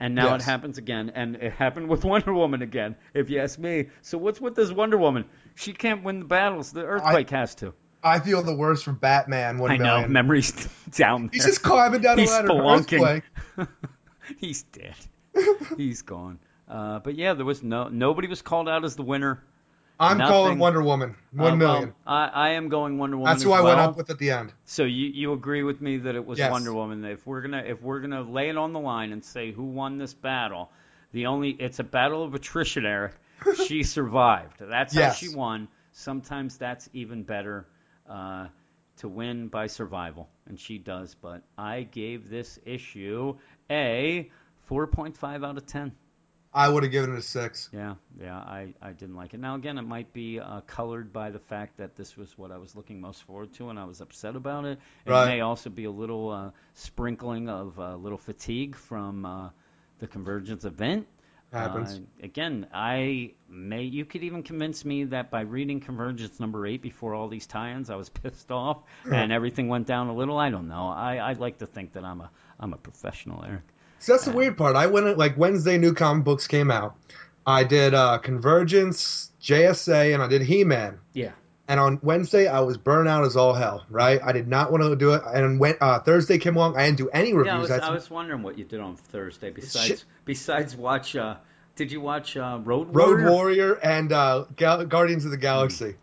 and 0.00 0.14
now 0.14 0.32
Yes. 0.32 0.42
it 0.42 0.44
happens 0.44 0.78
again, 0.78 1.12
and 1.14 1.36
it 1.36 1.52
happened 1.52 1.88
with 1.88 2.04
Wonder 2.12 2.32
Woman 2.34 2.62
again. 2.62 2.96
If 3.14 3.30
you 3.30 3.38
ask 3.40 3.58
me, 3.58 3.86
so 4.02 4.18
what's 4.18 4.40
with 4.40 4.54
this 4.56 4.72
Wonder 4.72 4.98
Woman? 4.98 5.24
She 5.54 5.72
can't 5.72 6.02
win 6.02 6.20
the 6.20 6.24
battles. 6.24 6.72
The 6.72 6.84
earthquake 6.84 7.30
has 7.30 7.54
to. 7.56 7.74
I 8.02 8.18
feel 8.18 8.42
the 8.42 8.54
worst 8.56 8.84
for 8.84 8.92
Batman. 8.92 9.58
One 9.58 9.70
I 9.70 9.76
know. 9.76 9.84
million. 9.84 10.12
Memories 10.12 10.52
down 10.90 11.24
there. 11.24 11.30
He's 11.34 11.44
just 11.44 11.62
climbing 11.62 12.00
down 12.00 12.16
the 12.16 12.22
He's 12.22 12.30
ladder. 12.30 12.48
spelunking. 12.48 13.22
He's 14.38 14.62
dead. 14.64 14.94
He's 15.76 16.02
gone. 16.02 16.38
Uh, 16.68 17.00
but 17.00 17.14
yeah, 17.16 17.34
there 17.34 17.44
was 17.44 17.62
no 17.62 17.88
nobody 17.88 18.26
was 18.28 18.42
called 18.42 18.68
out 18.68 18.84
as 18.84 18.96
the 18.96 19.02
winner. 19.02 19.42
I'm 20.00 20.16
Nothing. 20.18 20.32
calling 20.32 20.58
Wonder 20.58 20.82
Woman. 20.82 21.14
One 21.32 21.52
Uh, 21.52 21.56
million. 21.56 21.94
well, 22.06 22.16
I, 22.16 22.26
I 22.28 22.48
am 22.50 22.70
going 22.70 22.96
Wonder 22.98 23.18
Woman. 23.18 23.32
That's 23.32 23.42
who 23.42 23.52
I 23.52 23.60
went 23.60 23.78
up 23.78 23.96
with 23.98 24.08
at 24.08 24.18
the 24.18 24.30
end. 24.30 24.52
So 24.64 24.84
you, 24.84 25.08
you 25.08 25.32
agree 25.34 25.62
with 25.62 25.80
me 25.82 25.98
that 25.98 26.14
it 26.14 26.24
was 26.24 26.38
Yes. 26.38 26.50
Wonder 26.50 26.72
Woman? 26.72 27.04
If 27.04 27.26
we're 27.26 27.42
gonna 27.42 27.62
if 27.66 27.82
we're 27.82 28.00
gonna 28.00 28.22
lay 28.22 28.48
it 28.48 28.56
on 28.56 28.72
the 28.72 28.80
line 28.80 29.12
and 29.12 29.22
say 29.22 29.52
who 29.52 29.62
won 29.64 29.98
this 29.98 30.14
battle, 30.14 30.70
the 31.12 31.26
only 31.26 31.50
it's 31.50 31.78
a 31.80 31.84
battle 31.84 32.24
of 32.24 32.34
attrition, 32.34 32.86
Eric. 32.86 33.12
she 33.66 33.82
survived. 33.82 34.56
That's 34.58 34.94
Yes. 34.94 35.12
how 35.12 35.18
she 35.18 35.34
won. 35.34 35.68
Sometimes 35.92 36.56
that's 36.56 36.88
even 36.94 37.22
better 37.22 37.66
uh, 38.08 38.46
to 38.98 39.08
win 39.08 39.48
by 39.48 39.66
survival, 39.66 40.28
and 40.46 40.58
she 40.58 40.78
does. 40.78 41.14
But 41.14 41.42
I 41.58 41.82
gave 41.82 42.30
this 42.30 42.58
issue 42.64 43.36
a 43.68 44.30
4.5 44.70 45.44
out 45.44 45.56
of 45.56 45.66
10. 45.66 45.92
I 46.52 46.68
would 46.68 46.82
have 46.82 46.90
given 46.90 47.14
it 47.14 47.18
a 47.18 47.22
six. 47.22 47.68
Yeah, 47.72 47.94
yeah, 48.20 48.36
I, 48.36 48.74
I 48.82 48.90
didn't 48.90 49.14
like 49.14 49.34
it. 49.34 49.40
Now, 49.40 49.54
again, 49.54 49.78
it 49.78 49.82
might 49.82 50.12
be 50.12 50.40
uh, 50.40 50.62
colored 50.62 51.12
by 51.12 51.30
the 51.30 51.38
fact 51.38 51.76
that 51.76 51.94
this 51.96 52.16
was 52.16 52.36
what 52.36 52.50
I 52.50 52.58
was 52.58 52.74
looking 52.74 53.00
most 53.00 53.22
forward 53.22 53.52
to 53.54 53.68
and 53.70 53.78
I 53.78 53.84
was 53.84 54.00
upset 54.00 54.34
about 54.34 54.64
it. 54.64 54.78
It 55.06 55.10
Right. 55.10 55.26
may 55.36 55.40
also 55.42 55.70
be 55.70 55.84
a 55.84 55.90
little 55.92 56.30
uh, 56.30 56.50
sprinkling 56.74 57.48
of 57.48 57.78
a 57.78 57.94
little 57.96 58.18
fatigue 58.18 58.74
from 58.74 59.24
uh, 59.24 59.50
the 60.00 60.08
Convergence 60.08 60.64
event. 60.64 61.06
Happens. 61.52 61.94
Uh, 61.98 62.24
again, 62.24 62.66
I 62.72 63.32
may 63.48 63.82
you 63.82 64.04
could 64.04 64.22
even 64.22 64.42
convince 64.44 64.84
me 64.84 65.04
that 65.04 65.30
by 65.30 65.40
reading 65.42 65.80
Convergence 65.80 66.38
number 66.40 66.64
eight 66.66 66.80
before 66.82 67.14
all 67.14 67.28
these 67.28 67.46
tie-ins, 67.46 67.90
I 67.90 67.96
was 67.96 68.08
pissed 68.22 68.50
off 68.50 68.78
and 69.04 69.30
everything 69.32 69.68
went 69.68 69.86
down 69.86 70.08
a 70.08 70.14
little. 70.14 70.38
I 70.38 70.50
don't 70.50 70.68
know. 70.68 70.88
I, 70.88 71.16
I 71.16 71.32
like 71.34 71.58
to 71.58 71.66
think 71.66 71.92
that 71.94 72.04
I'm 72.04 72.20
a 72.20 72.30
I'm 72.58 72.72
a 72.72 72.76
professional, 72.76 73.44
Eric. 73.44 73.62
So 74.00 74.12
that's 74.12 74.24
the 74.24 74.32
weird 74.32 74.56
part. 74.56 74.76
I 74.76 74.86
went 74.86 75.16
like 75.18 75.36
Wednesday, 75.36 75.78
new 75.78 75.94
comic 75.94 76.24
books 76.24 76.46
came 76.46 76.70
out. 76.70 76.96
I 77.46 77.64
did 77.64 77.94
uh, 77.94 78.18
Convergence, 78.18 79.30
JSA, 79.42 80.14
and 80.14 80.22
I 80.22 80.26
did 80.26 80.42
He 80.42 80.64
Man. 80.64 80.98
Yeah. 81.12 81.32
And 81.68 81.78
on 81.78 82.00
Wednesday, 82.02 82.48
I 82.48 82.60
was 82.60 82.76
burnt 82.78 83.08
out 83.08 83.24
as 83.24 83.36
all 83.36 83.54
hell. 83.54 83.84
Right? 83.88 84.20
I 84.24 84.32
did 84.32 84.48
not 84.48 84.72
want 84.72 84.82
to 84.82 84.96
do 84.96 85.12
it. 85.14 85.22
And 85.32 85.60
when 85.60 85.76
uh, 85.80 86.00
Thursday 86.00 86.38
came 86.38 86.56
along, 86.56 86.76
I 86.76 86.86
didn't 86.86 86.98
do 86.98 87.08
any 87.10 87.32
reviews. 87.32 87.46
Yeah, 87.46 87.56
I 87.56 87.60
was, 87.60 87.68
That's- 87.68 87.88
I 87.88 87.92
was 87.92 88.10
wondering 88.10 88.42
what 88.42 88.58
you 88.58 88.64
did 88.64 88.80
on 88.80 88.96
Thursday 88.96 89.50
besides 89.50 89.86
Shit. 89.86 90.04
besides 90.24 90.74
watch. 90.74 91.14
Uh, 91.14 91.36
did 91.76 91.92
you 91.92 92.00
watch 92.00 92.36
uh, 92.36 92.58
Road 92.62 92.94
Road 92.94 93.20
Warrior? 93.20 93.30
Warrior 93.30 93.72
and 93.74 94.12
uh, 94.12 94.44
Gal- 94.56 94.84
Guardians 94.86 95.24
of 95.24 95.30
the 95.30 95.36
Galaxy. 95.36 95.94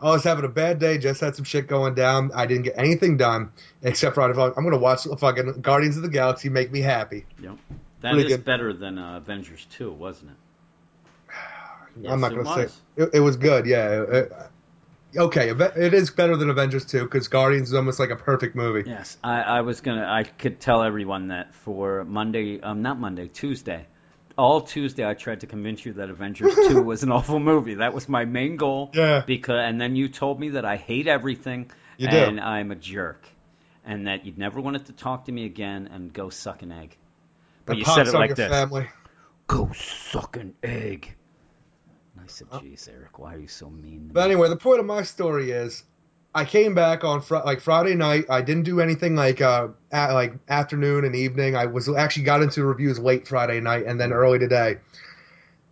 I 0.00 0.10
was 0.10 0.24
having 0.24 0.44
a 0.44 0.48
bad 0.48 0.78
day. 0.78 0.98
Just 0.98 1.20
had 1.20 1.34
some 1.36 1.44
shit 1.44 1.66
going 1.66 1.94
down. 1.94 2.30
I 2.34 2.46
didn't 2.46 2.64
get 2.64 2.74
anything 2.76 3.16
done 3.16 3.50
except 3.82 4.14
for 4.14 4.22
I'm 4.22 4.32
going 4.32 4.70
to 4.70 4.78
watch 4.78 5.04
fucking 5.18 5.60
Guardians 5.60 5.96
of 5.96 6.02
the 6.02 6.08
Galaxy. 6.08 6.48
Make 6.48 6.70
me 6.72 6.80
happy. 6.80 7.26
Yep. 7.40 7.56
That 8.02 8.12
Pretty 8.12 8.30
is 8.30 8.36
good. 8.36 8.44
better 8.44 8.72
than 8.72 8.98
uh, 8.98 9.16
Avengers 9.16 9.66
2, 9.72 9.92
wasn't 9.92 10.32
it? 10.32 10.36
Yes, 12.02 12.10
I'm 12.12 12.20
not 12.20 12.32
going 12.32 12.44
to 12.44 12.68
say 12.68 12.74
it, 12.96 13.10
it 13.14 13.20
was 13.20 13.36
good. 13.36 13.66
Yeah. 13.66 14.02
It- 14.02 14.32
okay, 15.16 15.50
it 15.50 15.94
is 15.94 16.10
better 16.10 16.36
than 16.36 16.50
Avengers 16.50 16.84
2 16.84 17.04
because 17.04 17.28
Guardians 17.28 17.68
is 17.68 17.74
almost 17.74 17.98
like 17.98 18.10
a 18.10 18.16
perfect 18.16 18.54
movie. 18.56 18.88
Yes, 18.88 19.16
I, 19.22 19.40
I 19.40 19.60
was 19.60 19.80
gonna. 19.80 20.06
I 20.06 20.24
could 20.24 20.60
tell 20.60 20.82
everyone 20.82 21.28
that 21.28 21.54
for 21.54 22.04
Monday, 22.04 22.60
um, 22.60 22.82
not 22.82 22.98
Monday, 22.98 23.28
Tuesday, 23.28 23.86
all 24.36 24.60
Tuesday, 24.62 25.06
I 25.06 25.14
tried 25.14 25.40
to 25.40 25.46
convince 25.46 25.84
you 25.84 25.94
that 25.94 26.10
Avengers 26.10 26.54
Two 26.54 26.82
was 26.92 27.02
an 27.02 27.12
awful 27.12 27.38
movie. 27.38 27.74
That 27.74 27.94
was 27.94 28.08
my 28.08 28.24
main 28.24 28.56
goal. 28.56 28.90
Yeah. 28.94 29.22
Because, 29.26 29.60
and 29.64 29.80
then 29.80 29.96
you 29.96 30.08
told 30.08 30.40
me 30.40 30.50
that 30.50 30.64
I 30.64 30.76
hate 30.76 31.06
everything, 31.06 31.70
You 31.96 32.08
do. 32.08 32.16
and 32.16 32.40
I'm 32.40 32.70
a 32.70 32.74
jerk, 32.74 33.26
and 33.84 34.06
that 34.06 34.24
you'd 34.24 34.38
never 34.38 34.60
wanted 34.60 34.86
to 34.86 34.92
talk 34.92 35.26
to 35.26 35.32
me 35.32 35.44
again 35.44 35.88
and 35.92 36.12
go 36.12 36.30
suck 36.30 36.62
an 36.62 36.72
egg. 36.72 36.96
But 37.66 37.76
you 37.78 37.84
said 37.84 38.08
it 38.08 38.14
like 38.14 38.34
this: 38.34 38.50
family. 38.50 38.88
"Go 39.46 39.70
suck 39.72 40.36
an 40.36 40.54
egg." 40.62 41.14
And 42.16 42.24
I 42.24 42.26
said, 42.26 42.48
"Jeez, 42.50 42.88
Eric, 42.88 43.18
why 43.18 43.34
are 43.34 43.38
you 43.38 43.48
so 43.48 43.70
mean?" 43.70 44.08
to 44.08 44.14
But 44.14 44.26
me?" 44.28 44.32
anyway, 44.32 44.48
the 44.48 44.56
point 44.56 44.80
of 44.80 44.86
my 44.86 45.02
story 45.02 45.50
is, 45.50 45.84
I 46.34 46.44
came 46.44 46.74
back 46.74 47.04
on 47.04 47.20
fr- 47.20 47.36
like 47.44 47.60
Friday 47.60 47.94
night. 47.94 48.24
I 48.28 48.42
didn't 48.42 48.64
do 48.64 48.80
anything 48.80 49.14
like 49.14 49.40
uh 49.40 49.68
at, 49.92 50.12
like 50.12 50.34
afternoon 50.48 51.04
and 51.04 51.14
evening. 51.14 51.54
I 51.54 51.66
was 51.66 51.88
actually 51.88 52.24
got 52.24 52.42
into 52.42 52.64
reviews 52.64 52.98
late 52.98 53.28
Friday 53.28 53.60
night 53.60 53.86
and 53.86 54.00
then 54.00 54.12
early 54.12 54.38
today. 54.38 54.78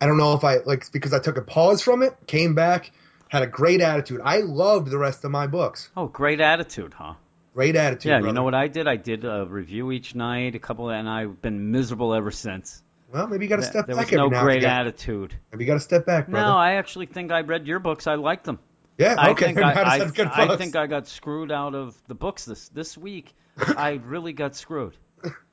I 0.01 0.07
don't 0.07 0.19
know 0.19 0.35
if 0.35 0.45
I 0.45 0.59
like 0.59 0.91
because 0.93 1.13
I 1.13 1.19
took 1.19 1.37
a 1.37 1.43
pause 1.43 1.83
from 1.83 2.03
it, 2.03 2.17
came 2.27 2.55
back, 2.55 2.93
had 3.29 3.43
a 3.43 3.47
great 3.47 3.81
attitude. 3.81 4.21
I 4.25 4.39
loved 4.39 4.91
the 4.91 4.99
rest 4.99 5.25
of 5.25 5.31
my 5.31 5.47
books. 5.47 5.91
Oh, 5.97 6.07
great 6.07 6.41
attitude, 6.41 6.95
huh? 6.95 7.15
Great 7.55 7.77
attitude. 7.77 8.11
Yeah, 8.11 8.21
you 8.21 8.33
know 8.33 8.45
what 8.45 8.55
I 8.55 8.69
did? 8.69 8.89
I 8.89 8.97
did 8.97 9.25
a 9.25 9.45
review 9.47 9.93
each 9.93 10.15
night, 10.15 10.55
a 10.55 10.59
couple, 10.59 10.91
and 10.91 11.09
I've 11.09 11.43
been 11.43 11.71
miserable 11.71 12.15
ever 12.15 12.31
since. 12.31 12.83
Well, 13.13 13.27
maybe 13.27 13.45
you 13.45 13.49
got 13.51 13.57
to 13.57 13.63
There- 13.63 13.71
step 13.71 13.87
there 13.87 13.97
back 13.97 14.11
was 14.11 14.17
no 14.17 14.31
great 14.31 14.65
attitude. 14.65 15.35
Maybe 15.53 15.65
you 15.65 15.69
got 15.69 15.75
to 15.75 15.81
step 15.81 16.07
back, 16.07 16.29
brother. 16.29 16.47
No, 16.47 16.57
I 16.57 16.75
actually 16.75 17.07
think 17.07 17.31
I 17.31 17.43
read 17.43 17.67
your 17.67 17.79
books. 17.79 18.07
I 18.07 18.15
liked 18.15 18.45
them. 18.45 18.59
Yeah, 18.99 19.15
I 19.19 19.31
okay. 19.31 19.47
think 19.47 19.59
I, 19.63 19.73
I, 19.73 20.53
I 20.53 20.57
think 20.57 20.77
I 20.77 20.87
got 20.87 21.07
screwed 21.09 21.51
out 21.53 21.75
of 21.75 21.97
the 22.07 22.15
books 22.15 22.45
this 22.45 22.69
this 22.71 22.97
week. 22.99 23.35
I 23.77 24.01
really 24.05 24.33
got 24.33 24.55
screwed. 24.57 24.97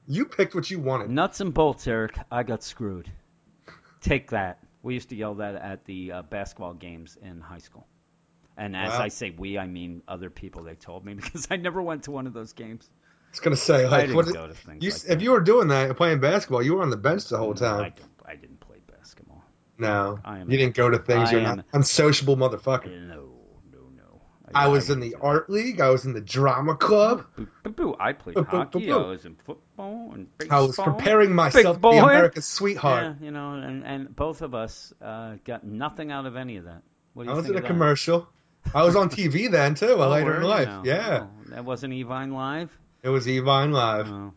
you 0.08 0.26
picked 0.26 0.56
what 0.56 0.70
you 0.70 0.80
wanted. 0.80 1.10
Nuts 1.10 1.42
and 1.42 1.54
bolts, 1.54 1.88
Eric. 1.88 2.18
I 2.32 2.44
got 2.44 2.64
screwed. 2.64 3.12
Take 4.02 4.30
that. 4.32 4.60
We 4.82 4.94
used 4.94 5.10
to 5.10 5.16
yell 5.16 5.36
that 5.36 5.56
at 5.56 5.86
the 5.86 6.12
uh, 6.14 6.22
basketball 6.24 6.74
games 6.74 7.18
in 7.22 7.42
high 7.42 7.58
school. 7.58 7.86
And 8.58 8.76
as 8.76 8.92
Wow. 8.92 9.02
I 9.02 9.08
say 9.10 9.32
we, 9.38 9.58
I 9.58 9.68
mean 9.68 10.02
other 10.08 10.30
people. 10.30 10.64
They 10.64 10.76
told 10.76 11.06
me 11.06 11.14
because 11.16 11.48
I 11.52 11.58
never 11.58 11.82
went 11.82 12.04
to 12.04 12.12
one 12.12 12.28
of 12.28 12.34
those 12.34 12.54
games. 12.54 12.90
I 12.92 13.32
was 13.32 13.40
gonna 13.42 13.56
say, 13.56 13.86
I 13.86 13.90
like, 13.90 14.02
didn't 14.02 14.16
what? 14.16 14.34
go 14.34 14.48
to 14.48 14.54
things 14.54 14.84
you, 14.84 14.90
like 14.92 15.02
if 15.02 15.08
that. 15.08 15.22
you 15.22 15.32
were 15.32 15.42
doing 15.42 15.68
that, 15.68 15.96
playing 15.98 16.20
basketball, 16.20 16.64
you 16.64 16.76
were 16.76 16.82
on 16.82 16.90
the 16.90 16.98
bench 16.98 17.26
the 17.26 17.38
whole 17.38 17.52
I 17.52 17.56
time. 17.58 17.78
don't. 17.84 18.02
I 18.26 18.36
didn't 18.36 18.60
play 18.60 18.78
basketball. 18.92 19.44
No, 19.80 20.20
I 20.26 20.40
am- 20.40 20.52
you 20.52 20.58
didn't 20.58 20.76
go 20.76 20.90
to 20.90 21.00
things. 21.00 21.30
I 21.30 21.32
You're 21.32 21.42
am- 21.42 21.56
not 21.58 21.66
unsociable 21.74 22.36
motherfucker. 22.38 22.86
No, 23.08 23.32
no, 23.72 23.80
no. 23.96 24.22
I 24.54 24.68
was 24.68 24.90
I 24.90 24.94
in 24.94 25.00
the 25.00 25.16
art 25.22 25.50
league. 25.50 25.80
I 25.82 25.90
was 25.90 26.06
in 26.06 26.14
the 26.14 26.22
drama 26.22 26.76
club. 26.76 27.26
Boo, 27.36 27.48
boo, 27.64 27.70
boo. 27.72 27.96
I 28.00 28.14
played 28.14 28.38
hockey. 28.38 28.92
I 28.92 28.98
was 28.98 29.26
in 29.26 29.36
football 29.36 30.12
and 30.14 30.28
baseball. 30.38 30.58
I 30.64 30.68
was 30.68 30.76
preparing 30.76 31.34
myself 31.34 31.78
to 31.78 31.80
boy. 31.80 31.92
be 31.92 31.98
America's 32.00 32.46
sweetheart. 32.46 33.16
Yeah, 33.22 33.26
you 33.26 33.32
know, 33.32 33.54
and, 33.54 33.86
and 33.86 34.16
both 34.16 34.42
of 34.42 34.54
us 34.54 34.94
uh, 35.02 35.36
got 35.46 35.64
nothing 35.64 36.12
out 36.12 36.26
of 36.26 36.36
any 36.36 36.58
of 36.58 36.66
that. 36.66 36.82
What 37.14 37.24
do 37.24 37.30
you 37.30 37.34
I 37.34 37.36
was 37.38 37.46
think 37.46 37.56
in 37.58 37.60
a 37.60 37.62
that? 37.62 37.68
commercial. 37.68 38.28
I 38.74 38.84
was 38.84 38.96
on 38.96 39.10
TV 39.10 39.50
then 39.52 39.76
too. 39.76 39.88
Oh, 39.98 40.10
later 40.10 40.36
in 40.36 40.44
life. 40.44 40.68
now? 40.68 40.84
Yeah, 40.86 41.28
Oh, 41.28 41.50
that 41.52 41.64
wasn't 41.66 41.94
Evine 41.94 42.34
Live. 42.34 42.70
it 43.02 43.10
was 43.10 43.26
Evine 43.26 43.72
Live. 43.72 44.08
Oh. 44.10 44.34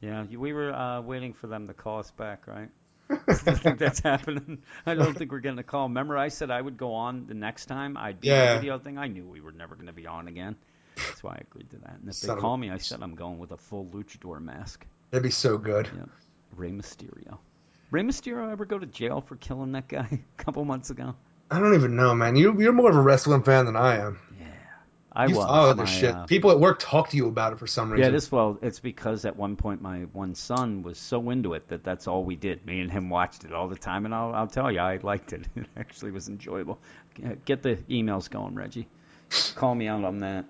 Yeah, 0.00 0.24
we 0.24 0.52
were 0.52 0.72
uh, 0.72 1.00
waiting 1.00 1.32
for 1.34 1.48
them 1.48 1.66
to 1.66 1.74
call 1.74 1.98
us 1.98 2.10
back, 2.12 2.46
right? 2.46 2.68
I 3.10 3.34
don't 3.44 3.58
think 3.58 3.78
that's 3.78 4.00
happening. 4.00 4.58
I 4.86 4.94
don't 4.94 5.16
think 5.16 5.32
we're 5.32 5.40
getting 5.40 5.58
a 5.58 5.62
call. 5.64 5.88
Remember, 5.88 6.16
I 6.18 6.28
said 6.28 6.50
I 6.50 6.60
would 6.60 6.76
go 6.76 6.94
on 6.94 7.26
the 7.26 7.34
next 7.34 7.66
time. 7.66 7.96
I'd 7.96 8.20
be 8.20 8.28
Yeah. 8.28 8.54
the 8.54 8.60
video 8.60 8.78
thing. 8.78 8.98
I 8.98 9.06
knew 9.08 9.26
we 9.26 9.40
were 9.40 9.52
never 9.52 9.74
going 9.74 9.86
to 9.86 9.92
be 9.92 10.06
on 10.06 10.28
again. 10.28 10.56
That's 10.96 11.22
why 11.22 11.32
I 11.32 11.38
agreed 11.40 11.70
to 11.70 11.76
that. 11.78 11.98
And 12.00 12.08
if 12.08 12.16
Son 12.16 12.36
they 12.36 12.40
call 12.40 12.56
me, 12.56 12.70
I 12.70 12.78
said 12.78 13.02
I'm 13.02 13.14
going 13.14 13.38
with 13.38 13.52
a 13.52 13.56
full 13.56 13.86
luchador 13.86 14.40
mask. 14.40 14.84
That'd 15.10 15.22
be 15.22 15.30
so 15.30 15.56
good. 15.56 15.88
Yeah. 15.96 16.04
Rey 16.56 16.70
Mysterio. 16.70 17.38
Rey 17.90 18.02
Mysterio 18.02 18.50
ever 18.52 18.64
go 18.66 18.78
to 18.78 18.86
jail 18.86 19.20
for 19.22 19.36
killing 19.36 19.72
that 19.72 19.88
guy 19.88 20.08
a 20.38 20.42
couple 20.42 20.64
months 20.64 20.90
ago? 20.90 21.14
I 21.50 21.60
don't 21.60 21.74
even 21.74 21.96
know, 21.96 22.14
man. 22.14 22.36
You 22.36 22.60
you're 22.60 22.74
more 22.74 22.90
of 22.90 22.96
a 22.96 23.00
wrestling 23.00 23.42
fan 23.42 23.64
than 23.64 23.76
I 23.76 23.96
am. 24.04 24.18
Yeah, 25.14 25.22
I 25.22 25.26
you 25.26 25.36
was. 25.36 25.46
follow 25.46 25.74
My, 25.74 25.84
shit. 25.84 26.14
uh, 26.14 26.26
People 26.26 26.50
at 26.50 26.60
work 26.60 26.78
talk 26.78 27.10
to 27.10 27.16
you 27.16 27.28
about 27.28 27.52
it 27.52 27.58
for 27.58 27.66
some 27.66 27.90
reason. 27.90 28.04
Yeah, 28.04 28.10
this 28.10 28.30
well, 28.30 28.58
it's 28.62 28.80
because 28.80 29.24
at 29.24 29.36
one 29.36 29.56
point 29.56 29.82
my 29.82 30.00
one 30.12 30.34
son 30.34 30.82
was 30.82 30.98
so 30.98 31.30
into 31.30 31.54
it 31.54 31.68
that 31.68 31.84
that's 31.84 32.06
all 32.06 32.24
we 32.24 32.36
did. 32.36 32.64
Me 32.66 32.80
and 32.80 32.90
him 32.90 33.10
watched 33.10 33.44
it 33.44 33.52
all 33.52 33.68
the 33.68 33.76
time, 33.76 34.04
and 34.04 34.14
I'll 34.14 34.34
I'll 34.34 34.46
tell 34.46 34.70
you, 34.70 34.80
I 34.80 34.98
liked 35.02 35.32
it. 35.32 35.46
It 35.56 35.66
actually 35.76 36.12
was 36.12 36.28
enjoyable. 36.28 36.78
Get 37.44 37.62
the 37.62 37.76
emails 37.90 38.30
going, 38.30 38.54
Reggie. 38.54 38.88
Call 39.54 39.74
me 39.74 39.88
out 39.88 40.04
on 40.04 40.20
that. 40.20 40.44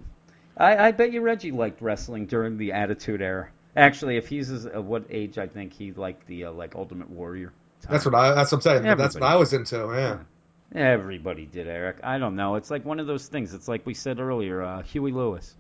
I 0.57 0.89
I 0.89 0.93
bet 0.93 1.13
you 1.13 1.21
Reggie 1.21 1.53
liked 1.53 1.81
wrestling 1.81 2.27
during 2.27 2.59
the 2.59 2.73
Attitude 2.73 3.23
Era. 3.23 3.49
Actually, 3.77 4.17
if 4.17 4.27
he's 4.27 4.51
as, 4.51 4.67
uh, 4.67 4.83
what 4.83 5.05
age 5.09 5.39
I 5.39 5.47
think 5.47 5.73
he 5.73 5.93
liked 5.93 6.27
the 6.27 6.47
uh, 6.47 6.53
like 6.53 6.75
Ultimate 6.75 7.09
Warrior. 7.11 7.53
Time. 7.83 7.93
That's 7.93 8.05
what 8.05 8.15
I. 8.15 8.35
That's 8.35 8.51
what 8.51 8.59
I'm 8.59 8.63
saying. 8.83 8.97
That's 8.97 9.15
what 9.15 9.23
I 9.23 9.37
was 9.37 9.53
into. 9.53 9.77
Yeah. 9.77 10.19
Everybody 10.75 11.47
did, 11.47 11.67
Eric. 11.67 11.99
I 12.03 12.19
don't 12.19 12.37
know. 12.37 12.57
It's 12.57 12.71
like 12.71 12.85
one 12.85 13.01
of 13.01 13.07
those 13.07 13.27
things. 13.27 13.55
It's 13.55 13.69
like 13.69 13.87
we 13.87 13.95
said 13.95 14.21
earlier, 14.21 14.63
uh, 14.63 14.83
Huey 14.83 15.13
Lewis. 15.13 15.55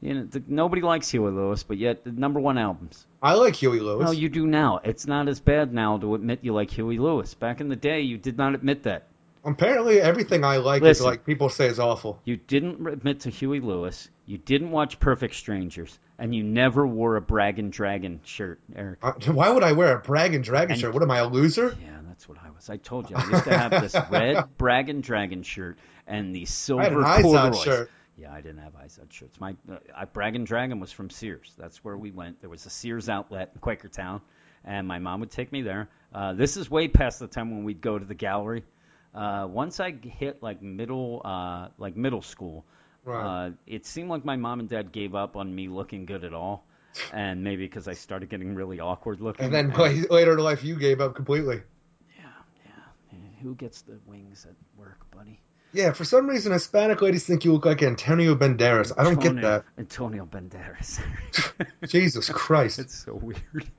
You 0.00 0.14
know, 0.14 0.24
the, 0.24 0.42
nobody 0.46 0.82
likes 0.82 1.08
Huey 1.10 1.30
Lewis, 1.30 1.62
but 1.62 1.78
yet 1.78 2.04
the 2.04 2.12
number 2.12 2.40
one 2.40 2.58
albums. 2.58 3.06
I 3.22 3.34
like 3.34 3.54
Huey 3.56 3.80
Lewis. 3.80 4.04
No, 4.06 4.10
you 4.12 4.28
do 4.28 4.46
now. 4.46 4.80
It's 4.84 5.06
not 5.06 5.28
as 5.28 5.40
bad 5.40 5.72
now 5.74 5.98
to 5.98 6.14
admit 6.14 6.40
you 6.42 6.54
like 6.54 6.70
Huey 6.70 6.98
Lewis. 6.98 7.34
Back 7.34 7.60
in 7.60 7.68
the 7.68 7.76
day, 7.76 8.00
you 8.02 8.16
did 8.18 8.36
not 8.36 8.54
admit 8.54 8.82
that. 8.84 9.06
Apparently, 9.44 10.00
everything 10.00 10.42
I 10.42 10.56
like 10.56 10.82
Listen. 10.82 11.02
is 11.02 11.06
like 11.06 11.24
people 11.24 11.48
say 11.48 11.66
is 11.66 11.78
awful. 11.78 12.20
You 12.24 12.36
didn't 12.36 12.84
admit 12.86 13.20
to 13.20 13.30
Huey 13.30 13.60
Lewis. 13.60 14.08
You 14.26 14.38
didn't 14.38 14.72
watch 14.72 14.98
Perfect 14.98 15.36
Strangers, 15.36 15.96
and 16.18 16.34
you 16.34 16.42
never 16.42 16.84
wore 16.84 17.14
a 17.16 17.20
Brag 17.20 17.58
and 17.60 17.70
Dragon 17.72 18.20
shirt, 18.24 18.58
Eric. 18.74 18.98
Uh, 19.02 19.12
why 19.32 19.50
would 19.50 19.62
I 19.62 19.72
wear 19.72 19.96
a 19.96 20.00
Brag 20.00 20.34
and 20.34 20.42
Dragon 20.42 20.72
And- 20.72 20.80
shirt? 20.80 20.92
What 20.94 21.02
am 21.04 21.10
I, 21.12 21.18
a 21.18 21.28
loser? 21.28 21.76
Yeah, 21.80 21.95
I 22.68 22.76
told 22.76 23.10
you. 23.10 23.16
I 23.16 23.28
used 23.30 23.44
to 23.44 23.58
have 23.58 23.70
this 23.82 23.94
red 24.10 24.44
Brag 24.58 24.88
and 24.88 25.02
Dragon 25.02 25.42
shirt 25.42 25.78
and 26.06 26.34
the 26.34 26.44
silver 26.44 27.04
I 27.04 27.22
corduroys. 27.22 27.62
shirt. 27.62 27.90
Yeah, 28.18 28.32
I 28.32 28.40
didn't 28.40 28.58
have 28.62 28.72
Izod 28.74 29.12
shirts. 29.12 29.38
My 29.38 29.54
uh, 29.70 29.76
I, 29.94 30.06
Brag 30.06 30.36
and 30.36 30.46
Dragon 30.46 30.80
was 30.80 30.90
from 30.90 31.10
Sears. 31.10 31.52
That's 31.58 31.84
where 31.84 31.96
we 31.96 32.10
went. 32.10 32.40
There 32.40 32.48
was 32.48 32.64
a 32.64 32.70
Sears 32.70 33.08
outlet 33.10 33.50
in 33.54 33.60
Quakertown, 33.60 34.22
and 34.64 34.88
my 34.88 34.98
mom 34.98 35.20
would 35.20 35.30
take 35.30 35.52
me 35.52 35.60
there. 35.62 35.88
Uh, 36.14 36.32
this 36.32 36.56
is 36.56 36.70
way 36.70 36.88
past 36.88 37.18
the 37.18 37.26
time 37.26 37.50
when 37.50 37.64
we'd 37.64 37.82
go 37.82 37.98
to 37.98 38.04
the 38.04 38.14
gallery. 38.14 38.64
Uh, 39.14 39.46
once 39.50 39.80
I 39.80 39.92
hit 40.02 40.42
like 40.42 40.62
middle, 40.62 41.20
uh, 41.24 41.68
like 41.78 41.96
middle 41.96 42.22
school, 42.22 42.64
Right. 43.04 43.46
uh, 43.46 43.50
it 43.66 43.84
seemed 43.86 44.08
like 44.08 44.24
my 44.24 44.36
mom 44.36 44.60
and 44.60 44.68
dad 44.68 44.92
gave 44.92 45.14
up 45.14 45.36
on 45.36 45.54
me 45.54 45.68
looking 45.68 46.06
good 46.06 46.24
at 46.24 46.32
all, 46.34 46.64
and 47.12 47.44
maybe 47.44 47.66
because 47.66 47.86
I 47.86 47.92
started 47.92 48.30
getting 48.30 48.54
really 48.54 48.80
awkward 48.80 49.20
looking. 49.20 49.44
And 49.44 49.54
then 49.54 49.70
like, 49.70 50.10
later 50.10 50.32
in 50.32 50.38
life, 50.38 50.64
you 50.64 50.76
gave 50.76 51.00
up 51.02 51.14
completely. 51.14 51.60
Who 53.42 53.54
gets 53.54 53.82
the 53.82 53.98
wings 54.06 54.46
at 54.48 54.56
work, 54.78 55.10
buddy? 55.10 55.40
Yeah, 55.72 55.92
for 55.92 56.04
some 56.04 56.26
reason, 56.26 56.52
Hispanic 56.52 57.02
ladies 57.02 57.26
think 57.26 57.44
you 57.44 57.52
look 57.52 57.66
like 57.66 57.82
Antonio 57.82 58.34
Banderas. 58.34 58.92
I 58.96 59.04
don't 59.04 59.20
get 59.20 59.40
that. 59.42 59.64
Antonio 59.76 60.24
Banderas. 60.24 61.00
Jesus 61.86 62.28
Christ. 62.30 62.78
It's 62.78 63.04
so 63.04 63.14
weird. 63.14 63.70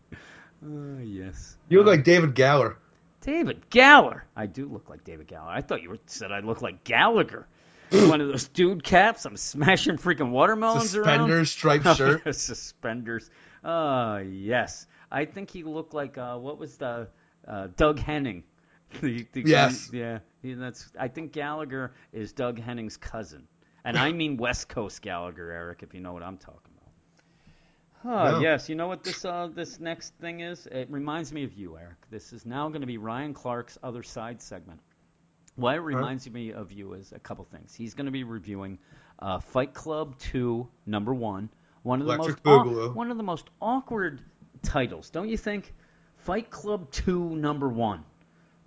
Uh, 0.64 1.02
yes. 1.02 1.56
You 1.70 1.80
look 1.80 1.88
like 1.88 2.04
David 2.04 2.36
Gower. 2.36 2.78
David 3.22 3.70
Gower. 3.70 4.26
I 4.36 4.46
do 4.46 4.68
look 4.68 4.90
like 4.90 5.04
David 5.04 5.28
Gower. 5.28 5.50
I 5.50 5.62
thought 5.62 5.82
you 5.82 5.90
were, 5.90 6.00
said 6.06 6.32
I 6.32 6.42
look 6.42 6.62
like 6.62 6.84
Gallagher. 6.84 7.48
One 7.92 8.22
of 8.22 8.28
those 8.28 8.48
dude 8.48 8.84
caps. 8.84 9.26
I'm 9.26 9.38
smashing 9.38 9.98
freaking 9.98 10.30
watermelons 10.32 10.96
around. 10.96 11.06
Suspenders, 11.06 11.52
striped 11.52 11.86
shirt. 11.98 12.24
Suspenders. 12.36 13.30
Uh, 13.64 14.22
yes. 14.30 14.86
I 15.12 15.26
think 15.26 15.50
he 15.50 15.64
looked 15.64 15.94
like 15.94 16.18
uh, 16.18 16.38
what 16.38 16.60
was 16.60 16.78
the 16.78 17.08
uh, 17.48 17.68
Doug 17.76 18.00
Henning. 18.00 18.44
The, 19.02 19.28
the 19.34 19.42
Yes. 19.46 19.90
Yeah. 19.92 20.20
He, 20.42 20.54
that's. 20.54 20.90
I 20.98 21.08
think 21.08 21.34
Gallagher 21.34 21.94
is 22.14 22.32
Doug 22.32 22.60
Henning's 22.60 22.98
cousin, 22.98 23.48
and 23.84 23.98
I 23.98 24.12
mean 24.12 24.38
West 24.46 24.70
Coast 24.70 25.02
Gallagher, 25.02 25.52
Eric, 25.52 25.84
if 25.84 25.94
you 25.94 26.00
know 26.00 26.14
what 26.14 26.24
I'm 26.24 26.38
talking 26.38 26.72
about. 26.78 26.78
Oh, 28.06 28.32
No. 28.32 28.40
yes. 28.40 28.70
You 28.70 28.76
know 28.76 28.88
what 28.88 29.04
this 29.04 29.26
uh, 29.26 29.50
this 29.54 29.80
next 29.80 30.14
thing 30.22 30.40
is? 30.40 30.68
It 30.68 30.90
reminds 30.90 31.34
me 31.34 31.44
of 31.44 31.54
you, 31.54 31.78
Eric. 31.78 31.98
This 32.10 32.32
is 32.34 32.46
now 32.46 32.70
going 32.70 32.82
to 32.82 32.88
be 32.88 32.98
Ryan 32.98 33.34
Clark's 33.34 33.78
other 33.84 34.04
side 34.04 34.42
segment. 34.42 34.80
Why 35.56 35.76
it 35.76 35.80
reminds 35.80 36.30
me 36.30 36.54
of 36.54 36.72
you 36.72 36.94
is 36.94 37.12
a 37.12 37.20
couple 37.20 37.44
things. 37.44 37.74
He's 37.74 37.96
going 37.96 38.06
to 38.06 38.12
be 38.12 38.24
reviewing 38.24 38.78
uh, 39.20 39.40
Fight 39.40 39.74
Club 39.74 40.18
2, 40.20 40.68
number 40.86 41.16
one. 41.16 41.50
One 41.82 42.00
of 42.00 42.08
the 42.08 42.16
most 42.18 42.46
one 42.96 43.10
of 43.10 43.18
the 43.18 43.24
most 43.24 43.50
awkward 43.60 44.22
titles, 44.62 45.10
don't 45.10 45.30
you 45.30 45.38
think? 45.38 45.74
Fight 46.18 46.52
Club 46.52 46.92
2, 46.92 47.36
number 47.36 47.70
one. 47.70 48.04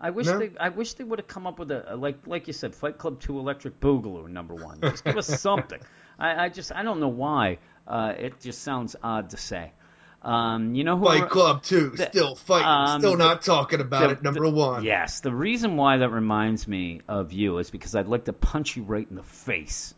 I 0.01 0.11
wish 0.11 0.27
No. 0.27 0.39
they 0.39 0.51
I 0.59 0.71
wish 0.71 0.95
they 0.95 1.05
would 1.05 1.19
have 1.19 1.29
come 1.29 1.47
up 1.47 1.59
with 1.59 1.71
a 1.71 1.95
like 1.97 2.27
like 2.27 2.47
you 2.47 2.53
said, 2.53 2.75
Fight 2.75 2.97
Club 2.99 3.21
2 3.21 3.39
Electric 3.39 3.81
Boogaloo 3.81 4.29
number 4.29 4.55
one. 4.55 4.81
Just 4.81 5.05
give 5.05 5.17
us 5.19 5.27
something. 5.41 5.81
I, 6.19 6.47
I 6.47 6.49
just 6.49 6.73
I 6.73 6.83
don't 6.83 7.01
know 7.01 7.09
why. 7.09 7.59
Uh, 7.87 8.15
it 8.17 8.41
just 8.41 8.63
sounds 8.63 8.97
odd 9.03 9.31
to 9.31 9.37
say. 9.37 9.73
Um, 10.23 10.75
you 10.75 10.85
know 10.85 10.99
who 10.99 11.07
Fight 11.07 11.31
Club 11.31 11.63
2, 11.63 11.91
the- 11.97 12.07
still 12.07 12.35
fighting, 12.35 12.67
um, 12.69 13.01
still 13.01 13.17
not 13.17 13.41
talking 13.43 13.81
about 13.81 14.03
the- 14.03 14.11
it. 14.17 14.23
Number 14.23 14.41
the- 14.45 14.51
one. 14.51 14.85
Yes, 14.85 15.21
the 15.21 15.35
reason 15.35 15.77
why 15.77 15.97
that 15.97 16.11
reminds 16.11 16.69
me 16.69 17.01
of 17.09 17.33
you 17.33 17.57
is 17.59 17.71
because 17.71 17.95
I'd 17.95 18.07
like 18.07 18.25
to 18.27 18.35
punch 18.35 18.77
you 18.77 18.83
right 18.83 19.07
in 19.09 19.17
the 19.17 19.23
face. 19.23 19.95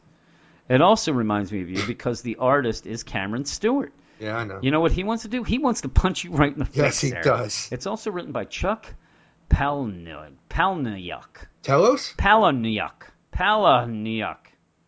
It 0.68 0.80
also 0.80 1.12
reminds 1.12 1.50
me 1.50 1.60
of 1.62 1.70
you 1.70 1.84
because 1.86 2.22
the 2.22 2.36
artist 2.36 2.86
is 2.86 3.02
Cameron 3.02 3.44
Stewart. 3.44 3.92
Yeah, 4.20 4.36
I 4.36 4.44
know. 4.44 4.60
You 4.62 4.70
know 4.70 4.80
what 4.80 4.92
he 4.92 5.02
wants 5.02 5.24
to 5.24 5.28
do? 5.28 5.42
He 5.42 5.58
wants 5.58 5.80
to 5.80 5.88
punch 5.88 6.22
you 6.22 6.30
right 6.30 6.52
in 6.52 6.60
the 6.60 6.64
face. 6.66 6.76
Yes, 6.76 7.00
he 7.00 7.10
does. 7.10 7.68
It's 7.72 7.86
also 7.86 8.12
written 8.12 8.30
by 8.30 8.44
Chuck 8.44 8.86
Palahniuk. 9.48 10.32
Palahniuk. 10.48 11.46
Telos? 11.62 12.14
Palahniuk. 12.16 12.92
Palahniuk. 13.32 14.36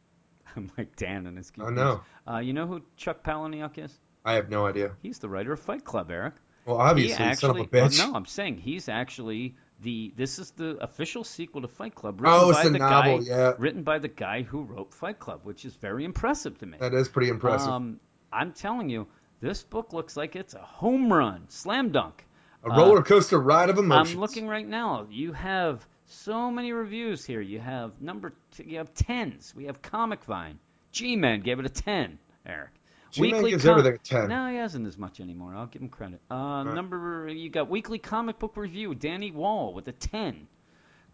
I'm 0.56 0.70
like 0.78 0.97
Dan 0.97 1.26
and 1.26 1.36
his 1.36 1.52
I 1.60 1.70
know. 1.70 2.02
Uh, 2.28 2.39
you 2.39 2.52
know 2.52 2.66
who 2.66 2.82
Chuck 2.97 3.22
Palahniuk 3.24 3.78
is? 3.78 3.93
I 4.24 4.35
have 4.35 4.48
no 4.48 4.66
idea. 4.66 4.93
He's 5.02 5.18
the 5.18 5.28
writer 5.28 5.52
of 5.52 5.60
Fight 5.60 5.85
Club, 5.85 6.10
Eric. 6.10 6.35
Well, 6.64 6.78
obviously, 6.78 7.16
he 7.22 7.31
actually, 7.31 7.48
son 7.48 7.60
of 7.60 7.66
a 7.66 7.68
bitch. 7.68 8.01
oh, 8.02 8.10
no, 8.10 8.16
I'm 8.16 8.24
saying 8.24 8.56
he's 8.59 8.89
actually 8.89 9.56
the. 9.82 10.14
This 10.16 10.39
is 10.39 10.51
the 10.52 10.78
official 10.82 11.22
sequel 11.22 11.60
to 11.60 11.68
Fight 11.68 11.94
Club, 11.94 12.20
written 12.22 12.39
Oh, 12.40 12.48
it's 12.51 12.59
by 12.59 12.64
the 12.64 12.70
the 12.70 12.78
novel, 12.78 13.18
guy, 13.18 13.24
yeah. 13.26 13.52
written 13.59 13.82
by 13.82 13.98
the 13.98 14.09
guy 14.09 14.43
who 14.43 14.62
wrote 14.62 14.94
Fight 14.94 15.18
Club, 15.18 15.40
which 15.43 15.66
is 15.66 15.74
very 15.76 16.05
impressive 16.06 16.56
to 16.59 16.66
me. 16.66 16.78
That 16.81 16.94
is 16.94 17.09
pretty 17.09 17.28
impressive. 17.28 17.68
Um, 17.68 18.01
I'm 18.32 18.52
telling 18.52 18.89
you, 18.89 19.06
this 19.40 19.62
book 19.62 19.93
looks 19.93 20.16
like 20.16 20.36
it's 20.36 20.55
a 20.55 20.59
home 20.62 21.12
run, 21.12 21.44
slam 21.51 21.93
dunk. 21.93 22.24
A 22.65 22.70
roller 22.70 23.03
coaster 23.03 23.39
ride 23.39 23.70
of 23.70 23.78
emotions. 23.78 24.15
I'm 24.15 24.20
looking 24.20 24.49
right 24.49 24.66
now. 24.66 25.07
You 25.11 25.32
have 25.32 25.86
so 26.07 26.51
many 26.51 26.73
reviews 26.73 27.24
here. 27.24 27.41
You 27.41 27.61
have 27.61 28.01
number, 28.01 28.32
t- 28.57 28.65
you 28.65 28.78
have 28.78 28.95
tens. 28.95 29.53
We 29.57 29.65
have 29.65 29.82
Comic 29.82 30.24
Vine. 30.24 30.59
G-Man 30.93 31.41
gave 31.41 31.59
it 31.59 31.66
a 31.66 31.70
ten. 31.70 32.19
Eric. 32.47 32.70
G-Man 33.11 33.45
gives 33.45 33.65
everything 33.65 33.95
a 33.95 33.99
10. 33.99 34.28
No, 34.28 34.49
he 34.49 34.57
hasn't 34.57 34.86
as 34.86 34.99
much 34.99 35.20
anymore. 35.20 35.55
I'll 35.55 35.66
give 35.66 35.82
him 35.82 35.89
credit. 35.89 36.20
Uh, 36.31 36.65
Number 36.65 37.28
you 37.28 37.49
got 37.49 37.69
Weekly 37.69 37.99
Comic 37.99 38.39
Book 38.41 38.57
Review. 38.57 38.95
Danny 38.95 39.31
Wall 39.31 39.73
with 39.73 39.86
a 39.89 39.93
ten. 39.93 40.49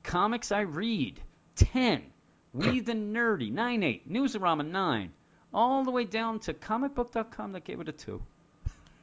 Comics 0.03 0.51
I 0.51 0.61
Read 0.61 1.21
ten. 1.57 2.05
We 2.55 2.81
the 2.81 2.95
Nerdy 2.95 3.53
nine 3.53 3.83
eight. 3.83 4.11
Newsarama 4.11 4.67
nine. 4.67 5.13
All 5.53 5.85
the 5.85 5.91
way 5.91 6.05
down 6.05 6.39
to 6.41 6.55
comicbook.com 6.55 7.53
that 7.53 7.65
gave 7.65 7.81
it 7.81 7.89
a 7.89 7.93
two. 7.93 8.23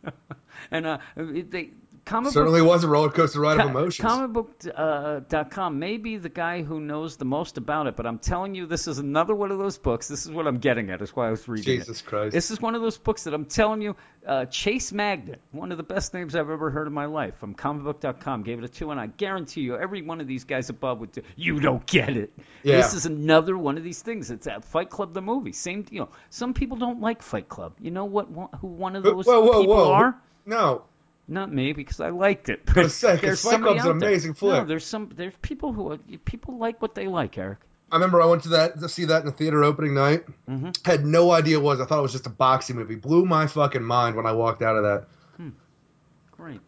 and 0.71 0.85
uh, 0.85 0.97
they 1.15 1.71
comic 2.07 2.31
Certainly 2.31 2.61
book, 2.61 2.69
was 2.69 2.83
a 2.83 2.87
roller 2.87 3.09
coaster 3.09 3.41
ride 3.41 3.59
of 3.59 3.69
emotions. 3.69 4.07
comicbook.com 4.07 5.77
may 5.77 5.97
be 5.97 6.17
the 6.17 6.29
guy 6.29 6.63
who 6.63 6.79
knows 6.79 7.17
the 7.17 7.25
most 7.25 7.57
about 7.57 7.87
it, 7.87 7.95
but 7.95 8.05
I'm 8.05 8.17
telling 8.17 8.55
you, 8.55 8.65
this 8.65 8.87
is 8.87 8.97
another 8.97 9.35
one 9.35 9.51
of 9.51 9.57
those 9.57 9.77
books. 9.77 10.07
This 10.07 10.25
is 10.25 10.31
what 10.31 10.47
I'm 10.47 10.59
getting 10.59 10.89
at. 10.89 11.01
Is 11.01 11.15
why 11.15 11.27
I 11.27 11.31
was 11.31 11.47
reading 11.47 11.73
it. 11.73 11.77
Jesus 11.79 12.01
Christ. 12.01 12.33
This 12.33 12.49
is 12.49 12.61
one 12.61 12.75
of 12.75 12.81
those 12.81 12.97
books 12.97 13.25
that 13.25 13.33
I'm 13.33 13.45
telling 13.45 13.81
you, 13.81 13.95
uh, 14.25 14.45
Chase 14.45 14.91
Magnett, 14.91 15.37
one 15.51 15.71
of 15.71 15.77
the 15.77 15.83
best 15.83 16.13
names 16.13 16.35
I've 16.35 16.49
ever 16.49 16.69
heard 16.69 16.87
in 16.87 16.93
my 16.93 17.05
life, 17.05 17.35
from 17.37 17.53
comicbook.com, 17.53 18.43
gave 18.43 18.59
it 18.59 18.63
a 18.63 18.69
two, 18.69 18.89
and 18.91 18.99
I 18.99 19.07
guarantee 19.07 19.61
you, 19.61 19.77
every 19.77 20.01
one 20.01 20.21
of 20.21 20.27
these 20.27 20.45
guys 20.45 20.69
above 20.69 20.99
would 20.99 21.11
do. 21.11 21.21
You 21.35 21.59
don't 21.59 21.85
get 21.85 22.15
it. 22.15 22.31
Yeah. 22.63 22.77
This 22.77 22.93
is 22.93 23.05
another 23.05 23.57
one 23.57 23.77
of 23.77 23.83
these 23.83 24.01
things. 24.01 24.31
It's 24.31 24.47
at 24.47 24.63
Fight 24.63 24.89
Club 24.89 25.13
the 25.13 25.21
movie, 25.21 25.51
same 25.51 25.83
deal. 25.83 26.09
Some 26.29 26.53
people 26.53 26.77
don't 26.77 27.01
like 27.01 27.21
Fight 27.21 27.49
Club. 27.49 27.73
You 27.79 27.91
know 27.91 28.05
what? 28.05 28.27
Who 28.61 28.67
one 28.67 28.95
of 28.95 29.03
those 29.03 29.25
whoa, 29.25 29.41
whoa, 29.41 29.59
people 29.59 29.75
whoa. 29.75 29.91
are? 29.91 30.21
No. 30.45 30.83
Not 31.27 31.51
me, 31.51 31.73
because 31.73 31.99
I 31.99 32.09
liked 32.09 32.49
it. 32.49 32.65
gonna 32.73 32.89
say, 32.89 33.17
There's 33.17 33.43
Fight 33.43 33.61
Club's 33.61 33.83
an 33.83 33.91
amazing 33.91 34.35
No, 34.41 34.65
there's 34.65 34.85
some. 34.85 35.11
There's 35.13 35.33
people 35.41 35.73
who 35.73 35.91
are, 35.91 35.97
people 36.25 36.57
like 36.57 36.81
what 36.81 36.95
they 36.95 37.07
like, 37.07 37.37
Eric. 37.37 37.59
I 37.91 37.95
remember 37.95 38.21
I 38.21 38.25
went 38.25 38.43
to 38.43 38.49
that 38.49 38.79
to 38.79 38.89
see 38.89 39.05
that 39.05 39.21
in 39.21 39.25
the 39.25 39.31
theater 39.31 39.63
opening 39.63 39.93
night. 39.93 40.25
Mhm. 40.49 40.75
Had 40.85 41.05
no 41.05 41.31
idea 41.31 41.57
it 41.57 41.61
was. 41.61 41.79
I 41.79 41.85
thought 41.85 41.99
it 41.99 42.01
was 42.01 42.11
just 42.11 42.27
a 42.27 42.31
boxing 42.31 42.75
movie. 42.75 42.95
Blew 42.95 43.25
my 43.25 43.47
fucking 43.47 43.83
mind 43.83 44.15
when 44.15 44.25
I 44.25 44.33
walked 44.33 44.61
out 44.61 44.75
of 44.75 44.83
that. 44.83 45.07
Great. 46.31 46.61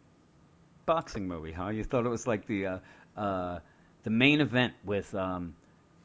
Boxing 0.88 1.27
movie, 1.27 1.52
huh? 1.52 1.68
You 1.69 1.84
thought 1.84 2.06
it 2.06 2.10
was 2.10 2.26
like 2.26 2.48
the 2.48 2.65
uh, 2.65 2.80
uh, 3.15 3.60
the 4.03 4.10
main 4.10 4.41
event 4.41 4.73
with 4.84 5.14
um, 5.14 5.53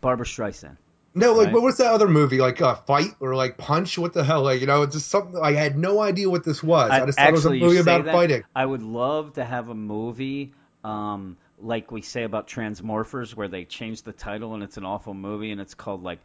Barbra 0.02 0.26
Streisand. 0.26 0.76
No, 1.16 1.32
like, 1.34 1.46
Right. 1.46 1.52
but 1.54 1.62
what's 1.62 1.78
that 1.78 1.92
other 1.92 2.08
movie? 2.08 2.38
Like 2.38 2.60
uh, 2.60 2.74
Fight 2.74 3.14
or 3.20 3.34
like 3.36 3.56
Punch? 3.56 3.96
What 3.98 4.12
the 4.12 4.24
hell? 4.24 4.42
Like, 4.42 4.60
you 4.60 4.66
know, 4.66 4.82
it's 4.82 4.94
just 4.96 5.08
something. 5.08 5.40
I 5.40 5.52
had 5.52 5.78
no 5.78 6.00
idea 6.00 6.28
what 6.28 6.44
this 6.44 6.62
was. 6.62 6.90
I, 6.90 7.06
just 7.06 7.18
thought 7.18 7.28
it 7.28 7.32
was 7.32 7.46
a 7.46 7.50
movie 7.50 7.78
about 7.78 8.04
that, 8.06 8.12
fighting. 8.12 8.42
I 8.54 8.66
would 8.66 8.82
love 8.82 9.34
to 9.34 9.44
have 9.44 9.68
a 9.68 9.74
movie 9.74 10.52
um, 10.82 11.36
like 11.60 11.92
we 11.92 12.02
say 12.02 12.24
about 12.24 12.48
Transmorphers, 12.48 13.34
where 13.34 13.48
they 13.48 13.64
change 13.64 14.02
the 14.02 14.12
title 14.12 14.54
and 14.54 14.62
it's 14.62 14.76
an 14.76 14.84
awful 14.84 15.14
movie 15.14 15.52
and 15.52 15.60
it's 15.60 15.74
called 15.74 16.02
like 16.02 16.18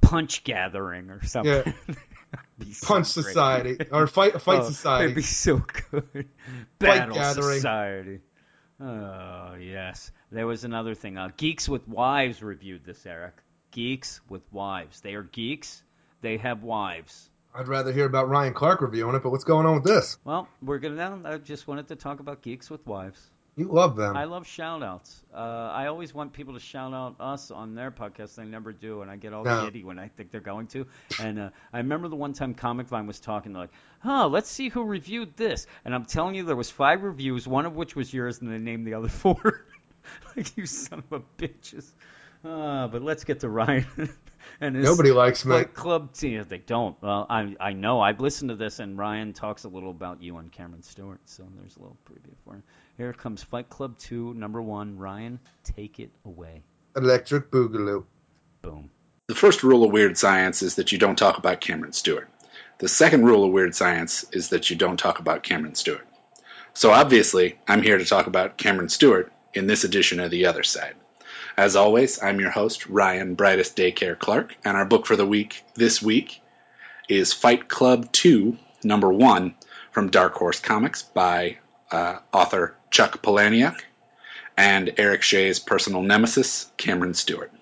Punch 0.00 0.44
Gathering 0.44 1.10
or 1.10 1.24
something. 1.24 1.74
Yeah. 1.88 1.94
So 2.72 2.86
Punch. 2.86 3.06
Society 3.06 3.76
or 3.92 4.06
Fight 4.06 4.40
Fight 4.42 4.60
Oh, 4.62 4.64
Society. 4.68 5.04
It'd 5.04 5.16
be 5.16 5.22
so 5.22 5.62
good. 5.90 6.26
Battle 6.78 7.14
Gathering. 7.14 7.56
Society. 7.56 8.20
Oh 8.80 9.54
yes. 9.60 10.10
There 10.32 10.46
was 10.46 10.64
another 10.64 10.94
thing. 10.94 11.16
Uh, 11.18 11.30
Geeks 11.36 11.68
with 11.68 11.86
Wives 11.86 12.42
reviewed 12.42 12.84
this, 12.84 13.04
Eric. 13.06 13.34
Geeks 13.76 14.22
with 14.30 14.40
Wives. 14.54 15.02
They 15.02 15.12
are 15.16 15.22
geeks. 15.22 15.82
They 16.22 16.38
have 16.38 16.62
wives. 16.62 17.28
I'd 17.54 17.68
rather 17.68 17.92
hear 17.92 18.06
about 18.06 18.30
Ryan 18.30 18.54
Clark 18.54 18.80
reviewing 18.80 19.14
it, 19.14 19.22
but 19.22 19.28
what's 19.28 19.44
going 19.44 19.66
on 19.66 19.74
with 19.74 19.84
this? 19.84 20.16
Well, 20.24 20.48
we're 20.62 20.78
gonna 20.78 20.94
now. 20.94 21.20
I 21.26 21.36
just 21.36 21.68
wanted 21.68 21.88
to 21.88 21.96
talk 21.96 22.20
about 22.20 22.40
Geeks 22.40 22.70
with 22.70 22.86
Wives. 22.86 23.20
You 23.54 23.68
love 23.68 23.94
them. 23.96 24.16
I 24.16 24.24
love 24.24 24.46
shout 24.46 24.82
outs. 24.82 25.22
Uh, 25.34 25.36
I 25.38 25.88
always 25.88 26.14
want 26.14 26.32
people 26.32 26.54
to 26.54 26.60
shout 26.60 26.94
out 26.94 27.16
us 27.20 27.50
on 27.50 27.74
their 27.74 27.90
podcast. 27.90 28.36
They 28.36 28.44
never 28.46 28.72
do, 28.72 29.02
and 29.02 29.10
I 29.10 29.16
get 29.16 29.34
all 29.34 29.44
No. 29.44 29.66
giddy 29.66 29.84
when 29.84 29.98
I 29.98 30.08
think 30.08 30.30
they're 30.30 30.40
going 30.40 30.68
to. 30.68 30.86
And 31.20 31.38
uh, 31.38 31.50
I 31.70 31.78
remember 31.78 32.08
the 32.08 32.16
one 32.16 32.32
time 32.32 32.54
Comic 32.54 32.86
Vine 32.86 33.06
was 33.06 33.20
talking, 33.20 33.52
they're 33.52 33.62
like, 33.62 33.72
"Huh, 33.98 34.28
let's 34.28 34.50
see 34.50 34.70
who 34.70 34.84
reviewed 34.84 35.36
this." 35.36 35.66
And 35.84 35.94
I'm 35.94 36.06
telling 36.06 36.34
you, 36.34 36.44
there 36.44 36.56
was 36.56 36.70
five 36.70 37.02
reviews, 37.02 37.46
one 37.46 37.66
of 37.66 37.76
which 37.76 37.94
was 37.94 38.10
yours, 38.12 38.38
and 38.40 38.50
they 38.50 38.56
named 38.58 38.86
the 38.86 38.94
other 38.94 39.08
four. 39.22 39.66
like 40.34 40.56
you 40.56 40.64
son 40.64 41.02
of 41.10 41.20
a 41.20 41.42
bitches. 41.42 41.86
Uh, 42.46 42.86
but 42.88 43.02
let's 43.02 43.24
get 43.24 43.40
to 43.40 43.48
Ryan. 43.48 43.86
and 44.60 44.76
his 44.76 44.84
Nobody 44.84 45.10
likes 45.10 45.44
me. 45.44 45.52
Fight 45.52 45.74
Club 45.74 46.12
team. 46.12 46.44
They 46.48 46.58
don't. 46.58 47.00
Well, 47.02 47.26
I 47.28 47.56
I 47.58 47.72
know. 47.72 48.00
I've 48.00 48.20
listened 48.20 48.50
to 48.50 48.56
this, 48.56 48.78
and 48.78 48.96
Ryan 48.96 49.32
talks 49.32 49.64
a 49.64 49.68
little 49.68 49.90
about 49.90 50.22
you 50.22 50.36
and 50.36 50.52
Cameron 50.52 50.82
Stewart. 50.82 51.20
So 51.24 51.44
there's 51.58 51.76
a 51.76 51.80
little 51.80 51.96
preview 52.08 52.34
for 52.44 52.54
him. 52.54 52.62
Here 52.96 53.12
comes 53.12 53.42
Fight 53.42 53.68
Club 53.68 53.98
2, 53.98 54.34
number 54.34 54.62
one. 54.62 54.96
Ryan, 54.96 55.38
take 55.64 55.98
it 55.98 56.10
away. 56.24 56.62
Electric 56.96 57.50
Boogaloo. 57.50 58.04
Boom. 58.62 58.90
The 59.26 59.34
first 59.34 59.62
rule 59.62 59.84
of 59.84 59.92
weird 59.92 60.16
science 60.16 60.62
is 60.62 60.76
that 60.76 60.92
you 60.92 60.98
don't 60.98 61.18
talk 61.18 61.36
about 61.38 61.60
Cameron 61.60 61.92
Stewart. 61.92 62.30
The 62.78 62.88
second 62.88 63.24
rule 63.24 63.44
of 63.44 63.52
weird 63.52 63.74
science 63.74 64.24
is 64.32 64.50
that 64.50 64.70
you 64.70 64.76
don't 64.76 64.98
talk 64.98 65.18
about 65.18 65.42
Cameron 65.42 65.74
Stewart. 65.74 66.06
So 66.74 66.90
obviously, 66.92 67.58
I'm 67.66 67.82
here 67.82 67.98
to 67.98 68.04
talk 68.04 68.28
about 68.28 68.56
Cameron 68.56 68.88
Stewart 68.88 69.32
in 69.52 69.66
this 69.66 69.84
edition 69.84 70.20
of 70.20 70.30
The 70.30 70.46
Other 70.46 70.62
Side. 70.62 70.94
As 71.56 71.76
always, 71.76 72.22
I'm 72.22 72.40
your 72.40 72.50
host, 72.50 72.86
Ryan 72.86 73.34
Brightest 73.34 73.76
Daycare 73.76 74.18
Clark, 74.18 74.56
and 74.64 74.76
our 74.76 74.84
book 74.84 75.06
for 75.06 75.16
the 75.16 75.26
week 75.26 75.64
this 75.74 76.02
week 76.02 76.40
is 77.08 77.32
Fight 77.32 77.68
Club 77.68 78.12
2, 78.12 78.56
number 78.84 79.12
1, 79.12 79.54
from 79.90 80.10
Dark 80.10 80.34
Horse 80.34 80.60
Comics 80.60 81.02
by 81.02 81.58
uh, 81.90 82.18
author 82.32 82.74
Chuck 82.90 83.22
Palahniuk 83.22 83.80
and 84.56 84.94
Eric 84.98 85.22
Shea's 85.22 85.58
personal 85.58 86.02
nemesis, 86.02 86.70
Cameron 86.76 87.14
Stewart 87.14 87.52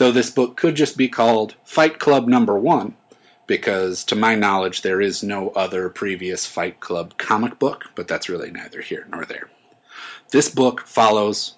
though 0.00 0.12
this 0.12 0.30
book 0.30 0.56
could 0.56 0.74
just 0.74 0.96
be 0.96 1.08
called 1.08 1.54
Fight 1.62 1.98
Club 1.98 2.26
Number 2.26 2.58
One, 2.58 2.94
because 3.46 4.04
to 4.04 4.16
my 4.16 4.34
knowledge 4.34 4.80
there 4.80 4.98
is 4.98 5.22
no 5.22 5.50
other 5.50 5.90
previous 5.90 6.46
Fight 6.46 6.80
Club 6.80 7.18
comic 7.18 7.58
book, 7.58 7.84
but 7.94 8.08
that's 8.08 8.30
really 8.30 8.50
neither 8.50 8.80
here 8.80 9.06
nor 9.10 9.26
there. 9.26 9.50
This 10.30 10.48
book 10.48 10.86
follows 10.86 11.54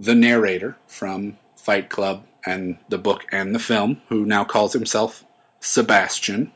the 0.00 0.14
narrator 0.14 0.76
from 0.88 1.38
Fight 1.56 1.88
Club 1.88 2.24
and 2.44 2.78
the 2.88 2.98
book 2.98 3.26
and 3.30 3.54
the 3.54 3.60
film, 3.60 4.00
who 4.08 4.26
now 4.26 4.44
calls 4.44 4.72
himself 4.72 5.24
Sebastian, 5.60 6.50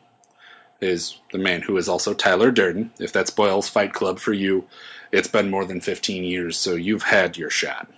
is 0.80 1.16
the 1.30 1.38
man 1.38 1.62
who 1.62 1.76
is 1.76 1.88
also 1.88 2.14
Tyler 2.14 2.50
Durden. 2.50 2.90
If 2.98 3.12
that 3.12 3.28
spoils 3.28 3.68
Fight 3.68 3.92
Club 3.92 4.18
for 4.18 4.32
you, 4.32 4.64
it's 5.12 5.28
been 5.28 5.50
more 5.50 5.64
than 5.64 5.80
15 5.80 6.24
years, 6.24 6.56
so 6.56 6.74
you've 6.74 7.04
had 7.04 7.36
your 7.36 7.50
shot 7.50 7.88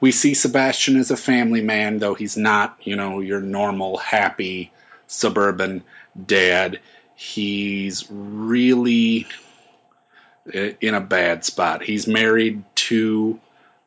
we 0.00 0.12
see 0.12 0.34
Sebastian 0.34 0.96
as 0.96 1.10
a 1.10 1.16
family 1.16 1.62
man, 1.62 1.98
though 1.98 2.14
he's 2.14 2.36
not, 2.36 2.78
you 2.82 2.96
know, 2.96 3.20
your 3.20 3.40
normal 3.40 3.96
happy 3.96 4.72
suburban 5.06 5.82
dad. 6.26 6.80
He's 7.14 8.06
really 8.10 9.26
eh, 10.52 10.72
in 10.80 10.94
a 10.94 11.00
bad 11.00 11.44
spot. 11.44 11.82
He's 11.82 12.06
married 12.06 12.64
to 12.76 13.40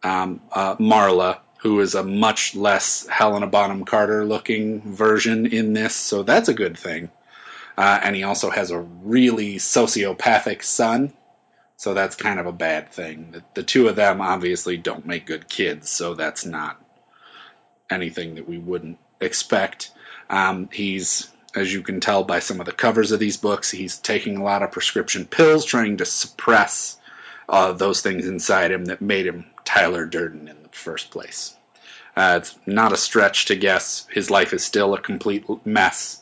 um, 0.08 0.42
uh, 0.52 0.76
Marla, 0.78 1.40
who 1.60 1.80
is 1.82 1.96
a 1.96 2.04
much 2.04 2.56
less 2.56 3.06
Helena 3.08 3.48
Bonham 3.48 3.86
Carter 3.86 4.26
looking 4.26 4.82
version 4.82 5.48
in 5.48 5.74
this, 5.74 5.96
so 5.96 6.24
that's 6.24 6.50
a 6.50 6.54
good 6.54 6.78
thing. 6.78 7.10
Uh, 7.78 8.00
and 8.02 8.16
he 8.16 8.24
also 8.24 8.50
has 8.50 8.72
a 8.72 8.80
really 8.80 9.56
sociopathic 9.56 10.64
son, 10.64 11.14
so 11.76 11.94
that's 11.94 12.16
kind 12.16 12.40
of 12.40 12.48
a 12.48 12.52
bad 12.52 12.92
thing. 12.92 13.32
The, 13.32 13.44
the 13.54 13.64
two 13.64 13.88
of 13.88 13.96
them 13.96 14.22
obviously 14.22 14.78
don't 14.78 15.06
make 15.06 15.26
good 15.26 15.48
kids, 15.48 15.90
so 15.90 16.16
that's 16.16 16.46
not 16.46 16.82
anything 17.90 18.36
that 18.36 18.48
we 18.48 18.58
wouldn't 18.58 18.98
expect. 19.22 19.92
Um, 20.30 20.70
he's, 20.72 21.30
as 21.54 21.72
you 21.72 21.82
can 21.82 22.00
tell 22.00 22.24
by 22.24 22.40
some 22.40 22.60
of 22.60 22.66
the 22.66 22.72
covers 22.72 23.12
of 23.12 23.20
these 23.20 23.38
books, 23.38 23.70
he's 23.70 23.98
taking 23.98 24.38
a 24.38 24.44
lot 24.44 24.64
of 24.64 24.72
prescription 24.72 25.26
pills, 25.26 25.66
trying 25.66 25.98
to 25.98 26.06
suppress 26.06 26.98
uh, 27.50 27.74
those 27.74 28.02
things 28.02 28.28
inside 28.28 28.72
him 28.72 28.86
that 28.86 29.02
made 29.02 29.26
him 29.26 29.46
Tyler 29.68 30.06
Durden 30.06 30.48
in 30.48 30.64
the 30.64 30.69
first 30.69 31.11
place. 31.11 31.53
Uh, 32.15 32.39
it's 32.41 32.57
not 32.65 32.94
a 32.94 32.98
stretch 32.98 33.48
to 33.48 33.56
guess 33.57 34.07
his 34.10 34.31
life 34.31 34.53
is 34.53 34.64
still 34.64 34.94
a 34.94 35.02
complete 35.02 35.44
mess, 35.65 36.22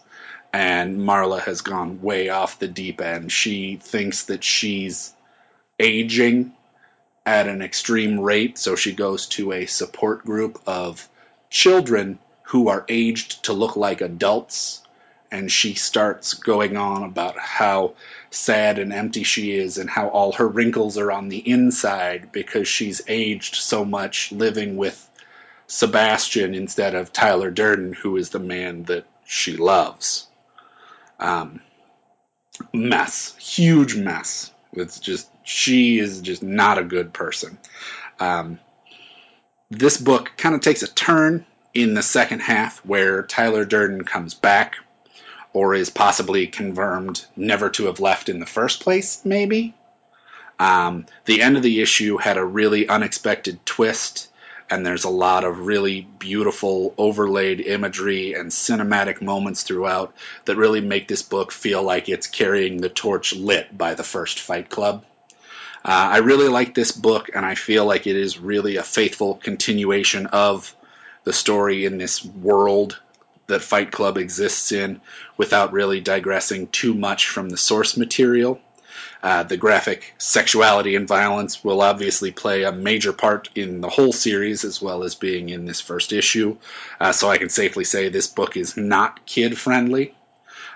and 0.51 0.97
Marla 0.97 1.39
has 1.41 1.61
gone 1.61 2.01
way 2.01 2.29
off 2.29 2.57
the 2.57 2.67
deep 2.67 3.01
end. 3.01 3.31
She 3.31 3.75
thinks 3.75 4.23
that 4.23 4.43
she's 4.43 5.13
aging 5.79 6.53
at 7.23 7.47
an 7.47 7.61
extreme 7.61 8.19
rate, 8.19 8.57
so 8.57 8.75
she 8.75 8.93
goes 8.93 9.27
to 9.27 9.51
a 9.51 9.67
support 9.67 10.25
group 10.25 10.59
of 10.65 11.07
children 11.51 12.17
who 12.45 12.69
are 12.69 12.83
aged 12.89 13.43
to 13.43 13.53
look 13.53 13.75
like 13.75 14.01
adults, 14.01 14.81
and 15.31 15.51
she 15.51 15.73
starts 15.73 16.33
going 16.33 16.77
on 16.77 17.03
about 17.03 17.37
how 17.37 17.93
sad 18.29 18.79
and 18.79 18.93
empty 18.93 19.23
she 19.23 19.55
is 19.55 19.77
and 19.77 19.89
how 19.89 20.09
all 20.09 20.33
her 20.33 20.47
wrinkles 20.47 20.97
are 20.97 21.11
on 21.11 21.29
the 21.29 21.37
inside 21.37 22.31
because 22.31 22.67
she's 22.67 23.01
aged 23.07 23.55
so 23.55 23.83
much 23.85 24.31
living 24.31 24.77
with 24.77 25.09
Sebastian 25.67 26.53
instead 26.53 26.95
of 26.95 27.11
Tyler 27.11 27.51
Durden, 27.51 27.93
who 27.93 28.17
is 28.17 28.29
the 28.29 28.39
man 28.39 28.83
that 28.83 29.05
she 29.25 29.57
loves. 29.57 30.27
Um, 31.19 31.61
mess, 32.73 33.35
huge 33.37 33.95
mess. 33.95 34.51
It's 34.73 34.99
just 34.99 35.29
she 35.43 35.99
is 35.99 36.21
just 36.21 36.43
not 36.43 36.77
a 36.77 36.83
good 36.83 37.13
person. 37.13 37.57
Um, 38.19 38.59
this 39.69 39.97
book 39.97 40.31
kind 40.37 40.55
of 40.55 40.61
takes 40.61 40.83
a 40.83 40.87
turn 40.87 41.45
in 41.73 41.93
the 41.93 42.03
second 42.03 42.39
half 42.39 42.79
where 42.85 43.23
Tyler 43.23 43.65
Durden 43.65 44.03
comes 44.03 44.33
back, 44.33 44.75
or 45.55 45.73
is 45.73 45.89
possibly 45.89 46.47
confirmed 46.47 47.23
never 47.37 47.69
to 47.69 47.85
have 47.85 48.01
left 48.01 48.27
in 48.27 48.41
the 48.41 48.45
first 48.45 48.81
place. 48.81 49.21
Maybe. 49.23 49.73
Um, 50.59 51.05
the 51.23 51.41
end 51.41 51.55
of 51.55 51.63
the 51.63 51.81
issue 51.81 52.17
had 52.17 52.35
a 52.35 52.43
really 52.43 52.89
unexpected 52.89 53.65
twist, 53.65 54.29
and 54.69 54.85
there's 54.85 55.05
a 55.05 55.09
lot 55.09 55.45
of 55.45 55.65
really 55.65 56.01
beautiful 56.19 56.93
overlaid 56.97 57.61
imagery 57.61 58.33
and 58.33 58.51
cinematic 58.51 59.21
moments 59.21 59.63
throughout 59.63 60.13
that 60.43 60.57
really 60.57 60.81
make 60.81 61.07
this 61.07 61.21
book 61.21 61.53
feel 61.53 61.81
like 61.81 62.09
it's 62.09 62.27
carrying 62.27 62.81
the 62.81 62.89
torch 62.89 63.33
lit 63.33 63.77
by 63.77 63.93
the 63.93 64.03
first 64.03 64.41
Fight 64.41 64.69
Club. 64.69 65.05
Uh, 65.85 66.09
I 66.15 66.17
really 66.17 66.49
like 66.49 66.73
this 66.73 66.91
book, 66.91 67.29
and 67.33 67.45
I 67.45 67.55
feel 67.55 67.85
like 67.85 68.07
it 68.07 68.17
is 68.17 68.37
really 68.37 68.75
a 68.75 68.83
faithful 68.83 69.35
continuation 69.35 70.25
of 70.27 70.75
the 71.23 71.31
story 71.31 71.85
in 71.85 71.97
this 71.97 72.25
world 72.25 72.99
that 73.47 73.61
Fight 73.61 73.91
Club 73.91 74.17
exists 74.17 74.71
in 74.71 75.01
without 75.37 75.73
really 75.73 76.01
digressing 76.01 76.67
too 76.67 76.93
much 76.93 77.27
from 77.27 77.49
the 77.49 77.57
source 77.57 77.97
material. 77.97 78.59
Uh, 79.21 79.43
the 79.43 79.57
graphic 79.57 80.13
sexuality 80.17 80.95
and 80.95 81.07
violence 81.07 81.63
will 81.63 81.81
obviously 81.81 82.31
play 82.31 82.63
a 82.63 82.71
major 82.71 83.11
part 83.11 83.49
in 83.55 83.81
the 83.81 83.89
whole 83.89 84.13
series 84.13 84.63
as 84.63 84.81
well 84.81 85.03
as 85.03 85.15
being 85.15 85.49
in 85.49 85.65
this 85.65 85.81
first 85.81 86.13
issue. 86.13 86.57
Uh, 86.99 87.11
so 87.11 87.29
I 87.29 87.37
can 87.37 87.49
safely 87.49 87.83
say 87.85 88.09
this 88.09 88.27
book 88.27 88.55
is 88.55 88.77
not 88.77 89.25
kid 89.25 89.57
friendly. 89.57 90.13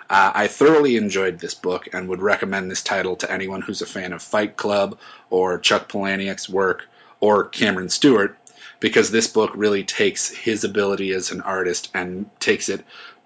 Uh, 0.09 0.31
I 0.33 0.47
thoroughly 0.47 0.97
enjoyed 0.97 1.37
this 1.37 1.53
book 1.53 1.89
and 1.93 2.09
would 2.09 2.23
recommend 2.23 2.71
this 2.71 2.81
title 2.81 3.15
to 3.17 3.31
anyone 3.31 3.61
who's 3.61 3.83
a 3.83 3.85
fan 3.85 4.13
of 4.13 4.23
Fight 4.23 4.57
Club 4.57 4.97
or 5.29 5.59
Chuck 5.59 5.87
Palahniuk's 5.87 6.49
work 6.49 6.87
or 7.19 7.45
Cameron 7.45 7.89
Stewart 7.89 8.35
because 8.79 9.11
this 9.11 9.27
book 9.27 9.51
really 9.55 9.83
takes 9.83 10.29
his 10.29 10.63
ability 10.63 11.11
as 11.11 11.31
an 11.31 11.41
artist 11.41 11.89
and 11.93 12.29
takes 12.39 12.69
it 12.69 12.83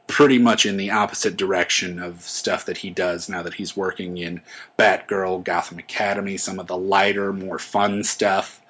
pretty 0.07 0.37
much 0.37 0.65
in 0.65 0.77
the 0.77 0.91
opposite 0.91 1.37
direction 1.37 1.99
of 1.99 2.21
stuff 2.21 2.65
that 2.65 2.77
he 2.77 2.89
does 2.89 3.29
now 3.29 3.43
that 3.43 3.53
he's 3.53 3.77
working 3.77 4.17
in 4.17 4.41
Batgirl, 4.77 5.43
Gotham 5.43 5.79
Academy, 5.79 6.37
some 6.37 6.59
of 6.59 6.67
the 6.67 6.77
lighter, 6.77 7.31
more 7.31 7.59
fun 7.59 8.03
stuff. 8.03 8.61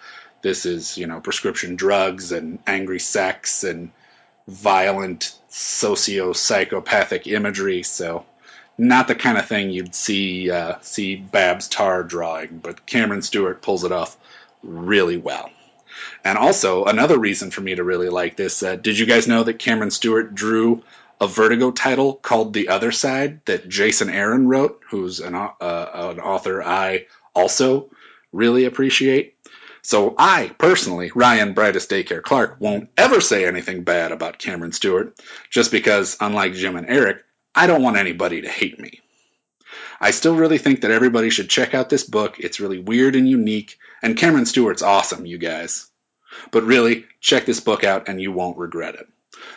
This 0.42 0.66
is, 0.66 0.98
you 0.98 1.08
know, 1.08 1.20
prescription 1.20 1.76
drugs 1.76 2.32
and 2.32 2.60
angry 2.68 3.00
sex 3.00 3.64
and 3.64 3.92
violent 4.48 5.34
socio 5.50 6.34
psychopathic 6.34 7.28
imagery, 7.28 7.84
so 7.84 8.26
not 8.78 9.08
the 9.08 9.16
kind 9.16 9.38
of 9.38 9.46
thing 9.46 9.70
you'd 9.70 9.96
see 9.96 10.52
uh, 10.52 10.76
see 10.82 11.16
Babs 11.16 11.68
Tarr 11.68 12.04
drawing, 12.04 12.58
but 12.58 12.86
Cameron 12.86 13.22
Stewart 13.22 13.62
pulls 13.62 13.84
it 13.84 13.92
off 13.92 14.18
really 14.62 15.18
well. 15.18 15.50
And 16.24 16.38
also, 16.38 16.86
another 16.86 17.20
reason 17.20 17.52
for 17.52 17.62
me 17.62 17.76
to 17.76 17.84
really 17.84 18.10
like 18.10 18.38
this 18.38 18.64
uh, 18.64 18.76
did 18.76 18.98
you 18.98 19.06
guys 19.06 19.28
know 19.28 19.44
that 19.44 19.60
Cameron 19.60 19.92
Stewart 19.92 20.34
drew 20.34 20.84
a 21.20 21.28
Vertigo 21.28 21.72
title 21.72 22.14
called 22.16 22.54
The 22.54 22.70
Other 22.70 22.92
Side 22.92 23.46
that 23.46 23.68
Jason 23.68 24.10
Aaron 24.10 24.48
wrote, 24.48 24.82
who's 24.90 25.20
an, 25.20 25.36
uh, 25.36 25.50
an 25.60 26.20
author 26.20 26.64
I 26.64 27.08
also 27.36 27.90
really 28.32 28.66
appreciate? 28.66 29.36
So 29.82 30.16
I, 30.18 30.50
personally, 30.58 31.12
Ryan 31.14 31.54
Brightest 31.54 31.90
Daycare 31.90 32.24
Clark, 32.24 32.56
won't 32.60 32.90
ever 32.98 33.20
say 33.20 33.46
anything 33.46 33.84
bad 33.84 34.14
about 34.14 34.40
Cameron 34.40 34.72
Stewart, 34.72 35.20
just 35.50 35.72
because, 35.72 36.16
unlike 36.22 36.54
Jim 36.54 36.78
and 36.78 36.90
Eric, 36.90 37.18
I 37.54 37.68
don't 37.68 37.84
want 37.84 37.98
anybody 37.98 38.42
to 38.42 38.50
hate 38.50 38.80
me. 38.80 39.02
I 40.00 40.12
still 40.12 40.36
really 40.36 40.58
think 40.58 40.82
that 40.82 40.92
everybody 40.92 41.30
should 41.30 41.50
check 41.50 41.74
out 41.74 41.90
this 41.90 42.04
book. 42.04 42.40
It's 42.40 42.62
really 42.62 42.80
weird 42.80 43.16
and 43.16 43.28
unique, 43.28 43.78
and 44.02 44.18
Cameron 44.18 44.46
Stewart's 44.46 44.82
awesome, 44.82 45.26
you 45.26 45.38
guys. 45.38 45.90
But 46.52 46.64
really, 46.64 47.06
check 47.20 47.46
this 47.46 47.60
book 47.60 47.84
out 47.84 48.08
and 48.08 48.22
you 48.22 48.32
won't 48.32 48.58
regret 48.58 48.96
it. 48.96 49.08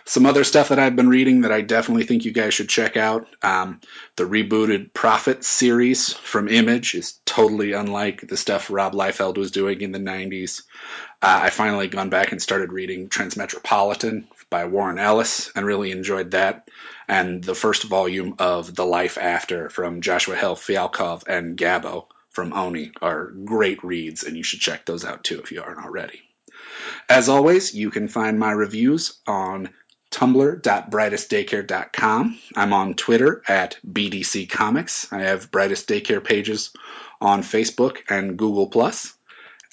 Some 0.04 0.26
other 0.26 0.44
stuff 0.44 0.70
that 0.70 0.78
I've 0.78 0.96
been 0.96 1.08
reading 1.08 1.42
that 1.42 1.52
I 1.52 1.60
definitely 1.60 2.04
think 2.04 2.24
you 2.24 2.32
guys 2.32 2.54
should 2.54 2.68
check 2.68 2.96
out. 2.96 3.26
Um, 3.42 3.80
the 4.16 4.24
rebooted 4.24 4.92
Prophet 4.92 5.44
series 5.44 6.12
from 6.12 6.48
Image 6.48 6.94
is 6.94 7.18
totally 7.24 7.72
unlike 7.72 8.26
the 8.26 8.36
stuff 8.36 8.70
Rob 8.70 8.94
Liefeld 8.94 9.36
was 9.36 9.50
doing 9.50 9.80
in 9.80 9.92
the 9.92 9.98
90s. 9.98 10.62
Uh, 11.22 11.40
I 11.44 11.50
finally 11.50 11.88
gone 11.88 12.08
back 12.08 12.32
and 12.32 12.40
started 12.40 12.72
reading 12.72 13.08
Transmetropolitan 13.08 14.24
by 14.50 14.64
Warren 14.64 14.98
Ellis 14.98 15.50
and 15.54 15.66
really 15.66 15.90
enjoyed 15.90 16.32
that. 16.32 16.68
And 17.08 17.42
the 17.42 17.54
first 17.54 17.84
volume 17.84 18.36
of 18.38 18.74
The 18.74 18.86
Life 18.86 19.18
After 19.18 19.68
from 19.68 20.00
Joshua 20.00 20.36
Hale 20.36 20.56
Fialkov 20.56 21.26
and 21.26 21.56
Gabo 21.56 22.06
from 22.30 22.52
Oni 22.52 22.92
are 23.00 23.26
great 23.26 23.82
reads, 23.82 24.24
and 24.24 24.36
you 24.36 24.42
should 24.42 24.60
check 24.60 24.84
those 24.84 25.04
out 25.04 25.24
too 25.24 25.40
if 25.40 25.52
you 25.52 25.62
aren't 25.62 25.84
already. 25.84 26.20
As 27.08 27.28
always, 27.28 27.74
you 27.74 27.90
can 27.90 28.08
find 28.08 28.38
my 28.38 28.50
reviews 28.50 29.20
on 29.26 29.70
tumblr.brightestdaycare.com. 30.10 32.38
I'm 32.56 32.72
on 32.72 32.94
Twitter 32.94 33.42
at 33.46 33.78
BDC 33.86 34.48
Comics. 34.48 35.12
I 35.12 35.22
have 35.22 35.50
Brightest 35.50 35.88
Daycare 35.88 36.24
pages 36.24 36.72
on 37.20 37.42
Facebook 37.42 37.98
and 38.08 38.38
Google 38.38 38.66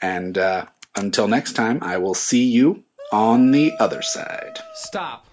And 0.01 0.37
uh, 0.37 0.65
until 0.95 1.27
next 1.27 1.53
time, 1.53 1.79
I 1.81 1.97
will 1.97 2.13
see 2.13 2.45
you 2.45 2.83
on 3.11 3.51
the 3.51 3.73
other 3.79 4.01
side. 4.01 4.59
Stop. 4.75 5.25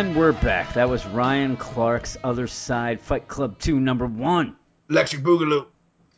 And 0.00 0.16
we're 0.16 0.32
back. 0.32 0.72
That 0.72 0.88
was 0.88 1.04
Ryan 1.04 1.58
Clark's 1.58 2.16
Other 2.24 2.46
Side 2.46 3.02
Fight 3.02 3.28
Club 3.28 3.58
2, 3.58 3.78
number 3.78 4.06
one. 4.06 4.56
Electric 4.88 5.22
Boogaloo. 5.22 5.66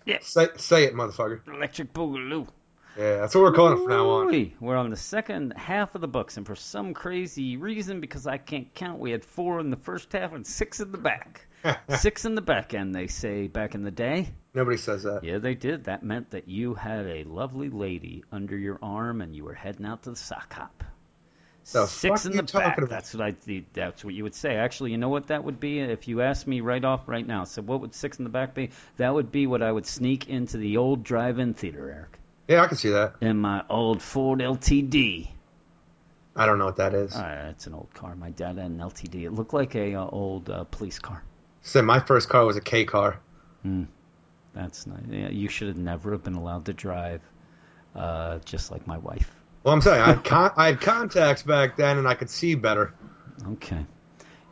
Yeah. 0.07 0.19
Say, 0.23 0.47
say 0.57 0.85
it, 0.85 0.95
motherfucker. 0.95 1.41
Electric 1.53 1.93
Boogaloo. 1.93 2.47
Yeah, 2.97 3.17
that's 3.17 3.35
what 3.35 3.43
we're 3.43 3.53
calling 3.53 3.73
it 3.73 3.79
from 3.79 3.89
now 3.89 4.09
on. 4.09 4.53
We're 4.61 4.77
on 4.77 4.91
the 4.91 4.97
second 4.97 5.55
half 5.57 5.97
of 5.97 6.01
the 6.01 6.07
books, 6.07 6.37
and 6.37 6.47
for 6.47 6.55
some 6.55 6.95
crazy 6.95 7.57
reason, 7.57 8.01
because 8.01 8.25
I 8.25 8.39
can't 8.39 8.73
count, 8.73 9.01
we 9.01 9.11
had 9.11 9.25
four 9.25 9.59
in 9.59 9.71
the 9.71 9.77
first 9.77 10.13
half 10.13 10.33
and 10.33 10.47
six 10.47 10.79
in 10.79 10.93
the 10.93 10.99
back. 10.99 11.49
six 11.99 12.25
in 12.25 12.37
the 12.37 12.41
back 12.41 12.75
end, 12.75 12.95
they 12.95 13.09
say 13.09 13.49
back 13.49 13.75
in 13.75 13.83
the 13.83 13.91
day. 13.91 14.29
Nobody 14.55 14.77
says 14.77 15.03
that. 15.03 15.25
Yeah, 15.25 15.39
they 15.39 15.57
did. 15.57 15.83
That 15.87 16.05
meant 16.05 16.31
that 16.31 16.47
you 16.47 16.75
had 16.75 17.07
a 17.07 17.25
lovely 17.25 17.69
lady 17.69 18.23
under 18.31 18.57
your 18.57 18.79
arm, 18.81 19.23
and 19.23 19.35
you 19.35 19.43
were 19.43 19.55
heading 19.55 19.87
out 19.87 20.05
to 20.05 20.11
the 20.11 20.17
sock 20.17 20.53
hop. 20.53 20.85
The 21.71 21.87
Six 21.87 22.27
in 22.27 22.37
the 22.37 22.43
back. 22.43 22.77
about? 22.79 22.91
That's 22.91 23.15
what 23.15 23.35
I. 23.47 23.63
That's 23.73 24.05
what 24.05 24.15
you 24.15 24.25
would 24.25 24.35
say. 24.35 24.57
Actually, 24.57 24.91
you 24.91 24.99
know 24.99 25.09
what 25.09 25.29
that 25.29 25.45
would 25.45 25.61
be 25.61 25.79
if 25.79 26.09
you 26.09 26.21
asked 26.23 26.47
me 26.47 26.61
right 26.61 26.85
off 26.85 27.09
right 27.09 27.27
now. 27.27 27.45
So 27.45 27.63
what 27.63 27.81
would 27.81 27.95
six 27.95 28.19
in 28.19 28.25
the 28.25 28.31
back 28.31 28.55
be? 28.55 28.71
That 28.97 29.15
would 29.15 29.31
be 29.31 29.47
what 29.47 29.63
I 29.63 29.71
would 29.71 29.87
sneak 29.87 30.29
into 30.29 30.57
the 30.57 30.77
old 30.79 31.05
drive-in 31.05 31.55
theater, 31.55 31.91
Eric, 31.91 32.19
Yeah, 32.49 32.63
I 32.63 32.67
can 32.67 32.77
see 32.77 32.91
that. 32.91 33.15
in 33.21 33.39
my 33.39 33.63
old 33.71 34.03
Ford 34.03 34.41
LTD. 34.41 35.29
I 36.35 36.47
don't 36.47 36.59
know 36.59 36.65
what 36.65 36.77
that 36.77 36.95
is. 36.95 37.15
Uh, 37.15 37.49
it's 37.51 37.67
an 37.67 37.75
old 37.75 37.93
car. 37.95 38.17
My 38.17 38.31
dad 38.31 38.57
had 38.57 38.71
an 38.71 38.79
LTD. 38.79 39.25
It 39.25 39.33
looked 39.33 39.53
like 39.55 39.75
a 39.77 39.95
uh, 39.95 40.07
old 40.07 40.49
uh, 40.51 40.65
police 40.65 40.99
car. 40.99 41.23
So 41.61 41.81
my 41.83 42.01
first 42.01 42.29
car 42.29 42.45
was 42.45 42.57
a 42.57 42.61
K 42.61 42.85
car. 42.87 43.21
That's 44.55 44.87
nice. 44.87 45.03
Yeah, 45.09 45.29
you 45.29 45.49
should 45.49 45.69
have 45.69 45.77
never 45.77 46.13
have 46.13 46.25
been 46.25 46.35
allowed 46.35 46.65
to 46.67 46.73
drive, 46.73 47.21
uh, 47.95 48.39
just 48.45 48.71
like 48.71 48.87
my 48.87 48.99
wife. 48.99 49.31
Well, 49.65 49.75
I'm 49.75 49.81
saying 49.81 50.01
I 50.01 50.07
had, 50.15 50.25
con- 50.25 50.53
I 50.57 50.67
had 50.67 50.81
contacts 50.81 51.43
back 51.43 51.77
then, 51.77 51.99
and 51.99 52.09
I 52.09 52.15
could 52.15 52.31
see 52.31 52.55
better. 52.55 52.93
Okay. 53.53 53.87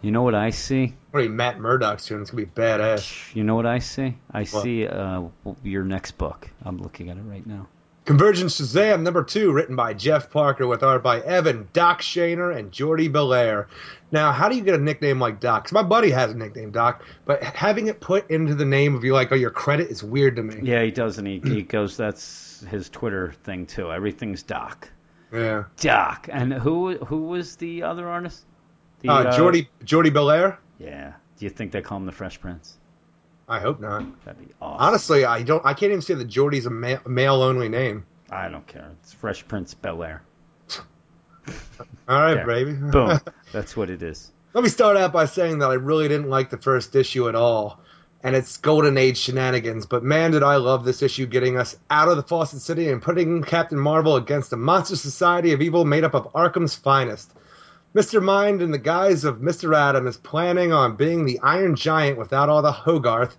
You 0.02 0.12
know 0.12 0.22
what 0.22 0.34
I 0.34 0.50
see? 0.50 0.94
What 1.10 1.20
are 1.20 1.24
you, 1.24 1.30
Matt 1.30 1.58
Murdock 1.58 2.00
soon? 2.00 2.22
It's 2.22 2.30
gonna 2.30 2.44
be 2.46 2.50
badass. 2.50 3.34
You 3.34 3.44
know 3.44 3.54
what 3.54 3.66
I 3.66 3.80
see? 3.80 4.16
I 4.30 4.44
see 4.44 4.86
uh, 4.86 5.24
your 5.62 5.84
next 5.84 6.12
book. 6.12 6.48
I'm 6.64 6.78
looking 6.78 7.10
at 7.10 7.16
it 7.16 7.22
right 7.22 7.44
now. 7.46 7.66
Convergence 8.06 8.58
Shazam 8.58 9.02
number 9.02 9.22
two, 9.22 9.52
written 9.52 9.76
by 9.76 9.92
Jeff 9.92 10.30
Parker 10.30 10.66
with 10.66 10.82
art 10.82 11.02
by 11.02 11.20
Evan, 11.20 11.68
Doc 11.74 12.00
Shaner, 12.00 12.56
and 12.56 12.72
Jordie 12.72 13.10
Bellaire. 13.10 13.66
Now, 14.10 14.32
how 14.32 14.48
do 14.48 14.56
you 14.56 14.62
get 14.62 14.74
a 14.74 14.82
nickname 14.82 15.20
like 15.20 15.38
Doc? 15.38 15.64
'Cause 15.64 15.72
my 15.72 15.82
buddy 15.82 16.10
has 16.10 16.30
a 16.32 16.34
nickname 16.34 16.70
Doc, 16.70 17.04
but 17.26 17.42
having 17.42 17.88
it 17.88 18.00
put 18.00 18.30
into 18.30 18.54
the 18.54 18.64
name 18.64 18.94
of 18.94 19.04
you 19.04 19.12
like, 19.12 19.30
oh, 19.32 19.36
your 19.36 19.50
credit 19.50 19.90
is 19.90 20.02
weird 20.02 20.36
to 20.36 20.42
me. 20.42 20.60
Yeah, 20.62 20.82
he 20.82 20.90
does, 20.90 21.18
and 21.18 21.26
he, 21.26 21.40
he 21.40 21.62
goes. 21.62 21.96
That's 21.98 22.64
his 22.70 22.88
Twitter 22.88 23.32
thing 23.44 23.66
too. 23.66 23.92
Everything's 23.92 24.42
Doc. 24.42 24.88
Yeah. 25.32 25.64
Doc. 25.78 26.28
And 26.32 26.52
who 26.52 26.96
who 26.96 27.24
was 27.28 27.56
the 27.56 27.82
other 27.84 28.08
artist? 28.08 28.44
The, 29.00 29.08
Uh, 29.10 29.36
Jordie 29.36 29.68
Jordie 29.84 30.10
Bellaire? 30.10 30.58
Yeah. 30.78 31.12
Do 31.38 31.44
you 31.46 31.50
think 31.50 31.72
they 31.72 31.80
call 31.82 31.98
him 31.98 32.06
the 32.06 32.12
Fresh 32.12 32.40
Prince? 32.40 32.76
I 33.48 33.58
hope 33.60 33.80
not. 33.80 34.04
That'd 34.24 34.46
be 34.46 34.52
awesome. 34.60 34.86
Honestly, 34.86 35.24
I 35.24 35.42
don't. 35.42 35.64
I 35.64 35.74
can't 35.74 35.90
even 35.90 36.02
say 36.02 36.14
that 36.14 36.28
Jordie's 36.28 36.66
a 36.66 36.70
ma- 36.70 36.98
male 37.06 37.42
only 37.42 37.68
name. 37.68 38.04
I 38.30 38.48
don't 38.48 38.66
care. 38.66 38.90
It's 39.02 39.12
Fresh 39.12 39.48
Prince 39.48 39.74
Bel 39.74 40.02
Air. 40.04 40.22
All 42.08 42.20
right, 42.20 42.34
There. 42.34 42.46
baby. 42.46 42.72
Boom. 42.74 43.18
That's 43.52 43.76
what 43.76 43.90
it 43.90 44.02
is. 44.02 44.30
Let 44.52 44.62
me 44.64 44.70
start 44.70 44.96
out 44.96 45.12
by 45.12 45.26
saying 45.26 45.58
that 45.60 45.70
I 45.70 45.74
really 45.74 46.08
didn't 46.08 46.28
like 46.28 46.50
the 46.50 46.58
first 46.58 46.94
issue 46.96 47.28
at 47.28 47.34
all, 47.34 47.80
and 48.22 48.36
it's 48.36 48.56
Golden 48.58 48.98
Age 48.98 49.16
shenanigans. 49.16 49.86
But 49.86 50.02
man, 50.02 50.32
did 50.32 50.42
I 50.42 50.56
love 50.56 50.84
this 50.84 51.02
issue 51.02 51.26
getting 51.26 51.56
us 51.56 51.76
out 51.90 52.08
of 52.08 52.16
the 52.16 52.22
Fawcett 52.22 52.60
City 52.60 52.90
and 52.90 53.02
putting 53.02 53.42
Captain 53.42 53.78
Marvel 53.78 54.16
against 54.16 54.52
a 54.52 54.56
monster 54.56 54.96
society 54.96 55.52
of 55.52 55.62
evil 55.62 55.84
made 55.84 56.04
up 56.04 56.14
of 56.14 56.32
Arkham's 56.32 56.74
finest. 56.74 57.32
Mr. 57.94 58.22
Mind, 58.22 58.62
in 58.62 58.70
the 58.70 58.78
guise 58.78 59.24
of 59.24 59.38
Mr. 59.38 59.76
Adam, 59.76 60.06
is 60.06 60.16
planning 60.16 60.72
on 60.72 60.96
being 60.96 61.24
the 61.24 61.40
Iron 61.42 61.74
Giant 61.74 62.18
without 62.18 62.48
all 62.48 62.62
the 62.62 62.70
Hogarth. 62.70 63.36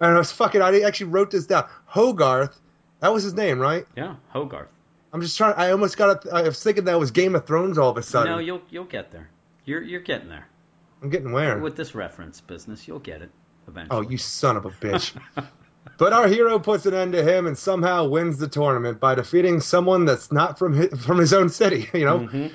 And 0.00 0.14
I 0.14 0.18
was 0.18 0.32
fucking, 0.32 0.62
I 0.62 0.80
actually 0.80 1.10
wrote 1.10 1.30
this 1.30 1.46
down. 1.46 1.68
Hogarth, 1.84 2.58
that 3.00 3.12
was 3.12 3.24
his 3.24 3.34
name, 3.34 3.58
right? 3.58 3.86
Yeah, 3.96 4.16
Hogarth. 4.28 4.68
I'm 5.12 5.20
just 5.20 5.36
trying. 5.36 5.54
I 5.54 5.70
almost 5.70 5.96
got. 5.96 6.26
I 6.32 6.42
was 6.42 6.60
thinking 6.60 6.84
that 6.84 6.98
was 6.98 7.12
Game 7.12 7.36
of 7.36 7.46
Thrones 7.46 7.78
all 7.78 7.90
of 7.90 7.96
a 7.96 8.02
sudden. 8.02 8.32
No, 8.32 8.38
you'll 8.38 8.62
you'll 8.68 8.82
get 8.82 9.12
there. 9.12 9.30
You're 9.64 9.80
you're 9.80 10.00
getting 10.00 10.28
there 10.28 10.48
I'm 11.00 11.08
getting 11.08 11.30
where? 11.30 11.56
with 11.58 11.76
this 11.76 11.94
reference 11.94 12.40
business. 12.40 12.88
You'll 12.88 12.98
get 12.98 13.22
it 13.22 13.30
Oh, 13.90 14.00
you 14.00 14.18
son 14.18 14.56
of 14.56 14.64
a 14.66 14.70
bitch. 14.70 15.14
but 15.98 16.12
our 16.12 16.28
hero 16.28 16.58
puts 16.58 16.86
an 16.86 16.94
end 16.94 17.12
to 17.12 17.22
him 17.22 17.46
and 17.46 17.56
somehow 17.56 18.06
wins 18.08 18.38
the 18.38 18.48
tournament 18.48 19.00
by 19.00 19.14
defeating 19.14 19.60
someone 19.60 20.04
that's 20.04 20.30
not 20.32 20.58
from 20.58 20.74
his, 20.74 21.04
from 21.04 21.18
his 21.18 21.32
own 21.32 21.48
city. 21.48 21.88
You 21.94 22.04
know, 22.04 22.18
Mhm. 22.20 22.52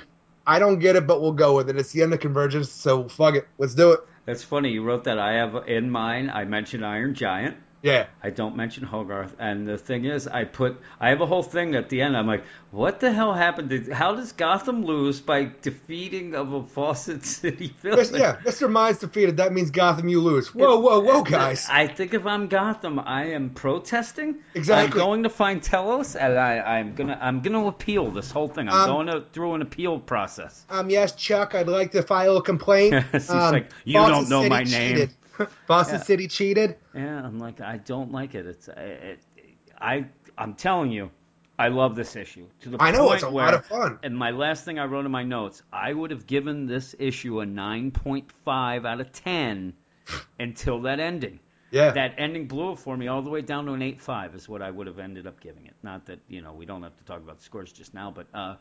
I 0.48 0.58
don't 0.60 0.80
get 0.80 0.96
it, 0.96 1.06
but 1.06 1.22
we'll 1.22 1.34
go 1.34 1.56
with 1.56 1.70
it. 1.70 1.78
It's 1.78 1.92
the 1.92 2.02
end 2.02 2.12
of 2.14 2.20
Convergence, 2.20 2.72
so 2.72 3.08
fuck 3.08 3.36
it. 3.36 3.48
Let's 3.60 3.76
do 3.76 3.92
it. 3.92 4.00
That's 4.26 4.44
funny. 4.44 4.70
You 4.70 4.84
wrote 4.84 5.04
that. 5.04 5.20
I 5.20 5.34
have 5.34 5.68
in 5.68 5.92
mine. 5.92 6.32
I 6.34 6.46
mentioned 6.46 6.84
Iron 6.86 7.14
Giant. 7.14 7.58
Yeah. 7.82 8.08
I 8.22 8.30
don't 8.30 8.56
mention 8.58 8.84
Hogarth. 8.84 9.36
And 9.40 9.68
the 9.68 9.78
thing 9.78 10.06
is, 10.06 10.28
I 10.28 10.44
put 10.44 10.80
I 11.00 11.10
have 11.10 11.22
a 11.22 11.26
whole 11.26 11.44
thing 11.44 11.76
at 11.76 11.90
the 11.90 12.02
end. 12.02 12.18
I'm 12.18 12.28
like, 12.28 12.44
what 12.72 13.00
the 13.00 13.12
hell 13.12 13.34
happened? 13.34 13.92
How 13.92 14.16
does 14.16 14.34
Gotham 14.34 14.84
lose 14.84 15.22
by 15.22 15.50
defeating 15.62 16.36
of 16.36 16.52
a 16.54 16.64
Fawcett 16.64 17.26
City 17.40 17.74
villain? 17.82 18.06
Yeah, 18.14 18.36
Mr. 18.44 18.70
Mind's 18.70 19.00
defeated. 19.00 19.38
That 19.38 19.54
means 19.54 19.72
Gotham, 19.72 20.10
you 20.10 20.20
lose. 20.20 20.54
Whoa, 20.54 20.80
whoa, 20.80 21.00
whoa, 21.00 21.24
guys. 21.24 21.68
I 21.70 21.88
think 21.88 22.14
if 22.14 22.26
I'm 22.26 22.48
Gotham, 22.48 23.00
I 23.00 23.28
am 23.32 23.52
protesting. 23.52 24.36
Exactly. 24.54 25.00
I'm 25.02 25.08
going 25.08 25.24
to 25.24 25.30
find 25.30 25.64
Telos, 25.64 26.16
and 26.16 26.38
I, 26.38 26.60
I'm 26.60 26.96
gonna 26.96 27.18
I'm 27.22 27.42
gonna 27.42 27.66
appeal 27.68 28.12
this 28.12 28.30
whole 28.32 28.50
thing. 28.50 28.68
I'm 28.70 28.90
Um, 28.90 28.90
going 28.90 29.08
to, 29.08 29.26
through 29.32 29.54
an 29.56 29.62
appeal 29.62 30.00
process. 30.00 30.66
Um, 30.70 30.90
yes, 30.90 31.14
Chuck, 31.16 31.56
I'd 31.56 31.68
like 31.68 31.92
to 31.94 32.02
file 32.04 32.38
a 32.38 32.44
complaint. 32.44 33.04
He's 33.12 33.30
um, 33.30 33.54
like, 33.54 33.70
"You 33.86 33.96
Boston 33.96 34.14
don't 34.16 34.30
know 34.30 34.40
City 34.42 34.50
my 34.50 34.64
name." 34.64 34.96
cheated. 34.96 35.14
Boston 35.68 36.00
Yeah. 36.00 36.04
City 36.04 36.28
cheated. 36.28 36.78
Yeah, 36.94 37.24
I'm 37.24 37.40
like, 37.40 37.62
I 37.62 37.78
don't 37.78 38.12
like 38.12 38.36
it. 38.36 38.46
It's 38.46 38.68
it, 38.68 39.20
I 39.80 40.06
I'm 40.38 40.54
telling 40.56 40.92
you, 40.92 41.12
I 41.58 41.68
love 41.70 41.96
this 41.96 42.16
issue 42.16 42.48
to 42.62 42.70
the 42.70 42.78
I 42.82 42.92
know, 42.92 43.12
it's 43.12 43.24
a 43.24 43.30
where, 43.30 43.46
lot 43.46 43.54
of 43.54 43.66
fun. 43.66 44.00
And 44.04 44.18
my 44.18 44.32
last 44.32 44.66
thing 44.66 44.80
I 44.80 44.86
wrote 44.86 45.06
in 45.06 45.12
my 45.12 45.24
notes, 45.24 45.62
I 45.72 45.94
would 45.94 46.12
have 46.12 46.26
given 46.26 46.66
this 46.68 46.96
issue 47.00 47.42
a 47.42 47.46
9.5 47.46 48.86
out 48.88 49.02
of 49.02 49.12
10 49.12 49.74
until 50.40 50.82
that 50.82 51.00
ending. 51.00 51.40
Yeah. 51.72 51.92
That 51.92 52.16
ending 52.18 52.48
blew 52.48 52.72
it 52.74 52.80
for 52.80 52.98
me 52.98 53.08
all 53.08 53.22
the 53.22 53.30
way 53.30 53.42
down 53.42 53.66
to 53.66 53.74
an 53.74 53.82
8.5 53.82 54.36
is 54.36 54.50
what 54.50 54.62
I 54.62 54.72
would 54.72 54.88
have 54.88 55.00
ended 55.00 55.28
up 55.28 55.40
giving 55.40 55.66
it. 55.68 55.76
Not 55.84 56.06
that 56.08 56.20
you 56.28 56.42
know 56.42 56.54
we 56.54 56.66
don't 56.66 56.82
have 56.84 56.98
to 56.98 57.04
talk 57.04 57.18
about 57.20 57.38
the 57.38 57.44
scores 57.44 57.72
just 57.72 57.94
now, 57.94 58.10
but 58.12 58.28
uh, 58.34 58.56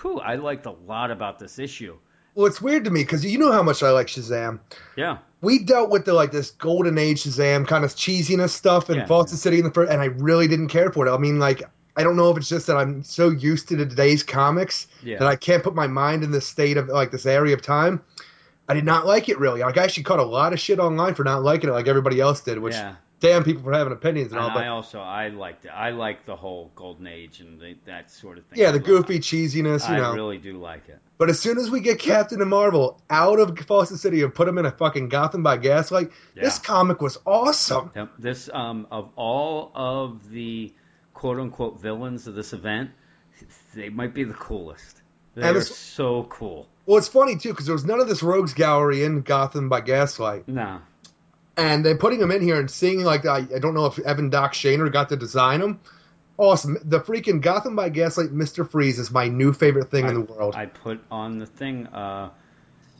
whew, 0.00 0.18
I 0.20 0.34
liked 0.36 0.66
a 0.66 0.72
lot 0.72 1.10
about 1.10 1.38
this 1.38 1.58
issue. 1.58 1.96
Well, 2.34 2.46
it's 2.46 2.60
weird 2.62 2.84
to 2.84 2.90
me 2.90 3.02
because 3.02 3.24
you 3.24 3.38
know 3.38 3.52
how 3.52 3.62
much 3.62 3.82
I 3.82 3.90
like 3.90 4.06
Shazam. 4.06 4.60
Yeah, 4.96 5.18
We 5.40 5.58
dealt 5.64 5.90
with 5.90 6.04
the 6.04 6.12
like 6.14 6.30
this 6.32 6.50
golden 6.52 6.96
age 6.98 7.24
Shazam 7.24 7.66
kind 7.66 7.84
of 7.84 7.90
cheesiness 7.94 8.50
stuff 8.50 8.88
in 8.90 8.96
Yeah, 8.98 9.06
Boston 9.06 9.36
yeah. 9.36 9.40
City 9.40 9.58
in 9.58 9.64
the 9.64 9.70
first, 9.72 9.90
and 9.92 10.00
I 10.00 10.06
really 10.06 10.46
didn't 10.48 10.68
care 10.68 10.90
for 10.92 11.06
it. 11.06 11.10
I 11.12 11.18
mean, 11.18 11.38
like, 11.38 11.62
I 11.96 12.04
don't 12.04 12.16
know 12.16 12.30
if 12.30 12.36
it's 12.36 12.48
just 12.48 12.66
that 12.68 12.76
I'm 12.76 13.02
so 13.02 13.30
used 13.30 13.68
to 13.68 13.76
today's 13.76 14.22
comics 14.22 14.86
Yeah. 15.02 15.18
that 15.18 15.26
I 15.28 15.36
can't 15.36 15.62
put 15.62 15.74
my 15.74 15.86
mind 15.88 16.22
in 16.24 16.30
this 16.30 16.46
state 16.46 16.76
of 16.76 16.88
like 16.88 17.10
this 17.10 17.26
area 17.26 17.54
of 17.54 17.62
time. 17.62 18.00
I 18.68 18.74
did 18.74 18.84
not 18.84 19.04
like 19.06 19.28
it 19.28 19.38
really. 19.40 19.60
Like, 19.62 19.76
I 19.76 19.82
actually 19.82 20.04
caught 20.04 20.20
a 20.20 20.24
lot 20.24 20.52
of 20.52 20.60
shit 20.60 20.78
online 20.78 21.14
for 21.16 21.24
not 21.24 21.42
liking 21.42 21.68
it, 21.68 21.72
like 21.72 21.88
everybody 21.88 22.20
else 22.20 22.40
did. 22.40 22.60
Which, 22.60 22.74
yeah. 22.74 22.94
damn 23.18 23.42
people 23.42 23.64
for 23.64 23.72
having 23.72 23.92
opinions 23.92 24.30
and 24.30 24.40
And 24.40 24.48
all. 24.48 24.54
But 24.56 24.64
I 24.64 24.68
also 24.68 25.00
I 25.00 25.28
liked 25.28 25.64
it. 25.64 25.70
I 25.74 25.90
like 25.90 26.24
the 26.24 26.36
whole 26.36 26.70
golden 26.76 27.08
age 27.08 27.40
and 27.40 27.60
the, 27.60 27.76
that 27.86 28.12
sort 28.12 28.38
of 28.38 28.44
thing. 28.46 28.60
yeah, 28.60 28.70
the 28.70 28.78
goofy 28.78 29.18
cheesiness, 29.18 29.88
you 29.88 29.96
I 29.96 29.98
know. 29.98 30.14
really 30.14 30.38
do 30.38 30.56
like 30.56 30.88
it. 30.88 31.00
But 31.20 31.28
as 31.28 31.38
soon 31.38 31.58
as 31.58 31.70
we 31.70 31.80
get 31.80 31.98
Captain 31.98 32.48
Marvel 32.48 32.98
out 33.10 33.38
of 33.40 33.54
Boston 33.66 33.98
City 33.98 34.22
and 34.22 34.34
put 34.34 34.48
him 34.48 34.56
in 34.56 34.64
a 34.64 34.70
fucking 34.70 35.10
Gotham 35.10 35.42
by 35.42 35.58
Gaslight, 35.58 36.12
this 36.34 36.58
comic 36.58 37.02
was 37.02 37.18
awesome. 37.26 37.90
Yep. 37.94 38.12
This 38.18 38.48
um 38.54 38.86
of 38.90 39.10
all 39.16 39.70
of 39.74 40.30
the 40.30 40.72
quote 41.12 41.38
unquote 41.38 41.78
villains 41.78 42.26
of 42.26 42.34
this 42.34 42.54
event, 42.54 42.92
they 43.74 43.90
might 43.90 44.14
be 44.14 44.24
the 44.24 44.32
coolest. 44.32 45.02
They 45.34 45.46
And 45.46 45.58
are 45.58 45.60
so 45.60 46.22
cool. 46.30 46.66
Well, 46.86 46.96
it's 46.96 47.08
funny 47.08 47.36
too 47.36 47.50
because 47.50 47.66
there 47.66 47.74
was 47.74 47.84
none 47.84 48.00
of 48.00 48.08
this 48.08 48.22
rogues 48.22 48.54
gallery 48.54 49.04
in 49.04 49.20
Gotham 49.20 49.68
by 49.68 49.82
Gaslight, 49.82 50.48
No. 50.48 50.80
and 51.58 51.84
then 51.84 51.98
putting 51.98 52.18
him 52.18 52.30
in 52.30 52.40
here 52.40 52.58
and 52.58 52.70
seeing 52.70 53.04
like 53.04 53.26
I, 53.26 53.40
I 53.54 53.58
don't 53.58 53.74
know 53.74 53.84
if 53.84 53.98
Evan 53.98 54.30
Doc 54.30 54.54
Shaner 54.54 54.90
got 54.90 55.10
to 55.10 55.16
design 55.16 55.60
him. 55.60 55.80
Awesome! 56.40 56.78
The 56.82 57.00
freaking 57.00 57.42
Gotham 57.42 57.76
by 57.76 57.90
Gaslight 57.90 58.32
Mister 58.32 58.64
Freeze 58.64 58.98
is 58.98 59.10
my 59.10 59.28
new 59.28 59.52
favorite 59.52 59.90
thing 59.90 60.08
in 60.08 60.14
the 60.14 60.20
world. 60.22 60.54
I 60.54 60.64
put 60.64 61.04
on 61.10 61.38
the 61.38 61.44
thing 61.44 61.86
uh, 61.88 62.30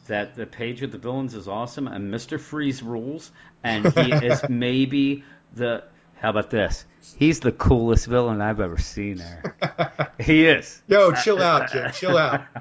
that 0.08 0.36
the 0.36 0.44
page 0.44 0.82
of 0.82 0.92
the 0.92 0.98
villains 0.98 1.34
is 1.34 1.48
awesome, 1.48 1.88
and 1.88 2.10
Mister 2.10 2.38
Freeze 2.38 2.82
rules, 2.82 3.32
and 3.64 3.90
he 3.94 4.12
is 4.12 4.46
maybe 4.50 5.24
the. 5.54 5.84
How 6.16 6.28
about 6.28 6.50
this? 6.50 6.84
He's 7.16 7.40
the 7.40 7.50
coolest 7.50 8.08
villain 8.08 8.42
I've 8.42 8.60
ever 8.60 8.76
seen. 8.76 9.16
There, 9.16 10.12
He 10.20 10.44
is. 10.44 10.82
Yo, 10.86 11.12
chill 11.12 11.42
out, 11.42 11.72
Jim. 11.72 11.90
Chill 11.92 12.18
out. 12.18 12.42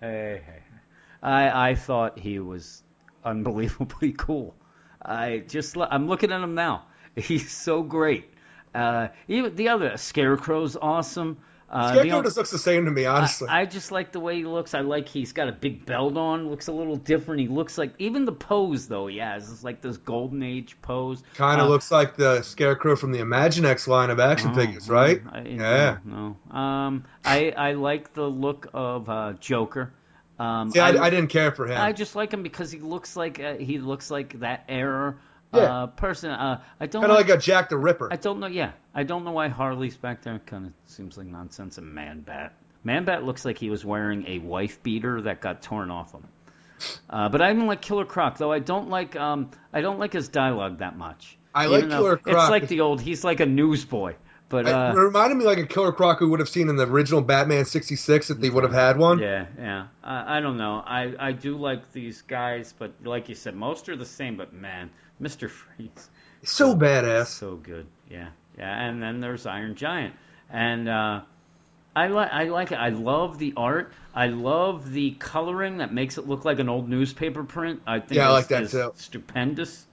Hey, 0.00 0.40
hey. 0.46 0.62
I 1.22 1.70
I 1.70 1.74
thought 1.74 2.18
he 2.18 2.38
was 2.38 2.82
unbelievably 3.24 4.12
cool. 4.12 4.54
I 5.02 5.42
just 5.46 5.76
I'm 5.76 6.08
looking 6.08 6.32
at 6.32 6.40
him 6.40 6.54
now. 6.54 6.86
He's 7.14 7.50
so 7.50 7.82
great. 7.82 8.30
Uh, 8.74 9.08
even 9.28 9.54
the 9.56 9.68
other 9.68 9.96
Scarecrow's 9.96 10.76
awesome. 10.76 11.38
Uh, 11.70 11.92
Scarecrow 11.92 12.22
just 12.22 12.38
looks 12.38 12.50
the 12.50 12.58
same 12.58 12.86
to 12.86 12.90
me, 12.90 13.04
honestly. 13.04 13.46
I, 13.46 13.60
I 13.60 13.64
just 13.66 13.92
like 13.92 14.10
the 14.12 14.20
way 14.20 14.36
he 14.36 14.44
looks. 14.44 14.72
I 14.72 14.80
like 14.80 15.06
he's 15.06 15.32
got 15.34 15.48
a 15.48 15.52
big 15.52 15.84
belt 15.84 16.16
on. 16.16 16.48
Looks 16.48 16.68
a 16.68 16.72
little 16.72 16.96
different. 16.96 17.42
He 17.42 17.48
looks 17.48 17.76
like 17.76 17.92
even 17.98 18.24
the 18.24 18.32
pose 18.32 18.88
though 18.88 19.06
he 19.06 19.18
has 19.18 19.50
is 19.50 19.62
like 19.62 19.82
this 19.82 19.98
golden 19.98 20.42
age 20.42 20.78
pose. 20.80 21.22
kind 21.34 21.60
of 21.60 21.66
Uh, 21.66 21.70
looks 21.70 21.90
like 21.90 22.16
the 22.16 22.40
Scarecrow 22.40 22.96
from 22.96 23.12
the 23.12 23.18
Imaginext 23.18 23.86
line 23.86 24.08
of 24.08 24.18
action 24.18 24.52
Oh, 24.52 24.54
figures, 24.54 24.88
right? 24.88 25.20
I, 25.30 25.40
yeah. 25.42 25.98
No. 26.06 26.36
no. 26.50 26.56
Um, 26.58 27.04
I 27.22 27.52
I 27.54 27.72
like 27.72 28.14
the 28.14 28.26
look 28.26 28.68
of 28.72 29.10
uh, 29.10 29.34
Joker. 29.34 29.92
Um, 30.38 30.70
See, 30.70 30.78
I, 30.80 30.90
I 30.90 31.10
didn't 31.10 31.28
care 31.30 31.50
for 31.52 31.66
him. 31.66 31.78
I 31.78 31.92
just 31.92 32.14
like 32.16 32.32
him 32.32 32.42
because 32.42 32.70
he 32.70 32.78
looks 32.78 33.14
like 33.16 33.40
uh, 33.40 33.56
he 33.56 33.78
looks 33.78 34.10
like 34.10 34.40
that 34.40 34.64
era 34.68 35.16
Yeah. 35.54 35.60
uh, 35.60 35.86
person. 35.86 36.30
Uh, 36.30 36.60
I 36.78 36.86
don't 36.86 37.02
kind 37.02 37.10
of 37.10 37.16
like, 37.16 37.28
like 37.28 37.38
a 37.38 37.40
Jack 37.40 37.70
the 37.70 37.78
Ripper. 37.78 38.12
I 38.12 38.16
don't 38.16 38.40
know. 38.40 38.46
Yeah, 38.46 38.72
I 38.94 39.02
don't 39.02 39.24
know 39.24 39.32
why 39.32 39.48
Harley's 39.48 39.96
back 39.96 40.22
there. 40.22 40.38
Kind 40.40 40.66
of 40.66 40.72
seems 40.86 41.16
like 41.16 41.26
nonsense. 41.26 41.78
And 41.78 41.94
Man 41.94 42.20
Bat, 42.20 42.52
Man 42.84 43.04
Bat 43.04 43.24
looks 43.24 43.44
like 43.44 43.58
he 43.58 43.70
was 43.70 43.84
wearing 43.84 44.26
a 44.26 44.38
wife 44.40 44.82
beater 44.82 45.22
that 45.22 45.40
got 45.40 45.62
torn 45.62 45.90
off 45.90 46.12
him. 46.12 46.26
Uh, 47.10 47.28
but 47.28 47.42
I 47.42 47.52
don't 47.52 47.66
like 47.66 47.82
Killer 47.82 48.04
Croc, 48.04 48.38
though 48.38 48.52
I 48.52 48.58
don't 48.60 48.88
like 48.88 49.16
um 49.16 49.50
I 49.72 49.80
don't 49.80 49.98
like 49.98 50.12
his 50.12 50.28
dialogue 50.28 50.78
that 50.78 50.96
much. 50.96 51.38
I 51.54 51.66
like 51.66 51.88
Killer 51.88 52.20
It's 52.24 52.50
like 52.50 52.68
the 52.68 52.80
old. 52.80 53.00
He's 53.00 53.24
like 53.24 53.40
a 53.40 53.46
newsboy. 53.46 54.14
But 54.48 54.66
uh, 54.66 54.94
it 54.96 54.98
reminded 54.98 55.36
me 55.36 55.44
like 55.44 55.58
a 55.58 55.66
Killer 55.66 55.92
Croc 55.92 56.20
we 56.20 56.26
would 56.26 56.40
have 56.40 56.48
seen 56.48 56.70
in 56.70 56.76
the 56.76 56.86
original 56.86 57.20
Batman 57.20 57.66
'66 57.66 58.30
if 58.30 58.38
they 58.38 58.48
would 58.48 58.64
have 58.64 58.72
had 58.72 58.96
one. 58.96 59.18
Yeah, 59.18 59.46
yeah. 59.58 59.88
I, 60.02 60.38
I 60.38 60.40
don't 60.40 60.56
know. 60.56 60.82
I, 60.86 61.14
I 61.18 61.32
do 61.32 61.58
like 61.58 61.92
these 61.92 62.22
guys, 62.22 62.72
but 62.78 62.92
like 63.04 63.28
you 63.28 63.34
said, 63.34 63.54
most 63.54 63.88
are 63.90 63.96
the 63.96 64.06
same. 64.06 64.36
But 64.38 64.54
man, 64.54 64.90
Mister 65.20 65.48
Freeze, 65.48 66.10
So 66.44 66.74
badass. 66.74 67.26
so 67.26 67.56
good. 67.56 67.86
Yeah, 68.10 68.28
yeah. 68.56 68.88
And 68.88 69.02
then 69.02 69.20
there's 69.20 69.46
Iron 69.46 69.74
Giant, 69.74 70.14
and 70.50 70.88
uh, 70.88 71.20
I 71.96 72.06
like 72.08 72.30
I 72.32 72.44
like 72.44 72.72
it. 72.72 72.76
I 72.76 72.90
love 72.90 73.38
the 73.38 73.54
art. 73.56 73.92
I 74.14 74.28
love 74.28 74.90
the 74.90 75.12
coloring 75.12 75.78
that 75.78 75.92
makes 75.92 76.18
it 76.18 76.26
look 76.28 76.44
like 76.44 76.58
an 76.58 76.68
old 76.68 76.88
newspaper 76.88 77.44
print. 77.44 77.82
I 77.86 78.00
think 78.00 78.12
Yeah, 78.12 78.28
I 78.28 78.32
like 78.32 78.48
that 78.48 78.70
too. 78.70 78.92
Stupendous. 78.96 79.84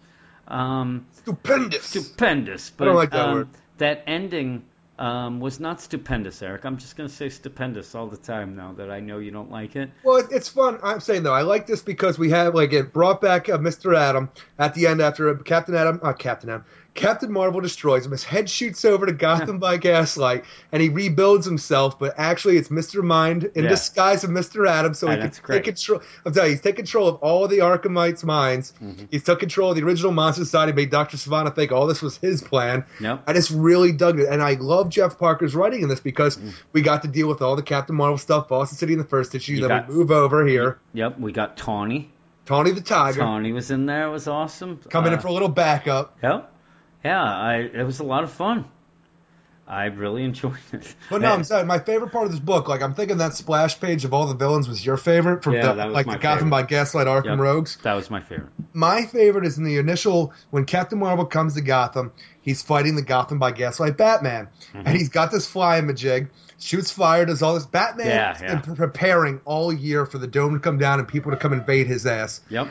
Um, 0.48 1.08
Stupendous. 1.24 1.86
stupendous. 1.86 2.70
But 2.70 2.86
don't 2.86 2.96
like 2.96 3.12
that 3.12 3.26
um, 3.28 3.34
word. 3.34 3.48
that 3.80 4.04
ending 4.08 4.64
um, 4.98 5.40
was 5.40 5.60
not 5.60 5.82
stupendous, 5.82 6.42
Eric. 6.42 6.64
I'm 6.66 6.78
just 6.78 6.96
going 6.96 7.10
to 7.10 7.14
say 7.16 7.30
stupendous 7.30 7.96
all 7.96 8.08
the 8.08 8.18
time 8.18 8.56
now 8.56 8.74
that 8.74 8.90
I 8.90 9.00
know 9.00 9.18
you 9.20 9.32
don't 9.32 9.52
like 9.52 9.76
it. 9.76 9.90
Well, 10.04 10.18
it- 10.18 10.32
it's 10.32 10.48
fun. 10.50 10.80
I'm 10.84 11.00
saying 11.00 11.24
though, 11.24 11.34
I 11.34 11.42
like 11.42 11.68
this 11.68 11.82
because 11.82 12.18
we 12.18 12.30
have 12.32 12.56
like 12.56 12.72
it 12.74 12.94
brought 12.94 13.22
back 13.22 13.50
uh, 13.50 13.58
Mr. 13.58 13.98
Adam 13.98 14.30
at 14.58 14.74
the 14.74 14.88
end 14.88 15.02
after 15.02 15.34
Captain 15.36 15.76
Adam, 15.76 16.00
uh, 16.04 16.14
Captain 16.14 16.50
Adam, 16.50 16.66
Captain 16.96 17.32
Marvel 17.32 17.62
destroys 17.62 18.06
him. 18.06 18.12
His 18.14 18.24
head 18.24 18.50
shoots 18.50 18.84
over 18.86 19.06
to 19.06 19.12
Gotham 19.14 19.60
by 19.68 19.78
Gaslight, 19.78 20.46
and 20.72 20.82
he 20.82 20.90
rebuilds 20.90 21.46
himself. 21.46 22.00
But 22.00 22.16
actually, 22.18 22.58
it's 22.58 22.70
Mr. 22.70 23.04
Mind 23.04 23.52
in 23.54 23.66
Yeah. 23.66 23.70
disguise 23.70 24.24
of 24.24 24.30
Mr. 24.32 24.68
Adam, 24.68 24.94
so 24.94 25.08
he 25.10 25.18
can 25.18 25.32
great. 25.44 25.58
take 25.58 25.76
control. 25.76 26.02
I'm 26.26 26.34
telling 26.34 26.50
you, 26.50 26.56
he's 26.56 26.62
taking 26.62 26.78
control 26.78 27.08
of 27.10 27.16
all 27.18 27.48
the 27.48 27.60
Arkhamites' 27.60 28.24
minds. 28.24 28.74
Mm-hmm. 28.82 29.06
He's 29.12 29.24
took 29.24 29.40
control 29.40 29.72
of 29.72 29.76
the 29.76 29.84
original 29.84 30.12
Monster 30.14 30.46
Society, 30.46 30.72
made 30.72 30.90
Doctor 30.90 31.18
Sivana 31.18 31.54
think 31.54 31.72
all 31.72 31.86
this 31.86 32.02
was 32.02 32.18
his 32.18 32.42
plan. 32.42 32.86
Yep. 33.02 33.24
I 33.28 33.34
just 33.34 33.52
really 33.52 33.92
dug 33.92 34.20
it, 34.20 34.28
and 34.30 34.42
I 34.42 34.54
love 34.54 34.90
Jeff 34.90 35.20
Parker's 35.20 35.54
writing 35.54 35.82
in 35.84 35.90
this 35.90 36.00
because 36.00 36.40
we 36.74 36.82
got 36.82 37.02
to 37.02 37.08
deal 37.10 37.28
with 37.28 37.42
all 37.42 37.56
the 37.58 37.62
Captain 37.64 37.96
Marvel 37.96 38.18
stuff, 38.18 38.48
Boston 38.48 38.78
City 38.78 38.94
in 38.94 39.00
the 39.00 39.06
first 39.06 39.36
issue. 39.36 39.54
You 39.54 39.60
then 39.62 39.70
got- 39.70 39.88
we 39.90 39.96
move 39.96 40.12
over 40.12 40.46
here. 40.48 40.80
Yep, 40.94 41.20
we 41.20 41.32
got 41.34 41.58
Tawny. 41.58 42.10
Tawny 42.46 42.72
the 42.72 42.80
Tiger 42.82 43.20
Tawny 43.20 43.52
was 43.54 43.72
in 43.72 43.86
there. 43.88 44.08
It 44.08 44.12
was 44.12 44.28
awesome. 44.28 44.80
coming 44.90 45.12
Uh, 45.12 45.16
in 45.16 45.22
for 45.22 45.28
a 45.30 45.32
little 45.34 45.50
backup. 45.50 46.16
Yep. 46.24 46.52
Yeah, 47.06 47.24
I, 47.24 47.58
it 47.58 47.84
was 47.86 48.00
a 48.00 48.04
lot 48.04 48.24
of 48.24 48.32
fun. 48.32 48.66
I 49.68 49.86
really 49.86 50.24
enjoyed 50.30 50.58
it. 50.74 50.94
But 51.10 51.22
no, 51.22 51.32
I'm 51.32 51.44
saying 51.44 51.66
my 51.66 51.80
favorite 51.80 52.12
part 52.12 52.26
of 52.26 52.32
this 52.32 52.40
book, 52.40 52.68
like 52.68 52.82
I'm 52.84 52.94
thinking 52.94 53.18
that 53.18 53.34
splash 53.34 53.80
page 53.80 54.06
of 54.06 54.14
all 54.14 54.28
the 54.28 54.36
villains 54.36 54.68
was 54.68 54.86
your 54.86 54.98
favorite 54.98 55.44
from 55.44 55.54
Yeah, 55.54 55.74
the, 55.74 55.88
like 55.88 56.06
the 56.06 56.18
Gotham 56.18 56.50
favorite. 56.50 56.50
by 56.52 56.64
Gaslight 56.64 57.08
Arkham 57.08 57.26
Yep. 57.32 57.40
Rogues. 57.40 57.78
That 57.84 57.94
was 57.96 58.12
my 58.12 58.20
favorite. 58.22 58.52
My 58.74 59.06
favorite 59.06 59.46
is 59.46 59.58
in 59.58 59.64
the 59.64 59.78
initial 59.78 60.34
when 60.52 60.66
Captain 60.66 61.00
Marvel 61.00 61.26
comes 61.26 61.56
to 61.56 61.62
Gotham. 61.62 62.12
He's 62.42 62.62
fighting 62.62 62.96
the 62.96 63.02
Gotham 63.02 63.40
by 63.40 63.52
Gaslight 63.52 63.98
Batman, 63.98 64.50
Mm-hmm. 64.74 64.88
and 64.88 64.98
he's 64.98 65.10
got 65.10 65.32
this 65.32 65.48
flying 65.48 65.86
majig, 65.86 66.30
shoots 66.60 66.92
fire, 66.92 67.26
does 67.26 67.42
all 67.42 67.56
this. 67.56 67.66
Batman 67.66 68.08
Yeah, 68.08 68.38
yeah. 68.40 68.62
been 68.62 68.76
preparing 68.76 69.42
all 69.46 69.74
year 69.74 70.06
for 70.06 70.20
the 70.20 70.28
dome 70.28 70.54
to 70.54 70.60
come 70.60 70.78
down 70.78 71.00
and 71.00 71.08
people 71.08 71.32
to 71.32 71.38
come 71.38 71.54
invade 71.54 71.88
his 71.88 72.06
ass. 72.06 72.42
Yep. 72.50 72.68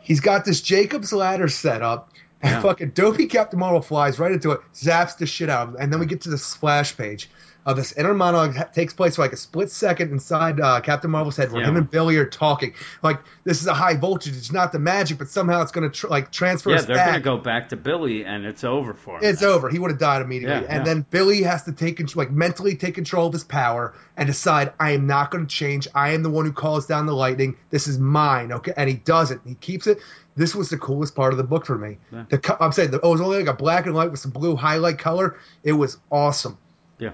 He's 0.00 0.18
got 0.20 0.44
this 0.44 0.62
Jacob's 0.62 1.12
ladder 1.12 1.46
set 1.48 1.82
up, 1.82 2.10
and 2.42 2.52
Yeah. 2.52 2.60
fucking 2.62 2.90
dopey 2.90 3.26
Captain 3.26 3.58
Marvel 3.58 3.80
flies 3.82 4.18
right 4.18 4.32
into 4.32 4.52
it, 4.52 4.60
zaps 4.74 5.16
the 5.18 5.26
shit 5.26 5.48
out 5.50 5.68
of 5.68 5.74
him, 5.74 5.80
and 5.80 5.92
then 5.92 6.00
we 6.00 6.06
get 6.06 6.22
to 6.22 6.30
the 6.30 6.38
splash 6.38 6.96
page. 6.96 7.30
Of 7.66 7.76
this 7.76 7.92
inner 7.92 8.14
monologue 8.14 8.54
that 8.54 8.72
takes 8.72 8.94
place 8.94 9.16
for 9.16 9.22
like 9.22 9.34
a 9.34 9.36
split 9.36 9.70
second 9.70 10.10
inside 10.10 10.58
uh, 10.58 10.80
Captain 10.80 11.10
Marvel's 11.10 11.36
head, 11.36 11.52
where 11.52 11.60
Yeah. 11.60 11.68
him 11.68 11.76
and 11.76 11.90
Billy 11.90 12.16
are 12.16 12.24
talking. 12.24 12.72
Like 13.02 13.20
this 13.44 13.60
is 13.60 13.66
a 13.66 13.74
high 13.74 13.94
voltage; 13.94 14.34
it's 14.38 14.50
not 14.52 14.72
the 14.72 14.78
magic, 14.78 15.18
but 15.18 15.28
somehow 15.28 15.60
it's 15.60 15.72
going 15.72 15.90
to 15.90 15.94
tr- 15.94 16.06
like 16.06 16.32
transfer. 16.32 16.70
Yeah, 16.70 16.80
they're 16.80 16.96
gonna 16.96 17.20
go 17.20 17.36
back 17.36 17.68
to 17.70 17.76
Billy, 17.76 18.24
and 18.24 18.46
it's 18.46 18.64
over 18.64 18.94
for 18.94 19.16
him. 19.18 19.24
It's 19.24 19.42
over. 19.42 19.68
He 19.68 19.78
would 19.78 19.90
have 19.90 20.00
died 20.00 20.22
immediately. 20.22 20.64
Yeah, 20.66 20.74
and 20.76 20.86
then 20.86 21.04
Billy 21.10 21.42
has 21.42 21.64
to 21.64 21.72
take 21.72 21.98
control, 21.98 22.24
like 22.24 22.32
mentally 22.32 22.74
take 22.74 22.94
control 22.94 23.26
of 23.26 23.34
his 23.34 23.44
power 23.44 23.92
and 24.16 24.26
decide, 24.26 24.72
I 24.80 24.92
am 24.92 25.06
not 25.06 25.30
going 25.30 25.46
to 25.46 25.54
change. 25.54 25.88
I 25.94 26.10
am 26.12 26.22
the 26.22 26.30
one 26.30 26.46
who 26.46 26.52
calls 26.52 26.86
down 26.86 27.04
the 27.04 27.14
lightning. 27.14 27.56
This 27.68 27.86
is 27.86 27.98
mine. 27.98 28.50
Okay. 28.50 28.72
And 28.78 28.88
he 28.88 28.96
doesn't. 28.96 29.42
He 29.44 29.56
keeps 29.56 29.86
it. 29.86 29.98
This 30.38 30.54
was 30.54 30.70
the 30.70 30.78
coolest 30.78 31.14
part 31.14 31.32
of 31.34 31.36
the 31.36 31.44
book 31.44 31.66
for 31.66 31.76
me. 31.76 31.98
Yeah. 32.12 32.24
The 32.30 32.56
I'm 32.60 32.72
saying 32.72 32.92
the, 32.92 33.00
oh, 33.02 33.08
it 33.08 33.12
was 33.12 33.20
only 33.20 33.38
like 33.38 33.48
a 33.48 33.52
black 33.56 33.86
and 33.86 33.94
white 33.94 34.10
with 34.10 34.20
some 34.20 34.30
blue 34.30 34.56
highlight 34.56 34.98
color. 34.98 35.36
It 35.64 35.72
was 35.72 35.98
awesome. 36.10 36.56
Yeah. 36.98 37.10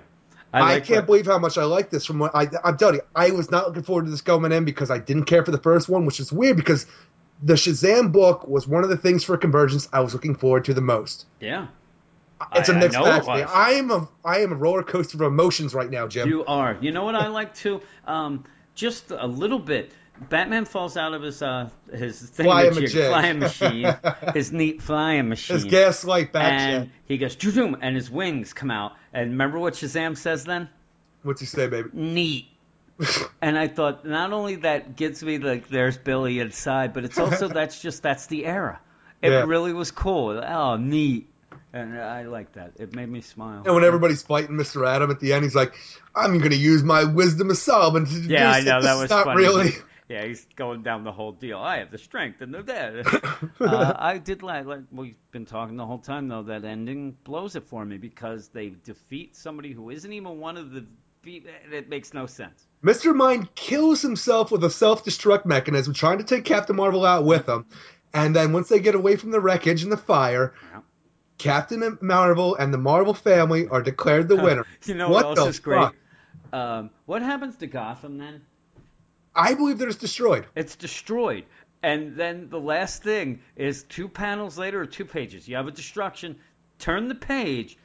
I, 0.52 0.60
like 0.60 0.84
can't 0.84 0.98
what- 1.00 1.06
believe 1.06 1.26
how 1.26 1.38
much 1.38 1.58
I 1.58 1.64
like 1.64 1.90
this. 1.90 2.04
From 2.04 2.18
what 2.20 2.34
I, 2.34 2.46
I'm 2.62 2.76
telling 2.76 2.96
you, 2.96 3.00
I 3.16 3.30
was 3.30 3.50
not 3.50 3.66
looking 3.66 3.82
forward 3.82 4.04
to 4.04 4.10
this 4.10 4.20
going 4.20 4.52
in 4.52 4.64
because 4.64 4.90
I 4.90 4.98
didn't 4.98 5.24
care 5.24 5.44
for 5.44 5.50
the 5.50 5.58
first 5.58 5.88
one, 5.88 6.04
which 6.06 6.20
is 6.20 6.32
weird 6.32 6.56
because 6.56 6.86
the 7.42 7.54
Shazam 7.54 8.12
book 8.12 8.46
was 8.46 8.68
one 8.68 8.84
of 8.84 8.90
the 8.90 8.96
things 8.96 9.24
for 9.24 9.36
Convergence 9.36 9.88
I 9.92 10.00
was 10.00 10.12
looking 10.12 10.34
forward 10.36 10.66
to 10.66 10.74
the 10.74 10.80
most. 10.80 11.26
Yeah. 11.40 11.66
It's 12.54 12.68
a 12.68 12.72
I- 12.72 12.76
I 12.76 12.78
mixed 12.80 12.98
bag 12.98 13.22
it 13.22 13.24
for 13.24 13.34
me. 13.36 13.42
was. 13.42 13.50
I 13.52 13.70
am 13.72 13.90
a 13.90 14.08
I 14.24 14.40
am 14.40 14.52
a 14.52 14.56
roller 14.56 14.82
coaster 14.82 15.16
of 15.16 15.22
emotions 15.32 15.72
right 15.74 15.88
now, 15.90 16.06
Jim. 16.06 16.28
You 16.28 16.44
are. 16.44 16.76
You 16.80 16.92
know 16.92 17.04
what 17.04 17.14
I 17.14 17.28
like 17.28 17.54
too? 17.54 17.80
Um, 18.06 18.44
just 18.74 19.10
a 19.12 19.26
little 19.26 19.58
bit. 19.58 19.92
Batman 20.28 20.64
falls 20.64 20.96
out 20.96 21.14
of 21.14 21.22
his 21.22 21.42
uh 21.42 21.70
his 21.92 22.20
thing 22.20 22.46
Flying 22.46 22.72
majig. 22.72 23.08
flying 23.08 23.38
machine, 23.38 23.96
his 24.34 24.52
neat 24.52 24.82
flying 24.82 25.28
machine. 25.28 25.56
His 25.56 25.64
gaslight 25.64 26.32
back 26.32 26.52
and 26.52 26.90
he 27.06 27.18
goes 27.18 27.36
zoom, 27.40 27.76
and 27.80 27.94
his 27.96 28.10
wings 28.10 28.52
come 28.52 28.70
out. 28.70 28.92
And 29.12 29.30
remember 29.32 29.58
what 29.58 29.74
Shazam 29.74 30.16
says 30.16 30.44
then? 30.44 30.68
What's 31.22 31.40
he 31.40 31.46
say, 31.46 31.66
baby? 31.68 31.88
Neat. 31.92 32.46
and 33.42 33.58
I 33.58 33.66
thought 33.68 34.04
not 34.06 34.32
only 34.32 34.56
that 34.56 34.94
gets 34.96 35.22
me 35.22 35.38
like 35.38 35.68
there's 35.68 35.96
Billy 35.96 36.38
inside, 36.38 36.92
but 36.92 37.04
it's 37.04 37.18
also 37.18 37.48
that's 37.58 37.80
just 37.80 38.02
that's 38.02 38.26
the 38.26 38.46
era. 38.46 38.80
It 39.22 39.30
Yeah. 39.30 39.44
really 39.46 39.72
was 39.72 39.90
cool. 39.90 40.30
Oh, 40.46 40.76
neat. 40.76 41.28
And 41.72 41.98
I 41.98 42.22
like 42.22 42.52
that. 42.52 42.72
It 42.78 42.94
made 42.94 43.08
me 43.08 43.20
smile. 43.20 43.62
And 43.64 43.74
when 43.74 43.82
everybody's 43.82 44.22
fighting 44.22 44.54
Mr. 44.56 44.86
Adam 44.86 45.10
at 45.10 45.18
the 45.18 45.32
end, 45.32 45.42
he's 45.42 45.56
like, 45.56 45.74
"I'm 46.14 46.38
going 46.38 46.50
to 46.52 46.56
use 46.56 46.84
my 46.84 47.02
wisdom 47.02 47.50
of 47.50 47.56
Solomon 47.56 48.06
to 48.06 48.12
Yeah, 48.12 48.48
I 48.48 48.60
know 48.60 48.80
that 48.80 48.94
was 48.94 49.10
not 49.10 49.24
funny. 49.24 49.38
really." 49.42 49.70
Yeah, 50.08 50.26
he's 50.26 50.46
going 50.56 50.82
down 50.82 51.04
the 51.04 51.12
whole 51.12 51.32
deal. 51.32 51.58
I 51.58 51.78
have 51.78 51.90
the 51.90 51.98
strength 51.98 52.42
and 52.42 52.52
the 52.52 52.62
dead. 52.62 53.06
uh, 53.60 53.94
I 53.96 54.18
did 54.18 54.42
like, 54.42 54.66
like 54.66 54.82
we've 54.92 55.16
been 55.30 55.46
talking 55.46 55.76
the 55.76 55.86
whole 55.86 55.98
time 55.98 56.28
though. 56.28 56.42
That 56.42 56.64
ending 56.64 57.16
blows 57.24 57.56
it 57.56 57.64
for 57.64 57.84
me 57.84 57.96
because 57.96 58.48
they 58.48 58.70
defeat 58.84 59.34
somebody 59.34 59.72
who 59.72 59.90
isn't 59.90 60.12
even 60.12 60.38
one 60.38 60.56
of 60.56 60.72
the. 60.72 60.84
It 61.26 61.88
makes 61.88 62.12
no 62.12 62.26
sense. 62.26 62.66
Mr. 62.84 63.14
Mind 63.14 63.54
kills 63.54 64.02
himself 64.02 64.52
with 64.52 64.62
a 64.62 64.68
self-destruct 64.68 65.46
mechanism, 65.46 65.94
trying 65.94 66.18
to 66.18 66.24
take 66.24 66.44
Captain 66.44 66.76
Marvel 66.76 67.06
out 67.06 67.24
with 67.24 67.48
him. 67.48 67.64
And 68.12 68.36
then 68.36 68.52
once 68.52 68.68
they 68.68 68.78
get 68.78 68.94
away 68.94 69.16
from 69.16 69.30
the 69.30 69.40
wreckage 69.40 69.82
and 69.82 69.90
the 69.90 69.96
fire, 69.96 70.52
Yeah. 70.70 70.80
Captain 71.38 71.98
Marvel 72.02 72.54
and 72.56 72.72
the 72.72 72.78
Marvel 72.78 73.14
family 73.14 73.66
are 73.68 73.82
declared 73.82 74.28
the 74.28 74.36
winner. 74.42 74.66
You 74.84 74.94
know 74.94 75.08
what 75.08 75.24
what, 75.26 75.38
else 75.38 75.48
is 75.48 75.58
great? 75.60 75.90
Um, 76.52 76.90
what 77.06 77.22
happens 77.22 77.56
to 77.56 77.66
Gotham 77.66 78.18
then? 78.18 78.42
I 79.34 79.54
believe 79.54 79.78
that 79.78 79.88
it's 79.88 79.96
destroyed. 79.98 80.46
It's 80.54 80.76
destroyed. 80.76 81.44
And 81.82 82.16
then 82.16 82.48
the 82.48 82.60
last 82.60 83.02
thing 83.02 83.40
is 83.56 83.82
two 83.84 84.08
panels 84.08 84.56
later 84.56 84.80
or 84.80 84.86
two 84.86 85.04
pages. 85.04 85.46
You 85.46 85.56
have 85.56 85.66
a 85.66 85.70
destruction. 85.70 86.36
Turn 86.78 87.08
the 87.08 87.14
page. 87.14 87.76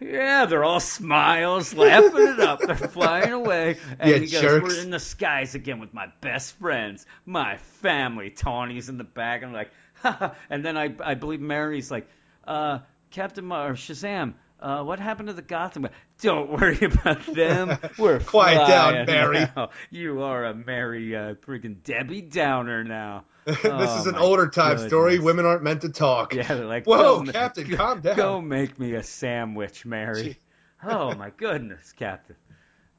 Yeah, 0.00 0.46
they're 0.46 0.64
all 0.64 0.80
smiles, 0.80 1.74
laughing 1.74 2.28
it 2.28 2.40
up. 2.40 2.60
They're 2.60 2.76
flying 2.76 3.32
away. 3.32 3.78
And 3.98 4.10
Yeah, 4.10 4.16
he 4.18 4.26
goes, 4.28 4.40
jerks. 4.40 4.62
We're 4.76 4.80
in 4.80 4.90
the 4.90 5.00
skies 5.00 5.54
again 5.56 5.80
with 5.80 5.92
my 5.92 6.06
best 6.20 6.56
friends, 6.58 7.04
my 7.26 7.56
family. 7.82 8.30
Tawny's 8.30 8.88
in 8.88 8.96
the 8.96 9.04
back. 9.04 9.42
I'm 9.42 9.52
like, 9.52 9.70
ha. 9.94 10.34
And 10.48 10.64
then 10.64 10.76
I, 10.76 10.94
I 11.04 11.14
believe 11.14 11.40
Mary's 11.40 11.90
like, 11.90 12.08
uh, 12.46 12.78
Captain 13.10 13.44
Mar- 13.44 13.70
or 13.70 13.74
Shazam, 13.74 14.34
uh, 14.60 14.82
what 14.82 14.98
happened 14.98 15.28
to 15.28 15.32
the 15.32 15.42
Gotham? 15.42 15.88
Don't 16.20 16.50
worry 16.60 16.78
about 16.82 17.24
them. 17.26 17.78
We're 17.98 18.20
Quiet 18.26 18.66
down, 18.66 19.06
Mary. 19.06 19.40
now. 19.56 19.70
You 19.90 20.22
are 20.22 20.46
a 20.46 20.54
Mary 20.54 21.14
uh, 21.14 21.34
freaking 21.34 21.82
Debbie 21.82 22.22
Downer 22.22 22.84
now. 22.84 23.24
this 23.44 23.58
Oh, 23.64 23.98
is 24.00 24.06
an 24.06 24.16
older 24.16 24.48
time 24.48 24.78
story. 24.78 25.18
Women 25.18 25.46
aren't 25.46 25.62
meant 25.62 25.82
to 25.82 25.88
talk. 25.88 26.34
Yeah, 26.34 26.46
they're 26.54 26.66
like, 26.66 26.86
Whoa, 26.86 27.22
"Go- 27.22 27.32
Captain, 27.32 27.68
go- 27.68 27.76
calm 27.76 28.00
down. 28.00 28.16
Go 28.16 28.40
make 28.40 28.78
me 28.78 28.94
a 28.94 29.02
sandwich, 29.02 29.86
Mary. 29.86 30.38
oh 30.84 31.14
my 31.14 31.30
goodness, 31.30 31.92
Captain. 31.92 32.36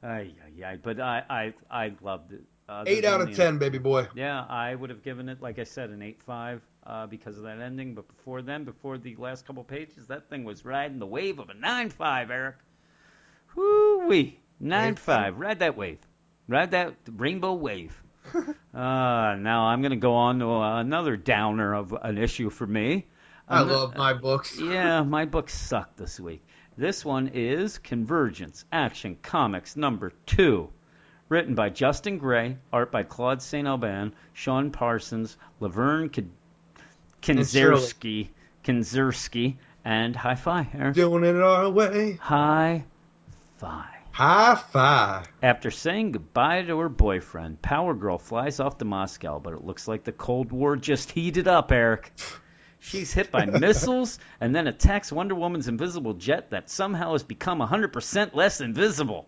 Ay, 0.02 0.32
ay, 0.44 0.64
ay. 0.64 0.78
But 0.82 0.98
I, 1.00 1.22
I, 1.30 1.54
I 1.70 1.92
loved 2.02 2.32
it. 2.32 2.42
Uh, 2.68 2.84
Eight 2.86 3.04
out 3.04 3.20
of 3.20 3.34
ten, 3.34 3.58
baby 3.58 3.78
boy. 3.78 4.06
Yeah, 4.14 4.44
I 4.48 4.74
would 4.74 4.90
have 4.90 5.02
given 5.02 5.28
it, 5.28 5.42
like 5.42 5.58
I 5.58 5.64
said, 5.64 5.90
an 5.90 6.02
eight 6.02 6.20
five 6.24 6.62
uh, 6.86 7.06
because 7.06 7.36
of 7.36 7.44
that 7.44 7.60
ending. 7.60 7.94
But 7.94 8.08
before 8.08 8.42
then, 8.42 8.64
before 8.64 8.98
the 8.98 9.16
last 9.16 9.46
couple 9.46 9.64
pages, 9.64 10.06
that 10.08 10.28
thing 10.28 10.44
was 10.44 10.64
riding 10.64 10.98
the 10.98 11.06
wave 11.06 11.38
of 11.38 11.50
a 11.50 11.54
nine 11.54 11.90
five, 11.90 12.30
Eric. 12.30 12.56
Whoo 13.54 14.06
wee, 14.06 14.40
nine 14.58 14.96
five. 14.96 15.38
Ride 15.38 15.60
that 15.60 15.76
wave. 15.76 15.98
Ride 16.48 16.72
that 16.72 16.94
rainbow 17.16 17.54
wave. 17.54 18.00
uh, 18.34 18.42
now 18.74 19.66
I'm 19.66 19.82
going 19.82 19.90
to 19.90 19.96
go 19.96 20.14
on 20.14 20.40
to 20.40 20.46
uh, 20.46 20.80
another 20.80 21.16
downer 21.16 21.74
of 21.74 21.92
an 21.92 22.18
issue 22.18 22.50
for 22.50 22.66
me. 22.66 23.06
I 23.48 23.60
I'm 23.60 23.68
love 23.68 23.96
my 23.96 24.12
books. 24.12 24.58
yeah, 24.62 25.02
my 25.02 25.24
books 25.24 25.54
sucked 25.54 25.96
this 25.96 26.20
week. 26.20 26.44
This 26.76 27.04
one 27.04 27.28
is 27.34 27.78
Convergence 27.78 28.64
Action 28.70 29.16
Comics 29.20 29.76
number 29.76 30.12
two. 30.26 30.70
Written 31.28 31.54
by 31.54 31.68
Justin 31.68 32.18
Gray, 32.18 32.56
art 32.72 32.90
by 32.90 33.02
Claude 33.04 33.42
St. 33.42 33.66
Aubin, 33.66 34.12
Sean 34.32 34.70
Parsons, 34.70 35.36
Lovern 35.60 36.08
K- 37.20 37.34
Kindzierski, 37.34 38.28
Kindzierski, 38.64 39.56
and 39.84 40.14
Hi 40.16 40.34
Fi. 40.34 40.90
Doing 40.92 41.24
it 41.24 41.36
our 41.36 41.70
way. 41.70 42.18
Hi 42.20 42.84
Fi. 43.58 43.86
High 44.12 44.56
five. 44.56 45.28
After 45.42 45.70
saying 45.70 46.12
goodbye 46.12 46.62
to 46.62 46.78
her 46.80 46.88
boyfriend, 46.88 47.62
Power 47.62 47.94
Girl 47.94 48.18
flies 48.18 48.58
off 48.58 48.78
to 48.78 48.84
Moscow, 48.84 49.38
but 49.38 49.54
it 49.54 49.64
looks 49.64 49.86
like 49.86 50.04
the 50.04 50.12
Cold 50.12 50.50
War 50.50 50.76
just 50.76 51.12
heated 51.12 51.46
up, 51.46 51.70
Eric. 51.70 52.12
She's 52.80 53.12
hit 53.12 53.30
by 53.30 53.44
missiles 53.46 54.18
and 54.40 54.54
then 54.54 54.66
attacks 54.66 55.12
Wonder 55.12 55.34
Woman's 55.34 55.68
invisible 55.68 56.14
jet 56.14 56.50
that 56.50 56.68
somehow 56.68 57.12
has 57.12 57.22
become 57.22 57.60
100% 57.60 58.34
less 58.34 58.60
invisible. 58.60 59.26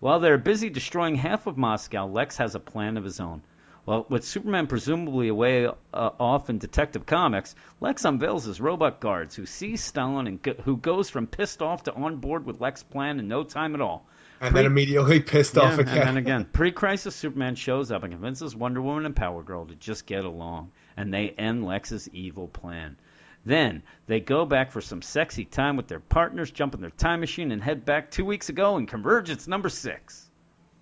While 0.00 0.20
they're 0.20 0.36
busy 0.36 0.68
destroying 0.68 1.14
half 1.14 1.46
of 1.46 1.56
Moscow, 1.56 2.06
Lex 2.06 2.36
has 2.38 2.54
a 2.54 2.60
plan 2.60 2.96
of 2.96 3.04
his 3.04 3.20
own. 3.20 3.42
Well, 3.88 4.04
with 4.10 4.26
Superman 4.26 4.66
presumably 4.66 5.28
away 5.28 5.64
uh, 5.64 5.72
off 5.94 6.50
in 6.50 6.58
Detective 6.58 7.06
Comics, 7.06 7.54
Lex 7.80 8.04
unveils 8.04 8.44
his 8.44 8.60
robot 8.60 9.00
guards 9.00 9.34
who 9.34 9.46
sees 9.46 9.82
Stalin 9.82 10.26
and 10.26 10.42
go- 10.42 10.60
who 10.62 10.76
goes 10.76 11.08
from 11.08 11.26
pissed 11.26 11.62
off 11.62 11.84
to 11.84 11.94
on 11.94 12.16
board 12.16 12.44
with 12.44 12.60
Lex's 12.60 12.82
plan 12.82 13.18
in 13.18 13.28
no 13.28 13.44
time 13.44 13.74
at 13.74 13.80
all. 13.80 14.06
And 14.42 14.54
then 14.54 14.66
immediately 14.66 15.20
pissed 15.20 15.56
Yeah, 15.56 15.62
off 15.62 15.78
again. 15.78 15.96
And 15.96 16.06
then 16.06 16.16
again, 16.18 16.44
pre-crisis 16.52 17.16
Superman 17.16 17.54
shows 17.54 17.90
up 17.90 18.02
and 18.02 18.12
convinces 18.12 18.54
Wonder 18.54 18.82
Woman 18.82 19.06
and 19.06 19.16
Power 19.16 19.42
Girl 19.42 19.64
to 19.64 19.74
just 19.74 20.04
get 20.04 20.26
along, 20.26 20.72
and 20.94 21.10
they 21.10 21.30
end 21.30 21.64
Lex's 21.64 22.10
evil 22.12 22.46
plan. 22.46 22.98
Then 23.46 23.82
they 24.06 24.20
go 24.20 24.44
back 24.44 24.70
for 24.70 24.82
some 24.82 25.00
sexy 25.00 25.46
time 25.46 25.78
with 25.78 25.88
their 25.88 25.98
partners, 25.98 26.50
jump 26.50 26.74
in 26.74 26.82
their 26.82 26.90
time 26.90 27.20
machine, 27.20 27.52
and 27.52 27.62
head 27.62 27.86
back 27.86 28.10
two 28.10 28.26
weeks 28.26 28.50
ago 28.50 28.76
in 28.76 28.86
Convergence 28.86 29.48
number 29.48 29.70
six. 29.70 30.27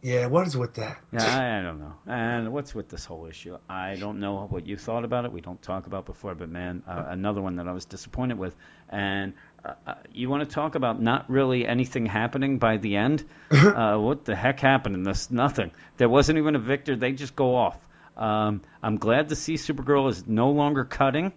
Yeah, 0.06 0.26
what 0.26 0.46
is 0.46 0.56
with 0.56 0.74
that? 0.74 0.98
Yeah, 1.10 1.24
I, 1.24 1.58
I 1.58 1.62
don't 1.62 1.80
know. 1.80 1.94
And 2.06 2.52
what's 2.52 2.72
with 2.72 2.88
this 2.88 3.04
whole 3.04 3.26
issue? 3.26 3.58
I 3.68 3.96
don't 3.96 4.20
know 4.20 4.46
what 4.48 4.64
you 4.64 4.76
thought 4.76 5.04
about 5.04 5.24
it. 5.24 5.32
We 5.32 5.40
don't 5.40 5.60
talk 5.60 5.88
about 5.88 6.06
before, 6.06 6.36
but 6.36 6.48
man, 6.48 6.84
uh, 6.86 7.06
another 7.08 7.42
one 7.42 7.56
that 7.56 7.66
I 7.66 7.72
was 7.72 7.86
disappointed 7.86 8.38
with. 8.38 8.54
And 8.88 9.34
uh, 9.64 9.72
uh, 9.84 9.94
you 10.12 10.30
want 10.30 10.48
to 10.48 10.54
talk 10.54 10.76
about 10.76 11.02
not 11.02 11.28
really 11.28 11.66
anything 11.66 12.06
happening 12.06 12.58
by 12.58 12.76
the 12.76 12.94
end? 12.94 13.24
uh, 13.50 13.96
what 13.96 14.24
the 14.24 14.36
heck 14.36 14.60
happened 14.60 14.94
in 14.94 15.02
this? 15.02 15.28
Nothing. 15.28 15.72
There 15.96 16.08
wasn't 16.08 16.38
even 16.38 16.54
a 16.54 16.60
victor. 16.60 16.94
They 16.94 17.10
just 17.10 17.34
go 17.34 17.56
off. 17.56 17.76
Um, 18.16 18.62
I'm 18.84 18.98
glad 18.98 19.30
to 19.30 19.34
see 19.34 19.54
Supergirl 19.54 20.08
is 20.08 20.24
no 20.24 20.50
longer 20.52 20.84
cutting. 20.84 21.32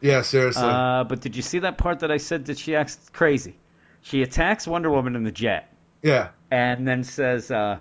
Yeah, 0.00 0.22
seriously. 0.22 0.62
Uh, 0.64 1.04
but 1.04 1.20
did 1.20 1.36
you 1.36 1.42
see 1.42 1.58
that 1.58 1.76
part 1.76 1.98
that 1.98 2.10
I 2.10 2.16
said 2.16 2.46
that 2.46 2.56
she 2.56 2.74
acts 2.74 2.98
crazy? 3.12 3.58
She 4.00 4.22
attacks 4.22 4.66
Wonder 4.66 4.90
Woman 4.90 5.14
in 5.14 5.24
the 5.24 5.30
jet, 5.30 5.70
Yeah. 6.02 6.30
and 6.50 6.88
then 6.88 7.04
says, 7.04 7.50
uh, 7.50 7.80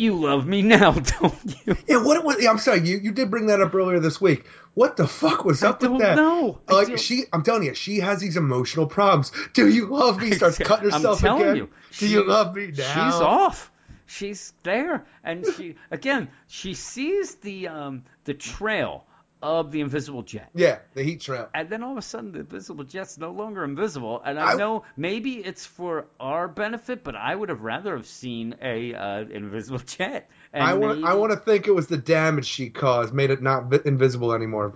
"You 0.00 0.14
love 0.14 0.46
me 0.46 0.62
now, 0.62 0.92
don't 1.20 1.34
you?" 1.66 1.76
Yeah, 1.86 2.02
what? 2.02 2.40
Yeah, 2.42 2.50
I'm 2.50 2.58
sorry, 2.58 2.80
you, 2.88 2.98
you 2.98 3.12
did 3.12 3.30
bring 3.30 3.46
that 3.46 3.60
up 3.60 3.74
earlier 3.74 4.00
this 4.00 4.20
week. 4.20 4.46
What 4.74 4.96
the 4.96 5.06
fuck 5.06 5.44
was 5.44 5.62
up 5.62 5.82
with 5.82 5.98
that? 5.98 6.16
No, 6.16 6.60
Like 6.68 6.96
she, 6.98 7.24
I'm 7.32 7.42
telling 7.42 7.64
you, 7.64 7.74
she 7.74 7.98
has 8.00 8.20
these 8.20 8.36
emotional 8.36 8.86
problems. 8.86 9.32
Do 9.52 9.68
you 9.68 9.86
love 9.86 10.20
me? 10.22 10.30
Starts 10.40 10.58
cutting 10.58 10.86
I'm 10.86 10.92
herself 10.92 11.20
telling 11.20 11.42
again. 11.42 11.56
you, 11.56 11.66
Do 11.66 11.70
she- 11.90 12.06
you 12.08 12.24
love 12.26 12.54
me 12.54 12.68
now? 12.68 13.10
She's 13.10 13.20
off. 13.20 13.70
She's 14.06 14.52
there, 14.64 15.04
and 15.22 15.46
she 15.56 15.76
again. 15.90 16.30
She 16.48 16.74
sees 16.74 17.36
the 17.36 17.68
um, 17.68 18.04
the 18.24 18.34
trail 18.34 19.04
of 19.42 19.70
the 19.72 19.80
invisible 19.80 20.22
jet. 20.22 20.50
Yeah, 20.54 20.80
the 20.94 21.02
heat 21.02 21.20
trail. 21.22 21.48
And 21.54 21.68
then 21.70 21.82
all 21.82 21.92
of 21.92 21.98
a 21.98 22.02
sudden, 22.02 22.32
the 22.32 22.40
invisible 22.40 22.84
jet's 22.84 23.16
no 23.18 23.30
longer 23.30 23.64
invisible. 23.64 24.20
And 24.24 24.38
I, 24.38 24.52
I- 24.52 24.54
know 24.54 24.84
maybe 24.96 25.34
it's 25.36 25.64
for 25.64 26.06
our 26.18 26.46
benefit, 26.48 27.02
but 27.04 27.14
I 27.16 27.34
would 27.34 27.48
have 27.48 27.62
rather 27.62 27.96
have 27.96 28.06
seen 28.06 28.56
a 28.62 28.94
uh, 28.94 29.20
invisible 29.30 29.78
jet. 29.86 30.28
And 30.52 30.62
I 30.62 30.74
want, 30.74 31.04
I 31.04 31.14
want 31.14 31.32
to 31.32 31.38
think 31.38 31.66
it 31.66 31.74
was 31.74 31.86
the 31.86 31.96
damage 31.98 32.44
she 32.46 32.70
caused 32.70 33.14
made 33.14 33.30
it 33.30 33.40
not 33.42 33.66
vi- 33.70 33.80
invisible 33.84 34.32
anymore. 34.32 34.74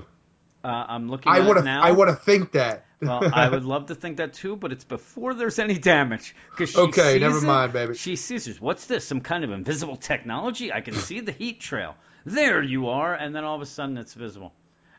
Uh, 0.64 0.68
I'm 0.88 1.10
looking 1.10 1.30
I 1.30 1.40
want 1.40 1.62
to. 1.62 1.70
I 1.70 1.90
want 1.92 2.08
to 2.08 2.16
think 2.16 2.52
that. 2.52 2.86
well, 3.02 3.20
I 3.34 3.50
would 3.50 3.66
love 3.66 3.86
to 3.88 3.94
think 3.94 4.16
that 4.16 4.32
too, 4.32 4.56
but 4.56 4.72
it's 4.72 4.84
before 4.84 5.34
there's 5.34 5.58
any 5.58 5.76
damage. 5.76 6.34
she 6.56 6.74
Okay, 6.74 7.18
never 7.18 7.36
it, 7.36 7.42
mind, 7.42 7.74
baby. 7.74 7.94
She 7.96 8.16
sees 8.16 8.48
it. 8.48 8.62
What's 8.62 8.86
this? 8.86 9.06
Some 9.06 9.20
kind 9.20 9.44
of 9.44 9.50
invisible 9.50 9.96
technology? 9.98 10.72
I 10.72 10.80
can 10.80 10.94
see 10.94 11.20
the 11.20 11.32
heat 11.32 11.60
trail. 11.60 11.96
There 12.24 12.62
you 12.62 12.88
are, 12.88 13.14
and 13.14 13.34
then 13.34 13.44
all 13.44 13.56
of 13.56 13.62
a 13.62 13.66
sudden 13.66 13.98
it's 13.98 14.14
visible. 14.14 14.52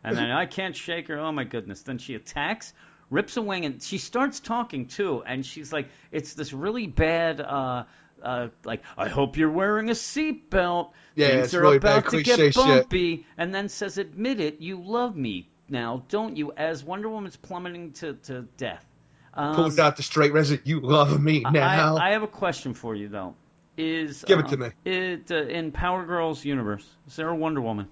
And 0.03 0.15
then 0.15 0.31
I 0.31 0.45
can't 0.45 0.75
shake 0.75 1.07
her. 1.07 1.19
Oh 1.19 1.31
my 1.31 1.43
goodness! 1.43 1.81
Then 1.81 1.97
she 1.97 2.15
attacks, 2.15 2.73
rips 3.09 3.37
a 3.37 3.41
wing, 3.41 3.65
and 3.65 3.81
she 3.81 3.97
starts 3.97 4.39
talking 4.39 4.87
too. 4.87 5.23
And 5.25 5.45
she's 5.45 5.73
like, 5.73 5.89
it's 6.11 6.33
this 6.33 6.53
really 6.53 6.87
bad. 6.87 7.41
Uh, 7.41 7.85
uh, 8.21 8.47
like, 8.63 8.81
I 8.97 9.07
hope 9.07 9.37
you're 9.37 9.51
wearing 9.51 9.89
a 9.89 9.93
seatbelt. 9.93 10.91
Yeah, 11.15 11.29
Things 11.29 11.45
it's 11.45 11.53
are 11.53 11.61
really 11.61 11.79
bad 11.79 11.99
about 11.99 12.11
to 12.11 12.23
get 12.23 12.37
shit. 12.37 12.55
bumpy. 12.55 13.25
And 13.37 13.53
then 13.53 13.69
says, 13.69 13.97
admit 13.97 14.39
it, 14.39 14.61
you 14.61 14.81
love 14.81 15.15
me 15.15 15.47
now, 15.69 16.03
don't 16.09 16.35
you? 16.35 16.51
As 16.51 16.83
Wonder 16.83 17.09
Woman's 17.09 17.35
plummeting 17.35 17.93
to, 17.93 18.13
to 18.13 18.41
death. 18.57 18.85
Um, 19.33 19.55
Pulls 19.55 19.79
out 19.79 19.97
the 19.97 20.03
straight 20.03 20.33
razor. 20.33 20.59
You 20.63 20.79
love 20.79 21.21
me 21.21 21.41
now. 21.41 21.97
I, 21.97 22.09
I 22.09 22.11
have 22.13 22.23
a 22.23 22.27
question 22.27 22.73
for 22.73 22.95
you 22.95 23.09
though. 23.09 23.35
Is 23.77 24.23
Give 24.25 24.39
it 24.39 24.45
uh, 24.45 24.49
to 24.49 24.57
me. 24.57 24.69
It 24.85 25.31
uh, 25.31 25.35
in 25.35 25.71
Power 25.71 26.05
Girls 26.05 26.43
universe? 26.45 26.85
Is 27.07 27.15
there 27.15 27.29
a 27.29 27.35
Wonder 27.35 27.61
Woman? 27.61 27.87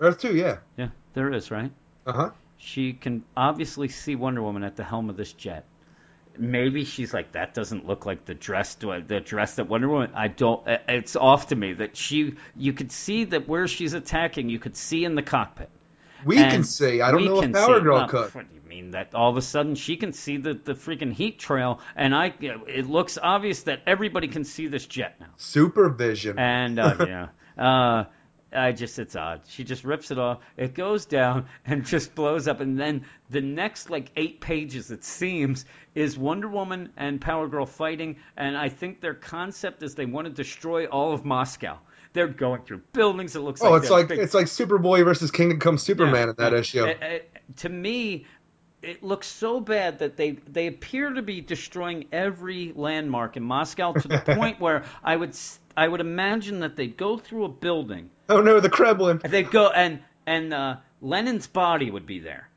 Earth 0.00 0.18
two, 0.20 0.34
yeah. 0.36 0.58
Yeah, 0.76 0.88
there 1.14 1.32
is, 1.32 1.50
right? 1.50 1.70
Uh 2.06 2.12
huh. 2.12 2.30
She 2.56 2.92
can 2.92 3.24
obviously 3.36 3.88
see 3.88 4.16
Wonder 4.16 4.42
Woman 4.42 4.64
at 4.64 4.76
the 4.76 4.84
helm 4.84 5.08
of 5.08 5.16
this 5.16 5.32
jet. 5.32 5.64
Maybe 6.38 6.84
she's 6.84 7.12
like 7.12 7.32
that 7.32 7.54
doesn't 7.54 7.86
look 7.86 8.06
like 8.06 8.24
the 8.24 8.34
dress 8.34 8.74
the 8.74 9.22
dress 9.24 9.56
that 9.56 9.68
Wonder 9.68 9.88
Woman. 9.88 10.12
I 10.14 10.28
don't. 10.28 10.66
uh, 10.66 10.78
It's 10.88 11.16
off 11.16 11.48
to 11.48 11.56
me 11.56 11.74
that 11.74 11.96
she. 11.96 12.34
You 12.56 12.72
could 12.72 12.92
see 12.92 13.24
that 13.24 13.46
where 13.48 13.68
she's 13.68 13.94
attacking. 13.94 14.48
You 14.48 14.58
could 14.58 14.76
see 14.76 15.04
in 15.04 15.14
the 15.14 15.22
cockpit. 15.22 15.70
We 16.24 16.38
And 16.38 16.50
can 16.50 16.64
see. 16.64 17.00
I 17.00 17.10
don't 17.10 17.24
know 17.24 17.42
if 17.42 17.52
Power 17.52 17.78
see. 17.78 17.82
Girl 17.82 17.96
Well, 17.98 18.08
could. 18.08 18.34
What 18.34 18.48
do 18.48 18.54
you 18.54 18.68
mean 18.68 18.92
that 18.92 19.14
all 19.14 19.30
of 19.30 19.36
a 19.36 19.42
sudden 19.42 19.74
she 19.74 19.96
can 19.96 20.12
see 20.12 20.36
the, 20.36 20.54
the 20.54 20.74
freaking 20.74 21.12
heat 21.12 21.38
trail, 21.38 21.80
and 21.96 22.14
I 22.14 22.34
it 22.40 22.86
looks 22.86 23.18
obvious 23.20 23.64
that 23.64 23.82
everybody 23.86 24.28
can 24.28 24.44
see 24.44 24.66
this 24.66 24.86
jet 24.86 25.16
now. 25.20 25.28
Supervision. 25.36 26.38
And 26.38 26.78
uh, 26.78 26.96
yeah, 27.06 27.28
uh, 27.62 28.04
I 28.52 28.72
just 28.72 28.98
it's 28.98 29.16
odd. 29.16 29.42
She 29.48 29.64
just 29.64 29.84
rips 29.84 30.10
it 30.10 30.18
off. 30.18 30.40
It 30.56 30.74
goes 30.74 31.06
down 31.06 31.46
and 31.64 31.84
just 31.84 32.14
blows 32.14 32.48
up, 32.48 32.60
and 32.60 32.78
then 32.78 33.04
the 33.28 33.40
next 33.40 33.90
like 33.90 34.10
eight 34.16 34.40
pages 34.40 34.90
it 34.90 35.04
seems 35.04 35.64
is 35.94 36.18
Wonder 36.18 36.48
Woman 36.48 36.92
and 36.96 37.20
Power 37.20 37.48
Girl 37.48 37.66
fighting, 37.66 38.16
and 38.36 38.56
I 38.56 38.68
think 38.68 39.00
their 39.00 39.14
concept 39.14 39.82
is 39.82 39.94
they 39.94 40.06
want 40.06 40.26
to 40.26 40.32
destroy 40.32 40.86
all 40.86 41.12
of 41.12 41.24
Moscow. 41.24 41.78
They're 42.12 42.28
going 42.28 42.62
through 42.62 42.82
buildings. 42.92 43.36
It 43.36 43.40
looks 43.40 43.62
oh, 43.62 43.70
like 43.70 43.82
it's 43.82 43.90
like 43.90 44.08
big- 44.08 44.18
it's 44.18 44.34
like 44.34 44.46
Superboy 44.46 45.04
versus 45.04 45.30
Kingdom 45.30 45.60
Come 45.60 45.78
Superman 45.78 46.14
yeah, 46.14 46.30
in 46.30 46.34
that 46.38 46.52
yeah. 46.52 46.58
issue. 46.58 46.84
Uh, 46.84 46.88
uh, 46.88 47.18
to 47.58 47.68
me, 47.68 48.26
it 48.82 49.02
looks 49.02 49.26
so 49.26 49.60
bad 49.60 50.00
that 50.00 50.16
they 50.16 50.32
they 50.48 50.66
appear 50.66 51.10
to 51.10 51.22
be 51.22 51.40
destroying 51.40 52.06
every 52.12 52.72
landmark 52.74 53.36
in 53.36 53.42
Moscow 53.42 53.92
to 53.92 54.08
the 54.08 54.18
point 54.36 54.60
where 54.60 54.84
I 55.04 55.16
would 55.16 55.36
I 55.76 55.86
would 55.86 56.00
imagine 56.00 56.60
that 56.60 56.76
they'd 56.76 56.96
go 56.96 57.18
through 57.18 57.44
a 57.44 57.48
building, 57.48 58.10
oh 58.28 58.40
no, 58.40 58.60
the 58.60 58.70
Kremlin. 58.70 59.20
they'd 59.24 59.50
go 59.50 59.68
and 59.68 60.00
and 60.26 60.52
uh, 60.52 60.76
Lenin's 61.00 61.46
body 61.46 61.90
would 61.90 62.06
be 62.06 62.18
there. 62.20 62.48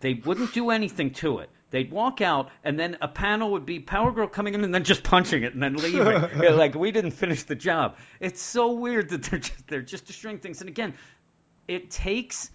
They 0.00 0.14
wouldn't 0.14 0.52
do 0.52 0.70
anything 0.70 1.12
to 1.14 1.38
it. 1.38 1.50
They'd 1.72 1.90
walk 1.90 2.20
out, 2.20 2.50
and 2.62 2.78
then 2.78 2.98
a 3.00 3.08
panel 3.08 3.50
would 3.52 3.66
be 3.66 3.80
Power 3.80 4.12
Girl 4.12 4.28
coming 4.28 4.54
in 4.54 4.62
and 4.62 4.72
then 4.72 4.84
just 4.84 5.02
punching 5.02 5.42
it 5.42 5.54
and 5.54 5.62
then 5.62 5.74
leaving. 5.74 6.00
Yeah, 6.42 6.50
like 6.50 6.74
we 6.76 6.92
didn't 6.92 7.10
finish 7.12 7.42
the 7.42 7.54
job. 7.56 7.96
It's 8.20 8.40
so 8.40 8.72
weird 8.72 9.08
that 9.08 9.22
they're 9.24 9.40
just, 9.40 9.66
they're 9.66 9.82
just 9.82 10.04
destroying 10.06 10.38
things. 10.38 10.60
And 10.60 10.68
again, 10.68 10.94
it 11.66 11.90
takes 11.90 12.50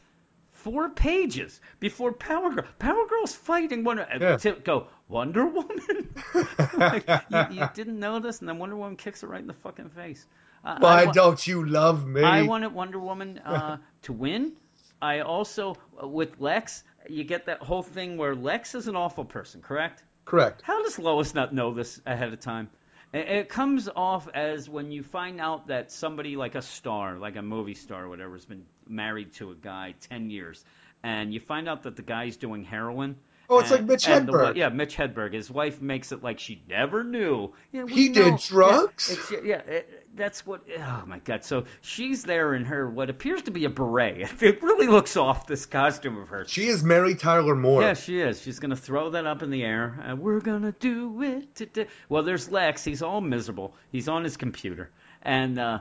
four 0.51 0.89
pages 0.89 1.59
before 1.79 2.13
Power 2.13 2.51
Girl. 2.51 2.65
Power 2.79 3.07
Girl's 3.09 3.33
fighting 3.33 3.83
Wonder 3.83 4.03
uh, 4.03 4.17
Yeah. 4.19 4.37
to 4.37 4.51
go 4.53 4.87
Wonder 5.09 5.45
Woman. 5.47 6.13
like, 6.77 7.07
you, 7.29 7.45
you 7.51 7.69
didn't 7.73 7.99
notice, 7.99 8.39
and 8.39 8.47
then 8.47 8.59
Wonder 8.59 8.75
Woman 8.75 8.95
kicks 8.97 9.21
her 9.21 9.27
right 9.27 9.41
in 9.41 9.47
the 9.47 9.53
fucking 9.53 9.89
face. 9.89 10.25
Uh, 10.63 10.77
Why 10.79 11.05
wa- 11.05 11.11
don't 11.11 11.47
you 11.47 11.65
love 11.65 12.05
me? 12.05 12.21
I 12.23 12.43
wanted 12.43 12.73
Wonder 12.73 12.99
Woman 12.99 13.39
uh, 13.39 13.77
to 14.03 14.13
win. 14.13 14.53
I 15.01 15.19
also, 15.19 15.75
uh, 16.01 16.07
with 16.07 16.39
Lex, 16.39 16.83
you 17.09 17.23
get 17.23 17.45
that 17.45 17.61
whole 17.61 17.83
thing 17.83 18.17
where 18.17 18.35
Lex 18.35 18.75
is 18.75 18.87
an 18.87 18.95
awful 18.95 19.25
person, 19.25 19.61
correct? 19.61 20.03
Correct. 20.25 20.61
How 20.61 20.83
does 20.83 20.99
Lois 20.99 21.33
not 21.33 21.53
know 21.53 21.73
this 21.73 22.01
ahead 22.05 22.33
of 22.33 22.39
time? 22.39 22.69
It, 23.13 23.47
comes 23.47 23.87
off 23.93 24.27
as 24.33 24.69
when 24.69 24.91
you 24.91 25.01
find 25.01 25.39
out 25.39 25.67
that 25.67 25.91
somebody 25.91 26.35
like 26.35 26.55
a 26.55 26.61
star, 26.61 27.17
like 27.17 27.37
a 27.37 27.41
movie 27.41 27.73
star 27.73 28.03
or 28.03 28.09
whatever, 28.09 28.33
has 28.33 28.45
been 28.45 28.65
married 28.87 29.33
to 29.35 29.51
a 29.51 29.55
guy 29.55 29.95
10 30.09 30.29
years, 30.29 30.63
and 31.03 31.33
you 31.33 31.39
find 31.39 31.69
out 31.69 31.83
that 31.83 31.95
the 31.95 32.01
guy's 32.01 32.35
doing 32.35 32.65
heroin. 32.65 33.15
Oh, 33.49 33.59
it's 33.59 33.71
like 33.71 33.85
Mitch 33.85 34.09
and 34.09 34.27
the 34.27 34.33
Hedberg. 34.33 34.57
yeah, 34.57 34.67
Mitch 34.67 34.97
Hedberg. 34.97 35.33
His 35.33 35.49
wife 35.49 35.81
makes 35.81 36.11
it 36.11 36.21
like 36.21 36.39
she 36.39 36.61
never 36.67 37.05
knew. 37.05 37.53
Yeah, 37.71 37.85
He 37.87 38.09
did 38.09 38.39
drugs? 38.39 39.09
Yeah, 39.09 39.15
it's, 39.15 39.45
yeah, 39.45 39.61
it, 39.61 40.06
that's 40.17 40.45
what. 40.45 40.61
Oh 40.77 41.03
my 41.07 41.19
God! 41.19 41.45
So 41.45 41.65
she's 41.81 42.23
there 42.23 42.53
in 42.53 42.65
her 42.65 42.89
what 42.89 43.09
appears 43.09 43.43
to 43.43 43.51
be 43.51 43.65
a 43.65 43.69
beret. 43.69 44.27
It 44.41 44.61
really 44.61 44.87
looks 44.87 45.15
off 45.15 45.47
this 45.47 45.65
costume 45.65 46.17
of 46.17 46.27
hers. 46.29 46.49
She 46.49 46.67
is 46.67 46.83
Mary 46.83 47.15
Tyler 47.15 47.55
Moore. 47.55 47.81
Yeah, 47.81 47.93
she 47.93 48.19
is. 48.19 48.41
She's 48.41 48.59
gonna 48.59 48.75
throw 48.75 49.11
that 49.11 49.25
up 49.25 49.43
in 49.43 49.49
the 49.49 49.63
air. 49.63 49.99
And 50.03 50.19
we're 50.19 50.41
gonna 50.41 50.73
do 50.73 51.21
it 51.21 51.55
today. 51.55 51.87
Well, 52.09 52.23
there's 52.23 52.49
Lex. 52.51 52.83
He's 52.83 53.01
all 53.01 53.21
miserable. 53.21 53.73
He's 53.91 54.09
on 54.09 54.23
his 54.23 54.35
computer, 54.37 54.89
and 55.21 55.57
uh, 55.59 55.79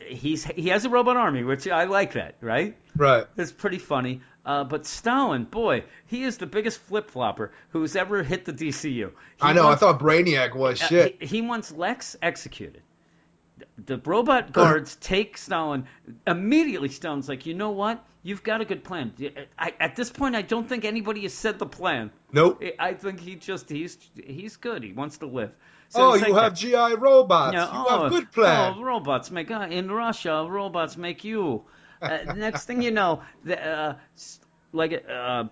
he's 0.00 0.44
he 0.44 0.68
has 0.68 0.84
a 0.84 0.88
robot 0.90 1.16
army, 1.16 1.42
which 1.44 1.68
I 1.68 1.84
like 1.84 2.12
that. 2.14 2.36
Right? 2.40 2.76
Right. 2.96 3.26
It's 3.36 3.52
pretty 3.52 3.78
funny. 3.78 4.20
Uh, 4.46 4.62
but 4.62 4.84
Stalin, 4.84 5.44
boy, 5.44 5.84
he 6.06 6.22
is 6.22 6.36
the 6.36 6.44
biggest 6.46 6.78
flip 6.78 7.10
flopper 7.10 7.50
who's 7.70 7.96
ever 7.96 8.22
hit 8.22 8.44
the 8.44 8.52
DCU. 8.52 8.92
He 8.92 9.12
I 9.40 9.54
know. 9.54 9.64
wants- 9.64 9.82
I 9.82 9.86
thought 9.92 10.00
Brainiac 10.00 10.54
was 10.54 10.82
uh, 10.82 10.86
shit. 10.86 11.16
He, 11.22 11.26
he 11.38 11.40
wants 11.40 11.72
Lex 11.72 12.14
executed. 12.20 12.82
The 13.86 13.98
robot 13.98 14.52
guards 14.52 14.96
take 14.96 15.36
Stalin. 15.36 15.86
Immediately, 16.26 16.88
Stalin's 16.88 17.28
like, 17.28 17.46
you 17.46 17.54
know 17.54 17.70
what? 17.70 18.04
You've 18.22 18.42
got 18.42 18.60
a 18.60 18.64
good 18.64 18.84
plan. 18.84 19.12
I, 19.58 19.74
at 19.78 19.96
this 19.96 20.10
point, 20.10 20.34
I 20.34 20.42
don't 20.42 20.68
think 20.68 20.84
anybody 20.84 21.22
has 21.22 21.34
said 21.34 21.58
the 21.58 21.66
plan. 21.66 22.10
nope. 22.32 22.62
I- 22.78 22.94
think 22.94 23.20
he 23.20 23.34
just 23.34 23.68
he's 23.68 23.98
he's 24.24 24.56
good. 24.56 24.82
He 24.82 24.92
wants 24.92 25.18
to 25.18 25.26
live. 25.26 25.52
So 25.88 26.12
oh, 26.12 26.14
you 26.14 26.32
like 26.32 26.42
have. 26.42 26.54
GI 26.54 26.96
robots. 26.96 27.54
Yeah, 27.54 27.64
you 27.66 27.84
oh, 27.86 28.02
have 28.02 28.12
good 28.12 28.32
plan. 28.32 28.74
Oh, 28.78 28.82
robots 28.82 29.30
make 29.30 29.50
uh, 29.50 29.66
in 29.70 29.90
Russia. 29.90 30.46
Robots 30.48 30.96
make 30.96 31.24
you. 31.24 31.64
Uh, 32.00 32.34
next 32.34 32.64
thing 32.64 32.82
you 32.82 32.90
know, 32.90 33.22
the, 33.44 33.62
uh, 33.62 33.94
like 34.72 35.04
uh, 35.08 35.44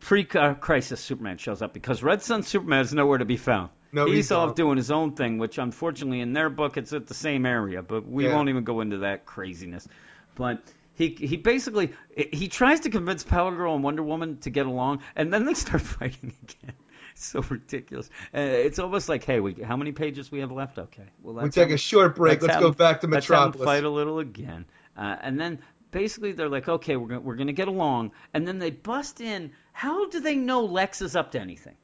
pre-crisis 0.00 1.00
Superman 1.00 1.38
shows 1.38 1.62
up 1.62 1.72
because 1.72 2.02
Red 2.02 2.22
Sun 2.22 2.42
Superman 2.42 2.80
is 2.80 2.92
nowhere 2.92 3.18
to 3.18 3.24
be 3.24 3.36
found. 3.36 3.70
No, 3.92 4.06
he's 4.06 4.30
off 4.32 4.54
doing 4.54 4.76
his 4.76 4.90
own 4.90 5.12
thing, 5.12 5.38
which 5.38 5.58
unfortunately 5.58 6.20
in 6.20 6.32
their 6.32 6.50
book 6.50 6.76
it's 6.76 6.92
at 6.92 7.06
the 7.06 7.14
same 7.14 7.46
area, 7.46 7.82
but 7.82 8.06
we 8.06 8.26
Yeah. 8.26 8.34
won't 8.34 8.48
even 8.50 8.64
go 8.64 8.80
into 8.80 8.98
that 8.98 9.24
craziness. 9.26 9.88
But 10.34 10.62
he 10.94 11.08
he 11.18 11.36
basically 11.36 11.92
he 12.16 12.48
tries 12.48 12.80
to 12.80 12.90
convince 12.90 13.22
Power 13.24 13.54
Girl 13.56 13.74
and 13.74 13.82
Wonder 13.84 14.02
Woman 14.02 14.38
to 14.38 14.50
get 14.50 14.66
along, 14.66 15.00
and 15.16 15.32
then 15.32 15.44
they 15.46 15.54
start 15.54 15.80
fighting 15.96 16.34
again. 16.42 16.74
It's 17.12 17.24
so 17.26 17.40
ridiculous. 17.48 18.10
Uh, 18.34 18.40
it's 18.40 18.78
almost 18.78 19.08
like, 19.08 19.24
hey, 19.24 19.40
we 19.40 19.54
how 19.54 19.76
many 19.76 19.92
pages 19.92 20.30
we 20.30 20.40
have 20.40 20.52
left? 20.52 20.78
Okay, 20.78 21.04
well 21.22 21.34
we 21.34 21.42
let's 21.42 21.54
take 21.54 21.70
a 21.70 21.76
short 21.78 22.14
break. 22.16 22.42
Let's 22.42 22.54
have 22.54 22.62
go 22.62 22.68
them- 22.70 22.76
back 22.76 23.00
to 23.00 23.06
let's 23.06 23.28
Metropolis. 23.28 23.64
fight 23.64 23.84
a 23.84 23.90
little 23.90 24.18
again, 24.18 24.66
uh, 24.96 25.16
and 25.22 25.40
then 25.40 25.60
basically 25.90 26.32
they're 26.32 26.48
like, 26.50 26.68
okay, 26.68 26.96
we're 26.96 27.08
gonna, 27.08 27.20
we're 27.20 27.36
gonna 27.36 27.52
get 27.52 27.68
along, 27.68 28.12
and 28.34 28.46
then 28.46 28.58
they 28.58 28.70
bust 28.70 29.20
in. 29.20 29.52
How 29.72 30.08
do 30.10 30.20
they 30.20 30.36
know 30.36 30.64
Lex 30.66 31.00
is 31.00 31.16
up 31.16 31.32
to 31.32 31.40
anything? 31.40 31.74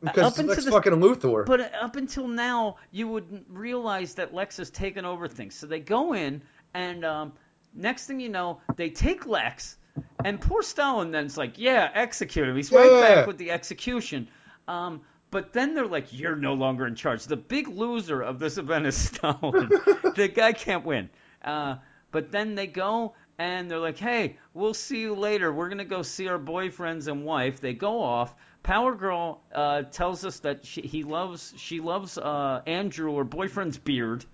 Because 0.00 0.38
up 0.38 0.46
Lex 0.46 0.64
this- 0.64 0.72
fucking 0.72 0.92
Luthor. 0.94 1.44
But 1.46 1.60
uh, 1.60 1.68
up 1.82 1.96
until 1.96 2.28
now, 2.28 2.76
you 2.90 3.08
wouldn't 3.08 3.46
realize 3.48 4.14
that 4.14 4.32
Lex 4.34 4.56
has 4.58 4.70
taken 4.70 5.04
over 5.04 5.28
things. 5.28 5.54
So 5.54 5.66
they 5.66 5.80
go 5.80 6.14
in, 6.14 6.42
and 6.74 7.04
um, 7.04 7.32
next 7.74 8.06
thing 8.06 8.20
you 8.20 8.28
know, 8.28 8.60
they 8.76 8.90
take 8.90 9.26
Lex, 9.26 9.76
and 10.24 10.40
poor 10.40 10.62
Stalin 10.62 11.10
then's 11.10 11.36
like, 11.36 11.58
yeah, 11.58 11.90
execute 11.92 12.48
him. 12.48 12.56
He's 12.56 12.70
right 12.70 12.90
back 13.00 13.26
with 13.26 13.38
the 13.38 13.50
execution. 13.50 14.28
Um, 14.68 15.00
But 15.30 15.52
then 15.52 15.74
they're 15.74 15.86
like, 15.86 16.06
"You're 16.18 16.36
no 16.36 16.54
longer 16.54 16.86
in 16.86 16.94
charge." 16.94 17.24
The 17.24 17.36
big 17.36 17.68
loser 17.68 18.22
of 18.22 18.38
this 18.38 18.56
event 18.56 18.86
is 18.86 18.96
Stone. 19.08 19.68
the 20.16 20.30
guy 20.34 20.52
can't 20.54 20.84
win. 20.86 21.10
Uh, 21.44 21.76
but 22.12 22.32
then 22.32 22.54
they 22.54 22.66
go 22.66 23.14
and 23.38 23.70
they're 23.70 23.78
like, 23.78 23.98
"Hey, 23.98 24.38
we'll 24.54 24.72
see 24.74 25.00
you 25.00 25.14
later. 25.14 25.52
We're 25.52 25.68
gonna 25.68 25.84
go 25.84 26.00
see 26.02 26.28
our 26.28 26.38
boyfriends 26.38 27.08
and 27.08 27.24
wife." 27.26 27.60
They 27.60 27.74
go 27.74 28.00
off. 28.02 28.34
Power 28.68 28.94
Girl 28.94 29.40
uh, 29.54 29.80
tells 29.84 30.26
us 30.26 30.40
that 30.40 30.66
she, 30.66 30.82
he 30.82 31.02
loves 31.02 31.54
she 31.56 31.80
loves 31.80 32.18
uh, 32.18 32.60
Andrew, 32.66 33.16
her 33.16 33.24
boyfriend's 33.24 33.78
beard. 33.78 34.26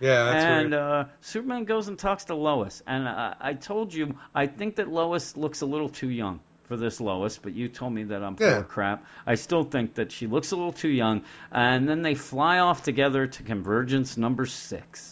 Yeah, 0.00 0.24
that's 0.24 0.44
and 0.44 0.72
uh, 0.72 1.04
Superman 1.20 1.66
goes 1.66 1.88
and 1.88 1.98
talks 1.98 2.24
to 2.24 2.34
Lois. 2.34 2.82
And 2.86 3.06
uh, 3.06 3.34
I 3.38 3.52
told 3.52 3.92
you, 3.92 4.16
I 4.34 4.46
think 4.46 4.76
that 4.76 4.88
Lois 4.88 5.36
looks 5.36 5.60
a 5.60 5.66
little 5.66 5.90
too 5.90 6.08
young 6.08 6.40
for 6.68 6.78
this 6.78 7.02
Lois, 7.02 7.36
but 7.36 7.52
you 7.52 7.68
told 7.68 7.92
me 7.92 8.04
that 8.04 8.24
I'm 8.24 8.36
full 8.36 8.46
Yeah. 8.46 8.60
of 8.60 8.68
crap. 8.68 9.04
I 9.26 9.34
still 9.34 9.62
think 9.62 9.96
that 9.96 10.10
she 10.10 10.26
looks 10.26 10.52
a 10.52 10.56
little 10.56 10.72
too 10.72 10.88
young. 10.88 11.24
And 11.50 11.86
then 11.86 12.00
they 12.00 12.14
fly 12.14 12.60
off 12.60 12.82
together 12.84 13.26
to 13.26 13.42
Convergence 13.42 14.16
number 14.16 14.46
six. 14.46 15.11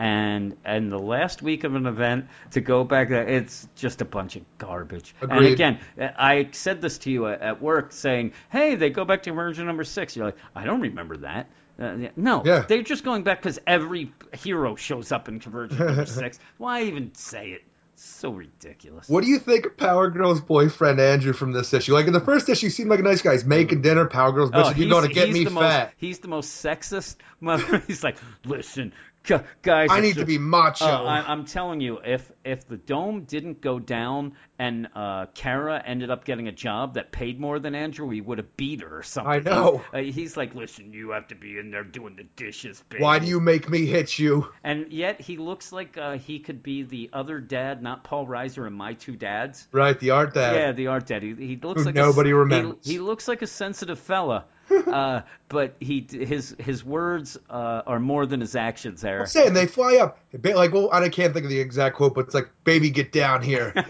And 0.00 0.56
and 0.64 0.90
the 0.90 0.98
last 0.98 1.42
week 1.42 1.64
of 1.64 1.74
an 1.74 1.84
event 1.84 2.28
to 2.52 2.62
go 2.62 2.84
back 2.84 3.10
there, 3.10 3.28
it's 3.28 3.68
just 3.76 4.00
a 4.00 4.06
bunch 4.06 4.34
of 4.34 4.42
garbage. 4.56 5.14
And 5.20 5.44
again, 5.44 5.78
I 5.98 6.48
said 6.52 6.80
this 6.80 6.96
to 6.98 7.10
you 7.10 7.26
at, 7.26 7.60
work, 7.60 7.92
saying, 7.92 8.32
"Hey, 8.50 8.76
they 8.76 8.88
go 8.88 9.04
back 9.04 9.24
to 9.24 9.30
Convergence 9.30 9.66
number 9.66 9.84
six. 9.84 10.16
You're 10.16 10.24
like, 10.24 10.38
"I 10.56 10.64
don't 10.64 10.80
remember 10.80 11.18
that." 11.18 11.50
Uh, 11.78 12.08
no, 12.16 12.42
Yeah. 12.46 12.64
they're 12.66 12.82
just 12.82 13.04
going 13.04 13.24
back 13.24 13.42
because 13.42 13.58
every 13.66 14.10
hero 14.32 14.74
shows 14.74 15.12
up 15.12 15.28
in 15.28 15.38
Convergence 15.38 15.78
number 15.78 16.06
six. 16.22 16.38
Why 16.56 16.84
even 16.84 17.14
say 17.14 17.50
it? 17.50 17.62
So 18.02 18.30
ridiculous. 18.32 19.10
What 19.10 19.22
do 19.24 19.28
you 19.28 19.38
think 19.38 19.66
of 19.66 19.76
Power 19.76 20.08
Girl's 20.08 20.40
boyfriend 20.40 20.98
Andrew 20.98 21.34
from 21.34 21.52
this 21.52 21.74
issue? 21.74 21.92
Like 21.92 22.06
in 22.06 22.14
the 22.14 22.20
first 22.20 22.48
issue, 22.48 22.68
he 22.68 22.70
seemed 22.70 22.88
like 22.88 23.00
a 23.00 23.02
nice 23.02 23.20
guy. 23.20 23.32
He's 23.32 23.44
making 23.44 23.82
dinner. 23.82 24.06
Power 24.06 24.32
Girl's 24.32 24.50
bitching, 24.50 24.78
"You're 24.78 24.88
going 24.88 25.06
to 25.06 25.12
get 25.12 25.30
me 25.30 25.44
fat. 25.44 25.52
Most, 25.52 25.92
he's 25.98 26.18
the 26.20 26.28
most 26.28 26.64
sexist 26.64 27.16
mother. 27.40 27.82
he's 27.86 28.02
like, 28.02 28.16
listen, 28.46 28.94
guys. 29.22 29.88
I 29.90 30.00
need 30.00 30.16
to 30.16 30.26
be 30.26 30.38
macho." 30.38 30.84
Oh, 30.84 31.06
I, 31.06 31.20
I'm 31.26 31.44
telling 31.44 31.80
you, 31.80 31.98
if 32.04 32.30
if 32.44 32.66
the 32.66 32.76
dome 32.76 33.24
didn't 33.24 33.60
go 33.60 33.78
down 33.78 34.34
and 34.58 34.88
uh, 34.94 35.26
Kara 35.34 35.82
ended 35.84 36.10
up 36.10 36.24
getting 36.24 36.48
a 36.48 36.52
job 36.52 36.94
that 36.94 37.12
paid 37.12 37.40
more 37.40 37.58
than 37.58 37.74
Andrew, 37.74 38.10
he 38.10 38.20
would 38.20 38.38
have 38.38 38.56
beat 38.56 38.82
her 38.82 38.98
or 38.98 39.02
something. 39.02 39.32
I 39.32 39.38
know. 39.38 39.82
Uh, 39.92 39.98
he's 39.98 40.36
like, 40.36 40.54
listen, 40.54 40.92
you 40.92 41.10
have 41.10 41.28
to 41.28 41.34
be 41.34 41.58
in 41.58 41.70
there 41.70 41.84
doing 41.84 42.16
the 42.16 42.24
dishes, 42.36 42.82
baby. 42.88 43.02
Why 43.02 43.18
do 43.18 43.26
you 43.26 43.40
make 43.40 43.68
me 43.68 43.86
hit 43.86 44.18
you? 44.18 44.48
And 44.62 44.92
yet 44.92 45.20
he 45.20 45.36
looks 45.36 45.72
like 45.72 45.96
uh, 45.96 46.18
he 46.18 46.40
could 46.40 46.62
be 46.62 46.82
the 46.82 47.10
other 47.12 47.40
dad, 47.40 47.82
not 47.82 48.04
Paul 48.04 48.26
Reiser 48.26 48.66
and 48.66 48.76
my 48.76 48.94
two 48.94 49.16
dads. 49.16 49.66
Right, 49.72 49.98
the 49.98 50.10
art 50.10 50.34
dad. 50.34 50.54
Yeah, 50.54 50.72
the 50.72 50.88
art 50.88 51.06
dad. 51.06 51.22
He, 51.22 51.34
he 51.34 51.56
looks 51.56 51.80
Who 51.80 51.86
like 51.86 51.94
nobody 51.94 52.30
a, 52.30 52.36
remembers. 52.36 52.84
He, 52.84 52.92
he 52.92 52.98
looks 52.98 53.28
like 53.28 53.42
a 53.42 53.46
sensitive 53.46 53.98
fella, 53.98 54.44
uh, 54.86 55.22
but 55.48 55.76
he 55.80 56.06
his 56.08 56.54
his 56.58 56.84
words 56.84 57.38
uh, 57.48 57.82
are 57.86 57.98
more 57.98 58.26
than 58.26 58.40
his 58.40 58.54
actions. 58.54 59.00
There. 59.00 59.20
I'm 59.20 59.26
saying 59.26 59.54
they 59.54 59.66
fly 59.66 59.96
up. 59.96 60.18
Like, 60.42 60.72
well, 60.72 60.90
I 60.92 61.08
can't 61.08 61.32
think 61.32 61.44
of 61.44 61.50
the 61.50 61.60
exact 61.60 61.96
quote, 61.96 62.14
but 62.14 62.26
it's 62.26 62.34
like, 62.34 62.50
"Baby, 62.64 62.90
get 62.90 63.12
down 63.12 63.42
here." 63.42 63.74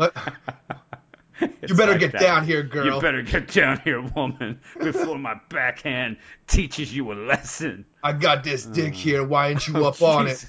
You 1.40 1.74
better 1.74 1.92
like 1.92 2.00
get 2.00 2.12
that. 2.12 2.20
down 2.20 2.44
here, 2.44 2.62
girl. 2.62 2.84
You 2.84 3.00
better 3.00 3.22
get 3.22 3.52
down 3.52 3.80
here, 3.80 4.02
woman, 4.02 4.60
before 4.78 5.18
my 5.18 5.40
backhand 5.48 6.18
teaches 6.46 6.94
you 6.94 7.12
a 7.12 7.14
lesson. 7.14 7.86
I 8.02 8.12
got 8.12 8.44
this 8.44 8.64
dick 8.64 8.94
here. 8.94 9.24
Why 9.24 9.48
ain't 9.48 9.66
you 9.66 9.86
up 9.86 10.02
on 10.02 10.26
it? 10.26 10.44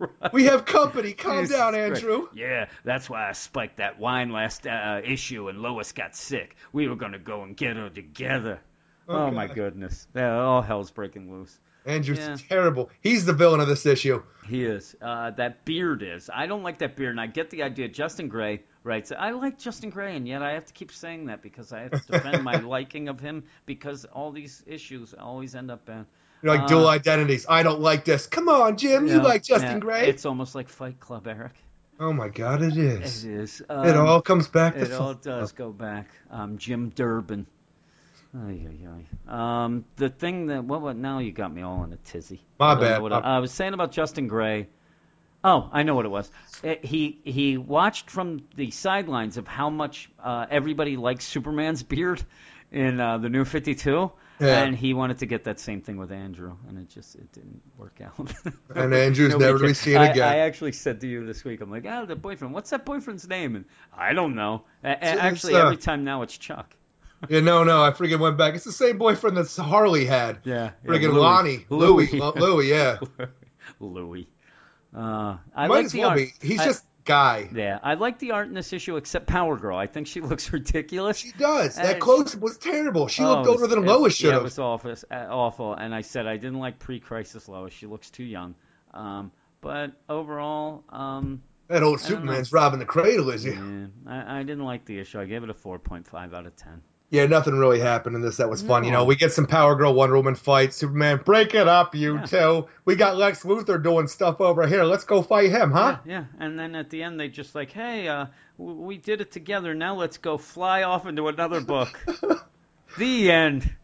Oh, 0.00 0.06
Christ. 0.06 0.32
We 0.32 0.44
have 0.44 0.64
company. 0.64 1.14
Calm 1.14 1.44
Jesus 1.44 1.56
down, 1.56 1.72
Christ. 1.72 2.02
Andrew. 2.02 2.28
Yeah, 2.34 2.66
that's 2.84 3.10
why 3.10 3.28
I 3.28 3.32
spiked 3.32 3.78
that 3.78 3.98
wine 3.98 4.30
last 4.30 4.66
uh, 4.66 5.00
issue 5.04 5.48
and 5.48 5.58
Lois 5.58 5.92
got 5.92 6.14
sick. 6.14 6.56
We 6.72 6.86
were 6.88 6.96
gonna 6.96 7.18
go 7.18 7.42
and 7.42 7.56
get 7.56 7.76
her 7.76 7.90
together. 7.90 8.60
Oh, 9.08 9.30
my 9.30 9.46
goodness. 9.46 10.06
Yeah, 10.14 10.38
all 10.38 10.62
hell's 10.62 10.90
breaking 10.90 11.30
loose. 11.32 11.58
Andrew's 11.84 12.18
Yeah. 12.18 12.36
terrible. 12.48 12.90
He's 13.00 13.24
the 13.24 13.32
villain 13.32 13.60
of 13.60 13.68
this 13.68 13.86
issue. 13.86 14.22
He 14.48 14.64
is. 14.64 14.96
Uh, 15.00 15.30
that 15.32 15.64
beard 15.64 16.02
is. 16.02 16.28
I 16.32 16.46
don't 16.46 16.62
like 16.62 16.78
that 16.78 16.96
beard, 16.96 17.10
and 17.12 17.20
I 17.20 17.26
get 17.26 17.50
the 17.50 17.62
idea. 17.62 17.88
Justin 17.88 18.28
Gray 18.28 18.62
writes, 18.82 19.12
I 19.16 19.30
like 19.30 19.58
Justin 19.58 19.90
Gray, 19.90 20.16
and 20.16 20.26
yet 20.26 20.42
I 20.42 20.52
have 20.52 20.66
to 20.66 20.72
keep 20.72 20.90
saying 20.92 21.26
that 21.26 21.42
because 21.42 21.72
I 21.72 21.80
have 21.82 21.92
to 21.92 22.06
defend 22.06 22.42
my 22.42 22.56
liking 22.60 23.08
of 23.08 23.20
him 23.20 23.44
because 23.66 24.04
all 24.04 24.32
these 24.32 24.62
issues 24.66 25.14
always 25.14 25.54
end 25.54 25.70
up 25.70 25.84
bad. 25.84 26.06
You're 26.42 26.52
like 26.56 26.64
Uh, 26.64 26.68
dual 26.68 26.86
identities. 26.88 27.46
I 27.48 27.62
don't 27.62 27.80
like 27.80 28.04
this. 28.04 28.26
Come 28.26 28.48
on, 28.48 28.76
Jim. 28.76 29.06
You 29.06 29.14
Yeah, 29.14 29.22
like 29.22 29.42
Justin 29.42 29.74
yeah, 29.74 29.78
Gray? 29.80 30.08
It's 30.08 30.26
almost 30.26 30.54
like 30.54 30.68
Fight 30.68 31.00
Club, 31.00 31.26
Eric. 31.26 31.54
Oh 31.98 32.12
my 32.12 32.28
God, 32.28 32.62
it 32.62 32.76
It 32.76 32.78
is. 32.78 33.24
is. 33.24 33.60
It 33.60 33.68
Um, 33.70 34.06
all 34.06 34.20
comes 34.20 34.48
back 34.48 34.74
to 34.74 34.84
It 34.84 34.92
all 34.92 35.14
does 35.14 35.52
Club. 35.52 35.58
go 35.58 35.72
back. 35.72 36.08
Um, 36.30 36.58
Jim 36.58 36.90
Durbin. 36.90 37.46
Ay, 38.36 38.66
ay, 38.68 38.88
ay. 38.88 39.64
Um, 39.64 39.84
the 39.96 40.08
thing 40.10 40.48
that 40.48 40.64
what, 40.64 40.82
what 40.82 40.96
now 40.96 41.20
you 41.20 41.32
got 41.32 41.52
me 41.52 41.62
all 41.62 41.84
in 41.84 41.92
a 41.92 41.96
tizzy. 41.96 42.40
My 42.58 42.72
I 42.72 42.80
bad. 42.80 43.12
I, 43.12 43.18
I 43.18 43.38
was 43.38 43.52
saying 43.52 43.72
about 43.72 43.92
Justin 43.92 44.28
Gray. 44.28 44.68
Oh, 45.42 45.70
I 45.72 45.84
know 45.84 45.94
what 45.94 46.04
it 46.06 46.10
was. 46.10 46.30
Eh, 46.64 46.76
he 46.82 47.20
he 47.24 47.56
watched 47.56 48.10
from 48.10 48.42
the 48.56 48.70
sidelines 48.70 49.36
of 49.36 49.46
how 49.46 49.70
much 49.70 50.10
uh, 50.22 50.46
everybody 50.50 50.96
likes 50.96 51.24
Superman's 51.24 51.82
beard 51.82 52.22
in 52.72 53.00
uh, 53.00 53.18
the 53.18 53.28
New 53.28 53.44
Fifty 53.44 53.74
Two. 53.74 54.12
Yeah. 54.38 54.64
And 54.64 54.76
he 54.76 54.92
wanted 54.92 55.20
to 55.20 55.26
get 55.26 55.44
that 55.44 55.58
same 55.58 55.80
thing 55.80 55.96
with 55.96 56.12
Andrew, 56.12 56.56
and 56.68 56.78
it 56.78 56.90
just 56.90 57.14
it 57.14 57.32
didn't 57.32 57.62
work 57.78 58.00
out. 58.02 58.34
And 58.74 58.92
Andrew's 58.92 59.30
Nobody 59.30 59.46
never 59.46 59.58
to 59.60 59.66
be 59.68 59.74
seen 59.74 59.96
I, 59.96 60.08
again. 60.08 60.28
I 60.28 60.38
actually 60.38 60.72
said 60.72 61.00
to 61.00 61.06
you 61.06 61.24
this 61.24 61.42
week, 61.42 61.62
I'm 61.62 61.70
like, 61.70 61.86
ah, 61.88 62.04
the 62.04 62.16
boyfriend. 62.16 62.52
What's 62.52 62.68
that 62.70 62.84
boyfriend's 62.84 63.26
name? 63.26 63.56
And 63.56 63.64
I 63.96 64.12
don't 64.12 64.34
know. 64.34 64.64
A- 64.84 64.88
a- 64.88 64.92
It's, 64.92 65.02
actually, 65.02 65.54
uh, 65.54 65.64
every 65.64 65.78
time 65.78 66.04
now 66.04 66.20
it's 66.20 66.36
Chuck. 66.36 66.76
Yeah, 67.28 67.40
no, 67.40 67.64
no. 67.64 67.82
I 67.82 67.90
freaking 67.90 68.20
went 68.20 68.36
back. 68.36 68.54
It's 68.54 68.64
the 68.64 68.72
same 68.72 68.98
boyfriend 68.98 69.36
that 69.36 69.50
Harley 69.56 70.04
had. 70.04 70.40
Yeah, 70.44 70.70
Freaking 70.84 71.12
Louis. 71.12 71.18
Lonnie. 71.20 71.66
Louis. 71.70 72.12
Louis. 72.12 72.32
Louis, 72.40 72.68
yeah. 72.68 72.98
Louis. 73.80 74.28
Uh, 74.94 75.36
I 75.54 75.66
Might 75.66 75.68
like 75.68 75.84
as 75.86 75.92
the 75.92 76.00
well 76.00 76.08
art. 76.10 76.18
be. 76.18 76.32
He's 76.40 76.60
I- 76.60 76.64
just 76.66 76.84
guy. 77.04 77.48
yeah. 77.54 77.78
I 77.82 77.94
like 77.94 78.18
the 78.18 78.32
art 78.32 78.48
in 78.48 78.54
this 78.54 78.72
issue, 78.72 78.96
except 78.96 79.26
Power 79.26 79.56
Girl. 79.56 79.76
I 79.76 79.86
think 79.86 80.06
she 80.08 80.20
looks 80.30 80.52
ridiculous. 80.52 81.16
She 81.18 81.32
does. 81.32 81.76
That 81.76 81.96
Uh, 81.96 81.98
close 81.98 82.34
was 82.36 82.58
terrible. 82.58 83.08
She 83.08 83.22
Oh, 83.22 83.34
looked 83.36 83.48
older 83.48 83.66
than 83.66 83.84
it- 83.84 83.86
Lois 83.86 84.14
should 84.16 84.30
Yeah, 84.30 84.36
it 84.38 84.42
was 84.42 84.58
awful, 84.58 84.92
uh, 85.10 85.14
awful. 85.30 85.74
And 85.74 85.94
I 85.94 86.00
said 86.02 86.26
I 86.26 86.36
didn't 86.36 86.58
like 86.58 86.78
pre-crisis 86.78 87.48
Lois. 87.48 87.72
She 87.72 87.86
looks 87.86 88.10
too 88.10 88.24
young. 88.24 88.54
Um, 88.92 89.30
but 89.60 89.92
overall, 90.08 90.84
um, 90.90 91.42
that 91.68 91.82
old 91.82 91.98
I 91.98 92.02
don't 92.02 92.10
know. 92.10 92.16
Superman's 92.32 92.52
robbing 92.52 92.78
the 92.78 92.86
cradle, 92.86 93.30
is 93.30 93.42
he? 93.42 93.50
yeah, 93.52 93.86
I, 94.06 94.40
I 94.40 94.42
didn't 94.42 94.64
like 94.64 94.84
the 94.84 94.98
issue. 94.98 95.18
I 95.20 95.24
gave 95.26 95.42
it 95.44 95.50
a 95.50 95.54
4.5 95.54 96.34
out 96.34 96.46
of 96.46 96.56
10. 96.56 96.82
Yeah, 97.16 97.26
nothing 97.26 97.54
really 97.54 97.80
happened 97.80 98.16
in 98.16 98.22
this 98.22 98.36
that 98.36 98.48
was 98.50 98.62
fun. 98.62 98.84
You 98.84 98.90
know, 98.92 99.04
we 99.04 99.16
get 99.16 99.32
some 99.32 99.46
Power 99.46 99.74
Girl 99.74 99.94
Wonder 99.94 100.16
Woman 100.16 100.34
fight. 100.34 100.74
Superman, 100.74 101.20
break 101.24 101.54
it 101.54 101.66
up, 101.66 101.94
you 101.94 102.16
Yeah. 102.16 102.26
two. 102.26 102.66
We 102.84 102.96
got 102.96 103.16
Lex 103.16 103.42
Luthor 103.44 103.82
doing 103.82 104.06
stuff 104.08 104.40
over 104.40 104.66
here. 104.66 104.84
Let's 104.84 105.04
go 105.04 105.22
fight 105.22 105.50
him, 105.50 105.72
huh? 105.72 105.98
Yeah, 106.04 106.12
yeah. 106.12 106.24
And 106.38 106.58
then 106.58 106.74
at 106.74 106.90
the 106.90 107.02
end, 107.02 107.18
they 107.18 107.28
just 107.28 107.54
like, 107.54 107.72
hey, 107.72 108.08
uh, 108.08 108.26
we 108.58 108.98
did 108.98 109.20
it 109.20 109.32
together. 109.32 109.74
Now 109.74 109.94
let's 109.96 110.18
go 110.18 110.38
fly 110.38 110.82
off 110.82 111.06
into 111.06 111.28
another 111.28 111.60
book. 111.60 111.98
the 112.98 113.30
end. 113.30 113.74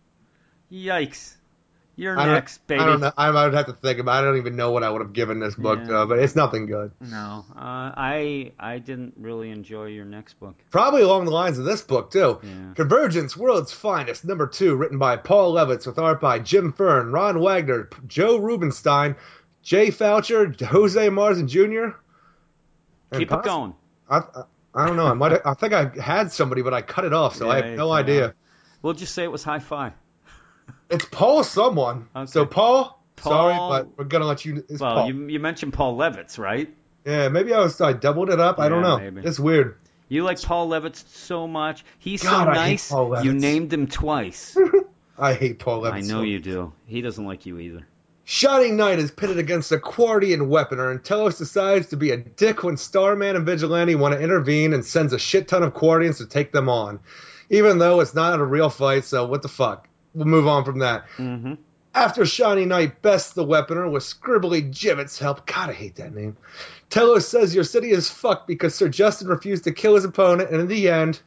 Yikes. 0.70 1.36
You're 1.94 2.18
I 2.18 2.26
next, 2.26 2.66
baby. 2.66 2.80
I 2.80 2.86
don't 2.86 3.00
know. 3.00 3.12
I 3.18 3.30
would 3.30 3.52
have 3.52 3.66
to 3.66 3.74
think 3.74 3.98
about. 3.98 4.22
I 4.22 4.26
don't 4.26 4.38
even 4.38 4.56
know 4.56 4.70
what 4.70 4.82
I 4.82 4.88
would 4.88 5.02
have 5.02 5.12
given 5.12 5.40
this 5.40 5.54
book, 5.54 5.78
Yeah. 5.80 5.86
though, 5.88 6.06
but 6.06 6.18
it's 6.20 6.34
nothing 6.34 6.64
good. 6.66 6.92
No, 7.00 7.44
uh, 7.54 7.54
I 7.54 8.52
I 8.58 8.78
didn't 8.78 9.14
really 9.18 9.50
enjoy 9.50 9.86
your 9.86 10.06
next 10.06 10.40
book. 10.40 10.54
Probably 10.70 11.02
along 11.02 11.26
the 11.26 11.32
lines 11.32 11.58
of 11.58 11.66
this 11.66 11.82
book 11.82 12.10
too. 12.10 12.40
Yeah. 12.42 12.74
Convergence, 12.76 13.36
World's 13.36 13.72
Finest, 13.72 14.24
number 14.24 14.46
two, 14.46 14.74
written 14.74 14.98
by 14.98 15.16
Paul 15.16 15.52
Levitz, 15.52 15.86
with 15.86 15.98
art 15.98 16.20
by 16.20 16.38
Jim 16.38 16.72
Fern, 16.72 17.12
Ron 17.12 17.40
Wagner, 17.40 17.90
Joe 18.06 18.38
Rubinstein, 18.38 19.16
Jay 19.62 19.88
Foucher, 19.88 20.58
Jose 20.64 21.08
Marzan 21.08 21.46
Jr. 21.46 21.96
Keep 23.18 23.32
it 23.32 23.42
going. 23.42 23.74
I, 24.08 24.18
I, 24.18 24.42
I 24.74 24.86
don't 24.86 24.96
know. 24.96 25.06
I 25.06 25.12
might. 25.12 25.40
I 25.44 25.52
think 25.52 25.74
I 25.74 25.90
had 26.00 26.32
somebody, 26.32 26.62
but 26.62 26.72
I 26.72 26.80
cut 26.80 27.04
it 27.04 27.12
off, 27.12 27.36
so 27.36 27.50
I 27.50 27.56
have 27.60 27.76
no 27.76 27.92
idea. 27.92 28.34
We'll 28.80 28.94
just 28.94 29.14
say 29.14 29.22
it 29.24 29.30
was 29.30 29.44
high-fi. 29.44 29.92
It's 30.92 31.04
Paul 31.06 31.42
someone. 31.42 32.08
Okay. 32.14 32.30
So 32.30 32.46
Paul, 32.46 33.02
sorry, 33.20 33.54
but 33.54 33.96
we're 33.96 34.04
gonna 34.04 34.26
let 34.26 34.44
you. 34.44 34.64
It's 34.68 34.80
Well, 34.80 34.94
Paul. 34.94 35.08
you 35.08 35.26
you 35.28 35.40
mentioned 35.40 35.72
Paul 35.72 35.96
Levitz, 35.96 36.38
right? 36.38 36.72
Yeah, 37.06 37.28
maybe 37.28 37.52
I 37.52 37.60
was. 37.60 37.80
I 37.80 37.94
doubled 37.94 38.30
it 38.30 38.38
up. 38.38 38.58
I 38.58 38.68
don't 38.68 38.82
know. 38.82 38.98
maybe. 38.98 39.26
It's 39.26 39.40
weird. 39.40 39.78
You 40.08 40.24
like 40.24 40.40
Paul 40.42 40.68
Levitz 40.68 41.08
so 41.08 41.48
much. 41.48 41.84
He's 41.98 42.22
God, 42.22 42.44
so 42.44 42.52
nice. 42.52 42.90
Paul 42.90 43.24
You 43.24 43.32
named 43.32 43.72
him 43.72 43.86
twice. 43.86 44.56
I 45.18 45.32
hate 45.32 45.58
Paul 45.58 45.82
Levitz. 45.82 45.92
I 45.92 46.00
so 46.02 46.16
know 46.16 46.22
you 46.22 46.38
do. 46.38 46.72
He 46.86 47.00
doesn't 47.00 47.24
like 47.24 47.46
you 47.46 47.58
either. 47.58 47.86
Shining 48.24 48.76
Knight 48.76 48.98
is 48.98 49.10
pitted 49.10 49.38
against 49.38 49.72
a 49.72 49.78
Qwardian 49.78 50.48
weaponer, 50.48 50.90
and 50.90 51.02
Telos 51.02 51.38
decides 51.38 51.88
to 51.88 51.96
be 51.96 52.10
a 52.10 52.16
dick 52.16 52.62
when 52.62 52.76
Starman 52.76 53.34
and 53.34 53.44
Vigilante 53.46 53.94
want 53.94 54.14
to 54.14 54.20
intervene 54.20 54.74
and 54.74 54.84
sends 54.84 55.12
a 55.12 55.18
shit 55.18 55.48
ton 55.48 55.62
of 55.62 55.74
Qwardians 55.74 56.18
to 56.18 56.26
take 56.26 56.52
them 56.52 56.68
on. 56.68 57.00
Even 57.50 57.78
though 57.78 58.00
it's 58.00 58.14
not 58.14 58.38
a 58.38 58.44
real 58.44 58.70
fight, 58.70 59.04
so 59.04 59.26
what 59.26 59.42
the 59.42 59.48
fuck? 59.48 59.88
We'll 60.14 60.26
move 60.26 60.46
on 60.46 60.64
from 60.64 60.80
that. 60.80 61.04
Mm-hmm. 61.16 61.54
After 61.94 62.24
Shiny 62.24 62.64
Knight 62.64 63.02
bests 63.02 63.34
the 63.34 63.44
weaponer 63.44 63.90
with 63.90 64.02
scribbly 64.02 64.70
Jibbet's 64.70 65.18
help, 65.18 65.46
God, 65.46 65.70
I 65.70 65.74
hate 65.74 65.96
that 65.96 66.14
name. 66.14 66.36
Telos 66.88 67.28
says 67.28 67.54
your 67.54 67.64
city 67.64 67.90
is 67.90 68.08
fucked 68.08 68.46
because 68.46 68.74
Sir 68.74 68.88
Justin 68.88 69.28
refused 69.28 69.64
to 69.64 69.72
kill 69.72 69.94
his 69.94 70.04
opponent, 70.04 70.50
and 70.50 70.60
in 70.60 70.68
the 70.68 70.88
end, 70.88 71.20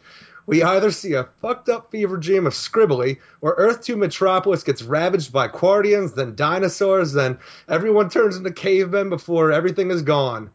we 0.48 0.64
either 0.64 0.92
see 0.92 1.14
a 1.14 1.28
fucked 1.42 1.70
up 1.70 1.92
fever 1.92 2.18
dream 2.18 2.48
of 2.48 2.54
Scribbly, 2.54 3.20
or 3.42 3.56
Earth 3.56 3.84
2 3.84 3.96
Metropolis 3.96 4.64
gets 4.64 4.82
ravaged 4.82 5.32
by 5.32 5.48
Qwardians, 5.48 6.16
then 6.16 6.36
dinosaurs, 6.36 7.14
then 7.14 7.40
everyone 7.68 8.10
turns 8.10 8.38
into 8.38 8.52
cavemen 8.52 9.10
before 9.10 9.52
everything 9.52 9.92
is 9.92 10.02
gone. 10.02 10.52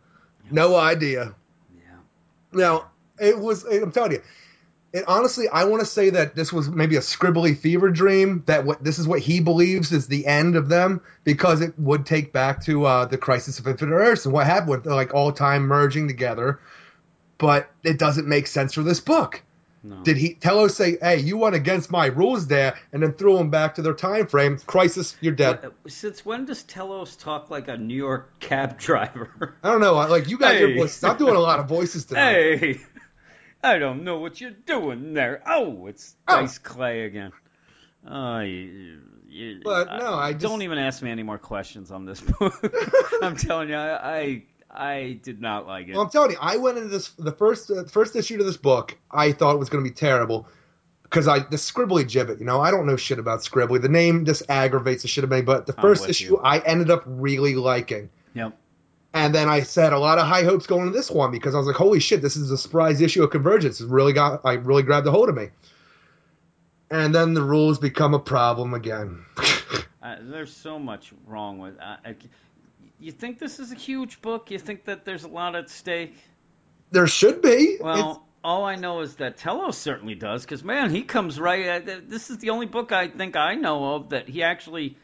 No 0.50 0.76
idea. 0.76 1.34
Yeah. 1.76 1.96
Now, 2.52 2.90
it 3.18 3.38
was, 3.38 3.64
I'm 3.64 3.92
telling 3.92 4.12
you, 4.12 4.22
it 4.92 5.04
honestly, 5.06 5.48
I 5.48 5.64
want 5.64 5.80
to 5.80 5.86
say 5.86 6.10
that 6.10 6.34
this 6.34 6.52
was 6.52 6.68
maybe 6.68 6.96
a 6.96 7.00
Scribbly 7.00 7.56
fever 7.56 7.90
dream, 7.90 8.42
that 8.46 8.64
what 8.64 8.82
this 8.82 8.98
is 8.98 9.06
what 9.06 9.20
he 9.20 9.40
believes 9.40 9.92
is 9.92 10.06
the 10.08 10.26
end 10.26 10.56
of 10.56 10.68
them, 10.68 11.00
because 11.24 11.60
it 11.60 11.78
would 11.78 12.06
take 12.06 12.32
back 12.32 12.64
to 12.64 12.84
uh, 12.84 13.04
the 13.04 13.18
Crisis 13.18 13.58
of 13.58 13.68
Infinite 13.68 13.94
Earths 13.94 14.24
and 14.24 14.34
what 14.34 14.46
happened 14.46 14.70
with 14.70 14.86
like 14.86 15.14
all 15.14 15.32
time 15.32 15.62
merging 15.62 16.08
together. 16.08 16.60
But 17.38 17.70
it 17.82 17.98
doesn't 17.98 18.26
make 18.28 18.46
sense 18.46 18.74
for 18.74 18.82
this 18.82 19.00
book. 19.00 19.42
No. 19.82 20.02
Did 20.02 20.18
he 20.18 20.34
Telos 20.34 20.76
say, 20.76 20.98
"Hey, 21.00 21.20
you 21.20 21.38
went 21.38 21.54
against 21.54 21.90
my 21.90 22.04
rules 22.06 22.46
there," 22.48 22.74
and 22.92 23.02
then 23.02 23.14
threw 23.14 23.38
him 23.38 23.48
back 23.48 23.76
to 23.76 23.82
their 23.82 23.94
time 23.94 24.26
frame? 24.26 24.58
Crisis, 24.66 25.16
you're 25.22 25.32
dead. 25.32 25.70
Since 25.88 26.22
when 26.22 26.44
does 26.44 26.62
Telos 26.64 27.16
talk 27.16 27.48
like 27.48 27.68
a 27.68 27.78
New 27.78 27.94
York 27.96 28.38
cab 28.40 28.76
driver? 28.78 29.54
I 29.62 29.70
don't 29.70 29.80
know. 29.80 29.94
Like 29.94 30.28
you 30.28 30.36
got 30.36 30.52
Hey. 30.56 30.60
your 30.66 30.74
voices. 30.76 31.02
I'm 31.02 31.16
doing 31.16 31.34
a 31.34 31.40
lot 31.40 31.60
of 31.60 31.66
voices 31.68 32.04
today. 32.04 32.56
hey, 32.58 32.80
I 33.62 33.78
don't 33.78 34.04
know 34.04 34.18
what 34.18 34.40
you're 34.40 34.50
doing 34.50 35.12
there. 35.14 35.42
Oh, 35.46 35.86
it's 35.86 36.14
Oh. 36.26 36.40
Dice 36.40 36.58
Clay 36.58 37.04
again. 37.04 37.32
Oh, 38.08 38.40
you, 38.40 39.00
you, 39.28 39.60
But 39.62 39.86
no, 39.98 40.14
I 40.14 40.32
just- 40.32 40.42
don't 40.42 40.62
even 40.62 40.78
ask 40.78 41.02
me 41.02 41.10
any 41.10 41.22
more 41.22 41.38
questions 41.38 41.90
on 41.90 42.06
this 42.06 42.20
book. 42.40 42.54
I'm 43.22 43.36
telling 43.36 43.68
you, 43.68 43.74
I, 43.76 44.18
I 44.20 44.42
I 44.72 45.20
did 45.22 45.40
not 45.40 45.66
like 45.66 45.88
it. 45.88 45.92
Well, 45.92 46.02
I'm 46.02 46.10
telling 46.10 46.30
you, 46.30 46.38
I 46.40 46.56
went 46.56 46.78
into 46.78 46.88
this 46.88 47.10
the 47.10 47.32
first 47.32 47.70
uh, 47.70 47.84
first 47.84 48.16
issue 48.16 48.38
to 48.38 48.44
this 48.44 48.56
book. 48.56 48.96
I 49.10 49.32
thought 49.32 49.54
it 49.54 49.58
was 49.58 49.68
going 49.68 49.84
to 49.84 49.90
be 49.90 49.94
terrible 49.94 50.48
because 51.02 51.28
I 51.28 51.40
the 51.40 51.56
Scribbly 51.56 52.04
Jibbet. 52.08 52.38
You 52.38 52.46
know, 52.46 52.60
I 52.60 52.70
don't 52.70 52.86
know 52.86 52.96
shit 52.96 53.18
about 53.18 53.40
Scribbly. 53.40 53.82
The 53.82 53.88
name 53.88 54.24
just 54.24 54.44
aggravates 54.48 55.02
the 55.02 55.08
shit 55.08 55.24
out 55.24 55.26
of 55.26 55.30
me. 55.32 55.42
But 55.42 55.66
the 55.66 55.72
first 55.74 56.08
issue, 56.08 56.24
you. 56.34 56.38
I 56.38 56.60
ended 56.60 56.90
up 56.90 57.02
really 57.04 57.56
liking. 57.56 58.10
And 59.12 59.34
then 59.34 59.48
I 59.48 59.62
said 59.62 59.92
a 59.92 59.98
lot 59.98 60.18
of 60.18 60.26
high 60.26 60.44
hopes 60.44 60.66
going 60.66 60.82
into 60.86 60.92
this 60.96 61.10
one 61.10 61.32
because 61.32 61.54
I 61.54 61.58
was 61.58 61.66
like, 61.66 61.76
"Holy 61.76 61.98
shit, 62.00 62.22
this 62.22 62.36
is 62.36 62.50
a 62.50 62.58
surprise 62.58 63.00
issue 63.00 63.24
of 63.24 63.30
Convergence." 63.30 63.80
It 63.80 63.88
really 63.88 64.12
got, 64.12 64.42
I 64.44 64.52
really 64.54 64.84
grabbed 64.84 65.06
a 65.06 65.10
hold 65.10 65.28
of 65.28 65.34
me. 65.34 65.48
And 66.90 67.14
then 67.14 67.34
the 67.34 67.42
rules 67.42 67.78
become 67.78 68.14
a 68.14 68.18
problem 68.20 68.74
again. 68.74 69.24
Uh, 70.02 70.16
there's 70.22 70.50
so 70.50 70.78
much 70.78 71.12
wrong 71.26 71.58
with. 71.58 71.78
Uh, 71.78 71.96
I, 72.02 72.16
you 72.98 73.12
think 73.12 73.38
this 73.38 73.60
is 73.60 73.70
a 73.70 73.74
huge 73.74 74.22
book? 74.22 74.50
You 74.50 74.58
think 74.58 74.86
that 74.86 75.04
there's 75.04 75.24
a 75.24 75.28
lot 75.28 75.54
at 75.54 75.68
stake? 75.68 76.14
there 76.90 77.06
should 77.06 77.42
be. 77.42 77.76
Well, 77.78 77.98
It's- 77.98 78.16
all 78.42 78.64
I 78.64 78.76
know 78.76 79.00
is 79.00 79.16
that 79.16 79.36
Telos 79.36 79.76
certainly 79.76 80.14
does, 80.14 80.42
because 80.42 80.64
man, 80.64 80.88
he 80.88 81.02
comes 81.02 81.38
right. 81.38 81.66
At, 81.66 82.08
this 82.08 82.30
is 82.30 82.38
the 82.38 82.48
only 82.48 82.64
book 82.64 82.92
I 82.92 83.08
think 83.08 83.36
I 83.36 83.56
know 83.56 83.96
of 83.96 84.08
that 84.08 84.26
he 84.26 84.42
actually 84.42 84.96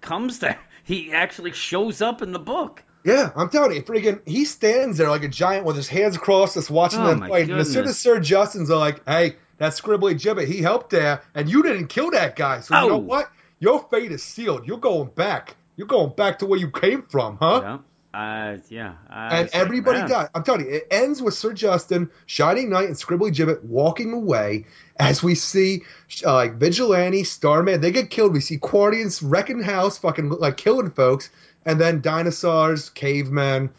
comes 0.00 0.38
there. 0.38 0.58
He 0.84 1.12
actually 1.12 1.52
shows 1.52 2.00
up 2.00 2.22
in 2.22 2.32
the 2.32 2.38
book. 2.38 2.82
Yeah, 3.04 3.30
I'm 3.34 3.48
telling 3.48 3.74
you, 3.74 3.82
freaking, 3.82 4.20
he 4.26 4.44
stands 4.44 4.98
there 4.98 5.08
like 5.08 5.22
a 5.24 5.28
giant 5.28 5.64
with 5.64 5.76
his 5.76 5.88
hands 5.88 6.18
crossed, 6.18 6.54
just 6.54 6.70
watching 6.70 7.00
Oh, 7.00 7.06
them 7.08 7.20
fight. 7.28 7.48
And 7.48 7.58
as 7.60 7.72
soon 7.72 7.86
as 7.86 7.98
Sir 7.98 8.20
Justin's 8.20 8.68
like, 8.70 9.02
"Hey, 9.08 9.36
that 9.58 9.72
Scribbly 9.72 10.18
Jibbet, 10.18 10.46
he 10.46 10.60
helped 10.60 10.90
there, 10.90 11.22
and 11.34 11.48
you 11.48 11.62
didn't 11.62 11.86
kill 11.88 12.10
that 12.10 12.36
guy, 12.36 12.60
so 12.60 12.74
you 12.78 12.88
know 12.88 12.94
Oh. 12.94 12.98
what? 12.98 13.30
Your 13.58 13.86
fate 13.90 14.12
is 14.12 14.22
sealed. 14.22 14.66
You're 14.66 14.78
going 14.78 15.10
back. 15.14 15.56
You're 15.76 15.86
going 15.86 16.12
back 16.16 16.40
to 16.40 16.46
where 16.46 16.58
you 16.58 16.70
came 16.70 17.02
from, 17.02 17.38
huh?" 17.40 17.60
Yeah. 17.62 17.78
Uh, 18.12 18.56
yeah. 18.68 18.94
I 19.08 19.36
And 19.36 19.46
like, 19.46 19.54
everybody 19.54 20.00
died. 20.08 20.30
I'm 20.34 20.42
telling 20.42 20.62
you, 20.66 20.72
it 20.72 20.88
ends 20.90 21.22
with 21.22 21.32
Sir 21.34 21.52
Justin, 21.52 22.10
Shining 22.26 22.68
Knight, 22.68 22.86
and 22.88 22.96
Scribbly 22.96 23.32
Jibbet 23.32 23.62
walking 23.62 24.12
away 24.12 24.66
as 24.98 25.22
we 25.22 25.36
see 25.36 25.84
uh, 26.26 26.34
like 26.34 26.56
Vigilante, 26.56 27.22
Starman, 27.22 27.80
they 27.80 27.92
get 27.92 28.10
killed. 28.10 28.32
We 28.32 28.40
see 28.40 28.58
Qwardians 28.58 29.22
wrecking 29.24 29.62
house, 29.62 29.96
fucking 29.98 30.28
like 30.28 30.56
killing 30.56 30.90
folks, 30.90 31.30
and 31.64 31.80
then 31.80 32.00
dinosaurs, 32.00 32.90
cavemen, 32.90 33.70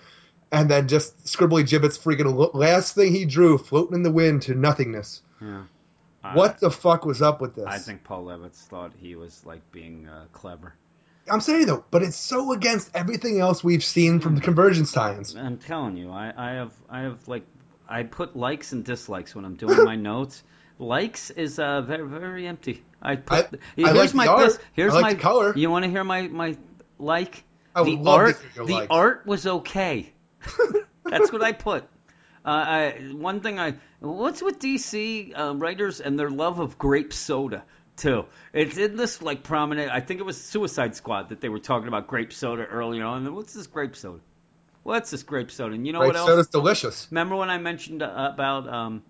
and 0.52 0.70
then 0.70 0.88
just 0.88 1.26
Scribbly 1.26 1.66
Jibbet's 1.68 1.98
freaking 1.98 2.54
last 2.54 2.96
thing 2.96 3.14
he 3.14 3.26
drew 3.26 3.58
floating 3.58 3.96
in 3.96 4.04
the 4.04 4.12
wind 4.12 4.44
to 4.44 4.54
nothingness. 4.56 5.22
Yeah. 5.42 5.64
What 6.34 6.60
the 6.60 6.70
fuck 6.70 7.04
was 7.06 7.22
up 7.22 7.42
with 7.42 7.56
this? 7.56 7.66
I 7.68 7.80
think 7.80 8.04
Paul 8.04 8.26
Levitz 8.26 8.58
thought 8.68 8.92
he 8.96 9.16
was 9.16 9.44
like 9.46 9.72
being 9.72 10.08
uh, 10.08 10.26
clever. 10.34 10.76
I'm 11.30 11.42
saying 11.42 11.66
though, 11.66 11.84
but 11.90 12.04
it's 12.04 12.16
so 12.18 12.52
against 12.52 12.92
everything 12.96 13.40
else 13.40 13.64
we've 13.64 13.84
seen 13.84 14.20
from 14.20 14.36
the 14.36 14.42
Convergence 14.42 14.92
tie-ins. 14.92 15.36
I'm 15.36 15.58
telling 15.58 15.98
you, 15.98 16.12
I, 16.12 16.34
I 16.36 16.52
have 16.54 16.74
I 16.90 17.02
have 17.02 17.28
like 17.28 17.46
I 17.88 18.04
put 18.04 18.36
likes 18.36 18.72
and 18.72 18.84
dislikes 18.84 19.34
when 19.36 19.46
I'm 19.46 19.56
doing 19.56 19.84
my 19.84 19.96
notes. 20.12 20.44
Likes 20.78 21.30
is 21.32 21.58
uh 21.60 21.82
very 21.82 22.08
very 22.08 22.48
empty. 22.48 22.84
I 23.02 23.16
put 23.16 23.54
I- 23.54 23.58
here's 23.76 23.90
I 23.90 23.92
like 23.94 24.14
my 24.14 24.44
this- 24.44 24.60
here's 24.74 24.94
I 24.94 25.00
like 25.02 25.18
my 25.18 25.22
color. 25.22 25.56
You 25.56 25.70
want 25.72 25.86
to 25.86 25.92
hear 25.92 26.04
my 26.04 26.28
my 26.28 26.58
like? 27.00 27.44
I 27.76 27.84
the 27.84 28.04
art 28.06 28.38
the 28.56 28.88
art 28.90 29.26
was 29.26 29.48
okay. 29.48 30.12
That's 31.06 31.32
what 31.32 31.44
I 31.44 31.52
put. 31.52 31.84
Uh, 32.44 32.50
I, 32.50 32.92
one 33.12 33.42
thing 33.42 33.60
I 33.60 33.76
what's 34.00 34.42
with 34.42 34.60
DC 34.60 35.38
uh, 35.38 35.56
writers 35.56 36.02
and 36.02 36.20
their 36.20 36.30
love 36.30 36.60
of 36.60 36.78
grape 36.78 37.14
soda 37.14 37.64
too. 37.98 38.26
It's 38.54 38.78
in 38.78 38.98
this 38.98 39.22
like 39.22 39.44
prominent. 39.44 39.92
I 39.92 40.00
think 40.00 40.20
it 40.20 40.24
was 40.24 40.42
Suicide 40.42 40.96
Squad 40.96 41.30
that 41.30 41.42
they 41.42 41.50
were 41.50 41.60
talking 41.60 41.88
about 41.88 42.08
grape 42.08 42.34
soda 42.34 42.66
earlier 42.66 43.06
on. 43.06 43.34
What's 43.34 43.54
this 43.54 43.68
grape 43.68 43.96
soda? 43.96 44.22
What's 44.84 45.12
this 45.12 45.24
grape 45.24 45.52
soda? 45.52 45.76
And 45.76 45.86
you 45.86 45.94
know 45.94 46.00
Grape 46.00 46.10
what 46.10 46.16
else? 46.18 46.26
Grape 46.26 46.34
soda's 46.34 46.48
delicious. 46.48 47.08
Remember 47.12 47.36
when 47.36 47.50
I 47.50 47.60
mentioned 47.60 48.02
uh, 48.02 48.32
about 48.34 48.68
um, 48.68 49.04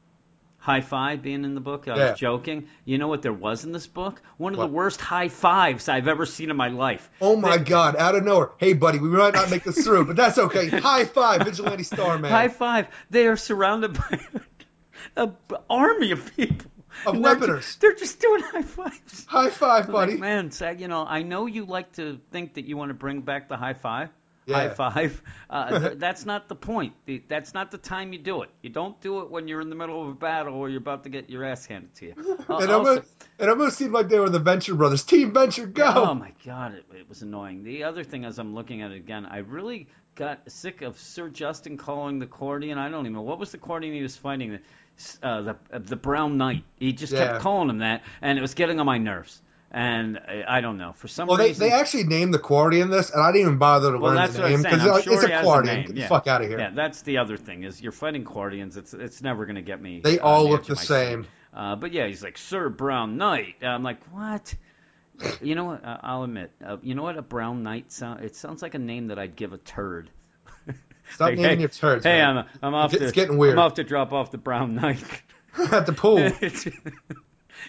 high 0.61 0.80
five 0.81 1.22
being 1.22 1.43
in 1.43 1.53
the 1.56 1.59
book? 1.61 1.88
I 1.90 1.98
Yeah. 1.98 2.11
was 2.11 2.19
joking. 2.19 2.67
You 2.85 2.98
know 2.98 3.07
what 3.09 3.22
there 3.23 3.33
was 3.33 3.65
in 3.65 3.72
this 3.73 3.88
book? 3.88 4.22
One 4.38 4.53
of 4.53 4.59
What? 4.59 4.67
the 4.67 4.72
worst 4.73 5.01
high 5.01 5.27
fives 5.27 5.90
I've 5.90 6.07
ever 6.07 6.25
seen 6.25 6.49
in 6.49 6.56
my 6.56 6.69
life. 6.69 7.09
Oh 7.19 7.35
my 7.35 7.57
god, 7.57 7.95
out 7.98 8.15
of 8.15 8.23
nowhere. 8.23 8.51
Hey 8.57 8.73
buddy, 8.73 8.99
we 8.99 9.09
might 9.09 9.33
not 9.33 9.49
make 9.49 9.64
this 9.64 9.83
through, 9.83 10.06
but 10.06 10.15
that's 10.15 10.38
okay. 10.38 10.67
High 10.80 11.06
five, 11.06 11.41
Vigilante 11.43 11.83
Starman. 11.83 12.31
High 12.31 12.48
five. 12.48 12.88
They 13.09 13.27
are 13.27 13.35
surrounded 13.38 13.93
by 13.95 14.19
an 15.17 15.35
army 15.69 16.11
of 16.11 16.35
people. 16.35 16.67
Of 17.06 17.15
And 17.15 17.25
they're 17.25 17.35
just- 17.57 17.81
They're 17.81 17.95
just 17.95 18.19
doing 18.19 18.41
high 18.43 18.61
fives. 18.61 19.25
High 19.25 19.49
five, 19.49 19.85
Like, 19.88 20.09
buddy. 20.09 20.17
man, 20.17 20.51
Sag, 20.51 20.80
you 20.81 20.88
know, 20.88 21.06
I 21.06 21.23
know 21.23 21.45
you 21.48 21.65
like 21.65 21.93
to 21.93 22.19
think 22.31 22.53
that 22.56 22.65
you 22.65 22.77
want 22.77 22.90
to 22.90 22.93
bring 22.93 23.22
back 23.22 23.48
the 23.49 23.57
high 23.57 23.73
five. 23.73 24.09
Yeah. 24.47 24.55
High 24.55 24.69
five. 24.69 25.21
Uh, 25.49 25.79
th- 25.87 25.99
that's 25.99 26.25
not 26.25 26.49
the 26.49 26.55
point. 26.55 26.93
The- 27.05 27.23
That's 27.27 27.53
not 27.53 27.69
the 27.69 27.77
time 27.77 28.11
you 28.11 28.19
do 28.19 28.41
it. 28.41 28.49
You 28.61 28.69
don't 28.71 28.99
do 28.99 29.19
it 29.21 29.29
when 29.29 29.47
you're 29.47 29.61
in 29.61 29.69
the 29.69 29.75
middle 29.75 30.01
of 30.01 30.07
a 30.09 30.13
battle 30.13 30.55
or 30.55 30.67
you're 30.67 30.79
about 30.79 31.03
to 31.03 31.09
get 31.09 31.29
your 31.29 31.43
ass 31.45 31.65
handed 31.65 31.93
to 31.95 32.05
you. 32.07 32.13
Uh, 32.49 32.57
It 32.57 32.71
almost, 32.71 33.03
it 33.37 33.47
almost 33.49 33.77
seemed 33.77 33.93
like 33.93 34.09
they 34.09 34.19
were 34.19 34.29
the 34.29 34.39
Venture 34.39 34.73
Brothers. 34.73 35.03
Team 35.03 35.31
Venture, 35.33 35.67
go! 35.67 35.93
Oh 35.95 36.13
my 36.15 36.33
god, 36.45 36.73
it, 36.73 36.85
it 36.95 37.07
was 37.07 37.21
annoying. 37.21 37.63
The 37.63 37.83
other 37.83 38.03
thing, 38.03 38.25
as 38.25 38.39
I'm 38.39 38.55
looking 38.55 38.81
at 38.81 38.91
it 38.91 38.97
again, 38.97 39.25
I 39.27 39.37
really 39.39 39.87
got 40.15 40.39
sick 40.51 40.81
of 40.81 40.99
Sir 40.99 41.29
Justin 41.29 41.77
calling 41.77 42.17
the 42.19 42.25
Qwardian. 42.27 42.77
I 42.77 42.89
don't 42.89 43.01
even 43.05 43.13
know 43.13 43.21
what 43.21 43.39
was 43.39 43.51
the 43.51 43.57
Qwardian 43.59 43.93
he 43.93 44.01
was 44.01 44.17
fighting. 44.17 44.59
Uh, 45.23 45.41
the 45.41 45.55
uh, 45.71 45.79
the 45.79 45.95
Brown 45.95 46.37
Knight. 46.37 46.63
He 46.79 46.93
just 46.93 47.13
Yeah. 47.13 47.27
kept 47.33 47.39
calling 47.41 47.69
him 47.69 47.77
that, 47.79 48.03
and 48.21 48.37
it 48.37 48.41
was 48.41 48.53
getting 48.53 48.79
on 48.79 48.85
my 48.85 48.97
nerves. 48.97 49.41
And 49.74 50.17
I, 50.17 50.58
I 50.58 50.61
don't 50.61 50.77
know 50.77 50.91
for 50.91 51.08
some 51.08 51.30
Well, 51.30 51.38
they, 51.38 51.48
reason. 51.50 51.66
they 51.67 51.74
actually 51.74 52.03
named 52.03 52.33
the 52.33 52.40
Qwardian 52.40 52.91
this, 52.91 53.09
and 53.09 53.22
I 53.22 53.32
didn't 53.32 53.48
even 53.48 53.58
bother 53.58 53.93
to 53.93 53.98
well, 53.98 54.14
learn 54.14 54.32
the 54.32 54.40
name 54.40 54.58
I'm 54.58 54.61
saying. 54.64 54.82
I'm 54.82 54.88
like, 54.88 55.03
sure 55.06 55.14
it's 55.14 55.24
a 55.24 55.30
Qwardian. 55.30 55.88
Get 55.88 55.95
yeah. 55.95 56.03
the 56.03 56.09
fuck 56.09 56.27
out 56.27 56.41
of 56.41 56.50
here. 56.50 56.59
Yeah, 56.59 56.72
that's 56.75 57.03
the 57.03 57.19
other 57.19 57.38
thing 57.38 57.64
is 57.64 57.82
you're 57.82 57.93
fighting 57.93 58.25
Qwardians. 58.25 58.75
It's 58.75 58.93
it's 58.93 59.22
never 59.22 59.45
going 59.45 59.56
to 59.56 59.61
get 59.61 59.82
me. 59.82 60.01
They 60.03 60.19
on 60.19 60.25
all 60.27 60.50
look 60.50 60.66
the 60.66 60.74
of 60.74 60.77
my 60.80 60.82
seat. 60.82 60.88
same. 60.88 61.27
Uh, 61.53 61.75
but 61.77 61.93
yeah, 61.93 62.08
he's 62.08 62.22
like 62.22 62.38
Sir 62.38 62.67
Brown 62.69 63.17
Knight. 63.17 63.56
And 63.61 63.72
I'm 63.72 63.83
like, 63.83 64.03
what? 64.11 64.53
You 65.41 65.56
know 65.56 65.66
what? 65.66 65.85
Uh, 65.85 65.98
I'll 66.01 66.24
admit. 66.24 66.51
Uh, 66.66 66.77
you 66.82 66.95
know 66.95 67.03
what? 67.03 67.17
A 67.17 67.22
Brown 67.22 67.64
Knight 67.64 67.91
sound. 67.91 68.25
It 68.25 68.35
sounds 68.35 68.61
like 68.61 68.74
a 68.75 68.80
name 68.80 69.08
that 69.08 69.19
I'd 69.19 69.35
give 69.35 69.53
a 69.53 69.58
turd. 69.58 70.09
Stop 71.14 71.30
Like, 71.30 71.38
naming 71.38 71.58
hey, 71.58 71.59
your 71.61 71.69
turds. 71.69 72.03
Hey, 72.03 72.17
man. 72.19 72.38
I'm 72.40 72.45
I'm 72.61 72.74
off 72.74 72.93
It's 72.93 73.06
to 73.06 73.11
getting 73.11 73.38
weird. 73.38 73.53
I'm 73.53 73.59
off 73.59 73.75
to 73.75 73.83
drop 73.83 74.11
off 74.14 74.32
the 74.32 74.38
Brown 74.38 74.75
Knight. 74.75 75.03
at 75.72 75.85
the 75.85 75.93
pool. 75.93 76.17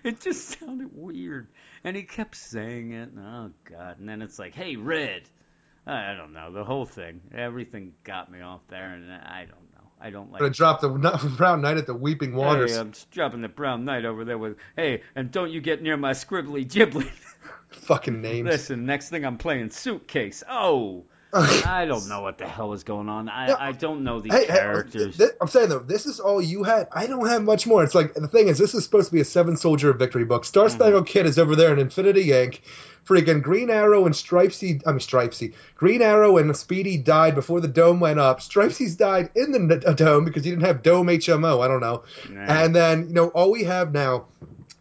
it 0.04 0.20
just 0.20 0.58
sounded 0.60 0.90
weird, 0.94 1.48
and 1.84 1.96
he 1.96 2.02
kept 2.02 2.36
saying 2.36 2.92
it. 2.92 3.10
Oh 3.18 3.50
God! 3.64 3.98
And 3.98 4.08
then 4.08 4.22
it's 4.22 4.38
like, 4.38 4.54
hey, 4.54 4.76
Red. 4.76 5.22
I 5.84 6.14
don't 6.14 6.32
know 6.32 6.52
the 6.52 6.62
whole 6.62 6.86
thing. 6.86 7.20
Everything 7.34 7.92
got 8.04 8.30
me 8.30 8.40
off 8.40 8.60
there, 8.68 8.92
and 8.94 9.12
I 9.12 9.40
don't 9.40 9.72
know. 9.74 9.90
I 10.00 10.10
don't 10.10 10.30
like. 10.30 10.40
Gonna 10.40 10.52
drop 10.52 10.80
the 10.80 10.88
Brown 11.36 11.60
Knight 11.60 11.76
at 11.76 11.86
the 11.86 11.94
Weeping 11.94 12.34
Waters. 12.34 12.72
Hey, 12.72 12.78
I'm 12.78 12.92
just 12.92 13.10
dropping 13.10 13.40
the 13.40 13.48
brown 13.48 13.84
knight 13.84 14.04
over 14.04 14.24
there 14.24 14.38
with. 14.38 14.58
Hey, 14.76 15.02
and 15.14 15.30
don't 15.30 15.50
you 15.50 15.60
get 15.60 15.82
near 15.82 15.96
my 15.96 16.12
scribbly 16.12 16.68
gibbly. 16.68 17.10
Fucking 17.70 18.20
names. 18.20 18.48
Listen, 18.48 18.86
next 18.86 19.10
thing 19.10 19.24
I'm 19.24 19.38
playing 19.38 19.70
suitcase. 19.70 20.44
Oh, 20.48 21.04
I 21.34 21.86
don't 21.86 22.08
know 22.08 22.20
what 22.20 22.36
the 22.38 22.46
hell 22.46 22.72
is 22.74 22.84
going 22.84 23.08
on. 23.08 23.28
I, 23.28 23.46
No. 23.48 23.56
I 23.58 23.72
don't 23.72 24.04
know 24.04 24.20
these 24.20 24.32
Hey, 24.32 24.40
hey, 24.40 24.46
characters. 24.58 25.16
th- 25.16 25.30
I'm 25.40 25.48
saying 25.48 25.70
though, 25.70 25.78
this 25.78 26.04
is 26.06 26.20
all 26.20 26.42
you 26.42 26.62
had. 26.62 26.88
I 26.92 27.06
don't 27.06 27.26
have 27.26 27.42
much 27.42 27.66
more. 27.66 27.82
It's 27.82 27.94
like 27.94 28.14
the 28.14 28.28
thing 28.28 28.48
is, 28.48 28.58
this 28.58 28.74
is 28.74 28.84
supposed 28.84 29.08
to 29.08 29.14
be 29.14 29.20
a 29.20 29.24
Seven 29.24 29.56
Soldier 29.56 29.90
of 29.90 29.98
Victory 29.98 30.24
book. 30.24 30.44
Star 30.44 30.66
Mm-hmm. 30.66 30.74
Spangled 30.76 31.06
Kid 31.06 31.26
is 31.26 31.38
over 31.38 31.56
there 31.56 31.72
in 31.72 31.78
Infinity 31.78 32.26
Inc. 32.26 32.60
Freaking 33.06 33.42
Green 33.42 33.68
Arrow 33.68 34.06
and 34.06 34.14
Stripesy, 34.14 34.80
I 34.86 34.90
mean 34.92 35.00
Stripesy, 35.00 35.54
Green 35.74 36.02
Arrow 36.02 36.36
and 36.36 36.56
Speedy 36.56 36.98
died 36.98 37.34
before 37.34 37.60
the 37.60 37.66
dome 37.66 37.98
went 37.98 38.20
up. 38.20 38.38
Stripesy's 38.40 38.94
died 38.94 39.30
in 39.34 39.50
the 39.50 39.58
n- 39.58 39.82
uh, 39.84 39.92
dome 39.94 40.24
because 40.24 40.44
he 40.44 40.50
didn't 40.50 40.66
have 40.66 40.82
dome 40.84 41.08
HMO. 41.08 41.64
I 41.64 41.66
don't 41.68 41.80
know. 41.80 42.04
Yeah. 42.32 42.62
And 42.64 42.76
then 42.76 43.08
you 43.08 43.14
know 43.14 43.28
all 43.28 43.50
we 43.50 43.64
have 43.64 43.92
now 43.92 44.26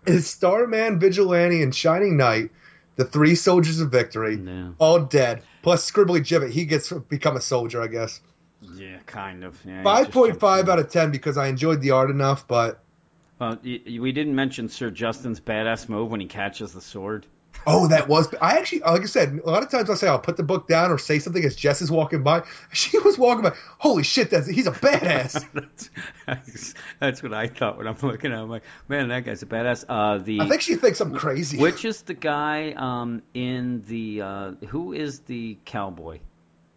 is 0.06 0.28
Starman, 0.30 1.00
Vigilante, 1.00 1.64
and 1.64 1.74
Shining 1.74 2.16
Knight, 2.18 2.52
the 2.96 3.06
three 3.06 3.34
soldiers 3.36 3.80
of 3.80 3.90
victory, 3.90 4.40
all 4.78 5.00
dead. 5.00 5.42
Plus 5.62 5.90
Scribbly 5.90 6.24
Jibbet, 6.24 6.52
he 6.52 6.66
gets 6.66 6.90
to 6.90 7.00
become 7.00 7.36
a 7.36 7.42
soldier, 7.42 7.82
I 7.82 7.88
guess. 7.88 8.22
Yeah, 8.76 8.98
kind 9.06 9.44
of. 9.44 9.60
Yeah, 9.66 9.84
Five 9.84 10.12
point 10.12 10.40
five 10.40 10.70
out 10.70 10.80
of 10.80 10.92
ten 10.92 11.12
because 11.12 11.38
I 11.38 11.48
enjoyed 11.48 11.82
the 11.82 11.92
art 11.92 12.10
enough, 12.10 12.48
but 12.48 12.84
Well, 13.40 13.58
we 13.64 14.12
didn't 14.12 14.36
mention 14.36 14.70
Sir 14.70 14.92
Justin's 14.92 15.40
badass 15.40 15.90
move 15.90 16.12
when 16.12 16.20
he 16.20 16.28
catches 16.28 16.74
the 16.74 16.82
sword. 16.82 17.26
Oh, 17.68 17.88
that 17.88 18.08
was. 18.08 18.34
I 18.42 18.58
actually, 18.58 18.82
like 18.82 19.02
I 19.02 19.06
said, 19.06 19.40
a 19.44 19.50
lot 19.50 19.64
of 19.64 19.70
times 19.70 19.90
I 19.90 19.96
say 19.96 20.08
I'll 20.08 20.20
put 20.20 20.38
the 20.38 20.44
book 20.44 20.68
down 20.68 20.92
or 20.92 20.98
say 20.98 21.20
something 21.20 21.44
as 21.44 21.56
Jess 21.56 21.82
is 21.82 21.92
walking 21.92 22.24
by. 22.24 22.44
She 22.74 22.98
was 23.00 23.18
walking 23.18 23.44
by. 23.44 23.54
Holy 23.78 24.04
shit, 24.04 24.30
that's 24.30 24.48
he's 24.48 24.68
a 24.68 24.72
badass. 24.72 25.46
that's, 25.54 25.90
that's, 26.26 26.74
that's 27.00 27.24
what 27.24 27.34
I 27.34 27.48
thought 27.48 27.78
when 27.78 27.88
I'm 27.88 27.98
looking 28.02 28.32
at 28.32 28.38
him. 28.38 28.44
I'm 28.44 28.50
like, 28.50 28.64
man, 28.88 29.10
that 29.10 29.26
guy's 29.26 29.44
a 29.44 29.46
badass. 29.46 29.86
Uh, 29.88 30.18
the 30.18 30.42
I 30.42 30.48
think 30.48 30.62
she 30.62 30.76
thinks 30.76 31.02
I'm 31.02 31.14
crazy. 31.16 31.58
which 31.58 31.86
is 31.86 32.02
the 32.04 32.14
guy 32.14 32.74
um, 32.76 33.22
in 33.34 33.84
the 33.88 34.22
uh, 34.22 34.52
who 34.68 34.94
is 34.94 35.20
the 35.22 35.58
cowboy? 35.66 36.20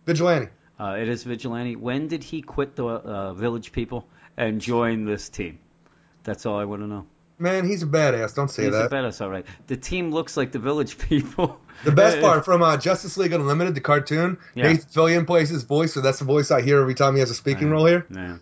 vigilante? 0.06 0.50
Uh, 0.78 0.96
it 0.98 1.08
is 1.08 1.22
Vigilante. 1.22 1.76
When 1.76 2.08
did 2.08 2.24
he 2.24 2.42
quit 2.42 2.74
the 2.74 2.84
uh, 2.84 3.32
Village 3.34 3.72
People 3.72 4.06
and 4.36 4.60
join 4.60 5.04
this 5.04 5.28
team? 5.28 5.58
That's 6.24 6.46
all 6.46 6.58
I 6.58 6.64
want 6.64 6.82
to 6.82 6.88
know. 6.88 7.06
Man, 7.38 7.66
he's 7.66 7.82
a 7.82 7.86
badass. 7.86 8.34
Don't 8.34 8.48
say 8.50 8.64
He's 8.64 8.72
that. 8.72 8.86
a 8.86 8.88
badass, 8.94 9.20
all 9.20 9.28
right. 9.28 9.44
The 9.66 9.76
team 9.76 10.12
looks 10.12 10.36
like 10.36 10.52
the 10.52 10.58
Village 10.60 10.96
People. 11.08 11.58
The 11.84 11.90
best 11.92 12.20
part 12.20 12.44
from 12.44 12.62
uh, 12.62 12.76
Justice 12.76 13.16
League 13.16 13.32
Unlimited, 13.32 13.74
the 13.74 13.80
cartoon, 13.80 14.38
Yeah. 14.54 14.64
Nathan 14.68 14.88
Fillion 14.90 15.26
plays 15.26 15.48
his 15.48 15.64
voice, 15.64 15.92
so 15.94 16.00
that's 16.00 16.20
the 16.20 16.24
voice 16.24 16.50
I 16.52 16.62
hear 16.62 16.80
every 16.80 16.94
time 16.94 17.14
he 17.14 17.20
has 17.20 17.30
a 17.30 17.34
speaking 17.34 17.70
role 17.70 17.86
here. 17.86 18.06
Yeah. 18.10 18.36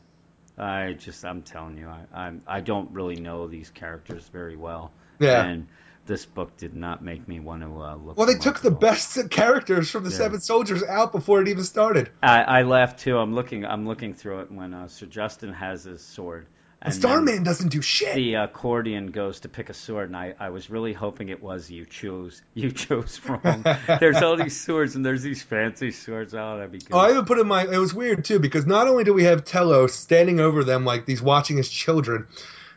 I 0.59 0.93
just, 0.93 1.25
I'm 1.25 1.43
telling 1.43 1.79
you, 1.79 1.89
I, 1.89 2.05
I'm, 2.13 2.43
I 2.47 2.61
don't 2.61 2.91
really 2.93 3.17
know 3.17 3.47
these 3.49 3.71
characters 3.71 4.29
very 4.31 4.57
well. 4.57 4.93
Yeah. 5.19 5.43
And 5.45 5.67
this 6.05 6.27
book 6.27 6.57
did 6.59 6.75
not 6.77 7.03
make 7.03 7.27
me 7.27 7.41
want 7.41 7.63
to 7.63 7.69
uh, 7.83 7.97
look. 7.97 8.19
Well, 8.19 8.27
they 8.27 8.35
took 8.35 8.61
the 8.61 8.71
best 8.71 9.19
characters 9.31 9.91
from 9.91 10.05
the 10.05 10.11
Yeah. 10.11 10.17
Seven 10.19 10.41
Soldiers 10.41 10.83
out 10.85 11.13
before 11.13 11.41
it 11.41 11.49
even 11.49 11.65
started. 11.65 12.11
I, 12.23 12.43
I 12.43 12.63
laughed 12.63 13.01
too. 13.01 13.17
I'm 13.17 13.35
looking, 13.35 13.65
I'm 13.65 13.87
looking 13.89 14.13
through 14.13 14.41
it 14.41 14.53
when 14.53 14.75
uh, 14.75 14.89
Sir 14.89 15.07
Justin 15.07 15.55
has 15.55 15.85
his 15.85 16.03
sword. 16.03 16.47
And 16.85 16.93
Starman 16.93 17.45
doesn't 17.45 17.69
do 17.69 17.81
shit. 17.81 18.15
The 18.17 18.33
Qwardian 18.53 19.13
goes 19.13 19.41
to 19.41 19.49
pick 19.49 19.71
a 19.71 19.75
sword, 19.75 20.09
and 20.09 20.17
I, 20.17 20.35
I 20.39 20.51
was 20.51 20.69
really 20.69 20.93
hoping 20.93 21.29
it 21.29 21.41
was 21.41 21.71
you 21.71 21.85
chose. 21.87 22.43
You 22.55 22.71
chose 22.71 23.21
wrong. 23.27 23.65
there's 24.01 24.21
all 24.21 24.37
these 24.37 24.61
swords, 24.61 24.95
and 24.95 25.07
there's 25.07 25.23
these 25.23 25.43
fancy 25.43 25.91
swords. 25.91 26.35
Oh, 26.35 26.57
that'd 26.57 26.73
be 26.73 26.79
good. 26.79 26.93
Oh, 26.93 26.99
I 26.99 27.11
even 27.11 27.25
put 27.25 27.39
in 27.39 27.47
my. 27.47 27.63
It 27.63 27.79
was 27.79 27.95
weird 27.95 28.25
too 28.25 28.41
because 28.41 28.67
not 28.67 28.89
only 28.89 29.05
do 29.05 29.15
we 29.15 29.25
have 29.25 29.45
Telos 29.45 29.95
standing 29.95 30.39
over 30.41 30.65
them 30.65 30.85
like 30.85 31.07
he's 31.07 31.23
watching 31.23 31.57
his 31.57 31.69
children, 31.69 32.27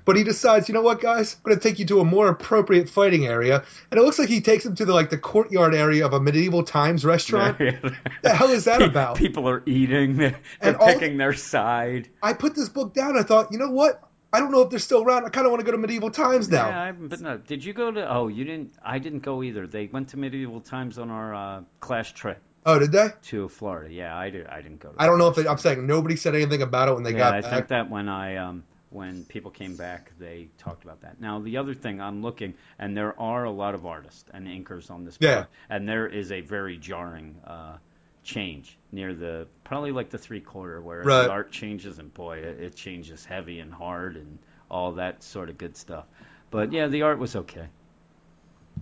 but 0.05 0.15
he 0.15 0.23
decides, 0.23 0.69
you 0.69 0.73
know 0.73 0.81
what, 0.81 1.01
guys, 1.01 1.35
I'm 1.35 1.49
going 1.49 1.57
to 1.59 1.67
take 1.69 1.79
you 1.79 1.85
to 1.87 1.99
a 1.99 2.05
more 2.05 2.27
appropriate 2.29 2.89
fighting 2.89 3.25
area, 3.25 3.63
and 3.91 3.99
it 3.99 4.03
looks 4.03 4.19
like 4.19 4.29
he 4.29 4.41
takes 4.41 4.63
them 4.63 4.75
to 4.75 4.85
the 4.85 4.93
like 4.93 5.09
the 5.09 5.17
courtyard 5.17 5.73
area 5.75 6.05
of 6.05 6.13
a 6.13 6.19
medieval 6.19 6.63
times 6.63 7.03
restaurant. 7.03 7.57
the 8.21 8.33
hell 8.33 8.49
is 8.49 8.65
that 8.65 8.81
about? 8.81 9.17
People 9.17 9.49
are 9.49 9.63
eating. 9.65 10.15
They're, 10.17 10.27
And 10.61 10.75
they're 10.75 10.81
all- 10.81 10.87
picking 10.93 11.17
their 11.17 11.33
side. 11.33 12.09
I 12.23 12.33
put 12.33 12.55
this 12.55 12.69
book 12.69 12.93
down. 12.93 13.17
I 13.17 13.23
thought, 13.23 13.51
you 13.51 13.57
know 13.57 13.71
what? 13.71 14.01
I 14.33 14.39
don't 14.39 14.51
know 14.51 14.61
if 14.63 14.69
they're 14.69 14.79
still 14.79 15.01
around. 15.01 15.23
I 15.25 15.29
kind 15.29 15.45
of 15.47 15.51
want 15.51 15.61
to 15.61 15.65
go 15.65 15.71
to 15.71 15.77
medieval 15.77 16.11
times 16.11 16.49
now. 16.49 16.67
Yeah, 16.67 16.81
I 16.81 16.85
haven't 16.87 17.07
been. 17.07 17.25
Uh, 17.25 17.37
did 17.47 17.63
you 17.63 17.71
go 17.73 17.89
to? 17.89 18.11
Oh, 18.13 18.27
you 18.27 18.43
didn't. 18.43 18.73
I 18.83 18.99
didn't 18.99 19.19
go 19.19 19.41
either. 19.43 19.65
They 19.65 19.87
went 19.87 20.09
to 20.09 20.17
medieval 20.17 20.59
times 20.59 20.97
on 20.99 21.09
our 21.09 21.33
uh, 21.33 21.61
class 21.79 22.11
trip 22.11 22.41
Oh, 22.65 22.77
did 22.79 22.91
they? 22.91 23.09
to 23.27 23.47
Florida. 23.47 23.93
Yeah, 23.93 24.17
I 24.17 24.29
did. 24.31 24.47
I 24.47 24.61
didn't 24.61 24.79
go. 24.81 24.89
To 24.89 24.95
I 25.01 25.05
don't 25.05 25.19
know 25.19 25.29
if 25.29 25.35
they, 25.37 25.47
I'm 25.47 25.57
saying 25.57 25.87
nobody 25.87 26.17
said 26.17 26.35
anything 26.35 26.61
about 26.63 26.89
it 26.89 26.95
when 26.95 27.03
they 27.03 27.11
yeah, 27.13 27.17
got 27.19 27.33
I 27.35 27.41
back. 27.41 27.51
think 27.53 27.67
that 27.69 27.89
when 27.89 28.09
I 28.09 28.35
um 28.37 28.63
when 28.89 29.23
people 29.25 29.51
came 29.51 29.75
back, 29.75 30.11
they 30.19 30.47
talked 30.57 30.83
about 30.83 31.01
that. 31.01 31.19
Now 31.19 31.39
the 31.39 31.57
other 31.57 31.73
thing 31.73 31.99
I'm 32.01 32.21
looking, 32.21 32.53
and 32.79 32.95
there 32.95 33.19
are 33.19 33.43
a 33.43 33.51
lot 33.51 33.75
of 33.75 33.85
artists 33.85 34.25
and 34.33 34.47
inkers 34.47 34.89
on 34.91 35.03
this 35.05 35.17
Yeah. 35.19 35.41
book, 35.41 35.47
and 35.69 35.87
there 35.89 36.07
is 36.07 36.31
a 36.31 36.41
very 36.41 36.77
jarring 36.77 37.35
uh, 37.45 37.77
change 38.23 38.77
near 38.91 39.13
the 39.13 39.47
probably 39.63 39.91
like 39.91 40.09
the 40.09 40.17
three 40.17 40.41
quarter 40.41 40.81
where 40.81 41.03
Right. 41.03 41.23
the 41.23 41.31
art 41.31 41.51
changes, 41.51 41.99
and 41.99 42.13
boy, 42.13 42.37
it, 42.39 42.59
it 42.59 42.75
changes 42.75 43.25
heavy 43.25 43.59
and 43.59 43.73
hard 43.73 44.15
and 44.15 44.39
all 44.69 44.93
that 44.93 45.23
sort 45.23 45.49
of 45.49 45.57
good 45.57 45.75
stuff. 45.77 46.05
But 46.51 46.71
yeah, 46.71 46.87
the 46.87 47.01
art 47.03 47.19
was 47.19 47.35
okay. 47.35 47.67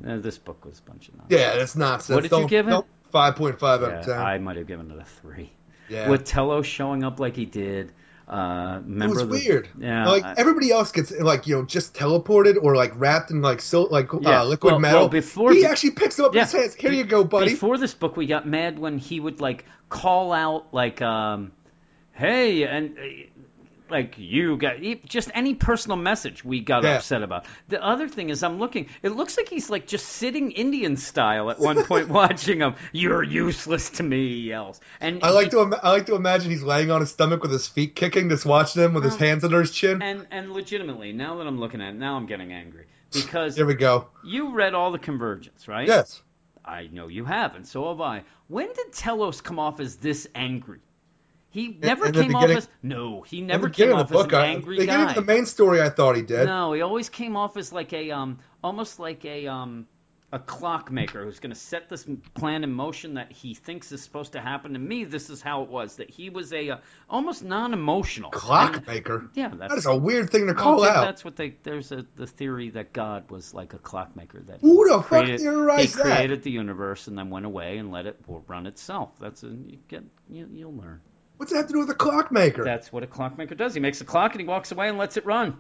Uh, 0.05 0.17
this 0.17 0.37
book 0.37 0.63
was 0.65 0.79
a 0.79 0.81
bunch 0.89 1.07
of 1.09 1.15
nonsense. 1.17 1.39
yeah, 1.39 1.55
that's 1.55 1.75
nonsense. 1.75 2.15
What 2.15 2.21
did 2.23 2.31
you 2.31 2.37
Don't- 2.39 2.47
give 2.49 2.67
it? 2.67 2.83
5.5 3.13 3.83
out 3.83 3.91
Yeah, 3.91 3.99
of 3.99 4.05
10. 4.05 4.17
I 4.19 4.37
might 4.39 4.57
have 4.57 4.65
given 4.67 4.89
it 4.91 4.97
a 4.97 5.03
three. 5.03 5.51
yeah. 5.87 6.09
With 6.09 6.25
Tello 6.25 6.61
showing 6.63 7.03
up 7.03 7.19
like 7.19 7.35
he 7.35 7.45
did. 7.45 7.91
Uh, 8.27 8.79
It 8.79 8.87
remember 8.89 9.15
was 9.15 9.23
the- 9.23 9.27
weird. 9.27 9.67
Yeah, 9.77 10.07
like 10.09 10.23
I- 10.23 10.33
everybody 10.37 10.71
else 10.71 10.91
gets 10.93 11.11
like 11.11 11.45
you 11.45 11.57
know 11.57 11.63
just 11.65 11.93
teleported 11.93 12.55
or 12.61 12.75
like 12.75 12.93
wrapped 12.95 13.31
in 13.31 13.41
like 13.41 13.61
so 13.61 13.83
like 13.83 14.09
Yeah, 14.21 14.41
uh, 14.41 14.45
liquid 14.45 14.71
well- 14.73 14.79
metal. 14.79 14.99
well, 15.01 15.09
before 15.09 15.51
he 15.51 15.65
actually 15.65 15.91
picks 15.91 16.15
them 16.15 16.25
up 16.27 16.33
in 16.33 16.39
his 16.41 16.51
hands. 16.51 16.73
Here 16.75 16.91
you 16.93 17.03
go, 17.03 17.23
buddy. 17.25 17.51
Before 17.51 17.77
this 17.77 17.93
book, 17.93 18.15
we 18.15 18.25
got 18.25 18.47
mad 18.47 18.79
when 18.79 18.97
he 18.97 19.19
would 19.19 19.41
like 19.41 19.65
call 19.89 20.31
out 20.31 20.73
like, 20.73 21.01
um, 21.01 21.51
"Hey," 22.13 22.63
and 22.63 22.97
uh, 22.97 23.01
like 23.93 24.15
you 24.17 24.57
got 24.57 24.77
just 25.05 25.31
any 25.33 25.55
personal 25.55 25.95
message 25.97 26.43
we 26.43 26.59
got 26.59 26.83
Yeah. 26.83 26.95
upset 26.97 27.23
about. 27.23 27.45
The 27.69 27.81
other 27.81 28.09
thing 28.09 28.29
is, 28.29 28.43
I'm 28.43 28.59
looking. 28.59 28.87
It 29.01 29.09
looks 29.09 29.37
like 29.37 29.47
he's 29.47 29.69
like 29.69 29.87
just 29.87 30.05
sitting 30.07 30.51
Indian 30.51 30.97
style 30.97 31.49
at 31.51 31.59
one 31.59 31.85
point, 31.85 32.09
watching 32.19 32.59
him. 32.59 32.75
You're 32.91 33.23
useless 33.23 33.91
to 33.91 34.03
me, 34.03 34.27
he 34.29 34.49
yells. 34.49 34.81
And 34.99 35.23
I 35.23 35.29
like 35.29 35.45
he- 35.45 35.51
to 35.51 35.79
I 35.81 35.91
like 35.91 36.07
to 36.07 36.15
imagine 36.15 36.51
he's 36.51 36.63
laying 36.63 36.91
on 36.91 36.99
his 36.99 37.11
stomach 37.11 37.41
with 37.41 37.51
his 37.51 37.67
feet 37.67 37.95
kicking, 37.95 38.27
just 38.29 38.45
watching 38.45 38.83
him 38.83 38.93
with 38.93 39.03
his 39.05 39.13
Um, 39.13 39.19
hands 39.19 39.43
under 39.45 39.59
his 39.61 39.71
chin. 39.71 40.01
and 40.01 40.27
and 40.31 40.51
legitimately, 40.51 41.13
now 41.13 41.37
that 41.37 41.47
I'm 41.47 41.59
looking 41.59 41.81
at 41.81 41.93
it, 41.93 41.97
now 41.97 42.17
I'm 42.17 42.25
getting 42.25 42.51
angry 42.51 42.87
because 43.13 43.55
Here 43.55 43.65
we 43.65 43.75
go. 43.75 44.07
you 44.25 44.53
read 44.53 44.73
all 44.73 44.91
the 44.91 44.99
Convergence, 44.99 45.67
right? 45.67 45.87
Yes. 45.87 46.21
I 46.65 46.87
know 46.91 47.09
you 47.09 47.25
have, 47.25 47.55
and 47.55 47.67
so 47.67 47.89
have 47.89 48.01
I. 48.01 48.23
When 48.47 48.67
did 48.73 48.93
Telos 48.93 49.41
come 49.41 49.59
off 49.59 49.79
as 49.79 49.97
this 49.97 50.27
angry? 50.33 50.79
He 51.53 51.77
never 51.79 52.07
in 52.07 52.13
the 52.13 52.23
came 52.23 52.35
off 52.35 52.49
as 52.49 52.67
no. 52.81 53.21
He 53.21 53.39
never 53.41 53.69
came 53.69 53.93
off 53.93 54.01
of 54.01 54.09
the 54.09 54.17
as 54.17 54.23
book, 54.23 54.33
an 54.33 54.39
I, 54.39 54.47
angry 54.47 54.85
guy. 54.87 55.13
the 55.13 55.21
main 55.21 55.45
story, 55.45 55.83
I 55.83 55.89
thought 55.89 56.15
he 56.15 56.23
did. 56.23 56.47
No, 56.47 56.73
he 56.73 56.81
always 56.81 57.09
came 57.09 57.35
off 57.35 57.57
as 57.57 57.71
like 57.71 57.93
a 57.93 58.09
um, 58.09 58.39
almost 58.63 58.97
like 58.99 59.23
a 59.23 59.45
um, 59.45 59.85
a 60.31 60.39
clockmaker 60.39 61.23
who's 61.23 61.39
going 61.39 61.53
to 61.53 61.59
set 61.59 61.89
this 61.91 62.07
plan 62.33 62.63
in 62.63 62.73
motion 62.73 63.13
that 63.13 63.31
he 63.31 63.53
thinks 63.53 63.91
is 63.91 64.01
supposed 64.01 64.31
to 64.31 64.41
happen. 64.41 64.73
To 64.73 64.79
me, 64.79 65.03
this 65.03 65.29
is 65.29 65.43
how 65.43 65.61
it 65.61 65.69
was. 65.69 65.97
That 65.97 66.09
he 66.09 66.31
was 66.31 66.51
a 66.53 66.71
uh, 66.71 66.77
almost 67.07 67.43
non-emotional 67.43 68.31
And- 68.31 68.41
Clockmaker. 68.41 69.29
yeah, 69.35 69.49
that's 69.49 69.69
That 69.73 69.77
is 69.77 69.85
a 69.85 69.95
weird 69.95 70.31
thing 70.31 70.47
to 70.47 70.55
call 70.55 70.83
out. 70.83 71.05
That's 71.05 71.23
what 71.23 71.35
they. 71.35 71.55
There's 71.61 71.91
a 71.91 72.03
the 72.15 72.25
theory 72.25 72.71
that 72.71 72.93
God 72.93 73.29
was 73.29 73.53
like 73.53 73.75
a 73.75 73.77
clockmaker. 73.77 74.39
That 74.41 74.61
Who 74.61 74.83
he 74.85 74.89
the 74.89 74.97
fuck 75.03 75.07
created, 75.07 75.41
theorized 75.41 75.81
He 75.97 75.97
that? 75.97 76.01
created 76.15 76.41
the 76.41 76.49
universe 76.51 77.05
and 77.05 77.15
then 77.15 77.29
went 77.29 77.45
away 77.45 77.77
and 77.77 77.91
let 77.91 78.07
it 78.07 78.19
run 78.47 78.65
itself. 78.65 79.11
That's 79.19 79.43
a 79.43 79.49
you 79.49 79.77
get 79.87 80.01
you, 80.31 80.49
you'll 80.51 80.73
learn. 80.75 80.99
What's 81.43 81.51
that 81.51 81.57
have 81.57 81.67
to 81.67 81.73
do 81.73 81.79
with 81.79 81.89
a 81.89 81.93
clockmaker? 81.93 82.63
That's 82.63 82.93
what 82.93 83.03
a 83.03 83.07
clockmaker 83.07 83.53
does. 83.53 83.73
He 83.73 83.81
makes 83.81 83.99
a 83.99 84.05
clock 84.05 84.31
and 84.31 84.39
he 84.39 84.47
walks 84.47 84.71
away 84.71 84.87
and 84.87 84.97
lets 84.97 85.17
it 85.17 85.25
run. 85.25 85.59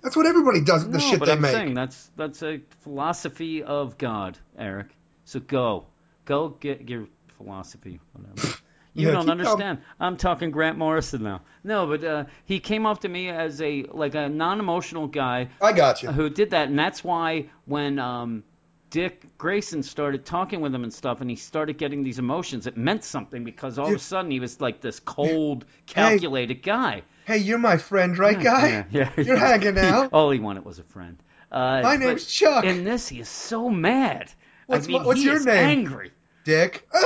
That's 0.00 0.14
what 0.14 0.26
everybody 0.26 0.60
does 0.60 0.84
with 0.84 0.92
no, 0.92 0.98
the 0.98 1.04
shit 1.04 1.18
but 1.18 1.26
they 1.26 1.32
I'm 1.32 1.40
make. 1.40 1.50
saying 1.50 1.74
that's 1.74 2.08
that's 2.16 2.40
a 2.44 2.60
philosophy 2.82 3.64
of 3.64 3.98
God, 3.98 4.38
Eric. 4.56 4.94
So 5.24 5.40
go, 5.40 5.86
go 6.24 6.50
get 6.50 6.88
your 6.88 7.08
philosophy, 7.36 7.98
whatever. 8.12 8.54
You 8.96 9.08
Yeah, 9.08 9.14
don't 9.14 9.28
understand. 9.28 9.78
I'm 9.98 10.16
talking 10.16 10.52
Grant 10.52 10.78
Morrison 10.78 11.24
now. 11.24 11.40
No, 11.64 11.88
but 11.88 12.04
uh, 12.04 12.24
he 12.44 12.60
came 12.60 12.86
off 12.86 13.00
to 13.00 13.08
me 13.08 13.28
as 13.28 13.60
a 13.60 13.82
like 13.90 14.14
a 14.14 14.28
non-emotional 14.28 15.08
guy 15.08 15.48
I 15.60 15.72
got 15.72 16.04
you. 16.04 16.12
who 16.12 16.30
did 16.30 16.50
that, 16.50 16.68
and 16.68 16.78
that's 16.78 17.02
why 17.02 17.46
when 17.64 17.98
um, 17.98 18.44
Dick 18.94 19.26
Grayson 19.38 19.82
started 19.82 20.24
talking 20.24 20.60
with 20.60 20.72
him 20.72 20.84
and 20.84 20.94
stuff, 20.94 21.20
and 21.20 21.28
he 21.28 21.34
started 21.34 21.78
getting 21.78 22.04
these 22.04 22.20
emotions, 22.20 22.68
it 22.68 22.76
meant 22.76 23.02
something 23.02 23.42
because 23.42 23.76
all 23.76 23.88
of 23.88 23.94
a 23.94 23.98
sudden 23.98 24.30
he 24.30 24.38
was 24.38 24.60
like 24.60 24.80
this 24.80 25.00
cold, 25.00 25.64
calculated 25.86 26.62
guy. 26.62 27.02
Hey, 27.24 27.38
you're 27.38 27.58
my 27.58 27.76
friend, 27.76 28.16
right, 28.16 28.40
guy? 28.40 28.86
Yeah, 28.92 29.10
yeah. 29.16 29.22
You're 29.24 29.36
hanging 29.36 29.78
out. 29.80 30.10
all 30.12 30.30
he 30.30 30.38
wanted 30.38 30.64
was 30.64 30.78
a 30.78 30.84
friend. 30.84 31.20
Uh, 31.50 31.80
My 31.82 31.96
name's 31.96 32.24
Chuck. 32.26 32.62
In 32.64 32.84
this, 32.84 33.08
he 33.08 33.18
is 33.18 33.28
so 33.28 33.68
mad. 33.68 34.30
What's 34.68 34.86
I 34.86 34.92
mean, 34.92 35.02
what's 35.02 35.24
your 35.24 35.42
name? 35.44 35.56
Angry. 35.56 36.12
Dick. 36.44 36.86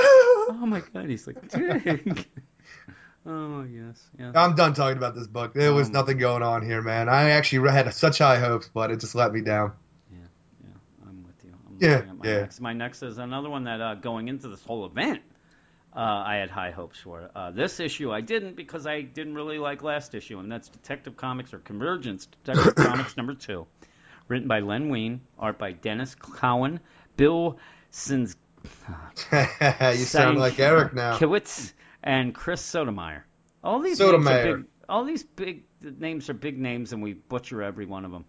Oh 0.51 0.67
my 0.67 0.83
God, 0.93 1.07
he's 1.07 1.27
like, 1.27 1.49
Dick. 1.49 2.27
oh 3.27 3.63
yes, 3.63 3.99
yeah. 4.19 4.33
I'm 4.35 4.55
done 4.57 4.75
talking 4.75 4.99
about 4.99 5.15
this 5.15 5.27
book. 5.27 5.55
There 5.55 5.73
was 5.73 5.87
Um, 5.87 5.93
nothing 5.95 6.19
going 6.19 6.43
on 6.43 6.63
here, 6.63 6.83
man. 6.83 7.09
I 7.09 7.31
actually 7.31 7.71
had 7.71 7.93
such 7.95 8.19
high 8.19 8.39
hopes, 8.39 8.69
but 8.73 8.91
it 8.91 9.01
just 9.01 9.15
let 9.15 9.33
me 9.33 9.41
down. 9.41 9.73
Yeah, 11.79 11.89
I'm 11.99 12.01
with 12.01 12.01
you. 12.01 12.05
I'm 12.05 12.09
Yeah, 12.09 12.11
at 12.11 12.17
my 12.19 12.27
yeah. 12.27 12.41
next. 12.41 12.61
My 12.61 12.73
next 12.73 13.03
is 13.03 13.19
another 13.19 13.51
one 13.51 13.65
that 13.65 13.81
uh, 13.81 13.95
going 13.97 14.29
into 14.29 14.49
this 14.49 14.63
whole 14.65 14.87
event, 14.87 15.23
Uh, 15.95 16.01
I 16.01 16.37
had 16.37 16.51
high 16.51 16.71
hopes 16.71 16.99
for. 17.01 17.31
Uh, 17.35 17.51
this 17.51 17.81
issue 17.81 18.13
I 18.13 18.21
didn't 18.21 18.57
because 18.57 18.87
I 18.87 19.01
didn't 19.03 19.35
really 19.35 19.59
like 19.59 19.83
last 19.83 20.15
issue, 20.15 20.39
and 20.39 20.51
that's 20.53 20.69
Detective 20.69 21.17
Comics 21.17 21.55
or 21.55 21.59
Convergence 21.61 22.27
Detective 22.45 22.75
Comics 22.87 23.17
number 23.17 23.35
two, 23.35 23.67
written 24.29 24.49
by 24.49 24.61
Len 24.61 24.91
Wein, 24.91 25.21
art 25.39 25.59
by 25.59 25.73
Denys 25.73 26.15
Cowan, 26.19 26.81
Bill 27.17 27.59
Sins. 27.91 28.37
you 29.33 29.95
sound 30.05 30.39
like 30.39 30.59
Eric 30.61 30.95
now. 30.95 31.17
Kiewitz 31.19 31.73
and 32.03 32.35
Chris 32.35 32.61
Sotomayor. 32.61 33.25
All 33.65 33.81
these 33.81 33.99
Sotomayor. 33.99 34.57
big. 34.59 34.67
All 34.89 35.05
these 35.05 35.23
big 35.23 35.65
names 35.81 36.29
are 36.31 36.35
big 36.35 36.59
names, 36.59 36.93
and 36.93 37.03
we 37.03 37.13
butcher 37.15 37.63
every 37.63 37.87
one 37.87 38.05
of 38.05 38.11
them. 38.13 38.25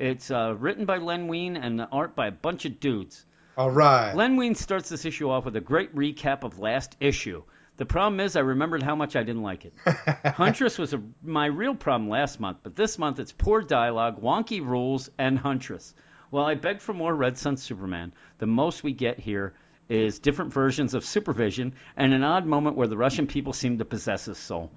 It's 0.00 0.30
uh, 0.30 0.54
written 0.58 0.86
by 0.86 0.96
Len 0.96 1.28
Wein 1.28 1.58
and 1.58 1.78
the 1.78 1.86
art 1.86 2.16
by 2.16 2.28
a 2.28 2.32
bunch 2.32 2.64
of 2.64 2.80
dudes. 2.80 3.26
All 3.58 3.70
right. 3.70 4.14
Len 4.14 4.36
Wein 4.36 4.54
starts 4.54 4.88
this 4.88 5.04
issue 5.04 5.28
off 5.28 5.44
with 5.44 5.56
a 5.56 5.60
great 5.60 5.94
recap 5.94 6.42
of 6.42 6.58
last 6.58 6.96
issue. 7.00 7.42
The 7.76 7.84
problem 7.84 8.18
is, 8.20 8.34
I 8.34 8.40
remembered 8.40 8.82
how 8.82 8.94
much 8.96 9.14
I 9.14 9.22
didn't 9.22 9.42
like 9.42 9.66
it. 9.66 9.74
Huntress 10.24 10.78
was 10.78 10.94
a, 10.94 11.02
my 11.22 11.44
real 11.44 11.74
problem 11.74 12.08
last 12.08 12.40
month, 12.40 12.60
but 12.62 12.76
this 12.76 12.98
month 12.98 13.18
it's 13.18 13.32
poor 13.32 13.60
dialogue, 13.60 14.22
wonky 14.22 14.64
rules, 14.64 15.10
and 15.18 15.38
Huntress. 15.38 15.94
Well, 16.30 16.46
I 16.46 16.54
beg 16.54 16.80
for 16.80 16.94
more 16.94 17.14
Red 17.14 17.36
Sun 17.36 17.58
Superman. 17.58 18.14
The 18.38 18.46
most 18.46 18.82
we 18.82 18.92
get 18.94 19.18
here 19.18 19.52
is 19.90 20.18
different 20.18 20.54
versions 20.54 20.94
of 20.94 21.04
Supervision 21.04 21.74
and 21.94 22.14
an 22.14 22.24
odd 22.24 22.46
moment 22.46 22.76
where 22.76 22.88
the 22.88 22.96
Russian 22.96 23.26
people 23.26 23.52
seem 23.52 23.76
to 23.78 23.84
possess 23.84 24.24
his 24.24 24.38
soul. 24.38 24.70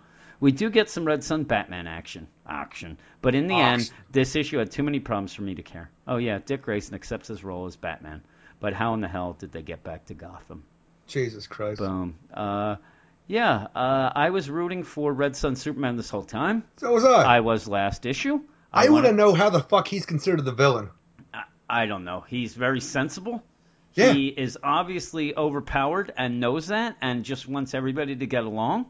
We 0.43 0.51
do 0.51 0.69
get 0.69 0.89
some 0.89 1.05
Red 1.05 1.23
Sun 1.23 1.45
Batman 1.45 1.87
action, 1.87 2.27
action, 2.45 2.97
but 3.21 3.33
in 3.33 3.47
the 3.47 3.55
end, 3.55 3.89
this 4.11 4.35
issue 4.35 4.57
had 4.57 4.71
too 4.71 4.83
many 4.83 4.99
problems 4.99 5.33
for 5.33 5.41
me 5.41 5.55
to 5.55 5.61
care. 5.63 5.89
Oh 6.05 6.17
yeah, 6.17 6.39
Dick 6.45 6.63
Grayson 6.63 6.95
accepts 6.95 7.29
his 7.29 7.45
role 7.45 7.65
as 7.65 7.77
Batman, 7.77 8.21
but 8.59 8.73
how 8.73 8.93
in 8.93 8.99
the 8.99 9.07
hell 9.07 9.37
did 9.39 9.53
they 9.53 9.61
get 9.61 9.85
back 9.85 10.03
to 10.07 10.13
Gotham? 10.13 10.65
Jesus 11.07 11.47
Christ. 11.47 11.79
Boom. 11.79 12.15
Uh, 12.33 12.75
yeah, 13.25 13.67
uh, 13.73 14.11
I 14.13 14.31
was 14.31 14.49
rooting 14.49 14.83
for 14.83 15.13
Red 15.13 15.37
Sun 15.37 15.55
Superman 15.55 15.95
this 15.95 16.09
whole 16.09 16.25
time. 16.25 16.65
So 16.75 16.91
was 16.91 17.05
I. 17.05 17.37
I 17.37 17.39
was 17.39 17.69
last 17.69 18.05
issue. 18.05 18.41
I, 18.73 18.89
want 18.89 19.05
wanna- 19.05 19.07
to 19.11 19.15
know 19.15 19.33
how 19.33 19.49
the 19.49 19.61
fuck 19.61 19.87
he's 19.87 20.05
considered 20.05 20.43
the 20.43 20.51
villain. 20.51 20.89
I, 21.33 21.43
I 21.69 21.85
don't 21.85 22.03
know. 22.03 22.25
He's 22.27 22.53
very 22.53 22.81
sensible. 22.81 23.41
Yeah. 23.93 24.11
He 24.11 24.27
is 24.27 24.57
obviously 24.61 25.37
overpowered 25.37 26.11
and 26.17 26.41
knows 26.41 26.67
that 26.67 26.97
and 27.01 27.23
just 27.23 27.47
wants 27.47 27.73
everybody 27.73 28.17
to 28.17 28.25
get 28.25 28.43
along. 28.43 28.87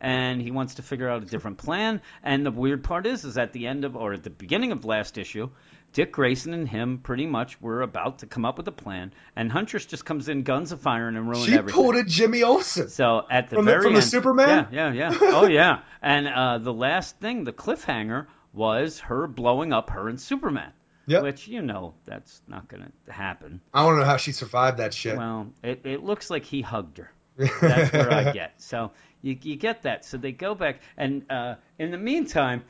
And 0.00 0.42
he 0.42 0.50
wants 0.50 0.74
to 0.74 0.82
figure 0.82 1.08
out 1.08 1.22
a 1.22 1.26
different 1.26 1.58
plan. 1.58 2.02
And 2.22 2.44
the 2.44 2.50
weird 2.50 2.84
part 2.84 3.06
is, 3.06 3.24
is 3.24 3.38
at 3.38 3.52
the 3.52 3.66
end 3.66 3.84
of, 3.84 3.96
or 3.96 4.12
at 4.12 4.22
the 4.22 4.30
beginning 4.30 4.72
of 4.72 4.84
last 4.84 5.16
issue, 5.16 5.48
Dick 5.94 6.12
Grayson 6.12 6.52
and 6.52 6.68
him 6.68 6.98
pretty 6.98 7.24
much 7.24 7.60
were 7.62 7.80
about 7.80 8.18
to 8.18 8.26
come 8.26 8.44
up 8.44 8.58
with 8.58 8.66
a 8.68 8.72
plan. 8.72 9.12
And 9.36 9.50
Huntress 9.50 9.86
just 9.86 10.04
comes 10.04 10.28
in 10.28 10.42
guns 10.42 10.72
a 10.72 10.76
firing 10.76 11.16
and 11.16 11.28
ruin 11.28 11.46
She 11.46 11.54
everything. 11.56 11.80
pulled 11.80 11.96
a 11.96 12.02
Jimmy 12.04 12.42
Olsen. 12.42 12.88
So 12.90 13.22
at 13.30 13.48
the 13.48 13.56
From 13.56 13.64
the- 13.64 13.70
very 13.70 13.82
from 13.84 13.94
the 13.94 14.02
Superman? 14.02 14.68
Yeah, 14.72 14.92
yeah, 14.92 15.12
yeah. 15.12 15.18
Oh 15.22 15.46
yeah. 15.46 15.78
And 16.02 16.28
uh, 16.28 16.58
the 16.58 16.72
last 16.72 17.18
thing, 17.18 17.44
the 17.44 17.52
cliffhanger, 17.52 18.26
was 18.52 18.98
her 19.00 19.26
blowing 19.26 19.72
up 19.72 19.88
her 19.90 20.08
and 20.08 20.20
Superman. 20.20 20.72
Yep. 21.06 21.22
Which 21.22 21.48
you 21.48 21.62
know 21.62 21.94
that's 22.06 22.42
not 22.48 22.68
going 22.68 22.90
to 23.06 23.12
happen. 23.12 23.60
I 23.72 23.82
don't 23.86 23.98
know 23.98 24.04
how 24.04 24.16
she 24.18 24.32
survived 24.32 24.78
that 24.78 24.92
shit. 24.94 25.16
Well, 25.16 25.48
it, 25.62 25.82
it 25.84 26.02
looks 26.02 26.28
like 26.30 26.44
he 26.44 26.60
hugged 26.62 26.98
her. 26.98 27.10
That's 27.36 27.92
where 27.92 28.12
I 28.12 28.32
get. 28.32 28.54
So 28.62 28.92
you, 29.24 29.38
you 29.42 29.56
get 29.56 29.82
that. 29.82 30.04
So 30.04 30.18
they 30.18 30.32
go 30.32 30.54
back, 30.54 30.80
and 30.96 31.24
uh, 31.30 31.54
in 31.78 31.90
the 31.90 31.98
meantime, 31.98 32.62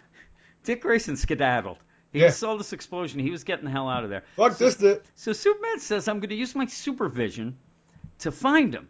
Dick 0.64 0.82
Grayson 0.82 1.16
skedaddled. 1.16 1.78
He 2.12 2.20
Yeah. 2.20 2.30
saw 2.30 2.56
this 2.56 2.72
explosion. 2.72 3.18
He 3.18 3.30
was 3.30 3.42
getting 3.42 3.64
the 3.64 3.70
hell 3.72 3.88
out 3.88 4.04
of 4.04 4.10
there. 4.10 4.22
Fuck 4.36 4.56
this. 4.56 4.80
It. 4.80 5.04
So 5.16 5.32
Superman 5.32 5.80
says, 5.80 6.06
I'm 6.06 6.20
going 6.20 6.30
to 6.30 6.36
use 6.36 6.54
my 6.54 6.66
supervision 6.66 7.58
to 8.20 8.30
find 8.30 8.72
him. 8.72 8.88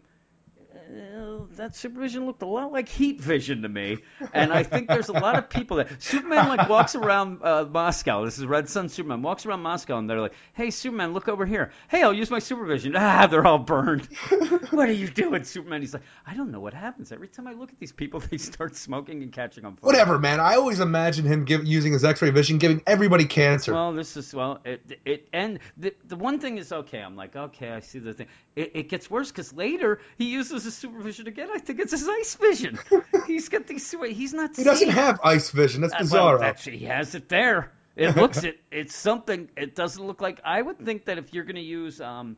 Uh, 0.85 1.45
that 1.55 1.75
supervision 1.75 2.25
looked 2.25 2.41
a 2.41 2.45
lot 2.45 2.71
like 2.71 2.87
heat 2.87 3.19
vision 3.19 3.63
to 3.63 3.69
me, 3.69 3.97
and 4.33 4.53
I 4.53 4.63
think 4.63 4.87
there's 4.87 5.09
a 5.09 5.13
lot 5.13 5.35
of 5.37 5.49
people 5.49 5.77
that 5.77 6.01
Superman 6.01 6.47
like 6.47 6.69
walks 6.69 6.95
around 6.95 7.39
uh, 7.43 7.65
Moscow. 7.65 8.23
This 8.25 8.37
is 8.37 8.45
Red 8.45 8.69
Sun 8.69 8.89
Superman 8.89 9.21
walks 9.21 9.45
around 9.45 9.61
Moscow, 9.61 9.97
and 9.97 10.09
they're 10.09 10.21
like, 10.21 10.33
"Hey, 10.53 10.69
Superman, 10.69 11.13
look 11.13 11.27
over 11.27 11.45
here. 11.45 11.71
Hey, 11.87 12.03
I'll 12.03 12.13
use 12.13 12.29
my 12.29 12.39
supervision." 12.39 12.95
Ah, 13.05 13.27
they're 13.27 13.45
all 13.45 13.59
burned. 13.59 14.05
what 14.71 14.89
are 14.89 14.93
you 14.93 15.07
doing, 15.07 15.43
Superman? 15.43 15.81
He's 15.81 15.93
like, 15.93 16.03
"I 16.25 16.33
don't 16.33 16.51
know 16.51 16.59
what 16.59 16.73
happens. 16.73 17.11
Every 17.11 17.27
time 17.27 17.47
I 17.47 17.53
look 17.53 17.69
at 17.71 17.79
these 17.79 17.91
people, 17.91 18.19
they 18.31 18.37
start 18.37 18.75
smoking 18.75 19.21
and 19.23 19.31
catching 19.31 19.65
on 19.65 19.75
fire." 19.75 19.85
Whatever, 19.85 20.19
man. 20.19 20.39
I 20.39 20.55
always 20.55 20.79
imagine 20.79 21.25
him 21.25 21.45
give, 21.45 21.65
using 21.65 21.93
his 21.93 22.03
X-ray 22.03 22.31
vision, 22.31 22.57
giving 22.57 22.81
everybody 22.85 23.25
cancer. 23.25 23.73
Well, 23.73 23.93
this 23.93 24.17
is 24.17 24.33
well, 24.33 24.59
it 24.65 24.99
it 25.05 25.27
and 25.33 25.59
the 25.77 25.95
the 26.05 26.15
one 26.15 26.39
thing 26.39 26.57
is 26.57 26.71
okay. 26.71 26.99
I'm 26.99 27.15
like, 27.15 27.35
okay, 27.35 27.71
I 27.71 27.79
see 27.79 27.99
the 27.99 28.13
thing. 28.13 28.27
It, 28.55 28.71
it 28.75 28.89
gets 28.89 29.09
worse 29.09 29.31
because 29.31 29.53
later 29.53 29.99
he 30.17 30.25
uses 30.25 30.63
his 30.63 30.74
supervision 30.75 31.27
again. 31.27 31.49
I 31.53 31.59
think 31.59 31.79
it's 31.79 31.91
his 31.91 32.07
ice 32.07 32.35
vision. 32.35 32.79
he's 33.27 33.49
got 33.49 33.67
these. 33.67 33.89
He's 33.91 34.33
not. 34.33 34.55
he 34.55 34.63
doesn't 34.63 34.89
have 34.89 35.19
ice 35.23 35.49
vision. 35.51 35.81
That's 35.81 35.93
Uh, 35.93 35.99
bizarre. 35.99 36.33
Well, 36.35 36.39
that's, 36.39 36.65
he 36.65 36.85
has 36.85 37.15
it 37.15 37.29
there. 37.29 37.71
It 37.95 38.15
looks 38.15 38.43
it. 38.49 38.59
It's 38.71 38.95
something. 38.95 39.49
It 39.55 39.75
doesn't 39.75 40.05
look 40.05 40.21
like. 40.21 40.39
I 40.43 40.61
would 40.61 40.79
think 40.79 41.05
that 41.05 41.17
if 41.17 41.33
you're 41.33 41.45
going 41.45 41.55
to 41.55 41.61
use 41.61 42.01
um, 42.01 42.37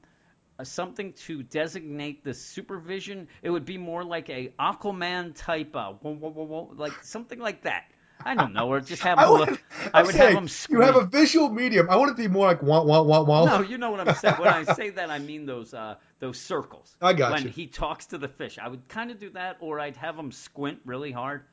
a, 0.59 0.65
something 0.65 1.13
to 1.25 1.43
designate 1.43 2.23
the 2.23 2.33
supervision, 2.33 3.27
it 3.41 3.49
would 3.49 3.65
be 3.65 3.77
more 3.77 4.03
like 4.03 4.29
a 4.29 4.53
Aquaman 4.59 5.35
type. 5.35 5.75
Uh, 5.75 5.93
whoa, 5.93 6.13
whoa, 6.15 6.29
whoa, 6.29 6.43
whoa, 6.45 6.73
like 6.75 7.03
something 7.03 7.39
like 7.39 7.63
that. 7.63 7.85
I 8.25 8.35
don't 8.35 8.53
know, 8.53 8.67
or 8.67 8.79
just 8.81 9.01
have 9.03 9.17
I 9.19 9.29
would, 9.29 9.49
look. 9.51 9.63
I 9.93 10.01
would 10.03 10.13
saying, 10.15 10.35
have 10.35 10.43
him. 10.43 10.49
You 10.69 10.81
have 10.81 10.95
a 10.95 11.05
visual 11.05 11.49
medium. 11.49 11.89
I 11.89 11.95
want 11.95 12.11
it 12.11 12.21
to 12.21 12.27
be 12.27 12.33
more 12.33 12.47
like 12.47 12.61
wah 12.61 12.83
wah 12.83 13.01
wah 13.01 13.21
wah. 13.21 13.45
No, 13.45 13.61
you 13.61 13.77
know 13.77 13.91
what 13.91 14.05
I'm 14.07 14.15
saying. 14.15 14.35
When 14.35 14.49
I 14.49 14.63
say 14.63 14.89
that, 14.91 15.09
I 15.11 15.19
mean 15.19 15.45
those 15.45 15.73
uh, 15.73 15.95
those 16.19 16.39
circles. 16.39 16.95
I 17.01 17.13
got 17.13 17.29
you. 17.29 17.33
when 17.35 17.43
you. 17.43 17.49
he 17.49 17.67
talks 17.67 18.07
to 18.07 18.17
the 18.17 18.27
fish, 18.27 18.57
I 18.61 18.67
would 18.67 18.87
kind 18.87 19.11
of 19.11 19.19
do 19.19 19.29
that, 19.31 19.57
or 19.59 19.79
I'd 19.79 19.95
have 19.97 20.17
him 20.17 20.31
squint 20.31 20.79
really 20.85 21.11
hard. 21.11 21.43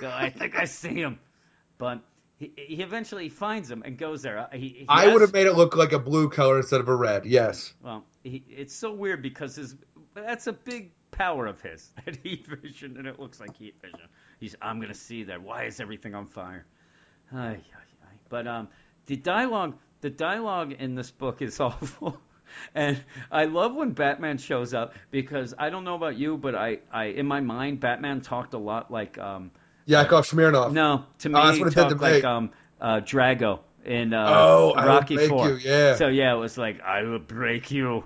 Go, 0.00 0.08
I 0.10 0.30
think 0.30 0.56
I 0.56 0.64
see 0.66 0.94
him, 0.94 1.18
but 1.78 2.00
he, 2.36 2.52
he 2.56 2.82
eventually 2.82 3.28
finds 3.30 3.70
him 3.70 3.82
and 3.86 3.96
goes 3.96 4.22
there. 4.22 4.38
Uh, 4.38 4.48
He, 4.52 4.68
he 4.68 4.86
I 4.88 5.04
has- 5.04 5.12
would 5.12 5.22
have 5.22 5.32
made 5.32 5.46
it 5.46 5.54
look 5.54 5.76
like 5.76 5.92
a 5.92 5.98
blue 5.98 6.28
color 6.28 6.58
instead 6.58 6.80
of 6.80 6.88
a 6.88 6.94
red. 6.94 7.24
Yes. 7.26 7.72
Well, 7.82 8.04
he, 8.22 8.44
it's 8.48 8.74
so 8.74 8.92
weird 8.92 9.22
because 9.22 9.56
his 9.56 9.76
that's 10.14 10.46
a 10.46 10.52
big 10.52 10.90
power 11.10 11.46
of 11.46 11.60
his 11.62 11.90
that 12.04 12.16
heat 12.16 12.46
vision, 12.46 12.96
and 12.98 13.06
it 13.06 13.18
looks 13.18 13.40
like 13.40 13.56
heat 13.56 13.76
vision. 13.80 14.08
He's 14.38 14.56
I'm 14.62 14.80
gonna 14.80 14.94
see 14.94 15.24
that. 15.24 15.42
Why 15.42 15.64
is 15.64 15.80
everything 15.80 16.14
on 16.14 16.26
fire? 16.26 16.64
Ay, 17.32 17.36
ay, 17.38 17.58
ay. 18.04 18.14
But 18.28 18.46
um, 18.46 18.68
the 19.06 19.16
dialogue, 19.16 19.76
the 20.00 20.10
dialogue 20.10 20.72
in 20.72 20.94
this 20.94 21.10
book 21.10 21.42
is 21.42 21.60
awful. 21.60 22.20
And 22.74 23.02
I 23.30 23.44
love 23.44 23.74
when 23.74 23.90
Batman 23.92 24.38
shows 24.38 24.72
up 24.72 24.94
because 25.10 25.54
I 25.58 25.68
don't 25.70 25.84
know 25.84 25.94
about 25.94 26.16
you, 26.16 26.36
but 26.38 26.54
I, 26.54 26.78
I 26.90 27.04
in 27.06 27.26
my 27.26 27.40
mind, 27.40 27.80
Batman 27.80 28.20
talked 28.22 28.54
a 28.54 28.58
lot 28.58 28.90
like 28.90 29.18
um, 29.18 29.50
Yakov 29.84 30.26
Smirnoff. 30.26 30.72
no, 30.72 31.04
to 31.18 31.28
me, 31.28 31.34
Oh, 31.38 31.44
that's 31.44 31.56
he 31.58 31.62
what 31.64 31.72
it 31.72 31.74
did 31.74 31.88
to 31.88 31.94
talked 31.94 32.00
me. 32.02 32.10
like 32.14 32.24
um, 32.24 32.50
uh, 32.80 33.00
Drago 33.00 33.60
in 33.84 34.14
uh, 34.14 34.26
Oh, 34.28 34.74
Rocky 34.74 35.18
Four. 35.18 35.48
you, 35.50 35.56
yeah. 35.56 35.94
So 35.96 36.08
yeah, 36.08 36.32
it 36.34 36.38
was 36.38 36.56
like 36.56 36.80
I 36.80 37.02
will 37.02 37.18
break 37.18 37.70
you. 37.70 38.04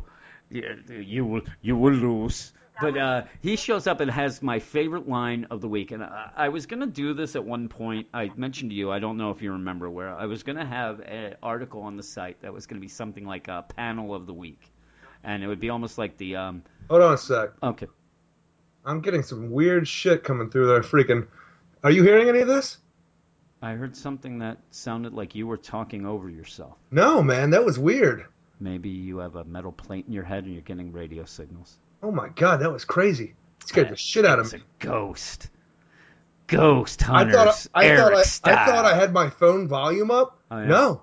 You 0.50 0.76
you 0.88 1.24
will 1.24 1.42
you 1.62 1.76
will 1.76 1.94
lose. 1.94 2.52
But 2.80 2.96
uh, 2.96 3.22
he 3.40 3.56
shows 3.56 3.86
up 3.86 4.00
and 4.00 4.10
has 4.10 4.42
my 4.42 4.58
favorite 4.58 5.08
line 5.08 5.46
of 5.50 5.60
the 5.60 5.68
week. 5.68 5.90
And 5.90 6.02
I, 6.02 6.30
I 6.36 6.48
was 6.48 6.66
gonna 6.66 6.86
do 6.86 7.14
this 7.14 7.36
at 7.36 7.44
one 7.44 7.68
point. 7.68 8.08
I 8.14 8.30
mentioned 8.36 8.70
to 8.70 8.76
you. 8.76 8.90
I 8.90 8.98
don't 8.98 9.16
know 9.16 9.30
if 9.30 9.42
you 9.42 9.52
remember 9.52 9.90
where 9.90 10.14
I 10.14 10.26
was 10.26 10.42
gonna 10.42 10.64
have 10.64 11.00
an 11.00 11.36
article 11.42 11.82
on 11.82 11.96
the 11.96 12.02
site 12.02 12.40
that 12.42 12.52
was 12.52 12.66
gonna 12.66 12.80
be 12.80 12.88
something 12.88 13.26
like 13.26 13.48
a 13.48 13.64
panel 13.76 14.14
of 14.14 14.26
the 14.26 14.34
week, 14.34 14.60
and 15.22 15.42
it 15.42 15.46
would 15.46 15.60
be 15.60 15.70
almost 15.70 15.98
like 15.98 16.16
the 16.16 16.36
um. 16.36 16.62
Hold 16.88 17.02
on 17.02 17.14
a 17.14 17.18
sec. 17.18 17.50
Okay. 17.62 17.86
I'm 18.84 19.00
getting 19.00 19.22
some 19.22 19.50
weird 19.50 19.86
shit 19.86 20.24
coming 20.24 20.50
through 20.50 20.66
there. 20.66 20.80
Freaking. 20.80 21.28
Are 21.84 21.90
you 21.90 22.02
hearing 22.02 22.28
any 22.28 22.40
of 22.40 22.48
this? 22.48 22.78
I 23.60 23.72
heard 23.74 23.96
something 23.96 24.40
that 24.40 24.58
sounded 24.70 25.12
like 25.12 25.36
you 25.36 25.46
were 25.46 25.56
talking 25.56 26.04
over 26.04 26.28
yourself. 26.28 26.76
No, 26.90 27.22
man. 27.22 27.50
That 27.50 27.64
was 27.64 27.78
weird. 27.78 28.26
Maybe 28.58 28.88
you 28.88 29.18
have 29.18 29.36
a 29.36 29.44
metal 29.44 29.72
plate 29.72 30.06
in 30.06 30.12
your 30.12 30.24
head 30.24 30.44
and 30.44 30.52
you're 30.52 30.62
getting 30.62 30.90
radio 30.90 31.24
signals. 31.24 31.78
Oh 32.02 32.10
my 32.10 32.28
god, 32.28 32.58
that 32.60 32.72
was 32.72 32.84
crazy. 32.84 33.34
It 33.62 33.68
scared 33.68 33.88
the 33.90 33.96
shit 33.96 34.24
out 34.24 34.38
of 34.38 34.46
It's 34.46 34.54
me. 34.54 34.60
a 34.60 34.84
ghost. 34.84 35.48
Ghost 36.48 37.08
I 37.08 37.30
thought 37.30 37.68
I, 37.74 37.80
I 37.82 37.86
Eric 37.86 38.00
thought 38.26 38.50
I, 38.50 38.52
I 38.52 38.66
thought 38.66 38.84
I 38.84 38.94
had 38.94 39.12
my 39.12 39.30
phone 39.30 39.68
volume 39.68 40.10
up. 40.10 40.38
Oh, 40.50 40.58
yeah. 40.58 40.66
No. 40.66 41.02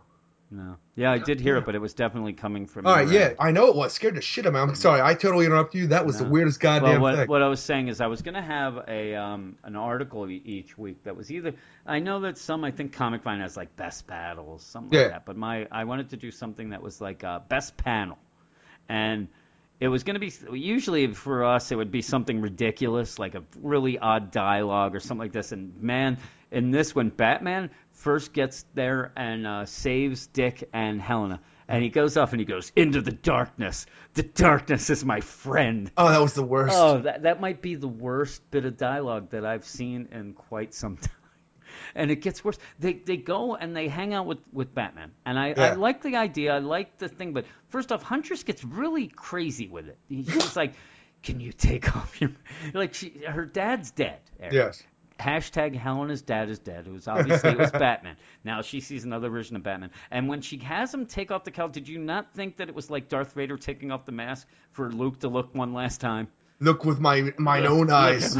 No. 0.51 0.77
Yeah, 0.95 1.11
I 1.11 1.19
did 1.19 1.39
hear 1.39 1.57
it, 1.57 1.65
but 1.65 1.75
it 1.75 1.79
was 1.79 1.93
definitely 1.93 2.33
coming 2.33 2.65
from. 2.65 2.85
All 2.85 2.93
right, 2.93 3.07
yeah, 3.07 3.19
end. 3.21 3.35
I 3.39 3.51
know 3.51 3.67
it 3.67 3.75
was. 3.75 3.93
Scared 3.93 4.15
the 4.15 4.21
shit 4.21 4.45
out 4.45 4.49
of 4.49 4.53
me. 4.55 4.59
I'm 4.59 4.75
sorry. 4.75 4.99
I 5.01 5.13
totally 5.13 5.45
interrupted 5.45 5.79
you. 5.79 5.87
That 5.87 6.05
was 6.05 6.17
the 6.17 6.23
No. 6.25 6.31
weirdest 6.31 6.61
Well, 6.61 6.79
goddamn 6.81 7.01
what, 7.01 7.15
thing. 7.15 7.27
what 7.29 7.41
I 7.41 7.47
was 7.47 7.61
saying 7.61 7.87
is 7.87 8.01
I 8.01 8.07
was 8.07 8.21
going 8.23 8.33
to 8.33 8.41
have 8.41 8.83
a 8.87 9.15
um, 9.15 9.57
an 9.63 9.75
article 9.75 10.29
each 10.29 10.77
week 10.77 11.03
that 11.03 11.15
was 11.15 11.31
either 11.31 11.53
I 11.85 11.99
know 11.99 12.19
that 12.21 12.37
some 12.37 12.63
I 12.63 12.71
think 12.71 12.93
Comic 12.93 13.21
Vine 13.23 13.39
has 13.41 13.55
like 13.55 13.75
best 13.75 14.07
battles 14.07 14.63
something 14.63 14.91
Yeah. 14.93 15.03
like 15.05 15.11
that, 15.11 15.25
but 15.25 15.37
my 15.37 15.67
I 15.71 15.83
wanted 15.85 16.09
to 16.09 16.17
do 16.17 16.31
something 16.31 16.71
that 16.71 16.81
was 16.81 16.99
like 16.99 17.23
uh, 17.23 17.39
best 17.47 17.77
panel, 17.77 18.17
and 18.89 19.27
it 19.79 19.87
was 19.87 20.03
going 20.03 20.15
to 20.15 20.19
be 20.19 20.31
usually 20.57 21.07
for 21.13 21.45
us 21.45 21.71
it 21.71 21.75
would 21.75 21.91
be 21.91 22.01
something 22.01 22.41
ridiculous 22.41 23.17
like 23.17 23.35
a 23.35 23.43
really 23.61 23.97
odd 23.97 24.31
dialogue 24.31 24.95
or 24.95 24.99
something 24.99 25.19
like 25.25 25.31
this, 25.31 25.51
and 25.51 25.81
man, 25.81 26.17
in 26.51 26.71
this 26.71 26.93
one 26.93 27.09
Batman 27.09 27.69
first 27.91 28.33
gets 28.33 28.65
there 28.73 29.11
and 29.15 29.45
uh, 29.45 29.65
saves 29.65 30.27
Dick 30.27 30.69
and 30.73 31.01
Helena. 31.01 31.41
and 31.67 31.83
he 31.83 31.89
goes 31.89 32.17
off 32.17 32.31
and 32.31 32.39
he 32.39 32.45
goes 32.45 32.71
into 32.75 33.01
the 33.01 33.11
darkness. 33.11 33.85
The 34.15 34.23
darkness 34.23 34.89
is 34.89 35.05
my 35.05 35.21
friend. 35.21 35.91
Oh, 35.97 36.09
that 36.09 36.21
was 36.21 36.33
the 36.33 36.43
worst. 36.43 36.75
Oh, 36.75 37.01
that 37.01 37.23
that 37.23 37.39
might 37.39 37.61
be 37.61 37.75
the 37.75 37.87
worst 37.87 38.41
bit 38.51 38.65
of 38.65 38.75
dialogue 38.77 39.29
that 39.31 39.45
I've 39.45 39.65
seen 39.65 40.09
in 40.11 40.33
quite 40.33 40.73
some 40.73 40.97
time. 40.97 41.13
And 41.99 42.09
it 42.09 42.21
gets 42.21 42.43
worse. 42.45 42.57
They 42.79 42.93
they 42.93 43.17
go 43.17 43.55
and 43.55 43.75
they 43.75 43.89
hang 43.89 44.13
out 44.13 44.25
with, 44.25 44.37
with 44.53 44.73
Batman, 44.73 45.11
and 45.25 45.37
I, 45.37 45.53
I 45.57 45.73
like 45.73 46.01
the 46.01 46.15
idea. 46.15 46.55
I 46.55 46.59
like 46.59 46.97
the 46.97 47.09
thing, 47.09 47.33
but 47.33 47.45
first 47.67 47.91
off, 47.91 48.03
Huntress 48.03 48.43
gets 48.43 48.63
really 48.63 49.07
crazy 49.07 49.67
with 49.67 49.89
it. 49.89 49.97
She's 50.09 50.55
like, 50.55 50.75
"Can 51.23 51.41
you 51.41 51.51
take 51.51 51.93
off 51.97 52.21
your 52.21 52.31
like?" 52.73 52.93
She 52.93 53.21
her 53.27 53.45
dad's 53.45 53.91
dead. 53.91 54.19
Eric. 54.39 54.53
Yes. 54.53 54.83
Hashtag 55.19 55.75
Helena's 55.75 56.21
dad 56.21 56.49
is 56.49 56.59
dead. 56.59 56.87
It 56.87 56.93
was 56.93 57.05
obviously 57.09 57.49
it 57.49 57.57
was 57.57 57.71
Batman. 57.73 58.15
Now 58.45 58.61
she 58.61 58.79
sees 58.79 59.03
another 59.03 59.29
version 59.29 59.57
of 59.57 59.63
Batman. 59.63 59.91
And 60.09 60.29
when 60.29 60.39
she 60.39 60.57
has 60.59 60.93
him 60.93 61.05
take 61.05 61.31
off 61.31 61.43
the 61.43 61.51
cowl, 61.51 61.67
did 61.67 61.89
you 61.89 61.99
not 61.99 62.33
think 62.33 62.55
that 62.57 62.69
it 62.69 62.75
was 62.75 62.89
like 62.89 63.09
Darth 63.09 63.33
Vader 63.33 63.57
taking 63.57 63.91
off 63.91 64.05
the 64.05 64.13
mask 64.13 64.47
for 64.71 64.89
Luke 64.89 65.19
to 65.19 65.27
look 65.27 65.53
one 65.53 65.73
last 65.73 65.99
time? 65.99 66.29
Look 66.61 66.85
with 66.85 67.01
my 67.01 67.33
mine 67.37 67.65
own 67.65 67.87
Look 67.87 67.91
eyes. 67.91 68.37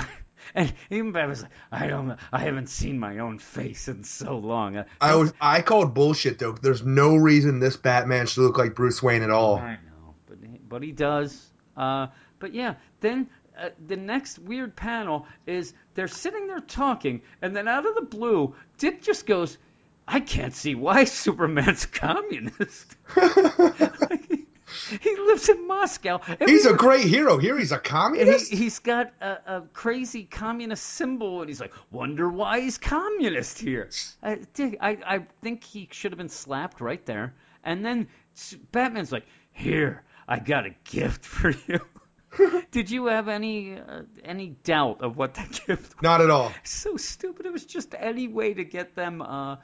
And 0.56 0.74
even 0.90 1.12
Batman's 1.12 1.44
like, 1.44 1.52
I 1.72 1.88
don't 1.88 2.18
I 2.32 2.40
haven't 2.40 2.70
seen 2.70 3.00
my 3.00 3.20
own 3.20 3.40
face 3.40 3.88
in 3.88 4.04
so 4.04 4.38
long. 4.38 4.78
Uh, 4.78 4.86
I 5.02 5.16
was 5.16 5.34
I 5.40 5.62
called 5.62 5.94
bullshit 5.94 6.40
though. 6.40 6.54
There's 6.54 6.84
no 6.84 7.16
reason 7.16 7.60
this 7.60 7.78
Batman 7.78 8.28
should 8.28 8.42
look 8.42 8.58
like 8.58 8.76
Bruce 8.76 9.02
Wayne 9.02 9.24
at 9.24 9.32
all. 9.32 9.58
I 9.58 9.74
know, 9.74 10.16
but 10.28 10.38
he, 10.42 10.60
but 10.68 10.84
he 10.84 10.92
does. 10.92 11.52
Uh, 11.76 12.08
but 12.40 12.54
yeah, 12.54 12.76
then 13.02 13.30
uh, 13.58 13.70
the 13.88 13.98
next 13.98 14.40
weird 14.40 14.76
panel 14.76 15.28
is 15.46 15.74
they're 15.96 16.08
sitting 16.08 16.48
there 16.48 16.62
talking, 16.62 17.22
and 17.42 17.56
then 17.56 17.68
out 17.68 17.86
of 17.86 17.96
the 17.96 18.02
blue, 18.02 18.56
Dick 18.78 19.02
just 19.02 19.26
goes, 19.26 19.58
"I 20.08 20.20
can't 20.20 20.56
see 20.56 20.76
why 20.76 21.04
Superman's 21.06 21.86
communist." 21.86 22.96
he 25.02 25.16
lives 25.18 25.50
in 25.50 25.68
Moscow. 25.68 26.20
and 26.28 26.50
He's 26.50 26.66
we 26.66 26.72
a 26.72 26.76
great 26.76 27.06
hero. 27.06 27.38
Here 27.38 27.58
he's 27.58 27.72
a 27.72 27.80
communist. 27.80 28.52
he, 28.52 28.58
he's 28.58 28.80
got 28.80 29.12
a, 29.22 29.38
a 29.58 29.64
crazy 29.74 30.24
communist 30.24 30.84
symbol, 30.84 31.42
and 31.42 31.50
he's 31.50 31.62
like, 31.62 31.74
"Wonder 31.92 32.30
why 32.30 32.62
he's 32.62 32.78
communist 32.78 33.60
here." 33.60 33.90
Uh, 34.24 34.36
Dick, 34.54 34.78
I, 34.82 34.98
I 35.06 35.20
think 35.42 35.64
he 35.64 35.88
should 35.92 36.12
have 36.12 36.18
been 36.18 36.30
slapped 36.30 36.82
right 36.82 37.06
there. 37.06 37.34
And 37.64 37.86
then 37.86 38.08
Batman's 38.72 39.12
like, 39.12 39.26
"Here, 39.52 40.04
I 40.28 40.40
got 40.40 40.66
a 40.66 40.72
gift 40.86 41.26
for 41.26 41.54
you." 41.68 41.80
Did 42.72 42.92
you 42.92 43.08
have 43.08 43.28
any 43.28 43.78
uh, 43.80 44.04
any 44.24 44.50
doubt 44.64 45.02
of 45.02 45.18
what 45.18 45.34
that 45.36 45.50
gift 45.68 45.96
was? 45.96 46.04
Not 46.04 46.22
at 46.22 46.30
all. 46.30 46.52
So 46.64 46.96
stupid. 46.98 47.46
It 47.46 47.52
was 47.52 47.66
just 47.66 47.96
any 47.98 48.28
way 48.28 48.54
to 48.54 48.64
get 48.64 48.96
them 48.96 49.22
uh, 49.22 49.58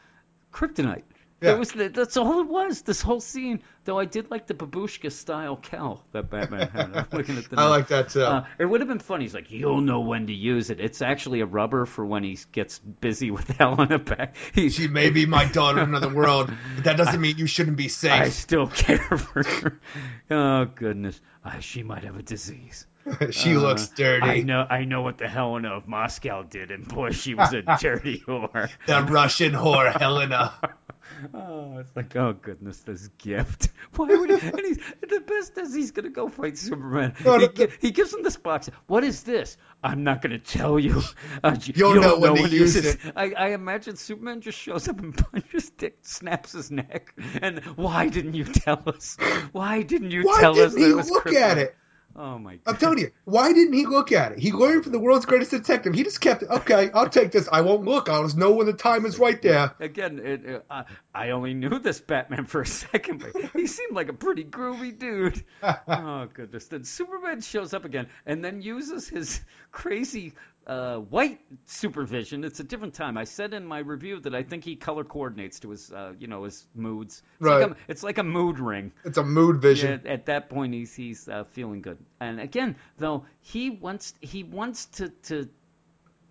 kryptonite. 0.51 1.03
Yeah. 1.41 1.51
That 1.51 1.59
was 1.59 1.71
the, 1.73 1.89
that's 1.89 2.15
all 2.17 2.39
it 2.39 2.47
was. 2.47 2.81
This 2.83 3.01
whole 3.01 3.19
scene. 3.19 3.61
Though 3.83 3.99
I 3.99 4.05
did 4.05 4.31
like 4.31 4.47
the 4.47 4.53
babushka 4.53 5.11
style 5.11 5.57
cowl 5.57 6.03
that 6.13 6.29
Batman 6.29 6.69
had. 6.69 6.95
I'm 6.95 7.05
looking 7.11 7.37
at 7.37 7.49
the 7.49 7.59
I 7.59 7.67
like 7.67 7.89
that 7.89 8.09
too. 8.09 8.21
Uh, 8.23 8.45
it 8.57 8.65
would 8.65 8.79
have 8.81 8.87
been 8.87 8.99
funny. 8.99 9.25
He's 9.25 9.33
like, 9.33 9.51
you'll 9.51 9.81
know 9.81 9.99
when 9.99 10.27
to 10.27 10.33
use 10.33 10.69
it. 10.69 10.79
It's 10.79 11.01
actually 11.01 11.41
a 11.41 11.45
rubber 11.45 11.85
for 11.85 12.05
when 12.05 12.23
he 12.23 12.39
gets 12.53 12.79
busy 12.79 13.31
with 13.31 13.47
Helena 13.49 13.99
back. 13.99 14.35
He, 14.53 14.69
she 14.69 14.87
may 14.87 15.09
be 15.09 15.25
my 15.25 15.45
daughter 15.45 15.81
in 15.81 15.89
another 15.89 16.11
world, 16.13 16.51
but 16.75 16.85
that 16.85 16.97
doesn't 16.97 17.19
mean 17.19 17.37
you 17.37 17.47
shouldn't 17.47 17.77
be 17.77 17.89
safe. 17.89 18.11
I 18.11 18.29
still 18.29 18.67
care 18.67 18.97
for 19.17 19.43
her. 19.43 19.79
Oh 20.31 20.65
goodness, 20.65 21.19
uh, 21.43 21.59
she 21.59 21.83
might 21.83 22.05
have 22.05 22.17
a 22.17 22.23
disease. 22.23 22.87
she 23.29 23.55
Uh, 23.55 23.59
looks 23.59 23.89
dirty. 23.89 24.25
I 24.25 24.39
know. 24.41 24.65
I 24.67 24.85
know 24.85 25.03
what 25.03 25.19
the 25.19 25.27
Helena 25.27 25.73
of 25.75 25.87
Moscow 25.87 26.41
did, 26.43 26.71
and 26.71 26.87
boy, 26.87 27.11
she 27.11 27.35
was 27.35 27.53
a 27.53 27.61
dirty 27.79 28.23
whore. 28.25 28.69
The 28.87 29.03
Russian 29.03 29.51
whore 29.51 29.91
Helena. 29.95 30.53
Oh, 31.33 31.77
it's 31.79 31.95
like, 31.95 32.15
oh 32.15 32.33
goodness, 32.33 32.79
this 32.79 33.07
gift. 33.17 33.69
Why 33.95 34.07
would 34.07 34.29
he? 34.29 34.47
And 34.47 34.59
he's 34.59 34.77
the 35.01 35.19
best 35.25 35.57
is 35.57 35.73
he's 35.73 35.91
gonna 35.91 36.09
go 36.09 36.27
fight 36.29 36.57
Superman. 36.57 37.13
No, 37.23 37.37
he, 37.39 37.45
no, 37.45 37.51
gi- 37.53 37.67
he 37.81 37.91
gives 37.91 38.13
him 38.13 38.23
this 38.23 38.37
box. 38.37 38.69
What 38.87 39.03
is 39.03 39.23
this? 39.23 39.57
I'm 39.83 40.03
not 40.03 40.21
gonna 40.21 40.39
tell 40.39 40.79
you. 40.79 41.01
Uh, 41.43 41.55
y- 41.55 41.73
You'll 41.75 41.95
know 41.95 42.17
when 42.19 42.35
to 42.35 42.47
use 42.49 42.75
it. 42.75 42.97
I, 43.15 43.31
I 43.37 43.47
imagine 43.49 43.95
Superman 43.97 44.41
just 44.41 44.57
shows 44.57 44.87
up 44.87 44.99
and 44.99 45.15
punches 45.15 45.69
Dick, 45.71 45.97
snaps 46.01 46.53
his 46.53 46.71
neck. 46.71 47.13
And 47.41 47.59
why 47.75 48.07
didn't 48.09 48.33
you 48.35 48.45
tell 48.45 48.81
us? 48.87 49.17
Why 49.51 49.81
didn't 49.83 50.11
you 50.11 50.23
Why 50.23 50.39
tell 50.39 50.51
us 50.59 50.73
didn't 50.73 50.81
that 50.81 50.87
he 50.87 50.91
it 50.91 50.95
was 50.95 51.09
look 51.09 51.25
kryptonite? 51.25 51.41
at 51.41 51.57
it? 51.57 51.75
Oh 52.17 52.39
my 52.39 52.55
god. 52.55 52.61
I'm 52.65 52.77
telling 52.77 52.99
you, 52.99 53.11
why 53.25 53.51
didn't 53.51 53.73
he 53.73 53.85
look 53.85 54.13
at 54.13 54.31
it? 54.31 54.39
He 54.39 54.53
learned 54.53 54.83
from 54.83 54.93
the 54.93 54.99
world's 54.99 55.25
greatest 55.25 55.51
detective. 55.51 55.93
He 55.93 56.03
just 56.03 56.21
kept 56.21 56.43
it. 56.43 56.49
Okay, 56.49 56.89
I'll 56.93 57.09
take 57.09 57.31
this. 57.31 57.49
I 57.51 57.61
won't 57.61 57.83
look. 57.83 58.07
I'll 58.07 58.23
just 58.23 58.37
know 58.37 58.53
when 58.53 58.67
the 58.67 58.73
time 58.73 59.05
is 59.05 59.19
right 59.19 59.41
there. 59.41 59.73
Again, 59.81 60.19
it, 60.19 60.45
it, 60.45 60.65
uh, 60.69 60.83
I 61.13 61.31
only 61.31 61.53
knew 61.53 61.77
this 61.79 61.99
Batman 61.99 62.45
for 62.45 62.61
a 62.61 62.65
second, 62.65 63.19
but 63.19 63.51
he 63.51 63.67
seemed 63.67 63.93
like 63.93 64.07
a 64.07 64.13
pretty 64.13 64.45
groovy 64.45 64.97
dude. 64.97 65.43
oh 65.87 66.27
goodness! 66.33 66.67
Then 66.67 66.85
Superman 66.85 67.41
shows 67.41 67.73
up 67.73 67.83
again, 67.83 68.07
and 68.25 68.43
then 68.43 68.61
uses 68.61 69.09
his 69.09 69.41
crazy 69.71 70.33
uh, 70.67 70.97
white 70.97 71.39
supervision. 71.65 72.43
It's 72.43 72.59
a 72.59 72.63
different 72.63 72.93
time. 72.95 73.17
I 73.17 73.23
said 73.25 73.53
in 73.53 73.65
my 73.65 73.79
review 73.79 74.19
that 74.21 74.33
I 74.33 74.43
think 74.43 74.63
he 74.63 74.75
color 74.75 75.03
coordinates 75.03 75.59
to 75.59 75.69
his, 75.69 75.91
uh, 75.91 76.13
you 76.17 76.27
know, 76.27 76.43
his 76.45 76.65
moods. 76.73 77.21
It's 77.35 77.45
Right. 77.45 77.61
Like 77.67 77.71
a, 77.71 77.75
it's 77.87 78.03
like 78.03 78.17
a 78.17 78.23
mood 78.23 78.59
ring. 78.59 78.91
It's 79.03 79.17
a 79.17 79.23
mood 79.23 79.61
vision. 79.61 80.01
Yeah, 80.03 80.11
at 80.13 80.25
that 80.25 80.49
point, 80.49 80.73
he's 80.73 80.93
he's 80.95 81.27
uh, 81.29 81.43
feeling 81.51 81.81
good. 81.81 81.97
And 82.19 82.39
again, 82.39 82.75
though, 82.97 83.25
he 83.41 83.69
wants 83.69 84.13
he 84.21 84.43
wants 84.43 84.85
to 84.97 85.09
to 85.23 85.49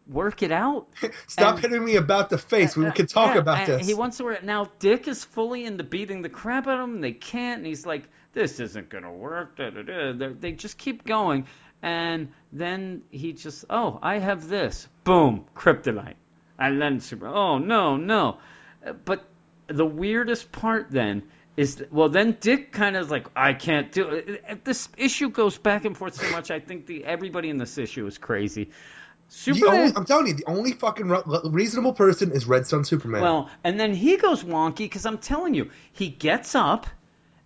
work 0.07 0.43
it 0.43 0.53
out. 0.53 0.89
Stop 1.29 1.55
and- 1.57 1.65
hitting 1.65 1.85
me 1.85 1.97
about 1.97 2.29
the 2.31 2.39
face. 2.39 2.77
We 2.77 2.91
can 2.91 3.07
talk 3.07 3.35
Yeah, 3.35 3.41
about 3.41 3.67
this. 3.67 3.87
He 3.87 3.95
wants 3.95 4.19
to. 4.19 4.25
work 4.25 4.39
it. 4.39 4.45
Now 4.45 4.69
Dick 4.79 5.09
is 5.09 5.25
fully 5.25 5.65
into 5.65 5.85
beating 5.85 6.23
the 6.23 6.29
crap 6.29 6.67
out 6.67 6.79
of 6.81 6.89
him. 6.89 7.01
They 7.01 7.13
can't, 7.13 7.59
and 7.59 7.67
he's 7.67 7.87
like, 7.87 8.09
"This 8.33 8.61
isn't 8.61 8.89
gonna 8.91 9.13
work." 9.13 9.57
Da, 9.57 9.71
da, 9.71 9.83
da. 10.13 10.29
They 10.39 10.53
just 10.53 10.77
keep 10.77 11.05
going, 11.05 11.47
and 11.85 12.33
then 12.51 13.03
he 13.11 13.35
just, 13.35 13.67
"Oh, 13.69 13.99
I 14.03 14.19
have 14.19 14.49
this." 14.49 14.89
Boom, 15.05 15.45
kryptonite, 15.55 16.15
and 16.59 16.81
then 16.81 17.01
Super. 17.01 17.29
Oh 17.29 17.59
no, 17.59 17.99
no. 17.99 18.39
But 19.05 19.27
the 19.67 19.85
weirdest 19.85 20.51
part 20.51 20.91
then 20.91 21.25
is 21.59 21.85
well, 21.91 22.09
then 22.09 22.39
Dick 22.41 22.73
kind 22.73 22.97
of 22.97 23.11
like, 23.11 23.27
"I 23.37 23.53
can't 23.53 23.93
do 23.93 24.09
it." 24.09 24.65
This 24.65 24.89
issue 24.97 25.29
goes 25.29 25.59
back 25.59 25.85
and 25.85 25.95
forth 25.95 26.15
so 26.15 26.31
much. 26.31 26.51
I 26.51 26.59
think 26.59 26.87
the 26.87 27.05
everybody 27.05 27.51
in 27.51 27.59
this 27.59 27.77
issue 27.77 28.07
is 28.07 28.17
crazy. 28.17 28.71
Superman. 29.29 29.81
only, 29.81 29.93
I'm 29.95 30.05
telling 30.07 30.27
you, 30.29 30.35
the 30.35 30.47
only 30.47 30.73
fucking 30.73 31.09
re- 31.09 31.23
reasonable 31.45 31.93
person 31.93 32.33
is 32.33 32.47
Red 32.47 32.67
Sun 32.67 32.85
Superman. 32.85 33.21
Well, 33.21 33.51
and 33.63 33.79
then 33.79 33.93
he 33.93 34.17
goes 34.17 34.43
wonky 34.43 34.79
because 34.79 35.05
I'm 35.05 35.19
telling 35.19 35.53
you, 35.53 35.71
he 35.93 36.09
gets 36.09 36.55
up, 36.55 36.87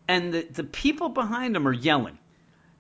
and 0.06 0.32
the, 0.32 0.42
the 0.42 0.64
people 0.64 1.08
behind 1.08 1.56
him 1.56 1.66
are 1.66 1.72
yelling. 1.72 2.18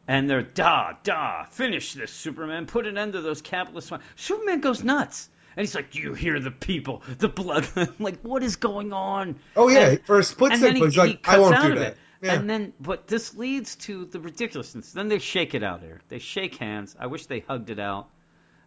And 0.08 0.28
they're, 0.28 0.42
da, 0.42 0.94
da, 1.04 1.44
finish 1.44 1.92
this, 1.92 2.10
Superman. 2.10 2.66
Put 2.66 2.86
an 2.86 2.96
end 2.98 3.12
to 3.12 3.20
those 3.20 3.42
capitalist. 3.42 3.92
Superman 4.16 4.60
goes 4.60 4.82
nuts. 4.82 5.28
And 5.54 5.66
he's 5.66 5.74
like, 5.74 5.94
you 5.94 6.14
hear 6.14 6.40
the 6.40 6.50
people? 6.50 7.02
The 7.18 7.28
blood. 7.28 7.68
Like, 8.00 8.20
what 8.22 8.42
is 8.42 8.56
going 8.56 8.92
on? 8.92 9.36
oh 9.54 9.68
yeah, 9.68 9.90
And- 9.90 10.06
for 10.06 10.18
a 10.18 10.24
split 10.24 10.54
second, 10.58 10.76
he, 10.76 10.84
he's 10.84 10.96
like, 10.96 11.28
I 11.28 11.38
won't 11.38 11.54
out 11.54 11.66
do 11.66 11.72
of 11.74 11.78
that. 11.80 11.92
it. 11.92 11.96
Yeah. 12.22 12.32
And 12.34 12.48
then, 12.50 12.72
but 12.80 13.06
this 13.06 13.36
leads 13.36 13.76
to 13.76 14.06
the 14.06 14.18
ridiculousness. 14.18 14.92
Then 14.92 15.06
they 15.08 15.18
shake 15.20 15.54
it 15.54 15.62
out 15.62 15.82
there. 15.82 16.00
They 16.08 16.18
shake 16.18 16.56
hands. 16.56 16.96
I 16.98 17.06
wish 17.06 17.26
they 17.26 17.40
hugged 17.40 17.70
it 17.70 17.78
out. 17.78 18.08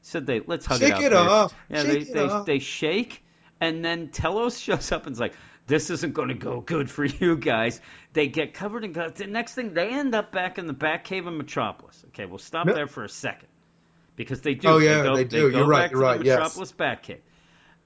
Said 0.04 0.26
they 0.26 0.40
let's 0.46 0.66
hug 0.66 0.80
Shake 0.80 0.94
it 0.94 0.96
out. 0.96 1.04
it 1.04 1.14
off. 1.14 1.54
Yeah, 1.70 1.84
Shake 1.84 1.88
they 1.92 2.00
it 2.00 2.14
they 2.14 2.20
off. 2.28 2.46
they 2.46 2.60
shake, 2.60 3.24
and 3.60 3.84
then 3.84 4.08
Telos 4.10 4.58
shows 4.66 4.92
up 4.92 5.06
and's 5.06 5.20
like, 5.20 5.34
"This 5.72 5.90
isn't 5.90 6.14
going 6.14 6.28
to 6.28 6.34
go 6.36 6.60
good 6.62 6.90
for 6.92 7.06
you 7.06 7.36
guys." 7.38 7.82
They 8.14 8.28
get 8.28 8.54
covered 8.54 8.84
in 8.84 8.92
guts. 8.92 9.20
The 9.20 9.28
next 9.28 9.54
thing, 9.56 9.74
they 9.74 9.90
end 9.90 10.14
up 10.14 10.32
back 10.32 10.58
in 10.60 10.68
the 10.68 10.74
back 10.74 11.06
cave 11.06 11.26
of 11.28 11.34
Metropolis. 11.34 12.04
Okay, 12.10 12.26
we'll 12.26 12.38
stop 12.40 12.68
No. 12.68 12.74
there 12.74 12.88
for 12.88 13.04
a 13.04 13.10
second 13.10 13.48
because 14.16 14.42
they 14.42 14.54
do. 14.54 14.68
Oh, 14.68 14.78
yeah, 14.78 15.04
go, 15.04 15.16
they 15.16 15.24
do. 15.24 15.50
go 15.52 15.58
You're 15.60 15.68
right, 15.68 15.84
back 15.84 15.92
you're 15.92 16.02
to 16.02 16.06
right, 16.06 16.20
the 16.20 16.26
yes. 16.26 16.38
Metropolis 16.40 16.72
Batcave, 16.74 17.22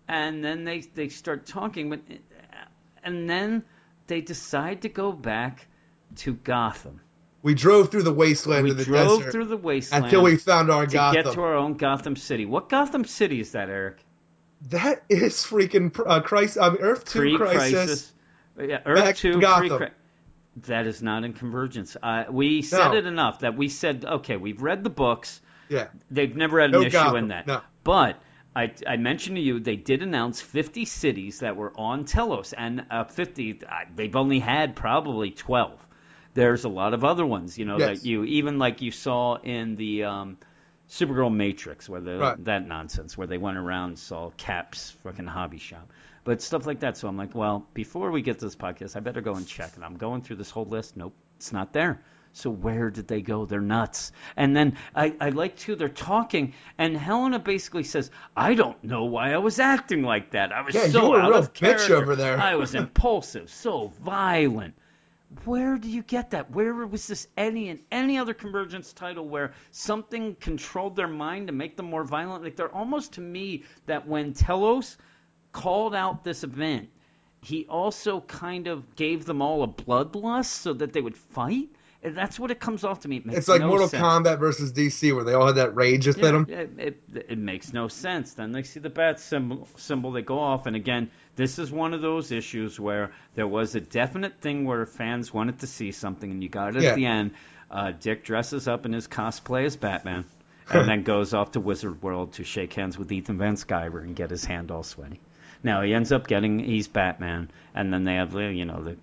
and 0.07 0.43
then 0.43 0.63
they 0.65 0.79
they 0.81 1.09
start 1.09 1.45
talking, 1.45 1.89
but 1.89 1.99
and 3.03 3.29
then 3.29 3.63
they 4.07 4.21
decide 4.21 4.81
to 4.83 4.89
go 4.89 5.11
back 5.11 5.67
to 6.17 6.33
Gotham. 6.33 7.01
we 7.43 7.53
drove 7.53 7.91
through 7.91 8.03
the 8.03 8.13
wasteland 8.13 8.63
We 8.65 8.71
of 8.71 8.77
the 8.77 8.85
drove 8.85 9.19
desert 9.19 9.31
through 9.31 9.45
the 9.45 9.57
wasteland 9.57 10.05
until 10.05 10.23
we 10.23 10.37
found 10.37 10.71
our 10.71 10.85
to 10.87 10.93
Gotham. 10.93 11.23
get 11.23 11.33
to 11.33 11.41
our 11.41 11.55
own 11.55 11.73
Gotham 11.75 12.15
City. 12.15 12.45
What 12.45 12.69
Gotham 12.69 13.05
City 13.05 13.39
is 13.39 13.51
that, 13.51 13.69
Eric? 13.69 13.97
That 14.69 15.03
is 15.09 15.35
freaking 15.35 15.97
uh, 16.05 16.21
Christ. 16.21 16.57
I 16.59 16.69
mean, 16.69 16.81
Earth 16.81 17.05
Two 17.05 17.19
Pre-crisis. 17.19 17.71
Crisis. 17.73 18.11
Yeah, 18.57 18.79
Earth 18.85 19.17
2 19.17 19.41
Gotham. 19.41 19.77
pre 19.77 19.87
That 20.67 20.87
is 20.87 21.01
not 21.03 21.23
in 21.25 21.33
Convergence. 21.33 21.97
Uh, 22.01 22.23
we 22.29 22.61
said 22.61 22.89
No. 22.91 22.97
it 22.97 23.05
enough 23.05 23.39
that 23.41 23.57
we 23.57 23.67
said, 23.67 24.05
okay, 24.05 24.37
we've 24.37 24.61
read 24.61 24.83
the 24.83 24.89
books. 24.89 25.41
Yeah, 25.67 25.87
They've 26.09 26.33
never 26.35 26.61
had 26.61 26.69
an 26.69 26.79
No 26.79 26.81
issue 26.81 26.91
Gotham, 26.91 27.17
in 27.17 27.27
that. 27.29 27.47
no. 27.47 27.61
But 27.83 28.17
I, 28.55 28.71
I 28.87 28.95
mentioned 28.95 29.35
to 29.35 29.41
you 29.41 29.59
they 29.59 29.75
did 29.75 30.01
announce 30.03 30.39
50 30.39 30.85
cities 30.85 31.39
that 31.39 31.57
were 31.57 31.73
on 31.75 32.05
Telos, 32.05 32.53
and 32.53 32.85
uh, 32.89 33.03
50 33.03 33.59
uh, 33.67 33.73
they've 33.95 34.15
only 34.15 34.39
had 34.39 34.75
probably 34.77 35.31
12. 35.31 35.77
There's 36.33 36.63
a 36.63 36.69
lot 36.69 36.93
of 36.93 37.03
other 37.03 37.25
ones, 37.25 37.57
you 37.57 37.65
know, 37.65 37.77
Yes. 37.77 37.99
that 37.99 38.05
you 38.07 38.23
even 38.23 38.57
like 38.57 38.81
you 38.81 38.91
saw 38.91 39.35
in 39.35 39.75
the 39.75 40.05
um, 40.05 40.37
Supergirl 40.89 41.33
Matrix, 41.33 41.89
where 41.89 42.01
the, 42.01 42.17
Right. 42.17 42.45
that 42.45 42.67
nonsense, 42.67 43.17
where 43.17 43.27
they 43.27 43.37
went 43.37 43.57
around 43.57 43.89
and 43.89 43.99
saw 43.99 44.29
Cap's 44.37 44.91
fucking 45.03 45.25
hobby 45.27 45.57
shop. 45.57 45.91
But 46.23 46.41
stuff 46.41 46.65
like 46.65 46.79
that. 46.79 46.97
So 46.97 47.07
I'm 47.07 47.17
like, 47.17 47.35
well, 47.35 47.67
before 47.73 48.11
we 48.11 48.21
get 48.21 48.39
to 48.39 48.45
this 48.45 48.55
podcast, 48.55 48.95
I 48.95 48.99
better 48.99 49.21
go 49.21 49.35
and 49.35 49.47
check. 49.47 49.71
And 49.75 49.85
I'm 49.85 49.97
going 49.97 50.21
through 50.21 50.37
this 50.37 50.49
whole 50.49 50.65
list. 50.65 50.97
Nope, 50.97 51.13
it's 51.37 51.51
not 51.53 51.71
there. 51.73 52.01
So 52.33 52.49
where 52.49 52.89
did 52.89 53.07
they 53.07 53.21
go? 53.21 53.45
They're 53.45 53.61
nuts. 53.61 54.11
And 54.35 54.55
then 54.57 54.77
I, 54.93 55.15
I 55.21 55.29
like 55.29 55.55
too, 55.55 55.75
they're 55.75 55.87
talking, 55.87 56.53
and 56.77 56.97
Helena 56.97 57.39
basically 57.39 57.83
says, 57.83 58.11
I 58.35 58.55
don't 58.55 58.83
know 58.83 59.05
why 59.05 59.31
I 59.33 59.37
was 59.37 59.57
acting 59.59 60.01
like 60.03 60.31
that. 60.31 60.51
I 60.51 60.61
was 60.61 60.75
Yeah, 60.75 60.87
so 60.87 61.03
you 61.05 61.09
were 61.11 61.19
a 61.19 61.21
out 61.23 61.29
real 61.29 61.39
of 61.39 61.53
bitch 61.53 61.59
character. 61.59 61.95
over 61.95 62.15
there." 62.17 62.37
I 62.37 62.55
was 62.55 62.75
impulsive, 62.83 63.49
so 63.49 63.93
violent. 64.03 64.73
Where 65.43 65.77
do 65.77 65.89
you 65.89 66.01
get 66.01 66.31
that? 66.31 66.51
Where 66.51 66.73
was 66.73 67.07
this 67.07 67.27
any 67.35 67.69
in 67.69 67.81
any 67.91 68.17
other 68.17 68.33
convergence 68.33 68.93
title 68.93 69.27
where 69.27 69.53
something 69.71 70.35
controlled 70.35 70.95
their 70.95 71.07
mind 71.07 71.47
to 71.47 71.53
make 71.53 71.75
them 71.75 71.87
more 71.87 72.03
violent? 72.03 72.43
Like 72.43 72.55
they're 72.55 72.73
almost 72.73 73.13
to 73.13 73.21
me 73.21 73.63
that 73.85 74.07
when 74.07 74.33
Telos 74.33 74.97
called 75.51 75.93
out 75.93 76.23
this 76.23 76.43
event, 76.43 76.89
he 77.41 77.65
also 77.67 78.21
kind 78.21 78.67
of 78.67 78.95
gave 78.95 79.25
them 79.25 79.41
all 79.41 79.63
a 79.63 79.67
bloodlust 79.67 80.45
so 80.45 80.73
that 80.73 80.93
they 80.93 81.01
would 81.01 81.17
fight. 81.17 81.69
That's 82.13 82.39
what 82.39 82.51
it 82.51 82.59
comes 82.59 82.83
off 82.83 83.01
to 83.01 83.07
me. 83.07 83.17
It 83.17 83.23
It's 83.33 83.47
like 83.47 83.61
no 83.61 83.67
Mortal 83.67 83.87
sense. 83.87 84.03
Kombat 84.03 84.39
versus 84.39 84.71
DC, 84.71 85.13
where 85.15 85.23
they 85.23 85.33
all 85.33 85.47
had 85.47 85.55
that 85.55 85.75
rage 85.75 86.05
within 86.07 86.45
them. 86.45 86.47
It, 86.49 86.69
it, 86.77 87.25
it 87.29 87.37
makes 87.37 87.73
no 87.73 87.87
sense. 87.87 88.33
Then 88.33 88.51
they 88.51 88.63
see 88.63 88.79
the 88.79 88.89
bat 88.89 89.19
symbol, 89.19 89.67
symbol, 89.77 90.11
they 90.11 90.21
go 90.21 90.39
off, 90.39 90.65
and 90.65 90.75
again, 90.75 91.09
this 91.35 91.57
is 91.59 91.71
one 91.71 91.93
of 91.93 92.01
those 92.01 92.31
issues 92.31 92.79
where 92.79 93.11
there 93.33 93.47
was 93.47 93.75
a 93.75 93.81
definite 93.81 94.39
thing 94.41 94.65
where 94.65 94.85
fans 94.85 95.33
wanted 95.33 95.59
to 95.59 95.67
see 95.67 95.91
something, 95.91 96.29
and 96.29 96.43
you 96.43 96.49
got 96.49 96.75
it 96.75 96.83
Yeah. 96.83 96.89
at 96.89 96.95
the 96.95 97.05
end. 97.05 97.31
Uh, 97.71 97.91
Dick 97.99 98.23
dresses 98.23 98.67
up 98.67 98.85
in 98.85 98.93
his 98.93 99.07
cosplay 99.07 99.65
as 99.65 99.75
Batman, 99.75 100.25
and 100.69 100.87
then 100.89 101.03
goes 101.03 101.33
off 101.33 101.53
to 101.53 101.59
Wizard 101.59 102.01
World 102.03 102.33
to 102.33 102.43
shake 102.43 102.73
hands 102.73 102.97
with 102.97 103.11
Ethan 103.11 103.37
Van 103.37 103.55
Sciver 103.55 104.03
and 104.03 104.15
get 104.15 104.29
his 104.29 104.45
hand 104.45 104.69
all 104.71 104.83
sweaty. 104.83 105.19
Now 105.63 105.81
he 105.81 105.93
ends 105.93 106.11
up 106.11 106.27
getting 106.27 106.59
he's 106.59 106.87
Batman, 106.87 107.49
and 107.73 107.91
then 107.91 108.03
they 108.03 108.15
have 108.15 108.33
you 108.35 108.65
know 108.65 108.83
the 108.83 108.97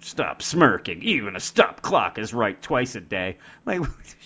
stop 0.00 0.42
smirking. 0.42 1.02
Even 1.02 1.36
a 1.36 1.40
stop 1.40 1.82
clock 1.82 2.18
is 2.18 2.32
right 2.34 2.60
twice 2.60 2.94
a 2.94 3.00
day. 3.00 3.38
Like 3.66 3.80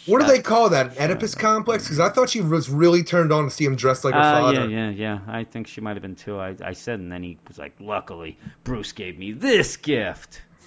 What 0.07 0.21
do 0.21 0.27
they 0.27 0.41
call 0.41 0.71
that? 0.71 0.99
Oedipus 1.01 1.35
complex? 1.35 1.85
Because 1.85 1.99
I 2.01 2.09
thought 2.11 2.31
she 2.31 2.41
was 2.41 2.69
really 2.71 3.03
turned 3.03 3.33
on 3.33 3.45
to 3.45 3.51
see 3.51 3.65
him 3.65 3.75
dressed 3.77 4.05
like 4.05 4.15
her 4.15 4.21
Uh, 4.21 4.41
father. 4.41 4.69
yeah, 4.69 4.89
yeah, 4.89 4.91
yeah. 4.91 5.19
I 5.27 5.45
think 5.45 5.67
she 5.67 5.81
might 5.81 5.97
have 5.97 6.03
been 6.03 6.15
too. 6.15 6.39
I, 6.39 6.55
I 6.65 6.73
said, 6.75 7.01
and 7.01 7.11
then 7.11 7.23
he 7.23 7.39
was 7.49 7.59
like, 7.59 7.75
"Luckily, 7.81 8.39
Bruce 8.65 8.93
gave 8.93 9.19
me 9.19 9.33
this 9.33 9.77
gift. 9.77 10.43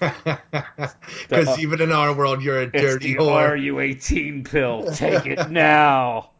Because 1.28 1.58
even 1.58 1.80
in 1.80 1.92
our 1.92 2.14
world, 2.14 2.42
you're 2.42 2.60
a 2.60 2.70
dirty 2.70 3.14
whore. 3.14 3.50
RU18 3.58 4.48
pill. 4.50 4.90
Take 4.92 5.26
it 5.26 5.50
now. 5.50 6.30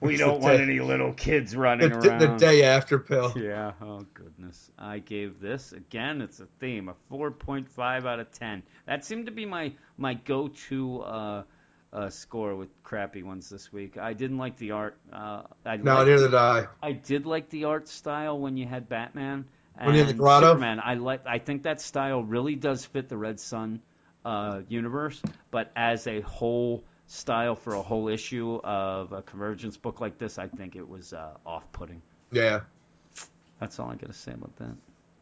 We 0.00 0.14
It's 0.14 0.20
don't 0.20 0.40
want 0.40 0.56
day- 0.56 0.62
any 0.62 0.80
little 0.80 1.12
kids 1.12 1.54
running 1.54 1.90
the, 1.90 1.96
around." 2.08 2.18
the 2.20 2.36
day 2.38 2.62
after 2.64 2.98
pill. 2.98 3.32
Yeah. 3.36 3.72
Oh 3.82 4.06
goodness. 4.14 4.70
I 4.78 4.98
gave 4.98 5.40
this 5.40 5.72
again. 5.72 6.22
It's 6.22 6.40
a 6.40 6.46
theme. 6.58 6.88
A 6.88 6.94
4.5 7.12 8.06
out 8.06 8.18
of 8.20 8.30
10. 8.32 8.62
That 8.86 9.04
seemed 9.04 9.26
to 9.26 9.32
be 9.32 9.44
my 9.46 9.72
my 9.98 10.14
go-to 10.14 11.00
uh, 11.02 11.42
uh, 11.92 12.08
score 12.08 12.54
with 12.56 12.68
crappy 12.82 13.22
ones 13.22 13.48
this 13.50 13.72
week. 13.72 13.98
I 13.98 14.14
didn't 14.14 14.38
like 14.38 14.56
the 14.56 14.70
art. 14.70 14.96
Uh, 15.12 15.42
I 15.66 15.76
No, 15.76 15.96
liked 15.96 16.08
neither 16.08 16.28
did 16.28 16.34
I. 16.34 16.66
I 16.82 16.92
did 16.92 17.26
like 17.26 17.50
the 17.50 17.64
art 17.64 17.88
style 17.88 18.38
when 18.38 18.56
you 18.56 18.66
had 18.66 18.88
Batman 18.88 19.44
and 19.76 19.86
When 19.86 19.94
you 19.96 20.00
had 20.04 20.10
the 20.14 20.18
grotto? 20.18 20.46
Superman. 20.48 20.80
I 20.82 20.94
like. 20.94 21.26
I 21.26 21.38
think 21.38 21.64
that 21.64 21.80
style 21.80 22.22
really 22.22 22.54
does 22.54 22.84
fit 22.84 23.08
the 23.08 23.16
Red 23.18 23.38
Sun 23.40 23.80
uh, 24.24 24.60
universe, 24.68 25.20
but 25.50 25.70
as 25.76 26.06
a 26.06 26.20
whole 26.20 26.84
style 27.10 27.56
for 27.56 27.74
a 27.74 27.82
whole 27.82 28.08
issue 28.08 28.60
of 28.62 29.12
a 29.12 29.22
convergence 29.22 29.76
book 29.76 30.00
like 30.00 30.18
this, 30.18 30.38
I 30.38 30.46
think 30.46 30.76
it 30.76 30.88
was 30.88 31.12
uh, 31.12 31.34
off-putting. 31.44 32.00
Yeah. 32.30 32.60
That's 33.58 33.78
all 33.78 33.90
I 33.90 33.96
got 33.96 34.06
to 34.06 34.12
say 34.12 34.32
about 34.32 34.54
that. 34.56 34.74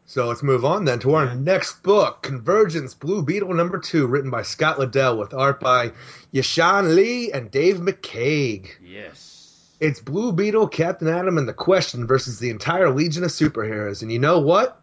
So 0.05 0.27
let's 0.27 0.41
move 0.41 0.65
on 0.65 0.85
then 0.85 0.99
to 0.99 1.15
our 1.15 1.35
next 1.35 1.83
book, 1.83 2.23
Convergence 2.23 2.93
Blue 2.93 3.21
Beetle 3.23 3.53
number 3.53 3.79
two, 3.79 4.07
written 4.07 4.31
by 4.31 4.41
Scott 4.43 4.77
Lobdell 4.77 5.19
with 5.19 5.33
art 5.33 5.59
by 5.59 5.91
Yashan 6.33 6.95
Lee 6.95 7.31
and 7.31 7.51
Dave 7.51 7.77
McCaig. 7.77 8.69
Yes. 8.83 9.75
It's 9.79 9.99
Blue 9.99 10.31
Beetle, 10.31 10.67
Captain 10.67 11.07
Atom, 11.07 11.37
and 11.37 11.47
the 11.47 11.53
Question 11.53 12.07
versus 12.07 12.39
the 12.39 12.49
entire 12.49 12.89
Legion 12.89 13.23
of 13.23 13.29
superheroes. 13.29 14.01
And 14.01 14.11
you 14.11 14.19
know 14.19 14.39
what? 14.39 14.78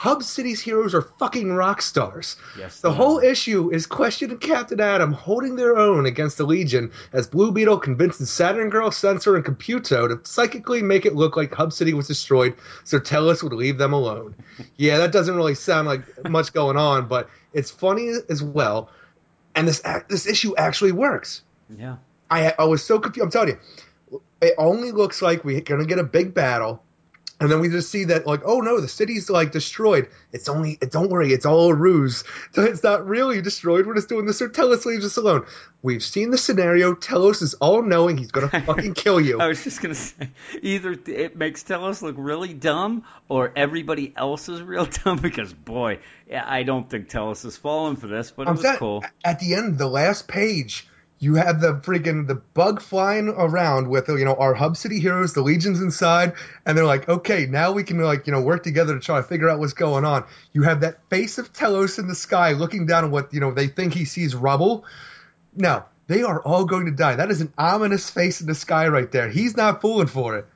Hub 0.00 0.22
City's 0.22 0.62
heroes 0.62 0.94
are 0.94 1.02
fucking 1.02 1.52
rock 1.52 1.82
stars. 1.82 2.36
Yes. 2.58 2.80
The 2.80 2.90
whole 2.90 3.18
are. 3.18 3.24
issue 3.24 3.70
is 3.70 3.84
Question 3.84 4.30
and 4.30 4.40
Captain 4.40 4.80
Atom 4.80 5.12
holding 5.12 5.56
their 5.56 5.76
own 5.76 6.06
against 6.06 6.38
the 6.38 6.44
Legion 6.44 6.92
as 7.12 7.26
Blue 7.26 7.52
Beetle 7.52 7.80
convinces 7.80 8.30
Saturn 8.30 8.70
Girl, 8.70 8.90
Sensor, 8.90 9.36
and 9.36 9.44
Computo 9.44 10.08
to 10.08 10.18
psychically 10.26 10.80
make 10.80 11.04
it 11.04 11.14
look 11.14 11.36
like 11.36 11.52
Hub 11.52 11.74
City 11.74 11.92
was 11.92 12.06
destroyed 12.06 12.56
so 12.82 12.98
Telos 12.98 13.42
would 13.42 13.52
leave 13.52 13.76
them 13.76 13.92
alone. 13.92 14.36
yeah, 14.78 14.96
that 14.96 15.12
doesn't 15.12 15.36
really 15.36 15.54
sound 15.54 15.86
like 15.86 16.30
much 16.30 16.54
going 16.54 16.78
on, 16.78 17.06
but 17.06 17.28
it's 17.52 17.70
funny 17.70 18.10
as 18.30 18.42
well. 18.42 18.90
And 19.54 19.68
this 19.68 19.82
act, 19.84 20.08
this 20.08 20.26
issue 20.26 20.56
actually 20.56 20.92
works. 20.92 21.42
Yeah. 21.76 21.96
I 22.30 22.54
I 22.58 22.64
was 22.64 22.82
so 22.82 23.00
confused. 23.00 23.24
I'm 23.26 23.30
telling 23.30 23.58
you, 24.10 24.22
it 24.40 24.54
only 24.56 24.92
looks 24.92 25.20
like 25.20 25.44
we're 25.44 25.60
gonna 25.60 25.84
get 25.84 25.98
a 25.98 26.04
big 26.04 26.32
battle, 26.32 26.82
and 27.40 27.50
then 27.50 27.60
we 27.60 27.70
just 27.70 27.90
see 27.90 28.04
that 28.04 28.26
like, 28.26 28.42
oh 28.44 28.60
no, 28.60 28.80
the 28.80 28.88
city's 28.88 29.30
like 29.30 29.50
destroyed. 29.52 30.08
It's 30.32 30.48
only, 30.48 30.76
don't 30.76 31.10
worry, 31.10 31.32
it's 31.32 31.46
all 31.46 31.70
a 31.70 31.74
ruse. 31.74 32.24
It's 32.70 32.82
not 32.82 33.06
really 33.06 33.40
destroyed. 33.40 33.86
We're 33.86 33.94
just 33.94 34.08
doing 34.08 34.26
this 34.26 34.38
so 34.38 34.48
Telos 34.48 34.86
leaves 34.86 35.04
us 35.04 35.16
alone. 35.16 35.46
We've 35.82 36.02
seen 36.02 36.30
the 36.30 36.38
scenario. 36.38 36.94
Telos 36.94 37.42
is 37.42 37.54
all 37.54 37.82
knowing. 37.82 38.18
He's 38.18 38.30
gonna 38.30 38.48
fucking 38.66 38.94
kill 38.94 39.20
you. 39.20 39.40
I 39.40 39.48
was 39.48 39.64
just 39.64 39.80
gonna 39.80 39.94
say, 39.94 40.30
either 40.62 40.96
it 41.06 41.36
makes 41.36 41.62
Telos 41.62 42.02
look 42.02 42.16
really 42.18 42.52
dumb, 42.52 43.04
or 43.28 43.52
everybody 43.56 44.12
else 44.16 44.48
is 44.48 44.62
real 44.62 44.86
dumb. 45.04 45.18
Because 45.18 45.52
boy, 45.52 46.00
I 46.32 46.62
don't 46.62 46.88
think 46.88 47.08
Telos 47.08 47.44
is 47.44 47.56
falling 47.56 47.96
for 47.96 48.06
this, 48.06 48.30
but 48.30 48.42
it 48.42 48.48
I'm 48.48 48.56
was 48.56 48.62
saying, 48.62 48.78
cool. 48.78 49.04
At 49.24 49.40
the 49.40 49.54
end, 49.54 49.78
the 49.78 49.88
last 49.88 50.28
page, 50.28 50.86
you 51.20 51.34
have 51.34 51.60
the 51.60 51.74
freaking 51.74 52.26
the 52.26 52.34
bug 52.34 52.80
flying 52.80 53.28
around 53.28 53.88
with 53.88 54.08
you 54.08 54.24
know 54.24 54.34
our 54.34 54.54
Hub 54.54 54.76
City 54.76 54.98
heroes, 54.98 55.34
the 55.34 55.42
legions 55.42 55.80
inside, 55.80 56.32
and 56.64 56.76
they're 56.76 56.86
like, 56.86 57.08
okay, 57.08 57.46
now 57.46 57.72
we 57.72 57.84
can 57.84 57.98
like 57.98 58.26
you 58.26 58.32
know 58.32 58.40
work 58.40 58.62
together 58.62 58.94
to 58.94 59.00
try 59.00 59.18
to 59.18 59.22
figure 59.22 59.48
out 59.48 59.58
what's 59.58 59.74
going 59.74 60.06
on. 60.06 60.24
You 60.52 60.62
have 60.62 60.80
that 60.80 61.08
face 61.10 61.36
of 61.36 61.52
Telos 61.52 61.98
in 61.98 62.08
the 62.08 62.14
sky 62.14 62.52
looking 62.52 62.86
down 62.86 63.04
at 63.04 63.10
what 63.10 63.34
you 63.34 63.40
know 63.40 63.52
they 63.52 63.68
think 63.68 63.92
he 63.92 64.06
sees 64.06 64.34
rubble. 64.34 64.86
No, 65.54 65.84
they 66.06 66.22
are 66.22 66.40
all 66.40 66.64
going 66.64 66.86
to 66.86 66.92
die. 66.92 67.16
That 67.16 67.30
is 67.30 67.42
an 67.42 67.52
ominous 67.58 68.08
face 68.08 68.40
in 68.40 68.46
the 68.46 68.54
sky 68.54 68.88
right 68.88 69.10
there. 69.12 69.28
He's 69.28 69.56
not 69.56 69.82
fooling 69.82 70.06
for 70.06 70.38
it. 70.38 70.46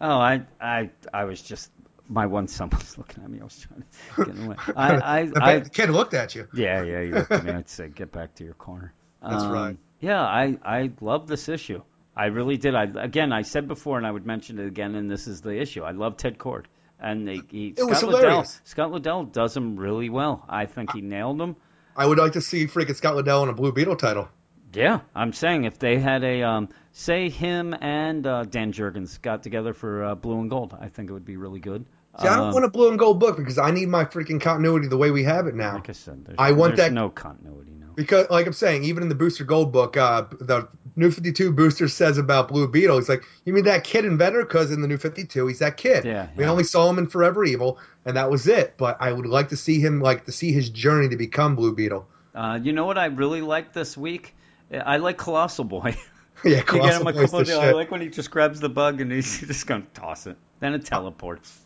Oh, 0.00 0.18
I, 0.18 0.42
I, 0.60 0.90
I 1.12 1.24
was 1.24 1.42
just 1.42 1.70
my 2.08 2.26
one 2.26 2.46
son 2.46 2.70
was 2.72 2.96
looking 2.96 3.24
at 3.24 3.30
me. 3.30 3.40
I 3.40 3.44
was 3.44 3.58
trying 3.58 3.84
to 4.26 4.32
get 4.32 4.44
away. 4.44 4.56
I, 4.76 5.18
I, 5.18 5.24
the, 5.26 5.44
I, 5.44 5.58
the 5.58 5.70
kid 5.70 5.90
looked 5.90 6.14
at 6.14 6.36
you. 6.36 6.46
yeah, 6.54 6.82
yeah. 6.82 7.00
You 7.00 7.14
looked 7.16 7.32
at 7.32 7.44
me. 7.44 7.52
I'd 7.52 7.68
say, 7.68 7.88
get 7.88 8.12
back 8.12 8.36
to 8.36 8.44
your 8.44 8.54
corner. 8.54 8.94
That's 9.22 9.44
Um, 9.44 9.52
right. 9.52 9.76
Yeah, 10.00 10.22
I, 10.22 10.58
I 10.64 10.90
love 11.00 11.26
this 11.26 11.48
issue. 11.48 11.82
I 12.16 12.26
really 12.26 12.56
did. 12.56 12.74
I 12.74 12.84
again, 12.84 13.32
I 13.32 13.42
said 13.42 13.68
before, 13.68 13.98
and 13.98 14.06
I 14.06 14.10
would 14.10 14.26
mention 14.26 14.58
it 14.58 14.66
again, 14.66 14.94
and 14.94 15.10
this 15.10 15.26
is 15.26 15.40
the 15.40 15.58
issue. 15.58 15.82
I 15.82 15.92
love 15.92 16.16
Ted 16.16 16.38
Kord, 16.38 16.64
and 16.98 17.26
they, 17.28 17.40
he, 17.48 17.74
It 17.76 17.84
was 17.84 17.98
Scott 17.98 18.10
Lobdell. 18.14 18.60
Scott 18.64 18.90
Lobdell 18.90 19.32
does 19.32 19.56
him 19.56 19.76
really 19.76 20.08
well. 20.10 20.44
I 20.48 20.66
think 20.66 20.92
he 20.92 21.00
nailed 21.02 21.40
him. 21.40 21.56
I 21.96 22.06
would 22.06 22.18
like 22.18 22.32
to 22.32 22.40
see 22.40 22.66
freaking 22.66 22.96
Scott 22.96 23.14
Lobdell 23.16 23.42
in 23.44 23.48
a 23.50 23.52
Blue 23.52 23.72
Beetle 23.72 23.96
title. 23.96 24.28
Yeah, 24.72 25.00
I'm 25.14 25.32
saying 25.32 25.64
if 25.64 25.78
they 25.78 25.98
had 25.98 26.22
a 26.24 26.42
um, 26.42 26.68
say 26.92 27.28
him 27.28 27.74
and 27.80 28.26
uh, 28.26 28.44
Dan 28.44 28.72
Jurgens 28.72 29.20
got 29.20 29.42
together 29.42 29.72
for 29.74 30.04
uh, 30.04 30.14
Blue 30.14 30.40
and 30.40 30.48
Gold, 30.48 30.76
I 30.80 30.88
think 30.88 31.10
it 31.10 31.12
would 31.12 31.24
be 31.24 31.36
really 31.36 31.60
good. 31.60 31.84
See, 32.20 32.26
I 32.28 32.36
don't 32.36 32.48
Um, 32.48 32.54
want 32.54 32.64
a 32.64 32.70
blue 32.70 32.88
and 32.90 32.98
gold 32.98 33.18
book 33.20 33.36
because 33.36 33.58
I 33.58 33.70
need 33.70 33.88
my 33.88 34.04
freaking 34.04 34.40
continuity 34.40 34.88
the 34.88 34.96
way 34.96 35.10
we 35.10 35.24
have 35.24 35.46
it 35.46 35.54
now. 35.54 35.74
Like 35.74 35.88
I 35.88 35.92
said, 35.92 36.24
there's, 36.24 36.36
I 36.38 36.52
want 36.52 36.76
that- 36.76 36.92
no 36.92 37.08
continuity 37.08 37.72
now. 37.78 37.79
Because, 38.00 38.30
like 38.30 38.46
I'm 38.46 38.54
saying, 38.54 38.84
even 38.84 39.02
in 39.02 39.10
the 39.10 39.14
Booster 39.14 39.44
Gold 39.44 39.72
book, 39.72 39.94
uh, 39.94 40.22
the 40.40 40.66
New 40.96 41.10
52 41.10 41.52
booster 41.52 41.86
says 41.86 42.16
about 42.16 42.48
Blue 42.48 42.66
Beetle, 42.66 42.96
he's 42.96 43.10
like, 43.10 43.24
you 43.44 43.52
mean 43.52 43.64
that 43.64 43.84
kid 43.84 44.06
inventor? 44.06 44.42
Because 44.42 44.70
in 44.70 44.80
the 44.80 44.88
New 44.88 44.96
52, 44.96 45.46
he's 45.46 45.58
that 45.58 45.76
kid. 45.76 46.06
Yeah, 46.06 46.28
We 46.34 46.44
yeah. 46.44 46.50
only 46.50 46.64
saw 46.64 46.88
him 46.88 46.96
in 46.96 47.08
Forever 47.08 47.44
Evil, 47.44 47.78
and 48.06 48.16
that 48.16 48.30
was 48.30 48.46
it. 48.46 48.78
But 48.78 48.96
I 49.00 49.12
would 49.12 49.26
like 49.26 49.50
to 49.50 49.56
see 49.58 49.80
him, 49.80 50.00
like, 50.00 50.24
to 50.24 50.32
see 50.32 50.50
his 50.50 50.70
journey 50.70 51.10
to 51.10 51.18
become 51.18 51.56
Blue 51.56 51.74
Beetle. 51.74 52.08
Uh, 52.34 52.58
you 52.62 52.72
know 52.72 52.86
what 52.86 52.96
I 52.96 53.04
really 53.06 53.42
like 53.42 53.74
this 53.74 53.98
week? 53.98 54.34
I 54.72 54.96
like 54.96 55.18
Colossal 55.18 55.64
Boy. 55.64 55.94
yeah, 56.44 56.60
Colossal 56.66 57.02
him 57.02 57.06
a 57.06 57.12
Boy's 57.12 57.24
couple 57.24 57.44
the 57.44 57.58
of 57.58 57.64
I 57.64 57.72
like 57.72 57.90
when 57.90 58.00
he 58.00 58.08
just 58.08 58.30
grabs 58.30 58.60
the 58.60 58.70
bug 58.70 59.02
and 59.02 59.12
he's 59.12 59.40
just 59.46 59.66
gonna 59.66 59.84
toss 59.92 60.26
it. 60.26 60.38
Then 60.60 60.72
it 60.72 60.86
teleports. 60.86 61.60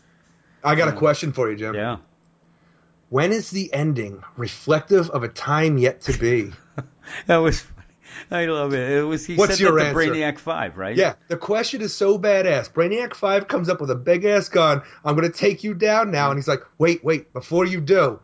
I 0.65 0.75
got 0.75 0.89
a 0.89 0.93
question 0.97 1.31
for 1.31 1.49
you, 1.49 1.55
Jim. 1.55 1.75
Yeah. 1.75 1.97
When 3.09 3.31
is 3.31 3.49
the 3.51 3.73
ending 3.73 4.23
reflective 4.37 5.09
of 5.09 5.23
a 5.23 5.27
time 5.27 5.77
yet 5.77 6.01
to 6.01 6.17
be? 6.17 6.51
That 7.27 7.37
was 7.37 7.59
funny. 7.61 7.71
I 8.31 8.45
love 8.51 8.73
it. 8.73 8.89
It 8.97 9.03
was 9.03 9.25
he 9.27 9.35
What's 9.35 9.53
said 9.53 9.59
your 9.59 9.77
that 9.77 9.93
to 9.93 9.99
answer? 9.99 10.11
Brainiac 10.15 10.39
Five, 10.39 10.75
right? 10.75 10.95
Yeah, 10.95 11.13
the 11.27 11.37
question 11.37 11.81
is 11.81 11.93
so 11.93 12.17
badass. 12.17 12.71
Brainiac 12.71 13.13
5 13.13 13.47
comes 13.47 13.69
up 13.69 13.79
with 13.79 13.91
a 13.91 13.95
big 13.95 14.25
ass 14.25 14.49
gun. 14.49 14.81
I'm 15.03 15.15
going 15.15 15.31
to 15.31 15.37
take 15.37 15.63
you 15.63 15.75
down 15.75 16.09
now. 16.09 16.31
And 16.31 16.37
he's 16.39 16.47
like, 16.47 16.63
wait, 16.79 17.03
wait, 17.03 17.31
before 17.31 17.63
you 17.65 17.79
do, 17.79 18.19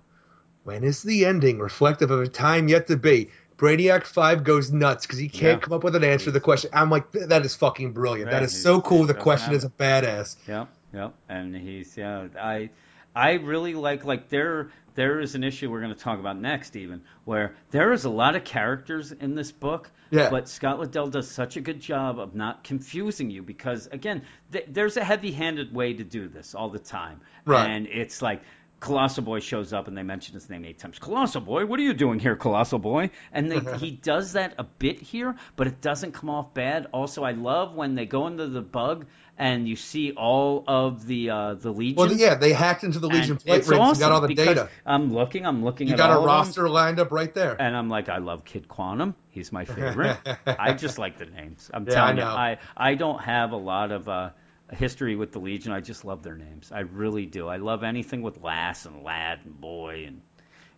when 0.63 0.83
is 0.83 1.03
the 1.03 1.25
ending 1.27 1.59
reflective 1.59 2.09
of 2.09 2.21
a 2.21 2.27
time 2.27 2.67
yet 2.69 2.87
to 2.87 2.97
be? 2.97 3.29
Brainiac 3.57 4.05
5 4.05 4.43
goes 4.43 4.71
nuts 4.71 5.05
because 5.05 5.19
he 5.19 5.29
can't 5.29 5.59
Yeah. 5.61 5.63
come 5.63 5.73
up 5.73 5.83
with 5.83 5.95
an 5.95 6.03
answer 6.03 6.25
to 6.25 6.31
the 6.31 6.39
question. 6.39 6.71
I'm 6.73 6.89
like, 6.89 7.11
that 7.11 7.45
is 7.45 7.55
fucking 7.55 7.91
brilliant. 7.91 8.25
Right, 8.31 8.39
that 8.39 8.43
is 8.43 8.53
he- 8.53 8.61
so 8.61 8.81
cool. 8.81 9.05
The 9.05 9.13
question 9.13 9.53
is 9.53 9.63
a 9.63 9.69
badass. 9.69 10.37
Yeah. 10.47 10.65
Yep, 10.93 11.13
and 11.29 11.55
he's 11.55 11.95
yeah. 11.95 12.27
I 12.37 12.71
I 13.15 13.33
really 13.33 13.73
like 13.73 14.05
like 14.05 14.29
there 14.29 14.71
there 14.95 15.19
is 15.21 15.35
an 15.35 15.43
issue 15.43 15.71
we're 15.71 15.81
going 15.81 15.93
to 15.93 15.99
talk 15.99 16.19
about 16.19 16.37
next 16.37 16.75
even 16.75 17.01
where 17.23 17.55
there 17.71 17.93
is 17.93 18.03
a 18.05 18.09
lot 18.09 18.35
of 18.35 18.43
characters 18.43 19.11
in 19.11 19.35
this 19.35 19.51
book. 19.51 19.89
Yeah. 20.09 20.29
But 20.29 20.49
Scott 20.49 20.79
Lobdell 20.79 21.09
does 21.11 21.29
such 21.31 21.55
a 21.55 21.61
good 21.61 21.79
job 21.79 22.19
of 22.19 22.35
not 22.35 22.65
confusing 22.65 23.29
you 23.29 23.41
because 23.43 23.87
again, 23.87 24.23
th- 24.51 24.65
there's 24.67 24.97
a 24.97 25.03
heavy-handed 25.03 25.73
way 25.73 25.93
to 25.93 26.03
do 26.03 26.27
this 26.27 26.53
all 26.53 26.69
the 26.69 26.79
time, 26.79 27.21
Right. 27.45 27.69
and 27.69 27.87
it's 27.87 28.21
like. 28.21 28.41
Colossal 28.81 29.21
Boy 29.23 29.41
shows 29.41 29.73
up 29.73 29.87
and 29.87 29.95
they 29.95 30.01
mention 30.01 30.33
his 30.33 30.49
name 30.49 30.65
eight 30.65 30.79
times. 30.79 30.97
Colossal 30.97 31.41
Boy, 31.41 31.67
what 31.67 31.79
are 31.79 31.83
you 31.83 31.93
doing 31.93 32.17
here, 32.17 32.35
Colossal 32.35 32.79
Boy? 32.79 33.11
And 33.31 33.51
they, 33.51 33.59
he 33.77 33.91
does 33.91 34.33
that 34.33 34.55
a 34.57 34.63
bit 34.63 34.99
here, 34.99 35.35
but 35.55 35.67
it 35.67 35.81
doesn't 35.81 36.13
come 36.13 36.31
off 36.31 36.55
bad. 36.55 36.87
Also, 36.91 37.23
I 37.23 37.33
love 37.33 37.75
when 37.75 37.93
they 37.93 38.07
go 38.07 38.25
into 38.25 38.47
the 38.47 38.63
bug 38.63 39.05
and 39.41 39.67
you 39.67 39.75
see 39.75 40.11
all 40.13 40.63
of 40.67 41.05
the 41.07 41.29
uh, 41.29 41.53
the 41.55 41.71
Legion. 41.71 41.97
Well, 41.97 42.11
yeah, 42.13 42.35
they 42.35 42.53
hacked 42.53 42.83
into 42.83 42.99
the 42.99 43.07
Legion 43.07 43.39
And 43.45 43.55
it's 43.57 43.67
rings 43.67 43.79
awesome 43.81 43.93
and 43.93 43.99
got 43.99 44.11
all 44.11 44.21
the 44.21 44.33
data. 44.35 44.69
I'm 44.85 45.13
looking, 45.13 45.45
I'm 45.45 45.63
looking 45.63 45.87
You 45.87 45.93
at 45.93 45.97
got 45.97 46.11
a 46.11 46.25
roster 46.25 46.69
lined 46.69 46.99
up 46.99 47.11
right 47.11 47.33
there. 47.33 47.55
and 47.59 47.75
I'm 47.75 47.89
like, 47.89 48.09
I 48.09 48.17
love 48.17 48.45
Kid 48.45 48.67
Quantum. 48.67 49.15
He's 49.31 49.51
my 49.51 49.65
favorite. 49.77 50.17
I 50.47 50.73
just 50.73 50.97
like 50.97 51.17
the 51.17 51.25
names. 51.25 51.69
I'm 51.73 51.85
Yeah, 51.87 51.93
telling 51.93 52.19
I 52.19 52.51
you. 52.51 52.57
I 52.77 52.91
I 52.91 52.95
don't 52.95 53.21
have 53.21 53.51
a 53.51 53.57
lot 53.57 53.91
of 53.91 54.07
uh, 54.07 54.29
history 54.71 55.15
with 55.15 55.31
the 55.31 55.39
Legion. 55.39 55.71
I 55.71 55.79
just 55.81 56.05
love 56.05 56.23
their 56.23 56.35
names. 56.35 56.71
I 56.71 56.81
really 56.81 57.25
do. 57.25 57.47
I 57.47 57.57
love 57.57 57.83
anything 57.83 58.21
with 58.21 58.41
lass 58.41 58.85
and 58.85 59.03
lad 59.03 59.39
and 59.45 59.59
boy 59.59 60.05
and 60.07 60.21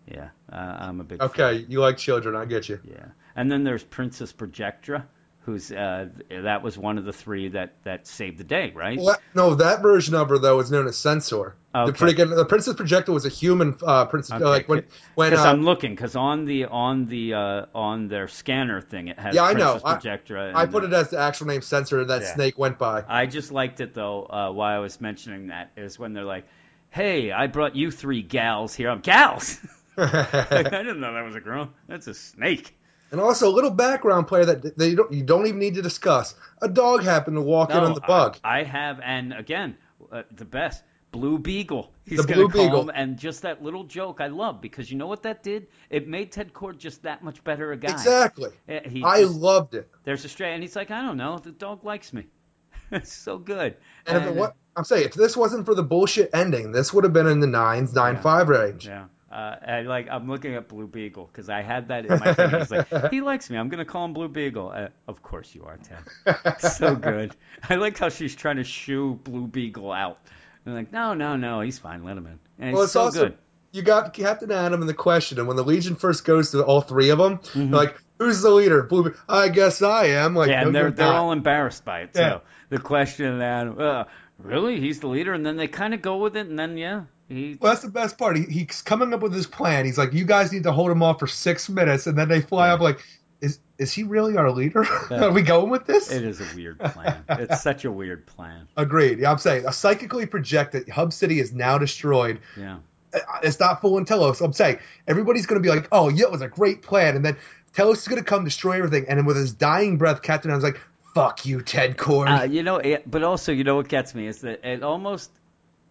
yeah. 0.08 0.30
Uh, 0.52 0.56
I'm 0.80 1.00
a 1.02 1.04
big 1.04 1.20
fan. 1.20 1.30
Okay, 1.30 1.66
you 1.70 1.80
like 1.80 1.98
children, 1.98 2.36
I 2.36 2.46
get 2.46 2.70
you. 2.70 2.80
Yeah, 2.84 3.06
and 3.36 3.52
then 3.52 3.64
there's 3.64 3.84
Princess 3.84 4.34
Projectra, 4.34 5.04
who's 5.46 5.72
uh, 5.72 6.08
that 6.30 6.64
was 6.64 6.78
one 6.78 6.98
of 6.98 7.06
the 7.06 7.14
three 7.14 7.50
that 7.50 7.74
that 7.84 8.08
saved 8.08 8.38
the 8.38 8.44
day, 8.44 8.72
right? 8.76 9.00
Well, 9.00 9.18
no, 9.36 9.56
that 9.56 9.82
version 9.82 10.16
of 10.16 10.30
her 10.30 10.38
though 10.38 10.60
is 10.60 10.72
known 10.72 10.88
as 10.88 10.98
Sensor. 10.98 11.56
The 11.74 11.80
Okay. 11.80 12.06
freaking 12.06 12.36
the 12.36 12.46
Princess 12.46 12.76
Projectra 12.76 13.10
was 13.14 13.26
a 13.26 13.30
human 13.30 13.76
uh, 13.82 14.06
princess. 14.06 14.36
Okay, 14.36 14.46
like 14.46 14.70
when 14.70 14.86
when 15.16 15.32
Because 15.32 15.46
uh, 15.46 15.50
I'm 15.50 15.64
looking, 15.64 15.96
because 15.96 16.16
on 16.16 16.46
the 16.46 16.66
on 16.66 17.08
the 17.08 17.34
uh, 17.34 17.66
on 17.74 18.08
their 18.08 18.28
scanner 18.28 18.80
thing, 18.80 19.08
it 19.08 19.18
has 19.20 19.34
Yeah, 19.34 19.44
I 19.44 19.54
know. 19.54 19.80
Princess 19.80 20.30
I- 20.36 20.62
I 20.62 20.66
put 20.68 20.84
uh, 20.84 20.88
it 20.88 20.94
as 20.94 21.10
the 21.10 21.20
actual 21.20 21.48
name 21.48 21.62
Sensor 21.62 22.06
that 22.06 22.22
Yeah. 22.22 22.36
Snake 22.36 22.58
went 22.60 22.78
by. 22.78 23.04
I 23.08 23.26
just 23.26 23.52
liked 23.52 23.82
it 23.82 23.94
though. 23.96 24.24
Uh, 24.26 24.52
why 24.52 24.76
I 24.76 24.80
was 24.80 25.02
mentioning 25.02 25.48
that 25.48 25.72
is 25.76 25.98
when 25.98 26.14
they're 26.14 26.24
like, 26.24 26.46
"Hey, 26.92 27.32
I 27.32 27.48
brought 27.48 27.76
you 27.76 27.90
three 27.90 28.22
gals 28.22 28.76
here." 28.76 28.90
I'm 28.90 29.00
gals. 29.02 29.60
I 29.98 30.62
didn't 30.72 31.00
know 31.00 31.14
that 31.14 31.26
was 31.26 31.36
a 31.36 31.40
girl. 31.40 31.70
That's 31.88 32.08
a 32.08 32.14
snake. 32.14 32.76
And 33.14 33.22
also 33.22 33.48
a 33.48 33.54
little 33.54 33.70
background 33.72 34.28
player 34.28 34.44
that 34.46 34.78
they 34.78 34.96
don't 34.96 35.14
you 35.14 35.24
don't 35.24 35.46
even 35.48 35.60
need 35.60 35.76
to 35.76 35.82
discuss. 35.82 36.34
A 36.62 36.68
dog 36.68 37.04
happened 37.04 37.38
to 37.38 37.42
walk 37.42 37.70
in 37.70 37.78
on 37.78 37.94
the 37.94 38.02
bug. 38.02 38.38
I, 38.44 38.60
I 38.60 38.64
have, 38.64 39.00
and 39.02 39.32
again, 39.34 39.78
uh, 40.12 40.24
the 40.36 40.44
best. 40.46 40.84
Blue 41.12 41.38
Beagle. 41.38 41.94
He's 42.08 42.18
The 42.18 42.24
gonna 42.24 42.48
Blue 42.48 42.50
call 42.50 42.64
Beagle. 42.66 42.82
him, 42.82 42.92
and 42.96 43.20
just 43.20 43.44
that 43.44 43.62
little 43.62 43.84
joke 43.84 44.20
I 44.20 44.28
love 44.30 44.62
because 44.62 44.90
you 44.92 44.98
know 44.98 45.06
what 45.06 45.22
that 45.24 45.44
did? 45.44 45.68
It 45.92 46.08
made 46.08 46.32
Ted 46.32 46.54
Kord 46.54 46.80
just 46.80 47.04
that 47.04 47.24
much 47.24 47.44
better 47.44 47.72
a 47.72 47.78
guy. 47.78 47.92
Exactly. 47.92 48.50
He 48.68 49.04
I 49.04 49.22
just- 49.22 49.36
loved 49.36 49.76
it. 49.76 49.88
there's 50.06 50.26
a 50.26 50.28
stray, 50.30 50.54
and 50.56 50.64
he's 50.64 50.76
like, 50.76 50.90
I 50.90 51.04
don't 51.04 51.18
know, 51.18 51.38
the 51.38 51.52
dog 51.52 51.86
likes 51.86 52.14
me. 52.14 52.26
it's 52.92 53.14
so 53.14 53.38
good. 53.38 53.78
And 54.08 54.18
if 54.18 54.26
it, 54.28 54.34
what 54.36 54.56
I'm 54.76 54.86
saying, 54.86 55.06
if 55.06 55.14
this 55.14 55.38
wasn't 55.38 55.68
for 55.68 55.76
the 55.76 55.84
bullshit 55.84 56.32
ending, 56.34 56.72
this 56.72 56.92
would 56.92 57.04
have 57.04 57.14
been 57.14 57.28
in 57.28 57.40
the 57.42 57.48
nines, 57.48 57.94
nine 57.94 58.16
Yeah. 58.16 58.22
five 58.22 58.50
range. 58.50 58.88
Yeah. 58.88 59.06
Uh, 59.34 59.56
I 59.68 59.82
like. 59.82 60.08
I'm 60.12 60.30
looking 60.30 60.54
at 60.56 60.68
Blue 60.68 60.86
Beagle 60.86 61.26
because 61.26 61.50
I 61.50 61.64
had 61.64 61.88
that 61.88 62.06
in 62.06 62.20
my 62.20 62.34
head. 62.34 62.70
Like, 62.70 63.12
he 63.12 63.22
likes 63.22 63.50
me. 63.50 63.58
I'm 63.58 63.70
gonna 63.70 63.84
call 63.86 64.06
him 64.06 64.14
Blue 64.14 64.28
Beagle. 64.28 64.70
Uh, 64.70 64.90
of 65.08 65.24
course 65.24 65.56
you 65.56 65.64
are, 65.66 65.78
Ted. 65.78 66.62
so 66.62 66.96
good. 66.96 67.36
I 67.70 67.76
like 67.76 67.98
how 67.98 68.10
she's 68.10 68.36
trying 68.36 68.58
to 68.58 68.64
shoo 68.64 69.16
Blue 69.24 69.48
Beagle 69.48 69.92
out. 69.92 70.20
And 70.66 70.76
like, 70.76 70.92
no, 70.94 71.14
no, 71.16 71.36
no, 71.36 71.62
he's 71.62 71.80
fine. 71.80 72.04
Let 72.04 72.16
him 72.18 72.28
in. 72.28 72.40
And 72.60 72.74
Well, 72.74 72.84
it's 72.84 72.94
so 72.94 73.02
also 73.02 73.24
good. 73.24 73.38
you 73.72 73.82
got 73.82 74.14
Captain 74.14 74.52
Atom 74.52 74.82
in 74.82 74.88
the 74.88 74.94
question, 74.94 75.40
and 75.40 75.48
when 75.48 75.58
the 75.58 75.64
Legion 75.64 75.96
first 75.96 76.26
goes 76.26 76.52
to 76.52 76.64
all 76.64 76.82
three 76.82 77.10
of 77.10 77.18
them, 77.18 77.40
Mm-hmm. 77.40 77.60
they're 77.60 77.70
like, 77.86 78.02
"Who's 78.20 78.42
the 78.42 78.52
leader?" 78.52 78.84
Blue. 78.84 79.16
I 79.28 79.50
guess 79.50 79.82
I 79.82 80.06
am. 80.10 80.36
Like, 80.36 80.50
Yeah, 80.50 80.62
no, 80.62 80.68
and 80.68 80.76
they're 80.76 80.92
they're 80.92 81.08
all 81.12 81.32
embarrassed 81.32 81.84
by 81.84 82.02
it 82.02 82.14
too. 82.14 82.22
Yeah. 82.22 82.40
The 82.70 82.78
question 82.80 83.40
that, 83.40 83.68
uh, 83.68 84.06
really, 84.38 84.80
he's 84.80 85.00
the 85.00 85.08
leader, 85.08 85.34
and 85.34 85.46
then 85.46 85.58
they 85.58 85.68
kind 85.68 85.94
of 85.94 86.02
go 86.04 86.18
with 86.18 86.38
it, 86.38 86.48
and 86.48 86.58
then 86.58 86.78
yeah, 86.78 87.04
he. 87.30 87.58
Well, 87.60 87.72
that's 87.72 87.84
the 87.84 87.90
best 87.92 88.18
part. 88.18 88.38
He, 88.38 88.44
he's 88.44 88.82
coming 88.82 89.14
up 89.14 89.22
with 89.22 89.34
his 89.34 89.48
plan. 89.48 89.86
He's 89.86 89.98
like, 89.98 90.14
"You 90.14 90.26
guys 90.26 90.52
need 90.52 90.64
to 90.64 90.72
hold 90.72 90.92
him 90.92 91.02
off 91.04 91.20
for 91.20 91.28
six 91.28 91.70
minutes," 91.70 92.08
and 92.08 92.18
then 92.18 92.28
they 92.30 92.42
fly 92.42 92.70
up 92.70 92.80
like, 92.80 93.00
"Is 93.42 93.60
is 93.78 93.92
he 93.92 94.04
really 94.04 94.38
our 94.38 94.52
leader? 94.52 94.86
Yeah. 95.12 95.26
Are 95.26 95.32
we 95.32 95.42
going 95.42 95.70
with 95.70 95.86
this?" 95.86 96.12
It 96.12 96.24
is 96.24 96.42
a 96.42 96.56
weird 96.56 96.80
plan. 96.80 97.24
it's 97.30 97.62
such 97.62 97.86
a 97.86 97.92
weird 97.92 98.26
plan. 98.26 98.68
Agreed. 98.78 99.20
Yeah, 99.20 99.32
I'm 99.32 99.38
saying, 99.38 99.66
I 99.68 99.72
psychically 99.72 100.26
projected 100.26 100.90
Hub 100.90 101.14
City 101.14 101.40
is 101.40 101.54
now 101.54 101.78
destroyed. 101.78 102.40
Yeah. 102.58 102.78
Uh, 103.14 103.20
It's 103.44 103.60
not 103.60 103.80
full 103.82 103.98
in 103.98 104.06
Telos. 104.06 104.42
I'm 104.42 104.54
saying 104.54 104.80
everybody's 105.08 105.46
going 105.46 105.62
to 105.62 105.66
be 105.68 105.74
like, 105.74 105.88
"Oh, 105.92 106.10
yeah, 106.10 106.26
it 106.26 106.32
was 106.32 106.42
a 106.42 106.48
great 106.48 106.82
plan," 106.82 107.16
and 107.16 107.24
then 107.26 107.38
Telos 107.74 108.02
is 108.02 108.08
going 108.08 108.22
to 108.22 108.28
come 108.28 108.44
destroy 108.44 108.78
everything, 108.78 109.06
and 109.08 109.18
then 109.18 109.26
with 109.26 109.38
his 109.38 109.54
dying 109.54 109.98
breath, 109.98 110.22
Captain 110.22 110.52
I 110.52 110.56
was 110.56 110.64
like, 110.64 110.80
"Fuck 111.16 111.46
you, 111.46 111.62
Ted 111.62 111.98
Kord." 111.98 112.28
Uh, 112.40 112.44
you 112.44 112.64
know, 112.64 112.78
it, 112.78 113.10
but 113.10 113.24
also, 113.24 113.52
you 113.52 113.64
know 113.64 113.76
what 113.76 113.88
gets 113.88 114.14
me 114.14 114.28
is 114.28 114.42
that 114.42 114.64
it 114.64 114.84
almost 114.84 115.32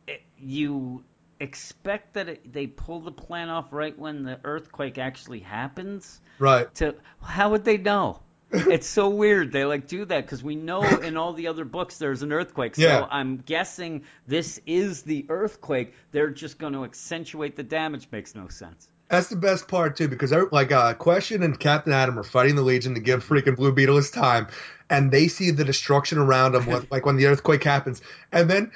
it, 0.06 0.22
you 0.38 1.04
expect 1.42 2.14
that 2.14 2.28
it, 2.28 2.52
they 2.52 2.66
pull 2.68 3.00
the 3.00 3.12
plan 3.12 3.48
off 3.48 3.72
right 3.72 3.98
when 3.98 4.22
the 4.22 4.38
earthquake 4.44 4.96
actually 4.96 5.40
happens. 5.40 6.20
right. 6.38 6.72
To 6.76 6.94
how 7.20 7.50
would 7.50 7.64
they 7.64 7.76
know? 7.76 8.20
it's 8.52 8.86
so 8.86 9.08
weird. 9.08 9.50
They 9.50 9.64
like 9.64 9.86
do 9.86 10.04
that 10.04 10.24
because 10.24 10.42
we 10.42 10.54
know 10.54 10.82
in 10.82 11.16
all 11.16 11.32
the 11.32 11.48
other 11.48 11.64
books 11.64 11.98
there's 11.98 12.22
an 12.22 12.32
earthquake. 12.32 12.76
So 12.76 12.82
Yeah. 12.82 13.06
I'm 13.10 13.38
guessing 13.38 14.04
this 14.26 14.60
is 14.66 15.02
the 15.02 15.26
earthquake. 15.28 15.94
They're 16.12 16.30
just 16.30 16.58
going 16.58 16.74
to 16.74 16.84
accentuate 16.84 17.56
the 17.56 17.62
damage. 17.62 18.08
Makes 18.12 18.34
no 18.34 18.48
sense. 18.48 18.88
That's 19.08 19.28
the 19.28 19.36
best 19.36 19.68
part 19.68 19.96
too, 19.96 20.08
because 20.08 20.32
like 20.52 20.72
uh, 20.72 20.94
Question 20.94 21.42
and 21.42 21.58
Captain 21.58 21.92
Atom 21.92 22.18
are 22.18 22.22
fighting 22.22 22.56
the 22.56 22.62
Legion 22.62 22.94
to 22.94 23.00
give 23.00 23.26
freaking 23.26 23.56
Blue 23.56 23.72
Beetle 23.72 23.96
his 23.96 24.10
time, 24.10 24.46
and 24.88 25.10
they 25.10 25.28
see 25.28 25.50
the 25.50 25.64
destruction 25.64 26.16
around 26.16 26.52
them, 26.52 26.64
when, 26.64 26.86
like 26.90 27.04
when 27.04 27.16
the 27.16 27.26
earthquake 27.26 27.62
happens, 27.62 28.00
and 28.32 28.48
then 28.48 28.72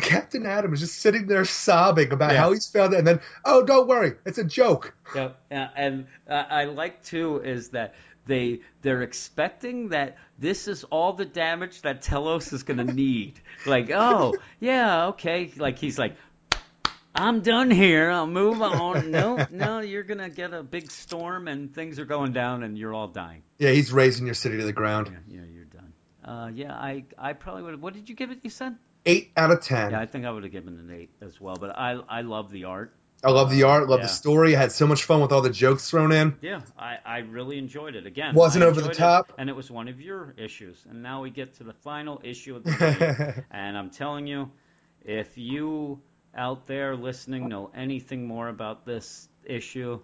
Captain 0.00 0.46
Atom 0.46 0.72
is 0.74 0.80
just 0.80 0.98
sitting 0.98 1.26
there 1.26 1.44
sobbing 1.44 2.12
about 2.12 2.32
Yeah. 2.32 2.38
how 2.40 2.52
he's 2.52 2.66
found 2.68 2.92
it, 2.94 2.98
and 2.98 3.06
then, 3.06 3.20
oh, 3.44 3.64
don't 3.64 3.86
worry, 3.88 4.14
it's 4.24 4.38
a 4.38 4.44
joke. 4.44 4.94
Yep. 5.14 5.38
Uh, 5.50 5.54
and 5.76 6.06
uh, 6.28 6.34
I 6.34 6.64
like 6.64 7.02
too 7.04 7.40
is 7.42 7.70
that 7.70 7.94
they 8.26 8.60
they're 8.82 9.02
expecting 9.02 9.90
that 9.90 10.16
this 10.38 10.66
is 10.66 10.82
all 10.84 11.12
the 11.12 11.24
damage 11.24 11.82
that 11.82 12.02
Telos 12.02 12.52
is 12.52 12.64
going 12.64 12.78
to 12.86 12.92
need. 12.92 13.40
like, 13.66 13.90
oh 13.90 14.34
yeah, 14.60 15.06
okay. 15.08 15.52
Like 15.56 15.78
he's 15.78 15.98
like, 15.98 16.16
I'm 17.14 17.40
done 17.40 17.70
here. 17.70 18.10
I'll 18.10 18.26
move 18.26 18.60
on. 18.60 19.10
No, 19.10 19.46
no, 19.50 19.78
you're 19.80 20.02
gonna 20.02 20.28
get 20.28 20.52
a 20.52 20.62
big 20.62 20.90
storm 20.90 21.48
and 21.48 21.72
things 21.74 21.98
are 21.98 22.04
going 22.04 22.32
down 22.32 22.62
and 22.62 22.76
you're 22.76 22.92
all 22.92 23.08
dying. 23.08 23.42
Yeah, 23.58 23.70
he's 23.70 23.92
raising 23.92 24.26
your 24.26 24.34
city 24.34 24.58
to 24.58 24.64
the 24.64 24.72
ground. 24.72 25.08
Yeah, 25.30 25.40
yeah, 25.40 25.46
you're 25.50 25.64
done. 25.64 25.92
Uh, 26.24 26.50
yeah, 26.52 26.74
I 26.74 27.04
I 27.16 27.32
probably 27.32 27.62
would. 27.62 27.80
What 27.80 27.94
did 27.94 28.08
you 28.08 28.14
give 28.16 28.30
it? 28.32 28.40
You 28.42 28.50
said? 28.50 28.74
Eight 29.06 29.30
out 29.36 29.50
of 29.50 29.60
ten. 29.60 29.92
Yeah, 29.92 30.00
I 30.00 30.06
think 30.06 30.24
I 30.26 30.30
would 30.30 30.42
have 30.42 30.52
given 30.52 30.78
an 30.78 30.90
eight 30.92 31.10
as 31.22 31.40
well. 31.40 31.56
But 31.56 31.70
I 31.78 31.92
I 32.08 32.22
love 32.22 32.50
the 32.50 32.64
art. 32.64 32.92
I 33.24 33.30
love 33.30 33.50
the 33.50 33.62
art, 33.62 33.88
love 33.88 34.00
Yeah. 34.00 34.06
the 34.06 34.12
story. 34.12 34.54
I 34.54 34.60
had 34.60 34.72
so 34.72 34.86
much 34.86 35.04
fun 35.04 35.20
with 35.22 35.32
all 35.32 35.40
the 35.40 35.50
jokes 35.50 35.88
thrown 35.88 36.12
in. 36.12 36.36
Yeah, 36.42 36.60
I, 36.78 36.98
I 37.04 37.18
really 37.20 37.56
enjoyed 37.58 37.94
it. 37.96 38.04
Again, 38.06 38.34
Wasn't 38.34 38.62
over 38.62 38.74
the 38.80 38.88
enjoyed 38.90 38.96
it, 38.96 38.98
top. 38.98 39.32
and 39.38 39.48
it 39.48 39.54
was 39.56 39.70
one 39.70 39.88
of 39.88 40.00
your 40.00 40.34
issues. 40.36 40.84
And 40.88 41.02
now 41.02 41.22
we 41.22 41.30
get 41.30 41.54
to 41.54 41.64
the 41.64 41.72
final 41.72 42.20
issue 42.22 42.56
of 42.56 42.64
the 42.64 42.70
night. 43.36 43.44
and 43.50 43.76
I'm 43.78 43.88
telling 43.90 44.26
you, 44.26 44.50
if 45.02 45.38
you 45.38 46.00
out 46.36 46.66
there 46.66 46.94
listening 46.94 47.48
know 47.48 47.70
anything 47.74 48.26
more 48.26 48.48
about 48.48 48.84
this 48.84 49.28
issue, 49.44 49.98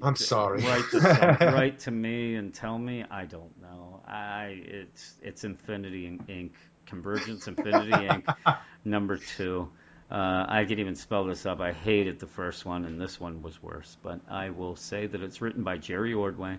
I'm 0.00 0.16
sorry. 0.16 0.62
Write 0.62 0.84
to, 0.92 1.00
some- 1.00 1.36
write 1.54 1.78
to 1.80 1.90
me 1.90 2.36
and 2.36 2.54
tell 2.54 2.78
me. 2.78 3.04
I 3.10 3.24
don't 3.24 3.60
know. 3.60 4.00
I 4.06 4.62
it's 4.64 5.14
it's 5.22 5.42
Infinity 5.44 6.18
Inc. 6.28 6.52
Convergence 6.88 7.46
Infinity 7.48 7.92
Inc. 7.92 8.36
Number 8.84 9.16
two. 9.16 9.68
Uh, 10.10 10.46
I 10.48 10.64
can 10.64 10.78
even 10.78 10.94
spell 10.96 11.24
this 11.24 11.44
up. 11.44 11.60
I 11.60 11.72
hated 11.72 12.18
the 12.18 12.26
first 12.26 12.64
one, 12.64 12.86
and 12.86 12.98
this 12.98 13.20
one 13.20 13.42
was 13.42 13.62
worse. 13.62 13.96
But 14.02 14.20
I 14.30 14.50
will 14.50 14.74
say 14.76 15.06
that 15.06 15.22
it's 15.22 15.42
written 15.42 15.64
by 15.64 15.76
Jerry 15.76 16.14
Ordway, 16.14 16.56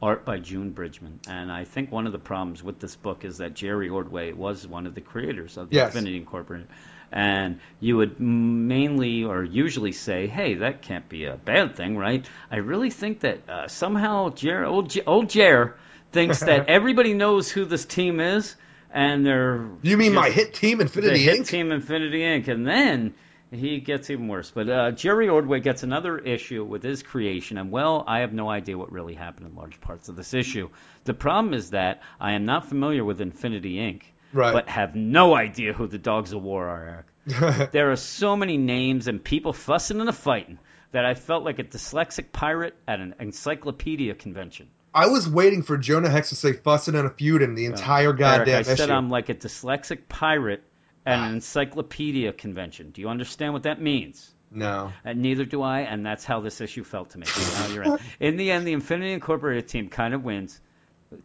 art 0.00 0.24
by 0.24 0.38
June 0.38 0.70
Bridgman. 0.70 1.18
And 1.28 1.50
I 1.50 1.64
think 1.64 1.90
one 1.90 2.06
of 2.06 2.12
the 2.12 2.18
problems 2.20 2.62
with 2.62 2.78
this 2.78 2.94
book 2.94 3.24
is 3.24 3.38
that 3.38 3.54
Jerry 3.54 3.88
Ordway 3.88 4.32
was 4.32 4.66
one 4.68 4.86
of 4.86 4.94
the 4.94 5.00
creators 5.00 5.56
of 5.56 5.70
the 5.70 5.76
Yes. 5.76 5.88
Infinity 5.94 6.16
Incorporated. 6.18 6.68
And 7.10 7.58
you 7.80 7.96
would 7.96 8.20
mainly 8.20 9.24
or 9.24 9.42
usually 9.42 9.92
say, 9.92 10.26
hey, 10.28 10.54
that 10.54 10.82
can't 10.82 11.08
be 11.08 11.24
a 11.24 11.36
bad 11.36 11.74
thing, 11.76 11.96
right? 11.96 12.24
I 12.50 12.56
really 12.58 12.90
think 12.90 13.20
that 13.20 13.48
uh, 13.48 13.66
somehow 13.68 14.30
Jer, 14.30 14.64
old, 14.64 14.90
J- 14.90 15.02
old 15.06 15.30
Jer 15.30 15.76
thinks 16.12 16.40
that 16.40 16.68
everybody 16.68 17.14
knows 17.14 17.50
who 17.50 17.64
this 17.64 17.84
team 17.84 18.20
is. 18.20 18.54
And 18.96 19.26
they're 19.26 19.68
You 19.82 19.98
mean 19.98 20.14
my 20.14 20.30
hit 20.30 20.54
team, 20.54 20.80
Infinity 20.80 21.18
the 21.18 21.18
hit 21.18 21.40
Inc.? 21.40 21.48
team 21.48 21.70
Infinity 21.70 22.20
Inc. 22.20 22.48
And 22.48 22.66
then 22.66 23.14
he 23.50 23.78
gets 23.80 24.08
even 24.08 24.26
worse. 24.26 24.50
But 24.50 24.70
uh, 24.70 24.90
Jerry 24.92 25.28
Ordway 25.28 25.60
gets 25.60 25.82
another 25.82 26.18
issue 26.18 26.64
with 26.64 26.82
his 26.82 27.02
creation, 27.02 27.58
and 27.58 27.70
well, 27.70 28.04
I 28.06 28.20
have 28.20 28.32
no 28.32 28.48
idea 28.48 28.78
what 28.78 28.90
really 28.90 29.14
happened 29.14 29.46
in 29.48 29.54
large 29.54 29.80
parts 29.82 30.08
of 30.08 30.16
this 30.16 30.32
issue. 30.32 30.70
The 31.04 31.14
problem 31.14 31.52
is 31.52 31.70
that 31.70 32.02
I 32.18 32.32
am 32.32 32.46
not 32.46 32.68
familiar 32.68 33.04
with 33.04 33.20
Infinity 33.20 33.74
Inc. 33.76 34.02
Right. 34.32 34.52
but 34.52 34.68
have 34.68 34.94
no 34.96 35.34
idea 35.36 35.72
who 35.72 35.86
the 35.86 35.98
Dogs 35.98 36.32
of 36.32 36.42
War 36.42 36.66
are, 36.66 37.04
Eric. 37.28 37.70
there 37.72 37.90
are 37.92 37.96
so 37.96 38.36
many 38.36 38.56
names 38.56 39.08
and 39.08 39.22
people 39.22 39.52
fussing 39.52 40.00
and 40.00 40.08
a 40.08 40.12
fighting 40.12 40.58
that 40.92 41.04
I 41.06 41.14
felt 41.14 41.44
like 41.44 41.58
a 41.58 41.64
dyslexic 41.64 42.32
pirate 42.32 42.74
at 42.88 43.00
an 43.00 43.14
encyclopedia 43.20 44.14
convention. 44.14 44.68
I 44.96 45.08
was 45.08 45.28
waiting 45.28 45.62
for 45.62 45.76
Jonah 45.76 46.08
Hex 46.08 46.30
to 46.30 46.36
say 46.36 46.52
"fussing 46.54 46.94
and 46.94 47.06
a 47.06 47.10
feuding" 47.10 47.54
the 47.54 47.66
entire 47.66 48.12
goddamn 48.12 48.48
Eric, 48.48 48.68
I 48.68 48.72
issue. 48.72 48.76
said 48.76 48.90
I'm 48.90 49.10
like 49.10 49.28
a 49.28 49.34
dyslexic 49.34 50.08
pirate 50.08 50.62
at 51.04 51.18
an 51.18 51.34
encyclopedia 51.34 52.32
convention. 52.32 52.90
Do 52.90 53.02
you 53.02 53.08
understand 53.08 53.52
what 53.52 53.64
that 53.64 53.80
means? 53.80 54.32
no. 54.50 54.92
And 55.04 55.20
neither 55.20 55.44
do 55.44 55.60
I, 55.60 55.80
and 55.80 56.06
that's 56.06 56.24
how 56.24 56.40
this 56.40 56.60
issue 56.60 56.82
felt 56.84 57.10
to 57.10 57.18
me. 57.18 57.26
In. 57.74 57.98
in 58.20 58.36
the 58.36 58.50
end, 58.52 58.66
the 58.66 58.72
Infinity 58.72 59.12
Incorporated 59.12 59.68
team 59.68 59.88
kind 59.90 60.14
of 60.14 60.24
wins, 60.24 60.58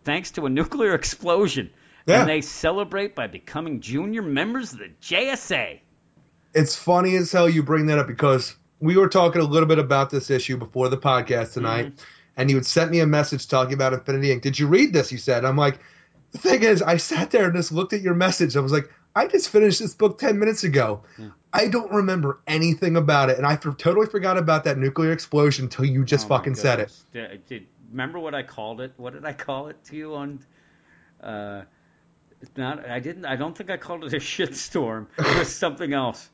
thanks 0.04 0.32
to 0.32 0.46
a 0.48 0.50
nuclear 0.50 0.94
explosion, 0.96 1.70
Yeah. 2.06 2.22
and 2.22 2.30
they 2.30 2.42
celebrate 2.42 3.16
by 3.16 3.28
becoming 3.28 3.80
junior 3.80 4.22
members 4.22 4.74
of 4.74 4.80
the 4.80 4.90
JSA. 5.02 5.80
It's 6.54 6.76
funny 6.76 7.16
as 7.16 7.32
hell 7.32 7.48
you 7.48 7.64
bring 7.64 7.86
that 7.88 8.00
up 8.00 8.08
because 8.08 8.54
we 8.80 8.98
were 8.98 9.08
talking 9.08 9.40
a 9.42 9.46
little 9.46 9.68
bit 9.70 9.80
about 9.80 10.10
this 10.10 10.30
issue 10.30 10.58
before 10.58 10.90
the 10.90 10.98
podcast 10.98 11.54
tonight, 11.54 11.86
Mm-hmm. 11.96 12.04
And 12.38 12.50
you 12.50 12.56
had 12.58 12.66
sent 12.66 12.92
me 12.92 13.00
a 13.00 13.08
message 13.08 13.48
talking 13.48 13.74
about 13.74 13.94
Infinity 13.94 14.30
Inc. 14.36 14.42
Did 14.42 14.58
you 14.60 14.68
read 14.68 14.94
this? 14.94 15.12
You 15.12 15.18
said. 15.18 15.46
I'm 15.46 15.58
like, 15.58 15.80
the 16.32 16.38
thing 16.38 16.64
is, 16.64 16.82
I 16.82 16.98
sat 16.98 17.32
there 17.32 17.46
and 17.46 17.56
just 17.56 17.72
looked 17.72 17.94
at 17.94 18.02
your 18.02 18.14
message. 18.16 18.56
I 18.56 18.62
was 18.62 18.72
like, 18.72 18.90
I 19.16 19.28
just 19.28 19.50
finished 19.50 19.80
this 19.80 19.94
book 19.94 20.18
ten 20.20 20.40
minutes 20.40 20.64
ago. 20.64 21.04
I 21.54 21.68
don't 21.68 21.92
remember 21.92 22.40
anything 22.48 22.96
about 22.96 23.30
it, 23.30 23.38
and 23.38 23.46
I 23.46 23.58
for- 23.58 23.74
totally 23.74 24.08
forgot 24.08 24.38
about 24.38 24.64
that 24.64 24.78
nuclear 24.78 25.12
explosion 25.12 25.66
until 25.66 25.84
you 25.86 26.06
just 26.06 26.26
Oh 26.28 26.30
fucking 26.30 26.56
said 26.56 26.80
it. 26.80 26.94
Did, 27.12 27.46
did- 27.48 27.68
remember 27.92 28.20
what 28.20 28.34
I 28.34 28.44
called 28.44 28.80
it? 28.80 28.94
What 28.96 29.12
did 29.14 29.26
I 29.26 29.34
call 29.34 29.68
it 29.68 29.84
to 29.86 29.96
you 29.98 30.16
on? 30.16 30.40
Uh, 31.22 31.64
not. 32.56 32.90
I 32.90 33.00
didn't. 33.00 33.26
I 33.26 33.36
don't 33.36 33.56
think 33.56 33.70
I 33.70 33.76
called 33.78 34.06
it 34.06 34.14
a 34.14 34.18
shitstorm. 34.20 35.08
It 35.18 35.38
was 35.40 35.54
something 35.54 35.92
else. 35.94 36.30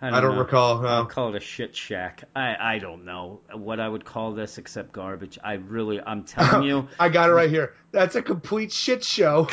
I 0.00 0.20
don't 0.20 0.34
know. 0.34 0.40
recall, 0.40 0.80
no. 0.80 0.88
I'll 0.88 1.06
call 1.06 1.30
it 1.30 1.36
a 1.36 1.40
shit 1.40 1.74
shack. 1.74 2.24
I 2.36 2.74
I 2.74 2.78
don't 2.78 3.04
know 3.04 3.40
what 3.52 3.80
I 3.80 3.88
would 3.88 4.04
call 4.04 4.32
this 4.32 4.58
except 4.58 4.92
garbage. 4.92 5.38
I 5.42 5.54
really. 5.54 6.00
I'm 6.00 6.24
telling 6.24 6.68
you. 6.68 6.88
I 7.00 7.08
got 7.08 7.30
it 7.30 7.32
right 7.32 7.50
here. 7.50 7.74
That's 7.90 8.14
a 8.14 8.22
complete 8.22 8.70
shit 8.70 9.02
show. 9.02 9.48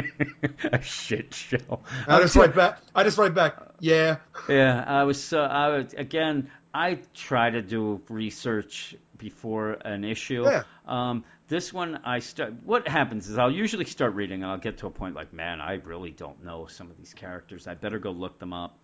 a 0.64 0.82
shit 0.82 1.34
show. 1.34 1.80
I 2.08 2.20
just 2.20 2.34
write 2.34 2.54
back. 2.54 2.80
I 2.94 3.04
just 3.04 3.18
write 3.18 3.34
back. 3.34 3.58
Yeah. 3.78 4.16
Yeah, 4.48 4.82
I 4.86 5.04
was. 5.04 5.22
So 5.22 5.40
I 5.40 5.68
was 5.78 5.94
again. 5.94 6.50
I 6.74 6.98
try 7.14 7.48
to 7.48 7.62
do 7.62 8.02
research 8.08 8.96
before 9.16 9.72
an 9.72 10.04
issue. 10.04 10.44
Yeah. 10.44 10.64
Um, 10.86 11.24
this 11.48 11.72
one, 11.72 12.00
I 12.04 12.18
start. 12.18 12.54
What 12.64 12.88
happens 12.88 13.28
is 13.28 13.38
I'll 13.38 13.50
usually 13.50 13.84
start 13.84 14.14
reading, 14.14 14.42
and 14.42 14.50
I'll 14.50 14.58
get 14.58 14.78
to 14.78 14.86
a 14.86 14.90
point 14.90 15.14
like, 15.14 15.32
man, 15.32 15.60
I 15.60 15.74
really 15.74 16.10
don't 16.10 16.44
know 16.44 16.66
some 16.66 16.90
of 16.90 16.96
these 16.98 17.14
characters. 17.14 17.66
I 17.66 17.74
better 17.74 17.98
go 17.98 18.10
look 18.10 18.38
them 18.38 18.52
up. 18.52 18.78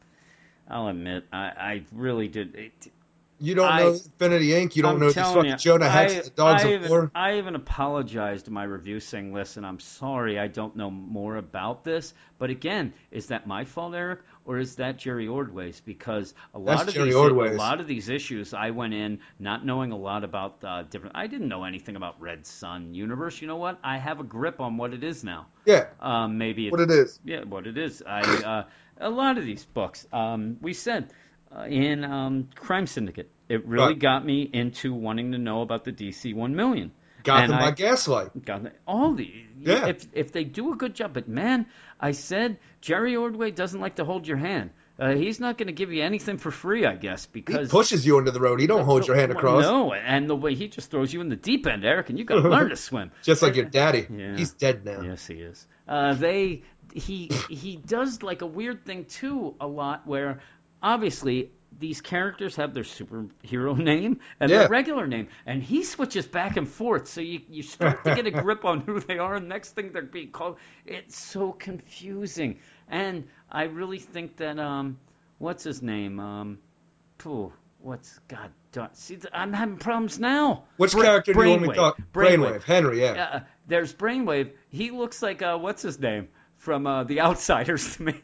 I'll 0.68 0.89
admit, 0.89 1.24
I, 1.32 1.39
I 1.39 1.82
really 1.92 2.28
did. 2.28 2.55
It, 2.55 2.73
You 3.41 3.55
don't 3.57 3.70
I- 3.70 3.81
know 3.81 3.89
Infinity 3.92 4.49
Inc. 4.50 4.76
You 4.76 4.82
don't 4.82 4.94
I'm 4.94 5.00
know 5.00 5.10
telling 5.12 5.34
fucking 5.34 5.50
you, 5.50 5.57
Jonah 5.57 5.89
Hex, 5.91 6.15
I, 6.15 6.20
the 6.23 6.31
Dogs 6.31 6.65
I 6.65 6.68
of 6.68 6.73
even, 6.74 6.89
War. 6.91 7.10
I 7.15 7.39
even 7.39 7.55
apologized 7.57 8.47
in 8.47 8.55
my 8.55 8.62
review 8.65 9.00
saying, 9.00 9.32
listen, 9.34 9.65
I'm 9.65 9.81
sorry 9.81 10.39
I 10.39 10.47
don't 10.47 10.76
know 10.76 10.91
more 10.91 11.36
about 11.36 11.82
this. 11.84 12.15
But 12.39 12.50
again, 12.50 12.92
is 13.10 13.26
that 13.26 13.47
my 13.47 13.65
fault, 13.65 13.94
Eric, 13.94 14.20
or 14.44 14.58
is 14.58 14.76
that 14.76 14.97
Jerry 14.99 15.26
Ordway's? 15.26 15.81
Because 15.81 16.34
a 16.55 16.58
lot 16.58 16.78
That's 16.78 16.89
of 16.89 16.94
Jerry 16.94 17.07
these 17.07 17.15
Ordway's. 17.16 17.55
a 17.55 17.58
lot 17.58 17.81
of 17.81 17.86
these 17.89 18.08
issues 18.08 18.55
I 18.55 18.70
went 18.70 18.94
in 18.94 19.18
not 19.41 19.65
knowing 19.66 19.91
a 19.92 19.97
lot 19.97 20.23
about 20.24 20.58
uh, 20.65 20.82
different. 20.84 21.16
I 21.16 21.26
didn't 21.26 21.49
know 21.49 21.65
anything 21.65 21.97
about 21.97 22.20
Red 22.20 22.47
Sun 22.47 22.94
universe. 22.94 23.41
You 23.41 23.49
know 23.49 23.57
what? 23.57 23.78
I 23.84 23.99
have 23.99 24.20
a 24.20 24.24
grip 24.24 24.60
on 24.60 24.76
what 24.76 24.94
it 24.94 25.02
is 25.05 25.23
now. 25.24 25.47
Yeah, 25.65 25.86
Um, 26.00 26.39
maybe 26.39 26.70
what 26.70 26.81
it 26.81 26.91
is. 26.91 27.18
yeah, 27.24 27.42
what 27.44 27.66
it 27.66 27.76
is. 27.78 28.02
I 28.07 28.20
uh, 28.44 28.65
a 29.02 29.10
lot 29.10 29.39
of 29.39 29.44
these 29.44 29.64
books. 29.64 30.06
Um, 30.12 30.56
we 30.60 30.72
said 30.74 31.10
uh, 31.55 31.62
in 31.64 32.05
um, 32.05 32.48
Crime 32.55 32.86
Syndicate, 32.86 33.31
it 33.48 33.66
really 33.66 33.89
Right. 33.89 33.98
got 33.98 34.24
me 34.24 34.48
into 34.52 34.94
wanting 34.94 35.32
to 35.32 35.39
know 35.39 35.60
about 35.62 35.84
the 35.84 35.92
DC 35.92 36.34
One 36.34 36.55
Million. 36.56 36.92
Gotham 37.24 37.52
And 37.52 37.60
by 37.60 37.66
I- 37.68 37.70
Gaslight. 37.72 38.44
Got 38.44 38.66
it. 38.66 38.81
all 38.86 39.12
the 39.14 39.31
Yeah. 39.58 39.86
If 39.86 40.06
if 40.12 40.32
they 40.32 40.44
do 40.44 40.72
a 40.72 40.76
good 40.76 40.94
job, 40.94 41.12
but 41.14 41.28
man, 41.28 41.66
I 42.00 42.12
said 42.12 42.58
Jerry 42.81 43.14
Ordway 43.16 43.50
doesn't 43.52 43.81
like 43.81 43.97
to 43.97 44.05
hold 44.05 44.26
your 44.26 44.39
hand. 44.39 44.70
Uh, 44.98 45.14
he's 45.14 45.40
not 45.40 45.56
going 45.56 45.68
to 45.68 45.72
give 45.72 45.90
you 45.92 46.02
anything 46.02 46.36
for 46.36 46.50
free, 46.50 46.84
I 46.84 46.94
guess, 46.97 47.26
because 47.26 47.68
He 47.68 47.70
pushes 47.70 48.05
you 48.06 48.18
into 48.18 48.31
the 48.31 48.40
road. 48.40 48.60
He 48.60 48.66
don't 48.66 48.84
hold 48.84 49.06
your 49.06 49.16
hand 49.16 49.32
across. 49.32 49.62
No, 49.64 49.92
and 49.92 50.28
the 50.28 50.36
way 50.36 50.55
he 50.55 50.68
just 50.68 50.90
throws 50.90 51.12
you 51.12 51.20
in 51.22 51.28
the 51.28 51.34
deep 51.36 51.66
end, 51.66 51.84
Eric, 51.84 52.10
and 52.10 52.18
you 52.18 52.24
got 52.24 52.42
to 52.42 52.48
learn 52.56 52.68
to 52.68 52.76
swim. 52.76 53.10
Just 53.22 53.40
like 53.42 53.56
your 53.56 53.64
daddy. 53.64 54.06
Yeah. 54.14 54.36
He's 54.36 54.52
dead 54.52 54.84
now. 54.84 55.00
Yes, 55.00 55.26
he 55.26 55.34
is. 55.36 55.66
Uh, 55.89 56.14
they 56.14 56.62
he 56.94 57.30
he 57.50 57.76
does 57.76 58.22
like 58.22 58.42
a 58.42 58.46
weird 58.46 58.84
thing 58.84 59.04
too 59.06 59.54
a 59.60 59.66
lot 59.66 60.06
where 60.06 60.40
obviously 60.82 61.50
these 61.78 62.00
characters 62.02 62.56
have 62.56 62.74
their 62.74 62.82
superhero 62.84 63.76
name 63.92 64.20
and 64.38 64.50
Yeah. 64.50 64.58
their 64.60 64.68
regular 64.68 65.06
name, 65.06 65.28
and 65.46 65.62
he 65.62 65.82
switches 65.84 66.26
back 66.26 66.56
and 66.56 66.68
forth, 66.68 67.08
so 67.08 67.20
you 67.20 67.40
you 67.48 67.62
start 67.62 68.04
to 68.04 68.14
get 68.14 68.26
a 68.26 68.30
grip 68.42 68.64
on 68.64 68.80
who 68.80 69.00
they 69.00 69.18
are. 69.18 69.36
And 69.36 69.48
next 69.48 69.70
thing 69.74 69.92
they're 69.92 70.02
being 70.02 70.30
called, 70.30 70.58
it's 70.86 71.18
so 71.18 71.52
confusing. 71.52 72.58
And 72.88 73.26
I 73.50 73.64
really 73.64 73.98
think 73.98 74.36
that 74.36 74.58
um, 74.58 74.98
what's 75.38 75.64
his 75.64 75.80
name 75.82 76.20
um, 76.20 76.58
phew, 77.18 77.52
what's 77.80 78.18
God 78.28 78.50
see 78.94 79.18
I'm 79.32 79.52
having 79.52 79.76
problems 79.76 80.18
now. 80.18 80.64
Which 80.76 80.92
Bra- 80.92 81.02
character 81.02 81.32
do 81.34 81.42
you 81.42 81.48
want 81.50 81.62
me 81.62 81.68
to 81.68 81.74
Brainwave. 81.74 81.76
talk? 81.76 81.98
Brainwave. 82.12 82.62
Henry, 82.62 83.00
yeah. 83.00 83.12
Uh, 83.32 83.40
there's 83.66 83.92
Brainwave. 83.94 84.50
He 84.70 84.90
looks 84.90 85.22
like 85.22 85.42
uh, 85.42 85.58
what's 85.58 85.82
his 85.82 85.98
name 85.98 86.28
from 86.62 86.86
uh, 86.86 87.05
The 87.05 87.20
Outsiders 87.20 87.97
to 87.97 88.02
me. 88.05 88.20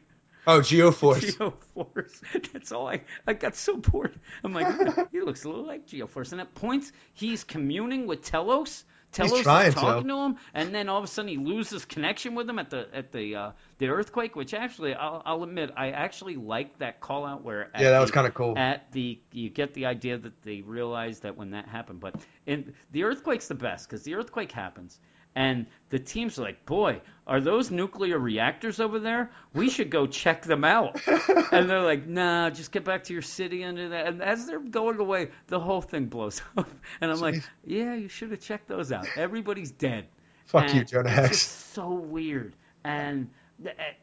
Oh, 0.47 0.61
Geoforce. 0.61 1.37
Geoforce. 1.37 2.23
That's 2.53 2.73
all 2.73 2.89
I. 2.89 3.03
I 3.27 3.35
got 3.35 3.55
so 3.57 3.77
bored. 3.77 4.19
I'm 4.43 4.55
like, 4.55 5.11
he 5.13 5.21
looks 5.21 5.45
a 5.45 5.49
little 5.49 5.67
like 5.67 5.87
Geoforce. 5.87 6.33
And 6.33 6.41
at 6.41 6.55
points, 6.55 6.91
he's 7.13 7.45
communing 7.45 8.07
with 8.07 8.23
Telos. 8.23 8.85
Telos 9.11 9.43
trying 9.43 9.69
is 9.69 9.75
talking 9.75 10.07
to. 10.09 10.15
him, 10.17 10.37
and 10.53 10.75
then 10.75 10.89
all 10.91 10.99
of 10.99 11.05
a 11.05 11.07
sudden 11.07 11.31
he 11.31 11.39
loses 11.39 11.87
connection 11.87 12.35
with 12.35 12.49
him 12.49 12.59
at 12.59 12.69
the 12.69 12.87
at 12.95 13.11
the 13.11 13.37
uh, 13.37 13.51
the 13.79 13.89
earthquake. 13.89 14.37
Which 14.37 14.53
actually, 14.55 14.95
I'll, 14.95 15.23
I'll 15.25 15.43
admit, 15.43 15.71
I 15.77 15.91
actually 15.91 16.37
like 16.37 16.79
that 16.79 17.01
call 17.01 17.25
out 17.27 17.43
where. 17.43 17.71
At 17.75 17.81
Yeah, 17.81 17.91
that 17.91 18.01
was 18.01 18.11
the- 18.11 18.15
kinda 18.15 18.31
cool. 18.31 18.57
At 18.59 18.93
the 18.93 19.19
you 19.33 19.49
get 19.51 19.73
the 19.75 19.87
idea 19.87 20.19
that 20.19 20.43
they 20.43 20.61
realized 20.61 21.23
that 21.23 21.37
when 21.39 21.51
that 21.53 21.67
happened, 21.69 22.01
but 22.01 22.17
in 22.47 22.75
the 22.93 23.05
earthquake's 23.05 23.49
the 23.49 23.55
best 23.55 23.89
because 23.89 24.03
the 24.03 24.15
earthquake 24.15 24.53
happens. 24.53 24.99
And 25.39 25.67
the 25.91 26.01
teams 26.01 26.37
are 26.41 26.43
like, 26.43 26.67
boy, 26.67 27.01
are 27.25 27.41
those 27.41 27.71
nuclear 27.71 28.19
reactors 28.19 28.81
over 28.81 28.99
there? 28.99 29.31
We 29.55 29.71
should 29.71 29.89
go 29.89 30.09
check 30.09 30.43
them 30.43 30.65
out. 30.65 31.01
and 31.53 31.71
they're 31.71 31.81
like, 31.81 32.09
nah, 32.09 32.51
just 32.51 32.73
get 32.73 32.85
back 32.85 33.05
to 33.05 33.13
your 33.13 33.23
city 33.23 33.63
and 33.63 33.77
do 33.77 33.91
that. 33.91 34.09
And 34.09 34.21
as 34.21 34.47
they're 34.47 34.59
going 34.59 34.99
away, 34.99 35.31
the 35.47 35.61
whole 35.61 35.81
thing 35.81 36.07
blows 36.07 36.43
up. 36.57 36.69
And 37.01 37.09
I'm 37.13 37.21
like, 37.21 37.37
yeah, 37.65 37.95
you 37.95 38.09
should 38.09 38.33
have 38.33 38.41
checked 38.41 38.67
those 38.67 38.91
out. 38.91 39.07
Everybody's 39.17 39.71
dead. 39.71 40.09
Fuck 40.47 40.65
And 40.65 40.75
you, 40.75 40.85
Jonah 40.85 41.09
Hex. 41.11 41.41
so 41.41 41.89
weird. 41.93 42.57
And 42.83 43.31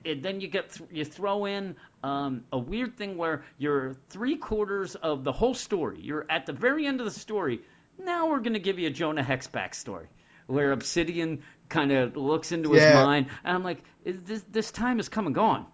and 0.06 0.24
then 0.24 0.40
you 0.40 0.48
get 0.48 0.72
th- 0.72 0.90
you 0.90 1.04
throw 1.04 1.48
in 1.48 1.76
um, 2.02 2.46
a 2.54 2.58
weird 2.58 2.96
thing 2.96 3.18
where 3.18 3.44
you're 3.58 3.98
three 4.10 4.38
quarters 4.38 4.96
of 4.96 5.26
the 5.26 5.34
whole 5.34 5.54
story. 5.54 6.00
You're 6.00 6.26
at 6.30 6.46
the 6.46 6.54
very 6.54 6.86
end 6.88 7.02
of 7.02 7.06
the 7.06 7.20
story. 7.20 7.60
Now 8.00 8.30
we're 8.30 8.40
going 8.40 8.54
to 8.54 8.60
give 8.60 8.80
you 8.80 8.88
a 8.88 8.92
Jonah 8.92 9.24
Hex 9.24 9.48
backstory, 9.48 10.08
where 10.48 10.72
Obsidian 10.72 11.44
kind 11.70 11.92
of 11.92 12.16
looks 12.16 12.52
into 12.52 12.72
his 12.74 12.84
mind, 12.94 13.28
and 13.44 13.56
I'm 13.56 13.64
like, 13.64 13.84
this 14.04 14.44
this 14.52 14.72
time 14.72 14.98
has 14.98 15.10
come 15.10 15.26
and 15.26 15.36
gone. 15.36 15.66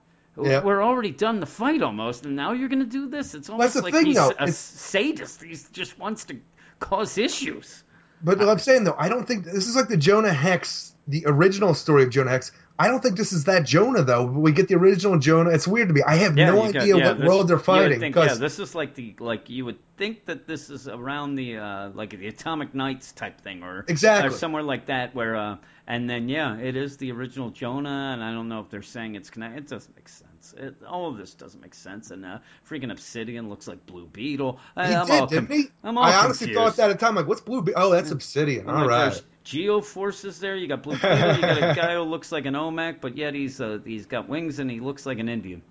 Yeah. 0.41 0.64
We're 0.64 0.82
already 0.82 1.11
done 1.11 1.41
the 1.41 1.45
fight 1.45 1.82
almost, 1.82 2.25
and 2.25 2.38
now 2.38 2.53
you're 2.53 2.69
going 2.69 2.80
to 2.80 2.85
do 2.85 3.09
this. 3.09 3.35
It's 3.35 3.50
almost 3.50 3.75
like 3.75 3.93
thing, 3.93 4.06
he's 4.08 4.16
though. 4.16 4.30
a 4.30 4.43
It's- 4.43 4.58
sadist. 4.58 5.43
He 5.43 5.58
just 5.74 6.00
wants 6.00 6.24
to 6.25 6.38
cause 6.80 7.17
issues. 7.17 7.83
But 8.24 8.41
I'm 8.41 8.59
saying 8.59 8.85
though, 8.85 8.95
I 8.98 9.09
don't 9.09 9.27
think 9.27 9.43
this 9.45 9.67
is 9.67 9.75
like 9.75 9.90
the 9.90 9.98
Jonah 9.98 10.32
Hex, 10.33 10.93
the 11.08 11.24
original 11.25 11.74
story 11.74 12.03
of 12.03 12.11
Jonah 12.11 12.30
Hex. 12.32 12.51
I 12.81 12.87
don't 12.87 12.99
think 13.01 13.15
this 13.15 13.31
is 13.31 13.43
that 13.43 13.63
Jonah 13.65 14.03
though. 14.03 14.25
We 14.25 14.51
get 14.53 14.67
the 14.67 14.75
original 14.75 15.19
Jonah. 15.19 15.51
It's 15.51 15.67
weird 15.67 15.89
to 15.89 15.93
me. 15.93 16.01
I 16.01 16.15
have 16.15 16.33
no 16.35 16.65
you 16.65 16.73
got- 16.73 16.81
idea 16.81 16.97
yeah, 16.97 17.11
what 17.11 17.19
world 17.19 17.47
they're 17.47 17.59
fighting 17.59 17.99
think- 17.99 18.15
yeah, 18.15 18.23
because 18.23 18.39
this 18.39 18.57
is 18.57 18.73
like 18.73 18.95
the 18.95 19.15
like 19.19 19.51
you 19.51 19.65
would 19.65 19.77
think 19.97 20.25
that 20.25 20.47
this 20.47 20.71
is 20.71 20.87
around 20.87 21.35
the 21.35 21.57
uh, 21.57 21.89
like 21.93 22.09
the 22.09 22.27
Atomic 22.27 22.73
Knights 22.73 23.11
type 23.11 23.39
thing, 23.41 23.61
or 23.61 23.85
Exactly. 23.87 24.29
or 24.29 24.37
somewhere 24.37 24.63
like 24.63 24.87
that. 24.87 25.13
Where 25.13 25.35
uh, 25.35 25.57
and 25.85 26.09
then 26.09 26.27
yeah, 26.27 26.57
it 26.57 26.75
is 26.75 26.97
the 26.97 27.11
original 27.11 27.51
Jonah, 27.51 28.11
and 28.13 28.23
I 28.23 28.33
don't 28.33 28.49
know 28.49 28.61
if 28.61 28.69
they're 28.71 28.81
saying 28.81 29.13
it's 29.13 29.29
connected. 29.29 29.65
It 29.65 29.69
doesn't 29.69 29.95
make 29.95 30.09
sense. 30.09 30.30
It, 30.57 30.75
all 30.87 31.09
of 31.09 31.17
this 31.17 31.33
doesn't 31.33 31.61
make 31.61 31.73
sense. 31.73 32.11
And 32.11 32.25
uh, 32.25 32.39
freaking 32.69 32.91
Obsidian 32.91 33.49
looks 33.49 33.67
like 33.67 33.85
Blue 33.85 34.05
Beetle. 34.07 34.59
I, 34.75 34.87
he 34.87 34.93
I'm 34.95 35.07
did, 35.07 35.19
all 35.21 35.27
didn't 35.27 35.47
com- 35.47 35.57
he? 35.57 35.63
I'm 35.83 35.97
all 35.97 36.03
I 36.03 36.13
honestly 36.15 36.47
confused. 36.47 36.59
thought 36.59 36.75
that 36.77 36.89
at 36.91 36.99
the 36.99 37.05
time. 37.05 37.15
Like, 37.15 37.27
what's 37.27 37.41
Blue? 37.41 37.61
Be- 37.61 37.73
oh, 37.75 37.91
that's 37.91 38.11
Obsidian. 38.11 38.69
I'm 38.69 38.75
All 38.77 38.87
right. 38.87 39.21
Geoforce's 39.45 40.39
there. 40.39 40.55
You 40.55 40.67
got 40.67 40.83
Blue 40.83 40.93
Beetle. 41.01 41.35
you 41.35 41.41
got 41.41 41.57
a 41.71 41.75
guy 41.75 41.93
who 41.95 42.01
looks 42.01 42.31
like 42.31 42.45
an 42.45 42.53
Omac, 42.53 43.01
but 43.01 43.17
yet 43.17 43.33
he's 43.33 43.59
uh, 43.61 43.79
he's 43.83 44.05
got 44.05 44.29
wings 44.29 44.59
and 44.59 44.69
he 44.69 44.79
looks 44.79 45.05
like 45.05 45.19
an 45.19 45.29
Indian. 45.29 45.61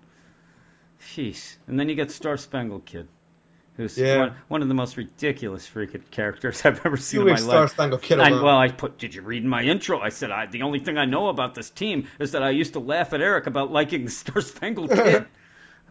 Jeez. 1.15 1.55
And 1.67 1.79
then 1.79 1.89
you 1.89 1.95
got 1.95 2.11
Star 2.11 2.37
Spangled 2.37 2.85
Kid. 2.85 3.07
Who's 3.77 3.97
Yeah. 3.97 4.17
one, 4.19 4.35
one 4.49 4.61
of 4.61 4.67
the 4.67 4.73
most 4.73 4.97
ridiculous 4.97 5.67
freaking 5.67 6.01
characters 6.11 6.61
I've 6.65 6.85
ever 6.85 6.97
seen 6.97 7.21
You 7.21 7.27
in 7.27 7.33
my 7.33 7.39
Star 7.39 7.61
life. 7.61 7.71
Spangled 7.71 8.01
Kid 8.01 8.19
I, 8.19 8.31
well, 8.31 8.57
I 8.57 8.67
put. 8.69 8.97
Did 8.97 9.15
you 9.15 9.21
read 9.21 9.45
my 9.45 9.61
intro? 9.63 9.99
I 9.99 10.09
said 10.09 10.29
I, 10.31 10.45
the 10.45 10.63
only 10.63 10.79
thing 10.79 10.97
I 10.97 11.05
know 11.05 11.29
about 11.29 11.55
this 11.55 11.69
team 11.69 12.07
is 12.19 12.33
that 12.33 12.43
I 12.43 12.49
used 12.49 12.73
to 12.73 12.79
laugh 12.79 13.13
at 13.13 13.21
Eric 13.21 13.47
about 13.47 13.71
liking 13.71 14.05
the 14.05 14.11
Star 14.11 14.41
Spangled 14.41 14.91
Kid. 14.95 15.25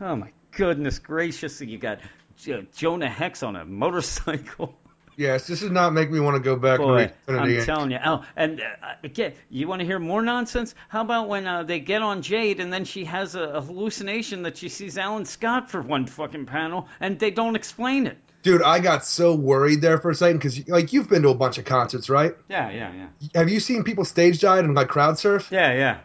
oh 0.00 0.16
my 0.16 0.30
goodness 0.52 0.98
gracious! 0.98 1.60
You 1.60 1.78
got 1.78 2.00
J- 2.36 2.66
Jonah 2.76 3.08
Hex 3.08 3.42
on 3.42 3.56
a 3.56 3.64
motorcycle. 3.64 4.74
Yes, 5.16 5.46
this 5.46 5.60
does 5.60 5.70
not 5.70 5.92
make 5.92 6.10
me 6.10 6.20
want 6.20 6.36
to 6.36 6.42
go 6.42 6.56
back 6.56 6.78
Boy, 6.78 7.12
I'm 7.28 7.64
telling 7.64 7.90
you. 7.90 7.98
Oh, 8.04 8.24
and 8.36 8.60
uh, 8.60 8.94
again, 9.04 9.34
you 9.50 9.68
want 9.68 9.80
to 9.80 9.86
hear 9.86 9.98
more 9.98 10.22
nonsense? 10.22 10.74
How 10.88 11.02
about 11.02 11.28
when 11.28 11.46
uh, 11.46 11.62
they 11.62 11.80
get 11.80 12.02
on 12.02 12.22
Jade 12.22 12.60
and 12.60 12.72
then 12.72 12.84
she 12.84 13.04
has 13.04 13.34
a, 13.34 13.42
a 13.42 13.60
hallucination 13.60 14.42
that 14.44 14.56
she 14.56 14.68
sees 14.68 14.96
Alan 14.96 15.24
Scott 15.24 15.70
for 15.70 15.82
one 15.82 16.06
fucking 16.06 16.46
panel 16.46 16.88
and 17.00 17.18
they 17.18 17.30
don't 17.30 17.56
explain 17.56 18.06
it? 18.06 18.16
Dude, 18.42 18.62
I 18.62 18.78
got 18.78 19.04
so 19.04 19.34
worried 19.34 19.82
there 19.82 19.98
for 19.98 20.10
a 20.10 20.14
second 20.14 20.38
because, 20.38 20.66
like, 20.66 20.94
you've 20.94 21.10
been 21.10 21.22
to 21.22 21.28
a 21.28 21.34
bunch 21.34 21.58
of 21.58 21.66
concerts, 21.66 22.08
right? 22.08 22.34
Yeah, 22.48 22.70
yeah, 22.70 22.92
yeah. 22.94 23.28
Have 23.34 23.50
you 23.50 23.60
seen 23.60 23.84
people 23.84 24.06
stage 24.06 24.40
dive 24.40 24.64
and 24.64 24.74
like 24.74 24.88
crowd 24.88 25.18
surf? 25.18 25.48
Yeah, 25.50 25.74
yeah. 25.74 25.98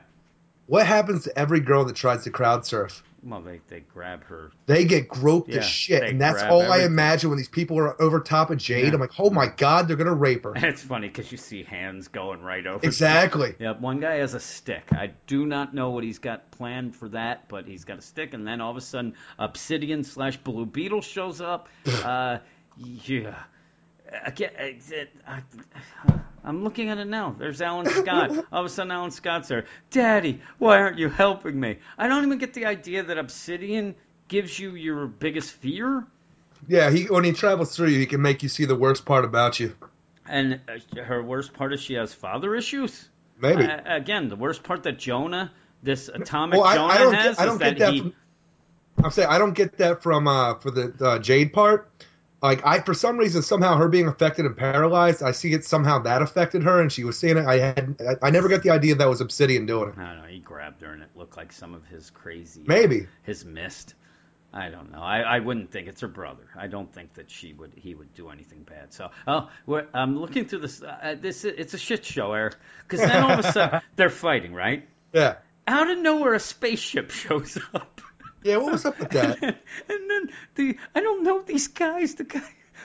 What 0.66 0.85
happens 0.85 1.24
to 1.25 1.40
every 1.40 1.61
girl 1.61 1.85
that 1.85 1.95
tries 1.95 2.24
to 2.25 2.32
crowd 2.32 2.66
surf? 2.66 3.03
Well, 3.25 3.41
they, 3.41 3.59
they 3.69 3.79
grab 3.79 4.23
her. 4.25 4.51
They 4.67 4.85
get 4.85 5.07
groped 5.07 5.49
Yeah, 5.49 5.57
as 5.57 5.65
shit, 5.65 6.03
and 6.03 6.21
that's 6.21 6.43
all 6.43 6.61
I 6.61 6.83
imagine 6.83 7.31
when 7.31 7.37
these 7.37 7.47
people 7.47 7.79
are 7.79 7.99
over 7.99 8.19
top 8.19 8.51
of 8.51 8.59
Jade. 8.59 8.85
Yeah. 8.85 8.93
I'm 8.93 8.99
like, 8.99 9.19
oh 9.19 9.31
my 9.31 9.47
god, 9.47 9.87
they're 9.87 9.97
gonna 9.97 10.13
rape 10.13 10.43
her. 10.43 10.53
It's 10.55 10.83
funny 10.83 11.07
because 11.07 11.31
you 11.31 11.37
see 11.39 11.63
hands 11.63 12.07
going 12.07 12.41
right 12.41 12.65
over. 12.65 12.85
exactly. 12.85 13.55
Yep, 13.65 13.79
one 13.81 13.99
guy 13.99 14.15
has 14.15 14.33
a 14.33 14.39
stick. 14.39 14.89
I 14.91 15.11
do 15.27 15.45
not 15.45 15.73
know 15.73 15.89
what 15.91 16.03
he's 16.03 16.19
got 16.19 16.51
planned 16.51 16.95
for 16.95 17.09
that, 17.09 17.47
but 17.47 17.65
he's 17.65 17.83
got 17.85 17.97
a 17.97 18.01
stick, 18.01 18.33
and 18.33 18.45
then 18.45 18.61
all 18.61 18.69
of 18.69 18.77
a 18.77 18.81
sudden, 18.81 19.15
Obsidian 19.39 20.03
slash 20.03 20.37
Blue 20.37 20.65
Beetle 20.65 21.01
shows 21.01 21.41
up. 21.41 21.67
uh, 22.03 22.39
yeah. 22.77 23.35
I 24.23 24.29
get, 24.29 24.55
I, 24.59 24.77
I, 25.27 25.41
I'm 26.45 26.64
looking 26.64 26.90
at 26.90 26.99
it 26.99 27.07
now. 27.07 27.35
There's 27.38 27.59
Alan 27.59 27.88
Scott. 27.88 28.30
All 28.51 28.59
of 28.59 28.65
a 28.65 28.69
sudden, 28.69 28.91
Alan 28.91 29.09
Scott's 29.09 29.48
there. 29.48 29.65
Daddy, 29.90 30.41
why 30.59 30.77
aren't 30.77 30.99
you 30.99 31.09
helping 31.09 31.59
me? 31.59 31.80
I 31.98 32.07
don't 32.07 32.24
even 32.24 32.38
get 32.38 32.53
the 32.53 32.65
idea 32.67 33.01
that 33.01 33.17
Obsidian 33.17 33.95
gives 34.27 34.57
you 34.57 34.75
your 34.75 35.07
biggest 35.07 35.51
fear. 35.51 36.06
Yeah, 36.67 36.91
he 36.91 37.06
when 37.06 37.24
he 37.24 37.32
travels 37.32 37.75
through 37.75 37.90
you, 37.90 37.99
he 37.99 38.06
can 38.06 38.22
make 38.22 38.43
you 38.43 38.49
see 38.49 38.65
the 38.65 38.75
worst 38.75 39.06
part 39.06 39.25
about 39.25 39.59
you. 39.59 39.75
And 40.27 40.61
uh, 40.67 41.01
her 41.01 41.22
worst 41.22 41.53
part 41.53 41.74
is 41.74 41.82
she 41.82 41.95
has 41.95 42.14
father 42.14 42.56
issues. 42.56 43.09
Maybe. 43.40 43.64
Uh, 43.64 43.82
again, 43.85 44.30
the 44.30 44.35
worst 44.35 44.64
part 44.64 44.83
that 44.83 44.98
Jonah, 44.98 45.51
this 45.83 46.09
atomic 46.09 46.59
well, 46.59 46.67
I, 46.67 46.75
Jonah 46.75 46.93
I 46.93 46.98
don't 46.99 47.14
has, 47.14 47.35
get, 47.35 47.41
I 47.41 47.45
don't 47.45 47.53
is 47.56 47.59
get 47.59 47.80
that, 47.80 47.85
that. 47.85 47.93
he. 47.93 47.99
From, 48.01 48.14
I'm 49.03 49.11
saying 49.11 49.30
I 49.30 49.38
don't 49.38 49.53
get 49.53 49.77
that 49.80 50.03
from 50.03 50.27
uh 50.27 50.56
for 50.56 50.72
the 50.72 50.93
uh, 51.01 51.19
Jade 51.19 51.53
part. 51.53 51.90
Like 52.45 52.64
I, 52.64 52.80
for 52.80 52.93
some 52.93 53.17
reason, 53.17 53.41
somehow 53.41 53.77
her 53.77 53.88
being 53.88 54.07
affected 54.07 54.45
and 54.45 54.56
paralyzed, 54.56 55.24
I 55.24 55.32
see 55.32 55.51
it 55.53 55.65
somehow 55.65 55.99
that 56.03 56.22
affected 56.22 56.61
her, 56.64 56.80
and 56.80 56.91
she 56.91 57.03
was 57.03 57.17
seeing 57.17 57.38
it. 57.38 57.45
I 57.45 57.57
had, 57.57 57.95
I, 57.99 58.27
I 58.27 58.30
never 58.30 58.48
got 58.48 58.61
the 58.61 58.69
idea 58.69 58.93
that 58.93 59.09
was 59.09 59.19
Obsidian 59.19 59.65
doing 59.65 59.90
it. 59.90 59.98
I 59.98 60.14
don't 60.14 60.22
know. 60.22 60.27
He 60.27 60.40
grabbed 60.40 60.83
her, 60.83 60.93
and 60.93 61.01
it 61.01 61.09
looked 61.15 61.38
like 61.38 61.51
some 61.51 61.74
of 61.74 61.83
his 61.88 62.11
crazy. 62.11 62.61
Maybe. 62.67 63.07
his 63.24 63.43
mist. 63.45 63.95
I 64.53 64.69
don't 64.69 64.91
know. 64.91 65.01
I, 65.01 65.22
I 65.22 65.40
wouldn't 65.40 65.72
think 65.72 65.88
it's 65.88 66.01
her 66.01 66.07
brother. 66.07 66.48
I 66.56 66.67
don't 66.67 66.93
think 66.93 67.15
that 67.15 67.32
she 67.32 67.51
would 67.51 67.74
he 67.75 67.95
would 67.95 68.14
do 68.14 68.30
anything 68.30 68.61
bad. 68.61 68.93
So 68.93 69.09
oh, 69.27 69.49
we're, 69.65 69.88
I'm 69.93 70.17
looking 70.19 70.45
through 70.45 70.59
this. 70.59 70.83
Uh, 70.83 71.15
this 71.19 71.43
it's 71.45 71.74
a 71.74 71.80
shit 71.80 72.06
show, 72.06 72.32
Eric. 72.32 72.56
Because 72.88 73.01
then 73.01 73.24
all 73.24 73.32
of 73.32 73.40
a 73.40 73.51
sudden 73.51 73.82
they're 73.95 74.09
fighting, 74.11 74.53
right? 74.53 74.88
Yeah. 75.11 75.38
Out 75.67 75.90
of 75.90 75.98
nowhere, 75.98 76.35
a 76.35 76.40
spaceship 76.40 77.09
shows 77.24 77.57
up. 77.74 78.01
Yeah. 78.45 78.57
What 78.57 78.74
was 78.74 78.85
up 78.85 78.99
with 78.99 79.09
that? 79.09 79.41
and 79.43 80.09
then 80.09 80.30
the 80.53 80.77
I 80.93 81.01
don't 81.01 81.24
know 81.24 81.41
these 81.41 81.67
guys. 81.67 82.14
The 82.15 82.25
guy, 82.25 82.43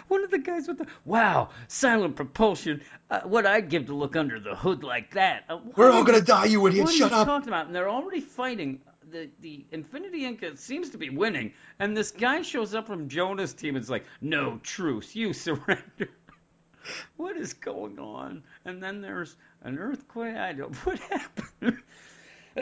one 0.09 0.25
of 0.25 0.31
the 0.31 0.39
guys 0.39 0.67
with 0.67 0.79
the 0.79 0.87
wow, 1.05 1.51
silent 1.69 2.17
propulsion. 2.17 2.81
Uh, 3.11 3.21
what 3.23 3.45
I'd 3.45 3.69
give 3.69 3.87
to 3.87 3.95
look 3.95 4.17
under 4.17 4.41
the 4.41 4.55
hood 4.57 4.83
like 4.83 5.13
that. 5.15 5.45
Uh, 5.51 5.59
We're 5.77 5.93
all 5.93 6.05
gonna 6.05 6.23
die, 6.23 6.47
you 6.47 6.67
idiot! 6.67 6.87
What 6.87 6.95
Shut 6.95 7.13
are 7.13 7.17
you 7.17 7.21
up. 7.21 7.27
talking 7.27 7.49
about? 7.49 7.67
And 7.67 7.75
they're 7.75 7.91
already 7.91 8.21
fighting. 8.23 8.81
The 9.11 9.29
the 9.41 9.67
Infinity 9.71 10.21
Inc. 10.23 10.57
seems 10.59 10.91
to 10.91 10.99
be 10.99 11.11
winning, 11.11 11.53
and 11.79 11.97
this 11.97 12.11
guy 12.13 12.43
shows 12.43 12.75
up 12.75 12.87
from 12.87 13.09
Jonah's 13.09 13.53
team. 13.53 13.77
and 13.77 13.83
is 13.83 13.91
like, 13.91 14.05
no 14.21 14.61
truce, 14.63 15.15
you 15.15 15.33
surrender. 15.35 16.09
what 17.17 17.37
is 17.37 17.53
going 17.53 17.99
on? 17.99 18.45
And 18.65 18.83
then 18.83 19.01
there's 19.03 19.37
an 19.63 19.79
earthquake. 19.79 20.37
I 20.37 20.53
don't. 20.53 20.75
What 20.87 20.99
happened? 21.01 21.83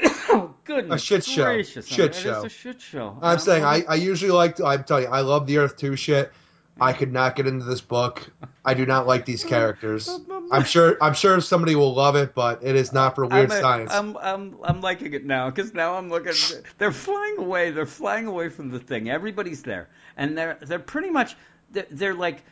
oh 0.30 0.54
goodness 0.64 1.02
A 1.02 1.04
shit 1.04 1.24
show. 1.24 1.44
gracious! 1.44 1.86
Shit 1.86 2.06
It 2.06 2.16
is 2.16 2.22
show. 2.22 2.44
a 2.44 2.48
shit 2.48 2.80
show. 2.80 3.18
I'm 3.22 3.38
saying 3.38 3.64
I, 3.64 3.82
I'm- 3.88 4.00
usually 4.00 4.30
like 4.30 4.56
to, 4.56 4.66
I'm 4.66 4.84
telling 4.84 5.04
you 5.04 5.10
I 5.10 5.20
love 5.20 5.46
the 5.46 5.58
Earth 5.58 5.76
two 5.76 5.96
shit. 5.96 6.32
I 6.80 6.92
could 6.92 7.12
not 7.12 7.34
get 7.34 7.48
into 7.48 7.64
this 7.64 7.80
book. 7.80 8.30
I 8.64 8.74
do 8.74 8.86
not 8.86 9.04
like 9.06 9.24
these 9.24 9.42
characters. 9.54 10.08
I'm 10.52 10.62
sure 10.64 10.96
I'm 11.02 11.14
sure 11.14 11.40
somebody 11.40 11.74
will 11.74 11.92
love 11.92 12.14
it, 12.14 12.34
but 12.36 12.62
it 12.62 12.76
is 12.76 12.92
not 12.92 13.16
for 13.16 13.26
weird 13.26 13.50
I'm, 13.50 13.60
science. 13.60 13.92
I'm, 13.92 14.16
I'm, 14.16 14.56
I'm 14.62 14.80
liking 14.80 15.12
it 15.12 15.24
now 15.24 15.50
because 15.50 15.74
now 15.74 15.94
I'm 15.94 16.08
looking. 16.08 16.34
They're 16.78 16.92
flying 16.92 17.38
away. 17.38 17.72
They're 17.72 17.84
flying 17.84 18.26
away 18.26 18.48
from 18.48 18.70
the 18.70 18.78
thing. 18.78 19.10
Everybody's 19.10 19.62
there, 19.64 19.88
and 20.16 20.38
they're 20.38 20.56
they're 20.62 20.78
pretty 20.78 21.10
much 21.10 21.36
they're, 21.72 21.86
they're 21.90 22.14
like 22.14 22.44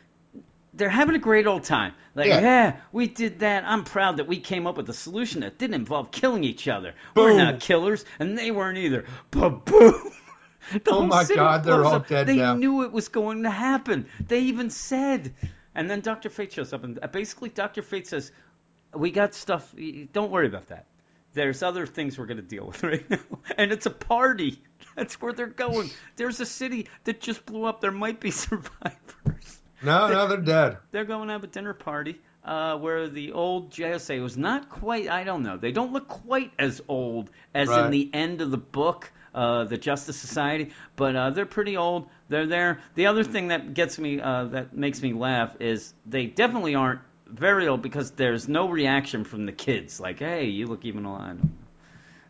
they're 0.77 0.89
having 0.89 1.15
a 1.15 1.19
great 1.19 1.47
old 1.47 1.63
time. 1.63 1.93
Like, 2.15 2.27
Yeah. 2.27 2.41
yeah. 2.41 2.75
we 2.91 3.07
did 3.07 3.39
that. 3.39 3.63
I'm 3.65 3.83
proud 3.83 4.17
that 4.17 4.27
we 4.27 4.39
came 4.39 4.67
up 4.67 4.77
with 4.77 4.89
a 4.89 4.93
solution 4.93 5.41
that 5.41 5.57
didn't 5.57 5.73
involve 5.75 6.11
killing 6.11 6.43
each 6.43 6.67
other. 6.67 6.93
We're 7.15 7.35
not 7.37 7.59
killers, 7.59 8.05
and 8.19 8.37
they 8.37 8.51
weren't 8.51 8.77
either. 8.77 9.05
But 9.31 9.65
boom. 9.65 10.11
The 10.83 10.91
Oh 10.91 11.05
my 11.07 11.23
God, 11.23 11.63
they're 11.63 11.85
all 11.85 11.93
up. 11.95 12.07
dead 12.09 12.27
They 12.27 12.35
now. 12.35 12.53
knew 12.55 12.83
it 12.83 12.91
was 12.91 13.07
going 13.07 13.43
to 13.43 13.49
happen. 13.49 14.07
They 14.27 14.41
even 14.41 14.69
said. 14.69 15.33
And 15.73 15.89
then 15.89 16.01
Dr. 16.01 16.29
Fate 16.29 16.51
shows 16.51 16.73
up, 16.73 16.83
and 16.83 16.99
uh, 17.01 17.07
basically 17.07 17.47
Dr. 17.47 17.81
Fate 17.83 18.05
says, 18.05 18.33
"We 18.93 19.11
got 19.11 19.33
stuff. 19.33 19.73
Don't 20.11 20.29
worry 20.29 20.47
about 20.47 20.67
that. 20.67 20.85
There's 21.33 21.63
other 21.63 21.85
things 21.85 22.17
we're 22.19 22.25
going 22.25 22.37
to 22.37 22.43
deal 22.43 22.65
with 22.67 22.83
right 22.91 23.09
now, 23.09 23.19
and 23.57 23.71
it's 23.71 23.85
a 23.85 23.89
party. 23.91 24.61
That's 24.97 25.21
where 25.21 25.31
they're 25.31 25.45
going. 25.47 25.89
There's 26.17 26.41
a 26.41 26.45
city 26.45 26.89
that 27.05 27.21
just 27.21 27.45
blew 27.45 27.63
up. 27.63 27.79
There 27.79 27.91
might 27.91 28.19
be 28.19 28.31
survivors. 28.31 29.56
No, 29.81 30.07
no, 30.07 30.27
they're 30.27 30.37
dead. 30.37 30.77
They're 30.91 31.05
going 31.05 31.27
to 31.27 31.33
have 31.33 31.43
a 31.43 31.47
dinner 31.47 31.73
party." 31.73 32.19
Uh, 32.43 32.77
where 32.77 33.09
the 33.09 33.33
old 33.33 33.71
JSA 33.71 34.21
was 34.21 34.37
not 34.37 34.69
quite, 34.69 35.09
I 35.09 35.25
don't 35.25 35.43
know, 35.43 35.57
they 35.57 35.73
don't 35.73 35.91
look 35.91 36.07
quite 36.07 36.53
as 36.57 36.81
old 36.87 37.29
as 37.53 37.67
in 37.69 37.91
the 37.91 38.09
end 38.13 38.39
of 38.39 38.51
the 38.51 38.57
book, 38.57 39.11
uh, 39.35 39.65
the 39.65 39.75
Justice 39.77 40.15
Society, 40.15 40.71
but 40.95 41.13
uh, 41.13 41.31
they're 41.31 41.45
pretty 41.45 41.75
old. 41.75 42.07
They're 42.29 42.47
there. 42.47 42.79
The 42.95 43.07
other 43.07 43.25
thing 43.25 43.49
that 43.49 43.73
gets 43.73 43.99
me, 43.99 44.21
uh, 44.21 44.45
that 44.45 44.73
makes 44.73 45.01
me 45.01 45.11
laugh, 45.11 45.57
is 45.59 45.93
they 46.05 46.27
definitely 46.27 46.75
aren't 46.75 47.01
very 47.27 47.67
old 47.67 47.81
because 47.81 48.11
there's 48.11 48.47
no 48.47 48.69
reaction 48.69 49.25
from 49.25 49.45
the 49.45 49.51
kids. 49.51 49.99
Like, 49.99 50.19
hey, 50.19 50.45
you 50.45 50.67
look 50.67 50.85
even 50.85 51.03
alive. 51.03 51.39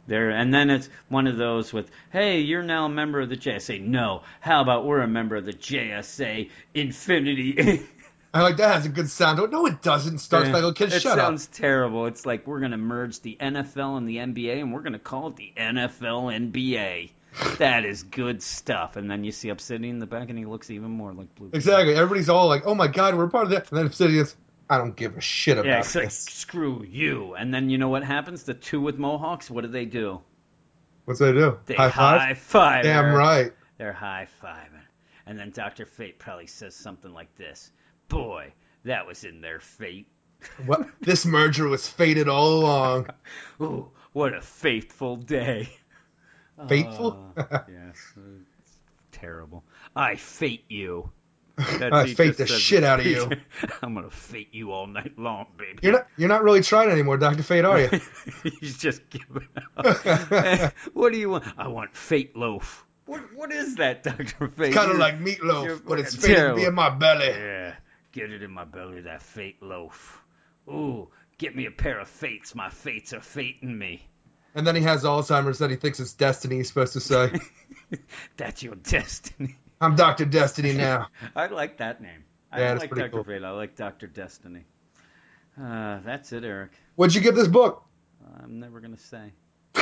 There, 0.07 0.29
and 0.29 0.53
then 0.53 0.69
it's 0.69 0.89
one 1.09 1.27
of 1.27 1.37
those 1.37 1.73
with, 1.73 1.91
"Hey, 2.11 2.39
you're 2.39 2.63
now 2.63 2.85
a 2.85 2.89
member 2.89 3.21
of 3.21 3.29
the 3.29 3.35
JSA." 3.35 3.81
No, 3.81 4.23
how 4.39 4.61
about 4.61 4.85
we're 4.85 5.01
a 5.01 5.07
member 5.07 5.35
of 5.35 5.45
the 5.45 5.53
JSA 5.53 6.49
Infinity? 6.73 7.85
I 8.33 8.41
like 8.41 8.57
that 8.57 8.75
has 8.75 8.85
a 8.85 8.89
good 8.89 9.09
sound. 9.09 9.39
No, 9.51 9.65
it 9.65 9.81
doesn't. 9.81 10.19
Star 10.19 10.45
Spangled 10.45 10.75
Kid, 10.75 10.93
it 10.93 11.01
shut 11.01 11.13
up. 11.13 11.17
It 11.17 11.21
sounds 11.21 11.47
terrible. 11.47 12.05
It's 12.05 12.25
like 12.25 12.45
we're 12.45 12.59
gonna 12.59 12.77
merge 12.77 13.19
the 13.21 13.37
NFL 13.39 13.97
and 13.97 14.07
the 14.07 14.17
NBA, 14.17 14.61
and 14.61 14.73
we're 14.73 14.81
gonna 14.81 14.99
call 14.99 15.27
it 15.27 15.35
the 15.37 15.53
NFL 15.57 16.51
NBA. 16.51 17.11
that 17.57 17.85
is 17.85 18.03
good 18.03 18.41
stuff. 18.41 18.95
And 18.95 19.09
then 19.09 19.23
you 19.23 19.31
see 19.31 19.49
Obsidian 19.49 19.95
in 19.95 19.99
the 19.99 20.05
back, 20.05 20.29
and 20.29 20.37
he 20.37 20.45
looks 20.45 20.69
even 20.69 20.91
more 20.91 21.13
like 21.13 21.33
Blue. 21.35 21.49
Exactly. 21.53 21.95
Everybody's 21.95 22.29
all 22.29 22.47
like, 22.47 22.63
"Oh 22.65 22.75
my 22.75 22.87
god, 22.87 23.15
we're 23.15 23.27
part 23.27 23.45
of 23.45 23.51
that," 23.51 23.69
and 23.69 23.77
then 23.77 23.85
Obsidian's, 23.85 24.35
"I 24.69 24.77
don't 24.77 24.95
give 24.95 25.17
a 25.17 25.21
shit 25.21 25.57
about 25.57 25.67
Yeah, 25.67 25.79
it's 25.79 25.95
like 25.95 26.05
this." 26.05 26.17
screw 26.17 26.83
you. 26.83 27.35
And 27.35 27.53
then 27.53 27.69
you 27.69 27.77
know 27.77 27.89
what 27.89 28.03
happens? 28.03 28.43
The 28.43 28.53
two 28.53 28.81
with 28.81 28.97
mohawks. 28.97 29.49
What 29.49 29.61
do 29.61 29.67
they 29.67 29.85
do? 29.85 30.21
What's 31.05 31.19
they 31.19 31.31
do? 31.31 31.59
They 31.65 31.75
High 31.75 31.89
five. 31.89 32.21
high 32.21 32.33
five. 32.33 32.83
Damn 32.83 33.13
right. 33.13 33.53
They're 33.77 33.93
high 33.93 34.27
fiving. 34.43 34.83
And 35.25 35.37
then 35.37 35.51
Dr. 35.51 35.85
Fate 35.85 36.19
probably 36.19 36.47
says 36.47 36.75
something 36.75 37.13
like 37.13 37.35
this 37.35 37.71
Boy, 38.09 38.53
that 38.85 39.05
was 39.05 39.23
in 39.23 39.41
their 39.41 39.59
fate. 39.59 40.07
What? 40.65 40.87
this 41.01 41.25
merger 41.25 41.67
was 41.67 41.87
fated 41.87 42.27
all 42.27 42.59
along. 42.59 43.09
Ooh, 43.61 43.91
what 44.13 44.33
a 44.33 44.41
fateful 44.41 45.17
day. 45.17 45.69
Fateful? 46.67 47.33
Uh, 47.37 47.59
yes, 47.69 48.13
terrible. 49.11 49.63
I 49.95 50.15
fate 50.15 50.65
you. 50.69 51.11
I 51.59 52.13
fate 52.13 52.37
the 52.37 52.45
says 52.47 52.59
shit 52.59 52.83
out 52.83 52.99
of 52.99 53.05
you. 53.05 53.29
I'm 53.81 53.95
gonna 53.95 54.11
fate 54.11 54.49
you 54.51 54.71
all 54.71 54.85
night 54.85 55.17
long, 55.17 55.47
baby. 55.57 55.79
You're 55.81 55.93
not. 55.93 56.07
You're 56.17 56.29
not 56.29 56.43
really 56.43 56.61
trying 56.61 56.89
anymore, 56.91 57.17
Doctor 57.17 57.41
Fate, 57.43 57.65
are 57.65 57.79
you? 57.79 57.89
He's 58.59 58.77
just 58.77 59.09
giving 59.09 59.47
up. 59.75 60.73
what 60.93 61.11
do 61.13 61.17
you 61.17 61.29
want? 61.29 61.45
I 61.57 61.67
want 61.67 61.95
fate 61.95 62.35
loaf. 62.35 62.85
What 63.05 63.21
What 63.35 63.51
is 63.51 63.75
that, 63.75 64.03
Doctor 64.03 64.49
Fate? 64.49 64.67
It's 64.67 64.75
kind 64.75 64.91
of 64.91 64.97
You're- 64.97 64.99
like 64.99 65.19
you're 65.19 65.77
meatloaf, 65.77 65.81
but 65.87 65.99
it's 65.99 66.15
to 66.17 66.53
be 66.55 66.63
in 66.63 66.75
my 66.75 66.89
belly. 66.89 67.27
Yeah, 67.29 67.73
get 68.11 68.31
it 68.31 68.43
in 68.43 68.51
my 68.51 68.65
belly, 68.65 69.01
that 69.01 69.23
fate 69.23 69.61
loaf. 69.63 70.21
Ooh, 70.69 71.07
get 71.37 71.55
me 71.55 71.65
a 71.65 71.71
pair 71.71 71.99
of 71.99 72.07
fates. 72.07 72.53
My 72.53 72.69
fates 72.69 73.13
are 73.13 73.21
fating 73.21 73.75
me. 73.77 74.05
And 74.53 74.65
then 74.65 74.75
he 74.75 74.81
has 74.83 75.03
Alzheimer's 75.03 75.59
that 75.59 75.69
he 75.69 75.75
thinks 75.75 75.99
it's 75.99 76.13
destiny. 76.13 76.57
He's 76.57 76.67
supposed 76.67 76.93
to 76.93 76.99
say. 76.99 77.31
That's 78.37 78.61
your 78.63 78.75
destiny. 78.75 79.55
I'm 79.81 79.95
Doctor 79.95 80.25
Destiny 80.25 80.73
now. 80.73 81.07
I 81.35 81.47
like 81.47 81.77
that 81.77 82.01
name. 82.01 82.23
I 82.51 82.59
Yeah, 82.59 82.73
like 82.73 82.95
Dr. 82.95 83.11
cool. 83.11 83.23
Fate. 83.23 83.43
I 83.43 83.51
like 83.51 83.75
Dr. 83.75 84.07
Destiny. 84.07 84.65
Uh, 85.59 85.99
that's 86.03 86.31
it, 86.33 86.43
Eric. 86.43 86.71
What'd 86.95 87.15
you 87.15 87.21
give 87.21 87.35
this 87.35 87.47
book? 87.47 87.83
I'm 88.43 88.59
never 88.59 88.81
to 88.81 88.97
say. 88.97 89.33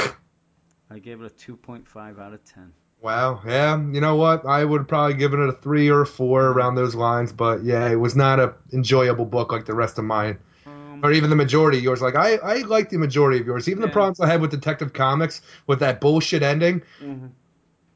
I 0.89 0.99
gave 0.99 1.21
it 1.21 1.25
a 1.25 1.29
2.5 1.29 2.19
out 2.19 2.33
of 2.33 2.43
10. 2.43 2.73
Wow. 3.01 3.41
Yeah. 3.45 3.77
You 3.91 4.01
know 4.01 4.15
what? 4.15 4.45
I 4.45 4.63
would 4.65 4.81
have 4.81 4.87
probably 4.87 5.15
given 5.15 5.41
it 5.41 5.49
a 5.49 5.53
three 5.53 5.89
or 5.89 6.01
a 6.01 6.05
four 6.05 6.47
around 6.47 6.75
those 6.75 6.95
lines. 6.95 7.31
But 7.31 7.63
yeah, 7.63 7.89
it 7.89 7.95
was 7.95 8.15
not 8.15 8.39
a 8.39 8.55
enjoyable 8.73 9.25
book 9.25 9.51
like 9.51 9.65
the 9.65 9.73
rest 9.75 9.97
of 9.99 10.05
mine, 10.05 10.39
Um, 10.65 11.01
or 11.03 11.11
even 11.11 11.29
the 11.29 11.35
majority 11.35 11.77
of 11.79 11.83
yours. 11.83 12.01
Like 12.01 12.15
I, 12.15 12.35
I 12.37 12.57
like 12.63 12.89
the 12.89 12.97
majority 12.97 13.39
of 13.39 13.45
yours. 13.47 13.69
Even 13.69 13.81
the 13.81 13.87
Yeah. 13.87 13.89
problems 13.89 14.19
I 14.19 14.27
had 14.27 14.41
with 14.41 14.51
Detective 14.51 14.93
Comics 14.93 15.41
with 15.67 15.79
that 15.79 16.01
bullshit 16.01 16.43
ending, 16.43 16.83
mhm. 16.99 17.31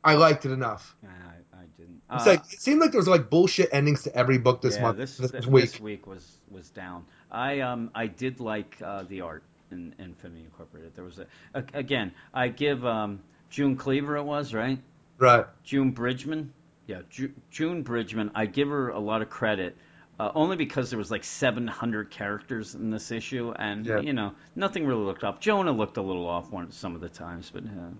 I 0.03 0.15
liked 0.15 0.45
it 0.45 0.51
enough. 0.51 0.95
Nah, 1.01 1.09
I, 1.09 1.61
I 1.61 1.65
didn't. 1.77 1.89
It's 1.89 1.97
Uh, 2.09 2.23
like 2.25 2.53
it 2.53 2.59
seemed 2.59 2.81
like 2.81 2.91
there 2.91 2.99
was 2.99 3.07
like 3.07 3.29
bullshit 3.29 3.69
endings 3.71 4.03
to 4.03 4.15
every 4.15 4.37
book 4.37 4.61
this 4.61 4.75
yeah, 4.75 4.81
month, 4.81 4.97
this, 4.97 5.17
this, 5.17 5.31
th- 5.31 5.45
week. 5.45 5.71
This 5.71 5.79
week 5.79 6.07
was 6.07 6.37
was 6.49 6.69
down. 6.69 7.05
I 7.31 7.59
um 7.59 7.91
I 7.93 8.07
did 8.07 8.39
like 8.39 8.77
uh, 8.83 9.03
the 9.07 9.21
art 9.21 9.43
in 9.71 9.93
Infinity 9.99 10.41
Incorporated. 10.41 10.95
There 10.95 11.05
was 11.05 11.19
a, 11.19 11.27
a 11.53 11.63
again. 11.73 12.11
I 12.33 12.47
give 12.47 12.85
um 12.85 13.19
June 13.49 13.75
Cleaver 13.75 14.17
it 14.17 14.23
was 14.23 14.53
right. 14.53 14.79
Right. 15.19 15.45
June 15.63 15.91
Bridgman. 15.91 16.53
Yeah, 16.87 17.01
Ju- 17.11 17.33
June 17.51 17.83
Bridgman. 17.83 18.31
I 18.33 18.47
give 18.47 18.69
her 18.69 18.89
a 18.89 18.99
lot 18.99 19.21
of 19.21 19.29
credit. 19.29 19.77
Uh, 20.19 20.31
only 20.35 20.57
because 20.57 20.89
there 20.89 20.99
was 20.99 21.09
like 21.09 21.23
700 21.23 22.09
characters 22.11 22.75
in 22.75 22.89
this 22.89 23.09
issue, 23.11 23.53
and 23.57 23.85
Yeah. 23.85 23.99
you 24.01 24.11
know 24.13 24.33
nothing 24.55 24.85
really 24.85 25.03
looked 25.05 25.23
off. 25.23 25.39
Jonah 25.39 25.71
looked 25.71 25.97
a 25.97 26.01
little 26.01 26.27
off 26.27 26.51
one 26.51 26.71
some 26.71 26.95
of 26.95 27.01
the 27.01 27.07
times, 27.07 27.49
but 27.53 27.63
uh, 27.63 27.91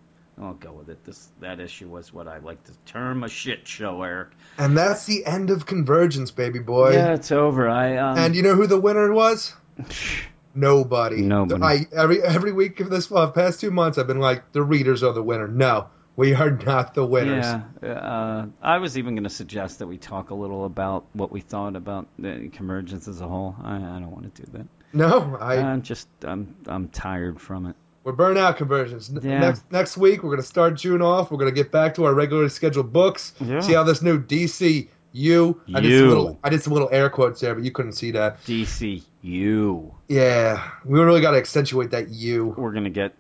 I'll 0.42 0.54
go 0.54 0.72
with 0.72 0.90
it. 0.90 1.04
This 1.06 1.30
that 1.42 1.60
issue 1.60 1.90
was 1.90 2.14
what 2.14 2.28
I 2.28 2.38
like 2.40 2.64
to 2.66 2.72
term 2.86 3.24
a 3.24 3.30
shit 3.30 3.68
show, 3.68 4.02
Eric. 4.02 4.30
And 4.58 4.78
that's 4.78 5.06
the 5.06 5.26
end 5.26 5.50
of 5.50 5.66
Convergence, 5.66 6.32
baby 6.32 6.60
boy. 6.60 6.94
Yeah, 6.94 7.14
it's 7.14 7.32
over. 7.32 7.68
I 7.68 7.98
um, 7.98 8.18
And 8.18 8.36
you 8.36 8.42
know 8.42 8.56
who 8.56 8.68
the 8.68 8.80
winner 8.80 9.12
was? 9.12 9.54
Nobody. 10.56 11.22
Nobody. 11.22 11.64
I 11.64 11.88
every 11.96 12.22
every 12.24 12.52
week 12.52 12.80
of 12.80 12.90
this 12.90 13.12
uh, 13.12 13.30
past 13.32 13.60
two 13.60 13.72
months, 13.72 13.98
I've 13.98 14.08
been 14.08 14.20
like, 14.20 14.52
the 14.52 14.64
readers 14.64 15.04
are 15.04 15.14
the 15.14 15.24
winner. 15.24 15.48
No, 15.48 15.88
we 16.16 16.34
are 16.34 16.52
not 16.52 16.94
the 16.94 17.06
winners. 17.06 17.46
Yeah, 17.84 17.90
uh, 17.90 18.46
I 18.62 18.78
was 18.80 18.98
even 18.98 19.16
going 19.16 19.26
to 19.26 19.30
suggest 19.30 19.80
that 19.80 19.88
we 19.88 19.98
talk 19.98 20.32
a 20.32 20.36
little 20.36 20.66
about 20.66 21.06
what 21.14 21.32
we 21.32 21.42
thought 21.42 21.76
about 21.76 22.08
the 22.18 22.50
convergence 22.52 23.08
as 23.08 23.22
a 23.22 23.28
whole. 23.28 23.56
I, 23.64 23.76
I 23.76 24.00
don't 24.00 24.12
want 24.12 24.34
to 24.36 24.42
do 24.44 24.52
that. 24.58 24.68
No, 24.92 25.38
I 25.40 25.58
I'm 25.58 25.82
just 25.84 26.08
I'm 26.24 26.56
I'm 26.66 26.88
tired 26.90 27.40
from 27.40 27.68
it. 27.68 27.76
We're 28.04 28.14
burnout 28.14 28.58
conversions. 28.58 29.10
Yeah. 29.22 29.40
Next 29.40 29.72
next 29.72 29.98
week, 29.98 30.24
we're 30.24 30.32
gonna 30.32 30.44
start 30.44 30.76
June 30.76 31.02
off. 31.02 31.32
We're 31.32 31.38
gonna 31.38 31.52
get 31.52 31.72
back 31.72 31.96
to 31.96 32.06
our 32.06 32.14
regularly 32.14 32.50
scheduled 32.50 32.94
books. 32.94 33.34
Yeah. 33.40 33.60
See 33.60 33.74
how 33.74 33.84
this 33.84 34.02
new 34.02 34.20
DC 34.22 34.88
U. 35.12 35.60
I 35.74 35.80
did 35.82 35.92
You. 35.92 36.00
some 36.00 36.10
little 36.10 36.40
I 36.44 36.50
did 36.50 36.62
some 36.64 36.74
little 36.74 36.90
air 36.92 37.10
quotes 37.10 37.42
there, 37.42 37.56
but 37.56 37.64
you 37.64 37.72
couldn't 37.72 37.94
see 37.94 38.12
that. 38.12 38.44
DCU. 38.46 39.92
Yeah, 40.08 40.70
we 40.86 41.00
really 41.00 41.22
got 41.22 41.32
to 41.32 41.38
accentuate 41.38 41.92
that 41.92 42.10
U. 42.10 42.54
We're 42.58 42.72
gonna 42.72 42.90
get 42.90 43.16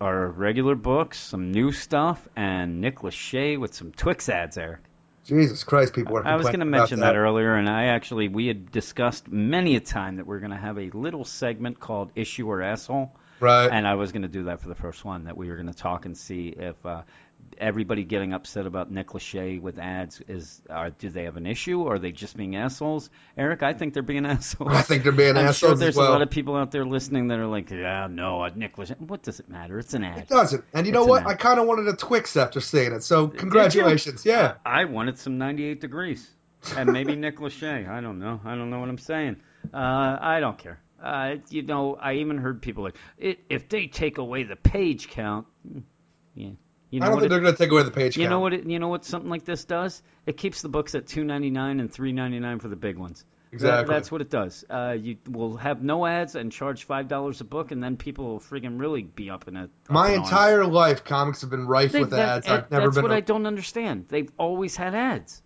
our 0.00 0.28
regular 0.28 0.74
books, 0.74 1.18
some 1.18 1.52
new 1.52 1.70
stuff, 1.72 2.26
and 2.34 2.80
Nick 2.80 2.98
Lachey 3.00 3.58
with 3.58 3.74
some 3.74 3.92
Twix 3.92 4.28
ads, 4.28 4.58
Eric. 4.58 4.80
Jesus 5.24 5.64
Christ, 5.64 5.94
people 5.94 6.16
are. 6.16 6.26
I 6.26 6.36
was 6.36 6.46
going 6.46 6.60
to 6.60 6.66
mention 6.66 7.00
that. 7.00 7.16
earlier, 7.16 7.54
and 7.54 7.68
I 7.68 7.86
actually 7.86 8.28
we 8.28 8.46
had 8.46 8.70
discussed 8.70 9.28
many 9.28 9.76
a 9.76 9.80
time 9.80 10.16
that 10.16 10.26
we're 10.26 10.40
going 10.40 10.50
to 10.50 10.56
have 10.56 10.78
a 10.78 10.90
little 10.90 11.24
segment 11.24 11.80
called 11.80 12.10
"Issue 12.14 12.48
or 12.48 12.60
Asshole," 12.62 13.14
Right. 13.40 13.68
and 13.68 13.86
I 13.86 13.94
was 13.94 14.12
going 14.12 14.22
to 14.22 14.28
do 14.28 14.44
that 14.44 14.60
for 14.60 14.68
the 14.68 14.74
first 14.74 15.04
one. 15.04 15.24
That 15.24 15.36
we 15.36 15.48
were 15.48 15.56
going 15.56 15.68
to 15.68 15.74
talk 15.74 16.04
and 16.04 16.16
see 16.16 16.48
if 16.48 16.84
uh, 16.84 17.02
everybody 17.58 18.04
getting 18.04 18.32
upset 18.32 18.66
about 18.66 18.90
Nick 18.90 19.08
Lachey 19.08 19.60
with 19.60 19.78
ads 19.78 20.20
is 20.28 20.62
are, 20.68 20.90
do 20.90 21.08
they 21.10 21.24
have 21.24 21.36
an 21.36 21.46
issue 21.46 21.80
or 21.82 21.94
are 21.94 21.98
they 21.98 22.12
just 22.12 22.36
being 22.36 22.56
assholes? 22.56 23.10
Eric, 23.36 23.62
I 23.62 23.72
think 23.74 23.94
they're 23.94 24.02
being 24.02 24.26
assholes. 24.34 24.72
I 24.72 24.82
think 24.82 25.02
they're 25.02 25.12
being 25.12 25.36
I'm 25.36 25.46
assholes 25.46 25.58
sure 25.58 25.74
there's 25.76 25.96
well. 25.96 26.10
a 26.10 26.12
lot 26.12 26.22
of 26.22 26.30
people 26.30 26.56
out 26.56 26.70
there 26.70 26.84
listening 26.84 27.28
that 27.28 27.38
are 27.38 27.46
like, 27.46 27.70
yeah, 27.70 28.08
no, 28.10 28.46
Nick 28.54 28.76
Lachey. 28.76 28.98
What 29.00 29.22
does 29.22 29.40
it 29.40 29.48
matter? 29.48 29.78
It's 29.78 29.94
an 29.94 30.04
ad. 30.04 30.18
It 30.18 30.28
doesn't. 30.28 30.64
And 30.72 30.86
you 30.86 30.92
know 30.92 31.00
It's 31.00 31.06
an 31.06 31.10
what? 31.10 31.22
ad. 31.22 31.28
I 31.28 31.34
kind 31.34 31.60
of 31.60 31.66
wanted 31.66 31.88
a 31.88 31.96
Twix 31.96 32.36
after 32.36 32.60
saying 32.60 32.92
it. 32.92 33.02
So 33.02 33.28
congratulations. 33.28 34.24
Yeah. 34.24 34.54
I, 34.64 34.84
wanted 34.84 35.18
some 35.18 35.38
98 35.38 35.80
degrees. 35.80 36.28
And 36.76 36.92
maybe 36.92 37.16
Nick 37.16 37.38
Lachey. 37.38 37.88
I 37.88 38.00
don't 38.00 38.18
know. 38.18 38.40
I 38.44 38.54
don't 38.54 38.70
know 38.70 38.80
what 38.80 38.88
I'm 38.88 38.98
saying. 38.98 39.36
Uh, 39.72 40.18
I 40.20 40.40
don't 40.40 40.58
care. 40.58 40.80
Uh, 41.02 41.36
you 41.50 41.62
know, 41.62 41.96
I 42.00 42.14
even 42.14 42.38
heard 42.38 42.62
people 42.62 42.84
like, 42.84 42.96
if 43.18 43.68
they 43.68 43.86
take 43.88 44.16
away 44.18 44.44
the 44.44 44.56
page 44.56 45.08
count, 45.08 45.46
mm, 45.68 45.82
yeah. 46.34 46.50
You 46.94 47.00
know 47.00 47.06
I 47.06 47.08
don't 47.08 47.14
what 47.16 47.20
think 47.22 47.26
it- 47.26 47.30
they're 47.30 47.40
going 47.40 47.54
to 47.54 47.58
take 47.58 47.70
away 47.72 47.82
the 47.82 47.90
page 47.90 48.16
you 48.16 48.22
count. 48.24 48.30
know 48.30 48.40
what? 48.40 48.52
It, 48.52 48.66
you 48.66 48.78
know 48.78 48.86
what? 48.88 49.04
Something 49.04 49.28
like 49.30 49.44
this 49.44 49.64
does. 49.64 50.00
It 50.26 50.36
keeps 50.36 50.62
the 50.62 50.68
books 50.68 50.94
at 50.94 51.06
two 51.08 51.24
ninety 51.24 51.50
nine 51.50 51.80
and 51.80 51.92
three 51.92 52.12
ninety 52.12 52.38
nine 52.38 52.60
for 52.60 52.68
the 52.68 52.76
big 52.76 52.96
ones. 52.98 53.24
That- 53.24 53.54
Exactly. 53.56 53.94
that's 53.94 54.10
what 54.12 54.20
it 54.20 54.30
does. 54.30 54.64
Uh, 54.68 54.96
you 55.00 55.16
will 55.28 55.56
have 55.56 55.82
no 55.82 56.06
ads 56.06 56.34
and 56.34 56.50
charge 56.52 56.84
five 56.84 57.06
dollars 57.08 57.40
a 57.40 57.44
book, 57.44 57.70
and 57.72 57.82
then 57.82 57.96
people 57.96 58.24
will 58.26 58.40
friggin' 58.40 58.80
really 58.80 59.02
be 59.02 59.28
up 59.30 59.46
in 59.48 59.56
it. 59.56 59.70
My 59.88 60.10
entire 60.10 60.64
life, 60.66 61.04
comics 61.04 61.40
have 61.42 61.50
been 61.50 61.66
rife 61.66 61.92
They- 61.92 62.00
with 62.00 62.10
that- 62.10 62.28
ads. 62.28 62.46
and 62.46 62.54
I've 62.56 62.70
never 62.70 62.86
that's 62.86 62.96
been. 62.96 63.02
what 63.02 63.12
I 63.12 63.20
don't 63.20 63.46
understand. 63.46 64.06
They've 64.08 64.30
always 64.38 64.76
had 64.76 64.94
ads. 64.94 65.42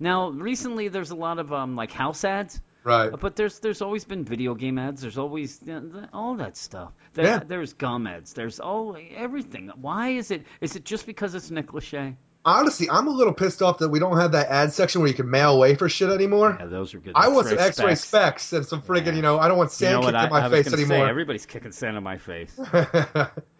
Now, 0.00 0.30
recently, 0.30 0.88
there's 0.88 1.10
a 1.10 1.16
lot 1.16 1.38
of 1.38 1.52
um, 1.52 1.76
like 1.76 1.92
house 1.92 2.24
ads, 2.24 2.60
right. 2.84 3.10
but 3.18 3.34
there's 3.36 3.58
there's 3.60 3.82
always 3.82 4.04
been 4.04 4.24
video 4.24 4.54
game 4.54 4.78
ads. 4.78 5.02
There's 5.02 5.18
always 5.18 5.58
you 5.64 5.80
know, 5.80 6.06
all 6.12 6.36
that 6.36 6.56
stuff. 6.56 6.92
There, 7.14 7.24
Yeah. 7.24 7.40
There's 7.46 7.72
gum 7.72 8.06
ads. 8.06 8.32
There's 8.34 8.60
all 8.60 8.96
everything. 9.16 9.70
Why 9.80 10.10
is 10.10 10.30
it? 10.30 10.44
Is 10.60 10.76
it 10.76 10.84
just 10.84 11.06
because 11.06 11.34
it's 11.34 11.50
Nick 11.50 11.68
Lachey? 11.68 12.16
Honestly, 12.46 12.90
I'm 12.90 13.06
a 13.06 13.10
little 13.10 13.32
pissed 13.32 13.62
off 13.62 13.78
that 13.78 13.88
we 13.88 13.98
don't 13.98 14.18
have 14.18 14.32
that 14.32 14.48
ad 14.48 14.70
section 14.74 15.00
where 15.00 15.08
you 15.08 15.14
can 15.14 15.30
mail 15.30 15.54
away 15.54 15.76
for 15.76 15.88
shit 15.88 16.10
anymore. 16.10 16.54
Yeah, 16.60 16.66
those 16.66 16.92
are 16.92 16.98
good. 16.98 17.12
I 17.14 17.28
want 17.28 17.46
some 17.48 17.56
X-ray 17.58 17.68
X-ray 17.68 17.94
specs 17.94 18.52
and 18.52 18.66
some 18.66 18.82
friggin', 18.82 19.06
Yeah. 19.06 19.12
you 19.14 19.22
know, 19.22 19.38
I 19.38 19.48
don't 19.48 19.56
want 19.56 19.70
You 19.70 19.76
sand 19.76 20.02
know 20.02 20.08
kicked 20.08 20.18
I, 20.18 20.24
in 20.24 20.30
my 20.30 20.44
I 20.44 20.50
face 20.50 20.66
gonna 20.68 20.76
say 20.76 20.82
anymore. 20.84 21.08
everybody's 21.08 21.46
kicking 21.46 21.72
sand 21.72 21.96
in 21.96 22.02
my 22.04 22.18
face. 22.18 22.54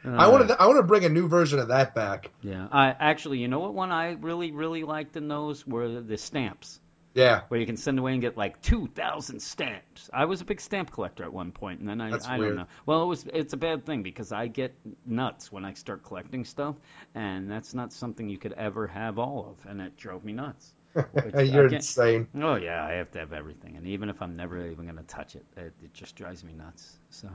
Uh. 0.07 0.17
I 0.19 0.28
want 0.28 0.47
to. 0.49 0.61
I 0.61 0.67
want 0.67 0.77
to 0.77 0.83
bring 0.83 1.07
a 1.07 1.09
new 1.09 1.28
version 1.28 1.59
of 1.59 1.69
that 1.69 1.94
back. 1.94 2.31
Yeah. 2.43 2.69
I 2.70 2.89
actually, 2.91 3.39
you 3.39 3.49
know 3.49 3.61
what 3.61 3.73
one 3.73 3.91
I 3.91 4.11
really 4.20 4.53
really 4.53 4.83
liked 4.85 5.17
in 5.17 5.28
those 5.28 5.67
were 5.67 6.03
the 6.03 6.19
stamps. 6.19 6.78
Yeah, 7.15 7.43
where 7.49 7.60
you 7.60 7.67
can 7.67 7.76
send 7.76 7.99
away 7.99 8.12
and 8.12 8.20
get 8.20 8.36
like 8.36 8.60
two 8.60 8.89
thousand 8.89 9.41
stamps. 9.41 10.10
I 10.12 10.25
was 10.25 10.41
a 10.41 10.44
big 10.44 10.60
stamp 10.60 10.91
collector 10.91 11.23
at 11.23 11.33
one 11.33 11.52
point, 11.52 11.78
and 11.78 11.89
then 11.89 12.01
I, 12.01 12.10
That's 12.10 12.26
I 12.26 12.39
weird. 12.39 12.51
don't 12.51 12.57
know. 12.57 12.67
Well, 12.86 13.02
it 13.05 13.07
was 13.07 13.25
it's 13.33 13.52
a 13.52 13.57
bad 13.57 13.86
thing 13.86 14.02
because 14.02 14.33
I 14.33 14.49
get 14.49 14.75
nuts 15.07 15.52
when 15.52 15.65
I 15.65 15.75
start 15.75 16.02
collecting 16.05 16.44
stuff, 16.44 16.75
and 17.15 17.49
that's 17.49 17.73
not 17.73 17.93
something 17.93 18.28
you 18.28 18.39
could 18.39 18.52
ever 18.55 18.89
have 18.89 19.20
all 19.20 19.47
of, 19.49 19.70
and 19.70 19.81
it 19.81 19.97
drove 19.97 20.25
me 20.25 20.33
nuts. 20.33 20.73
You're 21.39 21.73
insane. 21.73 22.26
Oh 22.41 22.57
yeah, 22.57 22.84
I 22.84 22.93
have 22.94 23.10
to 23.12 23.20
have 23.20 23.33
everything, 23.33 23.76
and 23.76 23.86
even 23.86 24.09
if 24.09 24.20
I'm 24.20 24.36
never 24.36 24.67
even 24.67 24.84
going 24.84 24.97
to 24.97 25.02
touch 25.05 25.36
it, 25.36 25.44
it, 25.57 25.73
it 25.83 25.94
just 25.94 26.17
drives 26.17 26.43
me 26.43 26.52
nuts. 26.52 26.99
So, 27.10 27.28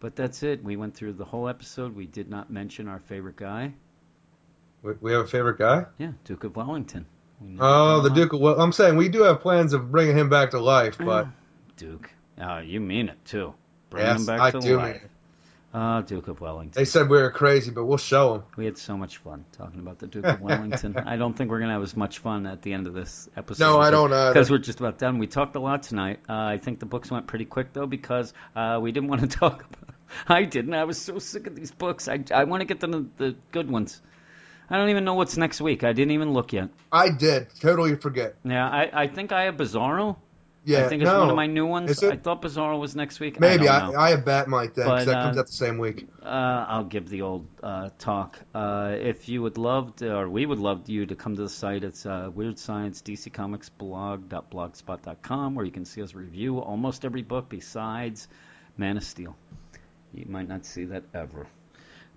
but 0.00 0.16
that's 0.16 0.42
it. 0.42 0.62
We 0.64 0.76
went 0.76 0.94
through 0.96 1.12
the 1.14 1.24
whole 1.24 1.48
episode. 1.48 1.94
We 1.94 2.06
did 2.06 2.28
not 2.28 2.50
mention 2.50 2.88
our 2.88 2.98
favorite 3.00 3.36
guy. 3.36 3.74
We 4.82 5.12
have 5.12 5.22
a 5.22 5.28
favorite 5.28 5.58
guy. 5.58 5.86
Yeah, 5.98 6.12
Duke 6.24 6.42
of 6.42 6.56
Wellington. 6.56 7.06
Never 7.42 7.62
Oh, 7.64 8.00
the. 8.00 8.10
Duke. 8.10 8.32
Well, 8.32 8.60
I'm 8.60 8.72
saying 8.72 8.96
we 8.96 9.08
do 9.08 9.22
have 9.22 9.40
plans 9.40 9.72
of 9.72 9.90
bringing 9.90 10.16
him 10.16 10.28
back 10.28 10.50
to 10.50 10.60
life, 10.60 10.96
but 10.98 11.28
Duke. 11.76 12.10
Oh, 12.40 12.58
you 12.58 12.80
mean 12.80 13.08
it 13.08 13.24
too. 13.24 13.54
Bring 13.90 14.04
yes, 14.04 14.20
him 14.20 14.26
back 14.26 14.40
I 14.40 14.50
to 14.52 14.60
do. 14.60 14.68
Mean 14.68 14.76
life. 14.76 14.96
it. 14.96 15.10
Ah, 15.74 16.02
Duke 16.02 16.28
of 16.28 16.38
Wellington. 16.40 16.78
They 16.78 16.84
said 16.84 17.08
we 17.08 17.16
were 17.16 17.30
crazy, 17.30 17.70
but 17.70 17.86
we'll 17.86 17.96
show 17.96 18.34
them. 18.34 18.42
We 18.56 18.66
had 18.66 18.76
so 18.76 18.96
much 18.98 19.16
fun 19.18 19.46
talking 19.52 19.80
about 19.80 19.98
the 19.98 20.06
Duke 20.06 20.26
of 20.26 20.40
Wellington. 20.42 20.96
I 21.06 21.16
don't 21.16 21.34
think 21.34 21.50
we're 21.50 21.60
gonna 21.60 21.72
have 21.72 21.82
as 21.82 21.96
much 21.96 22.18
fun 22.18 22.46
at 22.46 22.60
the 22.60 22.74
end 22.74 22.86
of 22.86 22.92
this 22.92 23.28
episode. 23.38 23.64
No, 23.64 23.80
I 23.80 23.90
don't. 23.90 24.10
Because 24.10 24.50
we're 24.50 24.58
just 24.58 24.80
about 24.80 24.98
done. 24.98 25.18
We 25.18 25.26
talked 25.26 25.56
a 25.56 25.60
lot 25.60 25.82
tonight. 25.84 26.20
Uh, 26.28 26.34
I 26.34 26.58
think 26.58 26.78
the 26.78 26.84
books 26.86 27.10
went 27.10 27.26
pretty 27.26 27.46
quick 27.46 27.72
though 27.72 27.86
because 27.86 28.34
uh, 28.54 28.80
we 28.82 28.92
didn't 28.92 29.08
want 29.08 29.22
to 29.22 29.26
talk. 29.38 29.64
about 29.64 29.94
I 30.28 30.44
didn't. 30.44 30.74
I 30.74 30.84
was 30.84 31.00
so 31.00 31.18
sick 31.18 31.46
of 31.46 31.56
these 31.56 31.70
books. 31.70 32.06
I 32.06 32.22
I 32.34 32.44
want 32.44 32.60
to 32.60 32.66
get 32.66 32.80
to 32.80 32.86
the, 32.86 33.06
the 33.16 33.36
good 33.50 33.70
ones. 33.70 34.02
I 34.70 34.76
don't 34.76 34.90
even 34.90 35.04
know 35.04 35.14
what's 35.14 35.36
next 35.36 35.60
week. 35.60 35.84
I 35.84 35.92
didn't 35.92 36.12
even 36.12 36.32
look 36.32 36.52
yet. 36.52 36.70
I 36.90 37.10
did 37.10 37.48
totally 37.60 37.96
forget. 37.96 38.36
Yeah, 38.44 38.66
I, 38.68 38.90
I 39.02 39.06
think 39.08 39.32
I 39.32 39.44
have 39.44 39.56
Bizarro. 39.56 40.16
Yeah, 40.64 40.84
I 40.84 40.88
think 40.88 41.02
it's 41.02 41.10
no. 41.10 41.18
one 41.18 41.30
of 41.30 41.36
my 41.36 41.46
new 41.46 41.66
ones. 41.66 42.02
I 42.04 42.16
thought 42.16 42.40
Bizarro 42.40 42.78
was 42.78 42.94
next 42.94 43.18
week. 43.18 43.40
Maybe 43.40 43.68
I, 43.68 43.90
I. 43.90 44.06
I, 44.06 44.10
have 44.10 44.24
Batmite 44.24 44.74
then 44.74 44.86
because 44.86 45.06
that 45.06 45.14
comes 45.14 45.36
uh, 45.36 45.40
out 45.40 45.46
the 45.48 45.52
same 45.52 45.78
week. 45.78 46.06
Uh, 46.22 46.64
I'll 46.68 46.84
give 46.84 47.08
the 47.08 47.22
old 47.22 47.48
uh, 47.62 47.90
talk. 47.98 48.38
Uh, 48.54 48.94
if 48.96 49.28
you 49.28 49.42
would 49.42 49.58
love 49.58 49.96
to, 49.96 50.14
or 50.14 50.28
we 50.28 50.46
would 50.46 50.60
love 50.60 50.88
you 50.88 51.06
to 51.06 51.16
come 51.16 51.34
to 51.34 51.42
the 51.42 51.48
site, 51.48 51.82
it's 51.82 52.06
uh, 52.06 52.30
Weird 52.32 52.60
Science 52.60 53.02
DC 53.02 53.32
Comics 53.32 53.70
blog.blogspot.com, 53.70 55.56
where 55.56 55.64
you 55.64 55.72
can 55.72 55.84
see 55.84 56.00
us 56.00 56.14
review 56.14 56.60
almost 56.60 57.04
every 57.04 57.22
book 57.22 57.48
besides 57.48 58.28
Man 58.76 58.96
of 58.96 59.02
Steel. 59.02 59.36
You 60.14 60.26
might 60.28 60.48
not 60.48 60.64
see 60.64 60.84
that 60.84 61.02
ever. 61.12 61.48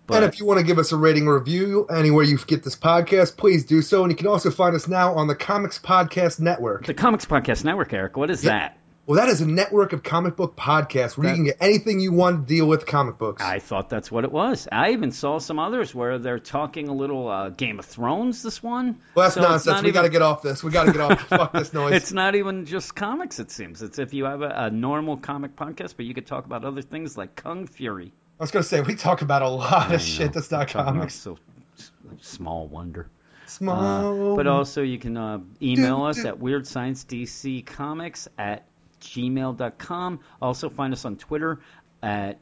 But 0.07 0.23
and 0.23 0.25
if 0.33 0.39
you 0.39 0.45
want 0.45 0.59
to 0.59 0.65
give 0.65 0.77
us 0.77 0.91
a 0.91 0.97
rating 0.97 1.27
or 1.27 1.37
review 1.39 1.87
anywhere 1.87 2.23
you 2.23 2.37
get 2.37 2.63
this 2.63 2.75
podcast, 2.75 3.37
please 3.37 3.63
do 3.65 3.81
so. 3.81 4.03
And 4.03 4.11
you 4.11 4.15
can 4.17 4.27
also 4.27 4.51
find 4.51 4.75
us 4.75 4.87
now 4.87 5.15
on 5.15 5.27
the 5.27 5.35
Comics 5.35 5.79
Podcast 5.79 6.39
Network. 6.39 6.85
the 6.85 6.93
Comics 6.93 7.25
Podcast 7.25 7.63
Network, 7.63 7.91
Eric, 7.93 8.15
what 8.17 8.29
is 8.29 8.43
Yeah. 8.43 8.51
that? 8.51 8.77
Well, 9.07 9.17
that 9.19 9.29
is 9.29 9.39
a 9.41 9.45
network 9.47 9.93
of 9.93 10.01
comic 10.01 10.35
book 10.35 10.55
podcasts 10.55 11.15
where 11.15 11.25
That- 11.25 11.29
you 11.31 11.35
can 11.35 11.43
get 11.45 11.57
anything 11.61 11.99
you 11.99 12.11
want 12.11 12.47
to 12.47 12.53
deal 12.55 12.65
with 12.67 12.87
comic 12.87 13.19
books. 13.19 13.39
I 13.43 13.59
thought 13.59 13.87
that's 13.87 14.11
what 14.11 14.23
it 14.23 14.31
was. 14.31 14.67
I 14.71 14.91
even 14.93 15.11
saw 15.11 15.37
some 15.37 15.59
others 15.59 15.93
where 15.93 16.17
they're 16.17 16.39
talking 16.39 16.87
a 16.87 16.93
little 16.93 17.27
uh, 17.27 17.49
Game 17.49 17.77
of 17.77 17.85
Thrones. 17.85 18.41
This 18.41 18.63
one. 18.63 18.97
well, 19.13 19.25
that's 19.25 19.35
So 19.35 19.41
nonsense. 19.41 19.65
not 19.75 19.83
We 19.83 19.91
got 19.91 20.03
to 20.03 20.09
get 20.09 20.23
off 20.23 20.41
this. 20.41 20.63
We 20.63 20.71
got 20.71 20.85
to 20.85 20.91
get 20.91 21.01
off. 21.01 21.21
Fuck 21.29 21.53
this 21.53 21.71
noise. 21.71 21.93
It's 21.93 22.13
not 22.13 22.33
even 22.33 22.65
just 22.65 22.95
comics. 22.95 23.37
It 23.39 23.51
seems 23.51 23.83
it's 23.83 23.99
if 23.99 24.13
you 24.15 24.25
have 24.25 24.41
a, 24.41 24.49
a 24.49 24.69
normal 24.71 25.17
comic 25.17 25.55
podcast, 25.55 25.93
but 25.97 26.07
you 26.07 26.15
could 26.15 26.25
talk 26.25 26.45
about 26.45 26.65
other 26.65 26.81
things 26.81 27.15
like 27.15 27.35
Kung 27.35 27.67
Fury. 27.67 28.11
I 28.39 28.43
was 28.43 28.51
gonna 28.51 28.63
say 28.63 28.81
we 28.81 28.95
talk 28.95 29.21
about 29.21 29.41
a 29.41 29.49
lot 29.49 29.93
of 29.93 30.01
shit 30.01 30.33
that's 30.33 30.51
not 30.51 30.67
comics. 30.67 31.13
So 31.15 31.37
small 32.21 32.67
wonder. 32.67 33.09
Small. 33.47 34.33
Uh, 34.33 34.35
but 34.35 34.47
also, 34.47 34.81
you 34.81 34.97
can 34.97 35.15
uh, 35.15 35.39
email 35.61 36.03
us 36.03 36.25
at 36.25 36.39
weirdsciencedccomics 36.39 38.27
at 38.37 38.65
gmail.com. 39.01 40.19
Also, 40.41 40.69
find 40.69 40.93
us 40.93 41.05
on 41.05 41.15
Twitter 41.15 41.59
at, 42.01 42.39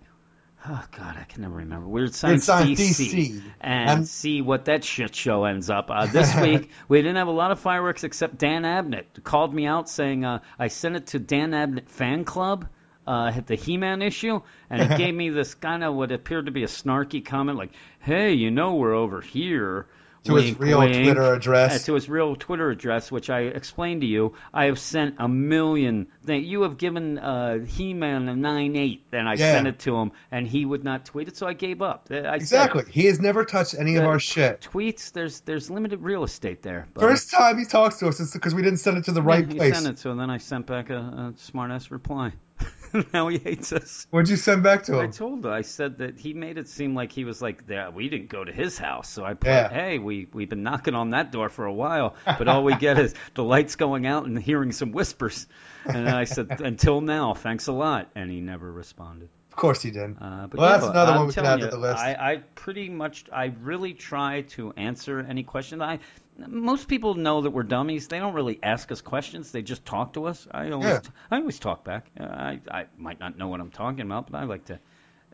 oh, 0.65 0.83
God, 0.97 1.17
I 1.19 1.23
can 1.25 1.41
never 1.41 1.55
remember. 1.55 1.87
Weird 1.87 2.15
Science, 2.15 2.45
Science 2.45 2.79
DC. 2.79 3.11
DC. 3.11 3.41
And, 3.61 3.89
And- 3.89 4.07
see 4.07 4.41
what 4.41 4.65
that 4.65 4.83
shit 4.83 5.13
show 5.15 5.43
ends 5.45 5.69
up. 5.69 5.89
Uh, 5.91 6.05
this 6.05 6.33
week, 6.41 6.69
we 6.87 6.99
didn't 6.99 7.17
have 7.17 7.27
a 7.27 7.31
lot 7.31 7.51
of 7.51 7.59
fireworks 7.59 8.03
except 8.03 8.37
Dan 8.37 8.63
Abnett 8.63 9.23
called 9.23 9.53
me 9.53 9.65
out 9.67 9.89
saying 9.89 10.23
uh, 10.25 10.39
I 10.57 10.69
sent 10.69 10.95
it 10.95 11.07
to 11.07 11.19
Dan 11.19 11.51
Abnett 11.51 11.89
Fan 11.89 12.23
Club. 12.23 12.67
Uh, 13.05 13.33
the 13.45 13.55
He-Man 13.55 14.01
issue, 14.01 14.41
and 14.69 14.81
he 14.91 14.97
gave 14.97 15.13
me 15.13 15.29
this 15.29 15.53
kind 15.55 15.83
of 15.83 15.93
what 15.95 16.11
appeared 16.11 16.45
to 16.45 16.51
be 16.51 16.63
a 16.63 16.67
snarky 16.67 17.23
comment, 17.23 17.57
like, 17.57 17.71
"Hey, 17.99 18.33
you 18.33 18.49
know 18.51 18.75
we're 18.75 18.93
over 18.93 19.21
here." 19.21 19.87
To 20.25 20.35
his 20.35 20.57
real 20.57 20.79
wink. 20.79 20.93
Twitter 21.03 21.33
address. 21.33 21.83
Uh, 21.83 21.85
to 21.87 21.95
his 21.95 22.07
real 22.07 22.37
Twitter 22.37 22.69
address, 22.69 23.11
which 23.11 23.29
I 23.29 23.41
explained 23.41 23.99
to 24.03 24.07
you. 24.07 24.35
I 24.53 24.67
have 24.67 24.79
sent 24.79 25.15
a 25.19 25.27
million. 25.27 26.07
That 26.23 26.37
you 26.39 26.61
have 26.61 26.77
given 26.77 27.19
uh, 27.19 27.65
He-Man 27.65 28.29
a 28.29 28.35
nine 28.37 28.77
eight, 28.77 29.03
and 29.11 29.27
I 29.27 29.33
Yeah. 29.33 29.51
sent 29.51 29.67
it 29.67 29.79
to 29.79 29.97
him, 29.97 30.13
and 30.31 30.47
he 30.47 30.63
would 30.63 30.85
not 30.85 31.03
tweet 31.03 31.27
it, 31.27 31.35
so 31.35 31.45
I 31.45 31.51
gave 31.51 31.81
up. 31.81 32.07
I 32.09 32.13
said, 32.13 32.35
exactly. 32.35 32.83
He 32.89 33.07
has 33.07 33.19
never 33.19 33.43
touched 33.43 33.75
any 33.77 33.97
of 33.97 34.05
Uh, 34.05 34.07
our 34.07 34.19
shit. 34.19 34.61
tweets. 34.71 35.11
There's 35.11 35.41
there's 35.41 35.69
limited 35.69 35.99
real 36.01 36.23
estate 36.23 36.61
there. 36.61 36.87
But 36.93 37.01
First 37.01 37.29
time 37.29 37.57
he 37.59 37.65
talks 37.65 37.97
to 37.99 38.07
us 38.07 38.21
is 38.21 38.31
because 38.31 38.55
we 38.55 38.61
didn't 38.61 38.79
send 38.79 38.97
it 38.99 39.03
to 39.03 39.11
the 39.11 39.21
yeah, 39.21 39.27
right 39.27 39.45
he 39.45 39.55
place. 39.55 39.75
sent 39.75 39.87
it, 39.87 39.99
so 39.99 40.15
then 40.15 40.29
I 40.29 40.37
sent 40.37 40.67
back 40.67 40.89
a, 40.89 40.99
a 40.99 41.33
smart 41.35 41.69
ass 41.71 41.91
reply. 41.91 42.31
now 43.13 43.27
he 43.27 43.37
hates 43.37 43.73
us. 43.73 44.07
What'd 44.11 44.29
you 44.29 44.35
send 44.35 44.63
back 44.63 44.83
to 44.83 44.93
him? 44.93 44.99
I 44.99 45.07
told 45.11 45.43
her. 45.45 45.51
I 45.51 45.61
said 45.61 45.97
that 45.99 46.17
he 46.19 46.33
made 46.33 46.57
it 46.57 46.67
seem 46.69 46.95
like 46.95 47.11
he 47.11 47.25
was 47.25 47.41
like, 47.41 47.63
yeah, 47.67 47.89
we 47.89 48.09
didn't 48.09 48.29
go 48.29 48.43
to 48.43 48.51
his 48.51 48.77
house. 48.77 49.09
So 49.09 49.23
I 49.23 49.33
put, 49.33 49.47
Yeah. 49.47 49.69
hey, 49.69 49.99
we 49.99 50.27
we've 50.33 50.49
been 50.49 50.63
knocking 50.63 50.95
on 50.95 51.11
that 51.11 51.31
door 51.31 51.49
for 51.49 51.65
a 51.65 51.73
while, 51.73 52.15
but 52.25 52.47
all 52.47 52.63
we 52.63 52.75
get 52.75 52.99
is 52.99 53.15
the 53.33 53.43
lights 53.43 53.75
going 53.75 54.05
out 54.05 54.25
and 54.25 54.37
hearing 54.37 54.71
some 54.71 54.91
whispers. 54.91 55.47
And 55.85 56.09
I 56.09 56.23
said, 56.25 56.61
until 56.61 57.01
now, 57.01 57.33
thanks 57.33 57.67
a 57.67 57.73
lot. 57.73 58.09
And 58.15 58.29
he 58.31 58.39
never 58.39 58.71
responded. 58.71 59.29
Of 59.51 59.57
course 59.57 59.83
he 59.83 59.91
didn't. 59.91 60.17
Uh, 60.19 60.47
but 60.49 60.59
Well, 60.59 60.67
yeah, 60.69 60.77
that's 60.77 60.89
another 60.89 61.11
I'm 61.11 61.17
one 61.19 61.27
we 61.27 61.33
can 61.33 61.45
add 61.45 61.59
to 61.59 61.67
the 61.67 61.77
list. 61.77 61.99
I, 61.99 62.13
I 62.13 62.35
pretty 62.55 62.89
much, 62.89 63.25
I 63.31 63.53
really 63.61 63.93
try 63.93 64.41
to 64.51 64.73
answer 64.77 65.19
any 65.19 65.43
question. 65.43 65.79
I 65.79 65.99
most 66.37 66.87
people 66.87 67.15
know 67.15 67.41
that 67.41 67.51
we're 67.51 67.63
dummies. 67.63 68.07
They 68.07 68.19
don't 68.19 68.33
really 68.33 68.59
ask 68.63 68.91
us 68.91 69.01
questions. 69.01 69.51
They 69.51 69.61
just 69.61 69.85
talk 69.85 70.13
to 70.13 70.25
us. 70.25 70.47
I 70.51 70.71
always, 70.71 70.87
Yeah. 70.89 70.99
I 71.31 71.37
always 71.37 71.59
talk 71.59 71.83
back. 71.83 72.07
Uh, 72.19 72.23
I, 72.23 72.61
I 72.71 72.85
might 72.97 73.19
not 73.19 73.37
know 73.37 73.47
what 73.49 73.59
I'm 73.59 73.71
talking 73.71 74.01
about, 74.01 74.31
but 74.31 74.37
I 74.39 74.43
like 74.45 74.65
to 74.65 74.79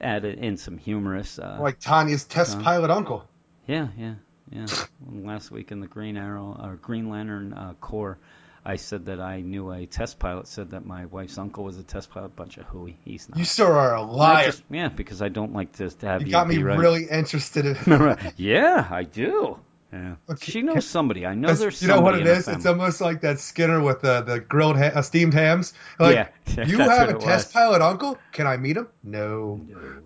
add 0.02 0.26
it 0.26 0.40
in 0.40 0.58
some 0.58 0.78
humorous. 0.78 1.40
Uh, 1.40 1.58
Like 1.62 1.80
Tanya's 1.80 2.26
test 2.26 2.60
pilot 2.60 2.90
uncle. 2.92 3.28
yeah, 3.68 3.88
yeah, 3.98 4.16
yeah. 4.52 4.66
Last 5.10 5.52
week 5.52 5.72
in 5.72 5.80
the 5.80 5.88
Green 5.88 6.18
Arrow 6.18 6.58
or 6.62 6.76
Green 6.76 7.10
Lantern 7.10 7.54
uh, 7.54 7.74
Corps, 7.80 8.18
I 8.66 8.76
said 8.76 9.06
that 9.06 9.22
I 9.22 9.40
knew 9.40 9.72
a 9.72 9.86
test 9.86 10.20
pilot. 10.20 10.48
Said 10.48 10.72
that 10.72 10.86
my 10.86 11.06
wife's 11.06 11.38
uncle 11.38 11.64
was 11.64 11.78
a 11.78 11.84
test 11.84 12.12
pilot. 12.12 12.36
Bunch 12.36 12.58
of 12.58 12.66
hooey. 12.66 12.98
He's 13.06 13.30
not. 13.30 13.40
You 13.40 13.46
sir 13.46 13.72
are 13.72 13.96
a 13.96 14.02
liar. 14.02 14.48
just- 14.48 14.64
yeah, 14.70 14.90
because 14.90 15.22
I 15.22 15.30
don't 15.30 15.54
like 15.54 15.72
to, 15.74 15.90
to 15.90 16.06
have 16.08 16.22
you 16.22 16.28
you, 16.28 16.32
got 16.32 16.48
me 16.48 16.62
right. 16.62 16.78
really 16.78 17.06
interested 17.06 17.66
in. 17.66 18.18
yeah, 18.38 18.86
I 18.92 19.04
do. 19.04 19.58
Yeah. 19.92 20.16
Okay. 20.30 20.52
She 20.52 20.62
knows 20.62 20.86
somebody. 20.86 21.26
I 21.26 21.34
know 21.34 21.54
there's 21.54 21.82
you 21.82 21.88
know 21.88 22.02
what 22.02 22.16
it 22.16 22.28
is? 22.28 22.48
It's 22.48 22.66
almost 22.66 23.02
like 23.02 23.22
that 23.22 23.40
Skinner 23.40 23.82
with 23.82 24.02
the 24.02 24.22
the 24.22 24.40
grilled 24.40 24.78
ha- 24.78 24.92
uh, 24.94 25.02
steamed 25.02 25.34
hams. 25.34 25.74
Like, 25.98 26.16
Yeah, 26.16 26.64
you 26.66 26.78
have 26.78 27.10
a 27.10 27.14
test 27.14 27.48
was. 27.48 27.54
pilot 27.54 27.82
uncle? 27.82 28.18
Can 28.32 28.46
I 28.46 28.58
meet 28.58 28.78
him? 28.78 28.88
No. 29.04 29.60
No, 29.68 29.78
no, 29.80 30.00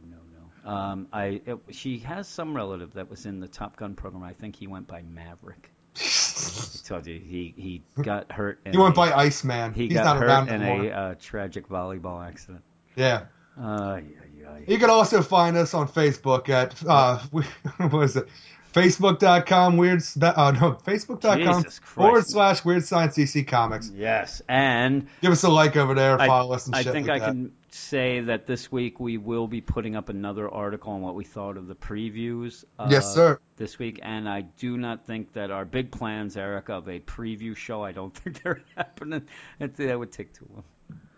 no. 0.66 0.72
Um, 0.72 1.08
I 1.12 1.42
it, 1.46 1.58
she 1.72 2.00
has 2.00 2.28
some 2.30 2.56
relative 2.56 2.94
that 2.94 3.10
was 3.10 3.26
in 3.26 3.42
the 3.42 3.48
Top 3.50 3.76
Gun 3.76 3.96
program. 3.96 4.24
I 4.24 4.32
think 4.34 4.56
he 4.56 4.68
went 4.68 4.88
by 4.88 5.02
Maverick. 5.02 5.70
I 5.98 6.88
told 6.88 7.06
you 7.06 7.20
he 7.20 7.54
he 7.58 7.84
got 8.02 8.32
hurt. 8.32 8.60
He 8.70 8.78
went 8.78 8.94
a- 8.94 8.96
by 8.96 9.12
Iceman. 9.12 9.74
He 9.74 9.88
He's 9.88 9.98
got 9.98 10.06
not 10.06 10.18
hurt 10.18 10.50
in 10.50 10.62
a 10.62 10.90
uh, 10.90 11.16
tragic 11.20 11.68
volleyball 11.68 12.26
accident. 12.26 12.64
Yeah. 12.96 13.26
Uh, 13.62 14.00
yeah, 14.42 14.58
You 14.66 14.80
can 14.80 14.90
also 14.90 15.22
find 15.22 15.56
us 15.58 15.74
on 15.76 15.88
Facebook 15.88 16.50
at 16.50 16.74
uh, 16.88 17.20
what 17.90 18.04
is 18.04 18.16
it? 18.16 18.28
Facebook.com 18.74 19.78
weird 19.78 20.02
uh, 20.22 20.52
no 20.52 20.72
Facebook.com 20.74 21.64
forward 21.64 22.26
slash 22.26 22.66
weird 22.66 22.84
science 22.86 23.16
DC 23.16 23.48
comics. 23.48 23.92
Yes, 23.94 24.42
and 24.50 25.08
Give 25.22 25.32
us 25.32 25.44
a 25.44 25.50
like 25.50 25.78
over 25.78 25.94
there, 25.94 26.20
I, 26.20 26.28
follow 26.28 26.54
us 26.56 26.66
and 26.68 26.76
I 26.76 26.82
shit 26.84 26.94
think 26.94 27.08
like 27.08 27.22
I 27.22 27.26
that. 27.26 27.32
can 27.32 27.52
say 27.70 28.20
that 28.22 28.46
this 28.48 28.72
week 28.72 29.00
we 29.00 29.18
will 29.18 29.48
be 29.48 29.62
putting 29.62 29.96
up 29.96 30.10
another 30.10 30.50
article 30.50 30.94
on 30.94 31.02
what 31.02 31.16
we 31.16 31.24
thought 31.24 31.58
of 31.58 31.68
the 31.68 31.76
previews. 31.76 32.66
Uh, 32.78 32.88
Yes, 32.92 33.14
sir. 33.14 33.40
This 33.58 33.78
week, 33.80 34.00
and 34.02 34.28
I 34.28 34.42
do 34.42 34.78
not 34.78 35.06
think 35.06 35.34
that 35.34 35.52
our 35.52 35.66
big 35.66 35.92
plans, 35.92 36.36
Eric, 36.36 36.70
of 36.70 36.88
a 36.90 37.00
preview 37.00 37.56
show, 37.56 37.84
I 37.84 37.92
don't 37.92 38.14
think 38.18 38.42
they're 38.44 38.62
happening. 38.76 39.28
That 39.60 39.98
would 40.00 40.12
take 40.12 40.34
too 40.34 40.48
long. 40.54 40.64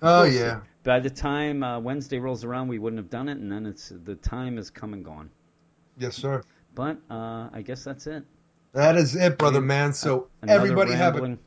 Oh 0.02 0.24
We'll 0.24 0.32
see. 0.32 0.40
yeah. 0.40 0.60
By 0.84 1.00
the 1.00 1.10
time 1.10 1.64
uh, 1.64 1.80
Wednesday 1.80 2.20
rolls 2.20 2.44
around, 2.44 2.68
we 2.68 2.80
wouldn't 2.80 3.00
have 3.00 3.10
done 3.10 3.28
it, 3.30 3.38
and 3.38 3.52
then 3.52 3.66
it's 3.66 3.92
the 4.04 4.16
time 4.16 4.58
is 4.58 4.70
come 4.70 4.94
and 4.94 5.04
gone. 5.04 5.30
Yes, 5.98 6.16
sir. 6.16 6.44
But 6.76 6.98
uh, 7.10 7.50
I 7.54 7.64
guess 7.66 7.84
that's 7.84 8.06
it. 8.08 8.24
That 8.74 8.98
is 8.98 9.16
it, 9.16 9.38
brother 9.38 9.62
We- 9.62 9.66
man. 9.68 9.94
So 9.94 10.28
Another 10.42 10.60
everybody 10.60 10.92
have 10.92 11.16
a 11.16 11.22
rambling, 11.22 11.40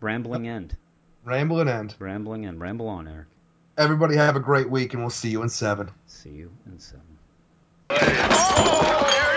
rambling 0.00 0.48
end, 0.48 0.76
rambling 1.24 1.68
end. 1.68 1.96
rambling 1.98 2.46
end, 2.46 2.60
ramble 2.60 2.88
on, 2.88 3.08
Eric. 3.08 3.26
Everybody 3.76 4.16
have 4.16 4.36
a 4.36 4.40
great 4.40 4.70
week, 4.70 4.94
and 4.94 5.02
we'll 5.02 5.10
see 5.10 5.28
you 5.30 5.42
in 5.42 5.48
seven. 5.50 5.90
See 6.06 6.30
you 6.30 6.50
in 6.66 6.78
seven. 6.78 7.02
Oh, 7.90 7.96
there 7.98 9.35